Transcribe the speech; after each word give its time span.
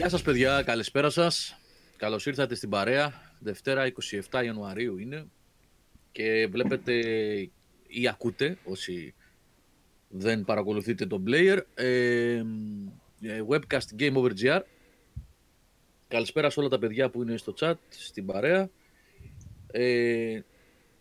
Γεια 0.00 0.08
σας 0.08 0.22
παιδιά, 0.22 0.62
καλησπέρα 0.62 1.10
σας. 1.10 1.56
Καλώς 1.96 2.26
ήρθατε 2.26 2.54
στην 2.54 2.68
παρέα. 2.68 3.12
Δευτέρα 3.38 3.92
27 4.30 4.44
Ιανουαρίου 4.44 4.98
είναι. 4.98 5.26
Και 6.12 6.48
βλέπετε 6.50 6.92
ή 7.86 8.08
ακούτε 8.08 8.58
όσοι 8.64 9.14
δεν 10.08 10.44
παρακολουθείτε 10.44 11.06
τον 11.06 11.24
player 11.26 11.58
ε, 11.74 12.42
webcast 13.48 13.98
Game 13.98 14.14
Over 14.14 14.30
GR 14.42 14.60
Καλησπέρα 16.08 16.50
σε 16.50 16.60
όλα 16.60 16.68
τα 16.68 16.78
παιδιά 16.78 17.10
που 17.10 17.22
είναι 17.22 17.36
στο 17.36 17.54
chat, 17.60 17.74
στην 17.88 18.26
παρέα. 18.26 18.70
Ε, 19.66 20.40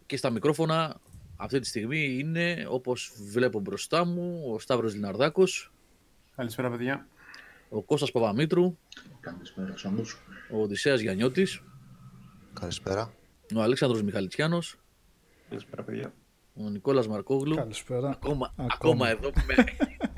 και 0.06 0.18
στα 0.18 0.30
μικρόφωνα 0.30 1.02
αυτή 1.36 1.60
τη 1.60 1.68
στιγμή 1.68 2.18
είναι 2.20 2.66
όπως 2.70 3.12
βλέπω 3.32 3.60
μπροστά 3.60 4.06
μου 4.06 4.52
ο 4.54 4.60
Σταύρος 4.60 4.94
Λιναρδάκος. 4.94 5.72
Καλησπέρα 6.36 6.70
παιδιά 6.70 7.08
ο 7.70 7.84
Κώστας 7.84 8.12
Παπαμήτρου 8.12 8.78
Καλησπέρα 9.20 9.72
Ξαντούς 9.74 10.22
ο 10.52 10.62
Οδυσσέας 10.62 11.00
Γιαννιώτης 11.00 11.64
Καλησπέρα 12.60 13.14
ο 13.56 13.62
Αλέξανδρος 13.62 14.02
Μιχαλητσιάνος 14.04 14.78
Καλησπέρα 15.50 15.84
παιδιά 15.84 16.14
ο 16.54 16.70
Νικόλας 16.70 17.08
Μαρκόγλου 17.08 17.56
Καλησπέρα. 17.56 18.10
Ακόμα, 18.10 18.54
ακόμα. 18.56 19.10
εδώ 19.10 19.32
με, 19.46 19.56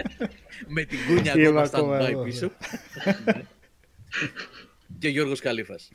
με 0.75 0.83
την 0.83 0.97
κούνια 1.07 1.33
ακόμα 1.33 1.69
stand-by 1.71 2.23
πίσω. 2.23 2.51
και 4.99 5.09
Γιώργος 5.09 5.39
Καλήφας. 5.39 5.91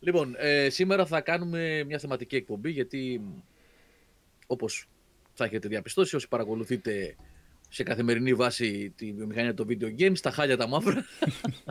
Λοιπόν, 0.00 0.34
ε, 0.38 0.70
σήμερα 0.70 1.06
θα 1.06 1.20
κάνουμε 1.20 1.84
μια 1.84 1.98
θεματική 1.98 2.36
εκπομπή 2.36 2.70
γιατί 2.70 3.20
όπως 4.46 4.88
θα 5.32 5.44
έχετε 5.44 5.68
διαπιστώσει 5.68 6.16
όσοι 6.16 6.28
παρακολουθείτε 6.28 7.16
σε 7.72 7.82
καθημερινή 7.82 8.34
βάση 8.34 8.92
τη 8.96 9.12
βιομηχανία 9.12 9.54
των 9.54 9.66
video 9.68 10.00
games, 10.00 10.18
τα 10.22 10.30
χάλια 10.30 10.56
τα 10.56 10.68
μαύρα. 10.68 11.04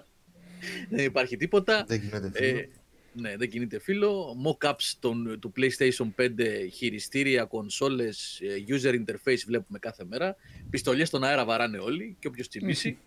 Δεν 0.90 1.06
υπάρχει 1.06 1.38
τίποτα. 1.38 1.84
Δεν 1.88 2.02
γίνεται 2.02 2.48
ε, 2.48 2.70
ναι, 3.14 3.38
δεν 3.38 3.50
κινείται 3.50 3.80
φίλο. 3.80 4.36
Mock-ups 4.46 4.94
του 5.40 5.54
PlayStation 5.58 6.12
5, 6.18 6.30
χειριστήρια, 6.72 7.44
κονσόλες, 7.44 8.42
ε, 8.42 8.64
user 8.68 8.94
interface 8.94 9.40
βλέπουμε 9.46 9.80
κάθε 9.80 10.06
μέρα. 10.06 10.36
Πιστολιές 10.70 11.08
στον 11.08 11.24
αέρα 11.24 11.46
βαράνε 11.46 11.78
όλοι 11.78 12.16
και 12.20 12.28
όποιος 12.28 12.48
τσιμήσει. 12.48 12.98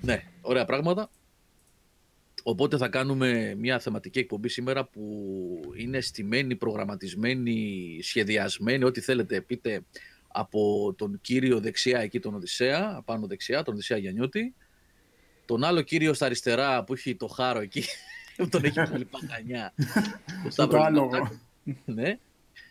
ναι, 0.00 0.22
ωραία 0.40 0.64
πράγματα. 0.64 1.10
Οπότε 2.42 2.76
θα 2.76 2.88
κάνουμε 2.88 3.54
μια 3.58 3.78
θεματική 3.78 4.18
εκπομπή 4.18 4.48
σήμερα 4.48 4.84
που 4.84 5.72
είναι 5.76 6.00
στημένη, 6.00 6.56
προγραμματισμένη, 6.56 7.98
σχεδιασμένη, 8.02 8.84
ό,τι 8.84 9.00
θέλετε 9.00 9.40
πείτε 9.40 9.82
από 10.32 10.94
τον 10.96 11.18
κύριο 11.20 11.60
δεξιά 11.60 12.00
εκεί 12.00 12.20
τον 12.20 12.34
Οδυσσέα, 12.34 13.02
πάνω 13.04 13.26
δεξιά, 13.26 13.62
τον 13.62 13.74
Οδυσσέα 13.74 13.98
Γιαννιώτη. 13.98 14.54
Τον 15.44 15.64
άλλο 15.64 15.82
κύριο 15.82 16.14
στα 16.14 16.26
αριστερά 16.26 16.84
που 16.84 16.92
έχει 16.92 17.16
το 17.16 17.26
χάρο 17.26 17.60
εκεί, 17.60 17.84
τον 18.50 18.64
έχει 18.64 18.80
βάλει 18.90 19.04
παγανιά. 19.04 19.74
το 20.54 20.82
άλογο. 20.82 21.30
ναι. 21.84 22.18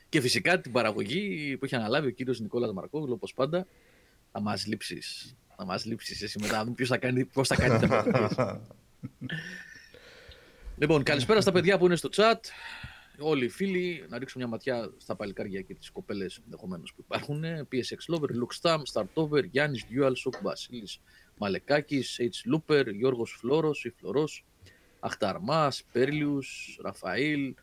Και 0.09 0.21
φυσικά 0.21 0.61
την 0.61 0.71
παραγωγή 0.71 1.57
που 1.57 1.65
έχει 1.65 1.75
αναλάβει 1.75 2.07
ο 2.07 2.11
κύριος 2.11 2.39
Νικόλας 2.39 2.73
Μαρκόγλου, 2.73 3.13
όπως 3.13 3.33
πάντα, 3.33 3.67
θα 4.31 4.41
μας 4.41 4.65
λείψεις. 4.65 5.35
Θα 5.57 5.65
μας 5.65 5.85
λείψεις 5.85 6.21
εσύ 6.21 6.39
μετά, 6.41 6.71
ποιος 6.75 6.89
θα 6.89 6.97
κάνει, 6.97 7.25
πώς 7.25 7.47
θα 7.47 7.55
κάνει 7.55 7.87
λοιπόν, 10.81 11.03
καλησπέρα 11.03 11.41
στα 11.41 11.51
παιδιά 11.51 11.77
που 11.77 11.85
είναι 11.85 11.95
στο 11.95 12.09
chat. 12.11 12.39
Όλοι 13.21 13.45
οι 13.45 13.50
φίλοι, 13.50 14.06
να 14.09 14.18
ρίξουμε 14.18 14.44
μια 14.44 14.53
ματιά 14.53 14.94
στα 14.97 15.15
παλικάρια 15.15 15.62
και 15.62 15.73
τις 15.73 15.89
κοπέλες 15.89 16.41
ενδεχομένως 16.44 16.94
που 16.94 17.01
υπάρχουν. 17.06 17.44
PSX 17.44 18.15
Lover, 18.15 18.29
Luke 18.29 18.62
Stam, 18.62 18.81
Startover, 18.94 19.44
Γιάννης 19.51 19.85
DualShock, 19.89 20.41
Βασίλης 20.41 21.01
Μαλεκάκης, 21.38 22.19
H. 22.19 22.53
Looper, 22.53 22.94
Γιώργος 22.94 23.35
Φλόρος 23.39 23.85
ή 23.85 23.89
Φλωρός, 23.89 24.45
Αχταρμάς, 25.00 25.83
Πέρλιους, 25.91 26.79
Ραφαήλ, 26.81 27.56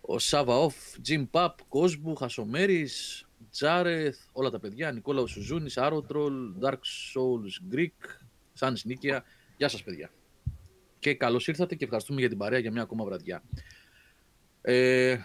ο 0.00 0.18
Σάβα 0.18 0.72
Τζιμ 1.02 1.24
Παπ, 1.30 1.58
Κόσμου, 1.68 2.14
Χασομέρης, 2.14 3.26
Τζάρεθ, 3.50 4.18
όλα 4.32 4.50
τα 4.50 4.60
παιδιά, 4.60 4.92
Νικόλα 4.92 5.26
Σουζούνης, 5.26 5.78
Άρωτρολ, 5.78 6.54
Dark 6.60 6.80
Souls 7.14 7.74
Greek, 7.74 8.18
Σαν 8.52 8.76
Νίκαια. 8.84 9.24
Γεια 9.56 9.68
σας 9.68 9.82
παιδιά. 9.82 10.10
Και 10.98 11.14
καλώς 11.14 11.48
ήρθατε 11.48 11.74
και 11.74 11.84
ευχαριστούμε 11.84 12.20
για 12.20 12.28
την 12.28 12.38
παρέα 12.38 12.58
για 12.58 12.72
μια 12.72 12.82
ακόμα 12.82 13.04
βραδιά. 13.04 13.42
Ε, 14.70 15.18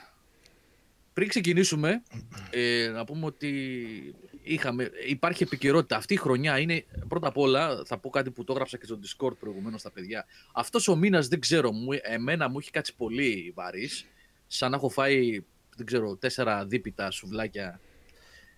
πριν 1.13 1.27
ξεκινήσουμε, 1.27 2.03
ε, 2.49 2.87
να 2.87 3.05
πούμε 3.05 3.25
ότι 3.25 3.51
είχαμε, 4.43 4.89
υπάρχει 5.07 5.43
επικαιρότητα. 5.43 5.95
Αυτή 5.95 6.13
η 6.13 6.17
χρονιά 6.17 6.59
είναι, 6.59 6.85
πρώτα 7.07 7.27
απ' 7.27 7.37
όλα, 7.37 7.83
θα 7.85 7.97
πω 7.97 8.09
κάτι 8.09 8.31
που 8.31 8.43
το 8.43 8.51
έγραψα 8.51 8.77
και 8.77 8.85
στο 8.85 8.99
Discord 9.03 9.37
προηγουμένως 9.39 9.79
στα 9.79 9.91
παιδιά. 9.91 10.25
Αυτός 10.53 10.87
ο 10.87 10.95
μήνας, 10.95 11.27
δεν 11.27 11.39
ξέρω, 11.39 11.71
μου, 11.71 11.89
εμένα 12.01 12.49
μου 12.49 12.59
έχει 12.59 12.71
κάτσει 12.71 12.95
πολύ 12.95 13.51
βαρύς, 13.55 14.05
σαν 14.47 14.71
να 14.71 14.75
έχω 14.75 14.89
φάει, 14.89 15.43
δεν 15.75 15.85
ξέρω, 15.85 16.15
τέσσερα 16.15 16.65
δίπιτα 16.65 17.11
σουβλάκια, 17.11 17.79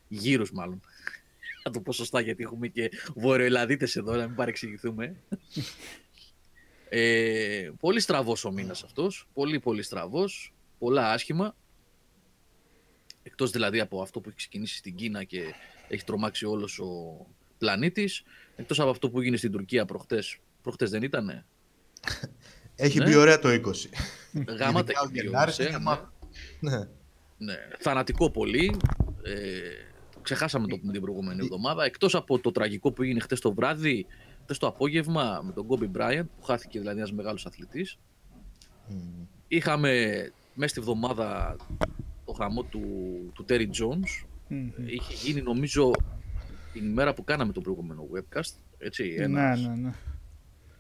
γύρους 0.08 0.52
μάλλον. 0.52 0.82
Να 1.66 1.72
το 1.72 1.80
πω 1.80 1.92
σωστά, 1.92 2.20
γιατί 2.22 2.44
έχουμε 2.44 2.68
και 2.68 2.92
βορειοελλαδίτες 3.16 3.96
εδώ, 3.96 4.16
να 4.16 4.28
μην 4.28 4.36
παρεξηγηθούμε. 4.36 5.16
Ε, 6.90 7.72
πολύ 7.80 8.00
στραβός 8.00 8.46
ο 8.46 8.52
μήνας 8.52 8.84
αυτός, 8.84 9.28
πολύ 9.34 9.60
πολύ 9.60 9.82
στραβός, 9.82 10.55
πολλά 10.78 11.12
άσχημα. 11.12 11.56
Εκτός 13.24 13.52
δηλαδή 13.52 13.80
από 13.80 14.02
αυτό 14.02 14.20
που 14.20 14.28
έχει 14.28 14.38
ξεκινήσει 14.38 14.76
στην 14.78 14.96
Κίνα 14.96 15.24
και 15.24 15.54
έχει 15.88 16.04
τρομάξει 16.04 16.46
όλος 16.46 16.80
ο 16.80 17.26
πλανήτης. 17.58 18.24
Εκτός 18.56 18.80
από 18.80 18.90
αυτό 18.90 19.10
που 19.10 19.20
έγινε 19.20 19.38
στην 19.38 19.52
Τουρκία 19.52 19.86
προχτές. 19.86 20.38
Προχτές 20.62 20.90
δεν 20.90 21.04
ήτανε; 21.04 21.46
Έχει 22.76 23.00
ναι. 23.00 23.06
πει 23.06 23.16
ωραία 23.16 23.40
το 23.40 23.50
20. 23.50 23.60
Γάματα 24.60 24.94
έχει 25.04 25.12
πει 25.12 25.30
ναι. 26.60 26.72
ναι. 26.72 26.78
ναι. 27.38 27.56
Θανατικό 27.80 28.32
πολύ. 28.32 28.78
Ε, 29.22 29.60
ξεχάσαμε 30.22 30.68
το 30.68 30.78
πούμε 30.78 30.92
την 30.92 31.02
προηγούμενη 31.02 31.40
εβδομάδα. 31.44 31.86
Εκτός 31.86 32.16
από 32.16 32.40
το 32.40 32.52
τραγικό 32.52 32.92
που 32.92 33.04
έγινε 33.04 33.20
χτες 33.20 33.40
το 33.40 33.54
βράδυ, 33.54 34.06
χτες 34.44 34.58
το 34.58 34.68
απόγευμα 34.68 35.42
με 35.44 35.52
τον 35.52 35.68
Kobe 35.70 35.98
Bryant, 35.98 36.26
που 36.38 36.44
χάθηκε 36.44 36.80
δηλαδή 36.80 36.98
ένας 36.98 37.12
μεγάλος 37.12 37.46
αθλητής. 37.46 37.98
Mm. 38.90 39.28
Είχαμε 39.48 40.32
μέσα 40.56 40.70
στη 40.70 40.80
βδομάδα 40.80 41.56
το 42.26 42.34
χαμό 42.34 42.64
του, 42.64 42.82
του 43.34 43.46
Terry 43.50 43.68
Jones. 43.68 44.26
Mm-hmm. 44.50 44.72
Είχε 44.86 45.14
γίνει 45.14 45.42
νομίζω 45.42 45.92
την 46.74 46.86
ημέρα 46.86 47.14
που 47.14 47.24
κάναμε 47.24 47.52
το 47.52 47.62
προηγούμενο 47.62 48.08
webcast. 48.16 48.54
Έτσι, 48.78 49.16
ναι, 49.18 49.24
ένας, 49.24 49.62
ναι, 49.62 49.76
ναι. 49.76 49.94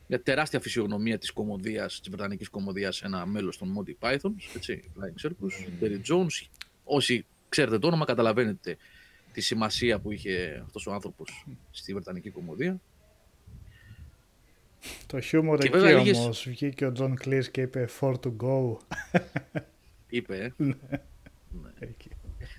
Μια 0.08 0.22
τεράστια 0.22 0.60
φυσιογνωμία 0.60 1.18
της 1.18 1.32
κομμωδίας, 1.32 2.00
της 2.00 2.10
βρετανικής 2.10 2.50
κομμωδίας, 2.50 3.02
ένα 3.02 3.26
μέλος 3.26 3.58
των 3.58 3.74
Monty 3.78 3.94
Python, 4.00 4.32
έτσι, 4.56 4.92
Flying 4.96 5.28
Circus, 5.28 5.34
mm. 5.34 5.84
Terry 5.84 6.00
Jones. 6.12 6.48
Όσοι 6.84 7.26
ξέρετε 7.50 7.80
το 7.80 7.88
όνομα 7.88 8.06
καταλαβαίνετε 8.06 8.78
τη 9.32 9.42
σημασία 9.42 10.00
που 10.00 10.12
είχε 10.12 10.62
αυτός 10.66 10.88
ο 10.88 10.94
άνθρωπος 10.94 11.46
στη 11.72 11.94
βρετανική 11.94 12.30
κομμωδία. 12.30 12.82
Το 15.08 15.20
χιούμορ 15.20 15.64
εκεί 15.64 15.78
όμως, 15.78 16.06
λίγες... 16.06 16.44
βγήκε 16.48 16.86
ο 16.86 16.92
Τζον 16.92 17.16
Κλίς 17.16 17.52
και 17.52 17.62
είπε 17.62 17.90
«Four 18.00 18.14
to 18.14 18.32
go». 18.38 18.78
Είπε, 20.08 20.38
ε. 20.38 20.54
ναι. 20.64 21.94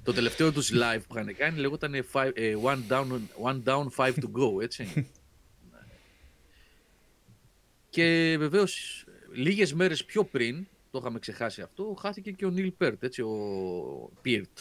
Το 0.02 0.12
τελευταίο 0.12 0.52
τους 0.52 0.72
live 0.74 1.00
που 1.08 1.16
είχαν 1.16 1.36
κάνει 1.36 1.58
λέγονταν 1.58 2.06
five, 2.12 2.30
ε, 2.34 2.56
one, 2.62 2.78
down, 2.88 3.06
one 3.42 3.62
down, 3.64 3.86
five 3.96 4.14
to 4.14 4.30
go, 4.32 4.62
έτσι. 4.62 4.86
και 7.90 8.36
βεβαίως 8.38 9.04
λίγες 9.32 9.74
μέρες 9.74 10.04
πιο 10.04 10.24
πριν, 10.24 10.66
το 10.90 10.98
είχαμε 10.98 11.18
ξεχάσει 11.18 11.62
αυτό, 11.62 11.96
χάθηκε 12.00 12.30
και 12.30 12.46
ο 12.46 12.50
Νίλ 12.50 12.70
Πέρτ, 12.70 13.02
έτσι, 13.02 13.22
ο 13.22 13.36
Πίρτ, 14.22 14.58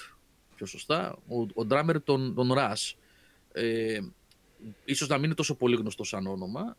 πιο 0.56 0.66
σωστά, 0.66 1.18
ο, 1.28 1.40
ο 1.40 1.68
drummer 1.70 1.96
των, 2.04 2.36
των 2.36 2.52
Rush. 2.56 2.94
Ε, 3.52 4.00
ίσως 4.86 5.08
να 5.08 5.16
μην 5.16 5.26
είναι 5.26 5.34
τόσο 5.34 5.56
πολύ 5.56 5.76
γνωστό 5.76 6.04
σαν 6.04 6.28
όνομα, 6.28 6.78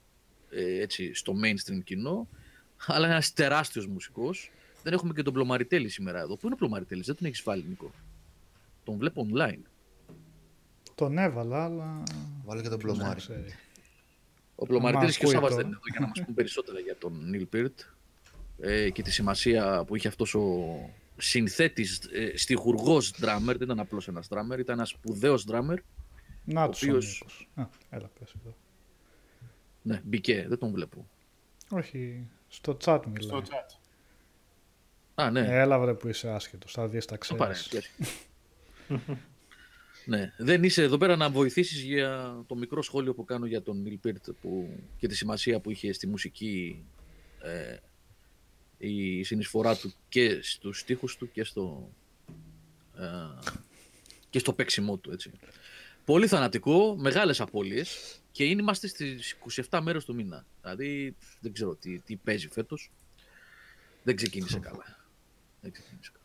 ε, 0.57 0.81
έτσι, 0.81 1.15
στο 1.15 1.35
mainstream 1.45 1.83
κοινό, 1.85 2.29
αλλά 2.87 3.07
ένας 3.07 3.33
τεράστιος 3.33 3.87
μουσικός. 3.87 4.51
Δεν 4.83 4.93
έχουμε 4.93 5.13
και 5.13 5.23
τον 5.23 5.33
Πλωμαριτέλη 5.33 5.89
σήμερα 5.89 6.19
εδώ. 6.19 6.37
Πού 6.37 6.47
είναι 6.47 6.55
ο 6.55 6.57
Πλωμαριτέλης, 6.57 7.07
δεν 7.07 7.17
τον 7.17 7.27
έχεις 7.27 7.43
βάλει, 7.43 7.65
Νίκο. 7.69 7.91
Τον 8.85 8.97
βλέπω 8.97 9.27
online. 9.33 9.61
Τον 10.95 11.19
έβαλα, 11.19 11.65
αλλά. 11.65 12.03
Βάλε 12.45 12.63
και 12.63 12.69
τον 12.69 12.79
Πλωμάρι. 12.79 13.21
Ο 14.55 14.67
Πλωμαριτέλης 14.67 15.19
και 15.19 15.27
ο 15.27 15.29
Σάβα 15.29 15.49
δεν 15.49 15.67
είναι 15.67 15.77
εδώ 15.77 15.89
για 15.91 16.01
να 16.01 16.07
μας 16.07 16.23
πούν 16.25 16.35
περισσότερα 16.35 16.79
για 16.79 16.97
τον 16.97 17.29
Νίλ 17.29 17.47
Πίρτ 17.47 17.81
ε, 18.61 18.91
και 18.91 19.03
τη 19.03 19.11
σημασία 19.11 19.85
που 19.87 19.97
είχε 19.97 20.09
αυτός 20.09 20.35
ο 20.35 20.75
συνθέτης, 21.17 21.99
ε, 22.13 22.37
στιχουργός 22.37 23.15
drummer. 23.21 23.45
Δεν 23.45 23.63
ήταν 23.63 23.81
απλώς 23.81 24.09
ένας 24.09 24.29
drummer, 24.31 24.59
ήταν 24.59 24.77
ένας 24.77 24.89
σπουδαίος 24.89 25.47
drummer. 25.51 25.77
Να 26.45 26.63
ο 26.63 26.67
οποίος... 26.67 27.25
έλα 27.91 28.11
πες 28.19 28.35
εδώ. 28.41 28.57
Ναι, 29.87 30.01
μπήκε, 30.05 30.45
δεν 30.49 30.59
τον 30.59 30.71
βλέπω. 30.71 31.09
Όχι, 31.71 32.29
στο 32.49 32.77
chat 32.85 33.01
μιλάει. 33.07 33.29
Στο 33.29 33.43
chat. 33.51 33.79
Α, 35.15 35.31
ναι. 35.31 35.47
Έλα 35.49 35.79
βρε 35.79 35.95
που 35.95 36.09
είσαι 36.09 36.31
άσχετος, 36.31 36.73
θα 36.73 36.89
δεις 36.89 37.05
τα 37.05 37.17
ξέρεις. 37.17 37.69
Ναι, 40.09 40.33
δεν 40.37 40.63
είσαι 40.65 40.83
εδώ 40.83 40.99
πέρα 40.99 41.17
να 41.17 41.31
βοηθήσεις 41.31 41.81
για 41.81 42.43
το 42.47 42.55
μικρό 42.55 42.83
σχόλιο 42.83 43.15
που 43.15 43.25
κάνω 43.25 43.47
για 43.47 43.63
τον 43.63 43.83
Νίλ 43.83 43.97
Πίρτ 43.97 44.31
που, 44.41 44.69
και 44.99 45.07
τη 45.07 45.17
σημασία 45.17 45.61
που 45.61 45.71
είχε 45.71 45.93
στη 45.93 46.07
μουσική 46.07 46.85
ε, 47.43 47.77
η 48.79 49.23
συνεισφορά 49.23 49.77
του 49.77 49.93
και 50.09 50.39
στους 50.43 50.79
στίχους 50.79 51.17
του 51.17 51.31
και 51.33 51.45
στο, 51.45 51.91
ε, 52.97 53.05
και 54.31 54.39
στο 54.39 54.53
παίξιμό 54.53 54.97
του. 54.97 55.13
Έτσι. 55.13 55.31
Πολύ 56.05 56.27
θανατικό, 56.27 56.97
μεγάλες 56.97 57.41
απώλειες 57.41 58.21
και 58.37 58.45
είμαστε 58.45 58.87
στις 58.87 59.37
27 59.71 59.81
μέρες 59.83 60.05
του 60.05 60.15
μήνα. 60.15 60.47
Δηλαδή 60.61 61.17
δεν 61.41 61.53
ξέρω 61.53 61.75
τι, 61.75 61.99
τι 61.99 62.17
παίζει 62.17 62.49
φέτος. 62.49 62.91
Δεν 64.03 64.17
ξεκίνησε 64.17 64.59
καλά. 64.59 65.07
Δεν 65.61 65.73
ξεκίνησε 65.73 66.11
καλά. 66.13 66.25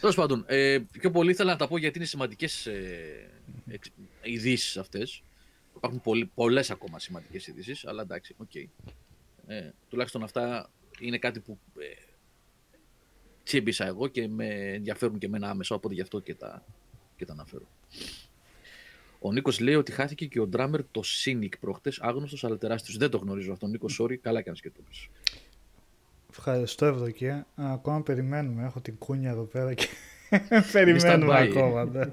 Τέλος 0.00 0.14
πάντων, 0.14 0.44
ε, 0.46 0.78
πιο 0.92 1.10
πολύ 1.10 1.30
ήθελα 1.30 1.52
να 1.52 1.58
τα 1.58 1.68
πω 1.68 1.78
γιατί 1.78 1.98
είναι 1.98 2.06
σημαντικές 2.06 2.66
ε, 2.66 3.30
ειδήσεις 4.22 4.76
αυτές. 4.76 5.22
Υπάρχουν 5.76 6.30
πολλές 6.34 6.70
ακόμα 6.70 6.98
σημαντικές 6.98 7.46
ειδήσεις, 7.46 7.86
αλλά 7.86 8.02
εντάξει, 8.02 8.34
OK. 8.38 8.50
Okay. 8.54 8.66
Ε, 9.46 9.70
τουλάχιστον 9.88 10.22
αυτά 10.22 10.70
είναι 10.98 11.18
κάτι 11.18 11.40
που 11.40 11.58
ε, 11.78 11.86
τσίμπησα 13.42 13.86
εγώ 13.86 14.08
και 14.08 14.28
με 14.28 14.46
ενδιαφέρουν 14.72 15.18
και 15.18 15.26
εμένα 15.26 15.50
άμεσα, 15.50 15.74
οπότε 15.74 15.94
γι' 15.94 16.02
αυτό 16.02 16.20
και 16.20 16.34
τα, 16.34 16.64
και 17.16 17.24
τα 17.24 17.32
αναφέρω. 17.32 17.68
Ο 19.22 19.32
Νίκος 19.32 19.60
λέει 19.60 19.74
ότι 19.74 19.92
χάθηκε 19.92 20.26
και 20.26 20.40
ο 20.40 20.46
ντράμερ 20.46 20.80
των 20.90 21.02
Cynic 21.24 21.52
προχτές, 21.60 22.00
άγνωστος 22.00 22.44
αλλά 22.44 22.58
τεράστιος. 22.58 22.96
Δεν 22.96 23.10
το 23.10 23.18
γνωρίζω 23.18 23.52
αυτό. 23.52 23.66
Νίκος, 23.66 24.00
sorry, 24.00 24.14
καλά 24.16 24.38
έκανε 24.38 24.56
και 24.60 24.70
το 24.70 24.80
πες. 24.88 25.08
Ευχαριστώ 26.30 26.86
Ευδοκία. 26.86 27.46
Ακόμα 27.54 28.02
περιμένουμε. 28.02 28.64
Έχω 28.64 28.80
την 28.80 28.98
κούνια 28.98 29.30
εδώ 29.30 29.42
πέρα 29.42 29.74
και 29.74 29.88
περιμένουμε 30.72 31.38
ακόμα. 31.38 31.84
Ναι. 31.84 32.04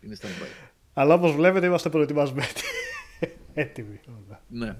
Είναι 0.00 0.16
stand-by. 0.20 0.70
Αλλά 0.92 1.14
όπως 1.14 1.34
βλέπετε 1.34 1.66
είμαστε 1.66 1.88
προετοιμασμένοι. 1.88 2.48
Έτοιμοι. 3.54 4.00
Ναι. 4.48 4.76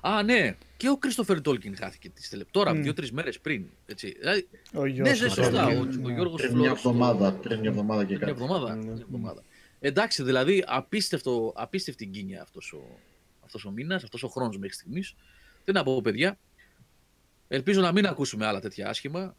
Α, 0.00 0.22
ναι. 0.22 0.56
Και 0.76 0.88
ο 0.88 0.96
Κρίστοφερ 0.96 1.40
Τόλκιν 1.40 1.76
χάθηκε 1.76 2.08
τη 2.08 2.28
τελευταία. 2.28 2.64
Τώρα, 2.64 2.78
mm. 2.78 2.82
δύο-τρεις 2.82 3.12
μέρες 3.12 3.38
πριν. 3.38 3.64
Έτσι. 3.86 4.16
Δηλαδή, 4.18 4.48
ο 4.74 4.86
Γιώργος. 4.86 5.20
Ναι, 5.20 5.28
σωστά. 5.28 5.66
Ο, 5.66 5.86
ο 6.04 6.10
Γιώργος 6.10 6.42
πριν 6.42 6.56
μια 6.56 6.70
εβδομάδα. 6.70 7.32
Πριν 7.32 7.58
μια 7.58 7.70
εβδομάδα 7.70 8.04
και 8.04 8.16
κάτι. 8.16 8.32
Μια 8.32 8.96
εβδομάδα. 9.00 9.42
Mm. 9.80 9.86
Μια 9.86 9.90
εβδομάδα. 9.90 10.02
Εντάξει, 10.02 10.22
δηλαδή 10.22 10.64
απίστευτο, 10.66 11.52
απίστευτη 11.56 12.04
γκίνια 12.04 12.42
αυτός 12.42 12.72
ο, 12.72 12.82
αυτός 13.44 13.64
ο 13.64 13.70
μήνας, 13.70 14.02
αυτός 14.02 14.22
ο 14.22 14.28
χρόνος 14.28 14.58
μέχρι 14.58 14.74
στιγμής. 14.74 15.14
Τι 15.64 15.72
να 15.72 15.82
πω, 15.82 16.00
παιδιά, 16.00 16.38
Ελπίζω 17.52 17.80
να 17.80 17.92
μην 17.92 18.06
ακούσουμε 18.06 18.46
άλλα 18.46 18.60
τέτοια 18.60 18.88
άσχημα 18.88 19.36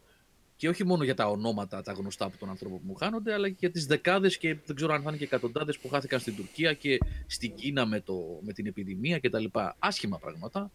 και 0.56 0.70
όχι 0.70 0.86
μόνο 0.86 1.04
για 1.04 1.16
τα 1.16 1.28
ονόματα, 1.28 1.82
τα 1.82 1.92
γνωστά 1.92 2.26
από 2.26 2.38
τον 2.38 2.50
άνθρωπο 2.50 2.76
που 2.78 2.84
μου 2.86 2.96
χάνονται, 2.96 3.34
αλλά 3.34 3.50
και 3.50 3.56
για 3.60 3.72
τις 3.72 3.86
δεκάδες 3.86 4.38
και 4.38 4.58
δεν 4.66 4.76
ξέρω 4.76 4.94
αν 4.94 5.02
θα 5.02 5.10
είναι 5.10 5.18
και 5.18 5.24
εκατοντάδες 5.24 5.78
που 5.78 5.90
χάθηκαν 5.90 6.20
στην 6.20 6.36
Τουρκία 6.36 6.74
και 6.74 6.98
στην 7.28 7.56
Κίνα 7.56 7.86
με, 7.86 8.00
το, 8.00 8.40
με 8.42 8.54
την 8.54 8.66
επιδημία 8.66 9.20
κτλ. 9.20 9.46
Άσχημα 9.80 10.18
πράγματα. 10.20 10.72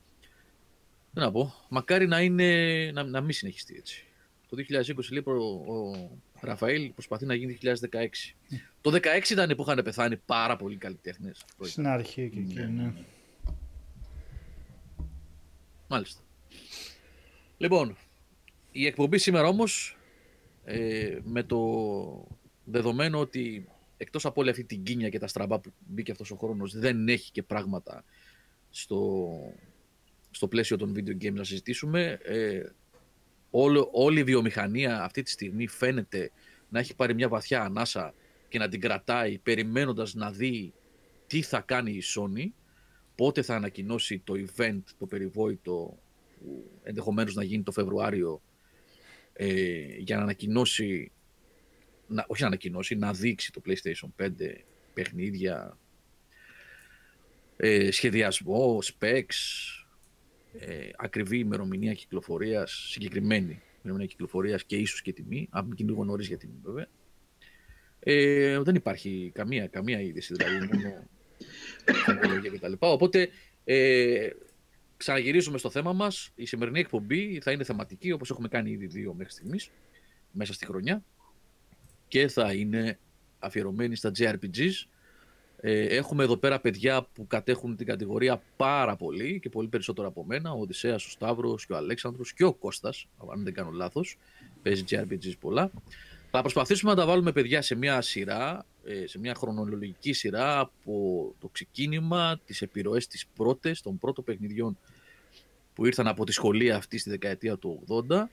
Τι 1.14 1.20
να 1.20 1.30
πω, 1.30 1.54
μακάρι 1.68 2.06
να, 2.06 2.20
είναι, 2.20 2.90
να, 2.94 3.02
να 3.04 3.20
μην 3.20 3.32
συνεχιστεί 3.32 3.76
έτσι. 3.76 4.04
Το 4.48 4.56
2020 4.56 4.94
λέει 5.10 5.22
ο, 5.24 5.42
ο 5.74 6.10
Ραφαήλ 6.40 6.90
προσπαθεί 6.90 7.26
να 7.26 7.34
γίνει 7.34 7.58
2016. 7.62 7.68
Το 8.80 8.90
2016 8.92 9.30
ήταν 9.30 9.56
που 9.56 9.62
είχαν 9.62 9.80
πεθάνει 9.84 10.16
πάρα 10.16 10.56
πολλοί 10.56 10.76
καλλιτέχνες. 10.76 11.44
Στην 11.60 11.86
αρχή 11.86 12.30
και 12.30 12.38
εκεί, 12.38 12.54
ναι. 12.54 12.64
ναι. 12.64 12.92
Μάλιστα. 15.88 16.20
Λοιπόν, 17.56 17.96
η 18.70 18.86
εκπομπή 18.86 19.18
σήμερα 19.18 19.48
όμως, 19.48 19.96
ε, 20.64 21.18
με 21.24 21.42
το 21.42 21.58
δεδομένο 22.64 23.18
ότι 23.18 23.68
εκτός 23.96 24.24
από 24.24 24.40
όλη 24.40 24.50
αυτή 24.50 24.64
την 24.64 24.82
κίνια 24.82 25.08
και 25.08 25.18
τα 25.18 25.26
στραμπά 25.26 25.58
που 25.58 25.72
μπήκε 25.78 26.10
αυτός 26.10 26.30
ο 26.30 26.36
χρόνος, 26.36 26.78
δεν 26.78 27.08
έχει 27.08 27.30
και 27.32 27.42
πράγματα 27.42 28.04
στο, 28.70 29.32
στο 30.30 30.48
πλαίσιο 30.48 30.76
των 30.76 30.94
video 30.96 31.24
games 31.24 31.32
να 31.32 31.44
συζητήσουμε. 31.44 32.18
Ε, 32.22 32.62
όλο, 33.58 33.88
όλη 33.92 34.20
η 34.20 34.24
βιομηχανία 34.24 35.02
αυτή 35.02 35.22
τη 35.22 35.30
στιγμή 35.30 35.66
φαίνεται 35.66 36.30
να 36.68 36.78
έχει 36.78 36.94
πάρει 36.94 37.14
μια 37.14 37.28
βαθιά 37.28 37.62
ανάσα 37.62 38.14
και 38.48 38.58
να 38.58 38.68
την 38.68 38.80
κρατάει 38.80 39.38
περιμένοντας 39.38 40.14
να 40.14 40.30
δει 40.30 40.72
τι 41.26 41.42
θα 41.42 41.60
κάνει 41.60 41.92
η 41.92 42.02
Sony, 42.14 42.46
πότε 43.14 43.42
θα 43.42 43.54
ανακοινώσει 43.54 44.18
το 44.18 44.34
event, 44.36 44.82
το 44.98 45.06
περιβόητο 45.06 45.98
που 46.38 46.70
ενδεχομένως 46.82 47.34
να 47.34 47.42
γίνει 47.42 47.62
το 47.62 47.72
Φεβρουάριο 47.72 48.42
ε, 49.32 49.48
για 49.98 50.16
να 50.16 50.22
ανακοινώσει, 50.22 51.12
να, 52.06 52.24
όχι 52.28 52.40
να 52.40 52.46
ανακοινώσει, 52.46 52.94
να 52.94 53.12
δείξει 53.12 53.52
το 53.52 53.60
PlayStation 53.66 54.22
5 54.22 54.30
παιχνίδια, 54.94 55.78
ε, 57.56 57.90
σχεδιασμό, 57.90 58.78
specs, 58.82 59.34
ε, 60.58 60.88
ακριβή 60.96 61.38
ημερομηνία 61.38 61.94
κυκλοφορίας, 61.94 62.86
συγκεκριμένη 62.90 63.62
ημερομηνία 63.82 64.06
κυκλοφορίας 64.06 64.64
και 64.64 64.76
ίσως 64.76 65.02
και 65.02 65.12
τιμή, 65.12 65.48
αν 65.50 65.74
και 65.74 65.84
λίγο 65.84 66.04
νωρίς 66.04 66.26
για 66.26 66.36
τιμή 66.36 66.58
βέβαια. 66.62 66.86
Ε, 67.98 68.58
δεν 68.62 68.74
υπάρχει 68.74 69.30
καμία, 69.34 69.66
καμία 69.66 70.00
είδηση, 70.00 70.34
δηλαδή 70.34 70.66
μόνο 70.66 71.04
κτλ. 72.56 72.72
Οπότε 72.78 73.28
ε, 73.64 74.28
ξαναγυρίζουμε 74.96 75.58
στο 75.58 75.70
θέμα 75.70 75.92
μας. 75.92 76.30
Η 76.34 76.46
σημερινή 76.46 76.78
εκπομπή 76.80 77.40
θα 77.42 77.52
είναι 77.52 77.64
θεματική, 77.64 78.12
όπως 78.12 78.30
έχουμε 78.30 78.48
κάνει 78.48 78.70
ήδη 78.70 78.86
δύο 78.86 79.14
μέχρι 79.14 79.32
στιγμής, 79.32 79.70
μέσα 80.30 80.52
στη 80.52 80.66
χρονιά. 80.66 81.04
Και 82.08 82.28
θα 82.28 82.52
είναι 82.52 82.98
αφιερωμένη 83.38 83.96
στα 83.96 84.10
JRPGs. 84.18 84.72
Ε, 85.60 85.96
έχουμε 85.96 86.24
εδώ 86.24 86.36
πέρα 86.36 86.60
παιδιά 86.60 87.06
που 87.12 87.26
κατέχουν 87.26 87.76
την 87.76 87.86
κατηγορία 87.86 88.42
πάρα 88.56 88.96
πολύ 88.96 89.40
και 89.40 89.48
πολύ 89.48 89.68
περισσότερο 89.68 90.08
από 90.08 90.24
μένα. 90.24 90.52
Ο 90.52 90.60
Οδυσσέας, 90.60 91.06
ο 91.06 91.10
Σταύρος 91.10 91.66
και 91.66 91.72
ο 91.72 91.76
Αλέξανδρος 91.76 92.32
και 92.32 92.44
ο 92.44 92.54
Κώστας, 92.54 93.06
αν 93.32 93.44
δεν 93.44 93.54
κάνω 93.54 93.70
λάθος. 93.70 94.18
Παίζει 94.62 94.84
JRPGs 94.90 95.32
πολλά. 95.40 95.70
Θα 96.30 96.40
προσπαθήσουμε 96.40 96.90
να 96.90 96.96
τα 96.96 97.06
βάλουμε 97.06 97.32
παιδιά 97.32 97.62
σε 97.62 97.74
μια 97.74 98.00
σειρά, 98.00 98.66
ε, 98.84 99.06
σε 99.06 99.18
μια 99.18 99.34
χρονολογική 99.34 100.12
σειρά 100.12 100.58
από 100.58 101.34
το 101.40 101.48
ξεκίνημα, 101.48 102.40
τις 102.44 102.62
επιρροές 102.62 103.06
τις 103.06 103.26
πρώτες, 103.26 103.82
των 103.82 103.98
πρώτων 103.98 104.24
παιχνιδιών 104.24 104.78
που 105.74 105.86
ήρθαν 105.86 106.06
από 106.06 106.24
τη 106.24 106.32
σχολεία 106.32 106.76
αυτή 106.76 106.98
στη 106.98 107.10
δεκαετία 107.10 107.56
του 107.58 107.82
80. 108.08 108.30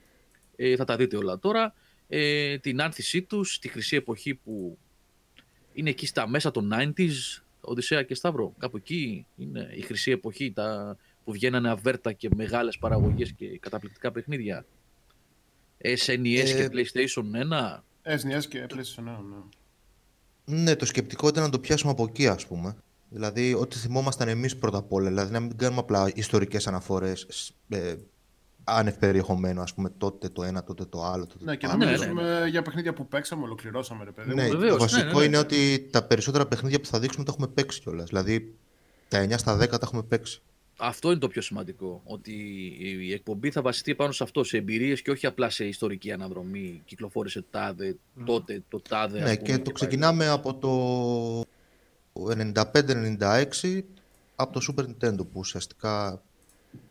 Ε, 0.56 0.76
θα 0.76 0.84
τα 0.84 0.96
δείτε 0.96 1.16
όλα 1.16 1.38
τώρα. 1.38 1.74
Ε, 2.08 2.58
την 2.58 2.82
άνθησή 2.82 3.22
τους, 3.22 3.58
τη 3.58 3.68
χρυσή 3.68 3.96
εποχή 3.96 4.34
που 4.34 4.78
είναι 5.74 5.90
εκεί 5.90 6.06
στα 6.06 6.28
μέσα 6.28 6.50
των 6.50 6.72
90s, 6.72 7.42
Οδυσσέα 7.60 8.02
και 8.02 8.14
Σταύρο. 8.14 8.54
Κάπου 8.58 8.76
εκεί 8.76 9.26
είναι 9.36 9.70
η 9.74 9.80
χρυσή 9.80 10.10
εποχή 10.10 10.52
τα, 10.52 10.96
που 11.24 11.32
βγαίνανε 11.32 11.70
αβέρτα 11.70 12.12
και 12.12 12.28
μεγάλες 12.36 12.78
παραγωγές 12.78 13.32
και 13.32 13.58
καταπληκτικά 13.58 14.12
παιχνίδια. 14.12 14.66
SNES 15.82 16.44
ε, 16.44 16.68
και 16.68 16.70
PlayStation 16.72 17.24
1. 18.04 18.14
SNES 18.14 18.44
και 18.48 18.66
PlayStation 18.70 19.00
1, 19.00 19.04
ναι. 19.04 19.36
Ναι, 20.46 20.76
το 20.76 20.84
σκεπτικό 20.84 21.28
ήταν 21.28 21.42
να 21.42 21.50
το 21.50 21.58
πιάσουμε 21.58 21.92
από 21.92 22.04
εκεί, 22.04 22.26
ας 22.26 22.46
πούμε. 22.46 22.76
Δηλαδή, 23.08 23.54
ό,τι 23.54 23.78
θυμόμασταν 23.78 24.28
εμείς 24.28 24.56
πρώτα 24.56 24.78
απ' 24.78 24.92
όλα. 24.92 25.08
Δηλαδή, 25.08 25.32
να 25.32 25.40
μην 25.40 25.56
κάνουμε 25.56 25.80
απλά 25.80 26.10
ιστορικές 26.14 26.66
αναφορές 26.66 27.26
ε, 28.64 28.72
άνευ 28.72 28.94
περιεχομένου, 28.94 29.60
ας 29.60 29.74
πούμε, 29.74 29.90
τότε 29.98 30.28
το 30.28 30.42
ένα, 30.42 30.64
τότε 30.64 30.84
το 30.84 31.04
άλλο. 31.04 31.26
Τότε 31.26 31.44
ναι, 31.44 31.56
και 31.56 31.66
να 31.66 31.76
μιλήσουμε 31.76 32.22
ναι, 32.22 32.38
ναι. 32.38 32.46
για 32.46 32.62
παιχνίδια 32.62 32.92
που 32.92 33.08
παίξαμε, 33.08 33.42
ολοκληρώσαμε, 33.42 34.04
ρε 34.04 34.10
παιδί. 34.10 34.34
Ναι, 34.34 34.48
Βεβαίως, 34.48 34.72
το 34.72 34.78
βασικό 34.78 35.04
ναι, 35.04 35.12
ναι, 35.12 35.18
ναι. 35.18 35.24
είναι 35.24 35.38
ότι 35.38 35.88
τα 35.92 36.02
περισσότερα 36.02 36.46
παιχνίδια 36.46 36.80
που 36.80 36.86
θα 36.86 36.98
δείξουμε 36.98 37.24
τα 37.24 37.30
έχουμε 37.32 37.46
παίξει 37.46 37.80
κιόλας. 37.80 38.08
Δηλαδή, 38.08 38.54
τα 39.08 39.26
9 39.26 39.32
στα 39.36 39.56
10 39.56 39.68
τα 39.68 39.78
έχουμε 39.82 40.02
παίξει. 40.02 40.42
Αυτό 40.78 41.10
είναι 41.10 41.20
το 41.20 41.28
πιο 41.28 41.42
σημαντικό. 41.42 42.02
Ότι 42.04 42.32
η 42.78 43.12
εκπομπή 43.12 43.50
θα 43.50 43.62
βασιστεί 43.62 43.94
πάνω 43.94 44.12
σε 44.12 44.22
αυτό, 44.22 44.44
σε 44.44 44.56
εμπειρίες 44.56 45.02
και 45.02 45.10
όχι 45.10 45.26
απλά 45.26 45.50
σε 45.50 45.64
ιστορική 45.64 46.12
αναδρομή. 46.12 46.82
Κυκλοφόρησε 46.84 47.44
τάδε, 47.50 47.96
τότε 48.24 48.62
το 48.68 48.80
τάδε. 48.88 49.20
Ναι, 49.20 49.36
και 49.36 49.58
το 49.58 49.70
ξεκινάμε 49.70 50.28
από 50.28 50.54
το 50.54 51.44
95-96 52.12 53.82
από 54.36 54.52
το 54.52 54.60
Super 54.68 54.82
Nintendo 54.82 55.18
που 55.18 55.38
ουσιαστικά 55.38 56.22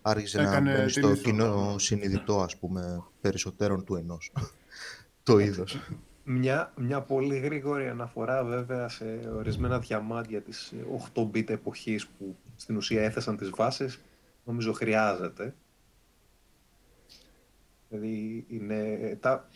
άρχισε 0.02 0.42
να 0.42 0.62
μπαίνει 0.62 0.90
στο 0.90 1.14
κοινό 1.14 1.78
συνειδητό 1.78 2.42
ας 2.42 2.58
πούμε 2.58 3.04
περισσότερων 3.22 3.84
του 3.84 3.96
ενός 3.96 4.32
το 5.24 5.40
είδος. 5.40 5.80
Μια, 6.24 6.74
μια 6.76 7.02
πολύ 7.02 7.38
γρήγορη 7.38 7.88
αναφορά 7.88 8.44
βέβαια 8.44 8.90
σε 8.90 9.20
ορισμένα 9.36 9.80
διαμάντια 9.80 10.42
της 10.42 10.74
8-bit 11.16 11.50
εποχής 11.50 12.08
που 12.08 12.36
στην 12.56 12.76
ουσία 12.76 13.04
έθεσαν 13.04 13.38
τις 13.38 13.50
βάσεις 13.50 14.02
νομίζω 14.46 14.74
χρειάζεται. 14.74 15.56
Δηλαδή 17.90 18.46
είναι 18.48 19.18
τα, 19.22 19.50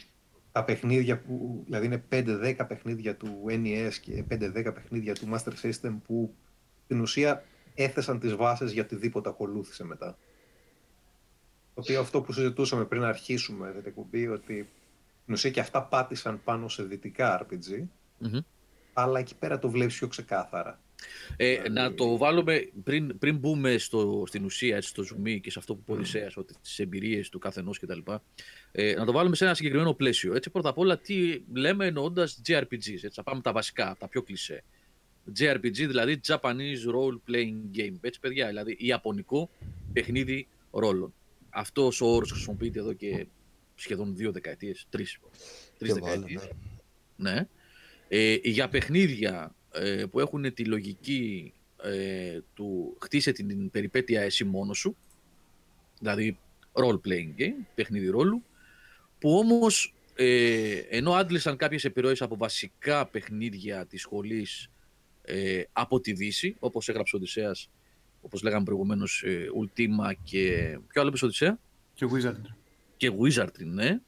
τα 0.52 0.64
παιχνίδια 0.64 1.20
που, 1.20 1.64
δηλαδή 1.66 1.86
είναι 1.86 2.04
5-10 2.12 2.66
παιχνίδια 2.68 3.16
του 3.16 3.44
NES 3.48 3.92
και 4.02 4.24
5-10 4.30 4.52
παιχνίδια 4.74 5.14
του 5.14 5.28
Master 5.32 5.54
System 5.62 5.98
που 6.06 6.36
στην 6.84 7.02
ουσία 7.02 7.44
έθεσαν 7.78 8.20
τις 8.20 8.36
βάσεις 8.36 8.72
για 8.72 8.84
οτιδήποτε 8.84 9.30
ακολούθησε 9.30 9.84
μετά. 9.84 10.18
Το 11.74 11.82
οποίο 11.84 12.00
αυτό 12.00 12.22
που 12.22 12.32
συζητούσαμε 12.34 12.86
πριν 12.86 13.04
αρχίσουμε 13.04 13.72
την 13.72 13.84
εκπομπή, 13.86 14.28
ότι 14.28 14.70
στην 15.22 15.34
ουσία 15.34 15.50
και 15.52 15.60
αυτά 15.60 15.84
πάτησαν 15.84 16.42
πάνω 16.44 16.68
σε 16.68 16.84
δυτικά 16.84 17.46
RPG 17.48 17.84
Μμμ. 18.18 18.40
Αλλά 18.94 19.20
εκεί 19.20 19.36
πέρα 19.36 19.60
το 19.60 19.70
βλέπεις 19.70 19.98
πιο 19.98 20.08
ξεκάθαρα. 20.08 20.80
Ε, 21.38 21.50
Δηλαδή- 21.52 21.70
Να 21.70 21.94
το 21.94 22.18
βάλουμε 22.18 22.70
πριν, 22.84 23.18
πριν 23.18 23.38
μπούμε 23.38 23.78
στο, 23.78 24.24
στην 24.28 24.46
ουσία, 24.46 24.76
έτσι, 24.76 24.90
στο 24.90 25.04
zoom 25.04 25.40
και 25.42 25.52
σε 25.52 25.60
αυτό 25.60 25.74
που 25.76 25.80
είπε 25.84 25.92
ο 25.92 25.96
Οδυσσέας, 25.96 26.38
ότι 26.38 26.54
τις 26.62 26.80
εμπειρίες 26.80 27.30
του 27.30 27.40
καθενός 27.40 27.80
κτλ. 27.80 28.00
Ε, 28.72 28.94
να 28.94 29.06
το 29.06 29.12
βάλουμε 29.12 29.36
σε 29.36 29.46
ένα 29.46 29.54
συγκεκριμένο 29.54 29.94
πλαίσιο. 29.94 30.36
Έτσι, 30.36 30.50
πρώτα 30.50 30.70
απ' 30.70 30.78
όλα, 30.78 30.98
τι 30.98 31.42
λέμε 31.54 31.86
εννοώντας 31.86 32.42
JRPGs. 32.48 32.72
Έτσι, 32.72 33.10
θα 33.14 33.24
πάμε 33.24 33.42
τα 33.42 33.52
βασικά, 33.52 33.96
τα 34.00 34.08
πιο 34.08 34.22
κλισέ. 34.24 34.64
JRPG, 35.40 35.74
δηλαδή 35.74 36.20
Japanese 36.28 36.84
Role 36.96 37.18
Playing 37.30 37.78
Game. 37.78 37.96
Έτσι, 38.02 38.20
παιδιά, 38.20 38.48
δηλαδή 38.48 38.76
Ιαπωνικό 38.80 39.50
παιχνίδι 39.94 40.48
ρόλων. 40.72 41.14
Αυτός 41.50 42.02
ο 42.02 42.06
όρος 42.06 42.32
χρησιμοποιείται 42.32 42.80
εδώ 42.80 42.94
και 42.94 43.28
σχεδόν 43.76 44.16
δύο 44.16 44.32
δεκαετίες, 44.32 44.86
τρεις 44.90 45.20
τρεις 45.78 45.94
Και 45.94 46.00
βάλε, 46.00 46.16
δεκαετίες. 46.16 46.50
Ναι. 47.16 47.48
Ε, 48.08 48.38
για 48.44 48.70
παιχνίδια 48.70 49.56
ε, 49.72 50.06
που 50.12 50.20
έχουν 50.20 50.54
τη 50.54 50.66
λογική 50.66 51.54
ε, 51.84 52.40
του 52.54 52.98
χτίσε 53.02 53.32
την, 53.32 53.48
την 53.48 53.72
περιπέτεια 53.72 54.22
εσύ 54.22 54.44
μόνος 54.44 54.78
σου, 54.78 54.96
δηλαδή 56.00 56.38
role 56.74 57.00
playing 57.08 57.42
game, 57.42 57.66
παιχνίδι 57.76 58.08
ρόλου, 58.08 58.44
που 59.20 59.38
όμως 59.38 59.94
ε, 60.16 60.78
ενώ 60.90 61.14
άντλησαν 61.14 61.58
κάποιες 61.58 61.86
επιρροές 61.86 62.22
από 62.22 62.38
βασικά 62.38 63.08
παιχνίδια 63.08 63.86
της 63.86 64.02
σχολής 64.02 64.70
ε, 65.28 65.62
από 65.74 66.00
τη 66.00 66.14
Δύση, 66.14 66.56
όπως 66.60 66.90
έγραψε 66.90 67.16
ο 67.16 67.20
Οδυσσέας, 67.20 67.70
όπως 68.22 68.42
λέγαμε 68.42 68.64
προηγουμένως, 68.64 69.24
ε, 69.26 69.46
Ultima 69.62 70.14
και... 70.24 70.78
Ποιο 70.88 71.02
άλλο 71.02 71.10
είπες 71.10 71.22
Οδυσσέα; 71.22 71.60
Και 71.94 72.06
Wizard. 72.14 72.42
και 72.98 73.12
Wizardry, 73.22 73.66
ναι. 73.66 74.00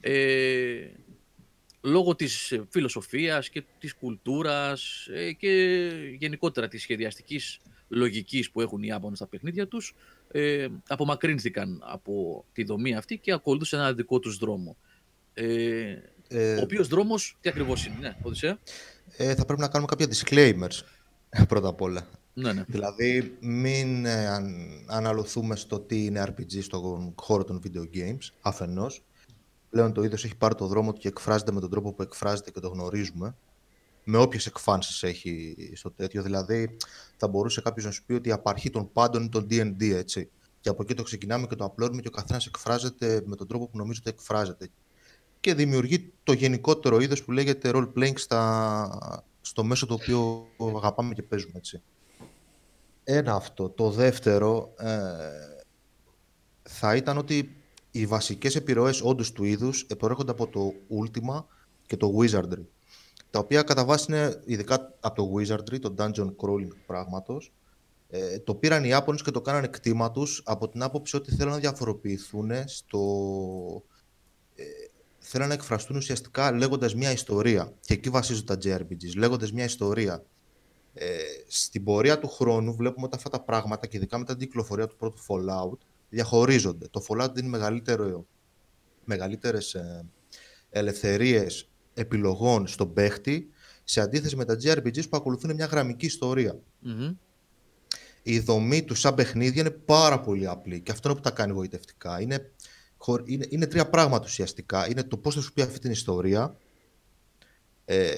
Ε, 0.00 0.90
λόγω 1.80 2.14
της 2.14 2.52
ε, 2.52 2.64
φιλοσοφίας 2.70 3.48
και 3.48 3.64
της 3.78 3.94
κουλτούρας 3.94 5.08
ε, 5.12 5.32
και 5.32 5.88
γενικότερα 6.18 6.68
της 6.68 6.82
σχεδιαστικής 6.82 7.60
λογικής 7.88 8.50
που 8.50 8.60
έχουν 8.60 8.82
οι 8.82 8.86
Ιάπωνες 8.88 9.18
στα 9.18 9.26
παιχνίδια 9.26 9.68
τους 9.68 9.94
ε, 10.30 10.66
απομακρύνθηκαν 10.88 11.82
από 11.86 12.44
τη 12.52 12.64
δομή 12.64 12.96
αυτή 12.96 13.18
και 13.18 13.32
ακολούθησαν 13.32 13.80
ένα 13.80 13.92
δικό 13.92 14.18
τους 14.18 14.36
δρόμο. 14.36 14.76
Ε, 15.34 15.96
Ε, 16.28 16.54
ο 16.54 16.60
οποίος 16.62 16.88
δρόμος 16.88 17.36
τι 17.40 17.48
ακριβώς 17.48 17.86
είναι, 17.86 17.96
ναι, 18.00 18.16
Οδυσσέα; 18.22 18.58
Ε, 19.16 19.34
θα 19.34 19.44
πρέπει 19.44 19.60
να 19.60 19.68
κάνουμε 19.68 19.94
κάποια 19.96 20.16
disclaimers 20.16 20.82
πρώτα 21.48 21.68
απ' 21.68 21.80
όλα. 21.80 22.06
Ναι, 22.38 22.52
ναι. 22.52 22.64
Δηλαδή, 22.66 23.36
μην 23.40 24.04
ε, 24.04 24.26
αν, 24.26 24.68
αναλωθούμε 24.86 25.56
στο 25.56 25.80
τι 25.80 26.04
είναι 26.04 26.24
RPG 26.26 26.62
στον 26.62 27.14
χώρο 27.16 27.44
των 27.44 27.60
video 27.64 27.96
games, 27.96 28.30
αφενός. 28.40 29.04
Πλέον 29.70 29.92
το 29.92 30.02
είδος 30.02 30.24
έχει 30.24 30.36
πάρει 30.36 30.54
το 30.54 30.66
δρόμο 30.66 30.92
του 30.92 31.00
και 31.00 31.08
εκφράζεται 31.08 31.52
με 31.52 31.60
τον 31.60 31.70
τρόπο 31.70 31.92
που 31.92 32.02
εκφράζεται 32.02 32.50
και 32.50 32.60
το 32.60 32.68
γνωρίζουμε. 32.68 33.36
Με 34.04 34.18
όποιες 34.18 34.46
εκφάνσεις 34.46 35.02
έχει 35.02 35.56
στο 35.74 35.90
τέτοιο. 35.90 36.22
Δηλαδή, 36.22 36.76
θα 37.16 37.28
μπορούσε 37.28 37.60
κάποιος 37.60 37.84
να 37.84 37.90
σου 37.90 38.04
πει 38.04 38.12
ότι 38.12 38.28
η 38.28 38.32
απαρχή 38.32 38.70
των 38.70 38.92
πάντων 38.92 39.22
είναι 39.22 39.30
το 39.30 39.46
D&D, 39.50 39.92
έτσι. 39.92 40.30
Και 40.60 40.68
από 40.68 40.82
εκεί 40.82 40.94
το 40.94 41.02
ξεκινάμε 41.02 41.46
και 41.46 41.54
το 41.54 41.64
απλώνουμε 41.64 42.00
και 42.00 42.08
ο 42.08 42.10
καθένας 42.10 42.46
εκφράζεται 42.46 43.22
με 43.24 43.36
τον 43.36 43.46
τρόπο 43.46 43.68
που 43.68 43.76
νομίζω 43.76 44.00
ότι 44.02 44.10
εκφράζεται. 44.10 44.70
Και 45.40 45.54
δημιουργεί 45.54 46.12
το 46.22 46.32
γενικότερο 46.32 47.00
είδος 47.00 47.24
που 47.24 47.32
λέγεται 47.32 47.70
role-playing 47.74 48.18
στα, 48.18 49.24
στο 49.40 49.64
μέσο 49.64 49.86
το 49.86 49.94
οποίο 49.94 50.46
αγαπάμε 50.76 51.14
και 51.14 51.22
παίζουμε, 51.22 51.52
έτσι. 51.56 51.82
Ένα 53.04 53.34
αυτό. 53.34 53.68
Το 53.68 53.90
δεύτερο 53.90 54.74
ε, 54.78 54.90
θα 56.62 56.96
ήταν 56.96 57.18
ότι 57.18 57.56
οι 57.90 58.06
βασικές 58.06 58.56
επιρροές 58.56 59.00
όντως 59.02 59.32
του 59.32 59.44
είδους 59.44 59.86
προέρχονται 59.98 60.30
από 60.30 60.46
το 60.46 60.72
Ultima 61.00 61.44
και 61.86 61.96
το 61.96 62.12
Wizardry. 62.18 62.64
Τα 63.30 63.38
οποία 63.38 63.62
κατά 63.62 63.84
βάση 63.84 64.06
είναι 64.08 64.42
ειδικά 64.44 64.94
από 65.00 65.14
το 65.14 65.32
Wizardry, 65.36 65.80
το 65.80 65.94
Dungeon 65.98 66.34
Crawling 66.36 66.68
του 66.68 66.78
πράγματος. 66.86 67.52
Ε, 68.08 68.38
το 68.38 68.54
πήραν 68.54 68.84
οι 68.84 68.88
Ιάπωνες 68.88 69.22
και 69.22 69.30
το 69.30 69.40
κάνανε 69.40 69.66
κτήμα 69.66 70.10
τους 70.10 70.42
από 70.44 70.68
την 70.68 70.82
άποψη 70.82 71.16
ότι 71.16 71.34
θέλουν 71.34 71.52
να 71.52 71.58
διαφοροποιηθούν 71.58 72.50
στο... 72.66 73.00
Ε, 74.54 74.64
θέλουν 75.28 75.48
να 75.48 75.54
εκφραστούν 75.54 75.96
ουσιαστικά 75.96 76.52
λέγοντας 76.52 76.94
μια 76.94 77.12
ιστορία. 77.12 77.72
Και 77.80 77.94
εκεί 77.94 78.08
βασίζονται 78.10 78.56
τα 78.56 78.78
JRPGs, 78.78 79.16
λέγοντας 79.16 79.52
μια 79.52 79.64
ιστορία. 79.64 80.24
Ε, 80.94 81.06
στην 81.46 81.84
πορεία 81.84 82.18
του 82.18 82.28
χρόνου 82.28 82.74
βλέπουμε 82.74 83.06
ότι 83.06 83.16
αυτά 83.16 83.30
τα 83.30 83.40
πράγματα 83.40 83.86
και 83.86 83.96
ειδικά 83.96 84.18
μετά 84.18 84.36
την 84.36 84.46
κυκλοφορία 84.46 84.86
του 84.86 84.96
πρώτου 84.96 85.22
Fallout 85.28 85.78
διαχωρίζονται. 86.08 86.88
Το 86.90 87.04
Fallout 87.08 87.28
δίνει 87.34 87.48
μεγαλύτερο, 87.48 88.26
μεγαλύτερες 89.04 89.74
ε, 89.74 90.04
ελευθερίες 90.70 91.68
επιλογών 91.94 92.66
στον 92.66 92.92
παίχτη 92.92 93.48
σε 93.84 94.00
αντίθεση 94.00 94.36
με 94.36 94.44
τα 94.44 94.54
JRPGs 94.62 95.08
που 95.08 95.16
ακολουθούν 95.16 95.54
μια 95.54 95.66
γραμμική 95.66 96.06
ιστορία. 96.06 96.58
Μμμ. 96.80 97.14
Η 98.22 98.38
δομή 98.40 98.82
του 98.82 98.94
σαν 98.94 99.14
παιχνίδια 99.14 99.60
είναι 99.60 99.70
πάρα 99.70 100.20
πολύ 100.20 100.46
απλή 100.46 100.80
και 100.80 100.92
αυτό 100.92 101.08
είναι 101.08 101.16
που 101.18 101.22
τα 101.22 101.30
κάνει 101.30 101.52
γοητευτικά. 101.52 102.20
Είναι, 102.20 102.34
χω- 102.34 102.46
είναι, 103.24 103.46
είναι 103.48 103.66
τρία 103.66 103.88
πράγματα 103.88 104.24
ουσιαστικά. 104.24 104.88
Είναι 104.90 105.02
το 105.02 105.16
πώς 105.16 105.34
θα 105.34 105.40
σου 105.40 105.52
πει 105.52 105.62
αυτή 105.62 105.78
την 105.78 105.90
ιστορία, 105.90 106.56
ε, 107.84 108.10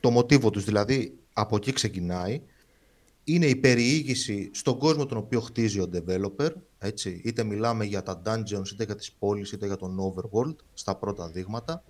το 0.00 0.10
μοτίβο 0.10 0.50
τους 0.50 0.64
δηλαδή 0.64 1.18
από 1.32 1.56
εκεί 1.56 1.72
ξεκινάει, 1.72 2.42
είναι 3.24 3.46
η 3.46 3.56
περιήγηση 3.56 4.50
στον 4.52 4.78
κόσμο 4.78 5.06
τον 5.06 5.18
οποίο 5.18 5.40
χτίζει 5.40 5.80
ο 5.80 5.90
developer, 5.92 6.50
έτσι, 6.78 7.20
είτε 7.24 7.42
μιλάμε 7.44 7.84
για 7.84 8.02
τα 8.02 8.22
dungeons, 8.24 8.70
είτε 8.72 8.84
για 8.84 8.96
τις 8.96 9.12
πόλεις, 9.12 9.52
είτε 9.52 9.66
για 9.66 9.76
τον 9.76 9.98
overworld, 10.00 10.56
στα 10.74 10.96
πρώτα 10.96 11.28
δείγματα. 11.28 11.84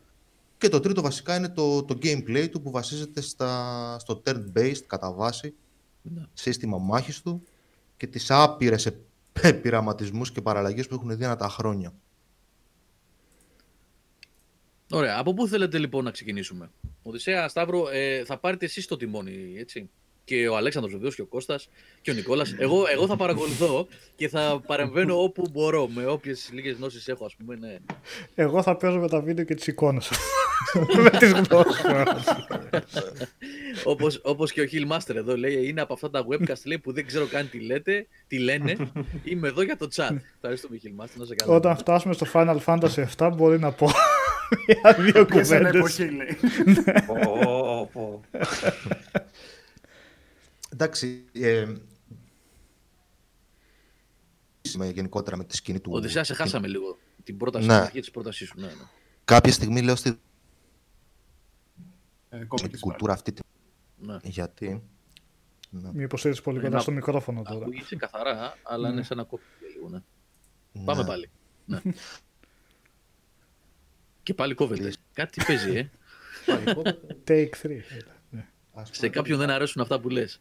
Και 0.59 0.69
το 0.69 0.81
τρίτο 0.81 1.03
βασικά 1.03 1.37
είναι 1.37 1.49
το, 1.49 1.85
το 1.85 1.99
gameplay 2.03 2.49
του 2.51 2.63
που 2.63 2.71
βασίζεται 2.71 3.21
στα, 3.21 3.97
στο 3.99 4.23
turn-based 4.27 4.83
κατά 4.87 5.13
βάση 5.13 5.55
Ναι. 6.03 6.23
σύστημα 6.33 6.79
μάχης 6.79 7.21
του 7.23 7.43
και 7.97 8.07
τις 8.07 8.31
άπειρες 8.31 8.87
επ- 8.87 9.01
πειραματισμούς 9.63 10.33
και 10.33 10.41
παραλλαγές 10.41 10.87
που 10.87 10.95
έχουν 10.95 11.17
δει 11.17 11.25
ανά 11.25 11.37
τα 11.37 11.49
χρόνια. 11.49 11.93
Ωραία. 14.91 15.19
Από 15.19 15.35
πού 15.35 15.49
θέλετε 15.49 15.79
λοιπόν 15.79 16.05
να 16.05 16.11
ξεκινήσουμε; 16.11 16.71
Οδυσσέα, 17.03 17.49
Σταύρο, 17.49 17.89
ε, 17.89 18.25
θα 18.25 18.39
πάρετε 18.39 18.65
εσείς 18.65 18.87
το 18.87 18.97
τιμόνι, 18.97 19.55
έτσι; 19.59 19.91
Και 20.25 20.49
ο 20.49 20.57
Αλέξανδρος 20.57 20.93
βεβαίως 20.95 21.15
και 21.15 21.23
ο 21.23 21.27
Κώστας 21.27 21.69
και 22.03 22.11
ο 22.11 22.15
Νικόλας. 22.15 22.55
Εγώ, 22.59 22.85
εγώ 22.93 23.07
θα 23.07 23.17
παρακολουθώ 23.17 23.87
και 24.17 24.29
θα 24.29 24.61
παρεμβαίνω 24.67 25.23
όπου 25.23 25.45
μπορώ, 25.53 25.89
με 25.89 26.07
όποιες 26.07 26.51
λίγες 26.53 26.77
γνώσεις 26.77 27.09
έχω, 27.09 27.25
ας 27.25 27.35
πούμε, 27.37 27.57
ναι. 27.57 27.77
Εγώ 28.35 28.63
θα 28.63 28.77
παίζω 28.77 28.99
με 28.99 29.09
τα 29.09 29.21
βίντεο 29.21 29.45
και 29.45 29.55
τις 29.55 29.67
εικόνες. 29.67 30.11
με 31.03 31.11
τις 31.11 31.33
γνώσεις 31.33 31.83
μου. 31.85 32.05
όπως, 33.85 34.21
όπως 34.25 34.53
και 34.53 34.61
ο 34.61 34.65
Hill 34.73 34.89
Master 34.97 35.15
εδώ 35.15 35.37
λέει, 35.37 35.69
είναι 35.69 35.81
από 35.81 35.93
αυτά 35.93 36.11
τα 36.11 36.27
webcast 36.31 36.63
λέει, 36.65 36.79
που 36.79 36.93
δεν 36.93 37.07
ξέρω 37.07 37.27
καν 37.27 37.51
τι 37.51 37.59
λέτε, 37.61 38.07
τι 38.27 38.39
λένε. 38.39 38.77
Είμαι 39.25 39.49
εδώ 39.49 39.63
για 39.63 39.77
το 39.77 39.89
chat. 39.95 40.17
Ευχαριστούμε 40.35 40.79
Hill 40.83 41.03
Master, 41.03 41.15
να 41.15 41.25
σε 41.25 41.35
καλά. 41.35 41.55
Όταν 41.55 41.77
φτάσουμε 41.77 42.15
στο 42.15 42.27
Final 42.33 42.59
Fantasy 42.65 43.05
7 43.17 43.31
μπορεί 43.37 43.59
να 43.59 43.73
πω 43.73 43.89
μια-δύο 44.67 45.25
Και 45.25 45.43
σε 45.45 45.57
ένα 45.57 45.71
κουβέντες. 45.71 45.99
εποχή 45.99 46.15
λέει. 46.17 46.37
Πω, 50.83 50.89
πω. 50.91 51.07
Εντάξει, 51.07 51.25
ε, 51.33 51.73
με, 54.77 54.87
γενικότερα 54.89 55.37
με 55.37 55.45
τη 55.45 55.57
σκηνή 55.57 55.81
του... 55.81 55.91
Οδυσσέα, 55.95 56.25
σε 56.25 56.35
χάσαμε 56.35 56.67
λίγο. 56.69 56.99
Την 57.25 57.37
πρόταση, 57.37 57.67
Ναι. 57.67 57.75
την 57.75 57.83
αρχή 57.83 58.01
της 58.01 58.11
πρότασής 58.11 58.49
σου. 58.49 58.61
Ναι, 58.61 58.67
ναι. 58.67 58.73
Κάποια 59.25 59.53
στιγμή 59.53 59.83
λέω 59.83 59.97
στη 59.97 60.19
Ε, 62.29 62.37
με 62.39 62.45
κόβεται 62.45 62.69
την 62.69 62.81
κουλτούρα 62.81 63.13
αυτή. 63.13 63.33
τη- 63.33 63.43
ναι. 63.97 64.17
Γιατί... 64.23 64.83
Ναι. 65.71 65.91
Μήπως 65.93 66.25
ήρθες 66.25 66.41
πολύ 66.43 66.57
κοντά 66.59 66.69
Ένα- 66.69 66.81
στο 66.81 66.91
μικρόφωνο 66.91 67.43
τώρα. 67.43 67.65
Ακούγεσαι 67.65 67.97
καθαρά, 67.97 68.59
αλλά 68.63 68.89
είναι 68.89 69.03
σαν 69.03 69.17
να 69.17 69.25
κόψει 69.25 69.47
λίγο. 69.75 69.89
Ναι. 69.89 70.03
Πάμε 70.85 71.01
Ναι. 71.03 71.09
πάλι. 71.09 71.31
Ναι. 71.65 71.81
Και 74.23 74.35
πάλι 74.35 74.55
κόβεται. 74.55 74.93
Κάτι 75.13 75.43
παίζει, 75.47 75.77
ε. 75.77 75.91
Take 77.27 77.49
3. 77.63 77.81
Ναι. 78.75 78.81
Ας 78.83 78.91
πούμε, 78.91 78.97
Σε 78.97 79.09
κάποιον 79.09 79.39
δεν 79.39 79.51
αρέσουν 79.51 79.83
αυτά 79.83 80.01
που 80.01 80.09
λες. 80.09 80.41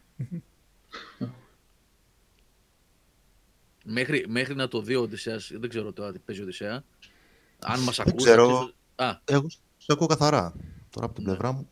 μέχρι, 3.84 4.24
μέχρι 4.28 4.54
να 4.54 4.68
το 4.68 4.82
δει 4.82 4.94
ο 4.94 5.00
Οδυσσέας, 5.00 5.50
δεν 5.54 5.68
ξέρω 5.70 5.92
τώρα 5.92 6.12
τι 6.12 6.18
παίζει 6.18 6.40
ο 6.40 6.44
Οδυσσέα. 6.44 6.84
Αν 7.58 7.80
μας 7.80 7.96
Δεν 7.96 8.08
ακούσει. 8.08 8.26
ξέρω. 8.26 8.46
ξέρεις- 8.48 8.74
Α, 8.96 9.20
Εγώ 9.24 9.48
σε 9.78 9.86
ακούω 9.92 10.06
καθαρά. 10.06 10.54
Τώρα 10.90 11.06
από 11.06 11.14
την 11.14 11.22
Ναι. 11.24 11.28
πλευρά 11.28 11.52
μου 11.52 11.68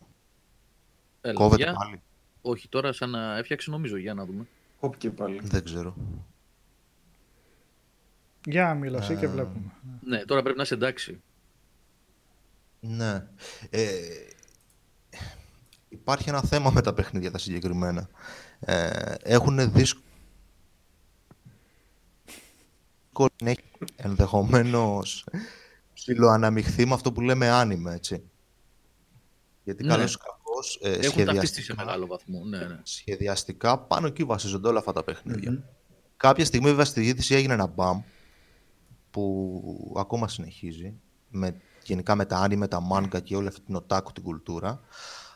έλα, 1.21 1.35
κόβεται 1.35 1.63
για- 1.63 1.73
πάλι. 1.73 2.03
Όχι, 2.43 2.69
τώρα 2.69 2.93
σαν 2.93 3.11
να 3.11 3.37
έφτιαξε 3.37 3.71
νομίζω, 3.71 3.97
για 3.97 4.15
να 4.15 4.25
δούμε. 4.25 4.47
Κόπηκε 4.81 5.11
πάλι. 5.11 5.41
Δεν 5.43 5.65
ξέρω. 5.65 5.97
Για 8.45 8.75
μίλα 8.75 8.99
εσύ 8.99 9.17
και 9.17 9.27
Α. 9.27 9.29
βλέπουμε. 9.29 9.73
Ναι, 10.05 10.25
τώρα 10.25 10.43
πρέπει 10.43 10.57
να 10.57 10.63
είσαι 10.63 10.75
εντάξει. 10.75 11.21
Ναι. 12.81 13.27
Ε, 13.71 13.99
υπάρχει 15.91 16.29
ένα 16.29 16.43
θέμα 16.43 16.71
με 16.71 16.81
τα 16.81 16.95
παιχνίδια 16.95 17.31
τα 17.31 17.39
συγκεκριμένα. 17.39 18.09
Ε, 18.61 19.15
έχουν 19.23 19.73
δύσκολο 19.73 20.05
να 23.43 23.51
έχει 23.51 23.63
ενδεχομένως 23.97 25.27
ψιλοαναμειχθεί 25.95 26.87
με 26.87 26.95
αυτό 26.95 27.13
που 27.13 27.21
λέμε 27.21 27.49
άνιμε, 27.49 27.95
έτσι. 27.95 28.23
Γιατί 29.65 29.85
Ναι. 29.85 29.91
καλώς 29.95 30.15
ή 30.15 30.19
κακώς, 30.19 30.79
ε, 30.83 30.89
Έχουν 30.91 31.01
ταυτιστεί 31.01 31.17
σε 31.17 31.33
σχεδιαστικά, 31.33 31.85
μεγάλο 31.85 32.07
βαθμό. 32.07 32.45
Ναι, 32.45 32.59
ναι. 32.59 32.81
σχεδιαστικά 32.83 33.79
πάνω 33.79 34.07
εκεί 34.07 34.25
βασίζονται 34.25 34.69
όλα 34.69 34.79
αυτά 34.79 34.93
τα 34.93 35.05
παιχνίδια. 35.05 35.51
Μμμ. 35.51 35.61
Κάποια 36.17 36.45
στιγμή 36.45 36.69
βέβαια 36.69 36.85
στη 36.85 37.01
διοίκηση 37.01 37.35
έγινε 37.35 37.53
ένα 37.53 37.67
μπαμ 37.67 38.03
που 39.11 39.95
ακόμα 39.99 40.29
συνεχίζει 40.29 40.95
με, 41.29 41.61
γενικά 41.85 42.15
με 42.15 42.25
τα 42.25 42.37
άνιμε, 42.37 42.69
τα 42.69 42.81
μάνγκα 42.81 43.21
και 43.21 43.37
όλη 43.37 43.49
αυτή 43.49 43.61
την 43.61 43.75
οτάκου 43.75 44.13
την 44.13 44.23
κουλτούρα 44.23 44.81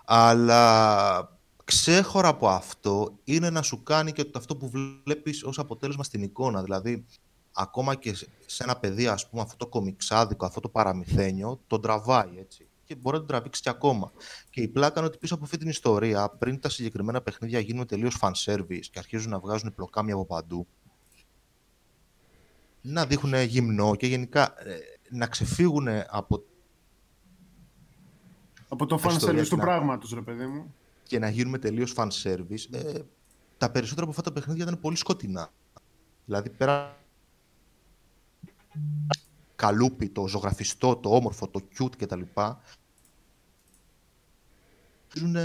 αλλά 0.04 1.38
ξέχωρα 1.64 2.28
από 2.28 2.48
αυτό 2.48 3.18
είναι 3.24 3.50
να 3.50 3.62
σου 3.62 3.82
κάνει 3.82 4.12
και 4.12 4.24
το- 4.24 4.38
αυτό 4.38 4.56
που 4.56 4.70
βλέπεις 5.04 5.42
ως 5.44 5.58
αποτέλεσμα 5.58 6.04
στην 6.04 6.22
εικόνα 6.22 6.62
δηλαδή 6.62 7.04
ακόμα 7.52 7.94
και 7.94 8.14
σε- 8.14 8.28
σε 8.46 8.62
ένα 8.62 8.76
παιδί 8.76 9.06
ας 9.06 9.28
πούμε 9.28 9.42
αυτό 9.42 9.56
το 9.56 9.66
κομιξάδικο, 9.66 10.46
αυτό 10.46 10.60
το 10.60 10.68
παραμυθένιο 10.68 11.60
τον 11.66 11.80
τραβάει 11.80 12.38
έτσι 12.38 12.66
και 12.84 12.94
μπορεί 12.94 13.14
να 13.14 13.18
τον 13.22 13.28
τραβήξει 13.28 13.62
και 13.62 13.68
ακόμα. 13.68 14.12
Και 14.50 14.60
η 14.60 14.68
πλάκα 14.68 14.94
είναι 14.98 15.08
ότι 15.08 15.18
πίσω 15.18 15.34
από 15.34 15.44
αυτή 15.44 15.56
την 15.58 15.68
ιστορία, 15.68 16.28
πριν 16.28 16.60
τα 16.60 16.68
συγκεκριμένα 16.68 17.20
παιχνίδια 17.22 17.58
γίνουν 17.58 17.86
τελείως 17.86 18.16
fan 18.20 18.30
service 18.44 18.84
και 18.90 18.98
αρχίζουν 18.98 19.30
να 19.30 19.38
βγάζουν 19.38 19.74
πλοκάμια 19.74 20.14
από 20.14 20.24
παντού, 20.26 20.66
να 22.80 23.06
δείχνουν 23.06 23.42
γυμνό 23.42 23.94
και 23.94 24.06
γενικά 24.06 24.54
ε, 24.68 24.78
να 25.10 25.26
ξεφύγουν 25.26 25.88
από 26.08 26.42
Από 28.74 28.86
το 28.86 29.00
fan 29.04 29.10
Ιστορία, 29.10 29.42
service 29.42 29.48
του 29.48 29.56
να- 29.56 29.62
πράγματος, 29.62 30.12
ρε 30.12 30.20
παιδί 30.20 30.46
μου. 30.46 30.74
και 31.02 31.18
να 31.18 31.28
γίνουμε 31.28 31.58
τελείως 31.58 31.94
fan 31.96 32.08
service, 32.22 32.72
ε, 32.72 33.00
τα 33.58 33.70
περισσότερα 33.70 34.02
από 34.02 34.10
αυτά 34.10 34.22
τα 34.22 34.32
παιχνίδια 34.32 34.62
ήταν 34.64 34.80
πολύ 34.80 34.96
σκοτεινά. 34.96 35.50
Δηλαδή 36.24 36.50
πέρα 36.50 36.96
καλούπι, 39.56 40.08
το 40.08 40.26
ζωγραφιστό, 40.28 40.96
το 40.96 41.14
όμορφο, 41.14 41.48
το 41.48 41.60
cute 41.78 41.96
κτλ. 41.98 42.20
Παίζουν 45.14 45.36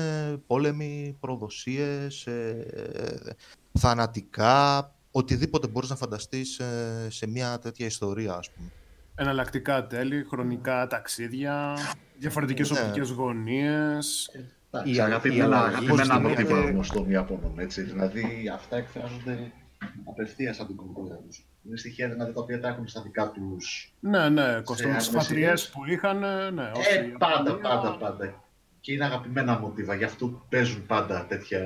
πόλεμοι, 0.48 1.18
προδοσίες, 1.20 2.28
ε, 2.28 3.36
θανατικά, 3.80 4.94
οτιδήποτε 5.12 5.68
μπορείς 5.68 5.90
να 5.90 5.96
φανταστείς 5.96 6.60
ε, 6.60 7.08
σε 7.10 7.28
μια 7.28 7.60
τέτοια 7.60 7.86
ιστορία, 7.86 8.34
ας 8.34 8.52
πούμε. 8.52 8.72
Εναλλακτικά 9.22 9.88
τέλη, 9.88 10.26
χρονικά 10.30 10.88
ταξίδια, 10.88 11.78
διαφορετικές 12.18 12.72
Ναι. 12.72 12.80
οπτικές 12.80 13.10
γωνίες. 13.10 14.30
Εντάξει, 14.72 14.94
Η- 14.94 15.00
αγαπημένα, 15.02 15.38
η 15.38 15.42
αλλαγή 15.42 15.66
αγαπημένα 15.66 16.04
στην 16.04 16.22
μοτίβα 16.22 16.60
είναι- 16.60 16.70
όμως 16.70 16.90
των 16.92 17.10
Ιαπώνων, 17.10 17.60
έτσι. 17.60 17.82
Δηλαδή, 17.82 18.52
αυτά 18.54 18.78
εκφράζονται 18.78 19.52
απευθείας 20.06 20.60
από 20.60 20.68
την 20.68 20.76
κουλτούρα 20.78 21.16
τους. 21.16 21.44
Είναι 21.68 21.78
στοιχεία 21.78 22.10
δηλαδή, 22.10 22.34
τα 22.34 22.42
οποία 22.42 22.60
τα 22.60 22.68
έχουν 22.68 22.88
στα 22.88 23.02
δικά 23.02 23.32
τους... 23.32 23.94
Ναι, 24.00 24.30
ναι, 24.30 24.62
κοστό 24.64 24.84
τις 24.84 24.92
άμεση- 24.92 25.12
φατριές 25.12 25.70
που 25.70 25.86
είχαν, 25.86 26.20
ναι. 26.54 26.72
όχι, 26.76 26.96
Ε, 26.98 27.14
πάντα, 27.18 27.34
Ιαπωνία. 27.50 27.70
πάντα, 27.70 27.98
πάντα. 27.98 28.44
Και 28.80 28.94
είναι 28.94 29.06
αγαπημένα 29.06 29.60
μοτίβα, 29.60 29.96
γι' 29.96 30.04
αυτό 30.04 30.46
παίζουν 30.50 30.86
πάντα 30.86 31.26
τέτοια... 31.26 31.62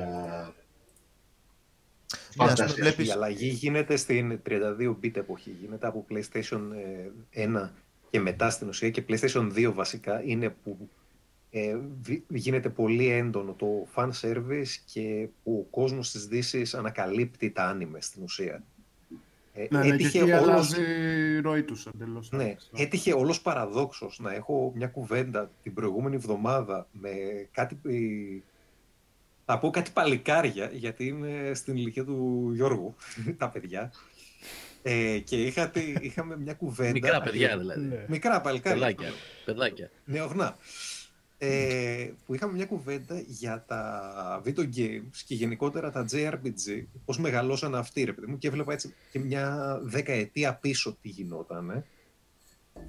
Ναι, 2.38 2.46
ας 2.46 2.54
πούμε, 2.54 2.67
φαντασία. 2.67 2.84
βλέπεις- 2.84 3.08
Η 3.08 3.12
αλλαγή 3.12 3.48
γίνεται 3.48 3.96
στην 3.96 4.39
32-bit 4.50 5.15
εποχή. 5.15 5.56
Γίνεται 5.62 5.88
από 5.88 6.06
PlayStation 6.10 6.62
ε, 7.32 7.46
1 7.48 7.69
και 8.10 8.19
μετά 8.19 8.50
στην 8.50 8.67
ουσία 8.67 8.89
και 8.89 9.04
PlayStation 9.10 9.52
2 9.56 9.72
βασικά 9.74 10.22
είναι 10.26 10.50
που 10.63 10.89
ε, 11.52 11.78
βι- 12.02 12.24
γίνεται 12.28 12.69
πολύ 12.69 13.08
έντονο 13.08 13.54
το 13.54 13.88
fan 13.96 14.10
service 14.22 14.67
και 14.93 15.28
που 15.43 15.67
ο 15.72 15.76
κόσμος 15.76 16.12
της 16.12 16.28
Δύσης 16.28 16.74
ανακαλύπτει 16.74 17.50
τα 17.50 17.63
άνιμε 17.65 18.02
στην 18.02 18.24
ουσία. 18.24 18.63
Ε, 19.56 19.67
Ναι, 19.69 19.78
ναι, 19.80 19.86
και 19.88 19.93
έτυχε 19.93 20.19
εκεί 20.22 20.32
όλος- 20.32 20.48
αλλάζει 20.48 20.82
η 21.36 21.39
ροή 21.39 21.63
τους 21.63 21.86
εντελώς. 21.86 22.32
ναι, 22.32 22.56
έτυχε 22.76 23.13
όλος 23.13 23.41
παραδόξος 23.41 24.19
να 24.19 24.34
έχω 24.34 24.72
μια 24.76 24.88
κουβέντα 24.88 25.52
την 25.63 25.74
προηγούμενη 25.74 26.15
εβδομάδα 26.15 26.88
με 26.91 27.12
κάτι... 27.52 27.80
ε, 29.45 29.53
Θα 29.53 29.60
πω 29.60 29.69
κάτι 29.69 29.91
παλικάρια, 29.91 30.69
γιατί 30.73 31.06
είμαι 31.06 31.51
στην 31.53 31.75
ηλικία 31.75 32.03
του 32.06 32.51
Γιώργου, 32.56 32.95
τα 33.38 33.49
παιδιά. 33.49 33.91
Ε, 34.86 35.19
και 35.19 35.41
είχα, 35.41 35.69
τη- 35.69 35.95
είχαμε 36.01 36.38
μια 36.38 36.53
κουβέντα... 36.53 36.91
Μικρά 36.91 37.21
παιδιά 37.21 37.58
δηλαδή. 37.58 37.82
Ναι. 37.82 38.06
Μικρά 38.08 38.41
παλικάρια. 38.41 38.79
Παιδάκια. 38.79 39.10
Παιδάκια. 39.45 39.91
Νεογνά. 40.06 40.58
Ε, 41.38 42.12
που 42.25 42.36
είχαμε 42.36 42.53
μια 42.53 42.65
κουβέντα 42.65 43.23
για 43.27 43.63
τα 43.67 44.41
video 44.45 44.69
games 44.75 45.17
και 45.27 45.36
γενικότερα 45.36 45.91
τα 45.91 46.06
JRPG, 46.12 46.84
πώς 47.06 47.19
μεγαλώσαν 47.19 47.75
αυτοί, 47.75 48.03
ρε 48.03 48.13
παιδί 48.13 48.27
μου, 48.27 48.38
και 48.38 48.47
έβλεπα 48.47 48.73
έτσι 48.73 48.93
και 49.12 49.19
μια 49.19 49.77
δεκαετία 49.84 50.53
πίσω 50.53 50.97
τι 51.01 51.10
γινόταν. 51.10 51.84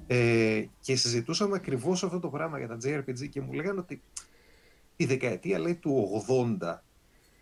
Ε, 0.07 0.63
και 0.81 0.95
συζητούσαμε 0.95 1.55
ακριβώς 1.55 2.03
αυτό 2.03 2.19
το 2.19 2.27
πράγμα 2.29 2.57
για 2.57 2.67
τα 2.67 2.77
JRPG 2.83 3.29
και 3.29 3.41
μου 3.41 3.53
λέγανε 3.53 3.79
ότι 3.79 4.01
τη 4.95 5.05
δεκαετία 5.05 5.59
λέει 5.59 5.75
του 5.75 6.23
80 6.59 6.77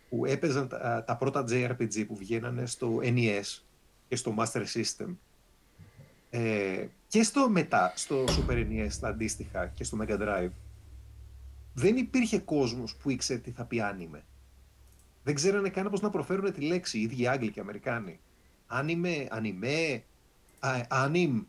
που 0.08 0.24
έπαιζαν 0.26 0.68
τα, 0.68 1.04
τα 1.06 1.16
πρώτα 1.16 1.44
JRPG 1.48 2.06
που 2.06 2.16
βγαίνανε 2.16 2.66
στο 2.66 2.98
NES 3.02 3.62
και 4.08 4.16
στο 4.16 4.34
Master 4.38 4.64
System 4.74 5.14
ε, 6.36 6.86
και 7.08 7.22
στο 7.22 7.48
μετά, 7.48 7.92
στο 7.96 8.24
Super 8.24 8.66
NES, 8.70 8.92
τα 9.00 9.08
αντίστοιχα 9.08 9.66
και 9.66 9.84
στο 9.84 9.98
Mega 10.00 10.18
Drive, 10.18 10.50
δεν 11.74 11.96
υπήρχε 11.96 12.38
κόσμος 12.38 12.96
που 12.96 13.10
ήξερε 13.10 13.38
τι 13.38 13.50
θα 13.50 13.64
πει 13.64 13.80
άνιμε. 13.80 14.24
Δεν 15.22 15.34
ξέρανε 15.34 15.68
καν 15.68 15.90
πώς 15.90 16.00
να 16.00 16.10
προφέρουν 16.10 16.52
τη 16.52 16.60
λέξη, 16.60 16.98
οι 16.98 17.02
ίδιοι 17.02 17.26
Άγγλοι 17.26 17.50
και 17.50 17.60
Αμερικάνοι. 17.60 18.20
Άνιμε, 18.66 19.26
ανιμέ, 19.30 20.04
άνιμ. 20.88 21.42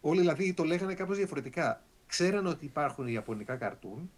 Όλοι 0.00 0.20
δηλαδή 0.20 0.54
το 0.54 0.64
λέγανε 0.64 0.94
κάπως 0.94 1.16
διαφορετικά. 1.16 1.82
Ξέρανε 2.06 2.48
ότι 2.48 2.64
υπάρχουν 2.64 3.06
ιαπωνικά 3.06 3.56
καρτούν, 3.56 4.10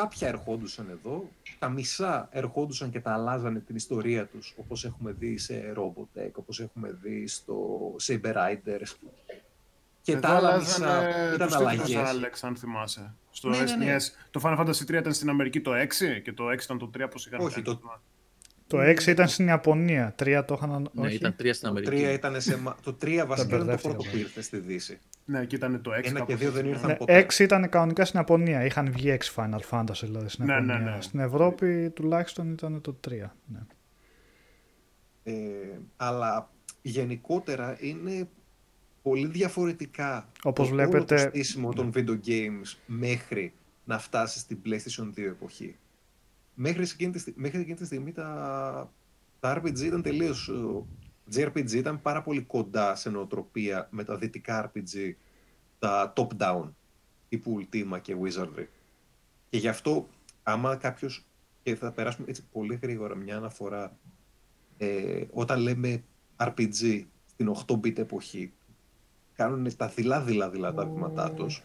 κάποια 0.00 0.28
ερχόντουσαν 0.28 0.88
εδώ, 0.90 1.28
τα 1.58 1.68
μισά 1.68 2.28
ερχόντουσαν 2.32 2.90
και 2.90 3.00
τα 3.00 3.12
αλλάζανε 3.12 3.58
την 3.58 3.76
ιστορία 3.76 4.26
τους, 4.26 4.54
όπως 4.56 4.84
έχουμε 4.84 5.12
δει 5.12 5.38
σε 5.38 5.72
Robotech, 5.76 6.30
όπως 6.32 6.60
έχουμε 6.60 6.98
δει 7.02 7.26
στο 7.26 7.56
Saber 8.06 8.34
Riders. 8.34 8.92
Και 10.02 10.12
Εδώ 10.12 10.20
τα 10.20 10.28
άλλα 10.28 10.48
αλλάζανε 10.48 11.06
μισά 11.06 11.34
ήταν 11.34 11.48
τους 11.48 11.56
τίτλους, 11.56 11.56
αλλαγές. 11.56 11.96
Άλεξ, 12.08 12.44
αν 12.44 12.56
θυμάσαι. 12.56 13.14
Στο 13.30 13.48
Ναι, 13.48 13.58
ναι, 13.58 13.76
ναι. 13.76 13.96
SNES, 13.96 14.02
το 14.30 14.40
Final 14.44 14.58
Fantasy 14.58 14.84
3 14.86 14.98
ήταν 14.98 15.12
στην 15.12 15.28
Αμερική 15.28 15.60
το 15.60 15.72
6 15.74 16.20
και 16.22 16.32
το 16.32 16.48
6 16.48 16.64
ήταν 16.64 16.78
το 16.78 16.90
3, 16.98 17.08
πώς 17.10 17.26
είχαν 17.26 17.40
Όχι, 17.40 17.50
κάνει, 17.54 17.64
το- 17.64 17.74
θυμάμαι. 17.76 18.00
Το 18.68 18.78
6 18.80 19.06
ήταν 19.06 19.28
στην 19.28 19.46
Ιαπωνία. 19.46 20.14
3 20.22 20.42
το 20.46 20.54
είχαν. 20.54 20.88
Ναι, 20.92 21.06
όχι. 21.06 21.14
ήταν 21.14 21.36
τρία 21.36 21.54
στην 21.54 21.68
Το 21.68 21.76
Αμερική. 21.78 22.04
3, 22.10 22.14
ήταν 22.14 22.40
σε, 22.40 22.58
μα- 22.58 22.76
το 22.82 22.90
3 23.02 23.24
βασικά 23.26 23.32
ήταν 23.46 23.48
το 23.48 23.56
μπερδεύτηκα 23.56 23.88
πρώτο 23.88 23.96
που 24.04 24.10
πάλι. 24.10 24.20
ήρθε 24.20 24.42
στη 24.42 24.58
Δύση. 24.58 24.98
Ναι, 25.24 25.44
και 25.44 25.56
ήταν 25.56 25.82
το 25.82 25.90
6. 25.90 25.94
Ένα 25.94 26.02
και 26.02 26.12
κάπως 26.18 26.36
δύο 26.36 26.48
έτσι, 26.48 26.60
δεν 26.60 26.64
ναι. 26.64 26.70
ήρθαν 26.70 26.90
Ναι, 26.90 26.96
ποτέ. 26.96 27.26
6 27.30 27.38
ήταν 27.38 27.68
κανονικά 27.68 28.04
στην 28.04 28.18
Ιαπωνία. 28.18 28.64
Είχαν 28.64 28.92
βγει 28.92 29.10
6 29.10 29.34
Final 29.34 29.60
Fantasy 29.70 30.00
δηλαδή 30.02 30.28
στην 30.28 30.44
Ναι, 30.44 30.60
ναι, 30.60 30.72
Ιαπωνία. 30.72 30.94
ναι. 30.94 31.00
Στην 31.02 31.20
Ευρώπη 31.20 31.90
τουλάχιστον 31.90 32.52
ήταν 32.52 32.80
το 32.80 32.96
3. 33.08 33.10
Ναι. 33.46 33.60
Ε, 35.24 35.32
αλλά 35.96 36.50
γενικότερα 36.82 37.76
είναι 37.80 38.28
πολύ 39.02 39.26
διαφορετικά 39.26 40.28
Όπως 40.42 40.68
το 40.68 40.74
βλέπετε- 40.74 41.10
όλο 41.18 41.22
το 41.22 41.28
στήσιμο 41.28 41.72
των 41.72 41.92
video 41.94 42.18
games 42.26 42.76
μέχρι 42.86 43.52
να 43.84 43.98
φτάσεις 43.98 44.40
στην 44.40 44.58
PlayStation 44.66 45.12
2 45.14 45.22
εποχή. 45.26 45.76
Μέχρι 46.60 46.82
εκείνη 46.82 47.12
τη, 47.12 47.18
στιγ- 47.18 47.36
μέχρι 47.36 47.60
εκείνη 47.60 47.76
τη 47.76 47.84
στιγμή 47.84 48.12
τα, 48.12 48.92
τα 49.40 49.58
RPG 49.58 49.80
ήταν 49.80 50.02
τελείως... 50.02 50.48
ε, 50.48 50.84
JRPG 51.34 51.72
ήταν 51.72 52.02
πάρα 52.02 52.22
πολύ 52.22 52.42
κοντά 52.42 52.94
σε 52.94 53.10
νοοτροπία 53.10 53.88
με 53.90 54.04
τα 54.04 54.16
δυτικά 54.16 54.70
RPG, 54.70 55.12
τα 55.78 56.12
top-down, 56.16 56.70
τύπου 57.28 57.60
Ultima 57.60 58.00
και 58.02 58.16
Wizardry. 58.22 58.66
Και 59.50 59.58
γι' 59.58 59.68
αυτό, 59.68 60.08
άμα 60.42 60.76
κάποιος, 60.76 61.26
και 61.62 61.74
θα 61.74 61.92
περάσουμε 61.92 62.26
έτσι 62.28 62.44
πολύ 62.52 62.78
γρήγορα 62.82 63.14
μια 63.16 63.36
αναφορά, 63.36 63.98
ε, 64.76 65.24
όταν 65.30 65.60
λέμε 65.60 66.04
RPG 66.36 67.04
στην 67.24 67.54
8-bit 67.66 67.98
εποχή, 67.98 68.52
κάνουν 69.34 69.76
τα 69.76 69.88
δειλά 69.88 70.22
δειλά 70.22 70.50
δειλά 70.50 70.74
τα 70.74 70.86
βήματά 70.86 71.32
τους. 71.32 71.62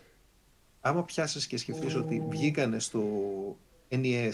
Άμα 0.81 1.03
πιάσεις 1.03 1.47
και 1.47 1.57
σκεφτείς 1.57 1.95
ότι 1.95 2.25
βγήκανε 2.29 2.79
στο 2.79 3.03
NES 4.01 4.33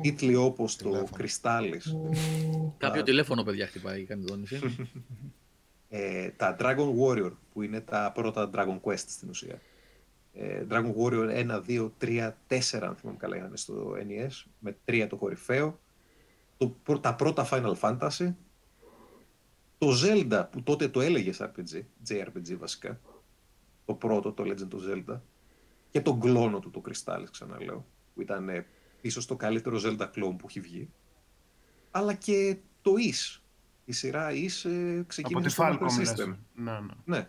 τίτλοι 0.00 0.34
όπως 0.34 0.76
το 0.76 0.84
Τηλέφωνο. 0.90 1.08
Crystallis, 1.18 2.12
Κάποιο 2.78 3.02
τηλέφωνο, 3.02 3.42
παιδιά, 3.42 3.66
χτυπάει, 3.66 4.04
κάνει 4.04 4.24
δόνηση. 4.24 4.60
ε, 5.88 6.28
τα 6.28 6.56
Dragon 6.60 6.88
Warrior, 7.00 7.32
που 7.52 7.62
είναι 7.62 7.80
τα 7.80 8.10
πρώτα 8.14 8.50
Dragon 8.54 8.80
Quest 8.80 9.04
στην 9.06 9.28
ουσία. 9.28 9.60
Ε, 10.34 10.64
Dragon 10.70 10.92
Warrior 10.96 11.46
1, 11.48 11.62
2, 11.68 11.90
3, 12.00 12.30
4, 12.48 12.78
αν 12.82 12.94
θυμάμαι 12.96 13.18
καλά, 13.18 13.36
είχαν 13.36 13.50
στο 13.56 13.92
NES, 14.08 14.44
με 14.58 14.76
3 14.84 15.06
το 15.08 15.16
κορυφαίο. 15.16 15.78
Το, 16.56 16.68
πρω- 16.82 17.00
τα 17.00 17.14
πρώτα 17.14 17.48
Final 17.50 17.74
Fantasy. 17.80 18.34
Το 19.78 19.88
Zelda, 20.04 20.46
που 20.50 20.62
τότε 20.62 20.88
το 20.88 21.00
έλεγες 21.00 21.40
RPG, 21.42 21.80
JRPG 22.08 22.56
βασικά. 22.58 23.00
Το 23.84 23.94
πρώτο, 23.94 24.32
το 24.32 24.44
Legend 24.46 24.74
of 24.74 24.92
Zelda. 24.92 25.18
Και 25.90 26.00
τον 26.00 26.20
κλόνο 26.20 26.58
του, 26.58 26.70
το 26.70 26.82
Crystallis, 26.88 27.26
ξαναλέω, 27.30 27.86
που 28.14 28.20
ήταν 28.22 28.48
ε, 28.48 28.66
ίσως 29.00 29.26
το 29.26 29.36
καλύτερο 29.36 29.80
Zelda 29.84 30.02
clone 30.14 30.36
που 30.38 30.46
έχει 30.48 30.60
βγει. 30.60 30.90
Αλλά 31.90 32.14
και 32.14 32.56
το 32.82 32.92
Is. 33.10 33.40
Η 33.84 33.92
σειρά 33.92 34.30
Is 34.30 34.70
ε, 34.70 34.94
Από 34.98 35.04
ξεκίνησε 35.06 35.46
τη 35.48 35.52
στο 35.52 35.64
Falcom, 35.66 35.82
Master 35.82 35.98
λες. 35.98 36.14
System. 36.18 36.36
Ναι, 36.54 36.70
ναι. 36.72 36.78
Ναι. 37.04 37.28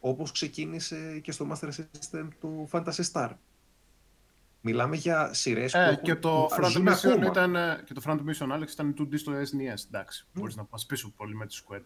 Όπως 0.00 0.32
ξεκίνησε 0.32 1.18
και 1.22 1.32
στο 1.32 1.48
Master 1.50 1.68
System 1.68 2.28
του 2.40 2.68
Fantasy 2.72 3.04
Star. 3.12 3.30
Μιλάμε 4.60 4.96
για 4.96 5.32
σειρές 5.34 5.72
που 5.72 5.78
Ε, 5.78 5.88
έχουν- 5.88 6.02
και 6.02 6.14
το 6.14 6.46
που 6.56 6.64
Front 6.64 6.68
ζουν 6.70 6.88
Mission 6.88 7.06
ακόμα. 7.10 7.26
ήταν, 7.26 7.56
ε, 7.56 7.82
και 7.84 7.94
το 7.94 8.02
Front 8.04 8.18
Mission, 8.18 8.52
Alex, 8.58 8.68
ήταν 8.72 8.94
2D 8.98 9.18
στο 9.18 9.32
SNES, 9.32 9.84
εντάξει. 9.86 10.26
Μπορείς 10.34 10.56
να 10.56 10.64
πας 10.64 10.86
πίσω 10.86 11.12
πολύ 11.16 11.34
με 11.34 11.46
τη 11.46 11.60
Square. 11.66 11.80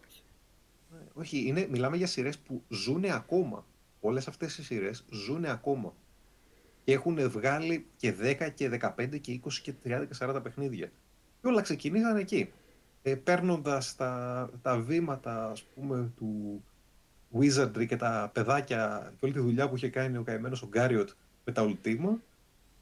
Όχι, 1.13 1.47
είναι, 1.47 1.67
μιλάμε 1.71 1.97
για 1.97 2.07
σειρές 2.07 2.37
που 2.37 2.63
ζουν 2.69 3.05
ακόμα. 3.05 3.65
Όλες 3.99 4.27
αυτές 4.27 4.57
οι 4.57 4.63
σειρές 4.63 5.05
ζουν 5.09 5.45
ακόμα. 5.45 5.93
Και 6.85 6.93
έχουν 6.93 7.29
βγάλει 7.29 7.87
και 7.95 8.15
10 8.21 8.49
και 8.53 8.79
15 8.97 9.19
και 9.21 9.39
20 9.43 9.53
και 9.61 9.73
30 9.83 10.05
και 10.09 10.17
40 10.19 10.39
παιχνίδια. 10.43 10.91
Και 11.41 11.47
όλα 11.47 11.61
ξεκινήσαν 11.61 12.17
εκεί. 12.17 12.51
Ε, 13.01 13.15
Παίρνοντας 13.15 13.95
τα, 13.95 14.49
τα 14.61 14.79
βήματα, 14.79 15.49
ας 15.49 15.63
πούμε, 15.63 16.11
του 16.17 16.63
Wizardry 17.39 17.85
και 17.87 17.95
τα 17.95 18.31
παιδάκια 18.33 19.13
και 19.19 19.25
όλη 19.25 19.33
τη 19.33 19.39
δουλειά 19.39 19.69
που 19.69 19.75
είχε 19.75 19.89
κάνει 19.89 20.17
ο 20.17 20.23
καημένος 20.23 20.61
ο 20.61 20.67
Γκάριοτ 20.67 21.09
με 21.43 21.53
τα 21.53 21.65
Ultima 21.69 22.15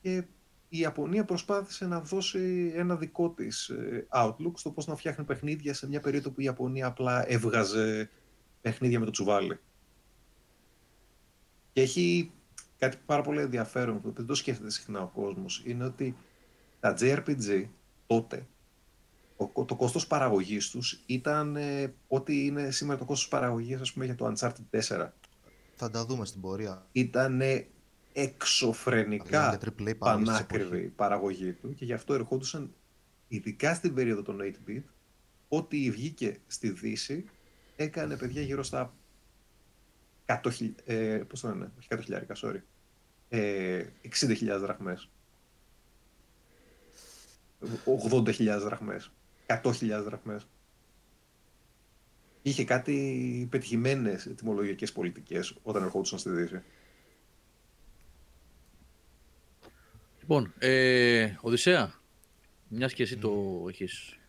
και 0.01 0.23
η 0.69 0.79
Ιαπωνία 0.79 1.25
προσπάθησε 1.25 1.87
να 1.87 1.99
δώσει 1.99 2.71
ένα 2.75 2.95
δικό 2.95 3.29
της 3.29 3.69
ε, 3.69 4.07
outlook 4.13 4.51
στο 4.53 4.71
πώς 4.71 4.87
να 4.87 4.95
φτιάχνει 4.95 5.25
παιχνίδια 5.25 5.73
σε 5.73 5.87
μια 5.87 5.99
περίοδο 5.99 6.31
που 6.31 6.41
η 6.41 6.43
Ιαπωνία 6.43 6.87
απλά 6.87 7.31
έβγαζε 7.31 8.09
παιχνίδια 8.61 8.99
με 8.99 9.05
το 9.05 9.11
τσουβάλι. 9.11 9.59
Και 11.73 11.81
έχει 11.81 12.31
κάτι 12.85 12.97
πάρα 13.05 13.21
πολύ 13.21 13.39
ενδιαφέρον 13.41 14.01
που 14.01 14.11
δεν 14.11 14.25
το 14.25 14.35
σκέφτεται 14.35 14.69
συχνά 14.69 15.01
ο 15.01 15.07
κόσμος 15.07 15.61
είναι 15.65 15.83
ότι 15.85 16.15
τα 16.79 16.95
JRPG 16.99 17.65
τότε 18.07 18.47
ο- 19.53 19.65
το 19.65 19.75
κόστος 19.75 20.07
παραγωγής 20.07 20.69
τους 20.69 21.03
ήταν 21.05 21.55
ε, 21.55 21.93
ό,τι 22.07 22.45
είναι 22.45 22.71
σήμερα 22.71 22.97
το 22.99 23.05
κόστος 23.05 23.27
παραγωγής 23.27 23.79
ας 23.81 23.93
πούμε 23.93 24.05
για 24.05 24.15
το 24.15 24.33
Uncharted 24.37 24.79
4 24.79 25.13
Θα 25.75 25.89
τα 25.89 26.05
δούμε 26.05 26.25
στην 26.25 26.41
πορεία. 26.41 26.87
ήταν 26.91 27.31
Μιλάμε 27.35 27.67
εξωφρενικά 28.13 29.49
για 29.49 29.59
AAA 29.59 29.97
παραγωγής 29.97 30.27
της 30.29 30.37
πανάκριβη 30.37 30.63
η 30.75 30.77
εποχής. 30.77 30.91
παραγωγή 30.95 31.53
του 31.53 31.73
και 31.73 31.85
γι' 31.85 31.93
αυτό 31.93 32.13
ερχόντουσαν 32.13 32.73
ειδικά 33.27 33.73
στην 33.73 33.93
περίοδο 33.93 34.21
των 34.21 34.39
8-bit 34.41 34.81
ό,τι 35.47 35.91
βγήκε 35.91 36.39
στη 36.47 36.69
Δύση 36.69 37.25
έκανε 37.75 38.17
παιδιά 38.17 38.41
γύρω 38.41 38.63
στα 38.63 38.93
100.000 40.25 40.69
ε, 40.85 41.21
πώς 41.27 41.39
το 41.39 41.47
λένε, 41.47 41.71
όχι 41.77 41.87
100.000 41.89 42.49
sorry 42.49 42.59
ε, 43.35 43.85
60.000 44.19 44.57
δραχμές 44.59 45.09
80.000 48.11 48.59
δραχμές 48.61 49.11
100.000 49.47 50.03
δραχμές 50.03 50.47
είχε 52.41 52.63
κάτι 52.63 53.47
πετυχημένες 53.51 54.25
ετοιμολογικές 54.25 54.91
πολιτικές 54.91 55.55
όταν 55.63 55.83
ερχόντουσαν 55.83 56.19
στη 56.19 56.29
Δύση 56.29 56.61
Λοιπόν, 60.19 60.53
ε, 60.59 61.35
Οδυσσέα, 61.41 61.93
μιας 62.67 62.93
και 62.93 63.03
εσύ 63.03 63.17
το 63.17 63.65
έχεις, 63.67 64.19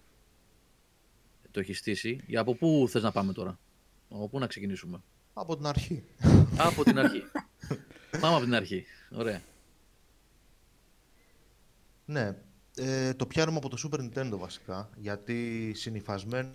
το 1.51 1.61
έχεις 1.61 1.79
στήσει, 1.79 2.21
για 2.27 2.41
από 2.41 2.55
πού 2.55 2.87
θες 2.89 3.03
να 3.03 3.13
πάμε 3.13 3.33
τώρα, 3.33 3.59
από 4.11 4.29
πού 4.29 4.39
να 4.39 4.47
ξεκινήσουμε; 4.47 5.03
Από 5.33 5.57
την 5.57 5.67
αρχή. 5.67 6.05
από 6.57 6.85
την 6.85 6.99
αρχή. 6.99 7.23
Πάμε 8.21 8.35
από 8.37 8.45
την 8.45 8.55
αρχή. 8.55 8.85
Ωραία. 9.11 9.43
Ναι, 12.05 12.37
ε, 12.77 13.15
το 13.15 13.27
πιάνουμε 13.27 13.57
από 13.57 13.69
το 13.69 13.77
Super 13.83 14.01
Nintendo 14.01 14.39
βασικά, 14.39 14.91
γιατί 14.97 15.73
συνυφασμένο 15.75 16.51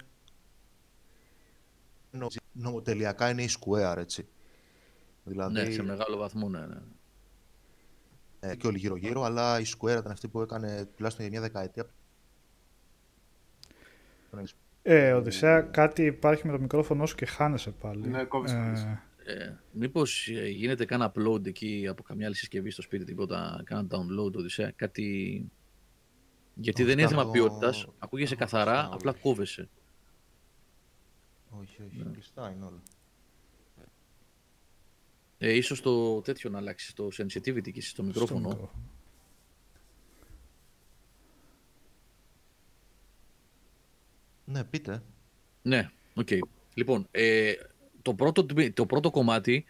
νομοτελειακά 2.52 3.30
είναι 3.30 3.44
η 3.44 3.50
Square, 3.60 3.98
έτσι. 3.98 4.28
Δηλαδή, 5.24 5.54
Ναι, 5.54 5.72
σε 5.72 5.84
μεγάλο 5.84 6.18
βαθμό, 6.18 6.50
ναι. 6.50 6.66
ναι. 6.66 6.78
ε, 8.40 8.56
και 8.56 8.68
όλοι 8.68 8.78
γύρω-γύρω, 8.78 9.24
αλλά 9.24 9.60
η 9.60 9.64
Square 9.78 9.98
ήταν 10.00 10.12
αυτή 10.12 10.28
που 10.28 10.42
έκανε 10.42 10.86
τουλάχιστον 10.96 11.28
για 11.28 11.40
μια 11.40 11.50
δεκαετία. 11.50 11.86
Ε, 14.82 15.14
Οδυσσέα, 15.14 15.62
κάτι 15.62 16.06
υπάρχει 16.06 16.46
με 16.46 16.52
το 16.52 16.60
μικρόφωνο 16.60 17.06
σου 17.06 17.16
και 17.16 17.26
χάνεσαι 17.26 17.72
πάλι. 17.72 18.08
Ναι, 18.08 18.24
κόβεις, 18.24 18.54
κόβεις. 18.54 18.86
Ε, 19.30 19.58
μήπως 19.72 20.28
ε, 20.28 20.48
γίνεται 20.48 20.86
κάνα 20.86 21.12
upload 21.16 21.46
εκεί 21.46 21.88
από 21.88 22.04
καμιά 22.04 22.26
άλλη 22.26 22.36
συσκευή 22.36 22.70
στο 22.72 22.82
σπίτι, 22.82 23.04
τίποτα, 23.06 23.62
κάνα 23.66 23.88
download, 23.92 24.34
Οδυσσέα, 24.36 24.72
κάτι... 24.72 25.44
Γιατί 26.56 26.82
Όχι, 26.82 26.90
δεν 26.92 27.00
είναι 27.00 27.08
θέμα 27.08 27.22
κάνω- 27.22 27.34
ποιότητας, 27.34 27.88
ακούγεσαι 28.00 28.34
έχω 28.34 28.42
καθαρά, 28.42 28.72
κλειστά 28.74 28.96
απλά 28.96 29.12
όλα. 29.12 29.20
κόβεσαι. 29.22 29.70
Όχι, 31.50 31.82
όχι, 31.84 32.06
κλειστά 32.14 32.52
είναι 32.52 32.66
όλα. 32.66 32.82
Ε, 35.38 35.52
ίσως 35.54 35.82
το 35.82 36.22
τέτοιο 36.22 36.50
να 36.50 36.58
αλλάξεις, 36.58 36.94
το 36.94 37.08
sensitivity 37.18 37.72
και 37.72 37.82
στο 37.82 38.04
μικρόφωνο. 38.04 38.40
μικρόφωνο. 38.48 38.72
Ναι, 44.46 44.64
πείτε. 44.64 45.04
Ναι, 45.62 45.90
οκ. 46.16 46.28
Λοιπόν, 46.74 47.08
ε, 47.12 47.54
το, 48.10 48.16
πρώτο, 48.16 48.46
τμή- 48.46 48.74
το 48.74 48.86
πρώτο 48.86 49.12
κομμάτι, 49.12 49.66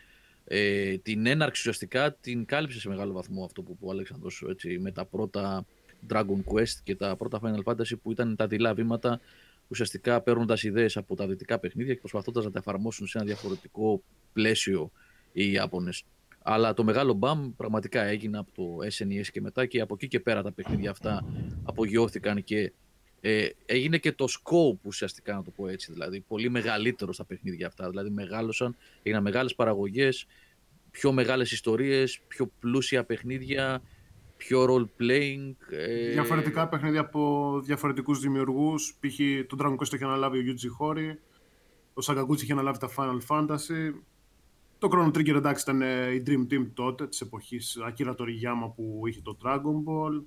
ε, 0.46 0.98
την 0.98 1.26
έναρξη 1.26 1.62
ουσιαστικά 1.62 2.14
την 2.14 2.46
κάλυψε 2.46 2.80
σε 2.80 2.90
μεγάλο 2.90 3.14
βαθμό 3.14 3.44
αυτό 3.44 3.62
που 3.62 3.72
είπε 3.72 3.86
ο 3.86 3.90
Αλέξανδρος, 3.92 4.44
έτσι, 4.50 4.80
με 4.80 4.92
τα 4.92 5.06
πρώτα 5.06 5.66
Dragon 6.10 6.44
Quest 6.54 6.74
και 6.84 6.96
τα 6.96 7.16
πρώτα 7.16 7.40
Final 7.44 7.64
Fantasy 7.64 8.00
που 8.02 8.12
ήταν 8.12 8.36
τα 8.36 8.48
δειλά 8.48 8.74
βήματα 8.74 9.20
ουσιαστικά 9.68 10.22
παίρνοντας 10.22 10.64
ιδέες 10.64 10.98
από 10.98 11.16
τα 11.16 11.28
δυτικά 11.28 11.60
παιχνίδια 11.60 11.94
και 11.94 12.00
προσπαθώντας 12.00 12.44
να 12.44 12.52
τα 12.52 12.60
εφαρμόσουν 12.60 13.08
σε 13.08 13.18
ένα 13.18 13.28
διαφορετικό 13.28 14.02
πλαίσιο 14.34 14.92
οι 15.32 15.52
Ιάπωνες. 15.52 16.04
Αλλά 16.44 16.74
το 16.74 16.84
μεγάλο 16.84 17.14
μπαμ 17.14 17.56
πραγματικά 17.56 18.04
έγινε 18.04 18.38
από 18.38 18.52
το 18.52 18.88
SNES 18.88 19.28
και 19.32 19.42
μετά 19.42 19.66
και 19.66 19.82
από 19.82 19.94
εκεί 19.94 20.08
και 20.08 20.20
πέρα 20.20 20.44
τα 20.44 20.52
παιχνίδια 20.52 20.92
αυτά 20.92 21.26
απογειώθηκαν 21.64 22.44
και 22.44 22.72
ε, 23.22 23.48
έγινε 23.66 23.98
και 23.98 24.12
το 24.12 24.26
scope 24.30 24.80
ουσιαστικά 24.82 25.36
να 25.36 25.44
το 25.44 25.52
πω 25.52 25.68
έτσι, 25.68 25.92
δηλαδή 25.92 26.20
πολύ 26.20 26.50
μεγαλύτερο 26.50 27.14
στα 27.14 27.26
παιχνίδια 27.26 27.68
αυτά, 27.68 27.90
δηλαδή 27.90 28.10
μεγάλωσαν, 28.10 28.76
έγιναν 29.04 29.24
μεγάλες 29.24 29.56
παραγωγές, 29.56 30.28
πιο 30.92 31.12
μεγάλες 31.12 31.52
ιστορίες, 31.52 32.22
πιο 32.28 32.52
πλούσια 32.60 33.04
παιχνίδια, 33.04 33.82
πιο 34.38 34.66
role 34.70 35.02
playing. 35.02 35.56
Ε, 35.70 36.12
Διαφορετικά 36.12 36.68
παιχνίδια 36.68 37.00
από 37.00 37.62
διαφορετικούς 37.64 38.20
δημιουργούς. 38.20 38.98
Π.χ. 39.00 39.46
το 39.48 39.58
Dragon 39.60 39.74
Quest 39.74 39.88
το 39.88 39.96
είχε 39.96 40.06
αναλάβει 40.06 40.40
ο 40.40 40.42
Yuji 40.46 40.86
Horii. 40.86 41.16
Ο 41.94 42.02
Sakaguchi 42.06 42.42
είχε 42.42 42.52
αναλάβει 42.52 42.80
τα 42.80 42.90
Final 42.98 43.20
Fantasy. 43.28 43.94
Το 44.78 44.90
Chrono 44.92 45.18
Trigger 45.18 45.36
εντάξει 45.36 45.64
ήταν 45.64 45.82
ε, 45.82 46.12
η 46.14 46.24
Dream 46.28 46.54
Team 46.54 46.68
τότε, 46.74 47.08
της 47.08 47.22
εποχής 47.22 47.78
Akira 47.90 48.16
Toriyama 48.16 48.74
που 48.76 49.02
είχε 49.06 49.22
το 49.22 49.38
Dragon 49.44 49.84
Ball. 49.86 50.24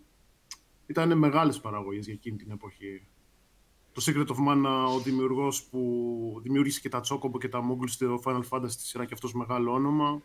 Ήταν 0.92 1.18
μεγάλες 1.18 1.60
παραγωγές 1.60 2.04
για 2.04 2.14
εκείνη 2.14 2.36
την 2.36 2.50
εποχή. 2.50 3.06
Το 3.92 4.02
Secret 4.04 4.26
of 4.26 4.48
Mana, 4.48 4.94
ο 4.94 5.00
δημιουργός 5.00 5.64
που 5.64 6.40
δημιούργησε 6.42 6.80
και 6.80 6.88
τα 6.88 7.00
Chocobo 7.08 7.38
και 7.38 7.48
τα 7.48 7.60
Mogul 7.60 7.88
στο 7.88 8.20
Final 8.24 8.42
Fantasy 8.48 8.70
τη 8.70 8.86
σειρά 8.86 9.04
και 9.04 9.14
αυτός 9.14 9.34
μεγάλο 9.34 9.72
όνομα. 9.72 10.22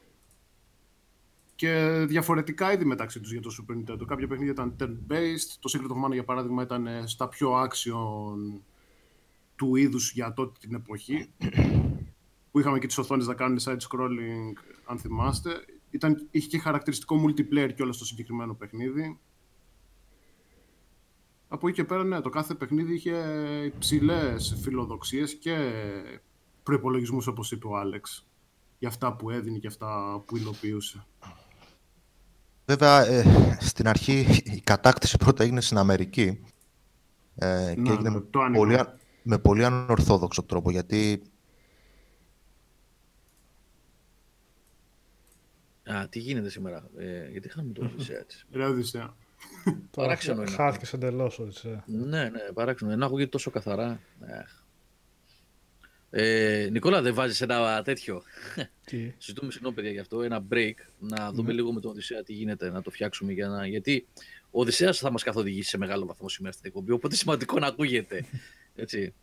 Και 1.56 2.04
διαφορετικά 2.08 2.74
είδη 2.74 2.86
μεταξύ 2.86 3.20
τους 3.20 3.32
για 3.32 3.42
το 3.42 3.50
Super 3.60 3.74
Nintendo. 3.74 4.06
Κάποια 4.08 4.28
παιχνίδια 4.28 4.52
ήταν 4.52 4.76
turn-based. 4.80 5.58
Το 5.60 5.78
Secret 5.78 5.92
of 5.92 6.06
Mana, 6.06 6.14
για 6.14 6.24
παράδειγμα, 6.24 6.64
ήταν 6.64 6.88
ε, 6.88 7.04
στα 7.08 7.28
πιο 7.28 7.64
action 7.64 8.62
του 9.56 9.76
είδους 9.76 10.12
για 10.12 10.34
τότε 10.34 10.60
την 10.60 10.74
εποχή. 10.76 11.30
που 12.52 12.60
είχαμε 12.60 12.80
και 12.80 12.88
τις 12.88 12.98
οθόνες 12.98 13.28
να 13.28 13.34
κάνουν 13.34 13.60
side-scrolling, 13.62 14.54
αν 14.86 14.98
θυμάστε. 14.98 15.52
Ήταν, 15.90 16.28
είχε 16.32 16.48
και 16.48 16.60
χαρακτηριστικό 16.60 17.26
multiplayer 17.26 17.72
και 17.76 17.84
όλο 17.84 17.92
στο 17.92 18.06
συγκεκριμένο 18.06 18.54
παιχνίδι. 18.54 19.20
Από 21.48 21.68
εκεί 21.68 21.76
και 21.76 21.84
πέρα, 21.84 22.04
ναι, 22.04 22.22
το 22.22 22.30
κάθε 22.30 22.54
παιχνίδι 22.54 22.94
είχε 22.94 23.16
υψηλές 23.66 24.58
φιλοδοξίες 24.62 25.36
και 25.36 25.72
προπολογισμού, 26.64 27.22
όπως 27.28 27.52
είπε 27.52 27.68
ο 27.68 27.78
Άλεξ, 27.78 28.28
για 28.80 28.88
αυτά 28.88 29.16
που 29.16 29.30
έδινε 29.30 29.58
και 29.58 29.68
αυτά 29.68 30.22
που 30.26 30.38
υλοποιούσε. 30.38 31.06
Βέβαια, 32.66 33.06
ε, 33.06 33.24
στην 33.60 33.88
αρχή 33.88 34.20
η 34.44 34.62
κατάκτηση 34.62 35.18
πρώτα 35.18 35.44
έγινε 35.44 35.62
στην 35.62 35.78
Αμερική 35.78 36.44
ε, 37.36 37.72
και 37.76 37.82
Ναι, 37.82 37.90
έγινε 37.90 38.10
ναι, 38.10 38.16
με, 38.16 38.22
το 38.30 38.40
άνοιγμα. 38.42 38.58
πολύ, 38.66 38.76
α- 38.76 38.98
με 39.24 39.38
πολύ 39.40 39.66
ανορθόδοξο 39.66 40.44
τρόπο, 40.44 40.72
γιατί 40.72 41.22
Α, 45.94 46.08
τι 46.10 46.20
γίνεται 46.20 46.50
σήμερα, 46.50 46.90
ε, 46.98 47.30
γιατί 47.32 47.50
χάνουμε 47.50 47.74
το 47.74 47.86
Οδυσσέα 47.86 48.18
έτσι. 48.20 48.46
Ρε 48.52 48.66
Οδυσσέα. 48.66 49.16
Τώρα 49.92 50.08
Παράξενο 50.08 50.42
είναι 50.42 50.52
χάθηκε 50.52 50.96
εντελώς, 50.96 51.40
Οδυσσέα. 51.40 51.84
ναι, 51.86 52.24
ναι, 52.30 52.40
παράξενο. 52.54 52.96
Να 52.96 53.06
ακούγεται 53.06 53.30
τόσο 53.30 53.52
καθαρά. 53.52 54.00
Αχ. 54.42 54.66
Ε, 56.10 56.68
Νικόλα, 56.72 57.02
δεν 57.02 57.14
βάζεις 57.14 57.42
ένα 57.42 57.82
τέτοιο; 57.84 58.22
Τι; 58.86 59.14
Συζητούμε 59.18 59.52
συγγνώμη 59.52 59.76
παιδιά 59.76 59.92
γι' 59.92 60.00
αυτό, 60.00 60.22
ένα 60.22 60.44
break, 60.52 60.74
να 61.00 61.32
δούμε 61.32 61.52
λίγο 61.52 61.74
με 61.74 61.80
τον 61.80 61.92
Οδυσσέα 61.92 62.24
τι 62.24 62.34
γίνεται, 62.34 62.70
να 62.70 62.82
το 62.82 62.90
φτιάξουμε 62.90 63.32
για 63.32 63.48
να... 63.48 63.68
Γιατί 63.68 64.08
ο 64.52 64.62
Οδυσσέας 64.62 64.98
θα 64.98 65.12
μας 65.12 65.24
καθοδηγήσει 65.24 65.70
σε 65.70 65.78
μεγάλο 65.78 66.06
βαθμό 66.06 66.30
σήμερα 66.30 66.54
στην 66.54 66.66
εκπομπή, 66.68 66.92
οπότε 66.92 67.16
σημαντικό 67.22 67.60
να 67.60 67.68
ακούγεται. 67.68 68.26
Έτσι. 68.76 69.14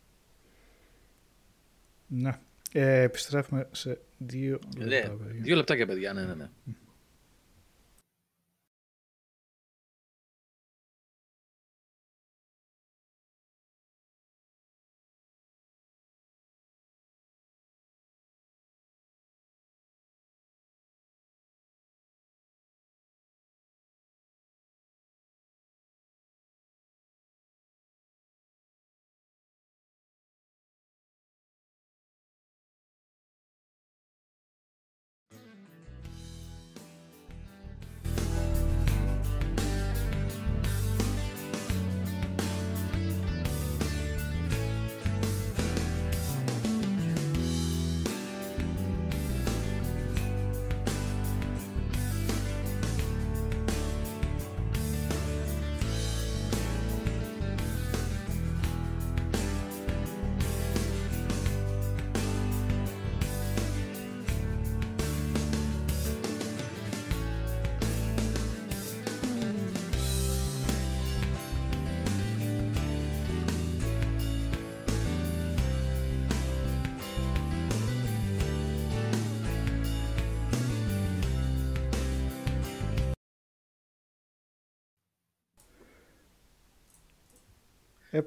Ναι. 2.07 2.39
Ε, 2.73 3.01
επιστρέφουμε 3.03 3.69
σε 3.73 4.01
δύο 4.19 4.59
Ναι, 4.77 4.85
λεπτά, 4.85 5.11
παιδιά. 5.11 5.43
δύο 5.43 5.57
λεπτάκια 5.57 5.87
παιδιά, 5.87 6.13
ναι, 6.13 6.23
ναι, 6.25 6.35
ναι. 6.35 6.49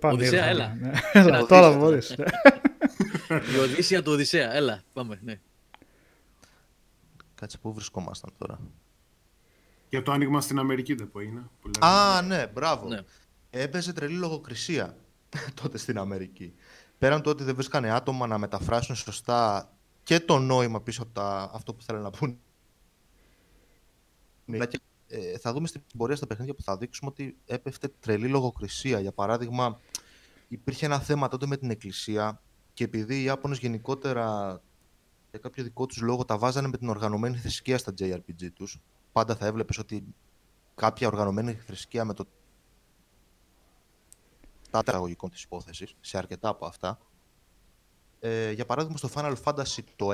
Οδυσσέα, 0.02 0.46
έλα. 0.46 0.76
ναι. 0.80 0.92
Έλα, 1.14 1.46
τώρα 1.46 1.78
μπορείς. 1.78 2.16
ναι. 2.18 2.26
Η 3.56 3.58
Οδύσσια 3.60 4.04
του 4.04 4.12
Οδυσσέα. 4.12 4.54
Έλα, 4.54 4.84
πάμε. 4.94 5.20
Ναι. 5.24 5.40
Κάτσε 7.36 7.58
πού 7.58 7.74
βρισκόμασταν 7.74 8.32
τώρα; 8.38 8.60
Για 9.90 10.04
το 10.04 10.12
άνοιγμα 10.12 10.42
στην 10.42 10.60
Αμερική 10.60 10.94
δεν 10.94 11.12
πω 11.12 11.20
είναι. 11.20 11.50
που 11.62 11.68
λέμε. 11.80 11.94
Α, 11.94 12.22
ναι, 12.22 12.48
μπράβο. 12.48 12.88
Ναι. 12.88 13.00
Έπαιζε 13.50 13.94
τρελή 13.94 14.16
λογοκρισία 14.18 14.98
τότε 15.62 15.78
στην 15.78 15.98
Αμερική. 15.98 16.54
Πέραν 16.98 17.22
του 17.22 17.32
ότι 17.32 17.44
δεν 17.44 17.56
βρίσκανε 17.56 17.92
άτομα 17.92 18.28
να 18.28 18.38
μεταφράσουν 18.38 18.96
σωστά 18.96 19.72
και 20.04 20.20
το 20.20 20.40
νόημα 20.40 20.82
πίσω 20.82 21.02
από 21.04 21.12
τα, 21.14 21.50
αυτό 21.54 21.74
που 21.74 21.84
θέλουν 21.84 22.02
να 22.02 22.10
πούν. 22.10 22.40
Αλλά 24.54 24.66
και, 24.66 24.80
ε, 25.08 25.38
θα 25.38 25.54
δούμε 25.54 25.68
στην 25.68 25.82
πορεία 25.98 26.16
στα 26.16 26.28
παιχνίδια 26.28 26.54
που 26.54 26.62
θα 26.62 26.78
δείξουμε 26.78 27.10
ότι 27.10 27.38
έπεφτε 27.46 27.88
τρελή 28.00 28.28
λογοκρισία. 28.28 29.00
Για 29.00 29.12
παράδειγμα, 29.12 29.80
υπήρχε 30.48 30.86
ένα 30.86 31.00
θέμα 31.00 31.28
τότε 31.28 31.46
με 31.46 31.58
την 31.58 31.70
Εκκλησία 31.70 32.42
και 32.74 32.84
επειδή 32.84 33.20
οι 33.20 33.24
Ιάπωνες 33.24 33.58
γενικότερα 33.58 34.62
για 35.30 35.40
κάποιο 35.40 35.64
δικό 35.64 35.86
τους 35.86 36.02
λόγο 36.02 36.26
τα 36.26 36.38
βάζανε 36.38 36.68
με 36.68 36.78
την 36.78 36.90
οργανωμένη 36.90 37.38
θρησκεία 37.38 37.78
στα 37.78 37.94
JRPG 38.00 38.52
τους. 38.54 38.80
Πάντα 39.12 39.36
θα 39.36 39.46
έβλεπες 39.46 39.78
ότι 39.78 40.16
κάποια 40.76 41.08
οργανωμένη 41.08 41.54
θρησκεία 41.54 42.06
με 42.06 42.14
το 42.14 42.26
τα 44.70 44.84
τραγωγικών 44.84 45.30
της 45.30 45.44
υπόθεσης, 45.44 45.96
σε 46.02 46.18
αρκετά 46.18 46.50
από 46.50 46.66
αυτά. 46.66 47.00
Ε, 48.20 48.52
για 48.52 48.66
παράδειγμα, 48.66 48.98
στο 48.98 49.10
Final 49.14 49.36
Fantasy 49.44 49.84
το 49.96 50.12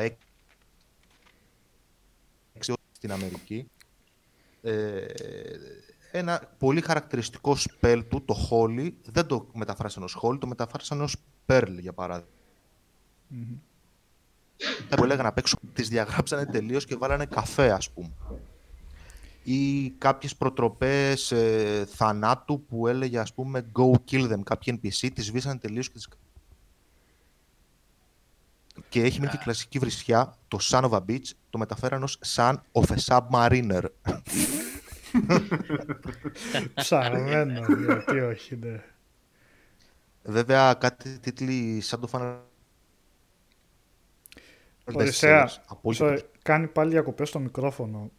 6 2.59 2.73
στην 2.91 3.11
Αμερική, 3.11 3.69
ε, 4.63 5.05
ένα 6.11 6.41
πολύ 6.57 6.81
χαρακτηριστικό 6.81 7.57
spell 7.57 8.03
του, 8.09 8.25
το 8.25 8.35
Holy, 8.49 8.91
δεν 9.03 9.25
το 9.25 9.47
μεταφράσαν 9.53 10.03
ως 10.03 10.17
Holy, 10.21 10.39
το 10.39 10.47
μεταφράσαν 10.47 11.01
ως 11.01 11.15
Pearl, 11.45 11.75
για 11.79 11.93
παράδειγμα. 11.93 12.31
Μμμ. 13.27 13.57
που 14.95 15.03
έλεγαν 15.03 15.25
απ' 15.25 15.37
έξω, 15.37 15.57
τις 15.73 15.89
διαγράψανε 15.89 16.45
τελείως 16.45 16.85
και 16.85 16.95
βάλανε 16.95 17.25
καφέ, 17.25 17.71
ας 17.71 17.89
πούμε. 17.89 18.11
Ή 19.43 19.89
κάποιες 19.89 20.35
προτροπές 20.35 21.31
ε, 21.31 21.85
θανάτου 21.87 22.65
που 22.65 22.87
έλεγε, 22.87 23.19
ας 23.19 23.33
πούμε, 23.33 23.71
go 23.79 23.91
kill 24.11 24.33
them, 24.33 24.39
κάποιοι 24.43 24.79
NPC, 24.81 25.09
τις 25.13 25.25
σβήσανε 25.25 25.59
τελείως 25.59 25.87
και 25.87 25.93
τις... 25.93 26.07
Και 28.89 29.01
έχει 29.03 29.19
μείνει 29.19 29.31
και 29.31 29.37
η 29.37 29.43
κλασική 29.43 29.79
βρισιά, 29.79 30.37
το 30.47 30.57
Son 30.61 30.81
of 30.81 30.89
a 30.89 30.99
Beach, 31.09 31.29
το 31.49 31.57
μεταφέραν 31.57 32.03
ως 32.03 32.19
Son 32.35 32.55
of 32.71 32.83
a 32.83 32.97
Submariner. 33.05 33.83
Ψαρμένο, 36.73 37.65
γιατί 37.85 38.19
όχι, 38.19 38.55
ναι. 38.55 38.83
Βέβαια, 40.23 40.73
κάτι 40.73 41.19
τίτλοι 41.19 41.81
σαν 41.81 41.99
το 41.99 42.09
Final 42.11 42.39
Οδυσσέα, 44.83 45.49
Fantasy 45.49 45.57
Απόλυτα 45.67 46.13
sorry, 46.13 46.19
κάνει 46.41 46.67
πάλι 46.67 46.89
διακοπές 46.89 47.29
στο 47.29 47.39
μικρόφωνο. 47.39 48.11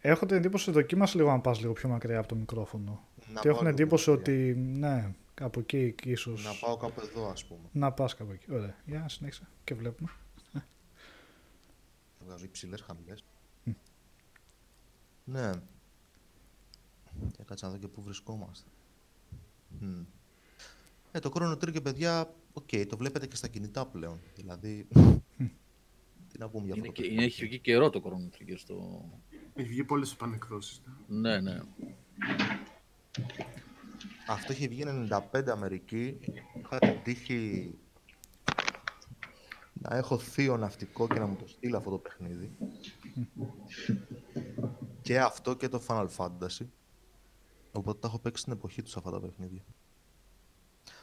Έχω 0.00 0.26
την 0.26 0.36
εντύπωση, 0.36 0.70
δοκίμασε 0.70 1.18
λίγο 1.18 1.30
να 1.30 1.40
πας 1.40 1.60
λίγο 1.60 1.72
πιο 1.72 1.88
μακριά 1.88 2.18
από 2.18 2.28
το 2.28 2.34
μικρόφωνο. 2.34 3.08
Να 3.32 3.40
Και 3.40 3.48
έχω 3.48 3.58
πάω 3.58 3.64
την 3.64 3.72
λίγο 3.74 3.82
εντύπωση 3.82 4.04
πιο 4.04 4.12
μακριά. 4.14 4.34
ότι, 4.34 4.54
ναι, 4.54 5.14
από 5.40 5.60
εκεί 5.60 5.94
ίσως... 6.04 6.44
Να 6.44 6.52
πάω 6.54 6.76
κάπου 6.76 7.00
εδώ, 7.00 7.28
ας 7.30 7.44
πούμε. 7.44 7.68
Να 7.72 7.92
πας 7.92 8.14
κάπου 8.14 8.32
εκεί. 8.32 8.52
Ωραία. 8.52 8.76
Για 8.86 9.08
συνέχισε 9.08 9.48
και 9.64 9.74
βλέπουμε. 9.74 10.10
Θα 12.18 12.24
βγάζω 12.26 12.44
υψηλές, 12.44 12.80
χαμηλές. 12.80 13.24
Ναι. 15.24 15.50
Για 17.34 17.44
κάτσε 17.44 17.66
να 17.66 17.72
δω 17.72 17.78
και 17.78 17.88
πού 17.88 18.02
βρισκόμαστε. 18.02 18.68
Μμ. 19.80 20.02
Ε, 21.12 21.18
το 21.18 21.30
Chrono 21.34 21.52
Trigger, 21.52 21.82
παιδιά, 21.82 22.34
οκ, 22.52 22.68
το 22.88 22.96
βλέπετε 22.96 23.26
και 23.26 23.36
στα 23.36 23.48
κινητά 23.48 23.86
πλέον. 23.86 24.20
Δηλαδή, 24.36 24.86
τι 26.28 26.38
να 26.38 26.48
πούμε 26.48 26.64
για 26.64 26.74
αυτό 26.74 26.84
Είναι 26.84 26.86
το 26.86 26.92
και, 26.92 27.00
παιχνίδι. 27.00 27.14
είναι, 27.14 27.24
έχει 27.24 27.44
βγει 27.46 27.58
καιρό 27.58 27.90
το 27.90 28.02
Chrono 28.04 28.36
Trigger 28.36 28.54
στο... 28.56 29.04
Έχει 29.54 29.68
βγει 29.68 29.84
πολλές 29.84 30.12
επανεκδόσεις. 30.12 30.82
ναι. 31.06 31.40
Ναι, 31.40 31.52
ναι. 31.52 31.60
Αυτό 34.28 34.52
είχε 34.52 34.68
βγει 34.68 34.84
95 35.32 35.48
Αμερική. 35.48 36.20
Είχα 36.54 36.78
την 36.78 37.02
τύχη 37.02 37.74
να 39.72 39.96
έχω 39.96 40.18
θείο 40.18 40.56
ναυτικό 40.56 41.06
και 41.06 41.18
να 41.18 41.26
μου 41.26 41.36
το 41.36 41.46
στείλει 41.46 41.76
αυτό 41.76 41.90
το 41.90 41.98
παιχνίδι. 41.98 42.56
και 45.02 45.20
αυτό 45.20 45.54
και 45.54 45.68
το 45.68 45.82
Final 45.88 46.08
Fantasy. 46.16 46.66
Οπότε 47.72 47.98
τα 47.98 48.08
έχω 48.08 48.18
παίξει 48.18 48.42
στην 48.42 48.52
εποχή 48.52 48.82
τους 48.82 48.96
αυτά 48.96 49.10
τα 49.10 49.20
παιχνίδια. 49.20 49.64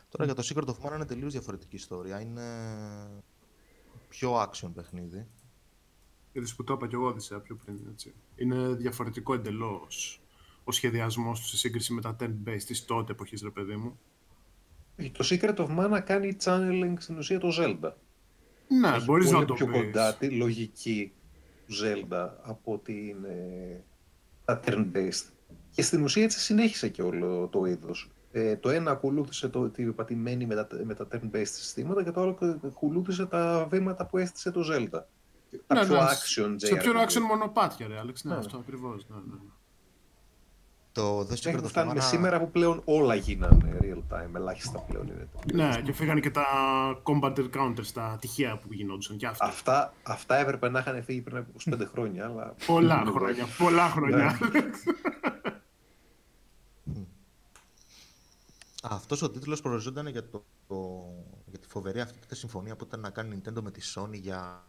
Τώρα 0.09 0.25
για 0.25 0.35
το 0.35 0.43
Secret 0.45 0.67
of 0.67 0.87
Mana 0.87 0.95
είναι 0.95 1.05
τελείως 1.05 1.31
διαφορετική 1.31 1.75
ιστορία. 1.75 2.21
Είναι 2.21 2.43
πιο 4.09 4.41
action 4.41 4.71
παιχνίδι. 4.73 5.27
Είδες 6.31 6.55
που 6.55 6.63
το 6.63 6.73
είπα 6.73 6.87
και 6.87 6.95
εγώ 6.95 7.07
Οδυσσέα 7.07 7.39
πιο 7.39 7.55
πριν. 7.55 7.79
Έτσι. 7.91 8.13
Είναι 8.35 8.73
διαφορετικό 8.73 9.33
εντελώς 9.33 10.20
ο 10.71 10.73
σχεδιασμός 10.73 11.39
τους 11.39 11.49
σε 11.49 11.57
σύγκριση 11.57 11.93
με 11.93 12.01
τα 12.01 12.15
turn-based 12.19 12.63
της 12.65 12.85
τότε 12.85 13.11
εποχής, 13.11 13.41
ρε 13.41 13.49
παιδί 13.49 13.75
μου. 13.75 13.99
Το 15.11 15.27
Secret 15.29 15.55
of 15.55 15.67
Mana 15.79 15.99
κάνει 16.05 16.37
channeling 16.43 16.93
στην 16.97 17.17
ουσία 17.17 17.39
το 17.39 17.49
Zelda. 17.59 17.91
Ναι, 18.67 18.87
Έχει 18.87 19.05
μπορείς 19.05 19.25
πολύ 19.25 19.39
να 19.39 19.45
το 19.45 19.53
πιο 19.53 19.65
πεις. 19.67 19.81
κοντά 19.81 20.15
τη 20.15 20.29
λογική 20.29 21.11
του 21.67 21.73
Zelda 21.83 22.29
από 22.41 22.73
ότι 22.73 23.07
είναι 23.07 23.35
τα 24.45 24.59
turn-based. 24.65 25.25
Και 25.71 25.81
στην 25.81 26.03
ουσία 26.03 26.23
έτσι 26.23 26.39
συνέχισε 26.39 26.89
και 26.89 27.01
όλο 27.01 27.47
το 27.51 27.65
είδος. 27.65 28.09
Ε, 28.31 28.55
το 28.55 28.69
ένα 28.69 28.91
ακολούθησε 28.91 29.49
το, 29.49 29.69
τη 29.69 29.83
πατημένη 29.83 30.45
με 30.45 30.55
τα, 30.55 30.67
με 30.83 30.93
τα 30.93 31.07
turn-based 31.11 31.41
συστήματα 31.45 32.03
και 32.03 32.11
το 32.11 32.21
άλλο 32.21 32.37
ακολούθησε 32.65 33.25
τα 33.25 33.67
βήματα 33.71 34.05
που 34.05 34.17
έστησε 34.17 34.51
το 34.51 34.61
Zelda. 34.71 35.01
Τα 35.67 35.75
Ναι, 35.75 35.85
πιο 35.85 35.93
ναι, 35.95 35.99
action 36.01 36.53
Σε 36.55 36.75
πιο 36.75 36.91
JRPG. 36.95 37.07
action 37.07 37.21
μονοπάτια, 37.27 37.87
ρε 37.87 37.99
Άλεξ. 37.99 38.23
Ναι, 38.23 38.33
Ναι. 38.33 38.37
αυτό 38.39 38.57
ακριβώς. 38.57 39.05
Ναι, 39.09 39.15
ναι. 39.15 39.35
Το 40.93 41.19
The 41.19 41.29
Μέχρι 41.29 41.51
Secret 41.51 41.59
που 41.59 41.65
of 41.65 41.69
φτάνουμε 41.69 41.99
Mana... 42.01 42.03
σήμερα 42.07 42.39
που 42.39 42.51
πλέον 42.51 42.81
όλα 42.85 43.15
γίνανε 43.15 43.77
real 43.81 44.15
time, 44.15 44.35
ελάχιστα 44.35 44.79
πλέον 44.79 45.07
είναι. 45.07 45.29
Ναι, 45.53 45.81
και 45.81 45.93
φύγανε 45.93 46.19
και 46.19 46.31
τα 46.31 46.45
combat 47.03 47.33
encounters, 47.37 47.85
τα 47.93 48.17
τυχαία 48.21 48.57
που 48.57 48.73
γινόντουσαν 48.73 49.17
και 49.17 49.27
αυτά. 49.27 49.45
Αυτά, 49.45 49.93
αυτά 50.03 50.35
έπρεπε 50.35 50.69
να 50.69 50.79
είχαν 50.79 51.03
φύγει 51.03 51.21
πριν 51.21 51.37
από 51.37 51.51
25 51.69 51.87
χρόνια, 51.91 52.25
αλλά... 52.25 52.55
Πολλά 52.65 53.03
χρόνια, 53.05 53.45
πολλά 53.57 53.89
χρόνια. 53.89 54.25
Α, 58.83 58.89
αυτός 58.89 59.21
ο 59.21 59.29
τίτλος 59.29 59.61
προοριζόταν 59.61 60.07
για, 60.07 60.29
το, 60.29 60.45
το- 60.67 61.25
για 61.45 61.59
τη 61.59 61.67
φοβερή 61.67 61.99
αυτή 62.01 62.35
συμφωνία 62.35 62.75
που 62.75 62.83
ήταν 62.83 62.99
να 62.99 63.09
κάνει 63.09 63.41
Nintendo 63.45 63.61
με 63.61 63.71
τη 63.71 63.81
Sony 63.95 64.13
για... 64.19 64.65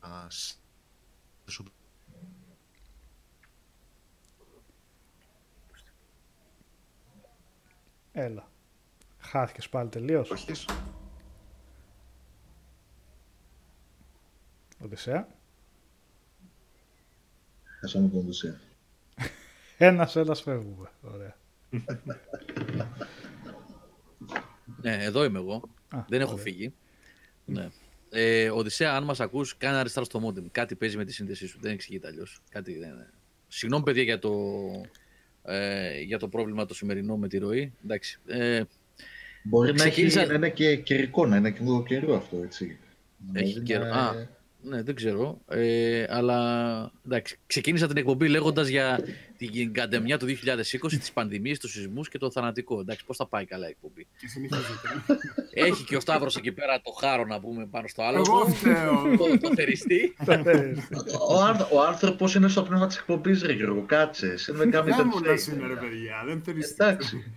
α, 0.00 0.08
σ- 0.28 0.58
σου- 1.46 1.72
Έλα. 8.12 8.50
Χάθηκες 9.18 9.68
πάλι 9.68 9.88
τελείως; 9.88 10.30
Όχι. 10.30 10.52
Οδυσσέα. 14.78 15.28
Χάσαμε 17.80 18.08
τον 18.08 18.18
Οδυσσέα. 18.18 18.60
Ένας, 19.78 20.16
ένας 20.16 20.42
φεύγουμε. 20.42 20.90
Ωραία. 21.02 21.36
Ναι, 24.82 25.04
εδώ 25.04 25.24
είμαι 25.24 25.38
εγώ. 25.38 25.62
Α, 25.88 26.04
Δεν 26.08 26.20
έχω 26.20 26.32
ωραία. 26.32 26.42
φύγει. 26.44 26.74
Ναι. 27.44 27.68
Ε, 28.10 28.50
Οδυσσέα, 28.50 28.94
αν 28.94 29.04
μας 29.04 29.20
ακούς, 29.20 29.56
κάνε 29.56 29.78
ένα 29.78 29.88
restart 29.90 30.04
στο 30.04 30.28
modem. 30.28 30.44
Κάτι 30.50 30.74
παίζει 30.74 30.96
με 30.96 31.04
τη 31.04 31.12
σύνδεσή 31.12 31.46
σου. 31.46 31.58
Δεν 31.60 31.72
εξηγείται 31.72 32.06
αλλιώς. 32.06 32.40
Κάτι 32.50 32.78
δεν 32.78 32.88
είναι. 32.90 33.10
Συγγνώμη, 33.48 33.84
παιδιά, 33.84 34.02
για 34.02 34.18
το, 34.18 34.30
ε, 35.44 36.00
για 36.00 36.18
το 36.18 36.28
πρόβλημα 36.28 36.66
το 36.66 36.74
σημερινό 36.74 37.16
με 37.16 37.28
τη 37.28 37.38
ροή. 37.38 37.72
Εντάξει. 37.84 38.18
Ε, 38.26 38.62
Μπορεί 39.42 39.72
να, 39.74 39.82
έχει, 39.82 39.90
Ξεκίνησα- 39.90 40.26
να 40.26 40.34
είναι 40.34 40.50
και 40.50 40.76
καιρικό, 40.76 41.26
να 41.26 41.36
είναι 41.36 41.50
και 41.50 41.58
λίγο 41.60 41.82
καιρό 41.82 42.16
αυτό, 42.16 42.36
έτσι. 42.44 42.78
Έχει 43.32 43.44
Δηλαδή, 43.44 43.60
καιρό. 43.66 43.84
να- 43.84 43.90
Α, 44.08 44.26
ναι, 44.62 44.82
δεν 44.82 44.94
ξέρω. 44.94 45.40
Ε, 45.48 46.04
αλλά 46.08 46.92
εντάξει, 47.06 47.38
ξεκίνησα 47.46 47.86
την 47.86 47.96
εκπομπή 47.96 48.28
λέγοντας 48.28 48.68
για 48.68 49.00
την 49.36 49.72
καντεμιά 49.72 50.18
του 50.18 50.26
2020, 50.26 50.88
τις 50.88 51.12
πανδημίες, 51.12 51.58
τους 51.58 51.70
σεισμούς 51.72 52.08
και 52.08 52.18
το 52.18 52.30
θανατικό. 52.30 52.80
Εντάξει, 52.80 53.04
πώς 53.04 53.16
θα 53.16 53.26
πάει 53.26 53.44
καλά 53.44 53.66
η 53.66 53.70
εκπομπή. 53.70 54.06
Και 54.18 54.26
συνεχίζεται. 54.28 54.88
Έχει 55.52 55.84
και 55.84 55.96
ο 55.96 56.00
Σταύρος 56.00 56.36
εκεί 56.36 56.52
πέρα 56.52 56.80
το 56.80 56.90
χάρο 56.90 57.24
να 57.24 57.40
πούμε 57.40 57.66
πάνω 57.66 57.88
στο 57.88 58.02
άλλο. 58.02 58.16
Εγώ 58.26 58.46
φταίω. 58.46 59.16
το, 59.16 59.38
το 59.38 59.54
θεριστή. 59.54 60.14
Ο, 61.30 61.42
άρ- 61.42 61.72
ο 61.72 61.82
άνθρωπο 61.82 62.28
είναι 62.36 62.48
στο 62.48 62.62
πνεύμα 62.62 62.86
της 62.86 62.96
εκπομπής, 62.96 63.42
ρε 63.42 63.52
Γιώργο. 63.52 63.82
Κάτσε. 63.86 64.36
Σε 64.36 64.52
με 64.52 64.66
κάνει 64.66 64.90
Δεν 64.90 65.04
μου 65.06 65.12
τέτοια. 65.20 65.30
λες 65.30 65.46
είναι, 65.46 65.66
ρε 65.66 65.74
παιδιά. 65.74 66.22
Δεν 66.26 66.42
θέλεις. 66.42 66.70
Εντάξει. 66.70 67.32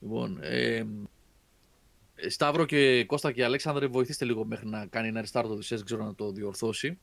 Λοιπόν, 0.00 0.38
ε, 0.42 0.82
Σταύρο 2.28 2.64
και 2.64 3.04
Κώστα 3.04 3.32
και 3.32 3.44
Αλέξανδρε, 3.44 3.86
βοηθήστε 3.86 4.24
λίγο 4.24 4.44
μέχρι 4.44 4.68
να 4.68 4.86
κάνει 4.86 5.08
ένα 5.08 5.24
restart 5.24 5.42
το 5.42 5.52
Οδυσσέας, 5.52 5.80
δεν 5.80 5.84
ξέρω 5.84 6.04
να 6.04 6.14
το 6.14 6.32
διορθώσει. 6.32 6.98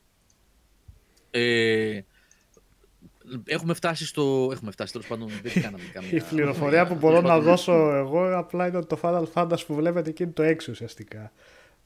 Ε, 1.30 2.00
έχουμε 3.44 3.74
φτάσει 3.74 4.06
στο. 4.06 4.48
Έχουμε 4.52 4.70
φτάσει 4.70 4.92
τέλος 4.92 5.06
πάντων. 5.06 5.28
Δεν 5.42 5.52
κάναμε 5.62 5.84
καμία. 5.92 6.10
Η 6.10 6.20
πληροφορία 6.20 6.86
που 6.86 6.94
μπορώ 6.94 7.20
να 7.20 7.40
δώσω 7.40 7.72
εγώ 7.94 8.36
απλά 8.36 8.66
είναι 8.66 8.76
ότι 8.76 8.86
το 8.86 8.98
Final 9.02 9.24
Fantasy 9.32 9.66
που 9.66 9.74
βλέπετε 9.74 10.10
εκεί 10.10 10.22
είναι 10.22 10.32
το 10.32 10.42
6 10.42 10.56
ουσιαστικά. 10.68 11.32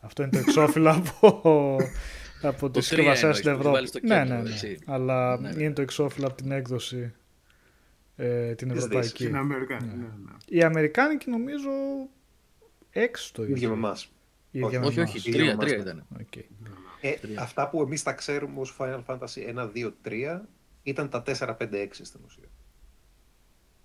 Αυτό 0.00 0.22
είναι 0.22 0.30
το 0.32 0.38
εξώφυλλο 0.38 0.90
από, 0.98 1.76
από 2.42 2.70
τη 2.70 2.80
συσκευασία 2.80 3.32
στην 3.32 3.50
Ευρώπη. 3.50 3.88
Ναι, 4.02 4.24
ναι, 4.24 4.42
ναι. 4.42 4.50
Αλλά 4.86 5.40
ναι, 5.40 5.50
ναι. 5.50 5.62
είναι 5.62 5.72
το 5.72 5.82
εξώφυλλο 5.82 6.26
από 6.26 6.36
την 6.36 6.50
έκδοση 6.50 7.12
ε, 8.16 8.54
την 8.54 8.70
ευρωπαϊκή. 8.70 9.08
Στην 9.08 9.36
Αμερικάνικη. 9.36 9.96
Ναι. 9.96 10.02
Ναι, 10.02 10.08
ναι. 10.24 10.58
Η 10.58 10.62
Αμερικάνικη 10.62 11.30
νομίζω 11.30 11.70
6 12.92 13.30
το 13.32 13.44
ίδιο. 13.44 13.68
με 13.68 13.74
εμάς. 13.74 14.12
Όχι, 14.62 14.76
όχι, 14.76 15.00
όχι, 15.00 15.30
τρία, 15.30 15.56
τρία 15.56 15.76
ήταν. 15.76 16.06
Okay. 16.18 16.42
Ε, 17.00 17.14
αυτά 17.38 17.68
που 17.68 17.82
εμείς 17.82 18.02
τα 18.02 18.12
ξέρουμε 18.12 18.60
ως 18.60 18.76
Final 18.78 19.04
Fantasy 19.06 19.54
1, 19.54 19.70
2, 19.74 19.92
3 20.04 20.40
ήταν 20.82 21.08
τα 21.08 21.22
4, 21.26 21.32
5, 21.32 21.56
6 21.60 21.88
στην 21.90 22.20
ουσία. 22.26 22.48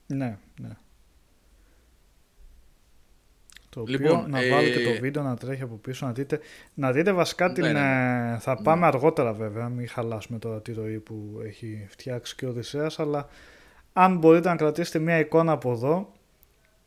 Ναι, 0.08 0.38
ναι. 0.62 0.78
Το 3.70 3.82
οποίο 3.82 3.97
λοιπόν, 3.97 4.30
να 4.30 4.41
ε... 4.41 4.49
βάλω 4.49 4.70
και 4.70 4.84
το 4.84 4.99
βίντεο 5.01 5.24
να 5.24 5.36
τρέχει 5.36 5.62
από 5.62 5.76
πίσω 5.76 6.06
να 6.06 6.12
δείτε. 6.12 6.39
Να 6.74 6.91
δείτε 6.91 7.12
βασικά 7.12 7.51
την. 7.51 7.64
Ναι, 7.64 7.72
ναι, 7.72 7.80
ναι. 7.80 8.38
Θα 8.39 8.62
πάμε 8.62 8.80
ναι. 8.80 8.86
αργότερα 8.86 9.34
βέβαια, 9.34 9.70
μην 9.70 9.88
χαλάσουμε 9.88 10.39
τώρα 10.39 10.62
τη 10.62 10.74
ροή 10.74 10.99
που 10.99 11.39
έχει 11.43 11.86
φτιάξει 11.89 12.36
και 12.36 12.45
ο 12.45 12.49
Οδυσσέας, 12.49 12.99
αλλά 12.99 13.28
αν 13.93 14.18
μπορείτε 14.18 14.49
να 14.49 14.56
κρατήσετε 14.56 14.99
μια 14.99 15.20
εικόνα 15.20 15.51
από 15.51 15.72
εδώ 15.72 16.12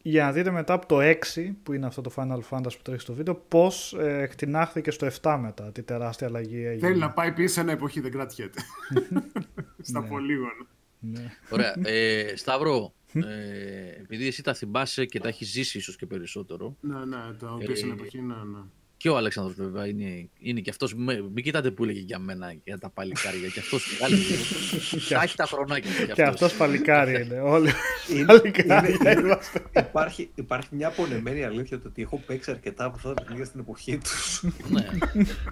για 0.08 0.24
να 0.24 0.32
δείτε 0.32 0.50
μετά 0.50 0.72
από 0.72 0.86
το 0.86 0.98
6 1.00 1.14
που 1.62 1.72
είναι 1.72 1.86
αυτό 1.86 2.00
το 2.00 2.12
Final 2.16 2.40
Fantasy 2.50 2.76
που 2.76 2.82
τρέχει 2.82 3.00
στο 3.00 3.14
βίντεο 3.14 3.34
πώς 3.48 3.96
ε, 4.00 4.22
εκτινάχθηκε 4.22 4.90
στο 4.90 5.08
7 5.20 5.38
μετά 5.40 5.72
τι 5.72 5.82
τεράστια 5.82 6.26
αλλαγή 6.26 6.64
έγινε. 6.64 6.88
Θέλει 6.88 7.00
να 7.00 7.10
πάει 7.10 7.32
πίσω 7.32 7.54
σε 7.54 7.60
ένα 7.60 7.72
εποχή 7.72 8.00
δεν 8.00 8.10
κρατιέται. 8.10 8.60
Στα 9.88 10.00
ναι. 10.00 10.08
πολύγωνα. 10.08 10.66
Ναι. 10.98 11.32
Ωραία. 11.50 11.74
Ε, 11.82 12.36
Σταύρο, 12.36 12.94
ε, 13.12 14.00
επειδή 14.00 14.26
εσύ 14.26 14.42
τα 14.42 14.54
θυμάσαι 14.54 15.04
και 15.04 15.20
τα 15.20 15.28
έχεις 15.28 15.48
ζήσει 15.48 15.78
ίσως 15.78 15.96
και 15.96 16.06
περισσότερο. 16.06 16.76
Ναι, 16.80 17.04
ναι, 17.04 17.32
το 17.38 17.54
οποίο 17.54 17.72
ε, 17.72 17.92
εποχή, 17.92 18.20
ναι, 18.20 18.34
ναι. 18.34 18.60
Και 18.98 19.08
ο 19.08 19.16
Αλέξανδρος 19.16 19.54
βέβαια 19.56 19.86
είναι, 19.86 20.28
είναι 20.38 20.60
και 20.60 20.70
αυτός, 20.70 20.94
μην 20.94 21.42
κοιτάτε 21.42 21.70
που 21.70 21.84
έλεγε 21.84 22.00
για 22.00 22.18
μένα 22.18 22.54
για 22.64 22.78
τα 22.78 22.90
παλικάρια, 22.90 23.48
και 23.48 23.60
αυτός 23.60 23.92
μεγάλη 23.92 24.16
θα 25.08 25.22
έχει 25.22 25.36
τα 25.36 25.44
χρονάκια. 25.44 25.90
Και, 26.06 26.12
και 26.12 26.22
αυτός 26.22 26.54
παλικάρι 26.54 27.22
είναι, 27.22 27.40
όλοι 27.40 27.70
παλικάρια 28.66 29.12
είμαστε. 29.12 29.62
Υπάρχει, 29.76 30.30
υπάρχει 30.34 30.68
μια 30.70 30.88
απονεμένη 30.88 31.44
αλήθεια 31.44 31.80
ότι 31.86 32.02
έχω 32.02 32.22
παίξει 32.26 32.50
αρκετά 32.50 32.84
από 32.84 32.96
αυτά 32.96 33.08
τα 33.08 33.14
παιχνίδια 33.14 33.44
στην 33.44 33.60
εποχή 33.60 33.98
τους. 33.98 34.42
ναι, 34.68 34.88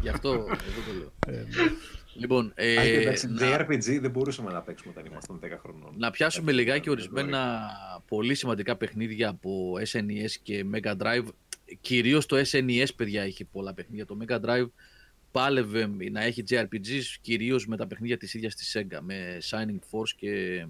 γι' 0.00 0.08
αυτό 0.08 0.28
εδώ 0.30 0.80
το 0.86 0.92
λέω. 0.98 1.12
Ε, 1.26 1.40
ναι. 1.40 1.70
Λοιπόν, 2.18 2.52
ε, 2.54 3.00
εντάξει, 3.00 3.28
να... 3.28 3.56
JRPG 3.56 3.98
δεν 4.00 4.10
μπορούσαμε 4.10 4.52
να 4.52 4.60
παίξουμε 4.60 4.92
όταν 4.96 5.12
ήμασταν 5.12 5.40
10 5.42 5.46
χρονών. 5.62 5.94
Να 5.96 6.10
πιάσουμε 6.10 6.52
λιγάκι 6.52 6.90
ορισμένα 6.90 7.70
πολύ 8.08 8.34
σημαντικά 8.34 8.76
παιχνίδια 8.76 9.28
από 9.28 9.72
SNES 9.92 10.30
και 10.42 10.64
Mega 10.74 10.96
Drive 11.02 11.26
κυρίως 11.80 12.26
το 12.26 12.36
SNES, 12.36 12.88
παιδιά, 12.96 13.22
έχει 13.22 13.44
πολλά 13.44 13.74
παιχνίδια. 13.74 14.06
Το 14.06 14.16
Mega 14.20 14.40
Drive 14.40 14.68
πάλευε 15.30 15.86
να 16.10 16.22
έχει 16.22 16.44
JRPGs 16.48 17.02
κυρίως 17.20 17.66
με 17.66 17.76
τα 17.76 17.86
παιχνίδια 17.86 18.16
της 18.16 18.34
ίδιας 18.34 18.54
της 18.54 18.76
Sega, 18.76 18.98
με 19.00 19.38
Shining 19.50 19.78
Force 19.90 20.10
και... 20.16 20.66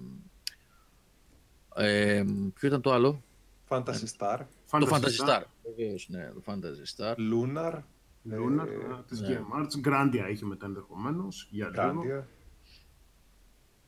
Ε, 1.75 2.23
ποιο 2.53 2.67
ήταν 2.67 2.81
το 2.81 2.93
άλλο; 2.93 3.23
Fantasy 3.67 4.07
Star. 4.17 4.39
το 4.69 4.89
Fantasy 4.91 5.27
Star. 5.27 5.41
Βεβαίως, 5.63 6.07
ναι, 6.09 6.31
το 6.33 6.41
Fantasy 6.45 6.97
Star. 6.97 7.15
Lunar. 7.15 7.83
Lunar, 8.31 8.67
ε, 8.67 9.03
της 9.07 9.21
ναι. 9.21 9.27
Game 9.27 9.59
Arts. 9.59 9.87
Grandia 9.87 10.31
είχε 10.31 10.45
μετά 10.45 10.65
ενδεχομένως. 10.65 11.47
Για 11.51 11.71
Grandia. 11.75 12.23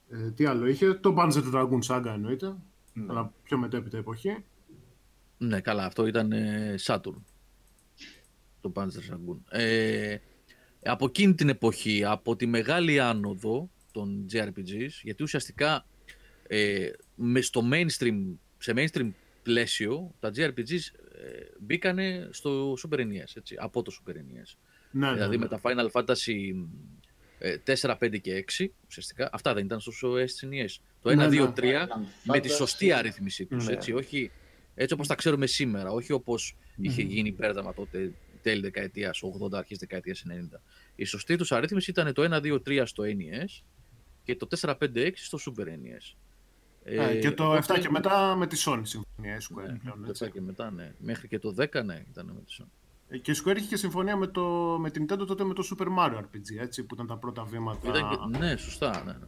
Ε, 0.09 0.31
τι 0.31 0.45
άλλο 0.45 0.65
είχε, 0.67 0.93
το 0.93 1.15
Panzer 1.17 1.53
Dragoon 1.53 1.79
Saga 1.87 2.05
εννοείται, 2.05 2.55
ναι. 2.93 3.05
αλλά 3.09 3.33
πιο 3.43 3.57
μετέπειτα 3.57 3.97
εποχή. 3.97 4.43
Ναι, 5.41 5.61
καλά, 5.61 5.85
αυτό 5.85 6.05
ήταν 6.05 6.31
ε, 6.31 6.75
Saturn. 6.81 7.21
Το 8.61 8.71
Panzer 8.75 9.11
Dragoon. 9.11 9.37
Ε, 9.49 10.17
από 10.83 11.05
εκείνη 11.05 11.33
την 11.33 11.49
εποχή, 11.49 12.03
από 12.05 12.35
τη 12.35 12.45
μεγάλη 12.45 12.99
άνοδο 12.99 13.69
των 13.91 14.25
JRPGs, 14.33 14.89
γιατί 15.03 15.23
ουσιαστικά 15.23 15.85
ε, 16.47 16.89
με 17.15 17.41
στο 17.41 17.61
mainstream, 17.71 18.35
σε 18.57 18.73
mainstream 18.75 19.09
πλαίσιο, 19.43 20.15
τα 20.19 20.31
JRPGs 20.35 20.83
ε, 21.11 21.43
μπήκανε 21.59 22.29
στο 22.31 22.73
Super 22.73 22.99
NES, 22.99 23.33
έτσι, 23.33 23.55
από 23.59 23.81
το 23.81 23.91
Super 23.99 24.11
NES. 24.11 24.57
Ναι, 24.91 25.07
ναι 25.07 25.13
δηλαδή 25.13 25.37
ναι, 25.37 25.43
με 25.43 25.47
τα 25.47 25.59
Final 25.63 25.91
Fantasy 25.91 26.65
4, 27.39 27.39
ε, 27.39 27.57
5 27.99 28.21
και 28.21 28.45
6, 28.57 28.65
ουσιαστικά, 28.87 29.29
αυτά 29.31 29.53
δεν 29.53 29.65
ήταν 29.65 29.79
στο 29.79 30.13
SNES. 30.13 30.75
Το 31.01 31.09
1, 31.09 31.29
2, 31.29 31.53
3, 31.53 31.87
με 32.23 32.39
τη 32.39 32.49
σωστή 32.49 32.91
αρρύθμιση 32.91 33.45
τους, 33.45 33.67
ναι. 33.67 33.73
έτσι, 33.73 33.93
όχι 33.93 34.31
έτσι 34.81 34.93
όπως 34.93 35.07
τα 35.07 35.15
ξέρουμε 35.15 35.45
σήμερα, 35.45 35.91
όχι 35.91 36.11
όπως 36.11 36.55
είχε 36.77 37.01
γίνει 37.01 37.31
πέρδαμα 37.31 37.73
τότε 37.73 38.13
τέλη 38.41 38.61
δεκαετίας 38.61 39.21
80, 39.23 39.53
αρχές 39.53 39.77
δεκαετίας 39.77 40.25
90. 40.27 40.59
Η 40.95 41.05
σωστή 41.05 41.35
τους 41.35 41.51
αρρύθμιση 41.51 41.91
ήταν 41.91 42.13
το 42.13 42.23
1, 42.23 42.41
2, 42.41 42.61
3 42.65 42.81
στο 42.85 43.03
NES 43.03 43.63
και 44.23 44.35
το 44.35 44.47
4, 44.59 44.75
5, 44.77 45.05
6 45.05 45.11
στο 45.15 45.37
Super 45.45 45.65
NES. 45.65 46.15
Ε, 46.83 47.19
και 47.19 47.31
το 47.31 47.55
7 47.55 47.79
και 47.79 47.89
μετά 47.89 48.35
με 48.35 48.47
τη 48.47 48.61
Sony 48.65 48.81
συμφωνία, 48.83 49.37
Square 49.37 49.71
ναι, 49.71 49.77
πλέον, 49.77 50.05
Το 50.05 50.25
7 50.25 50.31
και 50.31 50.41
μετά, 50.41 50.71
ναι. 50.71 50.93
Μέχρι 50.99 51.27
και 51.27 51.39
το 51.39 51.55
10, 51.57 51.83
ναι, 51.85 52.03
ήταν 52.09 52.25
με 52.25 52.41
τη 52.45 52.55
Sony. 52.59 52.67
Ε, 53.07 53.17
και 53.17 53.31
η 53.31 53.35
Square 53.43 53.55
είχε 53.57 53.67
και 53.67 53.77
συμφωνία 53.77 54.15
με, 54.15 54.27
το, 54.27 54.77
με 54.79 54.91
την 54.91 55.03
Nintendo 55.03 55.27
τότε 55.27 55.43
με 55.43 55.53
το 55.53 55.63
Super 55.71 55.87
Mario 55.97 56.17
RPG, 56.17 56.57
έτσι, 56.59 56.83
που 56.83 56.93
ήταν 56.93 57.07
τα 57.07 57.17
πρώτα 57.17 57.43
βήματα. 57.43 57.89
Ήταν, 57.89 58.35
ναι, 58.39 58.55
σωστά, 58.55 59.03
ναι, 59.05 59.11
ναι. 59.11 59.27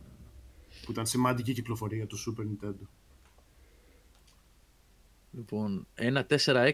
Που 0.85 0.91
ήταν 0.91 1.05
σημαντική 1.05 1.53
κυκλοφορία 1.53 1.97
για 1.97 2.07
το 2.07 2.17
Super 2.27 2.41
Nintendo. 2.41 2.87
Λοιπόν, 5.31 5.87
ένα 5.93 6.25
4-6. 6.45 6.71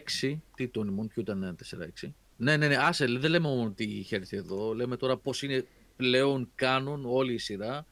Τι 0.54 0.68
το 0.68 0.84
μόνο, 0.84 1.08
ποιο 1.08 1.22
ήταν 1.22 1.42
ένα 1.42 1.56
4-6. 2.04 2.08
Ναι, 2.36 2.56
ναι, 2.56 2.68
ναι, 2.68 2.76
άσε, 2.76 3.06
δεν 3.06 3.30
λέμε 3.30 3.48
μόνο 3.48 3.62
ότι 3.62 3.84
είχε 3.84 4.16
έρθει 4.16 4.36
εδώ. 4.36 4.74
Λέμε 4.74 4.96
τώρα 4.96 5.16
πώς 5.16 5.42
είναι 5.42 5.66
πλέον 5.96 6.50
κάνουν 6.54 7.04
όλη 7.06 7.32
η 7.32 7.38
σειρά 7.38 7.86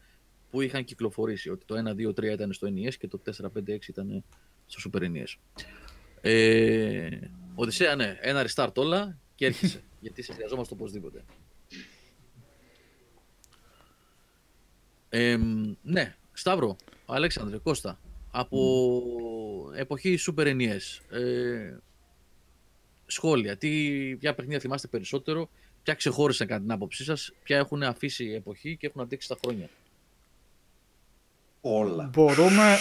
που 0.51 0.61
είχαν 0.61 0.85
κυκλοφορήσει. 0.85 1.51
Ότι 1.51 1.65
το 1.65 1.75
1, 1.87 2.09
2, 2.09 2.09
3 2.09 2.23
ήταν 2.23 2.53
στο 2.53 2.69
NES 2.69 2.95
και 2.95 3.09
το 3.09 3.21
4, 3.25 3.45
5, 3.45 3.49
6 3.71 3.89
ήταν 3.89 4.25
στο 4.67 4.91
Super 4.91 5.03
NES. 5.03 5.35
Ε, 6.21 7.09
Οδυσσέα, 7.55 7.95
ναι, 7.95 8.19
ένα 8.21 8.47
restart 8.47 8.75
όλα 8.75 9.19
και 9.35 9.47
έρχεσαι. 9.47 9.83
γιατί 10.01 10.23
σε 10.23 10.33
χρειαζόμαστε 10.33 10.75
οπωσδήποτε. 10.75 11.25
Ε, 15.09 15.39
ναι, 15.83 16.17
Σταύρο, 16.33 16.77
Αλέξανδρε, 17.07 17.59
Κώστα, 17.59 18.01
από 18.39 19.73
εποχή 19.77 20.19
Super 20.27 20.47
NES. 20.47 21.17
Ε, 21.19 21.77
σχόλια, 23.07 23.57
τι, 23.57 23.69
ποια 24.17 24.35
παιχνίδια 24.35 24.61
θυμάστε 24.61 24.89
περισσότερο, 24.89 25.49
ποια 25.83 25.95
ξεχώρισαν 25.95 26.47
κατά 26.47 26.61
την 26.61 26.73
άποψή 26.73 27.05
σας, 27.05 27.33
ποια 27.43 27.59
έχουν 27.59 27.83
αφήσει 27.83 28.25
η 28.25 28.35
εποχή 28.35 28.77
και 28.77 28.87
έχουν 28.87 29.01
αντέξει 29.01 29.29
τα 29.29 29.37
χρόνια. 29.45 29.69
Όλα. 31.61 32.11
Μπορούμε, 32.13 32.77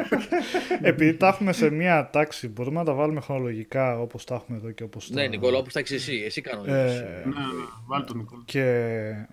επειδή 0.90 1.14
τα 1.14 1.28
έχουμε 1.28 1.52
σε 1.52 1.70
μία 1.70 2.10
τάξη, 2.12 2.48
μπορούμε 2.48 2.78
να 2.78 2.84
τα 2.84 2.94
βάλουμε 2.94 3.20
χρονολογικά 3.20 4.00
όπως 4.00 4.24
τα 4.24 4.34
έχουμε 4.34 4.58
εδώ 4.58 4.70
και 4.70 4.82
όπως 4.82 5.10
Ναι, 5.10 5.26
Νικόλα, 5.26 5.58
όπως 5.58 5.72
τα 5.72 5.78
έχεις 5.78 5.92
εσύ, 5.92 6.22
εσύ 6.24 6.40
κάνω. 6.40 6.64
Ε, 6.64 6.84
ναι, 7.24 7.30
ναι, 7.30 7.64
βάλει 7.86 8.04
τον 8.04 8.16
Νικόλα. 8.16 8.42
Και 8.44 9.26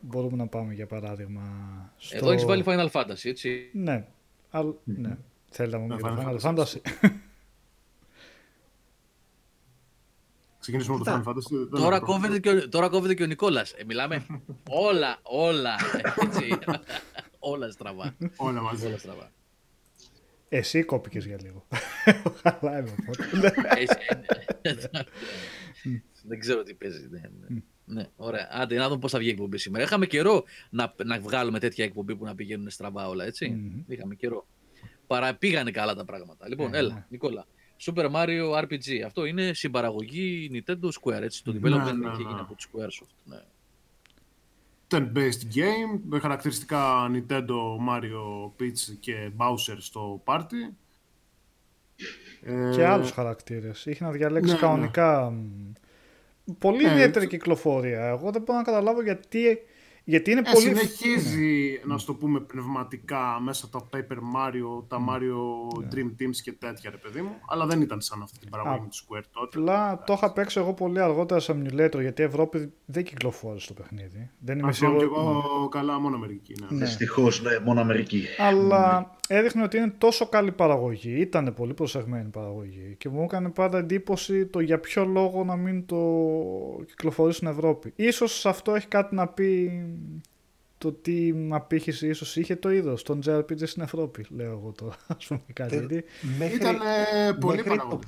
μπορούμε 0.00 0.36
να 0.36 0.46
πάμε 0.46 0.74
για 0.74 0.86
παράδειγμα 0.86 1.42
στο... 1.96 2.16
Εδώ 2.16 2.30
έχεις 2.30 2.44
βάλει 2.44 2.64
Final 2.66 2.88
Fantasy, 2.90 3.24
έτσι. 3.24 3.70
Ναι, 3.72 4.04
αλλά, 4.54 4.74
ναι. 4.84 5.16
Θέλετε 5.50 5.76
να 5.76 5.82
μου 5.82 5.96
πείτε 5.96 6.14
Final 6.16 6.40
Fantasy. 6.40 6.80
Ξεκινήσουμε 10.60 10.98
με 10.98 11.04
το 11.04 11.10
Final 11.12 11.28
Fantasy. 11.28 11.68
Τώρα 11.70 12.00
κόβεται, 12.00 12.38
και 12.38 12.50
ο, 12.50 12.68
τώρα 12.68 12.88
κόβεται 12.88 13.14
και 13.14 13.22
ο 13.22 13.26
Νικόλας. 13.26 13.72
Ε, 13.72 13.84
μιλάμε 13.84 14.26
όλα, 14.88 15.18
όλα, 15.22 15.76
έτσι. 16.22 16.58
όλα 17.52 17.70
στραβά. 17.70 18.16
Όλα 18.36 18.60
μαζί. 18.60 18.86
Όλα 18.86 18.98
στραβά. 18.98 19.30
Εσύ 20.48 20.82
κόπηκες 20.82 21.26
για 21.26 21.38
λίγο. 21.42 21.66
Καλά 22.42 22.78
είμαι 22.78 22.94
Δεν 26.22 26.38
ξέρω 26.38 26.62
τι 26.62 26.74
παίζει. 26.74 27.08
Ναι, 27.84 27.94
ναι. 27.94 28.00
ναι, 28.00 28.08
ωραία. 28.16 28.48
Άντε, 28.52 28.76
να 28.76 28.88
δούμε 28.88 29.00
πώς 29.00 29.10
θα 29.10 29.18
βγει 29.18 29.28
η 29.28 29.30
εκπομπή 29.30 29.58
σήμερα. 29.58 29.84
Είχαμε 29.84 30.06
καιρό 30.06 30.44
να, 30.70 30.94
να 31.04 31.20
βγάλουμε 31.20 31.58
τέτοια 31.58 31.84
εκπομπή 31.84 32.16
που 32.16 32.24
να 32.24 32.34
πηγαίνουν 32.34 32.70
στραβά 32.70 33.08
όλα, 33.08 33.24
έτσι. 33.24 33.54
Mm-hmm. 33.56 33.92
Είχαμε 33.92 34.14
καιρό. 34.14 34.46
Παραπήγανε 35.06 35.70
καλά 35.70 35.94
τα 35.94 36.04
πράγματα. 36.04 36.48
Λοιπόν, 36.48 36.70
mm-hmm. 36.70 36.74
έλα, 36.74 37.06
Νικόλα. 37.08 37.46
Super 37.84 38.10
Mario 38.10 38.64
RPG. 38.64 39.00
Αυτό 39.06 39.24
είναι 39.24 39.52
συμπαραγωγή 39.52 40.50
Nintendo 40.52 40.88
Square, 41.00 41.22
έτσι. 41.22 41.44
Το 41.44 41.52
development 41.52 41.60
ναι, 41.62 41.92
ναι, 41.92 42.08
έχει 42.08 42.22
γίνει 42.22 42.40
από 42.40 42.54
τη 42.54 42.64
Squaresoft. 42.68 43.14
Ναι. 43.24 43.40
Turn-based 44.88 45.56
game, 45.56 46.00
με 46.08 46.18
χαρακτηριστικά 46.18 47.10
Nintendo, 47.12 47.56
Mario, 47.88 48.46
Peach 48.60 48.96
και 49.00 49.30
Bowser 49.36 49.76
στο 49.78 50.22
party. 50.24 50.74
Και 52.72 52.80
ε... 52.80 52.86
άλλους 52.86 53.10
χαρακτήρες. 53.10 53.86
Είχε 53.86 54.04
να 54.04 54.10
διαλέξει 54.10 54.52
ναι, 54.52 54.58
κανονικά 54.58 55.32
Πολύ 56.58 56.84
ε, 56.84 56.92
ιδιαίτερη 56.92 57.26
κυκλοφορία. 57.26 58.06
Εγώ 58.06 58.30
δεν 58.30 58.42
μπορώ 58.42 58.58
να 58.58 58.64
καταλάβω 58.64 59.02
γιατί 59.02 59.58
Γιατί 60.04 60.30
είναι 60.30 60.42
ε, 60.46 60.50
πολύ... 60.52 60.66
Συνεχίζει, 60.66 61.80
ναι. 61.84 61.92
να 61.92 61.98
σου 61.98 62.06
το 62.06 62.14
πούμε 62.14 62.40
πνευματικά, 62.40 63.40
μέσα 63.40 63.68
τα 63.68 63.88
Paper 63.92 64.18
Mario, 64.36 64.84
τα 64.88 64.98
Mario 65.08 65.80
ναι. 65.80 65.88
Dream 65.92 66.22
Teams 66.22 66.36
και 66.42 66.52
τέτοια, 66.52 66.90
ρε 66.90 66.96
παιδί 66.96 67.20
μου. 67.20 67.36
Αλλά 67.48 67.66
δεν 67.66 67.80
ήταν 67.80 68.00
σαν 68.00 68.22
αυτή 68.22 68.38
την 68.38 68.50
παραγωγή 68.50 68.80
με 68.80 68.88
της 68.88 69.04
Square 69.06 69.22
τότε. 69.32 69.58
Απλά 69.58 70.02
το 70.06 70.12
είχα 70.12 70.32
παίξει 70.32 70.58
εγώ 70.60 70.74
πολύ 70.74 71.00
αργότερα 71.00 71.40
σε 71.40 71.52
emulator, 71.52 72.00
γιατί 72.00 72.22
η 72.22 72.24
Ευρώπη 72.24 72.72
δεν 72.84 73.04
κυκλοφόρησε 73.04 73.66
το 73.66 73.82
παιχνίδι. 73.82 74.30
Δεν 74.38 74.58
είμαι 74.58 74.72
σίγουρο. 74.72 74.98
και 74.98 75.04
εγώ 75.04 75.68
καλά, 75.70 75.98
μόνο 75.98 76.16
Αμερική. 76.16 76.54
Ναι. 76.60 76.66
ναι. 76.76 76.84
Δυστυχώς, 76.84 77.42
ναι, 77.42 77.58
μόνο 77.64 77.80
Αμερική. 77.80 78.24
Αλλά 78.38 79.10
έδειχνε 79.36 79.62
ότι 79.62 79.76
είναι 79.76 79.94
τόσο 79.98 80.28
καλή 80.28 80.52
παραγωγή. 80.52 81.20
Ήταν 81.20 81.54
πολύ 81.54 81.74
προσεγμένη 81.74 82.28
παραγωγή. 82.28 82.94
Και 82.98 83.08
μου 83.08 83.22
έκανε 83.22 83.48
πάντα 83.48 83.78
εντύπωση 83.78 84.46
το 84.46 84.60
για 84.60 84.78
ποιο 84.78 85.04
λόγο 85.04 85.44
να 85.44 85.56
μην 85.56 85.86
το 85.86 85.98
κυκλοφορήσει 86.86 87.36
στην 87.36 87.48
Ευρώπη. 87.48 87.92
Ίσως 87.96 88.46
αυτό 88.46 88.74
έχει 88.74 88.88
κάτι 88.88 89.14
να 89.14 89.28
πει 89.28 89.70
το 90.78 90.92
τι 90.92 91.32
απήχηση 91.48 92.08
ίσως 92.08 92.36
είχε 92.36 92.56
το 92.56 92.70
είδος 92.70 93.02
των 93.02 93.20
JRPG 93.26 93.66
στην 93.66 93.82
Ευρώπη, 93.82 94.26
λέω 94.28 94.50
εγώ 94.50 94.72
τώρα, 94.76 94.96
ας 95.16 95.26
πούμε 95.26 95.40
κάτι. 95.52 96.04
Μέχρι, 96.38 96.56
ήταν 96.56 96.76
πολύ 97.40 97.56
μέχρι 97.56 97.78
το, 97.78 97.98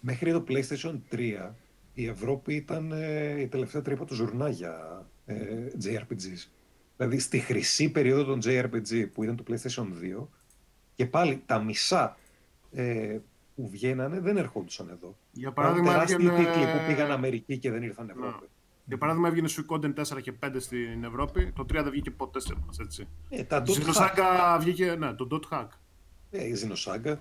μέχρι 0.00 0.32
το 0.32 0.44
PlayStation 0.48 0.98
3 1.12 1.50
η 1.94 2.06
Ευρώπη 2.06 2.54
ήταν 2.54 2.92
ε, 2.92 3.40
η 3.40 3.46
τελευταία 3.46 3.82
τρύπα 3.82 4.04
του 4.04 4.14
ζουρνά 4.14 4.48
για 4.48 5.06
ε, 5.26 5.36
JRPGs. 5.84 6.48
Δηλαδή 6.96 7.18
στη 7.18 7.38
χρυσή 7.38 7.90
περίοδο 7.90 8.24
των 8.24 8.40
JRPG 8.44 9.06
που 9.12 9.22
ήταν 9.22 9.36
το 9.36 9.44
PlayStation 9.48 9.84
2 10.20 10.26
και 11.00 11.06
πάλι 11.06 11.42
τα 11.46 11.58
μισά 11.58 12.16
ε, 12.72 13.18
που 13.56 13.68
βγαίνανε 13.68 14.20
δεν 14.20 14.36
ερχόντουσαν 14.36 14.88
εδώ. 14.88 15.16
Για 15.32 15.52
παράδειγμα, 15.52 15.92
τεράστιοι 15.92 16.16
έβγαινε... 16.20 16.44
τίτλοι 16.44 16.64
που 16.64 16.78
πήγαν 16.86 17.10
Αμερική 17.10 17.58
και 17.58 17.70
δεν 17.70 17.82
ήρθαν 17.82 18.08
Ευρώπη. 18.08 18.40
Ναι. 18.40 18.48
Για 18.84 18.98
παράδειγμα, 18.98 19.28
έβγαινε 19.28 19.48
Suikoden 19.50 19.94
4 19.94 20.22
και 20.22 20.32
5 20.40 20.54
στην 20.58 21.04
Ευρώπη. 21.04 21.52
Το 21.56 21.62
3 21.62 21.66
δεν 21.72 21.90
βγήκε 21.90 22.10
ποτέ 22.10 22.40
σε 22.40 22.54
εμάς, 22.62 22.78
έτσι. 22.78 23.08
Ε, 23.28 23.44
τα 23.44 23.62
Xenosaga 23.66 24.58
βγήκε, 24.60 24.94
ναι, 24.98 25.12
το 25.12 25.28
Dot 25.30 25.56
Hack. 25.56 25.68
Ε, 26.30 26.44
η 26.44 26.56
Xenosaga. 26.60 27.16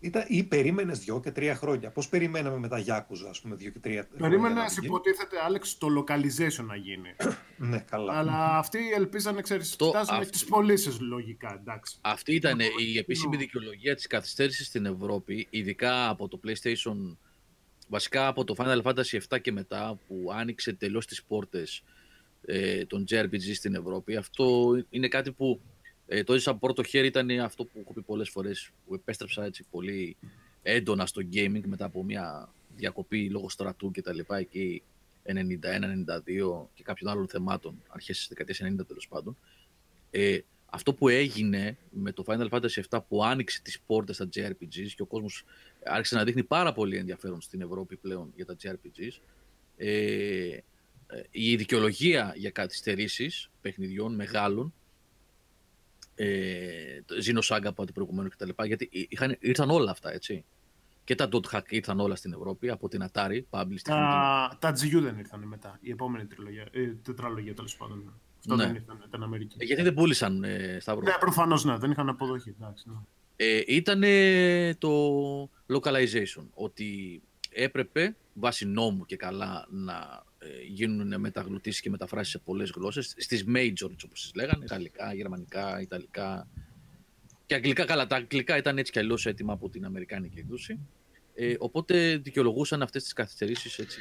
Ήταν, 0.00 0.24
ή 0.28 0.44
περίμενες 0.44 0.98
δύο 0.98 1.20
και 1.20 1.30
τρία 1.30 1.54
χρόνια. 1.54 1.90
Πώς 1.90 2.08
περιμέναμε 2.08 2.58
με 2.58 2.68
τα 2.68 2.84
Yakuza, 2.86 3.28
ας 3.28 3.40
πούμε, 3.40 3.54
δύο 3.54 3.70
και 3.70 3.78
τρία 3.78 4.08
Περίμενε, 4.18 4.60
υποτίθεται, 4.82 5.36
Άλεξ, 5.44 5.78
το 5.78 5.86
localization 5.98 6.64
να 6.64 6.76
γίνει. 6.76 7.14
ναι, 7.70 7.78
καλά. 7.78 8.12
Αλλά 8.12 8.58
αυτοί 8.58 8.78
ελπίζανε, 8.92 9.40
ξέρεις, 9.40 9.76
το... 9.76 9.86
φτάσαμε 9.86 10.18
αυτή... 10.18 10.30
τις 10.30 10.44
πωλήσεις 10.44 11.00
λογικά, 11.00 11.58
εντάξει. 11.60 11.96
Αυτή 12.00 12.34
ήταν 12.34 12.58
η 12.60 12.98
επίσημη 12.98 13.36
δικαιολογία 13.36 13.94
της 13.94 14.06
καθυστέρησης 14.06 14.66
στην 14.66 14.86
Ευρώπη, 14.86 15.46
ειδικά 15.50 16.08
από 16.08 16.28
το 16.28 16.40
PlayStation 16.46 17.16
βασικά 17.88 18.26
από 18.26 18.44
το 18.44 18.54
Final 18.58 18.82
Fantasy 18.82 19.18
7 19.28 19.40
και 19.40 19.52
μετά 19.52 19.98
που 20.06 20.30
άνοιξε 20.32 20.72
τελώς 20.72 21.06
τις 21.06 21.22
πόρτες 21.22 21.82
ε, 22.46 22.84
των 22.84 23.04
JRPG 23.10 23.54
στην 23.54 23.74
Ευρώπη. 23.74 24.16
Αυτό 24.16 24.74
είναι 24.90 25.08
κάτι 25.08 25.32
που 25.32 25.60
ε, 26.06 26.24
το 26.24 26.32
έζησα 26.32 26.50
από 26.50 26.58
πρώτο 26.58 26.82
χέρι, 26.82 27.06
ήταν 27.06 27.30
αυτό 27.30 27.64
που 27.64 27.78
έχω 27.80 27.92
πει 27.92 28.00
πολλές 28.00 28.28
φορές, 28.28 28.70
που 28.86 28.94
επέστρεψα 28.94 29.44
έτσι 29.44 29.64
πολύ 29.70 30.16
έντονα 30.62 31.06
στο 31.06 31.22
gaming 31.32 31.62
μετά 31.64 31.84
από 31.84 32.04
μια 32.04 32.52
διακοπή 32.76 33.30
λόγω 33.30 33.48
στρατού 33.48 33.90
και 33.90 34.02
τα 34.02 34.12
λοιπά 34.12 34.36
εκεί 34.36 34.82
91-92 35.24 36.66
και 36.74 36.82
κάποιων 36.82 37.10
άλλων 37.10 37.28
θεμάτων, 37.28 37.82
αρχές 37.88 38.16
της 38.16 38.28
δεκαετίας 38.28 38.60
90 38.62 38.86
τέλος 38.86 39.08
πάντων. 39.08 39.36
Ε, 40.10 40.38
αυτό 40.66 40.94
που 40.94 41.08
έγινε 41.08 41.76
με 41.90 42.12
το 42.12 42.24
Final 42.26 42.48
Fantasy 42.48 42.82
7 42.90 42.98
που 43.08 43.24
άνοιξε 43.24 43.60
τις 43.62 43.80
πόρτες 43.80 44.16
στα 44.16 44.28
JRPGs 44.34 44.88
και 44.94 45.02
ο 45.02 45.06
κόσμος 45.06 45.44
άρχισε 45.84 46.14
να 46.14 46.24
δείχνει 46.24 46.42
πάρα 46.42 46.72
πολύ 46.72 46.96
ενδιαφέρον 46.96 47.40
στην 47.40 47.60
Ευρώπη 47.60 47.96
πλέον 47.96 48.32
για 48.36 48.46
τα 48.46 48.56
JRPGs. 48.62 49.20
Ε, 49.76 50.58
ε, 51.06 51.22
η 51.30 51.56
δικαιολογία 51.56 52.32
για 52.36 52.50
καθυστερήσεις 52.50 53.50
παιχνιδιών 53.60 54.14
μεγάλων, 54.14 54.74
ε, 56.16 57.00
Xenosaga 57.26 57.64
από 57.64 57.84
την 57.84 57.94
προηγουμένου 57.94 58.28
κτλ. 58.28 58.48
Γιατί 58.64 58.88
είχαν, 59.08 59.36
ήρθαν 59.40 59.70
όλα 59.70 59.90
αυτά, 59.90 60.12
έτσι. 60.12 60.44
Και 61.04 61.14
τα 61.14 61.28
Dot 61.32 61.56
Hack 61.56 61.62
ήρθαν 61.68 62.00
όλα 62.00 62.16
στην 62.16 62.32
Ευρώπη 62.32 62.70
από 62.70 62.88
την 62.88 63.04
Atari, 63.12 63.40
Published. 63.50 63.80
Τα, 63.82 64.56
τα 64.60 64.70
GU 64.70 65.00
δεν 65.00 65.18
ήρθαν 65.18 65.42
μετά, 65.42 65.78
η 65.80 65.90
επόμενη 65.90 66.26
τριλογία, 66.26 66.66
ε, 66.72 66.86
τετραλογία 67.02 67.54
τέλος 67.54 67.76
πάντων. 67.76 68.12
Αυτό 68.38 68.56
ναι. 68.56 68.64
δεν 68.66 68.74
ήρθαν, 68.74 69.02
ήταν 69.06 69.22
Αμερική. 69.22 69.56
Ε, 69.58 69.64
γιατί 69.64 69.82
δεν 69.82 69.94
πούλησαν 69.94 70.44
ε, 70.44 70.78
στα 70.80 70.92
Ευρώπη. 70.92 71.10
Ναι, 71.10 71.16
προφανώς 71.20 71.64
ναι, 71.64 71.76
δεν 71.76 71.90
είχαν 71.90 72.08
αποδοχή. 72.08 72.54
Εντάξει, 72.60 72.84
ναι. 72.88 72.96
ε, 73.36 73.62
ήταν 73.66 74.02
το 74.78 74.90
localization, 75.66 76.44
ότι 76.54 77.22
έπρεπε 77.50 78.16
βάσει 78.32 78.66
νόμου 78.66 79.04
και 79.04 79.16
καλά 79.16 79.66
να 79.70 80.24
ε, 80.35 80.35
γίνουν 80.68 81.20
μεταγλωτήσεις 81.20 81.80
και 81.80 81.90
μεταφράσεις 81.90 82.32
σε 82.32 82.38
πολλές 82.38 82.70
γλώσσες, 82.70 83.14
στις 83.16 83.44
majors 83.48 84.04
όπως 84.04 84.20
τις 84.20 84.30
λέγανε, 84.34 84.64
γαλλικά, 84.70 85.14
γερμανικά, 85.14 85.80
ιταλικά 85.80 86.48
και 87.46 87.54
αγγλικά. 87.54 87.84
Καλά, 87.84 88.06
τα 88.06 88.16
αγγλικά 88.16 88.56
ήταν 88.56 88.78
έτσι 88.78 88.92
κι 88.92 88.98
αλλιώς 88.98 89.26
έτοιμα 89.26 89.52
από 89.52 89.68
την 89.68 89.84
αμερικάνικη 89.84 90.38
εκδόση. 90.38 90.78
Ε, 91.34 91.54
οπότε 91.58 92.16
δικαιολογούσαν 92.16 92.82
αυτές 92.82 93.02
τις 93.02 93.12
καθυστερήσεις 93.12 93.78
έτσι 93.78 94.00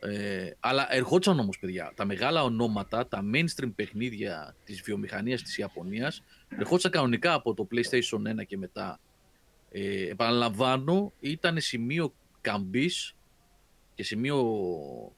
ε, 0.00 0.50
αλλά 0.60 0.94
ερχόντουσαν 0.94 1.38
όμως, 1.38 1.58
παιδιά, 1.58 1.92
τα 1.94 2.04
μεγάλα 2.04 2.42
ονόματα, 2.42 3.08
τα 3.08 3.24
mainstream 3.34 3.72
παιχνίδια 3.74 4.56
της 4.64 4.80
βιομηχανίας 4.80 5.42
της 5.42 5.58
Ιαπωνίας, 5.58 6.22
ερχόντουσαν 6.48 6.90
κανονικά 6.90 7.32
από 7.32 7.54
το 7.54 7.68
PlayStation 7.70 8.40
1 8.40 8.46
και 8.46 8.56
μετά. 8.56 9.00
Ε, 9.70 10.08
επαναλαμβάνω, 10.08 11.12
ήταν 11.20 11.60
σημείο 11.60 12.14
καμπής 12.40 13.14
και 13.96 14.02
σημείο 14.02 14.62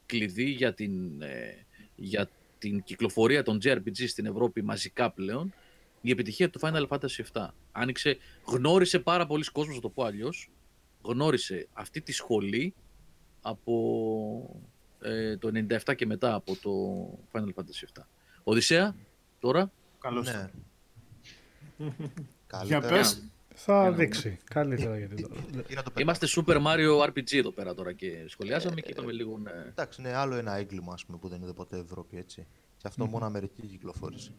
κλειδί 0.05 0.49
για 0.49 0.73
την, 0.73 1.21
ε, 1.21 1.65
για 1.95 2.29
την 2.57 2.83
κυκλοφορία 2.83 3.43
των 3.43 3.59
JRPG 3.63 4.07
στην 4.07 4.25
Ευρώπη 4.25 4.61
μαζικά 4.61 5.11
πλέον 5.11 5.53
η 6.01 6.11
επιτυχία 6.11 6.49
του 6.49 6.59
Final 6.63 6.87
Fantasy 6.87 7.23
VII. 7.33 7.47
Άνοιξε, 7.71 8.17
γνώρισε 8.45 8.99
πάρα 8.99 9.25
πολλοί 9.25 9.43
κόσμος, 9.43 9.75
να 9.75 9.81
το 9.81 9.89
πω 9.89 10.03
αλλιώς, 10.03 10.49
γνώρισε 11.01 11.67
αυτή 11.73 12.01
τη 12.01 12.11
σχολή 12.11 12.73
από 13.41 14.61
ε, 15.01 15.37
το 15.37 15.51
97 15.85 15.95
και 15.95 16.05
μετά 16.05 16.33
από 16.33 16.55
το 16.55 16.71
Final 17.31 17.61
Fantasy 17.61 17.99
VII. 17.99 18.03
Οδυσσέα, 18.43 18.95
τώρα. 19.39 19.71
Καλώς. 19.99 20.27
Ναι. 20.27 20.49
Για 22.63 22.79
πες. 22.81 23.23
Θα 23.61 23.91
δείξει. 23.91 24.37
Καλύτερα 24.43 24.97
γιατί 24.97 25.27
Είμαστε 25.97 26.27
Super 26.29 26.65
Mario 26.65 27.07
RPG 27.07 27.33
εδώ 27.33 27.51
πέρα 27.51 27.73
τώρα 27.73 27.93
και 27.93 28.25
σχολιάσαμε 28.27 28.81
και 28.81 28.89
είπαμε 28.91 29.11
λίγο. 29.11 29.37
Ναι. 29.37 29.51
Εντάξει, 29.51 30.01
είναι 30.01 30.13
άλλο 30.13 30.35
ένα 30.35 30.55
έγκλημα 30.55 30.93
ας 30.93 31.05
πούμε, 31.05 31.17
που 31.17 31.27
δεν 31.27 31.41
είδε 31.41 31.53
ποτέ 31.53 31.77
Ευρώπη 31.77 32.17
έτσι. 32.17 32.47
Και 32.77 32.87
αυτό 32.87 33.07
μόνο 33.07 33.25
Αμερική 33.25 33.61
κυκλοφόρησε. 33.61 34.33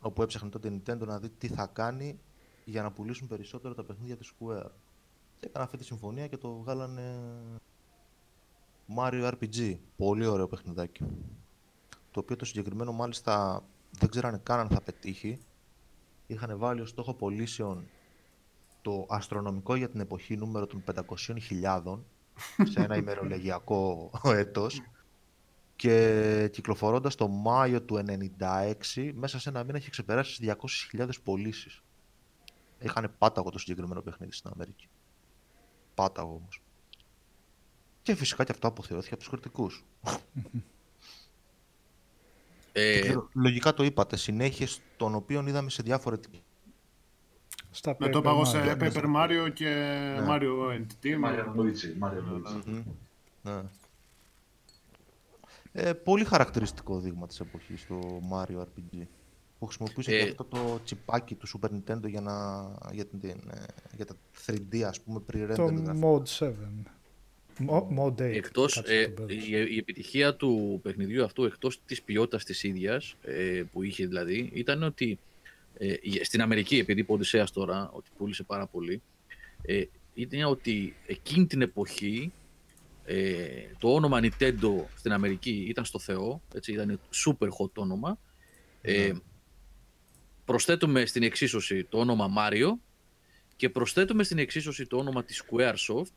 Όπου 0.00 0.22
έψαχνε 0.22 0.48
τότε 0.48 0.68
η 0.68 0.82
Nintendo 0.84 1.06
να 1.06 1.18
δει 1.18 1.28
τι 1.28 1.48
θα 1.48 1.66
κάνει 1.66 2.20
για 2.64 2.82
να 2.82 2.90
πουλήσουν 2.90 3.28
περισσότερο 3.28 3.74
τα 3.74 3.84
παιχνίδια 3.84 4.16
της 4.16 4.32
Square. 4.32 4.70
Και 5.38 5.46
έκανε 5.46 5.64
αυτή 5.64 5.76
τη 5.76 5.84
συμφωνία 5.84 6.26
και 6.26 6.36
το 6.36 6.52
βγάλανε 6.54 7.18
Mario 8.96 9.32
RPG. 9.32 9.76
Πολύ 9.96 10.26
ωραίο 10.26 10.48
παιχνιδάκι. 10.48 11.04
Το 12.10 12.20
οποίο 12.20 12.36
το 12.36 12.44
συγκεκριμένο 12.44 12.92
μάλιστα 12.92 13.64
δεν 13.90 14.08
ξέρανε 14.08 14.40
καν 14.42 14.58
αν 14.58 14.68
θα 14.68 14.80
πετύχει. 14.80 15.38
Είχαν 16.30 16.58
βάλει 16.58 16.80
ως 16.80 16.88
στόχο 16.88 17.14
πωλήσεων 17.14 17.88
το 18.82 19.06
αστρονομικό 19.08 19.74
για 19.74 19.88
την 19.88 20.00
εποχή 20.00 20.36
νούμερο 20.36 20.66
των 20.66 20.84
500.000 20.94 21.98
σε 22.62 22.80
ένα 22.80 22.96
ημερολογιακό 22.96 24.10
έτος 24.24 24.82
και 25.76 26.48
κυκλοφορώντας 26.52 27.14
το 27.14 27.28
Μάιο 27.28 27.82
του 27.82 28.04
96 28.40 29.12
μέσα 29.14 29.38
σε 29.38 29.48
ένα 29.48 29.64
μήνα 29.64 29.78
είχε 29.78 29.90
ξεπεράσει 29.90 30.54
200.000 30.92 31.08
πωλήσεις. 31.24 31.82
Είχαν 32.78 33.14
πάταγο 33.18 33.50
το 33.50 33.58
συγκεκριμένο 33.58 34.02
παιχνίδι 34.02 34.32
στην 34.32 34.50
Αμερική. 34.54 34.88
Πάταγο 35.94 36.34
όμως. 36.34 36.62
Και 38.02 38.14
φυσικά 38.14 38.44
και 38.44 38.52
αυτό 38.52 38.68
αποθεώθηκε 38.68 39.14
από 39.14 39.22
τους 39.22 39.32
κριτικούς. 39.32 39.84
Ε... 42.72 43.14
Λογικά 43.34 43.74
το 43.74 43.84
είπατε. 43.84 44.16
Συνέχειες 44.16 44.80
των 44.96 45.14
οποίων 45.14 45.46
είδαμε 45.46 45.70
σε 45.70 45.82
διαφορετική. 45.82 46.42
Στα 47.70 47.96
ναι, 47.98 48.08
το 48.08 48.20
πάω 48.20 48.44
σε 48.44 48.76
Paper 48.80 49.04
Mario 49.16 49.52
και 49.52 49.68
ναι. 50.20 50.26
Mario 50.28 50.76
Entity. 50.76 51.24
Mario 51.24 51.44
Luigi. 51.56 52.06
Mario 52.06 52.22
Luigi. 52.32 52.82
Ναι. 53.42 53.62
Ε, 55.72 55.92
πολύ 55.92 56.24
χαρακτηριστικό 56.24 56.98
δείγμα 56.98 57.26
της 57.26 57.40
εποχής 57.40 57.86
το 57.86 58.20
Mario 58.32 58.60
RPG 58.60 59.06
που 59.58 59.66
χρησιμοποιούσε 59.66 60.14
ε, 60.14 60.24
και 60.24 60.28
αυτό 60.28 60.44
το 60.44 60.80
τσιπάκι 60.84 61.34
του 61.34 61.48
Super 61.48 61.68
Nintendo 61.68 62.08
για, 62.08 62.20
να, 62.20 62.62
για, 62.92 63.06
την, 63.06 63.20
ε, 63.22 63.64
για 63.96 64.06
τα 64.06 64.14
3D 64.46 64.80
ας 64.80 65.00
πούμε 65.00 65.20
pre-render. 65.32 65.54
Το 65.54 65.72
Mode 66.02 66.46
7. 66.46 66.52
Εκτός, 68.18 68.76
ε, 68.76 69.14
η, 69.70 69.78
επιτυχία 69.78 70.34
του 70.34 70.80
παιχνιδιού 70.82 71.24
αυτού, 71.24 71.44
εκτός 71.44 71.80
της 71.86 72.02
ποιότητας 72.02 72.44
της 72.44 72.62
ίδιας, 72.62 73.16
ε, 73.22 73.62
που 73.72 73.82
είχε 73.82 74.06
δηλαδή, 74.06 74.50
ήταν 74.52 74.82
ότι 74.82 75.18
ε, 75.78 75.94
στην 76.22 76.42
Αμερική, 76.42 76.78
επειδή 76.78 77.00
είπε 77.00 77.12
ο 77.12 77.44
τώρα, 77.52 77.90
ότι 77.92 78.10
πούλησε 78.16 78.42
πάρα 78.42 78.66
πολύ, 78.66 79.02
ε, 79.62 79.84
ήταν 80.14 80.42
ότι 80.42 80.96
εκείνη 81.06 81.46
την 81.46 81.62
εποχή 81.62 82.32
ε, 83.04 83.44
το 83.78 83.94
όνομα 83.94 84.20
Nintendo 84.22 84.84
στην 84.96 85.12
Αμερική 85.12 85.64
ήταν 85.68 85.84
στο 85.84 85.98
Θεό, 85.98 86.42
έτσι, 86.54 86.72
ήταν 86.72 87.00
super 87.24 87.48
hot 87.48 87.72
όνομα. 87.74 88.18
Ε, 88.82 89.06
ναι. 89.06 89.18
προσθέτουμε 90.44 91.06
στην 91.06 91.22
εξίσωση 91.22 91.84
το 91.84 91.98
όνομα 91.98 92.32
Mario 92.38 92.68
και 93.56 93.68
προσθέτουμε 93.68 94.22
στην 94.22 94.38
εξίσωση 94.38 94.86
το 94.86 94.96
όνομα 94.96 95.24
της 95.24 95.42
Squaresoft 95.44 96.14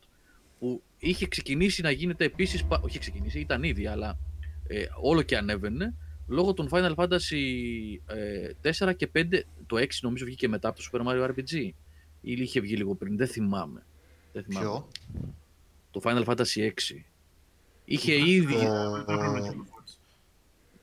που 0.64 0.82
είχε 0.98 1.26
ξεκινήσει 1.26 1.82
να 1.82 1.90
γίνεται 1.90 2.24
επίσης, 2.24 2.64
όχι 2.80 2.98
ξεκινήσει, 2.98 3.40
ήταν 3.40 3.62
ήδη, 3.62 3.86
αλλά 3.86 4.18
ε, 4.66 4.84
όλο 5.00 5.22
και 5.22 5.36
ανέβαινε 5.36 5.94
λόγω 6.26 6.54
των 6.54 6.68
Final 6.70 6.94
Fantasy 6.94 7.42
ε, 8.06 8.50
4 8.88 8.96
και 8.96 9.10
5, 9.14 9.24
το 9.66 9.76
6 9.76 9.86
νομίζω 10.00 10.24
βγήκε 10.24 10.48
μετά 10.48 10.68
από 10.68 10.78
το 10.78 10.88
Super 10.92 11.06
Mario 11.06 11.30
RPG 11.30 11.70
ή 12.20 12.32
είχε 12.32 12.60
βγει 12.60 12.76
λίγο 12.76 12.94
πριν, 12.94 13.16
δεν 13.16 13.26
θυμάμαι. 13.26 13.86
Δεν 14.32 14.44
θυμάμαι. 14.44 14.66
Ποιο; 14.66 14.88
Το 15.90 16.00
Final 16.04 16.24
Fantasy 16.24 16.68
6. 16.68 16.70
Είχε 17.84 18.30
ήδη... 18.30 18.56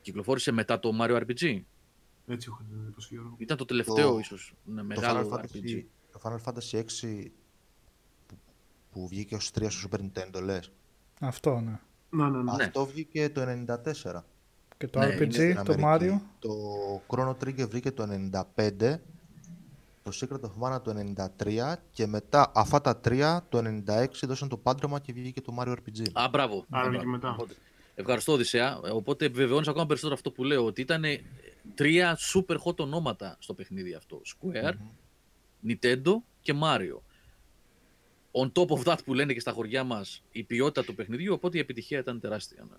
Κυκλοφόρησε 0.01 0.51
μετά 0.51 0.79
το 0.79 0.91
Mario 1.01 1.21
RPG. 1.21 1.61
Έτσι 2.27 2.47
έχω 2.51 2.63
την 2.69 3.35
Ήταν 3.37 3.57
το 3.57 3.65
τελευταίο 3.65 4.11
το... 4.11 4.19
ίσως, 4.19 4.53
ναι, 4.65 4.83
μεγάλο 4.83 5.27
το 5.27 5.35
Final 5.35 5.45
RPG. 5.45 5.83
το 6.11 6.19
Final 6.23 6.51
Fantasy 6.51 6.79
6 6.79 6.83
που, 7.01 7.31
που 8.91 9.07
βγήκε 9.07 9.35
ως 9.35 9.51
3 9.59 9.65
στο 9.69 9.89
Super 9.91 9.99
Nintendo, 9.99 10.41
λες; 10.43 10.71
Αυτό, 11.19 11.59
ναι. 11.59 11.79
Ναι, 12.09 12.29
ναι, 12.29 12.43
ναι. 12.43 12.51
Αυτό 12.51 12.85
βγήκε 12.85 13.29
το 13.29 13.41
94. 13.41 14.23
Και 14.77 14.87
το 14.87 14.99
ναι, 14.99 15.17
RPG, 15.19 15.61
το 15.65 15.75
Mario. 15.83 16.19
Το 16.39 16.49
Chrono 17.07 17.35
Trigger 17.43 17.69
βγήκε 17.69 17.91
το 17.91 18.07
95, 18.57 18.97
το 20.03 20.11
Secret 20.13 20.39
of 20.41 20.75
Mana 20.75 20.81
το 20.83 20.93
93 21.37 21.73
και 21.91 22.07
μετά 22.07 22.51
αυτά 22.55 22.81
τα 22.81 22.97
τρία 22.97 23.45
το 23.49 23.83
96 23.87 24.05
δώσαν 24.21 24.49
το 24.49 24.57
πάντρεμα 24.57 24.99
και 24.99 25.13
βγήκε 25.13 25.41
το 25.41 25.55
Mario 25.59 25.71
RPG. 25.71 26.07
Α, 26.13 26.29
μπράβο. 26.29 26.65
Άρα 26.69 26.89
βγήκε 26.89 27.05
μετά. 27.05 27.35
Ευχαριστώ, 27.95 28.33
Οδυσσέα. 28.33 28.79
Οπότε 28.93 29.25
επιβεβαιώνεις 29.25 29.67
ακόμα 29.67 29.85
περισσότερο 29.85 30.15
αυτό 30.15 30.31
που 30.31 30.43
λέω, 30.43 30.65
ότι 30.65 30.81
ήταν 30.81 31.03
τρία 31.75 32.17
super 32.33 32.55
hot 32.65 32.75
ονόματα 32.77 33.35
στο 33.39 33.53
παιχνίδι 33.53 33.93
αυτό. 33.93 34.21
Square, 34.25 34.73
Nintendo 35.67 36.13
και 36.41 36.53
Mario. 36.63 36.99
On 38.31 38.51
top 38.51 38.67
of 38.67 38.83
that 38.83 38.97
που 39.05 39.13
λένε 39.13 39.33
και 39.33 39.39
στα 39.39 39.51
χωριά 39.51 39.83
μας 39.83 40.23
η 40.31 40.43
ποιότητα 40.43 40.83
του 40.83 40.95
παιχνιδιού, 40.95 41.33
οπότε 41.33 41.57
η 41.57 41.59
επιτυχία 41.59 41.99
ήταν 41.99 42.19
τεράστια. 42.19 42.65
Ναι. 42.69 42.77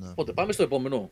Ναι. 0.00 0.10
Οπότε 0.10 0.32
πάμε 0.32 0.52
στο 0.52 0.62
επομενο 0.62 1.10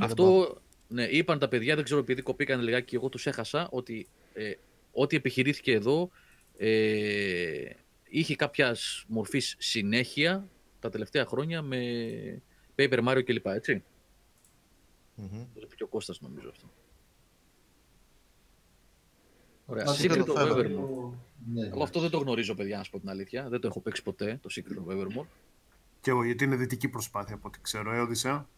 Αυτό 0.00 0.56
ναι, 0.88 1.04
είπαν 1.04 1.38
τα 1.38 1.48
παιδιά, 1.48 1.74
δεν 1.74 1.84
ξέρω 1.84 2.00
επειδή 2.00 2.22
κοπήκαν 2.22 2.60
λιγάκι 2.60 2.86
και 2.86 2.96
εγώ 2.96 3.08
τους 3.08 3.26
έχασα, 3.26 3.68
ότι 3.70 4.08
ε, 4.32 4.52
ό,τι 4.92 5.16
επιχειρήθηκε 5.16 5.72
εδώ 5.72 6.10
ε, 6.56 7.70
είχε 8.08 8.36
κάποιας 8.36 9.04
μορφής 9.08 9.56
συνέχεια 9.58 10.48
τα 10.80 10.90
τελευταία 10.90 11.26
χρόνια 11.26 11.62
με 11.62 12.42
Paper 12.76 13.08
Mario 13.08 13.22
κλπ. 13.24 13.46
Έτσι. 13.46 13.84
Mm-hmm. 15.16 15.46
Το 15.54 15.60
είπε 15.62 15.74
και 15.74 15.82
ο 15.82 15.86
Κώστας 15.86 16.20
νομίζω 16.20 16.48
αυτό. 16.48 16.70
Ωραία. 19.66 19.84
Secret 19.86 20.24
of 20.24 20.52
Evermore. 20.52 21.12
Ναι, 21.54 21.66
Εγώ 21.66 21.82
αυτό 21.82 22.00
δεν 22.00 22.10
το 22.10 22.18
γνωρίζω, 22.18 22.54
παιδιά, 22.54 22.76
να 22.76 22.82
σου 22.82 22.90
πω 22.90 22.98
την 22.98 23.08
αλήθεια. 23.08 23.48
Δεν 23.48 23.60
το 23.60 23.66
έχω 23.66 23.80
παίξει 23.80 24.02
ποτέ, 24.02 24.38
το 24.42 24.48
Secret 24.52 24.88
of 24.88 24.94
Evermore. 24.94 25.26
Και 26.00 26.10
εγώ, 26.10 26.24
γιατί 26.24 26.44
είναι 26.44 26.56
δυτική 26.56 26.88
προσπάθεια 26.88 27.34
από 27.34 27.48
ό,τι 27.48 27.60
ξέρω, 27.60 27.92
ε, 27.92 28.00
Οδυσσέα; 28.00 28.48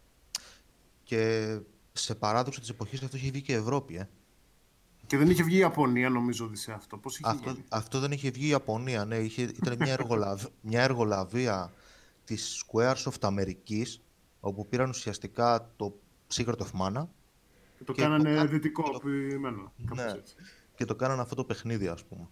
Και 1.02 1.58
σε 1.92 2.14
παράδοση 2.14 2.60
της 2.60 2.68
εποχής 2.68 3.02
αυτό 3.02 3.16
είχε 3.16 3.30
βγει 3.30 3.42
και 3.42 3.52
η 3.52 3.54
Ευρώπη, 3.54 3.96
ε. 3.96 4.08
Και 5.06 5.16
δεν 5.16 5.30
είχε 5.30 5.42
βγει 5.42 5.56
η 5.56 5.58
Ιαπωνία, 5.58 6.10
νομίζω, 6.10 6.44
Οδυσσέα 6.44 6.74
αυτό. 6.74 6.96
Πώς 6.96 7.18
είχε 7.18 7.30
αυτό, 7.30 7.56
αυτό 7.68 7.98
δεν 7.98 8.12
είχε 8.12 8.30
βγει 8.30 8.46
η 8.46 8.48
Ιαπωνία, 8.48 9.04
ναι. 9.04 9.16
Είχε, 9.16 9.42
ήταν 9.42 9.76
μια, 9.80 9.92
εργολαβ, 9.92 10.44
μια 10.70 10.82
εργολαβία 10.82 11.72
της 12.24 12.64
Squaresoft 12.66 13.20
Αμερική, 13.20 13.86
όπου 14.40 14.66
πήραν 14.68 14.88
ουσιαστικά 14.88 15.72
το 15.76 16.00
Secret 16.34 16.56
of 16.56 16.80
Mana. 16.80 17.06
Και 17.78 17.84
το 17.84 17.92
και 17.92 18.02
κάνανε 18.02 18.36
το, 18.36 18.46
δυτικό 18.46 19.00
ποιημένο. 19.04 19.72
Ναι, 19.94 20.04
και 20.78 20.84
το 20.84 20.94
κάνανε 20.94 21.20
αυτό 21.22 21.34
το 21.34 21.44
παιχνίδι, 21.44 21.86
ας 21.86 22.04
πούμε. 22.04 22.28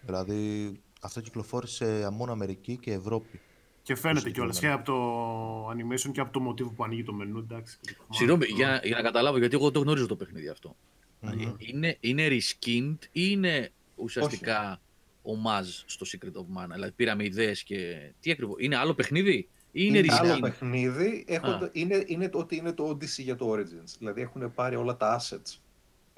Δηλαδή, 0.00 0.72
αυτό 1.00 1.20
κυκλοφόρησε 1.20 2.08
μόνο 2.12 2.32
Αμερική 2.32 2.76
και 2.76 2.92
Ευρώπη. 2.92 3.40
Και 3.82 3.94
φαίνεται 3.94 4.30
κιόλας 4.30 4.58
και 4.58 4.70
από 4.70 4.84
το 4.84 5.68
animation 5.68 6.12
και 6.12 6.20
από 6.20 6.32
το 6.32 6.40
μοτίβο 6.40 6.70
που 6.70 6.84
ανοίγει 6.84 7.02
το 7.02 7.12
μενού. 7.12 7.38
Εντάξει. 7.38 7.78
Συγγνώμη, 8.10 8.46
για, 8.46 8.80
για 8.84 8.96
να 8.96 9.02
καταλάβω, 9.02 9.38
γιατί 9.38 9.54
εγώ 9.54 9.70
το 9.70 9.80
γνωρίζω 9.80 10.06
το 10.06 10.16
παιχνίδι 10.16 10.48
αυτό. 10.48 10.76
Mm-hmm. 11.22 11.54
Είναι, 11.58 11.96
είναι 12.00 12.28
reskinned 12.28 12.98
ή 13.12 13.28
είναι 13.30 13.72
ουσιαστικά 13.94 14.80
ομάζ 15.22 15.68
στο 15.86 16.06
Secret 16.12 16.36
of 16.36 16.62
Mana; 16.62 16.72
Δηλαδή 16.72 16.92
πήραμε 16.92 17.24
ιδέες 17.24 17.62
και. 17.62 18.12
Τι 18.20 18.30
ακριβώς. 18.30 18.56
Είναι 18.58 18.76
άλλο 18.76 18.94
παιχνίδι 18.94 19.32
ή 19.32 19.48
είναι, 19.72 19.98
είναι 19.98 20.14
άλλο 20.14 20.40
παιχνίδι. 20.40 21.24
Έχουν, 21.28 21.68
είναι, 21.72 22.04
είναι 22.06 22.30
ότι 22.32 22.56
είναι 22.56 22.72
το 22.72 22.90
Odyssey 22.90 23.22
για 23.22 23.36
το 23.36 23.52
Origins. 23.52 23.94
Δηλαδή 23.98 24.20
έχουν 24.20 24.54
πάρει 24.54 24.76
όλα 24.76 24.96
τα 24.96 25.20
assets 25.20 25.58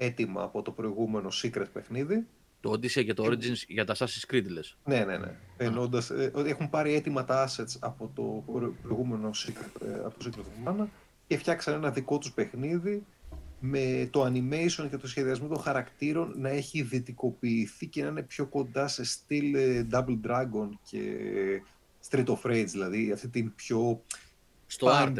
έτοιμα 0.03 0.43
από 0.43 0.61
το 0.61 0.71
προηγούμενο 0.71 1.29
Secret 1.43 1.65
παιχνίδι 1.73 2.25
το 2.63 2.71
Odyssey 2.71 3.05
και 3.05 3.13
το 3.13 3.25
Origins 3.25 3.63
για 3.67 3.85
τα 3.85 3.95
Assassin's 3.95 4.33
Creed, 4.33 4.47
λες. 4.47 4.77
Ναι, 4.85 5.03
ναι, 5.05 5.17
ναι. 5.17 5.35
Εννοώντας, 5.57 6.09
ε, 6.09 6.31
ότι 6.33 6.49
έχουν 6.49 6.69
πάρει 6.69 6.93
έτοιμα 6.93 7.25
τα 7.25 7.49
assets 7.49 7.77
από 7.79 8.11
το 8.15 8.43
προηγούμενο 8.81 9.29
Secret, 9.33 9.87
ε, 9.87 9.93
από 10.05 10.23
το 10.23 10.29
Secret 10.29 10.39
of 10.39 10.69
Mana 10.69 10.85
και 11.27 11.37
φτιάξαν 11.37 11.73
ένα 11.73 11.91
δικό 11.91 12.17
τους 12.17 12.31
παιχνίδι 12.31 13.03
με 13.59 14.09
το 14.11 14.25
animation 14.25 14.87
και 14.89 14.97
το 14.97 15.07
σχεδιασμό 15.07 15.47
των 15.47 15.59
χαρακτήρων 15.59 16.33
να 16.37 16.49
έχει 16.49 16.81
δυτικοποιηθεί 16.81 17.87
και 17.87 18.01
να 18.01 18.07
είναι 18.07 18.21
πιο 18.21 18.45
κοντά 18.45 18.87
σε 18.87 19.03
στυλ 19.03 19.53
ε, 19.53 19.87
Double 19.91 20.19
Dragon 20.27 20.69
και 20.89 20.99
Street 22.09 22.25
of 22.25 22.41
Rage, 22.43 22.67
δηλαδή 22.67 23.11
αυτή 23.11 23.27
την 23.27 23.55
πιο... 23.55 24.03
Στο 24.67 24.87
art 24.91 25.13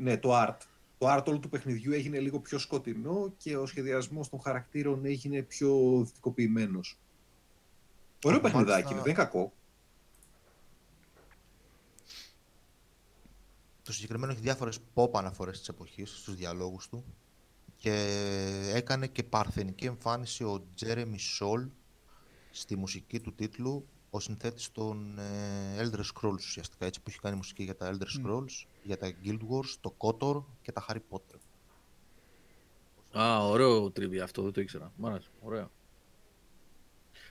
Ναι, 0.00 0.16
το 0.16 0.42
art 0.42 0.56
το 1.04 1.14
art 1.16 1.24
όλου 1.26 1.38
του 1.40 1.48
παιχνιδιού 1.48 1.92
έγινε 1.92 2.18
λίγο 2.18 2.40
πιο 2.40 2.58
σκοτεινό 2.58 3.32
και 3.36 3.56
ο 3.56 3.66
σχεδιασμός 3.66 4.28
των 4.28 4.40
χαρακτήρων 4.40 5.04
έγινε 5.04 5.42
πιο 5.42 6.02
δυτικοποιημένος. 6.04 6.98
Ωραίο 8.24 8.40
παιχνιδάκι 8.40 8.92
είναι, 8.92 9.02
δεν 9.02 9.12
είναι 9.12 9.22
κακό. 9.22 9.52
Το 13.82 13.92
συγκεκριμένο 13.92 14.32
έχει 14.32 14.40
διάφορες 14.40 14.78
pop 14.94 15.10
αναφορές 15.14 15.58
της 15.58 15.68
εποχής 15.68 16.10
στους 16.10 16.34
διαλόγους 16.34 16.88
του 16.88 17.04
και 17.76 17.92
έκανε 18.74 19.06
και 19.06 19.22
παρθενική 19.22 19.86
εμφάνιση 19.86 20.44
ο 20.44 20.66
Jeremy 20.80 21.16
Soul 21.40 21.68
στη 22.50 22.76
μουσική 22.76 23.20
του 23.20 23.34
τίτλου 23.34 23.88
ο 24.14 24.20
συνθέτης 24.20 24.72
των 24.72 25.18
ε, 25.18 25.82
Elder 25.82 26.00
Scrolls 26.00 26.34
ουσιαστικά, 26.34 26.86
έτσι 26.86 27.00
που 27.00 27.06
έχει 27.08 27.18
κάνει 27.18 27.36
μουσική 27.36 27.62
για 27.62 27.76
τα 27.76 27.92
Elder 27.92 28.26
Scrolls, 28.26 28.66
για 28.82 28.96
τα 28.96 29.12
Guild 29.24 29.38
Wars, 29.38 29.74
το 29.80 29.94
KOTOR 29.98 30.44
και 30.62 30.72
τα 30.72 30.84
Harry 30.88 31.00
Potter. 31.10 31.38
Α, 33.18 33.48
ωραίο 33.48 33.90
τρίβι 33.90 34.20
αυτό, 34.20 34.42
δεν 34.42 34.52
το 34.52 34.60
ήξερα. 34.60 34.92
Μάλιστα, 34.96 35.30
ωραίο. 35.40 35.70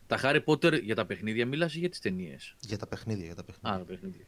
Τα 0.07 0.19
Harry 0.23 0.43
Potter 0.43 0.81
για 0.83 0.95
τα 0.95 1.05
παιχνίδια 1.05 1.45
μιλάς 1.45 1.75
ή 1.75 1.79
για 1.79 1.89
τις 1.89 1.99
ταινίες; 1.99 2.55
Για 2.59 2.77
τα 2.77 2.87
παιχνίδια, 2.87 3.25
για 3.25 3.35
τα 3.35 3.43
παιχνίδια. 3.43 3.75
Α, 3.75 3.77
τα 3.77 3.85
παιχνίδια. 3.85 4.25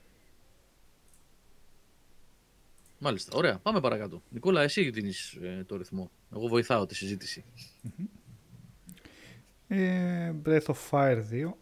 Μάλιστα, 2.99 3.37
ωραία. 3.37 3.59
Πάμε 3.59 3.79
παρακάτω. 3.79 4.23
Νικόλα, 4.29 4.61
εσύ 4.61 4.89
δίνεις 4.89 5.33
ε, 5.33 5.63
το 5.67 5.77
ρυθμό. 5.77 6.11
Εγώ 6.33 6.47
βοηθάω 6.47 6.85
τη 6.85 6.95
συζήτηση. 6.95 7.45
Ε, 9.67 10.33
Breath 10.45 10.65
of 10.65 10.75
Fire 10.89 11.23
2 11.31 11.53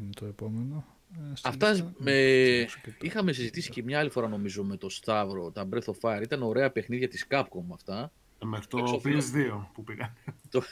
είναι 0.00 0.10
το 0.14 0.26
επόμενο. 0.26 0.84
Ε, 1.16 1.32
Αυτά 1.42 1.94
με... 1.98 2.12
είχαμε 3.00 3.32
συζητήσει 3.32 3.70
και 3.70 3.82
μια 3.82 3.98
άλλη 3.98 4.10
φορά 4.10 4.28
νομίζω 4.28 4.64
με 4.64 4.76
το 4.76 4.88
Σταύρο, 4.88 5.50
τα 5.50 5.68
Breath 5.72 5.84
of 5.84 5.94
Fire. 6.00 6.22
Ήταν 6.22 6.42
ωραία 6.42 6.70
παιχνίδια 6.70 7.08
της 7.08 7.26
Capcom 7.30 7.64
αυτά. 7.72 8.12
Ε, 8.38 8.44
μέχρι 8.44 8.66
το 8.66 9.00
PS2 9.04 9.66
που 9.72 9.84
πήγαν. 9.84 10.12
το, 10.50 10.62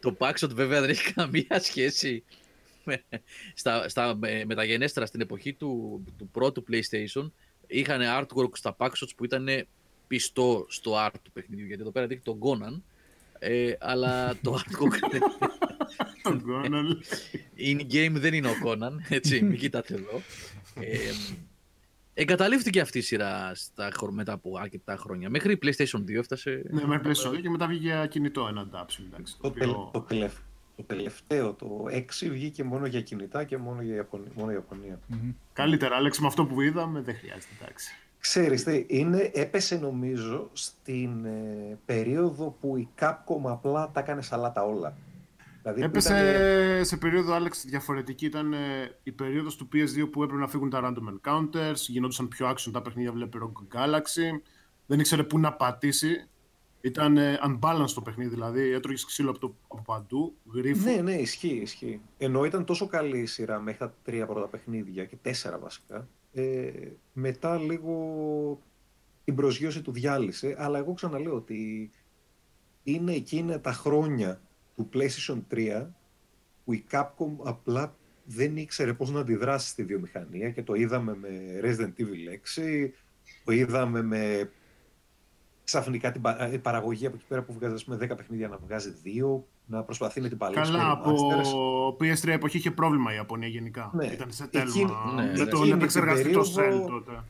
το 0.00 0.16
Paxot 0.18 0.50
βέβαια 0.50 0.80
δεν 0.80 0.90
έχει 0.90 1.12
καμία 1.12 1.60
σχέση 1.60 2.24
με, 2.84 3.04
στα, 3.54 3.88
στα 3.88 4.18
μεταγενέστερα 4.46 5.06
στην 5.06 5.20
εποχή 5.20 5.52
του, 5.52 6.04
του 6.18 6.28
πρώτου 6.28 6.64
PlayStation. 6.70 7.30
Είχαν 7.66 8.00
artwork 8.02 8.50
στα 8.52 8.76
Paxots 8.78 9.10
που 9.16 9.24
ήταν 9.24 9.48
πιστό 10.06 10.66
στο 10.68 11.06
art 11.06 11.14
του 11.22 11.32
παιχνιδιού. 11.32 11.66
Γιατί 11.66 11.82
εδώ 11.82 11.90
πέρα 11.90 12.06
δείχνει 12.06 12.22
τον 12.24 12.38
Conan. 12.40 12.80
Ε, 13.38 13.72
αλλά 13.80 14.36
το 14.42 14.60
artwork 14.60 15.20
τον 16.22 16.42
Κόναν. 16.42 17.02
In-game 17.58 18.12
δεν 18.12 18.34
είναι 18.34 18.48
ο 18.48 18.54
Κόναν, 18.62 19.04
έτσι, 19.08 19.42
μην 19.42 19.58
κοιτάτε 19.58 19.94
εδώ. 19.94 20.22
Ε, 20.74 20.98
εγκαταλείφθηκε 22.14 22.80
αυτή 22.80 22.98
η 22.98 23.02
σειρά 23.02 23.52
στα, 23.54 23.90
μετά 24.10 24.32
από 24.32 24.58
αρκετά 24.58 24.96
χρόνια. 24.96 25.30
Μέχρι 25.30 25.58
PlayStation 25.62 25.98
2 25.98 26.14
έφτασε. 26.14 26.62
Ναι, 26.70 26.86
μέχρι 26.86 27.10
PlayStation 27.10 27.36
2 27.36 27.40
και 27.42 27.50
μετά 27.50 27.66
βγήκε 27.66 28.06
κινητό 28.10 28.46
ένα 28.48 28.68
adaptation. 28.70 29.04
Εντάξει, 29.12 29.36
το, 29.40 29.50
το, 29.50 29.90
το, 29.92 30.06
το 30.76 30.82
τελευταίο, 30.82 31.52
το 31.52 31.84
6 31.90 32.00
βγήκε 32.30 32.64
μόνο 32.64 32.86
για 32.86 33.00
κινητά 33.00 33.44
και 33.44 33.56
μόνο 33.56 33.82
για 33.82 33.94
Ιαπωνία. 33.94 34.30
Μόνο 34.34 34.52
Ιαπωνία. 34.52 35.00
Mm-hmm. 35.12 35.34
Καλύτερα, 35.52 35.96
Άλεξ, 35.96 36.18
με 36.18 36.26
αυτό 36.26 36.44
που 36.44 36.60
είδαμε 36.60 37.00
δεν 37.00 37.14
χρειάζεται, 37.14 37.54
εντάξει. 37.60 37.96
Ξέρεις, 38.18 38.66
είναι, 38.86 39.30
έπεσε 39.34 39.76
νομίζω 39.76 40.50
στην 40.52 41.24
ε, 41.24 41.78
περίοδο 41.84 42.56
που 42.60 42.76
η 42.76 42.88
Capcom 43.00 43.40
απλά 43.42 43.90
τα 43.92 44.00
έκανε 44.00 44.22
σαλάτα 44.22 44.64
όλα. 44.64 44.96
Δηλαδή, 45.62 45.82
Έπεσε 45.82 46.84
σε 46.84 46.96
περίοδο, 46.96 47.36
Alex, 47.36 47.50
διαφορετική. 47.64 48.26
Ήταν 48.26 48.54
η 49.02 49.12
περίοδος 49.12 49.56
του 49.56 49.68
PS2 49.72 50.10
που 50.12 50.22
έπρεπε 50.22 50.40
να 50.40 50.48
φύγουν 50.48 50.70
τα 50.70 50.80
random 50.84 51.30
encounters, 51.30 51.76
γινόντουσαν 51.76 52.28
πιο 52.28 52.50
action 52.50 52.70
τα 52.72 52.82
παιχνίδια, 52.82 53.12
βλέπει 53.12 53.38
Rogue 53.42 53.76
Galaxy. 53.76 54.40
Δεν 54.86 54.98
ήξερε 54.98 55.22
πού 55.22 55.38
να 55.38 55.52
πατήσει. 55.52 56.26
Ήταν 56.80 57.18
unbalanced 57.46 57.90
το 57.94 58.00
παιχνίδι, 58.00 58.30
δηλαδή 58.30 58.70
έτρωγες 58.72 59.04
ξύλο 59.04 59.30
από, 59.30 59.38
το, 59.38 59.54
από 59.68 59.82
παντού, 59.82 60.36
γρήφο. 60.52 60.90
Ναι, 60.90 60.96
ναι, 60.96 61.14
ισχύει, 61.14 61.56
ισχύει. 61.62 62.00
Ενώ 62.18 62.44
ήταν 62.44 62.64
τόσο 62.64 62.86
καλή 62.86 63.18
η 63.18 63.26
σειρά 63.26 63.60
μέχρι 63.60 63.78
τα 63.78 63.94
τρία 64.02 64.26
πρώτα 64.26 64.46
παιχνίδια 64.46 65.04
και 65.04 65.16
τέσσερα 65.22 65.58
βασικά, 65.58 66.08
ε, 66.32 66.70
μετά 67.12 67.58
λίγο 67.58 67.94
την 69.24 69.34
προσγείωση 69.34 69.82
του 69.82 69.92
διάλυσε, 69.92 70.54
αλλά 70.58 70.78
εγώ 70.78 70.92
ξαναλέω 70.92 71.34
ότι 71.34 71.90
είναι 72.82 73.12
εκείνα 73.12 73.60
τα 73.60 73.72
χρόνια 73.72 74.40
του 74.76 74.88
PlayStation 74.94 75.38
3 75.54 75.86
που 76.64 76.72
η 76.72 76.84
Capcom 76.90 77.30
απλά 77.44 77.94
δεν 78.24 78.56
ήξερε 78.56 78.92
πώς 78.92 79.10
να 79.10 79.20
αντιδράσει 79.20 79.68
στη 79.68 79.84
βιομηχανία 79.84 80.50
και 80.50 80.62
το 80.62 80.74
είδαμε 80.74 81.16
με 81.16 81.28
Resident 81.62 82.00
Evil 82.00 82.58
6, 82.58 82.88
το 83.44 83.52
είδαμε 83.52 84.02
με 84.02 84.50
ξαφνικά 85.64 86.12
την 86.12 86.22
ε, 86.38 86.58
παραγωγή 86.58 87.06
από 87.06 87.16
εκεί 87.16 87.24
πέρα 87.28 87.42
που 87.42 87.52
βγάζει 87.52 87.84
με 87.86 87.96
10 87.96 88.16
παιχνίδια 88.16 88.48
να 88.48 88.58
βγάζει 88.66 88.92
2, 89.04 89.42
να 89.66 89.82
προσπαθεί 89.82 90.20
με 90.20 90.28
την 90.28 90.38
παλιά 90.38 90.62
Καλά, 90.62 90.90
από 90.90 91.96
PS3 92.00 92.28
εποχή 92.28 92.56
είχε 92.56 92.70
πρόβλημα 92.70 93.12
η 93.12 93.14
Ιαπωνία 93.14 93.48
γενικά. 93.48 93.90
Ναι. 93.94 94.06
Ήταν 94.06 94.32
σε 94.32 94.46
τέλμα. 94.46 94.68
Εκείνη, 94.68 94.92
ναι, 95.14 95.32
δεν 95.32 95.48
το 95.48 95.62
επεξεργαστεί 95.64 96.32
το 96.32 96.40
Cell 96.40 96.86
τότε. 96.88 97.24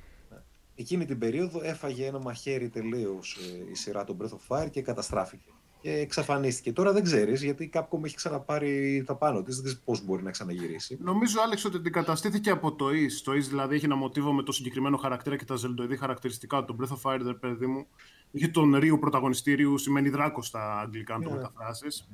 Εκείνη 0.74 1.05
την 1.05 1.18
περίοδο 1.18 1.61
έφαγε 1.62 2.07
ένα 2.07 2.18
μαχαίρι 2.18 2.68
τελείως 2.68 3.36
ε, 3.36 3.70
η 3.70 3.74
σειρά 3.74 4.05
των 4.05 4.16
Breath 4.20 4.28
of 4.28 4.64
Fire 4.64 4.70
και 4.70 4.82
καταστράφηκε. 4.82 5.51
Και 5.83 5.91
εξαφανίστηκε. 5.91 6.72
Τώρα 6.72 6.93
δεν 6.93 7.03
ξέρεις 7.03 7.43
γιατί 7.43 7.64
η 7.64 7.70
Capcom 7.74 8.05
έχει 8.05 8.16
ξαναπάρει 8.16 9.05
τα 9.07 9.14
πάνω 9.14 9.43
της. 9.43 9.55
Δεν 9.55 9.64
ξέρεις 9.64 9.83
πώς 9.85 10.05
μπορεί 10.05 10.22
να 10.22 10.30
ξαναγυρίσει. 10.30 10.99
Νομίζω, 11.03 11.41
Άλεξ, 11.41 11.64
ότι 11.64 11.76
αντικαταστήθηκε 11.76 12.51
από 12.51 12.72
το 12.74 12.87
Is. 12.89 13.20
Το 13.24 13.33
Is 13.33 13.45
δηλαδή 13.49 13.74
έχει 13.74 13.85
ένα 13.85 13.95
μοτίβο 13.95 14.33
με 14.33 14.43
το 14.43 14.53
συγκεκριμένο 14.53 14.97
χαρακτήρα 14.97 15.37
και 15.37 15.45
τα 15.45 15.57
ζελντοειδή 15.57 15.97
χαρακτηριστικά 15.97 16.64
του. 16.64 16.76
Breath 16.80 17.11
of 17.11 17.12
Fire, 17.12 17.20
δεν 17.20 17.39
παιδί 17.39 17.66
μου. 17.66 17.87
Είχε 18.30 18.49
τον 18.49 18.76
Ρίου 18.76 18.99
πρωταγωνιστή. 18.99 19.55
Ρίου 19.55 19.78
σημαίνει 19.78 20.09
δράκος 20.09 20.47
στα 20.47 20.80
αγγλικά, 20.80 21.14
αν 21.14 21.22
το 21.22 21.28
ναι. 21.28 21.37
μεταφράσεις. 21.37 22.09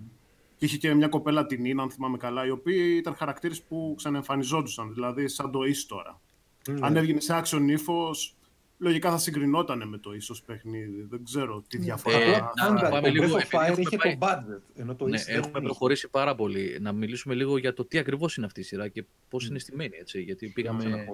Και 0.56 0.64
είχε 0.64 0.76
και 0.76 0.94
μια 0.94 1.08
κοπέλα 1.08 1.46
την 1.46 1.64
Ίνα, 1.64 1.82
αν 1.82 1.90
θυμάμαι 1.90 2.16
καλά, 2.16 2.46
οι 2.46 2.50
οποίοι 2.50 2.94
ήταν 2.98 3.14
χαρακτήρε 3.14 3.54
που 3.68 3.94
ξαναεμφανιζόντουσαν. 3.96 4.94
Δηλαδή, 4.94 5.28
σαν 5.28 5.50
το 5.50 5.58
Is 5.60 5.84
τώρα. 5.88 6.20
Mm. 6.66 6.78
Αν 6.80 6.96
έβγαινε 6.96 7.20
σε 7.20 7.42
action 7.42 7.62
ύφος, 7.66 8.37
λογικά 8.78 9.10
θα 9.10 9.18
συγκρινόταν 9.18 9.88
με 9.88 9.98
το 9.98 10.14
ίσως 10.14 10.42
παιχνίδι. 10.42 11.02
Δεν 11.02 11.24
ξέρω 11.24 11.64
τι 11.68 11.78
ναι. 11.78 11.84
διαφορά. 11.84 12.16
Ε, 12.16 12.32
θα... 12.56 12.88
πάμε 12.90 13.10
λίγο, 13.10 13.36
Fire 13.36 13.78
είχε 13.78 13.96
το 13.96 14.16
budget. 14.18 14.60
Ενώ 14.74 14.94
το 14.94 15.06
ναι, 15.06 15.20
έχουμε 15.26 15.60
προχωρήσει 15.60 16.08
πάρα 16.08 16.34
πολύ. 16.34 16.78
Να 16.80 16.92
μιλήσουμε 16.92 17.34
λίγο 17.34 17.58
για 17.58 17.74
το 17.74 17.84
τι 17.84 17.98
ακριβώς 17.98 18.36
είναι 18.36 18.46
αυτή 18.46 18.60
η 18.60 18.62
σειρά 18.62 18.88
και 18.88 19.04
πώς 19.28 19.44
mm. 19.44 19.48
είναι 19.48 19.58
στημένη. 19.58 19.96
Έτσι, 19.96 20.22
γιατί 20.22 20.48
πήγαμε 20.48 21.06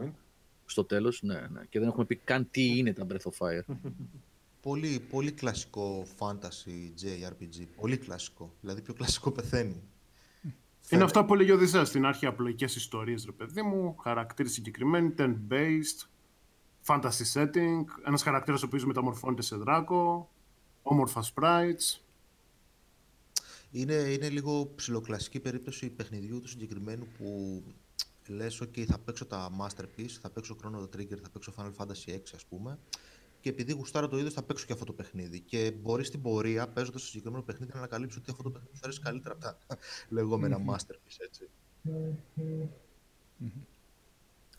στο 0.67 0.85
τέλος 0.85 1.23
ναι, 1.23 1.35
ναι, 1.35 1.65
και 1.69 1.79
δεν 1.79 1.89
έχουμε 1.89 2.05
πει 2.05 2.17
καν 2.17 2.49
τι 2.51 2.79
είναι 2.79 2.93
τα 2.93 3.07
Breath 3.09 3.31
of 3.31 3.47
Fire. 3.47 3.77
πολύ, 4.63 5.01
πολύ 5.11 5.33
κλασικό 5.33 6.07
fantasy 6.19 7.03
JRPG. 7.03 7.67
Πολύ 7.77 7.97
κλασικό. 7.97 8.55
Δηλαδή 8.61 8.83
πιο 8.83 8.95
κλασικό 8.95 9.31
πεθαίνει. 9.31 9.83
Είναι 10.91 11.05
αυτά 11.05 11.25
που 11.25 11.35
έλεγε 11.35 11.53
ο 11.53 11.55
Οδυσσέας 11.55 11.89
στην 11.89 12.07
αρχή, 12.07 12.27
απλοϊκές 12.27 12.77
ιστορίες, 12.77 13.25
ρε 13.25 13.33
παιδί 13.33 13.63
μου, 13.63 13.97
χαρακτήρε 13.97 14.49
συγκεκριμένοι, 14.49 15.15
turn-based, 15.19 16.09
fantasy 16.87 17.33
setting, 17.33 17.85
ένας 18.07 18.23
χαρακτήρας 18.23 18.63
ο 18.63 18.67
οποίος 18.67 18.85
μεταμορφώνεται 18.85 19.43
σε 19.43 19.57
δράκο, 19.57 20.31
όμορφα 20.83 21.25
sprites. 21.35 22.01
Είναι, 23.71 23.95
είναι 23.95 24.29
λίγο 24.29 24.73
ψηλοκλασική 24.75 25.41
περίπτωση 25.41 25.91
παιχνιδιού 25.91 26.41
του 26.41 26.49
συγκεκριμένου 26.49 27.07
που 27.19 27.63
λες, 28.27 28.63
ok, 28.63 28.85
θα 28.85 28.99
παίξω 28.99 29.27
τα 29.27 29.51
Masterpiece, 29.61 30.17
θα 30.21 30.31
παίξω 30.31 30.57
Chrono 30.63 30.83
Trigger, 30.83 31.19
θα 31.23 31.31
παίξω 31.33 31.53
Final 31.57 31.73
Fantasy 31.77 32.15
6 32.15 32.19
ας 32.35 32.45
πούμε 32.45 32.79
και 33.45 33.51
επειδή 33.51 33.73
γουστάρω 33.73 34.09
το 34.09 34.19
είδος, 34.19 34.33
θα 34.33 34.43
παίξω 34.43 34.67
και 34.67 34.73
αυτό 34.73 34.85
το 34.85 34.93
παιχνίδι. 34.93 35.41
Και 35.41 35.73
μπορείς 35.81 36.07
στην 36.07 36.23
πορεία, 36.23 36.69
παίζοντας 36.69 37.01
το 37.01 37.07
συγκεκριμένο 37.09 37.43
παιχνίδι, 37.43 37.73
να 37.73 37.79
ανακαλύψεις 37.79 38.21
ότι 38.21 38.31
αυτό 38.31 38.43
το 38.43 38.51
παιχνίδι 38.51 38.77
θα 38.77 38.81
αρέσει 38.85 39.01
καλύτερα 39.01 39.35
από 39.35 39.43
τα 39.45 39.59
λεγόμενα 40.17 40.59
masterpiece, 40.69 41.17
έτσι. 41.19 41.49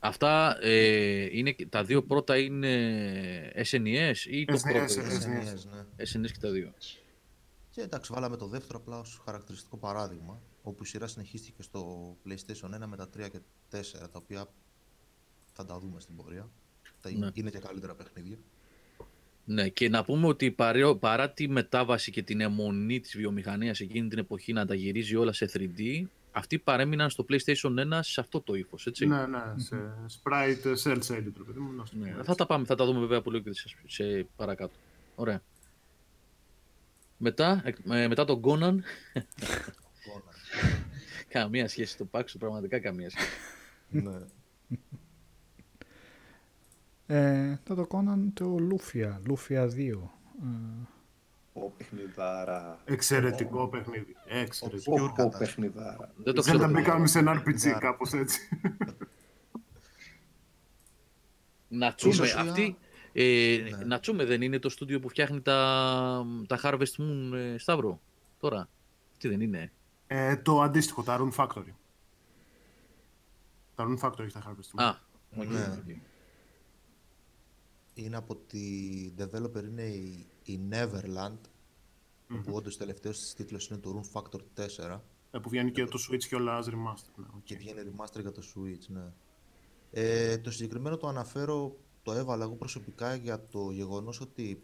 Αυτά 0.05 0.57
ε, 0.61 1.37
είναι, 1.37 1.55
τα 1.69 1.83
δύο 1.83 2.03
πρώτα 2.03 2.37
είναι 2.37 3.51
SNES 3.55 4.15
ή 4.29 4.45
το 4.45 4.59
πρώτο. 4.71 4.93
SNES, 4.93 5.63
ναι. 5.71 5.83
SNES 5.97 6.31
και 6.31 6.39
τα 6.39 6.51
δύο. 6.51 6.73
Και 7.69 7.81
εντάξει, 7.81 8.13
βάλαμε 8.13 8.37
το 8.37 8.47
δεύτερο 8.47 8.79
απλά 8.79 8.99
ως 8.99 9.21
χαρακτηριστικό 9.25 9.77
παράδειγμα, 9.77 10.41
όπου 10.63 10.83
η 10.83 10.85
σειρά 10.85 11.07
συνεχίστηκε 11.07 11.61
στο 11.61 12.11
PlayStation 12.25 12.83
1 12.83 12.85
με 12.87 12.95
τα 12.95 13.09
3 13.17 13.29
και 13.31 13.39
4, 13.71 13.81
τα 13.99 14.09
οποία 14.13 14.47
θα 15.53 15.65
τα 15.65 15.79
δούμε 15.79 15.99
στην 15.99 16.15
πορεία. 16.15 16.49
Ναι. 17.17 17.29
Είναι 17.33 17.49
και 17.49 17.59
καλύτερα 17.59 17.95
παιχνίδια. 17.95 18.37
Ναι, 19.45 19.69
και 19.69 19.89
να 19.89 20.03
πούμε 20.03 20.27
ότι 20.27 20.55
παρά 20.99 21.31
τη 21.31 21.47
μετάβαση 21.47 22.11
και 22.11 22.23
την 22.23 22.41
αιμονή 22.41 22.99
της 22.99 23.17
βιομηχανίας 23.17 23.79
εκείνη 23.79 24.07
την 24.07 24.19
εποχή 24.19 24.53
να 24.53 24.65
τα 24.65 24.75
γυρίζει 24.75 25.15
όλα 25.15 25.33
σε 25.33 25.49
3D, 25.53 26.05
αυτοί 26.35 26.59
παρέμειναν 26.59 27.09
στο 27.09 27.25
PlayStation 27.29 27.79
1 27.79 27.99
σε 28.01 28.21
αυτό 28.21 28.41
το 28.41 28.53
ύφος, 28.53 28.85
έτσι. 28.85 29.05
Ναι, 29.05 29.25
ναι, 29.25 29.53
σε 29.55 29.75
sprite 30.23 30.75
cell 30.83 30.99
shaded, 31.07 31.31
ναι, 31.91 32.15
θα 32.23 32.35
τα 32.35 32.45
πάμε, 32.45 32.65
θα 32.65 32.75
τα 32.75 32.85
δούμε 32.85 32.99
βέβαια 32.99 33.21
πολύ 33.21 33.41
και 33.41 33.51
σε 33.85 34.27
παρακάτω. 34.35 34.73
Ωραία. 35.15 35.41
Μετά, 37.17 37.63
ε, 37.89 38.07
μετά 38.07 38.25
τον 38.25 38.41
Conan. 38.43 38.75
καμία 41.27 41.67
σχέση 41.67 41.97
το 41.97 42.07
Paxo, 42.11 42.35
πραγματικά 42.39 42.79
καμία 42.79 43.09
σχέση. 43.09 43.29
ναι. 43.89 44.19
Ε, 47.07 47.59
το 47.63 47.87
Conan 47.89 48.29
το 48.33 48.57
Λούφια, 48.57 49.21
Λούφια 49.25 49.69
2. 49.75 49.91
Ο 51.57 51.69
παιχνιδάρα. 51.69 52.79
Εξαιρετικό 52.85 53.67
παιχνίδι. 53.67 54.15
Εξαιρετικό 54.25 55.13
ο 55.17 55.29
παιχνιδάρα. 55.37 56.13
Δεν 56.15 56.33
το 56.33 56.41
ξέρω. 56.41 56.57
Δεν 56.57 56.71
μπήκαμε 56.71 57.07
σε 57.07 57.19
ένα 57.19 57.43
RPG 57.43 57.77
κάπως 57.79 58.13
έτσι. 58.13 58.49
Να 61.67 61.93
τσούμε. 61.93 62.31
Αυτή, 62.31 62.77
ε, 63.13 63.57
ναι. 63.69 63.85
Να 63.85 63.99
τσούμε 63.99 64.25
δεν 64.25 64.41
είναι 64.41 64.59
το 64.59 64.69
στούντιο 64.69 64.99
που 64.99 65.09
φτιάχνει 65.09 65.41
τα, 65.41 66.25
τα 66.47 66.59
Harvest 66.63 66.95
Moon 66.97 67.33
ε, 67.33 67.57
Σταύρο. 67.57 68.01
Τώρα. 68.39 68.69
Τι 69.17 69.27
δεν 69.27 69.41
είναι; 69.41 69.71
Ε, 70.07 70.35
το 70.35 70.61
αντίστοιχο, 70.61 71.03
τα 71.03 71.17
Rune 71.19 71.35
Factory. 71.35 71.73
Τα 73.75 73.85
Rune 73.87 73.99
Factory 73.99 74.19
έχει 74.19 74.33
τα 74.33 74.43
Harvest 74.47 74.79
Moon. 74.79 74.83
Α, 74.83 74.95
okay. 75.37 75.47
ναι. 75.47 75.95
Είναι 77.93 78.17
από 78.17 78.35
τη 78.35 78.59
developer 79.17 79.63
είναι 79.63 79.83
η 79.83 80.27
η 80.45 80.59
Neverland, 80.71 81.37
mm-hmm. 82.29 82.41
που 82.43 82.53
όντως 82.53 82.77
τελευταίος 82.77 83.19
της 83.19 83.33
τίτλος 83.33 83.67
είναι 83.67 83.79
το 83.79 84.01
Rune 84.01 84.21
Factor 84.21 84.39
4. 84.87 84.99
Ε, 85.31 85.39
που 85.39 85.49
βγαίνει 85.49 85.71
και 85.71 85.85
το 85.85 85.99
Switch 86.09 86.23
και 86.23 86.35
όλα 86.35 86.59
remaster. 86.63 87.11
Ναι, 87.15 87.25
okay. 87.37 87.41
Και 87.43 87.55
βγαίνει 87.55 87.81
remaster 87.81 88.21
για 88.21 88.31
το 88.31 88.41
Switch, 88.55 88.87
ναι. 88.87 89.13
Ε, 89.91 90.37
το 90.37 90.51
συγκεκριμένο 90.51 90.97
το 90.97 91.07
αναφέρω, 91.07 91.77
το 92.03 92.11
έβαλα 92.11 92.43
εγώ 92.43 92.55
προσωπικά 92.55 93.15
για 93.15 93.45
το 93.45 93.71
γεγονός 93.71 94.21
ότι 94.21 94.63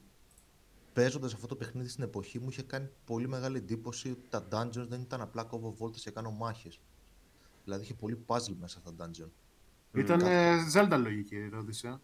παίζοντας 0.93 1.33
αυτό 1.33 1.47
το 1.47 1.55
παιχνίδι 1.55 1.89
στην 1.89 2.03
εποχή 2.03 2.39
μου 2.39 2.49
είχε 2.49 2.61
κάνει 2.61 2.89
πολύ 3.05 3.27
μεγάλη 3.27 3.57
εντύπωση 3.57 4.11
ότι 4.11 4.27
τα 4.29 4.47
dungeons 4.51 4.85
δεν 4.87 5.01
ήταν 5.01 5.21
απλά 5.21 5.43
κόβω 5.43 5.71
βόλτε 5.71 5.99
και 5.99 6.11
κάνω 6.11 6.31
μάχες. 6.31 6.79
Δηλαδή 7.63 7.83
είχε 7.83 7.93
πολύ 7.93 8.25
puzzle 8.25 8.55
μέσα 8.59 8.79
στα 8.79 8.91
dungeon. 8.97 9.29
Ήταν 9.93 10.21
mm. 10.23 10.73
Zelda 10.73 10.99
λογική 11.01 11.35
η 11.35 11.43
ερώτηση. 11.43 11.99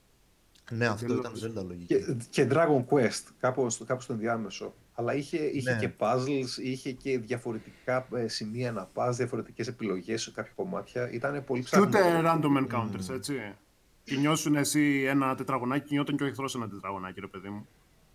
Ναι, 0.72 0.86
αυτό 0.86 1.13
ήταν 1.13 1.34
Zelda 1.34 1.65
λογική. 1.68 1.86
Και, 1.86 2.15
και 2.30 2.47
Dragon 2.51 2.86
Quest, 2.89 3.24
κάπως, 3.39 3.82
κάπως 3.86 4.03
στο 4.03 4.13
ενδιάμεσο. 4.13 4.74
Αλλά 4.93 5.15
είχε, 5.15 5.38
είχε 5.38 5.72
ναι. 5.72 5.80
και 5.80 5.91
puzzles, 5.97 6.61
είχε 6.63 6.91
και 6.91 7.20
διαφορετικά 7.20 8.07
ε, 8.13 8.28
σημεία 8.28 8.72
να 8.72 8.86
πας, 8.86 9.18
διαφορετικές 9.18 9.68
επιλογές 9.68 10.22
σε 10.22 10.32
κάποια 10.32 10.51
κομμάτια. 10.55 11.11
Ήταν 11.11 11.43
πολύ 11.43 11.61
ψάχνο. 11.61 11.89
Και 11.89 11.97
ούτε 11.97 12.22
random 12.26 12.65
encounters, 12.65 13.11
mm. 13.11 13.15
έτσι. 13.15 13.55
Κινιώσουν 14.03 14.55
εσύ 14.55 15.03
ένα 15.07 15.36
τετραγωνάκι, 15.36 15.88
κινιόταν 15.88 16.18
και 16.18 16.24
ο 16.24 16.26
εχθρός 16.26 16.55
ένα 16.55 16.70
τετραγωνάκι, 16.70 17.20
ρε 17.20 17.28
παιδί 17.28 17.49
μου. 17.49 17.68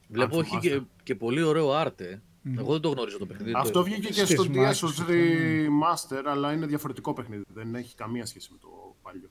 Βλέπω 0.08 0.40
έχει 0.40 0.58
και, 0.58 0.82
και, 1.02 1.14
πολύ 1.14 1.42
ωραίο 1.42 1.72
άρτε. 1.72 2.22
Mm. 2.44 2.58
Εγώ 2.58 2.72
δεν 2.72 2.80
το 2.80 2.88
γνωρίζω 2.88 3.18
το 3.18 3.26
παιχνίδι. 3.26 3.52
Αυτό 3.56 3.82
βγήκε 3.84 4.08
και 4.08 4.24
στο 4.24 4.44
DS 4.52 4.80
ως 4.82 5.04
remaster, 5.08 6.22
αλλά 6.26 6.52
είναι 6.52 6.66
διαφορετικό 6.66 7.12
παιχνίδι. 7.12 7.42
Δεν 7.54 7.74
έχει 7.74 7.94
καμία 7.94 8.26
σχέση 8.26 8.48
με 8.52 8.58
το 8.60 8.96
παλιό. 9.02 9.30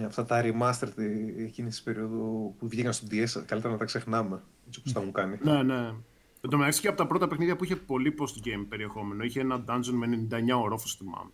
Ναι, 0.00 0.06
αυτά 0.06 0.24
τα 0.24 0.42
remastered 0.44 0.98
εκείνης 1.38 1.74
της 1.74 1.82
περίοδου 1.82 2.54
που 2.58 2.68
βγήκαν 2.68 2.92
στο 2.92 3.06
DS, 3.10 3.42
καλύτερα 3.46 3.72
να 3.72 3.78
τα 3.78 3.84
ξεχνάμε. 3.84 4.42
Έτσι 4.66 4.80
όπως 4.80 4.92
τα 4.92 5.00
μου 5.02 5.10
κάνει. 5.10 5.38
Ναι, 5.42 5.62
ναι. 5.62 5.94
Εν 6.40 6.50
τω 6.50 6.56
μεταξύ 6.56 6.80
και 6.80 6.88
από 6.88 6.96
τα 6.96 7.06
πρώτα 7.06 7.28
παιχνίδια 7.28 7.56
που 7.56 7.64
είχε 7.64 7.76
πολύ 7.76 8.14
post-game 8.18 8.66
περιεχόμενο. 8.68 9.24
Είχε 9.24 9.40
ένα 9.40 9.64
dungeon 9.68 9.92
με 9.92 10.26
99 10.30 10.60
ορόφου, 10.62 10.88
θυμάμαι. 10.88 11.30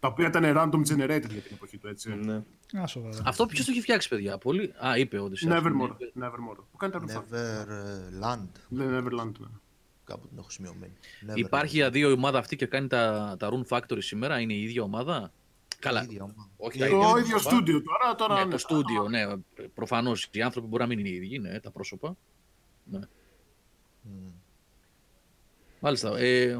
τα 0.00 0.08
οποία 0.08 0.26
ήταν 0.26 0.42
random 0.46 0.80
generated 0.92 1.30
για 1.30 1.40
την 1.40 1.52
εποχή 1.52 1.78
του, 1.78 1.88
έτσι. 1.88 2.14
Ναι. 2.14 2.34
Α, 2.80 2.84
Αυτό 3.24 3.46
ποιος 3.46 3.66
το 3.66 3.72
είχε 3.72 3.80
φτιάξει, 3.80 4.08
παιδιά. 4.08 4.38
Πολύ... 4.38 4.72
Α, 4.86 4.96
είπε 4.98 5.18
ότι. 5.18 5.46
Nevermore. 5.48 6.22
Nevermore. 6.22 6.62
Που 6.70 6.76
κάνει 6.76 6.92
τα 6.92 7.00
Neverland. 7.00 8.48
Ναι, 8.68 8.84
Neverland, 8.84 9.32
ναι. 9.38 9.48
Κάπου 10.04 10.28
την 10.28 10.38
έχω 10.38 10.50
σημειωμένη. 10.50 10.92
Υπάρχει 11.34 11.78
η 11.78 11.82
αδείο 11.82 12.12
ομάδα 12.12 12.38
αυτή 12.38 12.56
και 12.56 12.66
κάνει 12.66 12.86
τα, 12.86 13.36
τα 13.38 13.50
Rune 13.52 13.76
Factory 13.76 13.98
σήμερα, 13.98 14.40
είναι 14.40 14.52
η 14.52 14.62
ίδια 14.62 14.82
ομάδα; 14.82 15.32
Καλά. 15.78 16.06
Όχι, 16.56 16.78
το 16.78 17.16
ίδιο 17.18 17.38
στούντιο 17.38 17.82
τώρα. 17.82 18.14
τώρα 18.14 18.34
ναι, 18.34 18.44
ναι, 18.44 18.50
το 18.50 18.58
στούντιο, 18.58 19.08
ναι. 19.08 19.26
Προφανώς 19.74 20.28
οι 20.30 20.42
άνθρωποι 20.42 20.66
μπορεί 20.66 20.82
να 20.82 20.88
μην 20.88 20.98
είναι 20.98 21.08
οι 21.08 21.14
ίδιοι, 21.14 21.38
ναι, 21.38 21.60
τα 21.60 21.70
πρόσωπα. 21.70 22.16
Ναι. 22.84 23.00
Mm. 24.04 24.32
Μάλιστα. 25.80 26.18
Ε, 26.18 26.42
ε, 26.42 26.58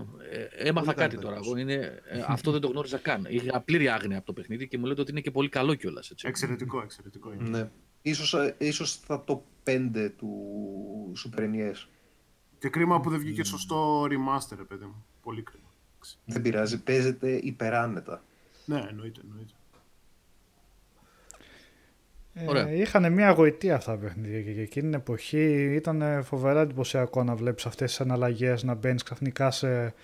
έμαθα 0.56 0.92
κάτι 0.92 1.18
τώρα. 1.18 1.36
Εγώ 1.36 1.56
είναι, 1.56 1.74
ε, 2.08 2.24
αυτό 2.26 2.50
δεν 2.50 2.60
το 2.60 2.68
γνώριζα 2.68 2.98
καν. 2.98 3.26
Είχα 3.28 3.60
πλήρη 3.60 3.88
άγνοια 3.88 4.16
από 4.16 4.26
το 4.26 4.32
παιχνίδι 4.32 4.68
και 4.68 4.78
μου 4.78 4.86
λέτε 4.86 5.00
ότι 5.00 5.10
είναι 5.10 5.20
και 5.20 5.30
πολύ 5.30 5.48
καλό 5.48 5.74
κιόλας. 5.74 6.12
Εξαιρετικό, 6.22 6.80
εξαιρετικό. 6.80 7.32
Είναι. 7.32 7.48
Ναι. 7.48 7.70
Ίσως, 8.02 8.34
ε, 8.34 8.54
ίσως 8.58 8.96
θα 8.96 9.24
το 9.24 9.44
5 9.64 10.12
του 10.16 10.32
Super 11.24 11.40
NES. 11.40 11.88
Και 12.58 12.68
κρίμα 12.68 13.00
που 13.00 13.10
δεν 13.10 13.18
βγήκε 13.18 13.44
σωστό 13.44 14.02
remaster, 14.02 14.58
παιδί 14.68 14.84
μου. 14.84 15.04
Πολύ 15.22 15.42
κρίμα. 15.42 15.66
Δεν 16.24 16.42
πειράζει, 16.42 16.82
παίζεται 16.82 17.30
υπεράνετα. 17.30 18.22
Ναι, 18.68 18.86
εννοείται, 18.88 19.20
εννοείται. 19.24 19.52
Ε, 22.70 22.80
είχαν 22.80 23.12
μια 23.12 23.30
γοητεία 23.30 23.74
αυτά 23.74 23.92
τα 23.92 23.98
παιχνίδια 23.98 24.42
και 24.42 24.60
εκείνη 24.60 24.84
την 24.84 24.94
εποχή. 24.94 25.74
Ήταν 25.74 26.22
φοβερά 26.24 26.60
εντυπωσιακό 26.60 27.24
να 27.24 27.34
βλέπεις 27.34 27.66
αυτές 27.66 27.90
τις 27.90 28.00
αναλλαγές, 28.00 28.62
να 28.62 28.74
μπαίνεις 28.74 29.02
ξαφνικά 29.02 29.50
σε, 29.50 29.94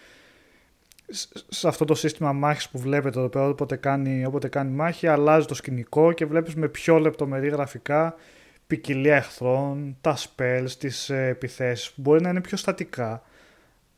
σε 1.48 1.68
αυτό 1.68 1.84
το 1.84 1.94
σύστημα 1.94 2.32
μάχης 2.32 2.68
που 2.68 2.78
βλέπετε 2.78 3.18
εδώ 3.18 3.28
πέρα, 3.28 3.48
όποτε 3.48 3.76
κάνει, 3.76 4.24
όποτε 4.24 4.48
κάνει 4.48 4.70
μάχη, 4.70 5.06
αλλάζει 5.06 5.46
το 5.46 5.54
σκηνικό 5.54 6.12
και 6.12 6.26
βλέπεις 6.26 6.54
με 6.54 6.68
πιο 6.68 6.98
λεπτομερή 6.98 7.48
γραφικά 7.48 8.14
ποικιλία 8.66 9.16
εχθρών, 9.16 9.96
τα 10.00 10.16
spells, 10.16 10.70
τις 10.78 11.10
ε, 11.10 11.26
επιθέσεις 11.26 11.90
που 11.90 12.00
μπορεί 12.00 12.22
να 12.22 12.28
είναι 12.28 12.40
πιο 12.40 12.56
στατικά 12.56 13.22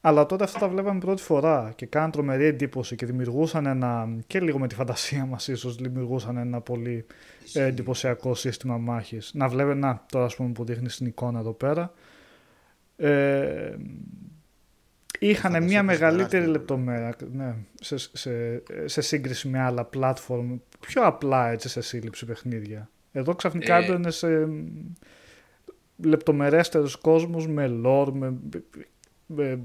αλλά 0.06 0.26
τότε 0.26 0.44
αυτά 0.44 0.58
τα 0.58 0.68
βλέπαμε 0.68 0.98
πρώτη 0.98 1.22
φορά 1.22 1.72
και 1.76 1.86
κάναν 1.86 2.10
τρομερή 2.10 2.44
εντύπωση 2.44 2.96
και 2.96 3.06
δημιουργούσαν 3.06 3.66
ένα, 3.66 4.08
και 4.26 4.40
λίγο 4.40 4.58
με 4.58 4.66
τη 4.66 4.74
φαντασία 4.74 5.26
μας 5.26 5.48
ίσως, 5.48 5.76
δημιουργούσαν 5.76 6.36
ένα 6.36 6.60
πολύ 6.60 7.06
εντυπωσιακό 7.54 8.34
σύστημα 8.34 8.78
μάχης. 8.78 9.30
Να 9.34 9.48
βλέπετε, 9.48 9.78
να, 9.78 10.04
τώρα 10.10 10.24
ας 10.24 10.36
πούμε 10.36 10.52
που 10.52 10.64
δείχνει 10.64 10.88
στην 10.88 11.06
εικόνα 11.06 11.38
εδώ 11.38 11.52
πέρα, 11.52 11.92
ε, 12.96 13.76
είχαν 15.18 15.64
μια 15.64 15.82
μεγαλύτερη 15.82 16.46
λεπτομέρεια 16.46 17.16
ναι, 17.32 17.54
σε, 17.80 17.96
σε, 17.98 18.62
σε, 18.84 19.00
σύγκριση 19.00 19.48
με 19.48 19.60
άλλα 19.60 19.88
platform, 19.96 20.58
πιο 20.80 21.02
απλά 21.02 21.48
έτσι 21.50 21.68
σε 21.68 21.80
σύλληψη 21.80 22.26
παιχνίδια. 22.26 22.90
Εδώ 23.12 23.34
ξαφνικά 23.34 23.76
ε... 23.76 23.84
έμπαινε 23.84 24.10
σε 24.10 24.48
λεπτομερέστερους 25.96 26.96
κόσμους 26.96 27.48
με 27.48 27.80
lore, 27.84 28.12
με 28.12 28.34
ε, 29.38 29.58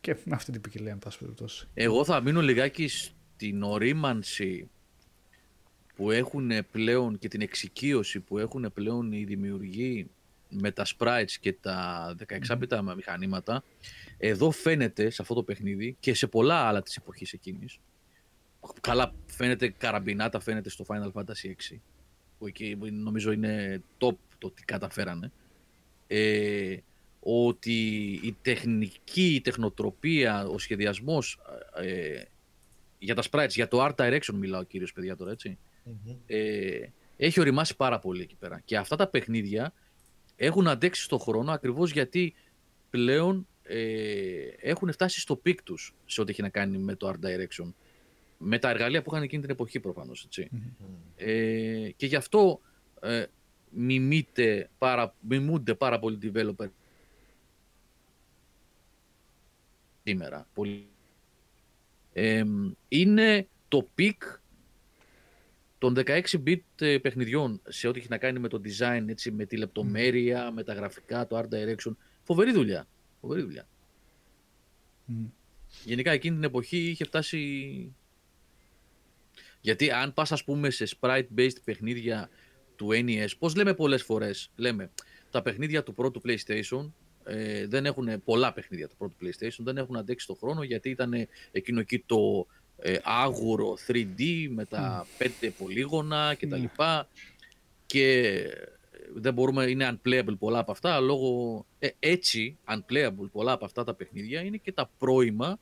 και 0.00 0.16
με 0.24 0.34
αυτή 0.34 0.52
την 0.52 0.60
ποικιλία, 0.60 0.90
εν 0.92 0.98
πάση 0.98 1.18
περιπτώσει. 1.18 1.68
Εγώ 1.74 2.04
θα 2.04 2.20
μείνω 2.20 2.40
λιγάκι 2.40 2.88
στην 2.88 3.62
ορίμανση 3.62 4.68
που 5.96 6.10
έχουν 6.10 6.50
πλέον 6.70 7.18
και 7.18 7.28
την 7.28 7.40
εξοικείωση 7.40 8.20
που 8.20 8.38
έχουν 8.38 8.70
πλέον 8.74 9.12
οι 9.12 9.24
δημιουργοί 9.24 10.10
με 10.48 10.70
τα 10.70 10.86
sprites 10.96 11.30
και 11.40 11.52
τα 11.52 12.16
16 12.48 12.56
mm 12.58 12.94
μηχανήματα. 12.96 13.64
Εδώ 14.18 14.50
φαίνεται 14.50 15.10
σε 15.10 15.22
αυτό 15.22 15.34
το 15.34 15.42
παιχνίδι 15.42 15.96
και 16.00 16.14
σε 16.14 16.26
πολλά 16.26 16.54
άλλα 16.54 16.82
της 16.82 16.96
εποχής 16.96 17.32
εκείνης. 17.32 17.78
Καλά 18.80 19.14
φαίνεται 19.26 19.68
καραμπινάτα, 19.68 20.40
φαίνεται 20.40 20.68
στο 20.68 20.84
Final 20.88 21.12
Fantasy 21.12 21.46
VI. 21.46 21.76
Που 22.38 22.46
εκεί 22.46 22.76
νομίζω 22.92 23.32
είναι 23.32 23.82
top 23.98 24.14
το 24.38 24.50
τι 24.50 24.64
καταφέρανε. 24.64 25.32
Ε, 26.06 26.76
ότι 27.24 28.10
η 28.22 28.36
τεχνική, 28.42 29.34
η 29.34 29.40
τεχνοτροπία, 29.40 30.46
ο 30.46 30.58
σχεδιασμός 30.58 31.38
ε, 31.76 32.22
για 32.98 33.14
τα 33.14 33.22
sprites, 33.30 33.50
για 33.50 33.68
το 33.68 33.84
art 33.84 33.94
direction 33.94 34.34
μιλάω 34.34 34.62
κύριος 34.62 34.92
παιδιά 34.92 35.16
τώρα 35.16 35.36
ε, 36.26 36.80
έχει 37.16 37.40
οριμάσει 37.40 37.76
πάρα 37.76 37.98
πολύ 37.98 38.22
εκεί 38.22 38.34
πέρα. 38.34 38.60
Και 38.64 38.76
αυτά 38.76 38.96
τα 38.96 39.06
παιχνίδια 39.06 39.72
έχουν 40.36 40.68
αντέξει 40.68 41.02
στον 41.02 41.18
χρόνο 41.18 41.52
ακριβώς 41.52 41.90
γιατί 41.90 42.34
πλέον 42.90 43.46
ε, 43.62 43.78
έχουν 44.60 44.92
φτάσει 44.92 45.20
στο 45.20 45.36
peak 45.36 45.62
τους 45.62 45.94
σε 46.06 46.20
ό,τι 46.20 46.30
έχει 46.30 46.42
να 46.42 46.48
κάνει 46.48 46.78
με 46.78 46.94
το 46.94 47.08
art 47.08 47.26
direction. 47.26 47.72
Με 48.38 48.58
τα 48.58 48.70
εργαλεία 48.70 49.02
που 49.02 49.10
είχαν 49.10 49.22
εκείνη 49.22 49.42
την 49.42 49.50
εποχή 49.50 49.80
προφανώς. 49.80 50.28
Ε, 51.16 51.90
και 51.96 52.06
γι' 52.06 52.16
αυτό 52.16 52.60
ε, 53.00 53.24
μιμείται 53.70 54.70
πάρα, 54.78 55.14
μιμούνται 55.20 55.74
πάρα 55.74 55.98
πολλοί 55.98 56.18
developer 56.22 56.68
σήμερα. 60.04 60.48
Πολύ. 60.54 60.88
είναι 62.88 63.48
το 63.68 63.88
peak 63.94 64.22
των 65.78 65.94
16-bit 65.96 66.60
ε, 66.78 66.98
παιχνιδιών 66.98 67.60
σε 67.68 67.88
ό,τι 67.88 67.98
έχει 67.98 68.08
να 68.10 68.18
κάνει 68.18 68.38
με 68.38 68.48
το 68.48 68.60
design, 68.64 69.04
έτσι, 69.06 69.30
με 69.30 69.44
τη 69.44 69.56
λεπτομέρεια, 69.56 70.50
με 70.50 70.62
τα 70.62 70.74
γραφικά, 70.74 71.26
το 71.26 71.38
art 71.38 71.54
direction. 71.54 71.96
Φοβερή 72.22 72.52
δουλειά. 72.52 72.88
Φοβερή 73.20 73.42
δουλειά. 73.42 73.68
Γενικά 75.84 76.10
εκείνη 76.10 76.34
την 76.34 76.44
εποχή 76.44 76.76
είχε 76.76 77.04
φτάσει... 77.04 77.94
Γιατί 79.60 79.90
αν 79.90 80.12
πας 80.12 80.32
ας 80.32 80.44
πούμε 80.44 80.70
σε 80.70 80.88
sprite-based 81.00 81.62
παιχνίδια 81.64 82.28
του 82.76 82.88
NES, 82.90 83.28
πώς 83.38 83.54
λέμε 83.56 83.74
πολλές 83.74 84.02
φορές, 84.02 84.50
λέμε 84.56 84.90
τα 85.30 85.42
παιχνίδια 85.42 85.82
του 85.82 85.94
πρώτου 85.94 86.20
PlayStation 86.24 86.90
ε, 87.24 87.66
δεν 87.66 87.86
έχουν 87.86 88.22
πολλά 88.24 88.52
παιχνίδια 88.52 88.88
το 88.88 88.94
πρώτο 88.98 89.14
PlayStation, 89.22 89.58
δεν 89.58 89.76
έχουν 89.76 89.96
αντέξει 89.96 90.26
το 90.26 90.34
χρόνο 90.34 90.62
γιατί 90.62 90.90
ήταν 90.90 91.28
εκείνο 91.52 91.80
εκεί 91.80 91.98
το 92.06 92.46
ε, 92.78 92.96
άγουρο 93.02 93.76
3D 93.86 94.48
με 94.50 94.64
τα 94.64 95.02
mm. 95.02 95.06
πέντε 95.18 95.50
πολύγωνα 95.50 96.36
κτλ. 96.38 96.64
Mm. 96.76 97.02
Και 97.86 98.32
δεν 99.14 99.34
μπορούμε, 99.34 99.64
είναι 99.64 99.92
unplayable 99.92 100.38
πολλά 100.38 100.58
από 100.58 100.72
αυτά, 100.72 101.00
λόγω 101.00 101.64
ε, 101.78 101.88
έτσι 101.98 102.58
unplayable 102.68 103.30
πολλά 103.32 103.52
από 103.52 103.64
αυτά 103.64 103.84
τα 103.84 103.94
παιχνίδια 103.94 104.40
είναι 104.40 104.56
και 104.56 104.72
τα 104.72 104.90
πρώιμα 104.98 105.58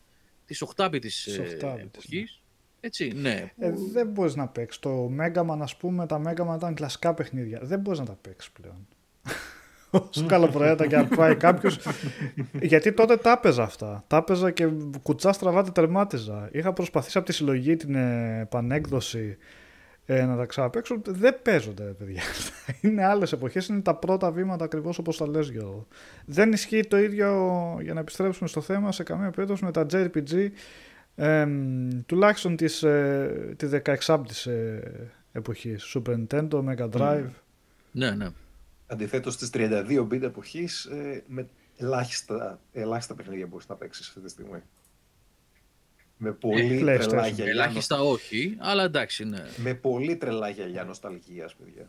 της 0.47 0.65
8-bit 0.77 1.05
ε, 1.05 1.81
εποχής. 1.81 2.43
Έτσι, 2.81 3.13
ναι. 3.15 3.53
Ε, 3.59 3.73
δεν 3.93 4.09
μπορείς 4.09 4.35
να 4.35 4.49
παίξεις. 4.49 4.81
Το 4.81 5.11
Mega 5.21 5.51
Man, 5.51 5.59
ας 5.61 5.77
πούμε, 5.77 6.07
τα 6.07 6.23
Mega 6.27 6.51
Man 6.51 6.57
ήταν 6.57 6.75
κλασικά 6.75 7.15
παιχνίδια. 7.15 7.61
Δεν 7.63 7.81
μπορείς 7.81 7.99
να 7.99 8.05
τα 8.05 8.19
παίξεις 8.23 8.51
πλέον 8.51 8.87
όσο 10.11 10.27
καλοπροαίρετα 10.27 10.87
και 10.87 10.97
αν 10.97 11.09
πάει 11.09 11.37
κάποιος. 11.37 11.79
γιατί 12.61 12.93
τότε 12.93 13.17
τα 13.17 13.31
έπαιζα 13.31 13.63
αυτά. 13.63 14.05
Τα 14.07 14.17
έπαιζα 14.17 14.51
και 14.51 14.69
κουτσά 15.03 15.33
στραβά 15.33 15.63
τα 15.63 15.73
τερμάτιζα. 15.73 16.49
Είχα 16.53 16.73
προσπαθήσει 16.73 17.19
από 17.19 17.27
τη 17.27 17.33
συλλογή 17.33 17.77
την 17.77 17.95
ε, 17.95 18.41
επανέκδοση 18.41 19.37
ε, 20.07 20.25
να 20.25 20.37
τα 20.37 20.45
ξαναπαίξω. 20.45 21.01
Δεν 21.05 21.43
παίζονται, 21.43 21.83
παιδιά. 21.83 22.23
είναι 22.81 23.05
άλλες 23.05 23.33
εποχές. 23.33 23.67
Είναι 23.67 23.81
τα 23.81 23.95
πρώτα 23.95 24.31
βήματα 24.31 24.65
ακριβώς 24.65 24.99
όπως 24.99 25.17
τα 25.17 25.29
λες, 25.29 25.49
Γιώργο. 25.49 25.87
Δεν 26.25 26.53
ισχύει 26.53 26.87
το 26.87 26.99
ίδιο 26.99 27.31
για 27.83 27.95
να 27.95 28.01
επιστρέψουμε 28.01 28.49
στο 28.49 28.61
θέμα 28.61 28.93
σε 28.93 29.03
καμία 29.03 29.31
περίπτωση 29.31 29.65
με 29.65 29.71
τα 29.71 29.87
JRPG. 29.93 30.49
Ε, 31.15 31.47
τουλάχιστον 32.07 32.57
της, 32.57 32.83
ε, 32.83 33.55
τη 33.57 33.69
16η 33.85 34.51
ε, 34.51 34.81
εποχή. 35.33 35.77
Super 35.95 36.15
Nintendo, 36.15 36.65
Mega 36.65 36.89
Drive. 36.91 37.31
Ναι, 37.93 38.11
ναι. 38.11 38.27
Αντιθέτως 38.93 39.35
στις 39.35 39.51
32 39.53 40.07
bit 40.11 40.23
εποχής, 40.23 40.85
ε, 40.85 41.23
με 41.27 41.49
ελάχιστα, 41.77 42.61
ελάχιστα 42.73 43.15
παιχνίδια 43.15 43.47
μπορείς 43.47 43.69
να 43.69 43.75
παίξεις 43.75 44.09
αυτή 44.09 44.21
τη 44.21 44.29
στιγμή. 44.29 44.63
Με 46.17 46.33
πολύ 46.33 46.89
ε, 46.89 46.99
τρελά 46.99 47.27
γυαλιά. 47.27 47.53
Ελάχιστα 47.53 48.01
όχι, 48.01 48.57
αλλά 48.59 48.85
εντάξει, 48.85 49.25
ναι. 49.25 49.45
Με 49.57 49.75
πολύ 49.75 50.17
τρελά 50.17 50.49
γυαλιά 50.49 50.85
νοσταλγίας, 50.85 51.55
παιδιά. 51.55 51.89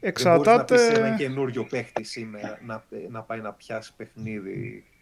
Εξαρτάται. 0.00 0.76
Δεν 0.76 0.86
μπορείς 0.86 0.90
να 0.90 0.92
πεις 0.92 0.96
σε 0.96 1.06
ένα 1.06 1.16
καινούριο 1.16 1.64
παίχτη 1.64 2.02
σήμερα 2.02 2.60
να, 2.62 2.84
να 3.10 3.22
πάει 3.22 3.40
να 3.40 3.52
πιάσει 3.52 3.92
παιχνίδι 3.96 4.84
ε, 4.90 4.95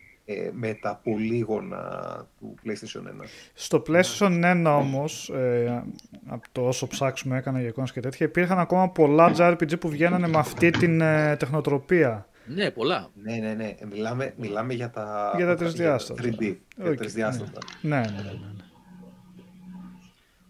με 0.52 0.74
τα 0.74 1.00
πολύγωνα 1.04 2.26
του 2.38 2.54
PlayStation 2.64 3.22
1. 3.22 3.26
Στο 3.54 3.82
PlayStation 3.86 4.64
1 4.66 4.78
όμως, 4.78 5.28
ε, 5.28 5.84
από 6.26 6.46
το 6.52 6.66
όσο 6.66 6.86
ψάξουμε 6.86 7.36
έκανα 7.38 7.60
για 7.60 7.68
εικόνες 7.68 7.92
και 7.92 8.00
τέτοια, 8.00 8.26
υπήρχαν 8.26 8.58
ακόμα 8.58 8.90
πολλά 8.90 9.34
JRPG 9.36 9.80
που 9.80 9.88
βγαίνανε 9.88 10.28
με 10.28 10.38
αυτή 10.38 10.70
την 10.70 11.00
ε, 11.00 11.36
τεχνοτροπία. 11.36 12.28
Ναι, 12.46 12.70
πολλά. 12.70 13.10
Ναι, 13.22 13.36
ναι, 13.36 13.54
ναι. 13.54 13.74
Μιλάμε, 13.90 14.34
μιλάμε 14.36 14.74
για 14.74 14.90
τα, 14.90 15.32
για 15.36 15.46
τα 15.46 15.56
τρισδιάστατα. 15.56 16.22
3D. 16.22 16.42
Okay. 16.42 16.56
Για 16.76 16.96
τρισδιάστατα. 16.96 17.58
Ναι. 17.80 17.96
Ναι, 17.96 18.00
ναι, 18.00 18.22
ναι, 18.22 18.30
ναι. 18.30 18.64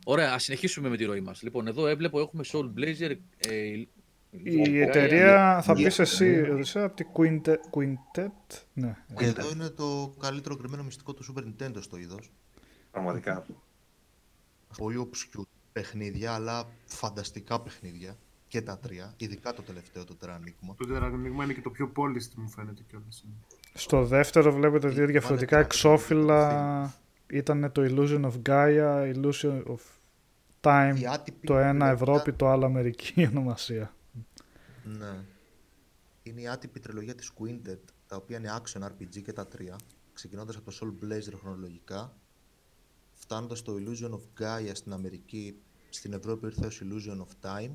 Ωραία, 0.05 0.33
ας 0.33 0.43
συνεχίσουμε 0.43 0.89
με 0.89 0.97
τη 0.97 1.05
ροή 1.05 1.21
μας. 1.21 1.43
Λοιπόν, 1.43 1.67
εδώ 1.67 1.87
έβλεπω 1.87 2.21
έχουμε 2.21 2.45
Soul 2.53 2.65
Blazer, 2.79 3.11
ε, 3.49 3.83
η 4.43 4.81
εταιρεία 4.81 5.61
θα 5.63 5.75
πεις 5.75 5.99
εσύ, 5.99 6.51
Οδυσσέα, 6.51 6.85
από 6.85 6.95
την 6.95 7.07
Quintet. 7.13 7.57
Quintet. 7.71 8.65
Ναι. 8.73 8.97
Εδώ 9.19 9.51
είναι 9.51 9.69
το 9.69 10.15
καλύτερο 10.21 10.57
κρυμμένο 10.57 10.83
μυστικό 10.83 11.15
του 11.15 11.25
Super 11.25 11.41
Nintendo 11.41 11.77
στο 11.81 11.97
είδος. 11.97 12.33
Πραγματικά. 12.91 13.47
Πολύ 14.79 15.09
obscure 15.11 15.43
παιχνίδια, 15.73 16.33
αλλά 16.33 16.65
φανταστικά 16.85 17.61
παιχνίδια. 17.61 18.17
Και 18.49 18.63
τα 18.63 18.79
τρία, 18.79 19.15
ειδικά 19.17 19.53
το 19.53 19.63
τελευταίο, 19.63 20.05
το 20.05 20.15
τερανίγμα. 20.15 20.75
Το 20.77 20.87
τερανίγμα 20.87 21.45
είναι 21.45 21.53
και 21.53 21.61
το 21.61 21.71
πιο 21.71 21.93
polished 21.97 22.35
μου 22.37 22.49
φαίνεται 22.49 22.83
κιόλας. 22.89 23.25
Στο 23.75 24.05
δεύτερο 24.05 24.53
βλέπετε 24.53 24.89
δύο 24.89 25.07
διαφορετικά 25.07 25.59
εξώφυλλα. 25.59 26.95
Ήταν 27.31 27.73
το 27.73 27.83
Illusion 27.85 28.31
of 28.31 28.49
Gaia, 28.49 29.15
Illusion 29.15 29.63
of 29.67 29.81
Time, 30.61 30.95
το 31.45 31.59
ένα 31.59 31.89
Ευρώπη, 31.89 32.33
το 32.33 32.49
άλλο 32.49 32.65
Αμερική 32.65 33.27
ονομασία. 33.31 33.95
Ναι. 34.85 35.25
Είναι 36.23 36.41
η 36.41 36.49
άτυπη 36.49 36.81
τριλογία 36.81 37.15
της 37.15 37.33
Quintet, 37.39 37.81
τα 38.07 38.17
οποία 38.17 38.37
είναι 38.37 38.61
action 38.63 38.83
RPG 38.83 39.23
και 39.23 39.33
τα 39.33 39.47
τρία, 39.47 39.77
ξεκινώντας 40.13 40.57
από 40.57 40.71
το 40.71 40.77
Soul 40.81 41.05
Blazer 41.05 41.33
χρονολογικά, 41.41 42.17
φτάνοντας 43.13 43.59
στο 43.59 43.77
Illusion 43.79 44.11
of 44.11 44.43
Gaia 44.43 44.71
στην 44.73 44.93
Αμερική, 44.93 45.63
στην 45.89 46.13
Ευρώπη 46.13 46.47
ήρθε 46.47 46.67
ως 46.67 46.83
Illusion 46.85 47.19
of 47.19 47.51
Time 47.51 47.71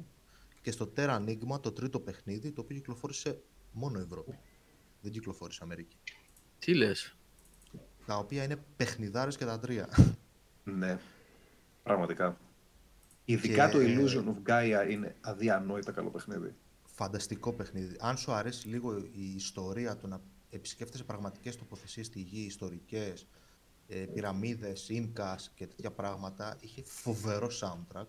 και 0.61 0.71
στο 0.71 0.93
Terra 0.95 1.25
Enigma, 1.25 1.61
το 1.61 1.71
τρίτο 1.71 1.99
παιχνίδι, 1.99 2.51
το 2.51 2.61
οποίο 2.61 2.75
κυκλοφόρησε 2.75 3.41
μόνο 3.71 3.99
Ευρώπη. 3.99 4.39
Δεν 5.01 5.11
κυκλοφόρησε 5.11 5.59
Αμερική. 5.63 5.97
Τι 6.59 6.73
λες; 6.73 7.15
Τα 8.05 8.17
οποία 8.17 8.43
είναι 8.43 8.63
παιχνιδάρες 8.77 9.37
και 9.37 9.45
τα 9.45 9.59
τρία. 9.59 9.89
Ναι, 10.63 10.99
πραγματικά. 11.83 12.37
Ειδικά 13.29 13.69
το 13.69 13.77
Illusion 13.81 14.25
of 14.25 14.49
Gaia 14.49 14.89
είναι 14.89 15.15
αδιανόητα 15.21 15.91
καλό 15.91 16.09
παιχνίδι. 16.09 16.55
Φανταστικό 16.85 17.53
παιχνίδι. 17.53 17.95
Αν 17.99 18.17
σου 18.17 18.31
αρέσει 18.31 18.67
λίγο 18.67 18.97
η 18.97 19.33
ιστορία, 19.35 19.97
το 19.97 20.07
να 20.07 20.21
επισκέφτεσαι 20.49 21.03
πραγματικές 21.03 21.57
τοποθεσίες 21.57 22.05
στη 22.05 22.19
γη, 22.19 22.39
ιστορικές, 22.39 23.27
ε, 23.87 23.95
πυραμίδες, 23.95 24.89
ίνκας 24.89 25.51
και 25.55 25.67
τέτοια 25.67 25.91
πράγματα, 25.91 26.57
είχε 26.59 26.83
φοβερό 26.85 27.49
soundtrack, 27.61 28.05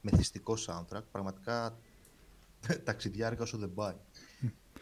μεθυστικό 0.00 0.56
soundtrack, 0.66 1.02
πραγματικά 1.10 1.78
ταξιδιάρικα 2.84 3.42
όσο 3.42 3.58
δεν 3.58 3.74
πάει. 3.74 3.96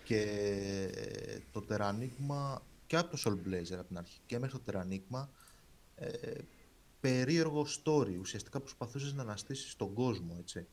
και 0.05 0.51
το 1.53 1.61
τερανίγμα 1.61 2.63
και 2.87 2.97
από 2.97 3.17
το 3.17 3.23
Soul 3.25 3.49
Blazer 3.49 3.77
από 3.79 3.89
την 3.89 3.99
αρχή 3.99 4.21
και 4.27 4.39
μέχρι 4.39 4.59
το 4.59 4.65
τερανίγμα 4.65 5.31
ε, 5.95 6.09
περίεργο 7.09 7.67
story. 7.85 8.17
Ουσιαστικά 8.21 8.61
προσπαθούσες 8.61 9.13
να 9.13 9.23
αναστήσεις 9.23 9.77
τον 9.77 9.95
κόσμο, 9.95 10.37
έτσι. 10.39 10.67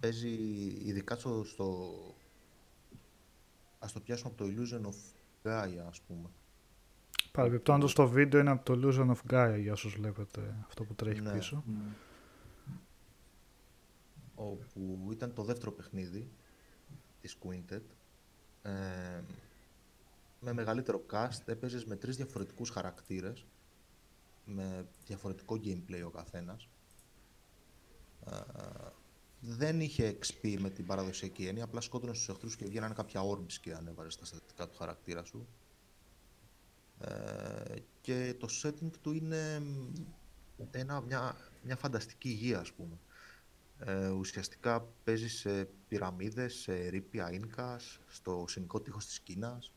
Παίζει 0.00 0.28
ειδικά 0.84 1.16
στο... 1.16 1.44
στο... 1.44 1.94
Ας 3.78 3.92
το 3.92 4.00
πιάσουμε 4.00 4.32
από 4.32 4.44
το 4.44 4.50
Illusion 4.50 4.86
of 4.86 4.96
Gaia, 5.48 5.86
ας 5.88 6.00
πούμε. 6.00 6.28
Παρεμπιπτόντως 7.32 7.92
το 7.92 8.08
βίντεο 8.08 8.40
είναι 8.40 8.50
από 8.50 8.64
το 8.64 8.80
Illusion 8.82 9.14
of 9.14 9.32
Gaia, 9.32 9.60
για 9.60 9.72
όσους 9.72 9.94
βλέπετε 9.94 10.54
αυτό 10.66 10.84
που 10.84 10.94
τρέχει 10.94 11.20
ναι. 11.20 11.32
πίσω. 11.32 11.64
Όπου 14.34 15.08
ήταν 15.12 15.34
το 15.34 15.42
δεύτερο 15.42 15.72
παιχνίδι 15.72 16.30
της 17.20 17.36
Quintet. 17.42 17.82
Ε, 18.62 19.20
με 20.40 20.52
μεγαλύτερο 20.52 21.04
cast, 21.12 21.40
έπαιζες 21.44 21.84
με 21.84 21.96
τρεις 21.96 22.16
διαφορετικούς 22.16 22.70
χαρακτήρες 22.70 23.46
με 24.48 24.88
διαφορετικό 25.06 25.60
gameplay 25.64 26.02
ο 26.06 26.10
καθένας. 26.10 26.68
Ε, 28.26 28.36
δεν 29.40 29.80
είχε 29.80 30.18
XP 30.22 30.56
με 30.58 30.70
την 30.70 30.86
παραδοσιακή 30.86 31.46
έννοια, 31.46 31.64
απλά 31.64 31.80
σκότωνε 31.80 32.14
στους 32.14 32.28
εχθρούς 32.28 32.56
και 32.56 32.64
βγαίνανε 32.64 32.94
κάποια 32.94 33.22
orbs 33.22 33.52
και 33.52 33.74
ανέβαζε 33.74 34.18
τα 34.18 34.24
στατικά 34.24 34.68
του 34.68 34.76
χαρακτήρα 34.76 35.24
σου. 35.24 35.48
Ε, 37.00 37.74
και 38.00 38.34
το 38.38 38.48
setting 38.62 38.90
του 39.02 39.12
είναι 39.12 39.62
ένα, 40.70 41.00
μια, 41.00 41.36
μια 41.62 41.76
φανταστική 41.76 42.28
γη, 42.28 42.54
ας 42.54 42.72
πούμε. 42.72 42.98
Ε, 43.78 44.08
ουσιαστικά 44.08 44.88
παίζει 45.04 45.28
σε 45.28 45.64
πυραμίδες, 45.88 46.54
σε 46.54 46.88
ρήπια 46.88 47.32
ίνκας, 47.32 48.00
στο 48.08 48.44
συνικό 48.48 48.80
τείχος 48.80 49.06
της 49.06 49.20
Κίνας 49.20 49.72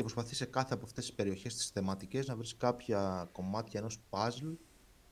και 0.00 0.06
προσπαθεί 0.06 0.34
σε 0.34 0.44
κάθε 0.44 0.74
από 0.74 0.84
αυτές 0.84 1.04
τις 1.04 1.14
περιοχές 1.14 1.54
τις 1.54 1.66
θεματικές 1.66 2.26
να 2.26 2.36
βρεις 2.36 2.56
κάποια 2.56 3.28
κομμάτια 3.32 3.80
ενός 3.80 4.00
puzzle 4.10 4.56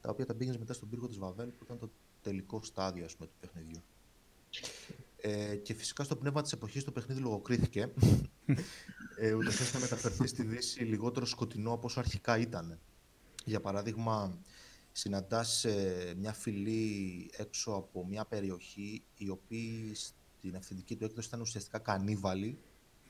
τα 0.00 0.10
οποία 0.10 0.26
τα 0.26 0.34
πήγαινε 0.34 0.58
μετά 0.58 0.72
στον 0.72 0.88
πύργο 0.88 1.06
της 1.06 1.18
Βαβέλ 1.18 1.48
που 1.48 1.64
ήταν 1.64 1.78
το 1.78 1.90
τελικό 2.22 2.62
στάδιο 2.62 3.04
ας 3.04 3.16
πούμε, 3.16 3.28
του 3.28 3.34
παιχνιδιού. 3.40 3.82
Ε, 5.16 5.56
και 5.56 5.74
φυσικά 5.74 6.04
στο 6.04 6.16
πνεύμα 6.16 6.42
της 6.42 6.52
εποχής 6.52 6.84
το 6.84 6.92
παιχνίδι 6.92 7.20
λογοκρίθηκε 7.20 7.92
ε, 9.16 9.32
ούτως 9.32 9.60
ώστε 9.60 9.76
να 9.76 9.82
μεταφερθεί 9.82 10.26
στη 10.26 10.42
Δύση 10.42 10.82
λιγότερο 10.84 11.26
σκοτεινό 11.26 11.72
από 11.72 11.86
όσο 11.86 12.00
αρχικά 12.00 12.38
ήταν. 12.38 12.78
Για 13.44 13.60
παράδειγμα, 13.60 14.38
συναντάς 14.92 15.64
ε, 15.64 16.14
μια 16.16 16.32
φυλή 16.32 17.30
έξω 17.36 17.72
από 17.72 18.06
μια 18.06 18.24
περιοχή 18.24 19.04
οι 19.16 19.28
οποίοι 19.28 19.94
στην 19.94 20.56
αυθεντική 20.56 20.96
του 20.96 21.04
έκδοση 21.04 21.28
ήταν 21.28 21.40
ουσιαστικά 21.40 21.78
κανίβαλοι 21.78 22.58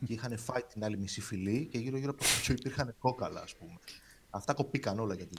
και 0.06 0.12
είχαν 0.12 0.38
φάει 0.38 0.62
την 0.62 0.84
άλλη 0.84 0.98
μισή 0.98 1.20
φυλή 1.20 1.66
και 1.66 1.78
γύρω-γύρω 1.78 2.10
από 2.10 2.20
το 2.22 2.28
χωριό 2.28 2.54
υπήρχαν 2.58 2.94
κόκαλα, 2.98 3.40
ας 3.40 3.56
πούμε. 3.56 3.78
Αυτά 4.30 4.54
κοπήκαν 4.54 4.98
όλα 4.98 5.14
γιατί. 5.14 5.36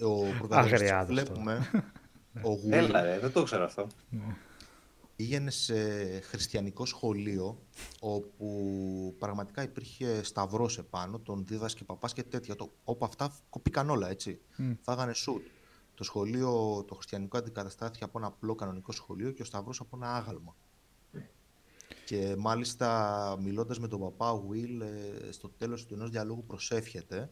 Ο 0.00 0.38
πρωταγωνιστής 0.38 0.90
βλέπουμε... 1.06 1.70
ο 2.42 2.58
Έλα, 2.70 3.02
ρε, 3.02 3.18
δεν 3.18 3.32
το 3.32 3.42
ξέρω 3.42 3.64
αυτό. 3.64 3.86
Ναι. 4.10 4.36
Πήγαινε 5.16 5.50
σε 5.50 5.74
χριστιανικό 6.20 6.84
σχολείο 6.84 7.62
όπου 8.00 9.16
πραγματικά 9.18 9.62
υπήρχε 9.62 10.22
σταυρός 10.22 10.78
επάνω, 10.78 11.18
τον 11.18 11.44
δίδασκε 11.46 11.84
παπάς 11.84 12.12
και 12.12 12.22
τέτοια. 12.22 12.56
Το, 12.56 12.72
όπου 12.84 13.04
αυτά 13.04 13.36
κοπήκαν 13.50 13.90
όλα, 13.90 14.08
έτσι. 14.08 14.40
Mm. 14.58 14.76
Φάγανε 14.80 15.12
σουτ. 15.12 15.46
Το 15.94 16.04
σχολείο, 16.04 16.84
το 16.86 16.94
χριστιανικό 16.94 17.38
αντικαταστάθηκε 17.38 18.04
από 18.04 18.18
ένα 18.18 18.26
απλό 18.26 18.54
κανονικό 18.54 18.92
σχολείο 18.92 19.30
και 19.30 19.42
ο 19.42 19.44
σταυρός 19.44 19.80
από 19.80 19.96
ένα 19.96 20.14
άγαλμα. 20.16 20.56
Και 22.04 22.36
μάλιστα 22.38 23.38
μιλώντας 23.40 23.78
με 23.78 23.88
τον 23.88 24.00
παπά 24.00 24.44
Will, 24.48 24.80
ε, 24.80 25.32
στο 25.32 25.48
τέλος 25.48 25.86
του 25.86 25.94
ενός 25.94 26.10
διαλόγου 26.10 26.44
προσεύχεται, 26.44 27.30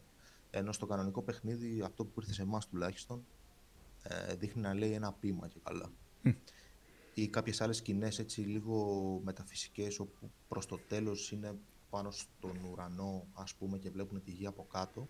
ενώ 0.49 0.71
στο 0.71 0.85
κανονικό 0.85 1.21
παιχνίδι, 1.21 1.81
αυτό 1.81 2.05
που 2.05 2.19
ήρθε 2.19 2.33
σε 2.33 2.41
εμάς 2.41 2.67
τουλάχιστον, 2.67 3.25
ε, 4.03 4.35
δείχνει 4.35 4.61
να 4.61 4.73
λέει 4.73 4.91
ένα 4.91 5.13
πείμα 5.13 5.47
και 5.47 5.59
καλά. 5.63 5.91
Ή 7.13 7.27
κάποιες 7.27 7.61
άλλες 7.61 7.77
σκηνές 7.77 8.19
έτσι 8.19 8.41
λίγο 8.41 9.19
μεταφυσικές, 9.23 9.99
όπου 9.99 10.31
προς 10.47 10.65
το 10.65 10.79
τέλος 10.87 11.31
είναι 11.31 11.55
πάνω 11.89 12.11
στον 12.11 12.57
ουρανό, 12.71 13.27
ας 13.33 13.55
πούμε, 13.55 13.77
και 13.77 13.89
βλέπουν 13.89 14.23
τη 14.23 14.31
γη 14.31 14.45
από 14.45 14.67
κάτω. 14.71 15.09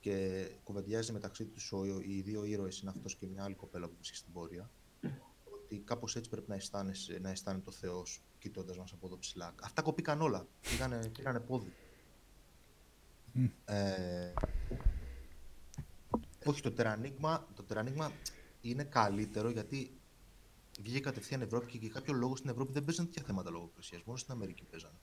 Και 0.00 0.46
κουβεντιάζει 0.64 1.12
μεταξύ 1.12 1.44
τους 1.44 1.72
οι 2.06 2.20
δύο 2.20 2.44
ήρωες, 2.44 2.80
είναι 2.80 2.90
αυτός 2.90 3.16
και 3.16 3.26
μια 3.26 3.44
άλλη 3.44 3.54
κοπέλα 3.54 3.86
που 3.86 3.94
βρίσκει 3.94 4.16
στην 4.16 4.32
πορεία, 4.32 4.70
ότι 5.44 5.78
κάπως 5.78 6.16
έτσι 6.16 6.30
πρέπει 6.30 6.48
να 6.48 6.54
αισθάνεσαι, 6.54 7.18
να 7.22 7.30
αισθάνεται 7.30 7.64
το 7.64 7.70
Θεός 7.70 8.22
κοιτώντας 8.38 8.78
μας 8.78 8.92
από 8.92 9.06
εδώ 9.06 9.18
ψηλά. 9.18 9.54
Αυτά 9.62 9.82
κοπήκαν 9.82 10.20
όλα. 10.20 10.46
Πήγανε, 10.60 11.10
πήγανε 11.16 11.40
πόδι. 11.40 11.72
Ε, 13.64 14.32
όχι, 16.44 16.62
το 16.62 16.72
τερανίγμα, 16.72 17.48
το 17.54 17.62
τερανίγμα 17.62 18.12
είναι 18.60 18.84
καλύτερο 18.84 19.50
γιατί 19.50 19.98
βγήκε 20.80 21.00
κατευθείαν 21.00 21.40
Ευρώπη 21.40 21.66
και 21.66 21.78
για 21.78 21.88
κάποιο 21.88 22.12
λόγο 22.12 22.36
στην 22.36 22.50
Ευρώπη 22.50 22.72
δεν 22.72 22.84
παίζαν 22.84 23.04
τέτοια 23.04 23.22
θέματα 23.22 23.50
λογοκρισία. 23.50 24.00
Μόνο 24.04 24.18
στην 24.18 24.32
Αμερική 24.32 24.64
παίζανε. 24.64 24.98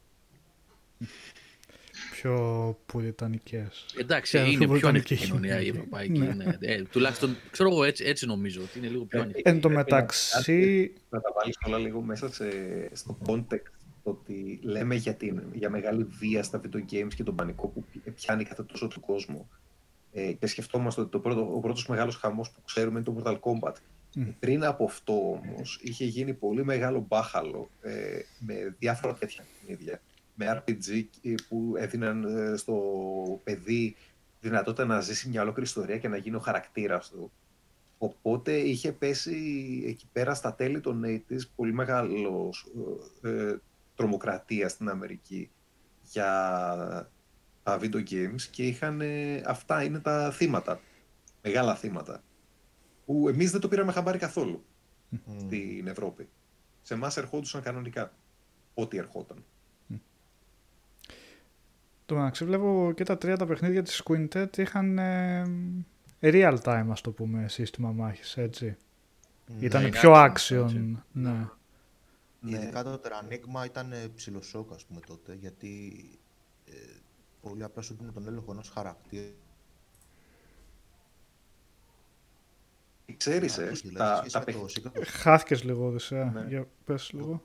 Πιο 2.22 2.78
πουριτανικές. 2.86 3.86
Εντάξει, 4.00 4.52
είναι 4.52 4.68
πιο 4.68 4.88
ανοιχτή 4.88 5.16
κοινωνία 5.16 5.62
η 5.62 5.68
Ευρωπαϊκή. 5.68 6.20
ναι. 6.20 6.34
ναι. 6.34 6.58
Ε, 6.60 6.82
τουλάχιστον 6.84 7.36
ξέρω 7.52 7.70
εγώ 7.70 7.84
έτσι, 7.84 8.04
έτσι 8.04 8.26
νομίζω 8.26 8.62
ότι 8.62 8.78
είναι 8.78 8.88
λίγο 8.88 9.04
πιο 9.04 9.22
ανοιχτή. 9.22 9.42
Εν 9.46 9.62
τω 9.62 9.70
μεταξύ. 9.70 10.94
Να 11.10 11.22
τα 11.22 11.32
βάλεις 11.36 11.58
όλα 11.66 11.78
λίγο 11.78 12.02
μέσα 12.02 12.34
σε, 12.34 12.46
στο 12.94 13.18
context 13.26 13.74
ότι 14.04 14.60
λέμε 14.64 14.96
για, 14.96 15.14
την, 15.14 15.44
για 15.54 15.70
μεγάλη 15.70 16.04
βία 16.04 16.44
στα 16.44 16.62
video 16.62 16.94
games 16.94 17.14
και 17.16 17.24
τον 17.24 17.36
πανικό 17.36 17.68
που 17.68 17.86
πιάνει 18.16 18.44
κατά 18.44 18.66
τόσο 18.66 18.88
του 18.88 19.00
κόσμο. 19.00 19.50
Ε, 20.12 20.32
και 20.32 20.48
σκεφτόμαστε 20.48 21.02
ότι 21.02 21.12
το 21.12 21.20
πρώτο, 21.20 21.50
ο 21.56 21.60
πρώτος 21.60 21.88
μεγάλος 21.88 22.16
χαμός 22.16 22.52
που 22.52 22.62
ξέρουμε 22.66 23.00
είναι 23.00 23.22
το 23.22 23.22
Mortal 23.24 23.40
Kombat. 23.40 23.74
Mm. 24.16 24.34
Πριν 24.40 24.64
από 24.64 24.84
αυτό 24.84 25.14
όμως 25.14 25.80
είχε 25.82 26.06
γίνει 26.06 26.34
πολύ 26.34 26.64
μεγάλο 26.64 27.06
μπάχαλο 27.08 27.70
ε, 27.82 28.20
με 28.40 28.76
διάφορα 28.80 29.14
τέτοια 29.14 29.44
παιχνίδια 29.44 30.02
με 30.36 30.64
RPG 30.66 31.06
που 31.48 31.74
έδιναν 31.78 32.24
ε, 32.24 32.58
στο 32.58 32.82
παιδί 33.44 33.96
δυνατότητα 34.40 34.86
να 34.86 35.02
ζήσει 35.02 35.30
μια 35.30 35.42
ολόκληρη 35.42 35.68
ιστορία 35.68 35.98
και 35.98 36.08
να 36.08 36.18
γίνει 36.18 36.36
ο 36.36 36.40
χαρακτήρας 36.40 37.10
του. 37.10 37.32
Οπότε 37.98 38.58
είχε 38.58 38.92
πέσει 38.92 39.36
εκεί 39.88 40.10
πέρα 40.12 40.34
στα 40.34 40.54
τέλη 40.54 40.80
των 40.80 41.04
80's 41.06 41.42
πολύ 41.56 41.74
μεγάλος 41.74 42.66
ε, 43.22 43.56
τρομοκρατίας 43.96 44.72
στην 44.72 44.90
Αμερική 44.90 45.50
για 46.02 46.32
τα 47.64 47.80
video 47.82 48.10
games 48.10 48.42
και 48.52 48.68
είχαν, 48.68 49.02
αυτά 49.46 49.84
είναι 49.84 50.00
τα 50.00 50.32
θύματα, 50.32 50.80
μεγάλα 51.42 51.76
θύματα, 51.76 52.24
που 53.06 53.30
εμείς 53.30 53.52
δεν 53.52 53.62
το 53.62 53.68
πήραμε 53.68 53.92
χαμπάρι 53.92 54.18
καθόλου 54.18 54.66
στην 55.40 55.88
Ευρώπη. 55.88 56.30
Σε 56.82 56.94
εμάς 56.94 57.18
ερχόντουσαν 57.18 57.62
κανονικά, 57.62 58.14
ό,τι 58.74 58.98
ερχόταν. 58.98 59.44
Το 62.06 62.16
μεταξύ 62.16 62.46
βλέπω 62.46 62.92
και 62.96 63.04
τα 63.04 63.18
τρία 63.18 63.38
τα 63.38 63.46
παιχνίδια 63.46 63.84
της 63.84 64.04
Quintet 64.06 64.58
είχαν 64.58 64.98
ε, 64.98 65.44
real 66.22 66.58
time 66.64 66.88
ας 66.90 67.02
το 67.02 67.12
πούμε 67.12 67.48
σύστημα 67.48 67.92
μάχης 67.92 68.38
έτσι. 68.38 68.78
Ναι, 69.48 69.66
ήταν 69.66 69.90
πιο 69.90 70.14
action. 70.14 70.96
Ναι. 71.12 71.30
ναι. 72.40 72.58
Ειδικά 72.58 72.84
το 72.84 73.02
Terranigma 73.04 73.66
ήταν 73.66 73.94
ψηλοσόκ 74.16 74.74
ας 74.74 74.86
πούμε 74.86 75.00
τότε 75.08 75.34
γιατί 75.34 76.04
ε, 76.66 76.72
πολύ 77.42 77.64
απλά 77.64 77.82
σου 77.82 77.96
δίνει 78.00 78.12
τον 78.12 78.28
έλεγχο 78.28 78.52
ενός 78.52 78.70
χαρακτήρα. 78.70 79.24
Ξέρεις, 83.18 83.58
ε, 83.58 83.72
τα, 83.94 84.26
τα 84.32 84.44
Χάθηκες 85.06 85.64
λίγο, 85.64 85.86
Οδυσσέα. 85.86 86.26
Ναι. 86.26 86.46
Για 86.48 86.68
πες 86.86 87.12
λίγο. 87.14 87.44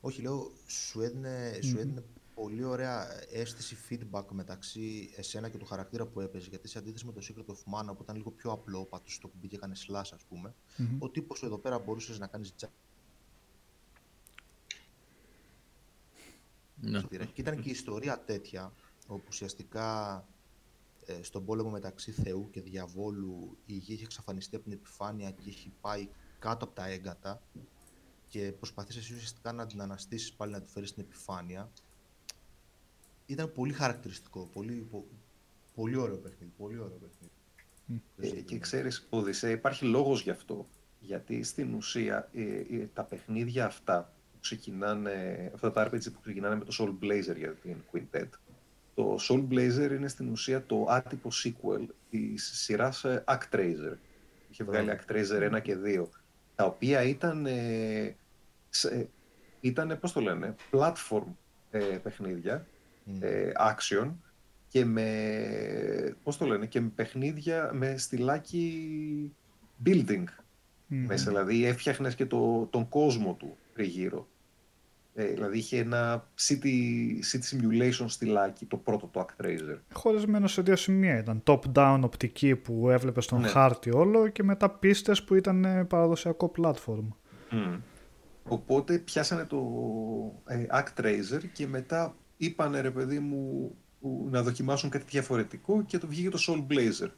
Όχι, 0.00 0.22
λέω, 0.22 0.50
σου 0.66 1.00
έδινε, 1.00 1.58
σου 1.62 1.78
έδινε 1.78 2.02
πολύ 2.40 2.64
ωραία 2.64 3.24
αίσθηση 3.30 3.76
feedback 3.88 4.24
μεταξύ 4.30 5.12
εσένα 5.16 5.48
και 5.48 5.58
του 5.58 5.64
χαρακτήρα 5.64 6.06
που 6.06 6.20
έπαιζε. 6.20 6.48
Γιατί 6.48 6.68
σε 6.68 6.78
αντίθεση 6.78 7.06
με 7.06 7.12
το 7.12 7.20
Secret 7.28 7.50
of 7.50 7.54
Mana 7.54 7.96
που 7.96 8.02
ήταν 8.02 8.16
λίγο 8.16 8.30
πιο 8.30 8.50
απλό, 8.52 8.84
πατούσε 8.84 9.20
το 9.20 9.28
κουμπί 9.28 9.48
και 9.48 9.56
έκανε 9.56 9.74
slash, 9.88 10.10
ας 10.14 10.24
πούμε, 10.28 10.54
mm-hmm. 10.78 10.96
ο 10.98 11.10
τύπος 11.10 11.42
εδώ 11.42 11.58
πέρα 11.58 11.78
μπορούσες 11.78 12.18
να 12.18 12.26
κάνεις 12.26 12.54
jump. 12.60 12.68
Ναι. 16.74 17.02
Και 17.02 17.40
ήταν 17.40 17.60
και 17.60 17.68
η 17.68 17.70
ιστορία 17.70 18.24
τέτοια, 18.24 18.72
όπου 19.06 19.24
ουσιαστικά 19.28 20.28
ε, 21.06 21.22
στον 21.22 21.44
πόλεμο 21.44 21.70
μεταξύ 21.70 22.10
Θεού 22.10 22.50
και 22.50 22.60
Διαβόλου 22.60 23.58
η 23.66 23.74
γη 23.74 23.92
είχε 23.92 24.04
εξαφανιστεί 24.04 24.54
από 24.54 24.64
την 24.64 24.72
επιφάνεια 24.72 25.30
και 25.30 25.48
έχει 25.48 25.72
πάει 25.80 26.08
κάτω 26.38 26.64
από 26.64 26.74
τα 26.74 26.86
έγκατα 26.86 27.42
και 28.28 28.52
προσπαθείς 28.52 28.96
εσύ 28.96 29.14
ουσιαστικά 29.14 29.52
να 29.52 29.66
την 29.66 29.80
αναστήσεις 29.80 30.32
πάλι 30.32 30.52
να 30.52 30.60
τη 30.60 30.70
φέρεις 30.70 30.88
στην 30.88 31.02
επιφάνεια 31.02 31.70
ήταν 33.30 33.52
πολύ 33.52 33.72
χαρακτηριστικό. 33.72 34.50
Πολύ, 34.52 34.86
πολύ 35.74 35.96
ωραίο 35.96 36.16
παιχνίδι. 36.16 36.52
Πολύ 36.56 36.78
ωραίο 36.78 36.98
παιχνίδι. 36.98 37.32
Ε, 38.38 38.40
και 38.40 38.58
ξέρεις, 38.58 39.06
Οδυσσέ, 39.10 39.50
υπάρχει 39.50 39.84
λόγος 39.84 40.22
γι' 40.22 40.30
αυτό. 40.30 40.66
Γιατί 41.00 41.42
στην 41.42 41.74
ουσία 41.74 42.28
ε, 42.32 42.42
ε, 42.42 42.88
τα 42.94 43.02
παιχνίδια 43.02 43.66
αυτά 43.66 44.12
που 44.32 44.38
ξεκινάνε, 44.40 45.50
αυτά 45.54 45.72
τα 45.72 45.86
RPG 45.86 46.12
που 46.12 46.20
ξεκινάνε 46.20 46.56
με 46.56 46.64
το 46.64 46.76
Soul 46.78 47.04
Blazer 47.04 47.36
για 47.36 47.52
την 47.52 47.76
Quintet, 47.92 48.28
το 48.94 49.18
Soul 49.28 49.48
Blazer 49.50 49.90
είναι 49.90 50.08
στην 50.08 50.30
ουσία 50.30 50.66
το 50.66 50.86
άτυπο 50.88 51.30
sequel 51.44 51.86
της 52.10 52.50
σειράς 52.54 53.04
Actraiser. 53.24 53.96
Είχε 54.50 54.64
βγάλει 54.64 54.98
Actraiser 55.00 55.54
1 55.56 55.62
και 55.62 55.76
2, 55.84 56.06
τα 56.54 56.64
οποία 56.64 57.02
ήταν, 57.02 57.46
ε, 57.46 58.16
ήταν 59.60 59.98
πώς 60.00 60.12
το 60.12 60.20
λένε, 60.20 60.54
platform 60.70 61.24
ε, 61.70 61.78
παιχνίδια, 61.78 62.66
ε, 63.20 63.52
action 63.58 64.10
και 64.68 64.84
με, 64.84 66.16
πώς 66.22 66.36
το 66.36 66.46
λένε, 66.46 66.66
και 66.66 66.80
με 66.80 66.90
παιχνίδια 66.94 67.70
με 67.72 67.96
στυλάκι 67.96 69.32
building 69.86 70.24
μέσα. 70.86 71.30
Δηλαδή 71.30 71.64
έφτιαχνες 71.64 72.14
και 72.14 72.26
το, 72.26 72.68
τον 72.70 72.88
κόσμο 72.88 73.34
του 73.38 73.56
γύρω. 73.76 74.28
Ε, 75.14 75.24
δηλαδή 75.24 75.58
είχε 75.58 75.78
ένα 75.78 76.28
city, 76.48 76.68
city 77.32 77.56
simulation 77.56 78.04
στυλάκι, 78.06 78.66
το 78.66 78.76
πρώτο 78.76 79.06
το 79.06 79.26
Actraiser. 79.26 79.78
Χωρισμένο 79.92 80.46
σε 80.46 80.62
δύο 80.62 80.76
σημεία 80.76 81.18
ήταν. 81.18 81.42
Top-down 81.46 82.00
οπτική 82.04 82.56
που 82.56 82.90
έβλεπες 82.90 83.24
στον 83.24 83.40
ναι. 83.40 83.48
χάρτη 83.48 83.90
όλο 83.90 84.28
και 84.28 84.42
μετά 84.42 84.70
πίστες 84.70 85.24
που 85.24 85.34
ήταν 85.34 85.86
παραδοσιακό 85.88 86.52
platform. 86.58 87.06
Οπότε 88.44 88.98
πιάσανε 88.98 89.44
το 89.44 89.62
ε, 90.46 90.66
Actraiser 90.70 91.40
και 91.52 91.66
μετά 91.66 92.14
είπανε 92.40 92.80
ρε 92.80 92.90
παιδί 92.90 93.18
μου 93.18 93.74
να 94.30 94.42
δοκιμάσουν 94.42 94.90
κάτι 94.90 95.04
διαφορετικό 95.08 95.82
και 95.82 95.98
το 95.98 96.06
βγήκε 96.06 96.28
το 96.28 96.38
Soul 96.46 96.72
Blazer. 96.72 97.10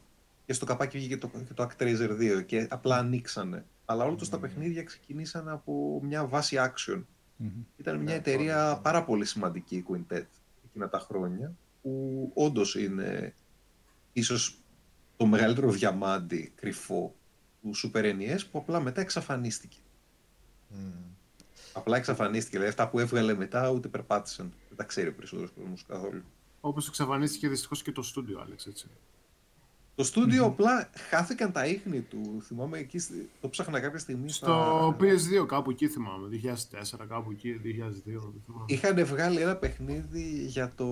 Και 0.47 0.53
στο 0.53 0.65
καπάκι 0.65 0.99
βγήκε 0.99 1.17
το, 1.17 1.31
και 1.47 1.55
το 1.55 1.69
Actraiser 1.69 2.39
2 2.39 2.47
και 2.47 2.67
απλά 2.71 2.97
ανοίξανε. 2.99 3.65
Αλλά 3.85 4.05
όλα 4.05 4.15
mm-hmm. 4.15 4.29
τα 4.29 4.39
παιχνίδια 4.39 4.83
ξεκινήσαν 4.83 5.49
από 5.49 6.01
μια 6.03 6.27
βάση 6.27 6.57
action. 6.59 6.97
Mm-hmm. 6.97 7.65
Ήταν 7.77 7.97
μια 7.97 8.05
yeah, 8.05 8.07
ναι, 8.07 8.15
εταιρεία 8.15 8.81
πάρα 8.83 9.05
πολύ 9.05 9.25
σημαντική 9.25 9.77
η 9.77 9.85
Quintet 9.89 10.27
εκείνα 10.65 10.89
τα 10.89 10.99
χρόνια 10.99 11.55
που 11.83 12.31
όντως 12.35 12.75
είναι 12.75 13.35
ίσως 14.13 14.59
το 15.17 15.27
μεγαλύτερο 15.27 15.71
διαμάντι 15.71 16.53
κρυφό 16.55 17.15
του 17.63 17.71
Super 17.77 18.05
NES 18.05 18.39
που 18.51 18.59
απλά 18.59 18.81
μετά 18.81 19.01
εξαφανίστηκε. 19.01 19.77
Mm. 20.71 20.77
Απλά 21.73 21.97
εξαφανίστηκε. 21.97 22.51
Δηλαδή 22.51 22.71
αυτά 22.71 22.89
που 22.89 22.99
έβγαλε 22.99 23.35
μετά 23.35 23.71
ούτε 23.71 23.89
περπάτησαν. 23.89 24.53
Δεν 24.73 24.81
τα 24.81 24.85
ξέρει 24.85 25.09
ο 25.09 25.15
περισσότερος 25.15 25.51
κόσμος 25.51 25.85
καθόλου. 25.89 26.23
Όπως 26.61 26.89
εξαφανίστηκε 26.89 27.49
δυστυχώς 27.49 27.83
και 27.83 27.93
το 27.93 28.03
στούντιο, 28.03 28.41
Άλεξ, 28.41 28.67
έτσι. 28.67 28.87
Το 29.95 30.05
στούντιο 30.05 30.45
απλά 30.45 30.91
χάθηκαν 31.11 31.53
τα 31.53 31.67
ίχνη 31.67 32.01
του. 32.01 32.43
Θυμάμαι 32.43 32.79
εκεί, 32.79 33.01
το 33.41 33.49
ψάχνα 33.49 33.81
κάποια 33.81 33.99
στιγμή. 33.99 34.31
Στο 34.31 34.97
PS2, 35.01 35.47
κάπου 35.47 35.71
εκεί 35.71 35.89
θυμάμαι. 35.89 36.29
2004, 37.03 37.07
κάπου 37.09 37.31
εκεί, 37.31 37.61
2002. 37.65 38.33
Είχαν 38.67 39.05
βγάλει 39.05 39.41
ένα 39.41 39.57
παιχνίδι 39.57 40.45
για, 40.47 40.73
το, 40.77 40.89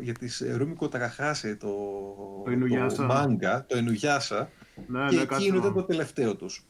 για 0.00 0.14
τις 0.14 0.42
Ρούμικο 0.54 0.88
Τακαχάσε, 0.88 1.56
το, 1.56 1.68
το, 2.44 2.94
το 2.96 3.02
μάγκα, 3.02 3.66
το 3.66 3.76
Ενουγιάσα. 3.76 4.50
Ναι, 4.86 5.08
και 5.08 5.16
ναι, 5.16 5.22
εκεί 5.22 5.46
ήταν 5.46 5.74
το 5.74 5.82
τελευταίο 5.82 6.36
τους. 6.36 6.64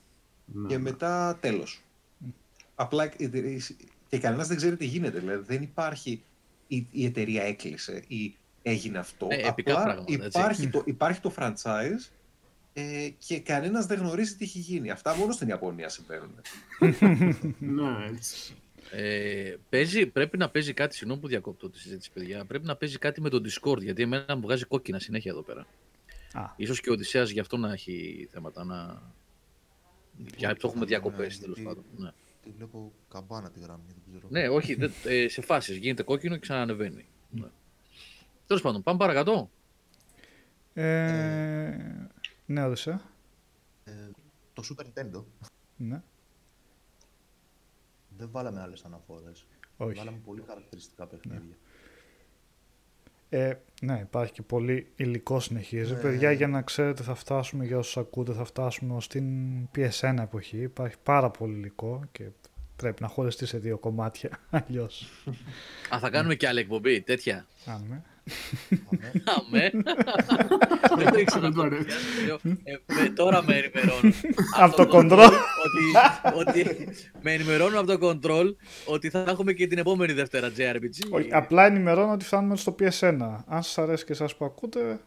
Ναι, 0.44 0.68
και 0.68 0.76
ναι. 0.76 0.82
μετά 0.82 1.38
τέλος. 1.40 1.82
Απλά 2.74 3.06
και 4.08 4.18
κανένας 4.18 4.48
δεν 4.48 4.56
ξέρει 4.56 4.76
τι 4.76 4.84
γίνεται. 4.84 5.18
Δηλαδή 5.18 5.44
δεν 5.46 5.62
υπάρχει 5.62 6.22
η, 6.70 6.86
η 6.90 7.04
εταιρεία 7.04 7.42
έκλεισε 7.42 8.04
ή 8.06 8.36
έγινε 8.62 8.98
αυτό. 8.98 9.26
Ε, 9.30 9.42
Απλά 9.42 9.74
πράγματα, 9.74 10.04
υπάρχει, 10.06 10.68
το, 10.68 10.82
υπάρχει 10.86 11.20
το 11.20 11.34
franchise 11.36 12.10
ε, 12.72 13.08
και 13.18 13.40
κανένας 13.40 13.86
δεν 13.86 13.98
γνωρίζει 13.98 14.36
τι 14.36 14.44
έχει 14.44 14.58
γίνει. 14.58 14.90
Αυτά 14.90 15.16
μόνο 15.16 15.32
στην 15.32 15.48
Ιαπωνία 15.48 15.88
συμβαίνουν. 15.88 16.34
ναι, 17.58 18.06
έτσι. 18.14 18.54
Ε, 18.90 19.54
παίζει, 19.68 20.06
πρέπει 20.06 20.38
να 20.38 20.48
παίζει 20.48 20.72
κάτι, 20.72 20.94
συγγνώμη 20.94 21.20
που 21.20 21.28
διακόπτω 21.28 21.70
τη 21.70 21.78
συζήτηση, 21.78 22.10
παιδιά. 22.12 22.44
Πρέπει 22.44 22.66
να 22.66 22.76
παίζει 22.76 22.98
κάτι 22.98 23.20
με 23.20 23.28
το 23.28 23.40
Discord, 23.44 23.82
γιατί 23.82 24.02
εμένα 24.02 24.34
μου 24.34 24.40
βγάζει 24.40 24.64
κόκκινα 24.64 24.98
συνέχεια 24.98 25.30
εδώ 25.30 25.42
πέρα. 25.42 25.66
Α. 26.32 26.52
Ίσως 26.56 26.80
και 26.80 26.90
ο 26.90 26.92
Οδυσσέας 26.92 27.30
γι' 27.30 27.40
αυτό 27.40 27.56
να 27.56 27.72
έχει 27.72 28.28
θέματα 28.32 28.64
να... 28.64 29.02
Για 30.36 30.56
το 30.56 30.68
έχουμε 30.68 30.84
διακοπές, 30.84 31.38
τέλος 31.40 31.60
πάντων. 31.62 31.84
Ναι. 31.96 32.10
Τη 32.42 32.50
βλέπω 32.50 32.92
καμπάνα 33.08 33.50
τη 33.50 33.60
γραμμή, 33.60 33.86
δεν 33.86 34.02
ξέρω. 34.08 34.28
Ναι, 34.30 34.48
όχι, 34.48 34.74
δε, 34.74 34.88
ε, 35.04 35.28
σε 35.28 35.40
φάσεις 35.40 35.76
γίνεται 35.76 36.02
κόκκινο 36.02 36.34
και 36.34 36.40
ξανανεβαίνει. 36.40 37.06
Ναι. 37.30 37.48
Τέλος 38.46 38.62
πάντων, 38.62 38.82
πάμε 38.82 38.98
παρακατώ. 38.98 39.50
Ε, 40.74 41.66
ε, 41.66 42.08
ναι, 42.46 42.60
έδωσε. 42.60 43.00
Ε, 43.84 43.92
το 44.52 44.62
Super 44.70 44.82
Nintendo. 44.82 45.24
Ναι. 45.76 46.02
Δεν 48.16 48.30
βάλαμε 48.30 48.60
άλλες 48.60 48.84
αναφορές. 48.84 49.46
Όχι. 49.76 49.98
Βάλαμε 49.98 50.18
πολύ 50.24 50.42
χαρακτηριστικά 50.46 51.06
παιχνίδια. 51.06 51.40
Ναι. 51.40 51.54
Ε, 53.30 53.52
ναι, 53.82 53.98
υπάρχει 54.02 54.32
και 54.32 54.42
πολύ 54.42 54.92
υλικό 54.96 55.40
συνεχίζει. 55.40 55.92
Ναι. 55.92 56.00
Παιδιά, 56.00 56.32
για 56.32 56.46
να 56.48 56.62
ξέρετε, 56.62 57.02
θα 57.02 57.14
φτάσουμε 57.14 57.64
για 57.64 57.78
όσους 57.78 57.96
ακούτε, 57.96 58.32
θα 58.32 58.44
φτάσουμε 58.44 59.00
στην 59.00 59.26
PSN 59.76 60.16
εποχή. 60.20 60.56
Υπάρχει 60.56 60.96
πάρα 61.02 61.30
πολύ 61.30 61.56
υλικό 61.56 62.02
και 62.12 62.24
πρέπει 62.76 63.02
να 63.02 63.08
χωριστεί 63.08 63.46
σε 63.46 63.58
δύο 63.58 63.78
κομμάτια. 63.78 64.30
Αλλιώς. 64.50 65.10
Α, 65.94 65.98
θα 65.98 66.10
κάνουμε 66.10 66.34
και 66.34 66.48
άλλη 66.48 66.60
εκπομπή, 66.60 67.00
τέτοια. 67.00 67.46
Αμέ. 67.64 68.02
Αμέ. 69.24 69.70
Δεν 70.96 71.12
το 71.12 71.18
ήξερα 71.18 71.50
το 71.50 71.68
Τώρα 73.14 73.44
με 73.44 73.54
ενημερώνουν. 73.54 74.14
Από 74.56 74.76
το 74.76 74.86
κοντρόλ. 74.86 75.30
Ότι 76.34 76.88
με 77.22 77.32
ενημερώνουν 77.32 77.76
από 77.76 77.86
το 77.86 77.98
κοντρόλ 77.98 78.54
ότι 78.84 79.10
θα 79.10 79.24
έχουμε 79.28 79.52
και 79.52 79.66
την 79.66 79.78
επόμενη 79.78 80.12
Δευτέρα 80.12 80.52
JRPG. 80.56 81.28
Απλά 81.30 81.66
ενημερώνω 81.66 82.12
ότι 82.12 82.24
φτάνουμε 82.24 82.56
στο 82.56 82.74
PS1. 82.78 83.18
Αν 83.46 83.62
σας 83.62 83.78
αρέσει 83.78 84.04
και 84.04 84.12
εσάς 84.12 84.36
που 84.36 84.44
ακούτε, 84.44 85.00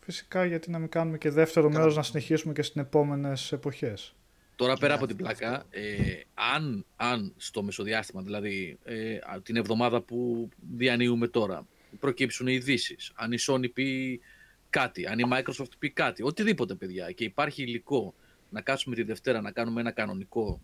φυσικά 0.00 0.44
γιατί 0.44 0.70
να 0.70 0.78
μην 0.78 0.88
κάνουμε 0.88 1.18
και 1.18 1.30
δεύτερο 1.30 1.70
μέρος 1.70 1.96
να 1.96 2.02
συνεχίσουμε 2.02 2.52
και 2.52 2.62
στι 2.62 2.80
επόμενες 2.80 3.52
εποχές. 3.52 4.14
Τώρα 4.56 4.76
πέρα 4.76 4.94
από 4.94 5.06
την 5.06 5.16
πλάκα, 5.16 5.64
ε, 5.70 5.82
αν, 6.54 6.84
αν 6.96 7.32
στο 7.36 7.62
μεσοδιάστημα, 7.62 8.22
δηλαδή 8.22 8.78
ε, 8.84 9.18
την 9.42 9.56
εβδομάδα 9.56 10.00
που 10.00 10.48
διανύουμε 10.76 11.28
τώρα, 11.28 11.66
προκύψουν 12.00 12.46
ειδήσεις, 12.46 13.12
αν 13.14 13.32
η 13.32 13.36
Sony 13.46 13.72
πει 13.72 14.20
κάτι, 14.70 15.06
αν 15.06 15.18
η 15.18 15.22
Microsoft 15.32 15.70
πει 15.78 15.90
κάτι, 15.90 16.22
οτιδήποτε 16.22 16.74
παιδιά. 16.74 17.10
Και 17.12 17.24
υπάρχει 17.24 17.62
υλικό 17.62 18.14
να 18.50 18.60
κάτσουμε 18.60 18.94
τη 18.94 19.02
Δευτέρα 19.02 19.40
να 19.40 19.50
κάνουμε 19.50 19.80
ένα 19.80 19.90
κανονικό 19.90 20.60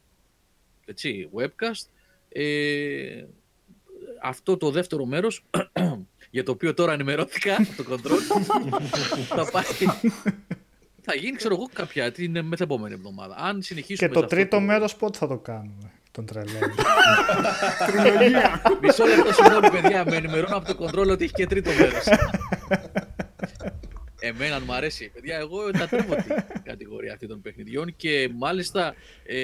έτσι, 0.85 1.31
webcast, 1.35 1.87
ε, 2.29 3.25
αυτό 4.23 4.57
το 4.57 4.71
δεύτερο 4.71 5.05
μέρος 5.05 5.45
για 6.31 6.43
το 6.45 6.53
οποίο 6.53 6.75
τώρα 6.75 6.93
ενημερώθηκα 6.93 7.57
το 7.77 7.85
control 7.91 8.19
θα 9.37 9.51
πάει 9.51 9.65
θα 11.05 11.15
γίνει 11.15 11.37
ξέρω 11.37 11.55
εγώ 11.55 11.69
κάποια 11.73 12.13
την 12.13 12.45
μεθεπόμενη 12.45 12.95
εβδομάδα. 12.95 13.37
Αν 13.37 13.63
συνεχίσουμε 13.63 14.09
και 14.09 14.15
το 14.15 14.27
τρίτο 14.27 14.57
το... 14.57 14.61
μέρος 14.63 14.97
πότε 14.97 15.19
θα 15.19 15.27
το 15.27 15.39
κάνουμε; 15.39 15.93
Τον 16.13 16.27
τρελαίνει. 16.27 16.75
Μισό 18.83 19.05
λεπτό 19.07 19.33
συγγνώμη, 19.33 19.71
παιδιά. 19.71 20.05
Με 20.05 20.17
ενημερώνω 20.17 20.57
από 20.57 20.67
το 20.67 20.75
κοντρόλ 20.75 21.11
ότι 21.11 21.25
έχει 21.25 21.33
και 21.33 21.47
τρίτο 21.47 21.71
μέρος. 21.73 22.05
Εμένα 24.21 24.61
μου 24.61 24.73
αρέσει. 24.73 25.11
Παιδιά, 25.15 25.37
εγώ 25.37 25.69
εντατρεύω 25.69 26.15
την 26.15 26.63
κατηγορία 26.63 27.13
αυτή 27.13 27.27
των 27.27 27.41
παιχνιδιών 27.41 27.97
και 27.97 28.31
μάλιστα 28.35 28.95
ε, 29.27 29.39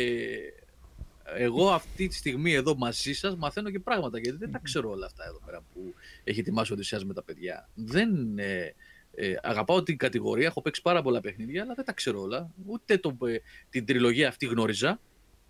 εγώ 1.37 1.71
αυτή 1.71 2.09
τη 2.09 2.15
στιγμή 2.15 2.53
εδώ 2.53 2.77
μαζί 2.77 3.13
σας 3.13 3.37
μαθαίνω 3.37 3.71
και 3.71 3.79
πράγματα 3.79 4.19
γιατί 4.19 4.39
δεν 4.39 4.51
τα 4.53 4.61
ξέρω 4.63 4.91
όλα 4.91 5.07
αυτά 5.07 5.25
εδώ 5.25 5.41
πέρα 5.47 5.63
που 5.73 5.95
έχει 6.25 6.41
ετοιμάσει 6.41 6.73
ο 6.73 6.75
Οδυσσέας 6.75 7.05
με 7.05 7.15
τα 7.15 7.23
παιδιά. 7.23 7.69
Δεν, 7.75 8.39
ε, 8.39 8.75
ε, 9.15 9.35
αγαπάω 9.43 9.83
την 9.83 9.97
κατηγορία, 9.97 10.47
έχω 10.47 10.63
παίξει 10.63 10.83
πάρα 10.83 11.03
πολλά 11.03 11.21
παιχνίδια, 11.21 11.63
αλλά 11.63 11.75
δεν 11.75 11.85
τα 11.85 11.93
ξέρω 11.93 12.21
όλα. 12.21 12.51
Ούτε 12.67 12.99
το, 12.99 13.17
ε, 13.27 13.37
την 13.71 13.87
τριλογία 13.87 14.29
αυτή 14.29 14.47
γνώριζα, 14.47 15.01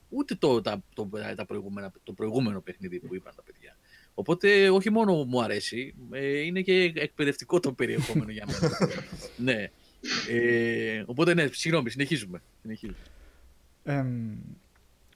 ούτε 0.09 0.35
το, 0.35 0.61
τα, 0.61 0.83
το, 0.95 1.09
τα 1.37 1.47
προηγούμενα, 1.47 1.93
το 2.03 2.13
προηγούμενο 2.13 2.61
παιχνίδι 2.61 2.99
που 2.99 3.15
είπαν 3.15 3.33
τα 3.37 3.43
παιδιά. 3.43 3.77
Οπότε 4.15 4.71
όχι 4.71 4.91
μόνο 4.91 5.25
μου 5.25 5.43
αρέσει, 5.43 5.95
ε, 6.11 6.41
είναι 6.41 6.63
και 6.63 6.93
εκπαιδευτικό 6.95 7.61
το 7.61 7.73
περιεχόμενο 7.73 8.31
για 8.31 8.47
μένα. 8.47 8.79
ναι. 9.53 9.71
Ε, 10.29 11.03
οπότε 11.07 11.35
ναι, 11.35 11.47
συγγνώμη, 11.53 11.91
συνεχίζουμε. 11.91 12.43
συνεχίζουμε. 12.63 12.99
Ε, 13.85 14.05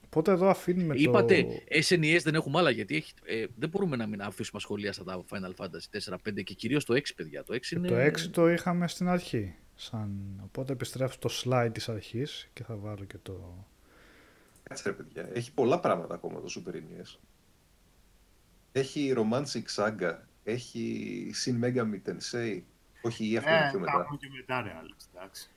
οπότε 0.05 0.31
εδώ 0.31 0.49
αφήνουμε 0.49 0.95
Είπατε, 0.97 1.43
το... 1.43 1.49
SNES 1.69 2.19
δεν 2.23 2.35
έχουμε 2.35 2.59
άλλα, 2.59 2.69
γιατί 2.69 2.95
έχει, 2.95 3.13
ε, 3.25 3.45
δεν 3.55 3.69
μπορούμε 3.69 3.95
να 3.95 4.07
μην 4.07 4.21
αφήσουμε 4.21 4.61
σχολεία 4.61 4.93
στα 4.93 5.23
Final 5.29 5.65
Fantasy 5.65 6.13
4, 6.13 6.13
5 6.29 6.43
και 6.43 6.53
κυρίως 6.53 6.85
το 6.85 6.93
6, 6.93 7.01
παιδιά. 7.15 7.43
Το 7.43 7.53
6, 7.53 7.71
είναι... 7.71 7.87
το 7.87 7.95
6 7.95 8.19
το 8.31 8.49
είχαμε 8.49 8.87
στην 8.87 9.07
αρχή. 9.07 9.55
Σαν... 9.75 10.41
Οπότε 10.43 10.73
επιστρέφω 10.73 11.13
στο 11.13 11.29
slide 11.43 11.69
της 11.73 11.89
αρχής 11.89 12.49
και 12.53 12.63
θα 12.63 12.75
βάλω 12.75 13.03
και 13.03 13.17
το... 13.23 13.67
Κάτσε 14.63 14.89
ρε 14.89 14.95
παιδιά, 14.95 15.29
έχει 15.33 15.53
πολλά 15.53 15.79
πράγματα 15.79 16.13
ακόμα 16.13 16.39
το 16.39 16.47
Super 16.55 16.75
NES. 16.75 17.17
Έχει 18.71 19.13
Romantic 19.17 19.63
Saga, 19.75 20.17
έχει 20.43 21.33
Shin 21.45 21.63
Megami 21.63 22.01
Tensei, 22.05 22.61
όχι 23.01 23.29
ή 23.29 23.37
αυτό 23.37 23.49
ε, 23.49 23.55
είναι 23.57 23.69
πιο 23.69 23.79
μετά. 23.79 24.07
και 24.19 24.29
μετά 24.35 24.61
ρε 24.61 24.75
Άλεξ, 24.79 25.09
εντάξει. 25.13 25.49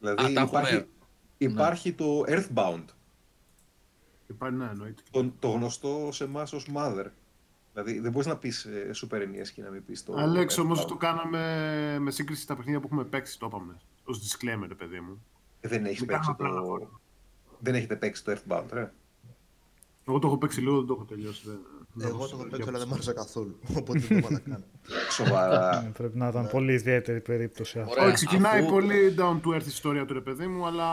Δηλαδή 0.00 0.38
Α, 0.38 0.42
υπάρχει, 0.42 0.86
υπάρχει 1.38 1.92
το 1.92 2.24
Earthbound, 2.26 2.84
Υπάρχει, 4.26 4.56
ναι, 4.56 4.64
εννοείται. 4.64 5.02
το, 5.10 5.32
το 5.38 5.48
γνωστό 5.48 6.08
σε 6.12 6.24
εμάς 6.24 6.52
ως 6.52 6.68
Mother. 6.74 7.06
Δηλαδή 7.72 7.98
δεν 7.98 8.10
μπορείς 8.12 8.26
να 8.26 8.36
πεις 8.36 8.64
ε, 8.64 8.90
Super 8.94 9.16
NES 9.22 9.48
και 9.54 9.62
να 9.62 9.70
μην 9.70 9.84
πεις 9.84 10.04
το 10.04 10.14
Άλεξ, 10.14 10.58
όμως 10.58 10.82
Earthbound. 10.82 10.88
το 10.88 10.96
κάναμε 10.96 11.98
με 12.00 12.10
σύγκριση 12.10 12.42
στα 12.42 12.56
παιχνίδια 12.56 12.80
που 12.80 12.86
έχουμε 12.86 13.04
παίξει, 13.04 13.38
το 13.38 13.46
είπαμε. 13.46 13.80
Ως 14.04 14.18
disclaimer, 14.18 14.64
ρε 14.68 14.74
παιδί 14.74 15.00
μου. 15.00 15.24
Ε, 15.60 15.68
δεν 15.68 15.84
έχεις 15.84 15.98
Δεν 15.98 16.08
παίξει 16.08 16.34
κάνουμε 16.38 16.78
το... 16.78 17.00
απλά 17.64 17.72
Δεν 17.72 17.74
έχετε 17.74 17.96
παίξει 17.96 18.24
το 18.24 18.32
Earthbound, 18.32 18.66
ρε. 18.72 18.92
Εγώ 20.08 20.18
το 20.18 20.26
έχω 20.26 20.38
παίξει 20.38 20.60
λίγο, 20.60 20.76
δεν 20.76 20.86
το 20.86 20.92
έχω 20.92 21.04
τελειώσει. 21.04 21.42
Δεν... 21.44 21.58
δεν 21.92 22.08
Εγώ 22.08 22.18
το 22.18 22.24
έχω 22.24 22.34
έχω 22.40 22.50
παίξει, 22.50 22.68
αλλά 22.68 22.78
δεν 22.78 22.88
μ' 22.88 22.92
άρεσε 22.92 23.12
καθόλου. 23.12 23.58
Οπότε 23.76 23.98
δεν 23.98 24.08
το 24.08 24.14
έβαλα 24.14 24.38
καν. 24.38 24.64
Σοβαρά. 25.10 25.84
Ε, 25.86 25.90
πρέπει 25.96 26.18
να 26.18 26.28
ήταν 26.28 26.48
πολύ 26.48 26.72
ιδιαίτερη 26.72 27.20
περίπτωση 27.20 27.80
αυτή. 27.80 27.92
Ωραία. 27.92 28.04
Όχι, 28.04 28.14
ξεκινάει 28.14 28.60
αφού- 28.60 28.70
πολύ 28.70 29.14
down 29.18 29.40
to 29.40 29.54
earth 29.54 29.62
η 29.62 29.66
ιστορία 29.66 30.04
του 30.04 30.12
ρε 30.14 30.20
παιδί 30.20 30.46
μου, 30.46 30.66
αλλά 30.66 30.88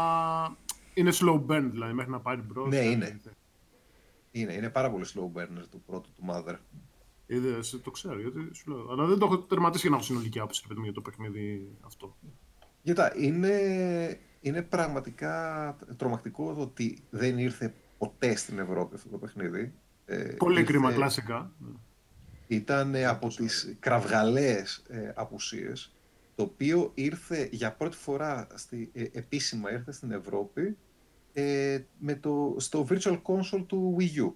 είναι 0.93 1.11
slow 1.13 1.45
burn 1.47 1.67
δηλαδή 1.71 1.93
μέχρι 1.93 2.11
να 2.11 2.19
πάρει 2.19 2.41
μπρος. 2.41 2.69
Ναι, 2.69 2.77
είναι. 2.77 3.19
είναι, 4.31 4.53
είναι 4.53 4.69
πάρα 4.69 4.91
πολύ 4.91 5.05
slow 5.13 5.39
burner 5.39 5.63
του 5.71 5.81
πρώτου 5.85 6.09
του 6.15 6.23
Mother. 6.29 6.55
Είδες, 7.25 7.79
το 7.83 7.91
ξέρω, 7.91 8.19
γιατί 8.19 8.49
σου 8.53 8.71
λέω. 8.71 8.87
Αλλά 8.91 9.05
δεν 9.05 9.17
το 9.17 9.25
έχω 9.25 9.37
τερματίσει 9.37 9.81
για 9.81 9.89
να 9.89 9.95
έχω 9.95 10.05
συνολική 10.05 10.39
άποψη 10.39 10.59
ρε 10.61 10.67
παιδί 10.67 10.79
μου, 10.79 10.85
για 10.85 10.93
το 10.93 11.01
παιχνίδι 11.01 11.71
αυτό. 11.81 12.17
Κοίτα, 12.83 13.13
είναι, 13.17 13.59
είναι 14.41 14.61
πραγματικά 14.61 15.75
τρομακτικό 15.97 16.53
το 16.53 16.61
ότι 16.61 17.03
δεν 17.09 17.37
ήρθε 17.37 17.73
ποτέ 17.97 18.35
στην 18.35 18.59
Ευρώπη 18.59 18.95
αυτό 18.95 19.09
το 19.09 19.17
παιχνίδι. 19.17 19.73
Ε, 20.05 20.15
Πολύ 20.17 20.59
ήρθε- 20.59 20.71
κρίμα, 20.73 20.93
κλασικά. 20.93 21.51
Ναι. 21.59 21.71
Ήταν 22.47 22.95
ε, 22.95 23.05
από 23.05 23.27
τις 23.27 23.75
κραυγαλαίες 23.79 24.83
ε, 24.89 25.11
απουσίες, 25.15 25.95
το 26.35 26.43
οποίο 26.43 26.91
ήρθε 26.93 27.49
για 27.51 27.71
πρώτη 27.73 27.97
φορά 27.97 28.47
στη, 28.53 28.89
ε, 28.93 29.03
επίσημα 29.11 29.71
ήρθε 29.71 29.91
στην 29.91 30.11
Ευρώπη 30.11 30.77
ε, 31.33 31.79
με 31.97 32.15
το, 32.15 32.55
στο 32.59 32.87
Virtual 32.89 33.21
Console 33.21 33.63
του 33.67 33.97
Wii 33.99 34.21
U. 34.27 34.31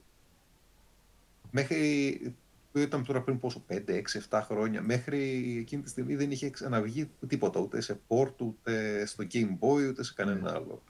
Μέχρι, 1.52 2.20
που 2.22 2.36
ήταν 2.82 3.04
τώρα 3.06 3.22
πριν 3.22 3.40
πόσο, 3.40 3.64
5, 3.68 3.74
6, 3.90 4.02
7 4.30 4.42
χρόνια, 4.44 4.82
μέχρι 4.82 5.20
εκείνη 5.60 5.82
τη 5.82 5.90
στιγμή 5.90 6.16
δεν 6.16 6.32
είχε 6.32 6.50
ξαναβγεί 6.50 7.10
τίποτα, 7.28 7.60
ούτε 7.60 7.82
σε 7.82 8.00
port, 8.08 8.34
ούτε 8.38 9.06
στο 9.06 9.24
Game 9.34 9.58
Boy, 9.60 9.88
ούτε 9.90 10.04
σε 10.04 10.14
κανένα 10.16 10.52
άλλο. 10.54 10.84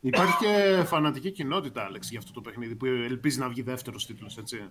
Υπάρχει 0.00 0.36
και 0.36 0.82
φανατική 0.86 1.30
κοινότητα, 1.30 1.84
Άλεξ, 1.84 2.10
για 2.10 2.18
αυτό 2.18 2.32
το 2.32 2.40
παιχνίδι 2.40 2.74
που 2.74 2.86
ελπίζει 2.86 3.38
να 3.38 3.48
βγει 3.48 3.62
δεύτερος 3.62 4.06
τίτλος, 4.06 4.38
έτσι. 4.38 4.68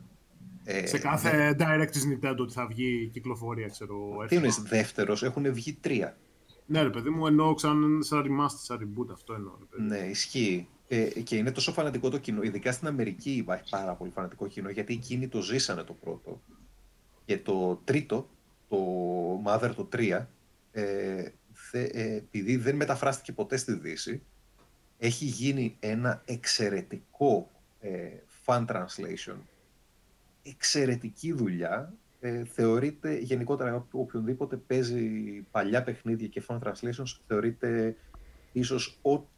Ε, 0.64 0.86
Σε 0.86 0.98
κάθε 1.00 1.56
direct 1.60 1.88
της 1.92 2.04
Nintendo 2.08 2.36
ότι 2.38 2.54
θα 2.54 2.68
βγει 2.68 3.10
κυκλοφορία, 3.14 3.68
ξέρω. 3.68 3.96
Τι 4.28 4.36
εύκολα. 4.36 4.54
είναι 4.56 4.68
δεύτερος, 4.70 5.24
έχουν 5.24 5.54
βγει 5.54 5.74
τρία. 5.74 6.18
Ναι, 6.66 6.82
ρε 6.82 6.90
παιδί 6.90 7.10
μου, 7.10 7.28
εννοώ 7.28 7.58
σαν, 7.58 8.00
σαν 8.04 8.24
remaster, 8.24 8.60
σαν 8.64 8.78
reboot, 8.80 9.10
αυτό 9.12 9.34
εννοώ. 9.34 9.54
Ρε, 9.60 9.66
παιδί. 9.70 9.84
Ναι, 9.84 10.10
ισχύει. 10.10 10.68
Ε, 10.88 11.04
και 11.06 11.36
είναι 11.36 11.52
τόσο 11.52 11.72
φανατικό 11.72 12.10
το 12.10 12.18
κοινό. 12.18 12.42
Ειδικά 12.42 12.72
στην 12.72 12.88
Αμερική 12.88 13.32
υπάρχει 13.32 13.70
πάρα 13.70 13.94
πολύ 13.94 14.12
φανατικό 14.12 14.48
κοινό, 14.48 14.70
γιατί 14.70 14.94
εκείνοι 14.94 15.28
το 15.28 15.42
ζήσανε 15.42 15.84
το 15.84 15.94
πρώτο. 15.94 16.42
Και 17.26 17.38
το 17.38 17.82
τρίτο, 17.84 18.30
το 18.68 18.78
Mother 19.46 19.72
το 19.76 19.90
3, 19.92 20.26
ε, 20.72 21.30
θε, 21.54 21.84
ε, 21.84 22.16
επειδή 22.16 22.56
δεν 22.56 22.76
μεταφράστηκε 22.76 23.32
ποτέ 23.32 23.58
στη 23.58 23.74
Δύση, 23.74 24.22
έχει 24.98 25.26
γίνει 25.26 25.78
ένα 25.80 26.22
εξαιρετικό 26.26 27.52
ε, 27.80 28.10
fan 28.46 28.66
translation. 28.66 29.36
Εξαιρετική 30.44 31.34
δουλειά. 31.34 31.94
Ε, 32.20 32.44
θεωρείται 32.46 33.18
γενικότερα 33.18 33.88
οποιονδήποτε 33.92 34.58
παίζει 34.58 35.02
παλιά 35.52 35.84
παιχνίδια 35.84 36.28
και 36.28 36.44
fan 36.48 36.60
translations 36.60 37.18
θεωρείται 37.28 37.96
ίσως 38.52 39.00
ό,τι 39.02 39.37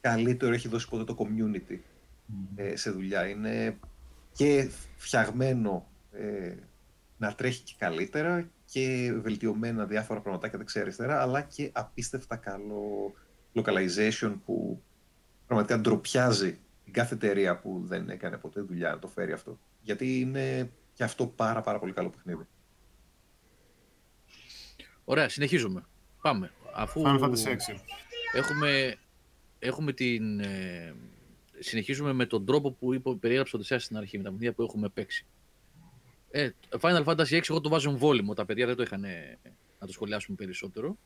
καλύτερο 0.00 0.54
έχει 0.54 0.68
δώσει 0.68 0.88
ποτέ 0.88 1.04
το 1.04 1.16
community 1.18 1.78
ε, 2.56 2.76
σε 2.76 2.90
δουλειά. 2.90 3.28
Είναι 3.28 3.78
και 4.32 4.70
φτιαγμένο 4.96 5.86
ε, 6.12 6.54
να 7.16 7.34
τρέχει 7.34 7.62
και 7.62 7.74
καλύτερα 7.78 8.48
και 8.64 9.12
βελτιωμένα 9.20 9.84
διάφορα 9.84 10.20
πραγματάκια 10.20 10.58
δεξιά-αριστερά, 10.58 11.22
αλλά 11.22 11.42
και 11.42 11.70
απίστευτα 11.72 12.36
καλό 12.36 13.12
localization 13.54 14.34
που 14.44 14.82
πραγματικά 15.46 15.80
ντροπιάζει 15.80 16.58
την 16.84 16.92
κάθε 16.92 17.14
εταιρεία 17.14 17.58
που 17.58 17.82
δεν 17.84 18.08
έκανε 18.10 18.36
ποτέ 18.36 18.60
δουλειά 18.60 18.90
να 18.90 18.98
το 18.98 19.08
φέρει 19.08 19.32
αυτό. 19.32 19.58
Γιατί 19.80 20.20
είναι 20.20 20.70
και 20.92 21.04
αυτό 21.04 21.26
πάρα 21.26 21.60
πάρα 21.60 21.78
πολύ 21.78 21.92
καλό 21.92 22.10
παιχνίδι. 22.10 22.46
Ωραία, 25.04 25.28
συνεχίζουμε. 25.28 25.84
Πάμε. 26.22 26.50
Αφού 26.74 27.02
Final 27.04 27.20
Fantasy 27.20 27.48
6. 27.48 27.56
έχουμε, 28.34 28.96
έχουμε 29.58 29.92
την... 29.92 30.40
ε, 30.40 30.94
συνεχίζουμε 31.58 32.12
με 32.12 32.26
τον 32.26 32.46
τρόπο 32.46 32.70
που 32.70 32.94
είπε, 32.94 33.14
περιέγραψε 33.14 33.56
ο 33.56 33.58
Οδυσσέας 33.58 33.84
στην 33.84 33.96
αρχή, 33.96 34.16
με 34.16 34.22
τα 34.22 34.30
παιχνίδια 34.30 34.52
που 34.52 34.62
έχουμε 34.62 34.88
παίξει. 34.88 35.26
Ε, 36.30 36.50
Final 36.80 37.04
Fantasy 37.04 37.24
6 37.24 37.40
εγώ 37.48 37.60
το 37.60 37.68
βάζω 37.68 37.90
εμβόλυμο, 37.90 38.34
τα 38.34 38.44
παιδιά 38.44 38.66
δεν 38.66 38.76
το 38.76 38.82
είχαν 38.82 39.04
ε, 39.04 39.38
να 39.78 39.86
το 39.86 39.92
σχολιάσουμε 39.92 40.36
περισσότερο. 40.36 40.98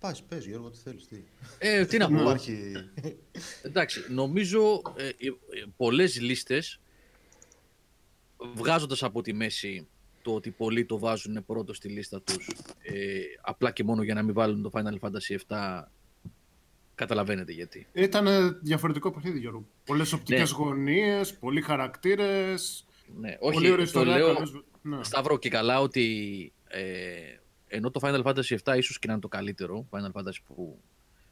Πας, 0.00 0.22
πες 0.22 0.46
Γιώργο, 0.46 0.70
τι 0.70 0.78
θέλεις, 0.78 1.06
τι. 1.06 1.22
Ε, 1.58 1.86
τι 1.86 1.98
να 1.98 2.08
πω, 2.08 2.20
Υπάρχει... 2.20 2.72
εντάξει, 3.62 4.12
νομίζω 4.12 4.82
ε, 4.96 5.06
ε, 5.06 5.08
ε, 5.08 5.64
πολλές 5.76 6.20
λίστες, 6.20 6.80
βγάζοντας 8.54 9.02
από 9.02 9.22
τη 9.22 9.32
μέση 9.32 9.88
το 10.22 10.34
ότι 10.34 10.50
πολλοί 10.50 10.84
το 10.84 10.98
βάζουν 10.98 11.44
πρώτο 11.44 11.74
στη 11.74 11.88
λίστα 11.88 12.22
τους, 12.22 12.50
ε, 12.82 13.20
απλά 13.40 13.70
και 13.70 13.84
μόνο 13.84 14.02
για 14.02 14.14
να 14.14 14.22
μην 14.22 14.34
βάλουν 14.34 14.62
το 14.62 14.70
Final 14.72 14.98
Fantasy 15.00 15.36
7, 15.48 15.82
καταλαβαίνετε 16.98 17.52
γιατί. 17.52 17.86
Ήταν 17.92 18.26
διαφορετικό 18.62 19.10
παιχνίδι, 19.10 19.38
Γιώργο. 19.38 19.66
Πολλές 19.84 20.12
οπτικές 20.12 20.50
Ναι. 20.50 20.64
γωνίες, 20.64 21.34
πολλοί 21.34 21.60
χαρακτήρες. 21.62 22.86
Ναι, 23.20 23.32
Πολύ 23.32 23.56
όχι, 23.56 23.64
ωραία 23.66 23.76
το 23.76 23.82
ιστορία. 23.82 24.16
λέω, 24.16 24.34
καλές- 24.34 24.52
Ναι. 24.82 24.98
Σταύρο 25.04 25.38
και 25.38 25.48
καλά 25.48 25.80
ότι 25.80 26.06
ε, 26.68 26.80
ενώ 27.68 27.90
το 27.90 28.00
Final 28.02 28.22
Fantasy 28.22 28.56
7 28.64 28.76
ίσως 28.76 28.98
και 28.98 29.06
να 29.06 29.12
είναι 29.12 29.22
το 29.22 29.28
καλύτερο 29.28 29.86
Final 29.90 30.20
Fantasy 30.20 30.36
που 30.46 30.78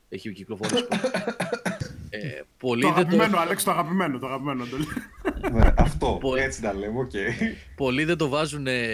έχει 0.09 0.33
κυκλοφορήσει 0.33 0.85
ε, 2.11 2.41
πολλοί, 2.59 2.83
Το 2.83 2.93
δεν 2.93 2.95
το, 2.95 3.01
αγαπημένο, 3.01 3.39
Άλεξ, 3.39 3.65
το 3.65 3.71
αγαπημένο, 3.71 4.19
το 4.19 4.27
αγαπημένο. 4.27 4.65
το 4.67 4.77
λέω. 4.77 4.87
Ναι, 5.53 5.73
αυτό, 5.77 6.19
Πολύ- 6.21 6.43
έτσι 6.43 6.61
τα 6.61 6.75
λέμε, 6.75 6.99
οκ. 7.01 7.11
πολλοί 7.77 8.05
δεν 8.05 8.17
το 8.17 8.29
βάζουν 8.29 8.67
ε, 8.67 8.93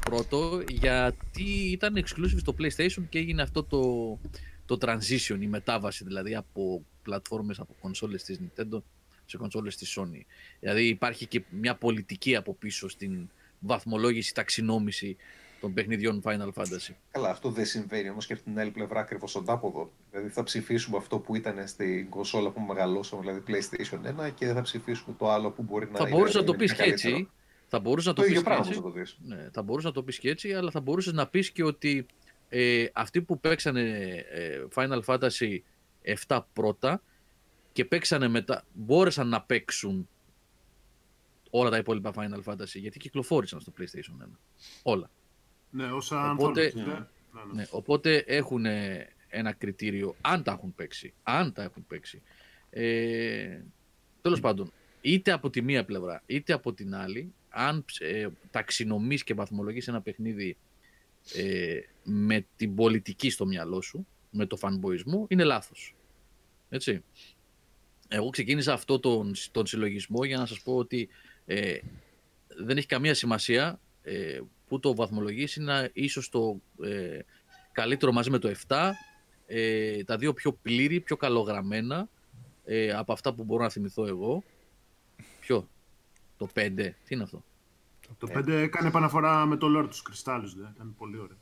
πρώτο 0.00 0.62
γιατί 0.68 1.44
ήταν 1.70 1.96
exclusive 2.04 2.38
στο 2.38 2.54
PlayStation 2.58 3.02
και 3.08 3.18
έγινε 3.18 3.42
αυτό 3.42 3.62
το, 3.64 3.80
το 4.76 4.88
transition, 4.88 5.36
η 5.40 5.46
μετάβαση 5.46 6.04
δηλαδή 6.04 6.34
από 6.34 6.84
πλατφόρμες, 7.02 7.58
από 7.58 7.76
κονσόλες 7.80 8.22
της 8.24 8.40
Nintendo 8.40 8.82
σε 9.24 9.36
κονσόλες 9.36 9.76
της 9.76 9.98
Sony. 9.98 10.20
Δηλαδή 10.60 10.88
υπάρχει 10.88 11.26
και 11.26 11.42
μια 11.50 11.74
πολιτική 11.74 12.36
από 12.36 12.54
πίσω 12.54 12.88
στην 12.88 13.28
βαθμολόγηση, 13.60 14.34
ταξινόμηση 14.34 15.16
των 15.60 15.74
παιχνιδιών 15.74 16.22
Final 16.24 16.48
Fantasy. 16.54 16.94
Καλά, 17.10 17.30
αυτό 17.30 17.50
δεν 17.50 17.66
συμβαίνει 17.66 18.08
όμως 18.10 18.26
και 18.26 18.32
από 18.32 18.42
την 18.42 18.58
άλλη 18.58 18.70
πλευρά 18.70 19.00
ακριβώς 19.00 19.36
αντάποδο. 19.36 19.92
Δηλαδή 20.10 20.28
θα 20.28 20.42
ψηφίσουμε 20.42 20.96
αυτό 20.96 21.18
που 21.18 21.34
ήταν 21.36 21.68
στην 21.68 22.08
κονσόλα 22.10 22.50
που 22.50 22.60
μεγαλώσαμε, 22.60 23.22
δηλαδή 23.22 23.42
PlayStation 23.46 24.26
1, 24.26 24.30
και 24.34 24.46
δεν 24.46 24.54
θα 24.54 24.60
ψηφίσουμε 24.62 25.16
το 25.18 25.30
άλλο 25.30 25.50
που 25.50 25.62
μπορεί 25.62 25.90
να 25.90 25.98
θα 25.98 26.08
είναι. 26.08 26.16
μπορούσε 26.16 26.38
να 26.38 26.44
το 26.44 26.52
είναι 26.52 26.62
πεις 26.62 26.72
και 26.72 26.82
καλύτερο. 26.82 27.14
έτσι. 27.16 27.28
Θα 27.68 27.80
μπορούσε 27.80 28.08
να 28.08 28.14
το, 28.14 28.20
Το 28.22 28.26
πεις 28.28 28.36
ίδιο 28.36 28.42
και 28.42 28.48
πράγμα 28.54 28.66
έτσι. 28.68 28.80
θα 28.80 28.86
το 28.86 28.90
δεις. 28.90 29.16
Ναι, 29.22 29.48
θα 29.52 29.62
μπορούσε 29.62 29.86
να 29.86 29.92
το 29.92 30.02
πεις 30.02 30.18
και 30.18 30.28
έτσι, 30.30 30.52
αλλά 30.52 30.70
θα 30.70 30.80
μπορούσες 30.80 31.12
να 31.12 31.26
πεις 31.26 31.50
και 31.50 31.64
ότι 31.64 32.06
ε, 32.54 32.86
αυτοί 32.92 33.22
που 33.22 33.40
παίξανε 33.40 33.80
ε, 34.30 34.64
Final 34.74 35.00
Fantasy 35.04 35.58
7 36.26 36.40
πρώτα 36.52 37.02
και 37.72 37.84
παίξανε 37.84 38.28
μετά, 38.28 38.64
μπόρεσαν 38.72 39.28
να 39.28 39.42
παίξουν 39.42 40.08
όλα 41.50 41.70
τα 41.70 41.76
υπόλοιπα 41.76 42.12
Final 42.16 42.52
Fantasy, 42.52 42.74
γιατί 42.74 42.98
κυκλοφόρησαν 42.98 43.60
στο 43.60 43.72
PlayStation 43.78 44.24
1. 44.24 44.28
Όλα. 44.82 45.10
Ναι, 45.70 45.92
όσα 45.92 46.30
οπότε, 46.30 46.72
ναι, 46.74 46.84
ναι, 46.84 46.98
ναι. 47.52 47.66
οπότε 47.70 48.24
έχουν 48.26 48.66
ένα 49.28 49.52
κριτήριο, 49.52 50.14
αν 50.20 50.42
τα 50.42 50.52
έχουν 50.52 50.74
παίξει. 50.74 51.12
Αν 51.22 51.52
τα 51.52 51.62
έχουν 51.62 51.86
παίξει. 51.86 52.22
Ε, 52.70 53.60
τέλος 54.22 54.40
πάντων, 54.40 54.72
είτε 55.00 55.32
από 55.32 55.50
τη 55.50 55.62
μία 55.62 55.84
πλευρά, 55.84 56.22
είτε 56.26 56.52
από 56.52 56.72
την 56.72 56.94
άλλη, 56.94 57.32
αν 57.48 57.84
ε, 57.98 58.28
ταξινομείς 58.50 59.24
και 59.24 59.34
βαθμολογείς 59.34 59.88
ένα 59.88 60.00
παιχνίδι 60.00 60.56
ε, 61.34 61.80
με 62.04 62.46
την 62.56 62.74
πολιτική 62.74 63.30
στο 63.30 63.46
μυαλό 63.46 63.80
σου, 63.80 64.06
με 64.30 64.46
το 64.46 64.56
φανμποϊσμό, 64.56 65.26
είναι 65.28 65.44
λάθος. 65.44 65.94
Έτσι. 66.68 67.04
Εγώ 68.08 68.30
ξεκίνησα 68.30 68.72
αυτό 68.72 68.98
τον, 69.00 69.32
τον 69.50 69.66
συλλογισμό 69.66 70.24
για 70.24 70.38
να 70.38 70.46
σας 70.46 70.60
πω 70.60 70.76
ότι 70.76 71.08
ε, 71.46 71.78
δεν 72.46 72.76
έχει 72.76 72.86
καμία 72.86 73.14
σημασία 73.14 73.80
ε, 74.02 74.40
που 74.68 74.80
το 74.80 74.94
βαθμολογήσει 74.94 75.60
είναι 75.60 75.90
ίσως 75.92 76.28
το 76.28 76.60
ε, 76.82 77.18
καλύτερο 77.72 78.12
μαζί 78.12 78.30
με 78.30 78.38
το 78.38 78.54
7 78.68 78.90
ε, 79.46 80.04
τα 80.04 80.16
δύο 80.16 80.32
πιο 80.32 80.52
πλήρη, 80.52 81.00
πιο 81.00 81.16
καλογραμμένα 81.16 82.08
ε, 82.64 82.92
από 82.92 83.12
αυτά 83.12 83.34
που 83.34 83.44
μπορώ 83.44 83.62
να 83.62 83.68
θυμηθώ 83.68 84.06
εγώ 84.06 84.42
ποιο, 85.40 85.68
το 86.36 86.48
5 86.54 86.70
τι 86.74 86.92
είναι 87.08 87.22
αυτό; 87.22 87.44
Το 88.18 88.28
5 88.34 88.48
έκανε 88.48 88.88
επαναφορά 88.88 89.46
με 89.46 89.56
το 89.56 89.78
Lord 89.78 89.88
τους 89.88 90.02
κρυστάλλους 90.02 90.54
δε. 90.54 90.64
ήταν 90.74 90.94
πολύ 90.98 91.18
ωραίο 91.18 91.36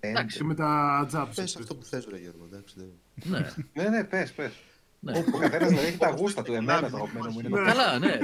Εντάξει. 0.00 0.38
Και 0.38 0.44
με 0.44 0.54
τα 0.54 1.08
jabs. 1.12 1.32
Πες 1.34 1.56
αυτό 1.56 1.74
που 1.74 1.84
θες, 1.84 2.06
ρε 2.10 2.18
Γιώργο, 2.18 2.48
εντάξει. 2.52 2.74
ναι. 3.24 3.50
ναι, 3.72 3.88
ναι, 3.88 4.04
πες, 4.04 4.32
πες. 4.32 4.52
Ναι. 5.04 5.18
Ο 5.34 5.38
καθένας 5.38 5.68
δηλαδή 5.68 5.86
έχει 5.86 5.98
τα 5.98 6.10
γούστα 6.10 6.42
του. 6.42 6.52
Εμένα 6.52 6.90
το 6.90 6.96
αγαπημένο 6.96 7.30
μου 7.30 7.38
είναι 7.38 7.48
το 7.48 7.56
Καλά, 7.56 7.98
ναι. 7.98 8.18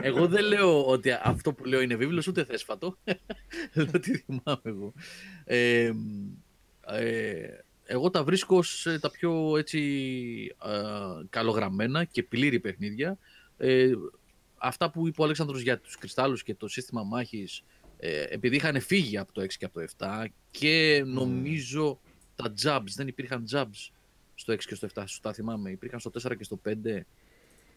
Εγώ 0.00 0.26
δεν 0.26 0.44
λέω 0.44 0.86
ότι 0.86 1.10
αυτό 1.22 1.52
που 1.52 1.64
λέω 1.64 1.80
είναι 1.80 1.94
βίβλος, 1.94 2.26
ούτε 2.26 2.44
θέσφατο. 2.44 2.98
Δεν 3.72 4.00
τι 4.00 4.16
θυμάμαι 4.16 4.60
εγώ. 4.62 4.92
Ε, 5.44 5.92
ε, 6.86 7.64
εγώ 7.84 8.10
τα 8.10 8.24
βρίσκω 8.24 8.62
σε 8.62 8.98
τα 8.98 9.10
πιο 9.10 9.56
έτσι 9.56 9.80
ε, 10.64 11.24
καλογραμμένα 11.30 12.04
και 12.04 12.22
πλήρη 12.22 12.60
παιχνίδια. 12.60 13.18
Ε, 13.56 13.92
αυτά 14.56 14.90
που 14.90 15.06
είπε 15.08 15.20
ο 15.20 15.24
Αλέξανδρος 15.24 15.60
για 15.60 15.78
τους 15.78 15.96
κρυστάλλους 15.96 16.42
και 16.42 16.54
το 16.54 16.68
σύστημα 16.68 17.02
μάχης 17.02 17.58
ε, 17.58 17.73
επειδή 18.28 18.56
είχαν 18.56 18.80
φύγει 18.80 19.18
από 19.18 19.32
το 19.32 19.42
6 19.42 19.48
και 19.48 19.64
από 19.64 19.80
το 19.80 19.86
7 19.98 20.24
και 20.50 21.02
νομίζω 21.06 22.00
τα 22.36 22.54
jabs, 22.62 22.88
δεν 22.94 23.08
υπήρχαν 23.08 23.44
jabs 23.50 23.90
στο 24.34 24.52
6 24.52 24.58
και 24.58 24.74
στο 24.74 24.88
7, 24.94 25.04
σου 25.06 25.20
τα 25.20 25.32
θυμάμαι. 25.32 25.70
Υπήρχαν 25.70 26.00
στο 26.00 26.10
4 26.22 26.36
και 26.36 26.44
στο 26.44 26.60
5. 26.64 27.00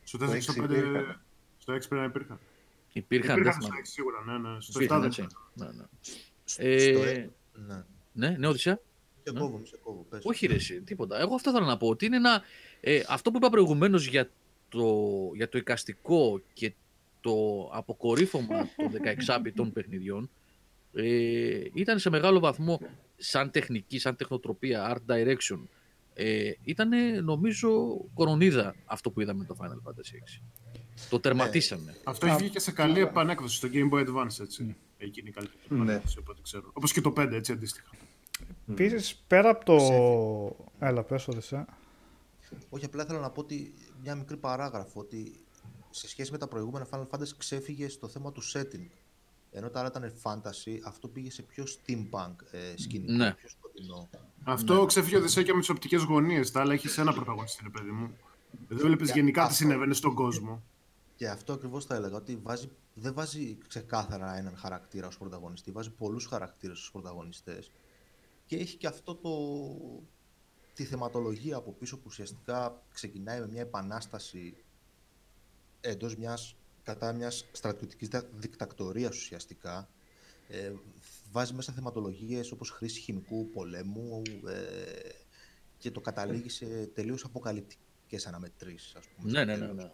Στο 0.04 0.20
4 0.26 0.34
και 0.34 0.40
στο 0.40 0.54
5, 0.58 1.16
στο 1.58 1.74
6 1.74 1.80
πρέπει 1.88 1.96
να 1.96 2.04
υπήρχαν. 2.04 2.40
Υπήρχαν, 2.94 3.40
υπήρχαν 3.40 3.62
στο 3.62 3.72
6 3.74 3.80
σίγουρα, 3.84 4.24
ναι, 4.26 4.50
ναι. 4.50 4.62
Στο 4.62 4.80
7 4.80 4.88
δεν 4.88 5.28
ναι, 5.54 5.66
ναι. 5.66 5.84
Ε, 6.58 7.30
ναι. 7.54 7.84
ναι, 8.14 8.30
ναι, 8.30 8.48
Οδυσσέα; 8.48 8.80
Σε 9.24 9.34
κόβω, 9.34 9.62
σε 9.66 9.78
κόβω. 9.84 10.06
Πες. 10.10 10.22
Όχι 10.24 10.48
ρε 10.48 10.56
εσύ, 10.56 10.82
τίποτα. 10.82 11.20
Εγώ 11.20 11.36
αυτό 11.36 11.52
θέλω 11.52 11.66
να 11.66 11.78
πω, 11.78 11.88
ότι 11.88 12.06
είναι 12.06 12.16
ένα... 12.16 12.42
Ε, 12.80 13.04
αυτό 13.08 13.32
που 13.32 13.38
είπα 13.38 13.50
προηγουμένως 13.50 14.06
για 14.06 14.30
το, 14.70 15.06
για 15.36 15.50
το 15.50 15.58
εικαστικό 15.58 16.42
και 16.54 16.74
το 17.22 17.70
αποκορύφωμα 17.74 18.70
των 18.76 18.92
16 19.46 19.52
των 19.56 19.72
παιχνιδιών 19.72 20.30
ε, 20.94 21.62
ήταν 21.74 22.00
σε 22.00 22.10
μεγάλο 22.10 22.40
βαθμό 22.40 22.80
σαν 23.18 23.52
τεχνική, 23.52 24.00
σαν 24.00 24.16
τεχνοτροπία, 24.16 24.96
art 24.96 25.14
direction, 25.14 25.60
ε, 26.14 26.52
ήταν 26.64 26.90
νομίζω 27.24 27.98
κορονίδα 28.14 28.76
αυτό 28.86 29.12
που 29.12 29.22
είδαμε 29.22 29.44
το 29.44 29.56
Final 29.60 29.90
Fantasy 29.90 30.38
6. 30.38 30.42
Το 31.10 31.20
τερματίσανε. 31.20 31.84
Ναι. 31.86 31.94
Αυτό 32.04 32.26
έχει 32.26 32.38
βγει 32.38 32.50
και 32.50 32.60
σε 32.60 32.72
καλή 32.72 33.00
επανέκδοση 33.00 33.56
στο 33.56 33.68
Game 33.72 33.90
Boy 33.94 34.08
Advance, 34.08 34.40
έτσι. 34.42 34.66
Mm. 34.70 34.76
Εκείνη 34.98 35.30
η 35.30 35.32
καλή 35.32 35.50
επανέκδοση, 35.72 36.16
από 36.20 36.32
ό,τι 36.32 36.42
ξέρω. 36.42 36.70
Όπως 36.74 36.92
και 36.92 37.02
το 37.02 37.14
5, 37.18 37.32
έτσι, 37.32 37.52
αντίστοιχα. 37.52 37.90
Επίσης, 38.70 39.16
πέρα 39.28 39.50
από 39.50 39.66
το... 39.66 39.76
Έλα, 40.80 41.04
πες, 41.04 41.28
Οδυσσέα. 41.28 41.66
Όχι, 42.70 42.86
απλά 42.86 43.06
θέλω 43.06 43.20
να 43.20 43.30
πω 43.30 43.42
ότι 43.42 43.74
μια 44.02 44.16
μικρή 44.16 44.38
παράγραφο, 44.38 45.00
ότι 45.00 45.46
σε 45.90 46.08
σχέση 46.08 46.32
με 46.32 46.38
τα 46.38 46.48
προηγούμενα 46.48 46.88
Final 46.92 47.08
Fantasy 47.10 47.36
ξέφυγε 47.38 47.90
στο 47.90 48.08
θέμα 48.08 48.32
του 48.32 48.42
setting. 48.54 48.88
Ενώ 49.52 49.70
τα 49.70 49.80
άλλα 49.80 49.88
ήταν 49.88 50.14
fantasy, 50.24 50.80
αυτό 50.86 51.08
πήγε 51.08 51.32
σε 51.32 51.42
πιο 51.42 51.64
steampunk 51.64 52.36
ε, 52.52 52.78
σκηνικό, 52.78 53.12
ναι. 53.12 53.34
πιο 53.34 53.50
σκοτεινό. 53.50 54.10
Αυτό 54.44 54.80
ναι. 54.80 54.86
ξέφυγε 54.86 55.18
ο 55.18 55.22
Δεσέ 55.22 55.44
και 55.44 55.54
με 55.54 55.60
τις 55.60 55.70
οπτικές 55.70 56.04
γωνίες. 56.04 56.52
Τα 56.52 56.60
άλλα 56.60 56.74
έχεις 56.74 56.98
ένα 56.98 57.14
πρωταγωνιστή, 57.14 57.64
ρε 57.64 57.70
παιδί 57.70 57.92
μου. 57.92 58.18
Δεν 58.68 58.78
βλέπεις 58.78 59.12
γενικά 59.12 59.42
αυτό... 59.42 59.54
τι 59.54 59.60
συνέβαινε 59.60 59.94
στον 59.94 60.14
κόσμο. 60.14 60.64
Και 61.16 61.30
αυτό 61.30 61.54
ακριβώς 61.54 61.86
θα 61.86 61.96
έλεγα. 61.96 62.16
Ότι 62.16 62.40
βάζει, 62.44 62.70
δεν 62.94 63.14
βάζει 63.14 63.58
ξεκάθαρα 63.68 64.38
έναν 64.38 64.58
χαρακτήρα 64.58 65.08
ως 65.08 65.18
πρωταγωνιστή. 65.18 65.72
Βάζει 65.72 65.90
πολλούς 65.90 66.26
χαρακτήρες 66.26 66.80
ως 66.80 66.92
πρωταγωνιστές. 66.92 67.72
Και 68.46 68.56
έχει 68.56 68.78
και 68.78 68.88
αυτό 68.88 69.16
το. 69.16 69.30
τη 70.74 70.84
θεματολογία 70.84 71.56
από 71.56 71.72
πίσω 71.72 71.96
που 71.96 72.04
ουσιαστικά 72.06 72.84
ξεκινάει 72.94 73.40
με 73.40 73.48
μια 73.48 73.62
επανάσταση 73.62 74.58
εντός 75.82 76.16
μιας 76.16 76.56
κατά 76.84 77.14
μιας 77.14 77.46
στρατιωτικής 77.52 78.10
δικτακτορίας 78.32 79.18
ουσιαστικά. 79.18 79.90
Ε, 80.48 80.72
βάζει 81.32 81.54
μέσα 81.54 81.72
θεματολογίες 81.72 82.52
όπως 82.52 82.70
χρήση 82.70 83.00
χημικού 83.00 83.50
πολέμου 83.50 84.22
ε, 84.48 85.10
και 85.78 85.92
το 85.92 86.02
καταλήγει 86.02 86.50
σε 86.50 86.66
τελείως 86.94 87.24
αποκαλυπτικές 87.24 88.28
αναμετρήσεις, 88.28 88.96
ας 88.96 89.06
πούμε. 89.08 89.32
Ναι, 89.32 89.46
ναι, 89.46 89.56
ναι. 89.56 89.74
ναι. 89.74 89.92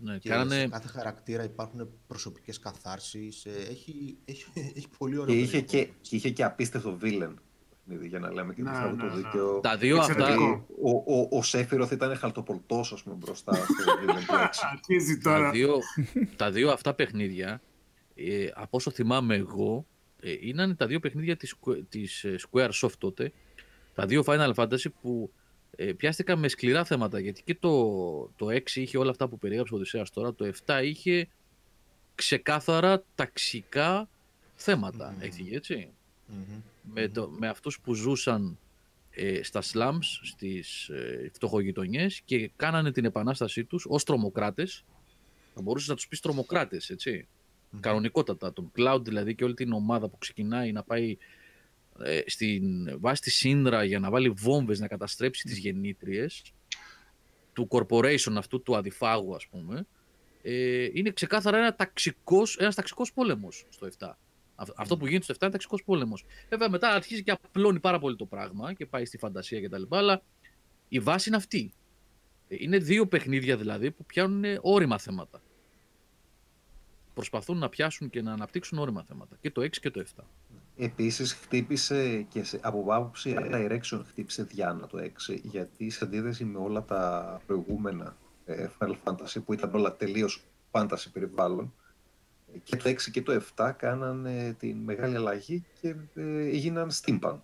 ναι 0.00 0.18
και 0.18 0.28
κάνανε... 0.28 0.60
σε 0.60 0.68
κάθε 0.68 0.88
χαρακτήρα 0.88 1.44
υπάρχουν 1.44 1.88
προσωπικές 2.06 2.58
καθάρσεις. 2.58 3.44
Ε, 3.44 3.50
έχει, 3.50 4.18
έχει, 4.24 4.44
έχει 4.76 4.88
πολύ 4.98 5.16
ωραίο... 5.16 5.34
Και 5.34 5.40
είχε 5.40 5.60
και, 5.60 5.88
είχε 6.10 6.30
και 6.30 6.44
απίστευτο 6.44 6.96
βίλεν 6.96 7.40
για 7.86 8.18
να 8.18 8.32
λέμε 8.32 8.54
και 8.54 8.62
ναι, 8.62 8.70
ναι, 8.70 8.96
το 8.96 9.04
ναι. 9.04 9.14
δίκαιο. 9.14 9.60
Τα 9.60 9.76
δύο 9.76 9.98
αυτά. 9.98 10.36
Ο, 10.82 10.90
ο, 10.90 11.28
ο 11.30 11.42
Σέφυρος 11.42 11.88
θα 11.88 11.94
ήταν 11.94 12.16
χαλτοπολτό, 12.16 12.78
ας 12.78 13.02
πούμε, 13.02 13.16
μπροστά 13.16 13.54
στο 13.54 13.74
Αρχίζει 14.72 15.18
τώρα. 15.18 15.44
Τα 15.44 15.50
δύο, 15.50 15.78
τα 16.36 16.50
δύο 16.50 16.70
αυτά 16.70 16.94
παιχνίδια, 16.94 17.60
ε, 18.14 18.48
από 18.54 18.76
όσο 18.76 18.90
θυμάμαι 18.90 19.34
εγώ, 19.34 19.86
ε, 20.20 20.36
ήταν 20.40 20.76
τα 20.76 20.86
δύο 20.86 21.00
παιχνίδια 21.00 21.36
της, 21.36 21.54
της 21.88 22.24
ε, 22.24 22.36
Square 22.50 22.70
Soft 22.70 22.96
τότε, 22.98 23.32
τα 23.94 24.06
δύο 24.06 24.22
Final 24.26 24.54
Fantasy 24.54 24.92
που 25.00 25.32
ε, 25.76 25.92
πιάστηκαν 25.92 26.38
με 26.38 26.48
σκληρά 26.48 26.84
θέματα, 26.84 27.18
γιατί 27.18 27.42
και 27.42 27.54
το, 27.54 27.90
το 28.36 28.46
6 28.46 28.70
είχε 28.74 28.98
όλα 28.98 29.10
αυτά 29.10 29.28
που 29.28 29.38
περιέγραψε 29.38 29.74
ο 29.74 29.76
Οδυσσέας 29.76 30.10
τώρα, 30.10 30.34
το 30.34 30.52
7 30.66 30.80
είχε 30.82 31.28
ξεκάθαρα 32.14 33.04
ταξικά 33.14 34.08
θέματα, 34.54 35.14
mm-hmm. 35.14 35.52
έτσι. 35.52 35.90
Mm-hmm. 36.28 36.62
Με, 36.92 37.08
το, 37.08 37.28
με 37.28 37.48
αυτούς 37.48 37.80
που 37.80 37.94
ζούσαν 37.94 38.58
ε, 39.10 39.42
στα 39.42 39.62
slums, 39.72 40.04
στις 40.22 40.88
ε, 40.88 41.30
φτωχογειτονιές 41.32 42.20
και 42.24 42.50
κάνανε 42.56 42.92
την 42.92 43.04
επανάστασή 43.04 43.64
τους 43.64 43.86
ως 43.88 44.04
τρομοκράτες. 44.04 44.84
Θα 45.54 45.62
μπορούσες 45.62 45.88
να 45.88 45.94
τους 45.94 46.08
πεις 46.08 46.20
τρομοκράτες, 46.20 46.90
έτσι. 46.90 47.28
Mm-hmm. 47.28 47.78
Κανονικότατα. 47.80 48.52
Τον 48.52 48.72
Cloud 48.76 49.00
δηλαδή 49.02 49.34
και 49.34 49.44
όλη 49.44 49.54
την 49.54 49.72
ομάδα 49.72 50.08
που 50.08 50.18
ξεκινάει 50.18 50.72
να 50.72 50.82
πάει 50.82 51.16
ε, 52.02 52.20
στην 52.26 52.98
βάση 53.00 53.22
τη 53.22 53.30
Σύνδρα 53.30 53.84
για 53.84 53.98
να 53.98 54.10
βάλει 54.10 54.30
βόμβες 54.30 54.80
να 54.80 54.88
καταστρέψει 54.88 55.42
τις 55.42 55.58
γεννήτριες 55.58 56.42
του 57.52 57.68
corporation 57.70 58.34
αυτού 58.36 58.62
του 58.62 58.76
αδιφάγου 58.76 59.34
ας 59.34 59.46
πούμε 59.46 59.86
ε, 60.48 60.88
είναι 60.92 61.10
ξεκάθαρα 61.10 61.58
ένα 61.58 61.74
ταξικός, 61.74 62.56
ένας 62.56 62.74
ταξικός 62.74 63.12
πόλεμος 63.12 63.66
στο 63.68 63.88
7. 63.98 64.10
Αυτό 64.76 64.96
που 64.96 65.06
γίνεται 65.06 65.24
στο 65.24 65.34
7 65.34 65.42
είναι 65.42 65.50
ταξικός 65.50 65.82
πόλεμος. 65.84 66.24
Βέβαια 66.48 66.70
μετά 66.70 66.88
αρχίζει 66.88 67.22
και 67.22 67.30
απλώνει 67.30 67.80
πάρα 67.80 67.98
πολύ 67.98 68.16
το 68.16 68.24
πράγμα 68.24 68.72
και 68.72 68.86
πάει 68.86 69.04
στη 69.04 69.18
φαντασία 69.18 69.60
κτλ. 69.60 69.82
Αλλά 69.88 70.22
η 70.88 71.00
βάση 71.00 71.28
είναι 71.28 71.36
αυτή. 71.36 71.72
Ε, 72.48 72.56
είναι 72.58 72.78
δύο 72.78 73.06
παιχνίδια 73.06 73.56
δηλαδή 73.56 73.90
που 73.90 74.04
πιάνουν 74.04 74.44
όρημα 74.60 74.98
θέματα 74.98 75.40
προσπαθούν 77.16 77.58
να 77.58 77.68
πιάσουν 77.68 78.10
και 78.10 78.22
να 78.22 78.32
αναπτύξουν 78.32 78.78
όρημα 78.78 79.02
θέματα. 79.02 79.36
Και 79.40 79.50
το 79.50 79.60
6 79.62 79.70
και 79.70 79.90
το 79.90 80.04
7. 80.16 80.22
Επίσης 80.76 81.32
χτύπησε 81.32 82.22
και 82.22 82.44
σε, 82.44 82.58
από 82.62 82.84
άποψη 82.88 83.34
direction 83.38 84.00
χτύπησε 84.08 84.42
Διάνα 84.42 84.86
το 84.86 84.98
6 85.28 85.38
γιατί 85.42 85.90
σε 85.90 86.04
αντίθεση 86.04 86.44
με 86.44 86.58
όλα 86.58 86.84
τα 86.84 87.40
προηγούμενα 87.46 88.16
ε, 88.44 88.68
Final 88.78 88.96
Fantasy 89.04 89.44
που 89.44 89.52
ήταν 89.52 89.74
όλα 89.74 89.96
τελείως 89.96 90.44
fantasy 90.70 91.06
περιβάλλον 91.12 91.74
και 92.62 92.76
το 92.76 92.88
6 92.88 92.96
και 93.10 93.22
το 93.22 93.42
7 93.56 93.72
κάνανε 93.76 94.56
την 94.58 94.76
μεγάλη 94.76 95.16
αλλαγή 95.16 95.64
και 95.80 95.94
ε, 96.14 96.46
έγιναν 96.46 96.90
steampunk. 96.90 97.40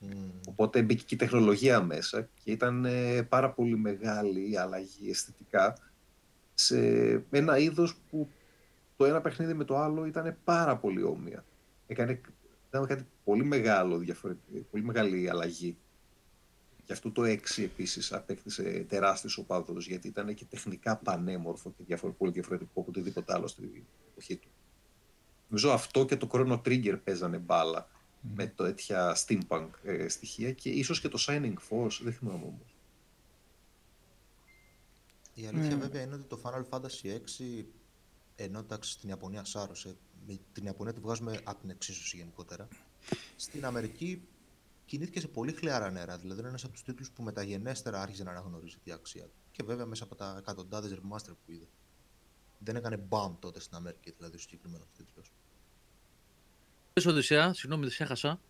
Mm. 0.00 0.30
Οπότε 0.48 0.82
μπήκε 0.82 1.02
και 1.06 1.14
η 1.14 1.18
τεχνολογία 1.18 1.82
μέσα 1.82 2.28
και 2.44 2.50
ήταν 2.50 2.84
ε, 2.84 3.22
πάρα 3.22 3.50
πολύ 3.50 3.76
μεγάλη 3.76 4.50
η 4.50 4.56
αλλαγή 4.56 5.10
αισθητικά 5.10 5.76
σε 6.54 6.78
ένα 7.30 7.58
είδος 7.58 7.96
που 8.10 8.28
το 8.96 9.04
ένα 9.04 9.20
παιχνίδι 9.20 9.54
με 9.54 9.64
το 9.64 9.78
άλλο 9.78 10.06
ήταν 10.06 10.36
πάρα 10.44 10.76
πολύ 10.76 11.02
όμοια. 11.02 11.44
Έκανε, 11.86 12.20
ήταν 12.68 12.86
κάτι 12.86 13.06
πολύ 13.24 13.44
μεγάλο, 13.44 13.98
διαφορετικό, 13.98 14.66
πολύ 14.70 14.84
μεγάλη 14.84 15.30
αλλαγή. 15.30 15.76
Και 16.86 16.92
αυτό 16.92 17.10
το 17.10 17.22
6 17.22 17.38
επίσης 17.56 18.12
απέκτησε 18.12 18.84
τεράστιο 18.88 19.30
οπαδό, 19.36 19.78
γιατί 19.78 20.08
ήταν 20.08 20.34
και 20.34 20.44
τεχνικά 20.44 20.96
πανέμορφο 20.96 21.70
και 21.76 21.84
διαφορετικό, 21.86 22.24
πολύ 22.24 22.32
διαφορετικό 22.32 22.80
από 22.80 22.86
οτιδήποτε 22.88 23.32
άλλο 23.32 23.46
στην 23.46 23.70
εποχή 24.10 24.36
του. 24.36 24.48
Νομίζω 25.48 25.70
αυτό 25.70 26.04
και 26.04 26.16
το 26.16 26.28
Chrono 26.32 26.60
Trigger 26.62 27.00
παίζανε 27.04 27.38
μπάλα 27.38 27.88
mm. 27.88 28.28
με 28.34 28.46
τέτοια 28.46 29.16
steampunk 29.26 29.68
ε, 29.82 30.08
στοιχεία 30.08 30.52
και 30.52 30.68
ίσως 30.68 31.00
και 31.00 31.08
το 31.08 31.24
Shining 31.26 31.54
Force, 31.70 31.98
δεν 32.02 32.12
θυμάμαι 32.12 32.44
όμως. 32.44 32.74
Η 35.34 35.46
αλήθεια 35.46 35.76
mm. 35.76 35.80
βέβαια 35.80 36.02
είναι 36.02 36.14
ότι 36.14 36.24
το 36.24 36.40
Final 36.44 36.78
Fantasy 36.78 37.06
6 37.06 37.64
ενώ 38.36 38.58
εντάξει 38.58 38.90
στην 38.90 39.08
Ιαπωνία 39.08 39.44
σάρωσε, 39.44 39.96
με 40.26 40.38
την 40.52 40.64
Ιαπωνία 40.64 40.92
τη 40.92 41.00
βγάζουμε 41.00 41.40
από 41.44 41.60
την 41.60 41.70
εξίσωση 41.70 42.16
γενικότερα. 42.16 42.68
Στην 43.36 43.64
Αμερική 43.64 44.22
κινήθηκε 44.86 45.20
σε 45.20 45.28
πολύ 45.28 45.52
χλιαρά 45.52 45.90
νερά. 45.90 46.18
Δηλαδή 46.18 46.40
είναι 46.40 46.48
ένας 46.48 46.64
από 46.64 46.72
τους 46.72 46.82
τίτλους 46.82 47.10
που 47.10 47.22
μεταγενέστερα 47.22 48.00
άρχισε 48.00 48.22
να 48.22 48.30
αναγνωρίζει 48.30 48.76
τη 48.84 48.92
αξία 48.92 49.24
του. 49.24 49.36
Και 49.50 49.62
βέβαια 49.62 49.86
μέσα 49.86 50.04
από 50.04 50.14
τα 50.14 50.36
εκατοντάδες 50.38 50.92
remaster 50.94 51.32
που 51.44 51.52
είδε. 51.52 51.66
Δεν 52.58 52.76
έκανε 52.76 52.96
μπαμ 52.96 53.38
τότε 53.38 53.60
στην 53.60 53.76
Αμερική, 53.76 54.14
δηλαδή 54.16 54.36
ο 54.36 54.38
συγκεκριμένος 54.38 54.86
τίτλος. 54.96 55.32
Πες 56.92 57.06
Οδυσσέα, 57.06 57.54
συγγνώμη, 57.54 57.82
δεν 57.82 57.92
σε 57.92 58.02
έχασα. 58.02 58.40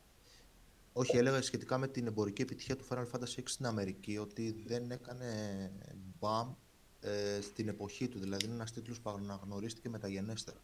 Όχι, 0.93 1.17
έλεγα 1.17 1.43
σχετικά 1.43 1.79
με 1.79 1.89
την 1.89 2.07
εμπορική 2.07 2.43
επιτυχία 2.43 2.77
του 2.77 2.87
Final 2.89 3.05
Fantasy 3.13 3.39
VI 3.39 3.43
στην 3.45 3.67
Αμερική 3.67 4.19
ότι 4.19 4.63
δεν 4.67 4.91
έκανε 4.91 5.71
μπαμ 6.19 6.55
ε, 7.01 7.41
στην 7.41 7.69
εποχή 7.69 8.09
του. 8.09 8.19
Δηλαδή 8.19 8.45
είναι 8.45 8.55
ένας 8.55 8.73
τίτλος 8.73 9.01
που 9.01 9.11
αναγνωρίστηκε 9.11 9.89
μεταγενέστερα. 9.89 10.61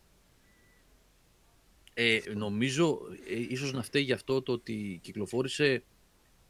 Ε, 1.94 2.20
νομίζω 2.34 3.00
ε, 3.28 3.38
ίσως 3.48 3.72
να 3.72 3.82
φταίει 3.82 4.02
γι' 4.02 4.12
αυτό 4.12 4.42
το 4.42 4.52
ότι 4.52 5.00
κυκλοφόρησε 5.02 5.82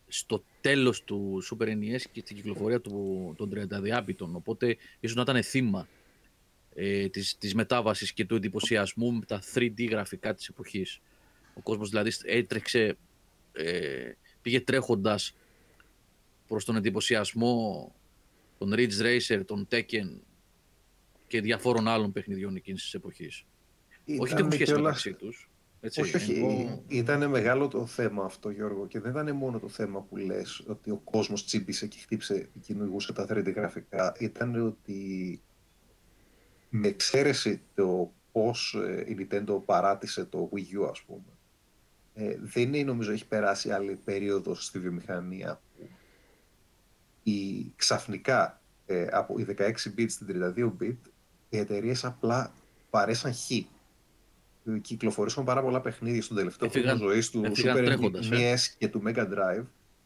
στο 0.08 0.44
τέλος 0.60 1.04
του 1.04 1.42
Super 1.50 1.66
NES 1.66 2.00
και 2.12 2.20
στην 2.20 2.36
κυκλοφορία 2.36 2.80
του, 2.80 3.34
των 3.36 3.50
30 3.54 3.82
διάπητων. 3.82 4.36
Οπότε 4.36 4.76
ίσως 5.00 5.16
να 5.16 5.22
ήταν 5.22 5.42
θύμα 5.42 5.88
ε, 6.74 7.08
της, 7.08 7.38
της 7.38 7.54
μετάβασης 7.54 8.12
και 8.12 8.24
του 8.24 8.34
εντυπωσιασμού 8.34 9.12
με 9.12 9.24
τα 9.24 9.42
3D 9.54 9.88
γραφικά 9.90 10.34
της 10.34 10.48
εποχής. 10.48 11.00
Ο 11.54 11.60
κόσμος 11.60 11.88
δηλαδή 11.88 12.12
έτρεξε, 12.24 12.96
ε, 13.52 14.12
πήγε 14.42 14.60
τρέχοντας 14.60 15.34
προς 16.48 16.64
τον 16.64 16.76
εντυπωσιασμό 16.76 17.94
τον 18.58 18.72
Ridge 18.76 19.00
Racer, 19.00 19.42
τον 19.46 19.68
Tekken 19.70 20.20
και 21.26 21.40
διαφόρων 21.40 21.88
άλλων 21.88 22.12
παιχνιδιών 22.12 22.56
εκείνης 22.56 22.82
της 22.82 22.94
εποχής. 22.94 23.44
Όχι 24.18 24.34
δεν 24.34 24.52
σχέση 24.52 24.74
μεταξύ 24.74 25.12
τους. 25.12 25.50
Έτσι, 25.84 26.00
όχι, 26.00 26.16
όχι. 26.16 26.82
Ήταν 26.88 27.30
μεγάλο 27.30 27.68
το 27.68 27.86
θέμα 27.86 28.24
αυτό, 28.24 28.50
Γιώργο, 28.50 28.86
και 28.86 29.00
δεν 29.00 29.10
ήταν 29.10 29.36
μόνο 29.36 29.58
το 29.58 29.68
θέμα 29.68 30.00
που 30.00 30.16
λες 30.16 30.64
ότι 30.66 30.90
ο 30.90 30.96
κόσμος 30.96 31.44
τσίπησε 31.44 31.86
και 31.86 31.98
χτύπησε 31.98 32.48
και 32.52 32.58
κυνηγούσε 32.58 33.12
τα 33.12 33.26
3D 33.28 33.54
γραφικά. 33.54 34.14
Ήταν 34.18 34.66
ότι 34.66 35.40
με 36.70 36.88
εξαίρεση 36.88 37.62
το 37.74 38.12
πώς 38.32 38.74
ε, 38.74 39.04
η 39.06 39.16
Nintendo 39.20 39.62
παράτησε 39.64 40.24
το 40.24 40.50
Wii 40.52 40.80
U, 40.80 40.88
ας 40.90 41.02
πούμε, 41.02 41.38
ε, 42.14 42.36
δεν 42.40 42.74
είναι, 42.74 42.84
νομίζω, 42.84 43.12
έχει 43.12 43.26
περάσει 43.26 43.70
άλλη 43.70 43.98
περίοδος 44.04 44.64
στη 44.64 44.78
βιομηχανία 44.78 45.60
που 45.76 45.88
η, 47.22 47.72
ξαφνικά 47.76 48.62
ε, 48.86 49.06
από 49.10 49.38
οι 49.38 49.46
16 49.58 49.70
bit 49.98 50.06
στην 50.08 50.26
32 50.56 50.72
bit 50.82 50.96
οι 51.48 51.58
εταιρείες 51.58 52.04
απλά 52.04 52.52
παρέσαν 52.90 53.34
χ. 53.34 53.50
Κυκλοφορήσαν 54.80 55.44
πάρα 55.44 55.62
πολλά 55.62 55.80
παιχνίδια 55.80 56.22
στον 56.22 56.36
τελευταίο 56.36 56.68
χρόνο 56.68 56.96
ζωής 56.96 57.30
του 57.30 57.42
Super 57.56 57.98
NES 57.98 58.32
ε. 58.32 58.54
και 58.78 58.88
του 58.88 59.02
Mega 59.06 59.24
Drive, 59.24 59.64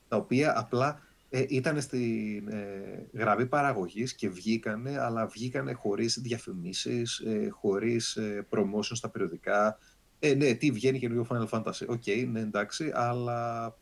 τα 0.08 0.16
οποία 0.16 0.58
απλά 0.58 1.00
ε, 1.28 1.44
ήταν 1.48 1.80
στην 1.80 2.48
ε, 2.48 3.06
γραμμή 3.12 3.46
παραγωγής 3.46 4.14
και 4.14 4.28
βγήκανε, 4.28 4.98
αλλά 4.98 5.26
βγήκανε 5.26 5.72
χωρίς 5.72 6.18
διαφημίσεις, 6.20 7.18
ε, 7.18 7.48
χωρίς 7.50 8.16
ε, 8.16 8.46
promotion 8.50 8.92
στα 8.92 9.08
περιοδικά. 9.08 9.78
Ε, 10.18 10.34
ναι, 10.34 10.54
τι 10.54 10.70
βγαίνει 10.70 10.98
καινούργιο 10.98 11.26
Final 11.30 11.48
Fantasy. 11.48 11.86
OK, 11.88 12.02
okay, 12.06 12.28
ναι, 12.30 12.40
εντάξει, 12.40 12.90
αλλά 12.94 13.74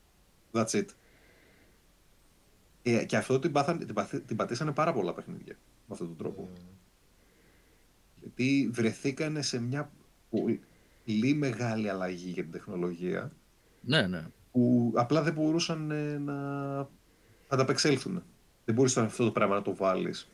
that's 0.53 0.71
it. 0.71 0.87
Ε, 2.83 3.05
και 3.05 3.17
αυτό 3.17 3.39
την, 3.39 3.53
πάθαν, 3.53 3.79
την, 3.79 3.95
την 4.27 4.37
πατήσανε 4.37 4.73
πάρα 4.73 4.93
πολλά 4.93 5.15
παιχνίδια 5.15 5.57
με 5.87 5.93
αυτόν 5.93 6.07
τον 6.07 6.17
τρόπο. 6.17 6.51
Mm. 6.55 6.59
Γιατί 8.21 8.71
βρεθήκανε 8.73 9.43
σε 9.43 9.61
μια 9.61 9.93
πολύ 11.05 11.35
μεγάλη 11.35 11.89
αλλαγή 11.89 12.31
για 12.31 12.43
την 12.43 12.53
τεχνολογία. 12.53 13.33
Ναι, 13.81 14.07
ναι. 14.07 14.27
Που 14.53 14.93
απλά 14.95 15.23
δεν 15.23 15.33
μπορούσαν 15.33 15.91
ε, 15.91 16.19
να 16.19 16.35
ανταπεξέλθουν. 17.49 18.23
Δεν 18.65 18.75
μπορούσε 18.75 19.01
αυτό 19.01 19.25
το 19.25 19.31
πράγμα 19.31 19.55
να 19.55 19.63
το 19.63 19.75
βάλεις 19.75 20.29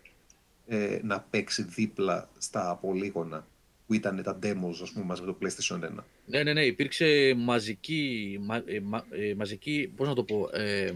ε, 0.67 1.01
να 1.03 1.21
παίξει 1.21 1.63
δίπλα 1.63 2.29
στα 2.39 2.79
πολύγωνα 2.81 3.47
που 3.87 3.95
ήταν 3.95 4.23
τα 4.23 4.39
demos, 4.43 4.75
ας 4.83 4.93
πούμε, 4.93 5.05
μαζί 5.05 5.23
με 5.23 5.27
το 5.27 5.37
PlayStation 5.43 5.75
1. 5.75 6.05
Ναι, 6.27 6.43
ναι, 6.43 6.53
ναι. 6.53 6.65
Υπήρξε 6.65 7.35
μαζική, 7.37 8.39
μα, 8.43 8.63
ε, 8.67 8.81
μα, 8.81 9.05
ε, 9.11 9.35
μαζική 9.35 9.93
πώς 9.97 10.09
να 10.09 10.15
το 10.15 10.25
πω, 10.25 10.49
ε, 10.53 10.93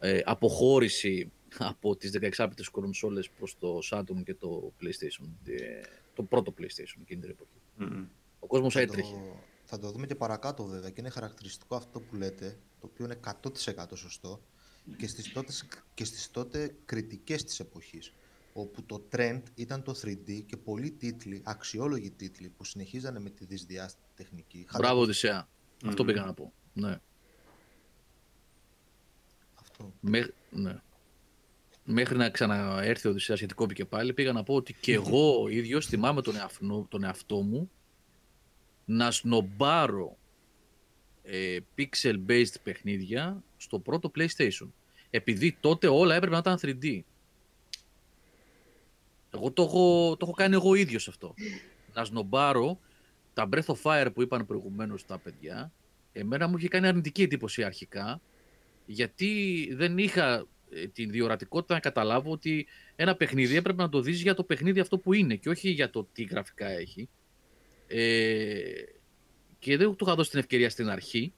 ε, 0.00 0.20
αποχώρηση 0.24 1.32
από 1.58 1.96
τις 1.96 2.10
16-άπητες 2.20 2.68
κονσόλες 2.70 3.30
προς 3.30 3.58
το 3.58 3.78
Saturn 3.90 4.22
και 4.24 4.34
το 4.34 4.72
PlayStation, 4.80 5.26
ε, 5.44 5.80
το 6.14 6.22
πρώτο 6.22 6.54
PlayStation 6.58 7.00
εκείνη 7.02 7.20
την 7.20 7.30
εποχή. 7.30 7.58
Mm-hmm. 7.80 8.06
Ο 8.38 8.46
κόσμος 8.46 8.74
θα 8.74 8.80
έτρεχε. 8.80 9.12
Το, 9.12 9.38
θα 9.64 9.78
το 9.78 9.90
δούμε 9.90 10.06
και 10.06 10.14
παρακάτω 10.14 10.64
βέβαια 10.64 10.90
και 10.90 11.00
είναι 11.00 11.10
χαρακτηριστικό 11.10 11.76
αυτό 11.76 12.00
που 12.00 12.16
λέτε, 12.16 12.58
το 12.80 12.86
οποίο 12.92 13.04
είναι 13.04 13.20
100% 13.74 13.84
σωστό 13.94 14.42
και 14.96 15.06
στις 15.06 15.32
τότε, 15.32 15.52
και 15.94 16.04
στις 16.04 16.30
τότε 16.30 16.76
κριτικές 16.84 17.44
της 17.44 17.60
εποχής 17.60 18.12
όπου 18.52 18.82
το 18.82 19.08
trend 19.12 19.42
ήταν 19.54 19.82
το 19.82 19.94
3D 20.02 20.42
και 20.46 20.56
πολλοί 20.56 20.90
τίτλοι, 20.90 21.42
αξιόλογοι 21.44 22.10
τίτλοι 22.10 22.48
που 22.48 22.64
συνεχίζανε 22.64 23.20
με 23.20 23.30
τη 23.30 23.44
δυσδιάστατη 23.44 24.08
τεχνική. 24.14 24.66
Μπράβο 24.76 25.00
Οδυσσέα. 25.00 25.48
Mm-hmm. 25.48 25.88
Αυτό 25.88 26.04
πήγα 26.04 26.24
να 26.24 26.34
πω. 26.34 26.52
Ναι. 26.72 26.98
ναι. 30.50 30.80
Μέχρι 31.84 32.16
να 32.16 32.30
ξαναέρθει 32.30 33.06
ο 33.06 33.10
Οδυσσέας 33.10 33.38
γιατί 33.38 33.54
κόπηκε 33.54 33.84
πάλι, 33.84 34.12
πήγα 34.12 34.32
να 34.32 34.42
πω 34.42 34.54
ότι 34.54 34.72
και 34.72 34.92
εγώ 35.00 35.42
ο 35.42 35.48
ίδιος 35.48 35.86
θυμάμαι 35.86 36.22
τον, 36.22 36.36
εαυτό, 36.36 36.86
τον 36.88 37.04
εαυτό 37.04 37.42
μου 37.42 37.70
να 38.90 39.10
σνομπάρω 39.10 40.16
ε, 41.22 41.58
pixel-based 41.78 42.54
παιχνίδια 42.62 43.42
στο 43.56 43.78
πρώτο 43.78 44.10
PlayStation. 44.18 44.68
Επειδή 45.10 45.56
τότε 45.60 45.86
όλα 45.86 46.14
έπρεπε 46.14 46.32
να 46.32 46.38
ήταν 46.38 46.58
3D. 46.62 47.00
Εγώ 49.34 49.50
το 49.50 49.62
έχω, 49.62 50.16
το 50.16 50.26
έχω 50.26 50.32
κάνει 50.32 50.54
εγώ 50.54 50.74
ίδιος 50.74 51.08
αυτό. 51.08 51.34
Να 51.94 52.04
σνομπάρω 52.04 52.78
τα 53.34 53.48
Breath 53.52 53.64
of 53.64 53.76
Fire 53.82 54.08
που 54.14 54.22
είπαν 54.22 54.46
προηγουμένως 54.46 55.06
τα 55.06 55.18
παιδιά. 55.18 55.72
Εμένα 56.12 56.48
μου 56.48 56.56
είχε 56.56 56.68
κάνει 56.68 56.86
αρνητική 56.86 57.22
εντύπωση 57.22 57.64
αρχικά 57.64 58.20
γιατί 58.86 59.68
δεν 59.72 59.98
είχα 59.98 60.46
ε, 60.70 60.86
την 60.86 61.10
διορατικότητα 61.10 61.74
να 61.74 61.80
καταλάβω 61.80 62.30
ότι 62.30 62.66
ένα 62.96 63.14
παιχνίδι 63.16 63.56
έπρεπε 63.56 63.82
να 63.82 63.88
το 63.88 64.00
δεις 64.00 64.22
για 64.22 64.34
το 64.34 64.44
παιχνίδι 64.44 64.80
αυτό 64.80 64.98
που 64.98 65.12
είναι 65.12 65.36
και 65.36 65.48
όχι 65.48 65.70
για 65.70 65.90
το 65.90 66.08
τι 66.12 66.22
γραφικά 66.22 66.66
έχει. 66.66 67.08
Ε, 67.88 68.82
και 69.58 69.76
δεν 69.76 69.94
του 69.94 70.04
είχα 70.04 70.14
δώσει 70.14 70.30
την 70.30 70.38
ευκαιρία 70.38 70.70
στην 70.70 70.88
αρχή, 70.88 71.32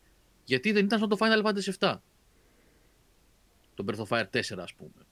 γιατί 0.45 0.73
δεν 0.73 0.85
ήταν 0.85 0.99
σαν 0.99 1.09
το 1.09 1.17
Final 1.21 1.45
Fantasy 1.47 1.73
7. 1.79 1.97
Το 3.75 3.85
Breath 3.89 4.07
of 4.07 4.19
Fire 4.19 4.25
4, 4.31 4.59
ας 4.59 4.75
πούμε. 4.75 5.07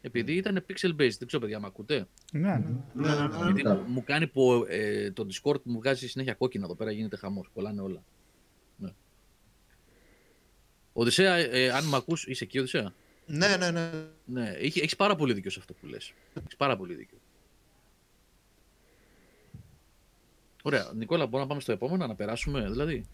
Επειδή 0.00 0.32
ήταν 0.32 0.64
pixel 0.68 0.88
based, 0.88 1.16
δεν 1.18 1.26
ξέρω 1.26 1.42
παιδιά, 1.42 1.60
με 1.60 1.66
ακούτε; 1.66 2.06
Ναι, 2.32 2.40
ναι. 2.40 3.08
ναι, 3.08 3.52
ναι, 3.52 3.62
ναι. 3.62 3.74
μου 3.86 4.04
κάνει 4.04 4.26
που 4.26 4.66
ε, 4.68 5.10
το 5.10 5.26
Discord 5.30 5.62
μου 5.62 5.78
βγάζει 5.78 6.08
συνέχεια 6.08 6.34
κόκκινα 6.34 6.64
εδώ 6.64 6.74
πέρα, 6.74 6.90
γίνεται 6.90 7.16
χαμός, 7.16 7.50
κολλάνε 7.54 7.80
όλα. 7.80 8.04
Οδυσσέα, 10.92 11.34
ε, 11.34 11.70
αν 11.70 11.84
με 11.84 11.96
ακούς, 11.96 12.26
είσαι 12.26 12.44
εκεί 12.44 12.58
Οδυσσέα; 12.58 12.94
Ναι, 13.26 13.56
ναι, 13.56 13.70
ναι. 13.70 13.90
ναι 14.24 14.48
έχει, 14.48 14.80
έχεις 14.80 14.96
πάρα 14.96 15.16
πολύ 15.16 15.32
δίκιο 15.32 15.50
σε 15.50 15.58
αυτό 15.60 15.74
που 15.74 15.86
λες. 15.86 16.12
Έχεις 16.34 16.56
πάρα 16.56 16.76
πολύ 16.76 16.94
δίκιο. 16.94 17.18
Ωραία. 20.62 20.92
Νικόλα, 20.94 21.24
μπορούμε 21.24 21.40
να 21.42 21.46
πάμε 21.46 21.60
στο 21.60 21.72
επόμενο, 21.72 22.06
να 22.06 22.14
περάσουμε, 22.14 22.70
δηλαδή. 22.70 23.04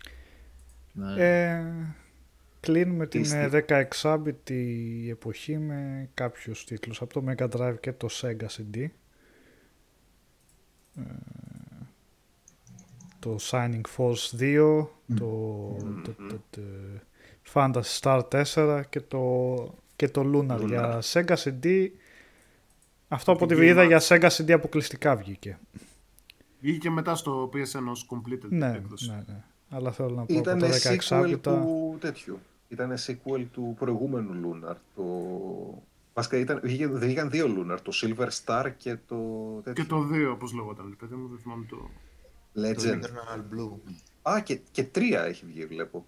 Ε, 1.16 1.62
κλείνουμε 2.60 3.06
την 3.06 3.24
16-bit 3.68 4.50
εποχή 5.10 5.58
με 5.58 6.08
κάποιους 6.14 6.64
τίτλους 6.64 7.00
από 7.00 7.12
το 7.12 7.24
Mega 7.28 7.48
Drive 7.50 7.76
και 7.80 7.92
το 7.92 8.08
Sega 8.10 8.46
CD. 8.46 8.86
Ε, 10.96 11.02
το 13.18 13.36
Shining 13.50 13.80
Force 13.96 14.40
2, 14.40 14.86
το, 15.16 15.76
το, 16.04 16.14
το 16.50 16.60
Fantasy 17.52 18.00
Star 18.00 18.22
4 18.54 18.82
και 18.90 19.00
το, 19.00 19.74
και 19.96 20.08
το 20.08 20.22
Lunar, 20.34 20.60
Lunar. 20.60 20.66
για 20.66 21.02
Sega 21.02 21.36
CD. 21.36 21.88
Αυτό 23.08 23.32
από 23.32 23.44
ό,τι 23.44 23.66
είδα 23.66 23.84
για 23.84 24.00
Sega 24.02 24.28
CD 24.28 24.50
αποκλειστικά 24.50 25.16
βγήκε. 25.16 25.58
Βγήκε 26.60 26.90
μετά 26.90 27.14
στο 27.14 27.50
PSN 27.52 27.84
ως 27.88 28.08
completed 28.10 28.48
ναι, 28.48 28.72
έκδοση. 28.72 29.10
Ναι, 29.10 29.22
ναι. 29.26 29.44
Αλλά 29.70 29.92
θέλω 29.92 30.10
να 30.10 30.24
πω 30.24 30.34
Ήτανε 30.34 30.66
από 30.66 30.74
το 30.74 31.32
16 31.32 31.38
του 31.40 31.96
τέτοιου. 32.00 32.38
ήταν 32.68 32.94
sequel 33.06 33.46
του 33.52 33.74
προηγούμενου 33.78 34.32
Lunar. 34.44 34.74
Το... 34.94 35.04
Βασικά 36.14 36.38
ήταν, 36.38 36.60
δεν 36.62 36.98
βγήκαν 36.98 37.30
δύο 37.30 37.46
Lunar, 37.48 37.78
το 37.82 37.92
Silver 37.94 38.28
Star 38.44 38.72
και 38.76 38.96
το... 39.06 39.16
Και 39.72 39.84
το 39.84 40.02
δύο, 40.02 40.30
όπως 40.30 40.52
λεγόταν, 40.52 40.96
παιδί 40.96 41.14
μου, 41.14 41.28
δεν 41.28 41.38
θυμάμαι 41.38 41.66
το... 41.68 41.90
Legend. 42.56 43.00
Το 43.00 43.08
Eternal 43.08 43.38
Blue. 43.38 43.92
Α, 44.32 44.40
και, 44.40 44.60
και 44.70 44.84
τρία 44.84 45.24
έχει 45.24 45.46
βγει, 45.46 45.66
βλέπω. 45.66 46.06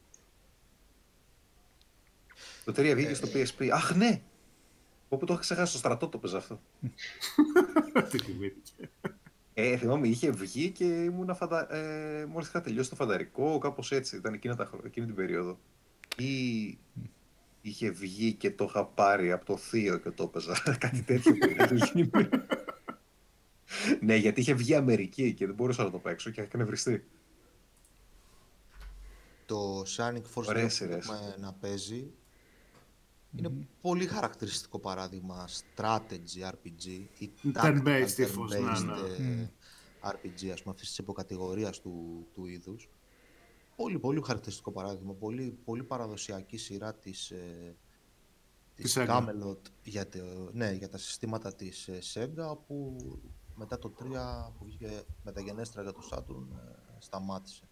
Το 2.65 2.73
τρία 2.73 2.95
βγήκε 2.95 3.15
στο 3.15 3.29
PSP. 3.35 3.69
Αχ, 3.69 3.95
ναι! 3.95 4.21
Όπου 5.09 5.27
το 5.27 5.33
είχα 5.33 5.43
ξεχάσει 5.43 5.71
στο 5.71 5.79
στρατό 5.79 6.09
το 6.09 6.19
παίζα 6.19 6.37
αυτό. 6.37 6.61
Τι 8.11 8.19
θυμήθηκε. 8.19 8.91
Ε, 9.61 9.77
θυμάμαι, 9.77 10.09
είχε 10.09 10.31
βγει 10.31 10.71
και 10.71 10.85
ήμουν 10.85 11.35
φαντα... 11.35 11.75
ε, 11.75 12.25
μόλις 12.25 12.49
είχα 12.49 12.61
τελειώσει 12.61 12.91
το 12.91 12.97
φανταρικό, 12.97 13.59
κάπως 13.59 13.93
έτσι, 13.93 14.17
ήταν 14.17 14.35
εκείνη, 14.35 14.57
τα... 14.57 14.71
εκείνη 14.85 15.07
την 15.07 15.15
περίοδο. 15.15 15.59
Ή 16.17 16.79
είχε 17.61 17.91
βγει 17.91 18.33
και 18.33 18.51
το 18.51 18.65
είχα 18.65 18.85
πάρει 18.85 19.33
από 19.33 19.45
το 19.45 19.57
θείο 19.57 19.99
και 19.99 20.11
το 20.11 20.23
έπαιζα. 20.23 20.63
Κάτι 20.79 21.03
τέτοιο 21.03 21.33
που 22.11 22.29
Ναι, 24.01 24.17
γιατί 24.17 24.41
είχε 24.41 24.55
βγει 24.55 24.75
Αμερική 24.75 25.35
και 25.35 25.47
δεν 25.47 25.55
μπορούσα 25.55 25.85
να 25.85 25.91
το 25.91 25.99
παίξω 25.99 26.31
και 26.31 26.41
έκανε 26.41 26.65
βριστεί. 26.65 27.05
Το 29.47 29.83
Sonic 29.97 30.23
Force 30.35 30.69
που 31.05 31.41
να 31.41 31.53
παίζει 31.53 32.11
είναι 33.37 33.49
mm-hmm. 33.49 33.67
πολύ 33.81 34.07
χαρακτηριστικό 34.07 34.79
παράδειγμα 34.79 35.49
strategy 35.49 36.51
RPG 36.51 37.07
ή 37.19 37.31
turn-based, 37.55 38.17
turn 38.17 38.49
ναι, 38.49 39.27
ναι. 39.27 39.51
RPG, 40.03 40.49
ας 40.53 40.63
πούμε, 40.63 40.75
αυτής 40.75 40.89
της 40.89 40.99
υποκατηγορίας 40.99 41.81
του, 41.81 42.27
του 42.35 42.47
είδους. 42.47 42.89
Πολύ, 43.77 43.99
πολύ 43.99 44.23
χαρακτηριστικό 44.25 44.73
παράδειγμα, 44.73 45.15
πολύ, 45.15 45.59
πολύ 45.65 45.85
παραδοσιακή 45.85 46.57
σειρά 46.57 46.95
της, 46.95 47.31
ε, 47.31 47.77
της 48.75 48.97
Camelot 48.99 49.59
για, 49.83 50.09
το, 50.09 50.51
ναι, 50.53 50.73
για 50.73 50.89
τα 50.89 50.99
συστήματα 50.99 51.55
της 51.55 51.89
ε, 51.89 51.99
Sega, 52.15 52.49
όπου 52.51 52.97
μετά 53.55 53.79
το 53.79 53.93
3 53.99 54.53
που 54.59 54.65
βγήκε 54.65 55.03
μεταγενέστερα 55.23 55.83
για 55.83 55.93
το 55.93 56.09
Saturn 56.11 56.57
ε, 56.57 56.97
σταμάτησε. 56.99 57.63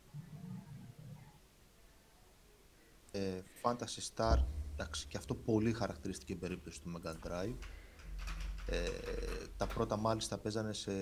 Ε, 3.11 3.41
Fantasy 3.62 4.15
Star 4.15 4.39
εντάξει, 4.78 5.07
και 5.07 5.16
αυτό 5.16 5.35
πολύ 5.35 5.73
χαρακτηριστική 5.73 6.35
περίπτωση 6.35 6.81
του 6.81 6.93
Mega 6.97 7.11
Drive. 7.27 7.55
Ε, 8.66 8.89
τα 9.57 9.66
πρώτα 9.66 9.97
μάλιστα 9.97 10.39
παίζανε 10.39 10.73
σε 10.73 10.93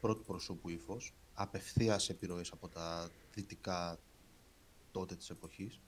πρώτο 0.00 0.20
προσώπου 0.20 0.68
ύφος, 0.68 1.14
απευθείας 1.34 2.08
επιρροές 2.08 2.52
από 2.52 2.68
τα 2.68 3.08
δυτικά 3.34 3.98
τότε 4.92 5.14
της 5.14 5.30
εποχής. 5.30 5.80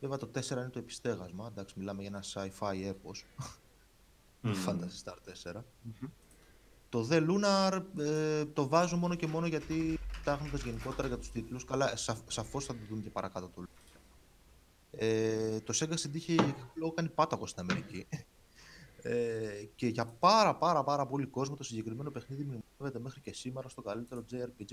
Βέβαια 0.00 0.16
το 0.16 0.30
4 0.34 0.50
είναι 0.50 0.68
το 0.68 0.78
επιστέγασμα, 0.78 1.46
εντάξει, 1.46 1.74
μιλάμε 1.78 2.02
για 2.02 2.10
ένα 2.14 2.24
sci-fi 2.32 2.82
έπος, 2.84 3.24
mm. 4.42 4.54
Fantasy 4.66 5.04
Star 5.04 5.16
4. 5.54 5.62
Το 6.88 7.08
The 7.10 7.28
Lunar 7.28 7.82
ε, 7.98 8.44
το 8.44 8.68
βάζω 8.68 8.96
μόνο 8.96 9.14
και 9.14 9.26
μόνο 9.26 9.46
γιατί 9.46 9.98
ψάχνοντας 10.20 10.62
γενικότερα 10.62 11.08
για 11.08 11.18
τους 11.18 11.30
τίτλους, 11.30 11.64
καλά, 11.64 11.96
σα, 11.96 12.30
σαφώς 12.30 12.64
θα 12.64 12.72
το 12.72 12.80
δούμε 12.88 13.02
και 13.02 13.10
παρακάτω 13.10 13.48
το 13.48 13.64
ε, 14.96 15.60
το 15.60 15.74
Sega 15.76 15.94
CD 15.94 16.14
είχε 16.14 16.34
λόγω 16.74 16.92
κάνει 16.92 17.08
πάταγο 17.08 17.46
στην 17.46 17.60
Αμερική. 17.60 18.06
Ε, 19.06 19.68
και 19.74 19.86
για 19.86 20.06
πάρα 20.06 20.54
πάρα 20.54 20.84
πάρα 20.84 21.06
πολύ 21.06 21.26
κόσμο 21.26 21.56
το 21.56 21.64
συγκεκριμένο 21.64 22.10
παιχνίδι 22.10 22.42
μνημονεύεται 22.42 22.98
μέχρι 22.98 23.20
και 23.20 23.32
σήμερα 23.32 23.68
στο 23.68 23.82
καλύτερο 23.82 24.24
JRPG. 24.30 24.72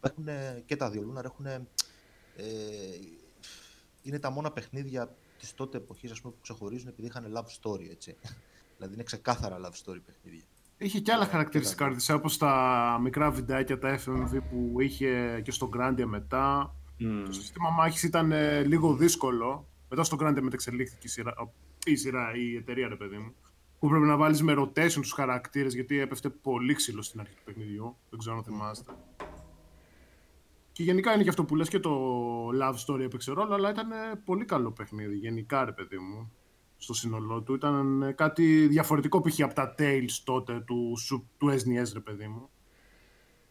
Έχουν, 0.00 0.26
και 0.64 0.76
τα 0.76 0.90
δύο 0.90 1.12
Lunar 1.12 1.24
έχουν, 1.24 1.46
ε, 1.46 1.60
είναι 4.02 4.18
τα 4.18 4.30
μόνα 4.30 4.50
παιχνίδια 4.52 5.16
της 5.38 5.54
τότε 5.54 5.76
εποχής 5.76 6.20
που 6.20 6.34
ξεχωρίζουν 6.42 6.88
επειδή 6.88 7.08
είχαν 7.08 7.32
love 7.36 7.60
story. 7.60 7.88
Έτσι. 7.90 8.16
δηλαδή 8.76 8.94
είναι 8.94 9.02
ξεκάθαρα 9.02 9.60
love 9.60 9.90
story 9.90 10.00
παιχνίδια. 10.06 10.44
Είχε 10.78 11.00
και 11.00 11.12
άλλα 11.12 11.26
χαρακτηριστικά 11.26 11.94
τη, 11.94 12.12
όπως 12.12 12.36
τα 12.36 12.98
μικρά 13.02 13.30
βιντεάκια, 13.30 13.78
τα 13.78 13.98
FMV 14.04 14.40
που 14.50 14.80
είχε 14.80 15.40
και 15.44 15.50
στο 15.50 15.70
Grandia 15.76 16.04
μετά. 16.04 16.74
Mm. 17.00 17.22
Το 17.26 17.32
σύστημα 17.32 17.70
μάχης 17.70 18.02
ήταν 18.02 18.32
ε, 18.32 18.62
λίγο 18.62 18.94
δύσκολο. 18.94 19.68
Μετά 19.88 20.04
στο 20.04 20.16
Grand 20.20 20.40
μεταξελίχθηκε 20.40 21.06
η 21.06 21.10
σειρά, 21.10 21.34
η, 21.84 21.96
σειρά, 21.96 22.34
η 22.34 22.56
εταιρεία, 22.56 22.88
ρε 22.88 22.96
παιδί 22.96 23.16
μου. 23.16 23.34
Που 23.78 23.88
πρέπει 23.88 24.04
να 24.04 24.16
βάλεις 24.16 24.42
με 24.42 24.54
rotation 24.58 25.00
τους 25.00 25.12
χαρακτήρες 25.12 25.74
γιατί 25.74 25.98
έπεφτε 25.98 26.28
πολύ 26.28 26.74
ξύλο 26.74 27.02
στην 27.02 27.20
αρχή 27.20 27.34
του 27.34 27.42
παιχνιδιού. 27.44 27.96
Δεν 28.10 28.18
ξέρω 28.18 28.36
αν 28.36 28.44
θυμάστε. 28.44 28.92
Και 30.72 30.82
γενικά 30.82 31.14
είναι 31.14 31.22
και 31.22 31.28
αυτό 31.28 31.44
που 31.44 31.56
λες 31.56 31.68
και 31.68 31.78
το 31.78 31.92
love 32.48 32.74
story 32.86 33.00
έπαιξε 33.00 33.32
ρόλο, 33.32 33.54
αλλά 33.54 33.70
ήταν 33.70 33.88
πολύ 34.24 34.44
καλό 34.44 34.70
παιχνίδι. 34.72 35.16
Γενικά, 35.16 35.64
ρε 35.64 35.72
παιδί 35.72 35.98
μου, 35.98 36.32
στο 36.76 36.94
σύνολό 36.94 37.42
του. 37.42 37.54
Ήταν 37.54 38.02
ε, 38.02 38.12
κάτι 38.12 38.66
διαφορετικό 38.66 39.20
π.χ. 39.20 39.40
από 39.40 39.54
τα 39.54 39.74
Tales 39.78 40.20
τότε 40.24 40.60
του, 40.66 40.96
του 41.38 41.48
SNES, 41.48 41.92
ρε 41.92 42.00
παιδί 42.00 42.26
μου. 42.26 42.50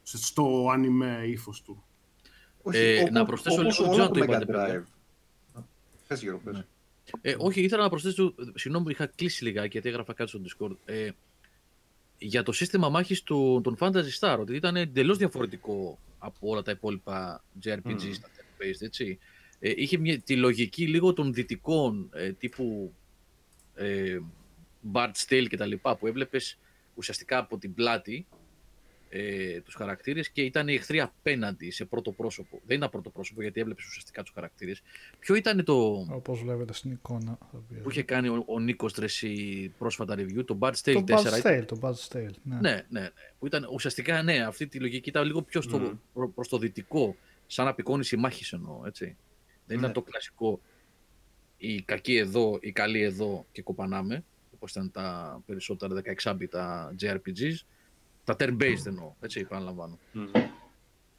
Στο 0.04 0.66
anime 0.76 1.28
ύφος 1.28 1.62
του. 1.62 1.84
Όχι, 2.62 2.78
ε, 2.78 3.10
να 3.12 3.26
προσθέσω 3.26 3.62
λίγο 3.62 3.90
Τζον 3.90 4.14
το 4.14 4.20
είπατε. 4.24 4.86
Πες 6.08 6.22
Γιώργο, 6.22 6.42
πες. 6.44 6.54
Ναι. 6.54 6.64
Ε, 7.22 7.36
όχι, 7.38 7.62
ήθελα 7.62 7.84
να 7.84 7.90
προσθέσω, 7.90 8.34
συγγνώμη, 8.56 8.92
είχα 8.92 9.06
κλείσει 9.06 9.44
λιγάκι 9.44 9.70
γιατί 9.72 9.90
έγραφα 9.90 10.14
κάτι 10.14 10.30
στο 10.30 10.42
Discord. 10.44 10.76
Ε, 10.86 11.10
για 12.18 12.44
το 12.44 12.52
σύστημα 12.52 12.90
μάχης 12.90 13.24
του, 13.24 13.62
των 13.64 13.78
Phantasy 13.80 14.20
Star, 14.20 14.38
ότι 14.40 14.56
ήταν 14.56 14.76
εντελώς 14.76 15.18
διαφορετικό 15.18 16.00
από 16.20 16.50
όλα 16.50 16.62
τα 16.62 16.72
υπόλοιπα 16.72 17.44
JRPG 17.64 18.02
mm. 18.02 18.14
turn-based 18.14 18.82
έτσι. 18.82 19.20
Ε, 19.60 19.74
είχε 19.76 19.98
μια, 19.98 20.20
τη 20.20 20.36
λογική 20.36 20.88
λίγο 20.88 21.14
των 21.14 21.34
δυτικών 21.34 22.10
ε, 22.14 22.32
τύπου 22.32 22.94
ε, 23.76 24.20
Bard's 24.94 25.12
Tale 25.28 25.46
και 25.50 25.58
τα 25.58 25.66
λοιπά 25.66 25.96
που 25.96 26.08
έβλεπες 26.08 26.58
ουσιαστικά 26.96 27.38
από 27.38 27.58
την 27.58 27.74
πλάτη 27.74 28.28
ε, 29.10 29.62
τους 29.62 29.74
χαρακτήρες 29.74 30.30
και 30.30 30.42
ήταν 30.42 30.68
οι 30.68 30.74
εχθροί 30.74 31.02
απέναντι 31.02 31.72
σε 31.72 31.86
πρώτο 31.86 32.12
πρόσωπο. 32.12 32.62
Δεν 32.66 32.78
ήταν 32.78 32.90
πρώτο 32.90 33.10
πρόσωπο 33.10 33.42
γιατί 33.42 33.60
έβλεπες 33.60 33.86
ουσιαστικά 33.86 34.22
τους 34.22 34.32
χαρακτήρες. 34.32 34.82
Ποιο 35.20 35.36
ήταν 35.36 35.64
το... 35.64 36.06
Όπως 36.12 36.42
βλέπετε 36.42 36.74
στην 36.74 36.92
εικόνα. 36.92 37.38
Που 37.84 37.90
είχε 37.90 38.04
κάνει 38.04 38.28
ο, 38.28 38.44
ο 38.48 38.60
Νίκος 38.60 38.94
Τρεσί 38.94 39.74
πρόσφατα 39.78 40.16
review, 40.18 40.46
το 40.46 40.58
Bad 40.62 40.74
Stale 40.74 41.04
το 41.06 41.16
4. 41.16 41.16
Bad 41.16 41.42
Stale, 41.42 41.66
το 41.66 41.80
Bad 41.82 41.94
Stale, 41.94 42.34
ναι. 42.44 42.56
ναι. 42.56 42.60
Ναι, 42.60 42.86
ναι, 42.90 43.10
Που 43.40 43.46
ήταν 43.46 43.68
ουσιαστικά, 43.72 44.22
ναι, 44.24 44.44
αυτή 44.46 44.68
τη 44.68 44.80
λογική 44.80 45.10
ήταν 45.10 45.26
λίγο 45.26 45.42
πιο 45.42 45.62
στο, 45.62 46.00
mm. 46.14 46.30
προς 46.36 46.48
το 46.48 46.58
δυτικό, 46.58 47.16
σαν 47.48 47.68
απεικόνηση 47.68 48.18
μάχης 48.18 48.54
εννοώ, 48.54 48.82
έτσι. 48.86 49.18
Δεν 49.66 49.78
ήταν 49.78 49.90
ναι. 49.90 49.96
το 49.96 50.02
κλασικό 50.02 50.60
η 51.62 51.82
κακή 51.82 52.16
εδώ, 52.16 52.58
η 52.62 52.72
καλή 52.72 53.02
εδώ 53.02 53.46
και 53.52 53.62
κοπανάμε, 53.62 54.24
όπως 54.54 54.72
ήταν 54.72 54.92
τα 54.92 55.40
περισσότερα 55.46 56.02
16 56.24 56.34
μπιτα 56.38 56.96
JRPGs 57.02 57.56
τα 58.36 58.46
turn-based 58.46 58.86
εννοώ, 58.86 59.14
έτσι 59.20 59.40
επαναλαμβάνω. 59.40 60.00
Mm. 60.14 60.50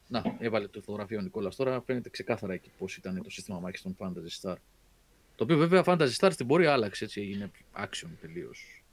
Να, 0.07 0.23
έβαλε 0.39 0.67
το 0.67 0.81
φωτογραφείο 0.81 1.19
ο 1.19 1.21
Νικόλας 1.21 1.55
τώρα, 1.55 1.81
φαίνεται 1.81 2.09
ξεκάθαρα 2.09 2.53
εκεί 2.53 2.71
πώς 2.77 2.97
ήταν 2.97 3.21
το 3.23 3.29
σύστημα 3.29 3.59
μάχης 3.59 3.81
των 3.81 3.95
Fantasy 3.99 4.41
Star. 4.41 4.55
Το 5.35 5.43
οποίο 5.43 5.57
βέβαια 5.57 5.83
Fantasy 5.85 6.13
Star 6.19 6.29
στην 6.31 6.47
πορεία 6.47 6.73
άλλαξε, 6.73 7.03
έτσι 7.03 7.21
έγινε 7.21 7.51
action 7.77 8.09
τελείως. 8.21 8.83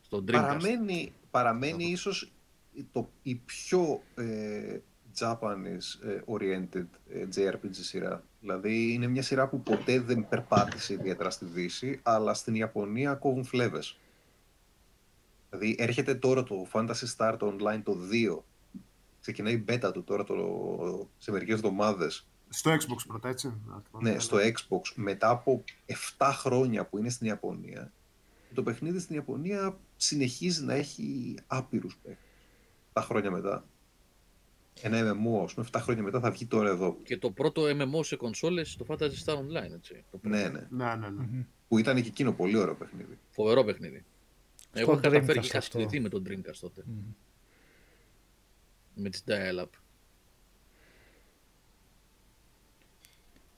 Στον 0.00 0.24
Dreamcast. 0.24 0.32
Παραμένει, 0.32 1.12
παραμένει 1.30 1.84
ίσως 1.84 2.32
το, 2.92 3.10
η 3.22 3.34
πιο 3.34 4.02
ε, 4.14 4.78
Japanese 5.20 6.04
ε, 6.04 6.20
oriented 6.26 6.86
ε, 7.08 7.26
JRPG 7.36 7.70
σειρά. 7.70 8.24
Δηλαδή 8.40 8.92
είναι 8.92 9.06
μια 9.06 9.22
σειρά 9.22 9.48
που 9.48 9.60
ποτέ 9.60 10.00
δεν 10.00 10.28
περπάτησε 10.28 10.92
ιδιαίτερα 10.92 11.30
στη 11.30 11.44
Δύση, 11.44 12.00
αλλά 12.02 12.34
στην 12.34 12.54
Ιαπωνία 12.54 13.14
κόβουν 13.14 13.44
φλέβες. 13.44 13.98
Δηλαδή 15.58 15.76
έρχεται 15.78 16.14
τώρα 16.14 16.42
το 16.42 16.66
Fantasy 16.72 17.16
Star 17.16 17.36
το 17.38 17.56
online 17.58 17.80
το 17.84 17.96
2. 18.12 18.42
Ξεκινάει 19.20 19.54
η 19.54 19.64
beta 19.68 19.90
του 19.92 20.04
τώρα 20.04 20.24
το, 20.24 20.36
σε 21.18 21.30
μερικές 21.30 21.54
εβδομάδες. 21.54 22.26
Στο 22.48 22.74
Xbox 22.74 23.06
πρώτα, 23.06 23.28
έτσι. 23.28 23.52
Ναι, 24.00 24.18
στο 24.18 24.36
Xbox. 24.36 24.80
Μετά 24.94 25.28
από 25.28 25.64
7 26.18 26.30
χρόνια 26.32 26.86
που 26.86 26.98
είναι 26.98 27.08
στην 27.08 27.26
Ιαπωνία, 27.26 27.92
το 28.54 28.62
παιχνίδι 28.62 28.98
στην 28.98 29.14
Ιαπωνία 29.14 29.78
συνεχίζει 29.96 30.64
να 30.64 30.74
έχει 30.74 31.34
άπειρους 31.46 31.96
παίχτε. 32.02 32.20
7 32.92 33.02
χρόνια 33.04 33.30
μετά. 33.30 33.64
Ένα 34.80 34.98
MMO, 34.98 35.44
ας 35.44 35.54
πούμε, 35.54 35.66
7 35.72 35.78
χρόνια 35.82 36.02
μετά 36.02 36.20
θα 36.20 36.30
βγει 36.30 36.46
τώρα 36.46 36.68
εδώ. 36.68 36.96
Και 37.02 37.18
το 37.18 37.30
πρώτο 37.30 37.62
MMO 37.62 38.04
σε 38.04 38.16
κονσόλες, 38.16 38.76
το 38.76 38.86
Fantasy 38.88 39.24
Star 39.24 39.34
Online, 39.34 39.72
έτσι. 39.74 40.04
Το 40.10 40.18
ναι, 40.22 40.48
ναι. 40.48 40.66
ναι, 40.70 40.94
ναι, 40.94 41.08
ναι. 41.08 41.46
Που 41.68 41.78
ήταν 41.78 42.02
και 42.02 42.08
εκείνο 42.08 42.32
πολύ 42.32 42.56
ωραίο 42.56 42.74
παιχνίδι. 42.74 43.18
Φοβερό 43.30 43.64
παιχνίδι. 43.64 44.04
Εγώ 44.80 44.92
είχα 44.92 45.00
καταφέρει 45.00 45.38
και 45.38 45.46
είχα 45.46 45.60
συγκριθεί 45.60 46.00
με 46.00 46.08
τον 46.08 46.24
Dreamcast 46.28 46.56
τότε. 46.60 46.82
Mm. 46.86 47.14
Με 48.94 49.10
τις 49.10 49.24
dial-up. 49.26 49.68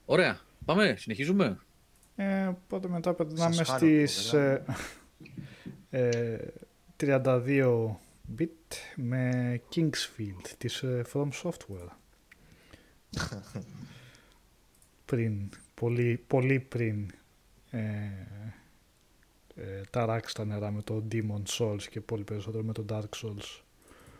Ωραία. 0.05 0.39
Πάμε, 0.65 0.95
συνεχίζουμε. 0.97 1.59
Ε, 2.15 2.47
οπότε 2.47 2.87
μετά 2.87 3.13
περνάμε 3.13 3.63
στις 3.63 4.33
ε, 4.33 4.63
ε, 5.89 6.37
32 6.99 7.95
bit 8.37 8.75
με 8.95 9.61
Kingsfield 9.75 10.47
της 10.57 10.83
ε, 10.83 11.01
From 11.13 11.29
Software. 11.43 11.89
πριν, 15.05 15.49
πολύ, 15.73 16.23
πολύ 16.27 16.59
πριν 16.59 17.11
ε, 17.69 17.79
ε, 19.59 19.81
ταράξει 19.89 20.35
τα 20.35 20.45
νερά 20.45 20.71
με 20.71 20.81
το 20.81 21.07
Demon 21.11 21.43
Souls 21.47 21.83
και 21.89 22.01
πολύ 22.01 22.23
περισσότερο 22.23 22.63
με 22.63 22.73
το 22.73 22.85
Dark 22.89 23.09
Souls. 23.23 23.61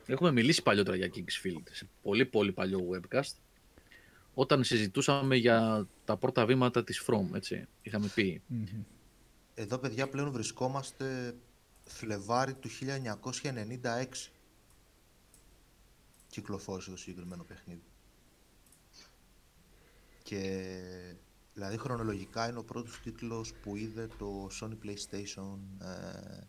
Έχουμε 0.06 0.32
μιλήσει 0.32 0.64
παλιότερα 0.64 0.98
για 0.98 1.12
Kingsfield 1.16 1.64
σε 1.72 1.88
πολύ 2.02 2.26
πολύ 2.26 2.52
παλιό 2.52 2.80
webcast 2.92 3.34
όταν 4.34 4.64
συζητούσαμε 4.64 5.36
για 5.36 5.88
τα 6.06 6.18
πρώτα 6.18 6.46
βήματα 6.46 6.84
της 6.84 7.04
From, 7.08 7.26
έτσι, 7.34 7.68
είχαμε 7.82 8.12
πει. 8.16 8.42
Εδώ, 9.54 9.78
παιδιά, 9.78 10.08
πλέον 10.08 10.32
βρισκόμαστε 10.32 11.36
Φλεβάρι 11.84 12.54
του 12.54 12.70
1996. 12.70 14.30
Κυκλοφόρησε 16.30 16.90
το 16.90 16.98
συγκεκριμένο 16.98 17.44
παιχνίδι. 17.44 17.84
Και 20.24 20.70
δηλαδή 21.60 21.78
χρονολογικά 21.78 22.50
είναι 22.50 22.60
ο 22.60 22.64
πρώτος 22.64 23.00
τίτλος 23.00 23.54
που 23.54 23.76
είδε 23.76 24.08
το 24.18 24.48
Sony 24.62 24.78
PlayStation 24.86 25.58
ε, 25.82 26.40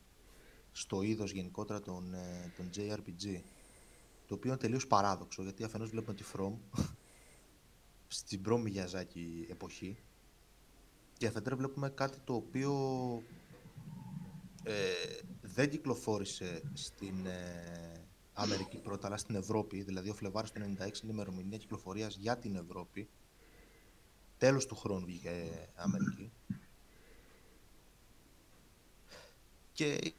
στο 0.72 1.02
είδος 1.02 1.32
γενικότερα 1.32 1.80
των, 1.80 2.14
ε, 2.14 2.52
των 2.56 2.70
JRPG. 2.76 3.40
Το 4.26 4.34
οποίο 4.34 4.50
είναι 4.50 4.60
τελείως 4.60 4.86
παράδοξο, 4.86 5.42
γιατί 5.42 5.64
αφενός 5.64 5.90
βλέπουμε 5.90 6.16
τη 6.16 6.24
From 6.34 6.52
στην 8.08 8.42
προ 8.42 8.58
Μιγιαζάκη 8.58 9.46
εποχή 9.50 9.96
και 11.18 11.26
αφετέρου 11.26 11.56
βλέπουμε 11.56 11.88
κάτι 11.88 12.18
το 12.24 12.34
οποίο 12.34 12.72
ε, 14.62 14.72
δεν 15.40 15.70
κυκλοφόρησε 15.70 16.62
στην 16.72 17.26
ε, 17.26 18.00
Αμερική 18.32 18.76
πρώτα, 18.76 19.06
αλλά 19.06 19.16
στην 19.16 19.34
Ευρώπη. 19.34 19.82
Δηλαδή, 19.82 20.10
ο 20.10 20.14
Φλεβάρης 20.14 20.50
του 20.50 20.60
96 20.60 20.62
είναι 20.62 20.88
η 21.02 21.08
ημερομηνία 21.08 21.58
κυκλοφορίας 21.58 22.16
για 22.16 22.36
την 22.36 22.56
Ευρώπη. 22.56 23.08
Τέλος 24.40 24.66
του 24.66 24.76
χρόνου 24.76 25.06
βγήκε 25.06 25.68
Αμερική. 25.74 26.30
Και 29.72 30.14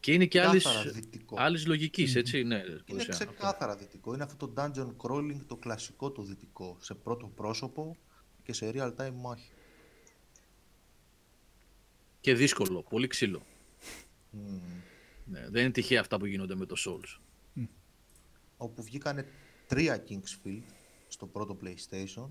και 0.00 0.12
είναι 0.12 0.26
και 0.26 0.40
άλλης, 0.40 0.66
άλλης 1.34 1.66
λογικής, 1.66 2.14
έτσι, 2.14 2.42
ναι. 2.42 2.62
Είναι 2.86 3.06
ξεκάθαρα 3.06 3.76
δυτικό. 3.76 4.14
Είναι 4.14 4.22
αυτό 4.22 4.48
το 4.48 4.52
dungeon 4.56 4.96
crawling, 4.96 5.40
το 5.46 5.56
κλασικό 5.56 6.10
το 6.10 6.22
δυτικό, 6.22 6.76
σε 6.80 6.94
πρώτο 6.94 7.26
πρόσωπο 7.26 7.96
και 8.42 8.52
σε 8.52 8.70
real 8.74 8.94
time 8.96 9.12
μάχη. 9.14 9.50
Και 12.20 12.34
δύσκολο, 12.34 12.82
πολύ 12.82 13.06
ξύλο. 13.06 13.42
Ναι, 15.24 15.48
δεν 15.48 15.62
είναι 15.62 15.72
τυχαία 15.72 16.00
αυτά 16.00 16.18
που 16.18 16.26
γίνονται 16.26 16.54
με 16.54 16.66
το 16.66 16.76
Souls. 16.86 17.20
Όπου 18.56 18.82
βγήκανε 18.82 19.28
τρία 19.66 20.04
Kingsfield 20.08 20.62
στο 21.14 21.26
πρώτο 21.26 21.56
PlayStation 21.62 22.28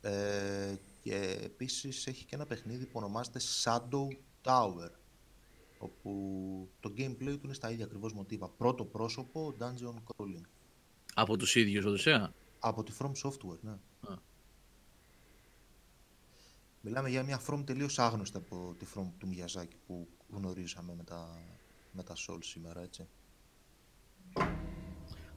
ε, 0.00 0.74
και 1.02 1.38
επίσης 1.42 2.06
έχει 2.06 2.24
και 2.24 2.34
ένα 2.34 2.46
παιχνίδι 2.46 2.84
που 2.84 2.92
ονομάζεται 2.92 3.40
Shadow 3.62 4.08
Tower 4.44 4.90
όπου 5.78 6.70
το 6.80 6.92
gameplay 6.96 7.36
του 7.38 7.40
είναι 7.44 7.54
στα 7.54 7.70
ίδια 7.70 7.84
ακριβώς 7.84 8.12
μοτίβα. 8.12 8.48
Πρώτο 8.48 8.84
πρόσωπο, 8.84 9.54
dungeon 9.58 9.94
crawling. 9.94 10.44
Από 11.14 11.36
τους 11.36 11.54
ίδιους 11.54 11.84
Οδυσσέα; 11.84 12.32
Από 12.58 12.82
τη 12.82 12.92
From 12.98 13.12
Software, 13.22 13.58
ναι. 13.60 13.76
Μιλάμε 16.80 17.08
για 17.08 17.22
μια 17.22 17.40
From 17.46 17.62
τελείως 17.66 17.98
άγνωστη 17.98 18.36
από 18.36 18.74
τη 18.78 18.86
From 18.94 19.06
του 19.18 19.28
Miyazaki 19.32 19.74
που 19.86 20.08
γνωρίζαμε 20.30 20.94
με 20.94 21.04
τα, 21.04 21.42
με 21.92 22.02
τα 22.02 22.14
Souls 22.16 22.44
σήμερα, 22.44 22.80
έτσι. 22.80 23.08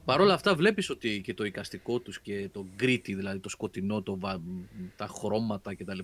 Παρ' 0.04 0.20
όλα 0.20 0.34
αυτά 0.34 0.54
βλέπεις 0.54 0.90
ότι 0.90 1.20
και 1.20 1.34
το 1.34 1.44
εικαστικό 1.44 1.98
τους 1.98 2.20
και 2.20 2.48
το 2.52 2.66
gritty, 2.80 3.04
δηλαδή 3.04 3.38
το 3.38 3.48
σκοτεινό, 3.48 4.02
το, 4.02 4.18
τα 4.96 5.06
χρώματα 5.06 5.74
κτλ. 5.74 5.98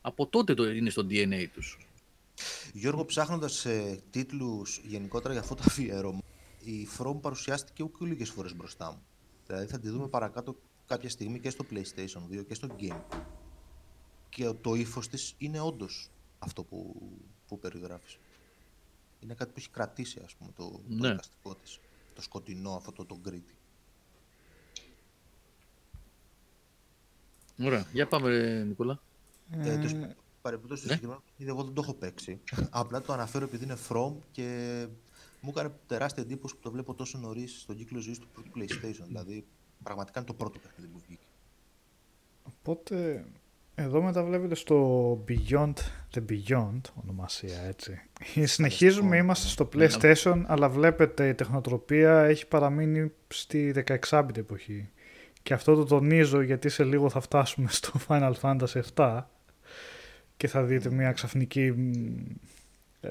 Από 0.00 0.26
τότε 0.26 0.54
το 0.54 0.70
είναι 0.70 0.90
στο 0.90 1.06
DNA 1.10 1.46
τους. 1.52 1.78
Γιώργο, 2.72 3.04
ψάχνοντας 3.04 3.64
ε, 3.64 4.00
τίτλους 4.10 4.80
γενικότερα 4.84 5.32
για 5.32 5.42
αυτό 5.42 5.54
το 5.54 5.62
αφιέρωμα, 5.66 6.20
η 6.64 6.88
From 6.98 7.20
παρουσιάστηκε 7.20 7.84
και 7.98 8.04
λίγες 8.04 8.30
φορές 8.30 8.56
μπροστά 8.56 8.90
μου. 8.90 9.02
Δηλαδή 9.46 9.66
θα 9.66 9.78
τη 9.78 9.88
δούμε 9.88 10.08
παρακάτω 10.08 10.56
κάποια 10.86 11.08
στιγμή 11.08 11.40
και 11.40 11.50
στο 11.50 11.64
PlayStation 11.70 12.38
2 12.38 12.44
και 12.46 12.54
στο 12.54 12.68
Game. 12.80 13.00
Και 14.28 14.52
το 14.60 14.74
ύφος 14.74 15.08
της 15.08 15.34
είναι 15.38 15.60
όντως 15.60 16.10
αυτό 16.38 16.62
που, 16.62 16.94
που 17.48 17.58
περιγράφεις. 17.58 18.18
Είναι 19.20 19.34
κάτι 19.34 19.50
που 19.50 19.58
έχει 19.58 19.70
κρατήσει, 19.70 20.20
ας 20.24 20.34
πούμε, 20.34 20.50
το, 20.56 20.80
ναι. 20.88 21.16
το 21.42 21.56
της. 21.62 21.78
Το 22.16 22.22
σκοτεινό, 22.22 22.70
αυτό 22.70 22.92
το, 22.92 23.04
το 23.04 23.20
gritty. 23.28 23.54
Ωραία. 27.58 27.86
Για 27.92 28.06
πάμε, 28.06 28.62
Νικόλα. 28.64 29.00
Ε, 29.50 29.78
το, 29.78 30.14
παρεμπιπτόντω 30.42 30.76
στο 30.76 30.86
ναι. 30.86 30.92
συγκεκριμένο 30.92 31.22
παιχνίδι, 31.26 31.50
εγώ 31.50 31.64
δεν 31.64 31.74
το 31.74 31.80
έχω 31.84 31.94
παίξει. 31.94 32.40
Απλά 32.70 33.00
το 33.00 33.12
αναφέρω 33.12 33.44
επειδή 33.44 33.64
είναι 33.64 33.76
From 33.88 34.12
και 34.32 34.86
μου 35.40 35.50
έκανε 35.50 35.72
τεράστια 35.86 36.22
εντύπωση 36.22 36.54
που 36.54 36.60
το 36.60 36.70
βλέπω 36.70 36.94
τόσο 36.94 37.18
νωρίς 37.18 37.60
στον 37.60 37.76
κύκλο 37.76 38.00
ζωής 38.00 38.18
του 38.18 38.28
πρώτου 38.32 38.50
PlayStation. 38.54 39.04
Δηλαδή, 39.06 39.46
πραγματικά 39.82 40.18
είναι 40.18 40.28
το 40.28 40.34
πρώτο 40.34 40.58
παιχνίδι 40.58 40.92
που 40.92 41.00
βγήκε. 41.06 41.26
Οπότε, 42.42 43.26
εδώ 43.78 44.02
μετά 44.02 44.24
βλέπετε 44.24 44.54
στο 44.54 45.24
Beyond 45.28 45.72
the 46.14 46.22
Beyond, 46.30 46.80
ονομασία 47.02 47.60
έτσι. 47.68 48.00
Συνεχίζουμε, 48.44 49.16
είμαστε 49.16 49.48
στο 49.48 49.68
ναι. 49.74 49.86
PlayStation, 49.88 50.42
αλλά 50.46 50.68
βλέπετε 50.68 51.28
η 51.28 51.34
τεχνοτροπία 51.34 52.22
έχει 52.22 52.46
παραμείνει 52.46 53.12
στη 53.28 53.84
16η 53.86 54.36
εποχή. 54.36 54.90
Και 55.42 55.54
αυτό 55.54 55.74
το 55.74 55.84
τονίζω 55.84 56.40
γιατί 56.40 56.68
σε 56.68 56.84
λίγο 56.84 57.10
θα 57.10 57.20
φτάσουμε 57.20 57.68
στο 57.70 57.92
Final 58.08 58.32
Fantasy 58.40 58.80
7 58.94 59.22
και 60.36 60.48
θα 60.48 60.62
δείτε 60.62 60.90
μια 60.90 61.12
ξαφνική 61.12 61.74
ε, 63.00 63.10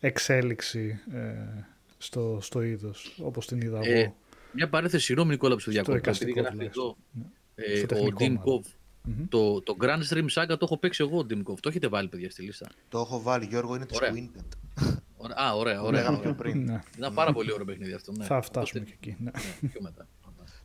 εξέλιξη 0.00 1.00
ε, 1.12 1.64
στο, 1.98 2.38
στο 2.42 2.62
είδος, 2.62 3.18
όπως 3.22 3.46
την 3.46 3.60
είδα 3.60 3.80
ε, 3.82 4.00
εγώ. 4.00 4.16
Μια 4.52 4.68
παρέθεση, 4.68 5.04
συγγνώμη 5.04 5.30
Νικόλα 5.30 5.54
που 5.54 5.60
στο 5.60 5.70
διακόπτω, 5.70 6.10
επειδή 6.10 6.32
εδώ 6.38 6.96
ναι. 7.12 7.24
ε, 7.54 7.84
ο 7.94 8.62
Dim 9.08 9.26
Το, 9.28 9.60
το 9.62 9.76
Grand 9.80 10.02
Stream 10.08 10.26
Saga 10.34 10.48
το 10.48 10.58
έχω 10.60 10.78
παίξει 10.78 11.02
εγώ, 11.02 11.26
Dim 11.30 11.42
Kov. 11.42 11.58
Το 11.60 11.68
έχετε 11.68 11.88
βάλει, 11.88 12.08
παιδιά, 12.08 12.30
στη 12.30 12.42
λίστα; 12.42 12.68
Το 12.88 12.98
έχω 12.98 13.20
βάλει, 13.20 13.46
Γιώργο, 13.46 13.74
είναι 13.74 13.86
το 13.86 13.98
Winted. 14.02 14.44
Α, 15.42 15.54
ωραία, 15.56 15.82
ωραία. 15.82 16.10
Ναι, 16.10 16.32
πριν. 16.32 16.64
Ναι. 16.64 16.80
Ήταν 16.96 17.14
πάρα 17.14 17.32
πολύ 17.32 17.52
ωραίο 17.52 17.64
παιχνίδι 17.64 17.92
αυτό. 17.92 18.12
Ναι. 18.12 18.24
Θα 18.24 18.40
φτάσουμε 18.40 18.84
και 18.84 18.92
εκεί. 18.94 19.16
Ναι. 19.18 19.30
ναι, 19.60 19.68
πιο 19.68 19.80
μετά. 19.82 20.08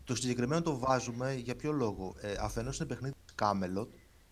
Το 0.04 0.16
συγκεκριμένο 0.16 0.62
το 0.62 0.78
βάζουμε 0.78 1.34
για 1.34 1.56
ποιο 1.56 1.72
λόγο; 1.72 2.16
Ε, 2.22 2.36
Αφενός 2.40 2.78
είναι 2.80 2.88
παιχνίδι 2.88 3.14
Camelot, 3.42 3.88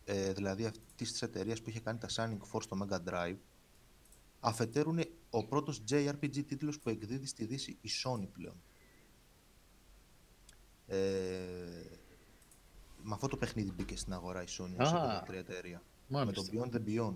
ε, 0.06 0.34
δηλαδή 0.34 0.66
αυτής 0.66 1.12
της 1.12 1.22
εταιρείας 1.22 1.62
που 1.62 1.70
είχε 1.70 1.80
κάνει 1.80 1.98
τα 1.98 2.08
Shining 2.16 2.38
Force 2.52 2.62
στο 2.62 2.78
Mega 2.82 2.98
Drive, 3.10 3.38
αφετέρου 4.40 4.90
είναι 4.90 5.10
ο 5.30 5.46
πρώτος 5.46 5.84
JRPG 5.92 6.46
τίτλος 6.48 6.80
που 6.80 6.90
εκδίδει 6.90 7.26
στη 7.26 7.46
Δύση 7.46 7.78
η 7.82 7.90
Sony 8.04 8.28
πλέον. 8.34 8.62
Ε, 10.88 10.98
με 13.04 13.14
αυτό 13.14 13.28
το 13.28 13.38
παιχνίδι 13.38 13.72
μπήκε 13.72 13.98
στην 13.98 14.14
αγορά 14.14 14.44
η 14.44 14.46
Sony 14.50 14.76
ως 14.80 14.92
ah, 14.94 15.34
εταιρεία. 15.34 15.82
Με 16.08 16.32
το 16.32 16.46
Beyond 16.52 16.76
the 16.76 16.82
Beyond. 16.88 17.16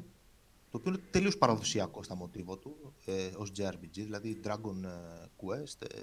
Το 0.72 0.82
οποίο 0.82 0.94
είναι 0.94 1.02
τελείως 1.12 1.38
παραδοσιακό 1.38 2.04
στα 2.04 2.16
μοτίβα 2.16 2.58
του 2.58 2.94
ε, 3.06 3.32
ως 3.38 3.52
JRPG, 3.58 3.92
δηλαδή 3.92 4.40
Dragon 4.44 4.84
ε, 4.84 5.26
Quest, 5.38 5.88
ε, 5.88 6.02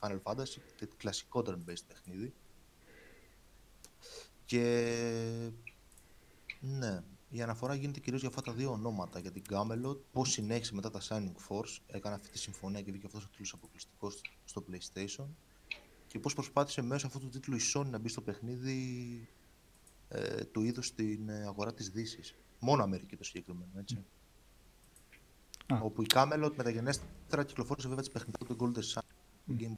Final 0.00 0.22
Fantasy, 0.22 0.86
κλασικό 0.96 1.42
turn-based 1.46 1.84
παιχνίδι. 1.88 2.34
Και 4.44 5.52
ναι. 6.60 7.02
Η 7.30 7.42
αναφορά 7.42 7.74
γίνεται 7.74 8.00
κυρίως 8.00 8.20
για 8.20 8.28
αυτά 8.28 8.40
τα 8.42 8.52
δύο 8.52 8.70
ονόματα. 8.70 9.18
Για 9.18 9.30
την 9.30 9.42
Camelot, 9.48 9.96
πώς 10.12 10.30
συνέχισε 10.30 10.74
μετά 10.74 10.90
τα 10.90 11.00
Shining 11.08 11.34
Force, 11.48 11.76
έκανε 11.86 12.14
αυτή 12.14 12.28
τη 12.28 12.38
συμφωνία 12.38 12.82
και 12.82 12.90
βγήκε 12.90 13.06
αυτός 13.06 13.24
ο 13.24 13.28
τίτλος 13.28 13.52
αποκλειστικός 13.52 14.20
στο 14.44 14.64
PlayStation. 14.70 15.26
Και 16.08 16.18
πώς 16.18 16.34
προσπάθησε 16.34 16.82
μέσω 16.82 17.06
αυτού 17.06 17.18
του 17.18 17.28
τίτλου 17.28 17.56
η 17.56 17.60
Sony 17.74 17.86
να 17.86 17.98
μπει 17.98 18.08
στο 18.08 18.20
παιχνίδι 18.20 18.78
ε, 20.08 20.44
του 20.44 20.62
είδους 20.62 20.86
στην 20.86 21.28
ε, 21.28 21.44
αγορά 21.46 21.74
της 21.74 21.88
Δύσης. 21.88 22.34
Μόνο 22.58 22.82
Αμερική 22.82 23.16
το 23.16 23.24
συγκεκριμένο, 23.24 23.70
έτσι. 23.78 24.04
Α. 25.66 25.78
Όπου 25.82 26.02
η 26.02 26.06
Camelot 26.14 26.52
μεταγενέστερα 26.56 27.44
κυκλοφόρησε 27.44 27.88
βέβαια 27.88 28.02
τις 28.02 28.12
παιχνίδια 28.12 28.46
του 28.46 28.56
Golden 28.60 28.94
Sun. 28.94 29.02
Mm. 29.48 29.76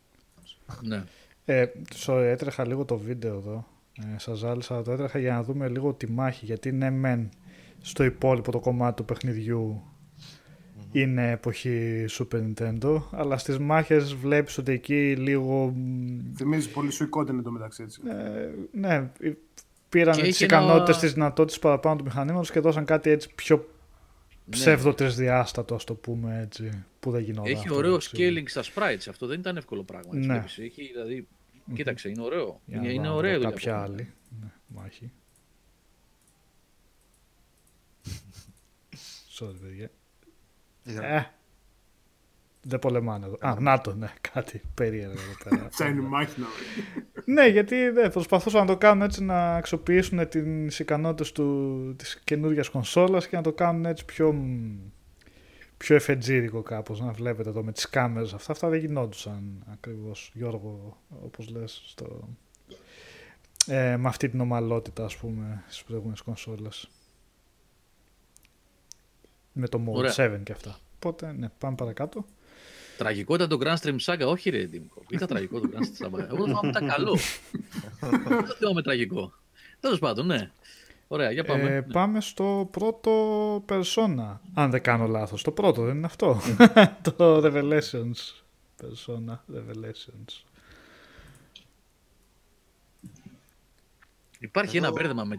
Ναι. 0.83 1.05
Ε, 1.45 1.67
έτρεχα 2.07 2.67
λίγο 2.67 2.85
το 2.85 2.99
βίντεο 2.99 3.37
εδώ 3.37 3.67
ε, 3.93 4.19
σας 4.19 4.39
ζάλισα, 4.39 4.83
το 4.83 4.91
έτρεχα 4.91 5.19
για 5.19 5.33
να 5.33 5.43
δούμε 5.43 5.69
λίγο 5.69 5.95
τη 5.95 6.11
μάχη, 6.11 6.45
γιατί 6.45 6.73
ναι 6.73 6.91
μεν 6.91 7.29
στο 7.81 8.05
υπόλοιπο 8.05 8.51
το 8.51 8.61
κομμάτι 8.61 8.97
του 8.97 9.05
παιχνιδιού 9.05 9.83
είναι 10.93 11.31
εποχή 11.31 12.05
Super 12.11 12.53
Nintendo, 12.55 13.03
αλλά 13.11 13.39
στις 13.39 13.59
μάχες 13.59 14.15
βλέπεις 14.15 14.59
ότι 14.59 14.73
εκεί 14.73 15.17
λίγο... 15.17 15.75
Θυμίζεις 16.37 16.69
πολύ 16.69 16.91
σου 16.91 17.05
εικόντενε 17.05 17.43
το 17.43 17.51
μεταξύ 17.51 17.83
έτσι. 17.83 18.01
Ε, 18.09 18.49
ναι, 18.73 19.11
πήραν 19.89 20.15
τις 20.15 20.23
τις 20.23 20.41
ικανότητες, 20.41 20.95
ένα... 20.95 21.05
τις 21.05 21.13
δυνατότητες 21.13 21.59
παραπάνω 21.59 21.97
του 21.97 22.05
μηχανήματος 22.05 22.51
και 22.51 22.61
δώσαν 22.61 22.85
κάτι 22.85 23.11
έτσι 23.11 23.35
πιο 23.35 23.57
ναι. 23.57 23.63
ψεύδο 24.51 24.95
τρισδιάστατο, 24.95 25.75
ας 25.75 25.85
το 25.85 25.95
πούμε 25.95 26.41
έτσι, 26.43 26.85
που 27.01 27.11
δεν 27.11 27.23
γινόταν. 27.23 27.53
Έχει 27.53 27.73
ωραίο 27.73 27.97
scaling 27.97 28.45
στα 28.45 28.63
sprites, 28.63 29.07
αυτό 29.09 29.27
δεν 29.27 29.41
ήταν 29.41 29.57
εύκολο 29.57 29.83
πράγμα. 29.83 30.11
Έτσι, 30.15 30.29
ναι. 30.29 30.45
Έχει 30.65 30.91
δηλαδή 30.93 31.27
Κοίταξε, 31.75 32.09
είναι 32.09 32.23
ωραίο. 32.23 32.61
Για 32.65 32.77
είναι, 32.77 32.87
να 32.87 32.93
είναι 32.93 33.09
δω 33.09 33.15
ωραίο. 33.15 33.41
Κάποια 33.41 33.83
άλλη 33.83 34.13
ναι, 34.41 34.53
μάχη. 34.67 35.13
Sorry, 39.39 39.57
παιδιά. 39.61 39.91
Ε, 40.97 41.31
δεν 42.63 42.79
πολεμάνε 42.79 43.27
εδώ. 43.27 43.37
Α, 43.41 43.57
να 43.61 43.81
το, 43.81 43.95
ναι, 43.95 44.13
κάτι 44.33 44.63
περίεργο 44.75 45.13
εδώ 45.13 45.51
πέρα. 45.51 45.69
Ποια 45.77 45.87
είναι 45.87 46.01
η 46.01 46.05
μάχη 46.05 46.41
να 46.41 46.47
ναι, 47.25 47.47
γιατί 47.47 47.77
ναι, 47.77 48.11
προσπαθούσαν 48.11 48.61
να 48.61 48.67
το 48.67 48.77
κάνουν 48.77 49.03
έτσι 49.03 49.25
να 49.25 49.55
αξιοποιήσουν 49.55 50.29
τις 50.29 50.79
ικανότητες 50.79 51.33
του, 51.33 51.95
της 51.99 52.21
καινούργιας 52.25 52.69
κονσόλας 52.69 53.29
και 53.29 53.37
να 53.37 53.43
το 53.43 53.53
κάνουν 53.53 53.85
έτσι 53.85 54.05
πιο, 54.05 54.35
πιο 55.77 55.95
εφετζίδικο 55.95 56.63
κάπως, 56.63 57.01
να 57.01 57.13
βλέπετε 57.13 57.49
εδώ 57.49 57.63
με 57.63 57.73
τις 57.73 57.89
κάμερες 57.89 58.33
αυτά. 58.33 58.53
Αυτά 58.53 58.69
δεν 58.69 58.79
γινόντουσαν 58.79 59.65
ακριβώς, 59.73 60.31
Γιώργο, 60.35 60.97
όπως 61.23 61.49
λες, 61.49 61.83
στο, 61.87 62.29
ε, 63.67 63.97
με 63.97 64.09
αυτή 64.09 64.29
την 64.29 64.41
ομαλότητα, 64.41 65.05
ας 65.05 65.17
πούμε, 65.17 65.65
στις 65.69 65.83
προηγούμενες 65.83 66.21
κονσόλες. 66.21 66.91
Με 69.53 69.69
το 69.69 69.81
Mode 69.87 70.11
7 70.15 70.41
και 70.43 70.53
αυτά. 70.53 70.79
Οπότε, 70.95 71.33
ναι, 71.33 71.49
πάμε 71.59 71.75
παρακάτω. 71.75 72.25
Τραγικό 72.99 73.35
ήταν 73.35 73.49
το 73.49 73.59
Grand 73.63 73.77
Stream 73.77 73.97
Saga, 74.05 74.27
όχι 74.27 74.51
ρε 74.51 74.65
Ντίμκο. 74.65 75.03
Ήταν 75.09 75.29
τραγικό 75.33 75.61
το 75.61 75.69
Grand 75.73 75.79
Stream 75.81 76.07
Saga. 76.07 76.29
Εγώ 76.31 76.45
το 76.45 76.61
ήταν 76.65 76.89
καλό. 76.89 77.17
Δεν 78.01 78.47
το 78.47 78.55
θυμάμαι 78.55 78.83
τραγικό. 78.83 79.33
Τέλος 79.81 79.99
πάντων, 79.99 80.27
ναι. 80.27 80.51
Ωραία, 81.09 81.31
για 81.31 81.45
πάμε. 81.45 81.75
Ε, 81.75 81.81
Πάμε 81.81 82.21
στο 82.21 82.69
πρώτο 82.71 83.11
Persona. 83.69 84.37
Αν 84.55 84.71
δεν 84.71 84.83
κάνω 84.83 85.07
λάθος. 85.07 85.43
Το 85.43 85.51
πρώτο 85.51 85.83
δεν 85.83 85.97
είναι 85.97 86.07
αυτό. 86.07 86.41
το 87.17 87.37
Revelations. 87.45 88.43
Persona 88.83 89.37
Revelations. 89.55 90.50
Υπάρχει 94.43 94.77
ένα 94.77 94.91
μπέρδεμα 94.91 95.25
με, 95.25 95.39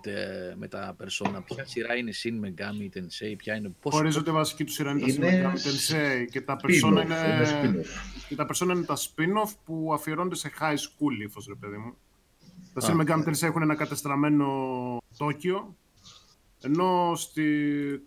με, 0.56 0.68
τα 0.68 0.96
persona. 1.00 1.44
Ποια 1.46 1.66
σειρά 1.66 1.96
είναι 1.96 2.12
Shin 2.24 2.46
Megami 2.46 2.98
Tensei, 2.98 3.34
ποια 3.38 3.56
είναι. 3.56 3.76
Πώς... 3.82 3.94
Χωρίζονται 3.94 4.32
βασική 4.32 4.64
του 4.64 4.72
σειρά 4.72 4.92
είναι, 4.92 5.12
είναι 5.12 5.42
τα 5.42 5.54
Shin 5.54 5.56
Megami 5.56 5.68
Tensei 5.68 6.26
και 6.32 6.42
τα 6.42 6.58
persona 6.62 7.04
είναι, 7.04 7.16
είναι 7.64 7.86
και 8.28 8.36
τα 8.36 8.48
persona 8.48 8.70
είναι 8.70 8.84
τα 8.84 8.98
spin-off 8.98 9.52
που 9.66 9.92
αφιερώνονται 9.94 10.36
σε 10.36 10.52
high 10.60 10.74
school 10.74 11.22
ύφος, 11.22 11.46
ρε 11.48 11.56
παιδί 11.56 11.78
μου. 11.78 11.98
Τα 12.74 12.82
Shin 12.82 13.02
Megami 13.02 13.28
Tensei 13.28 13.42
έχουν 13.42 13.62
ένα 13.62 13.76
κατεστραμμένο 13.76 14.48
Τόκιο, 15.18 15.76
ενώ 16.62 17.16
στη... 17.16 17.44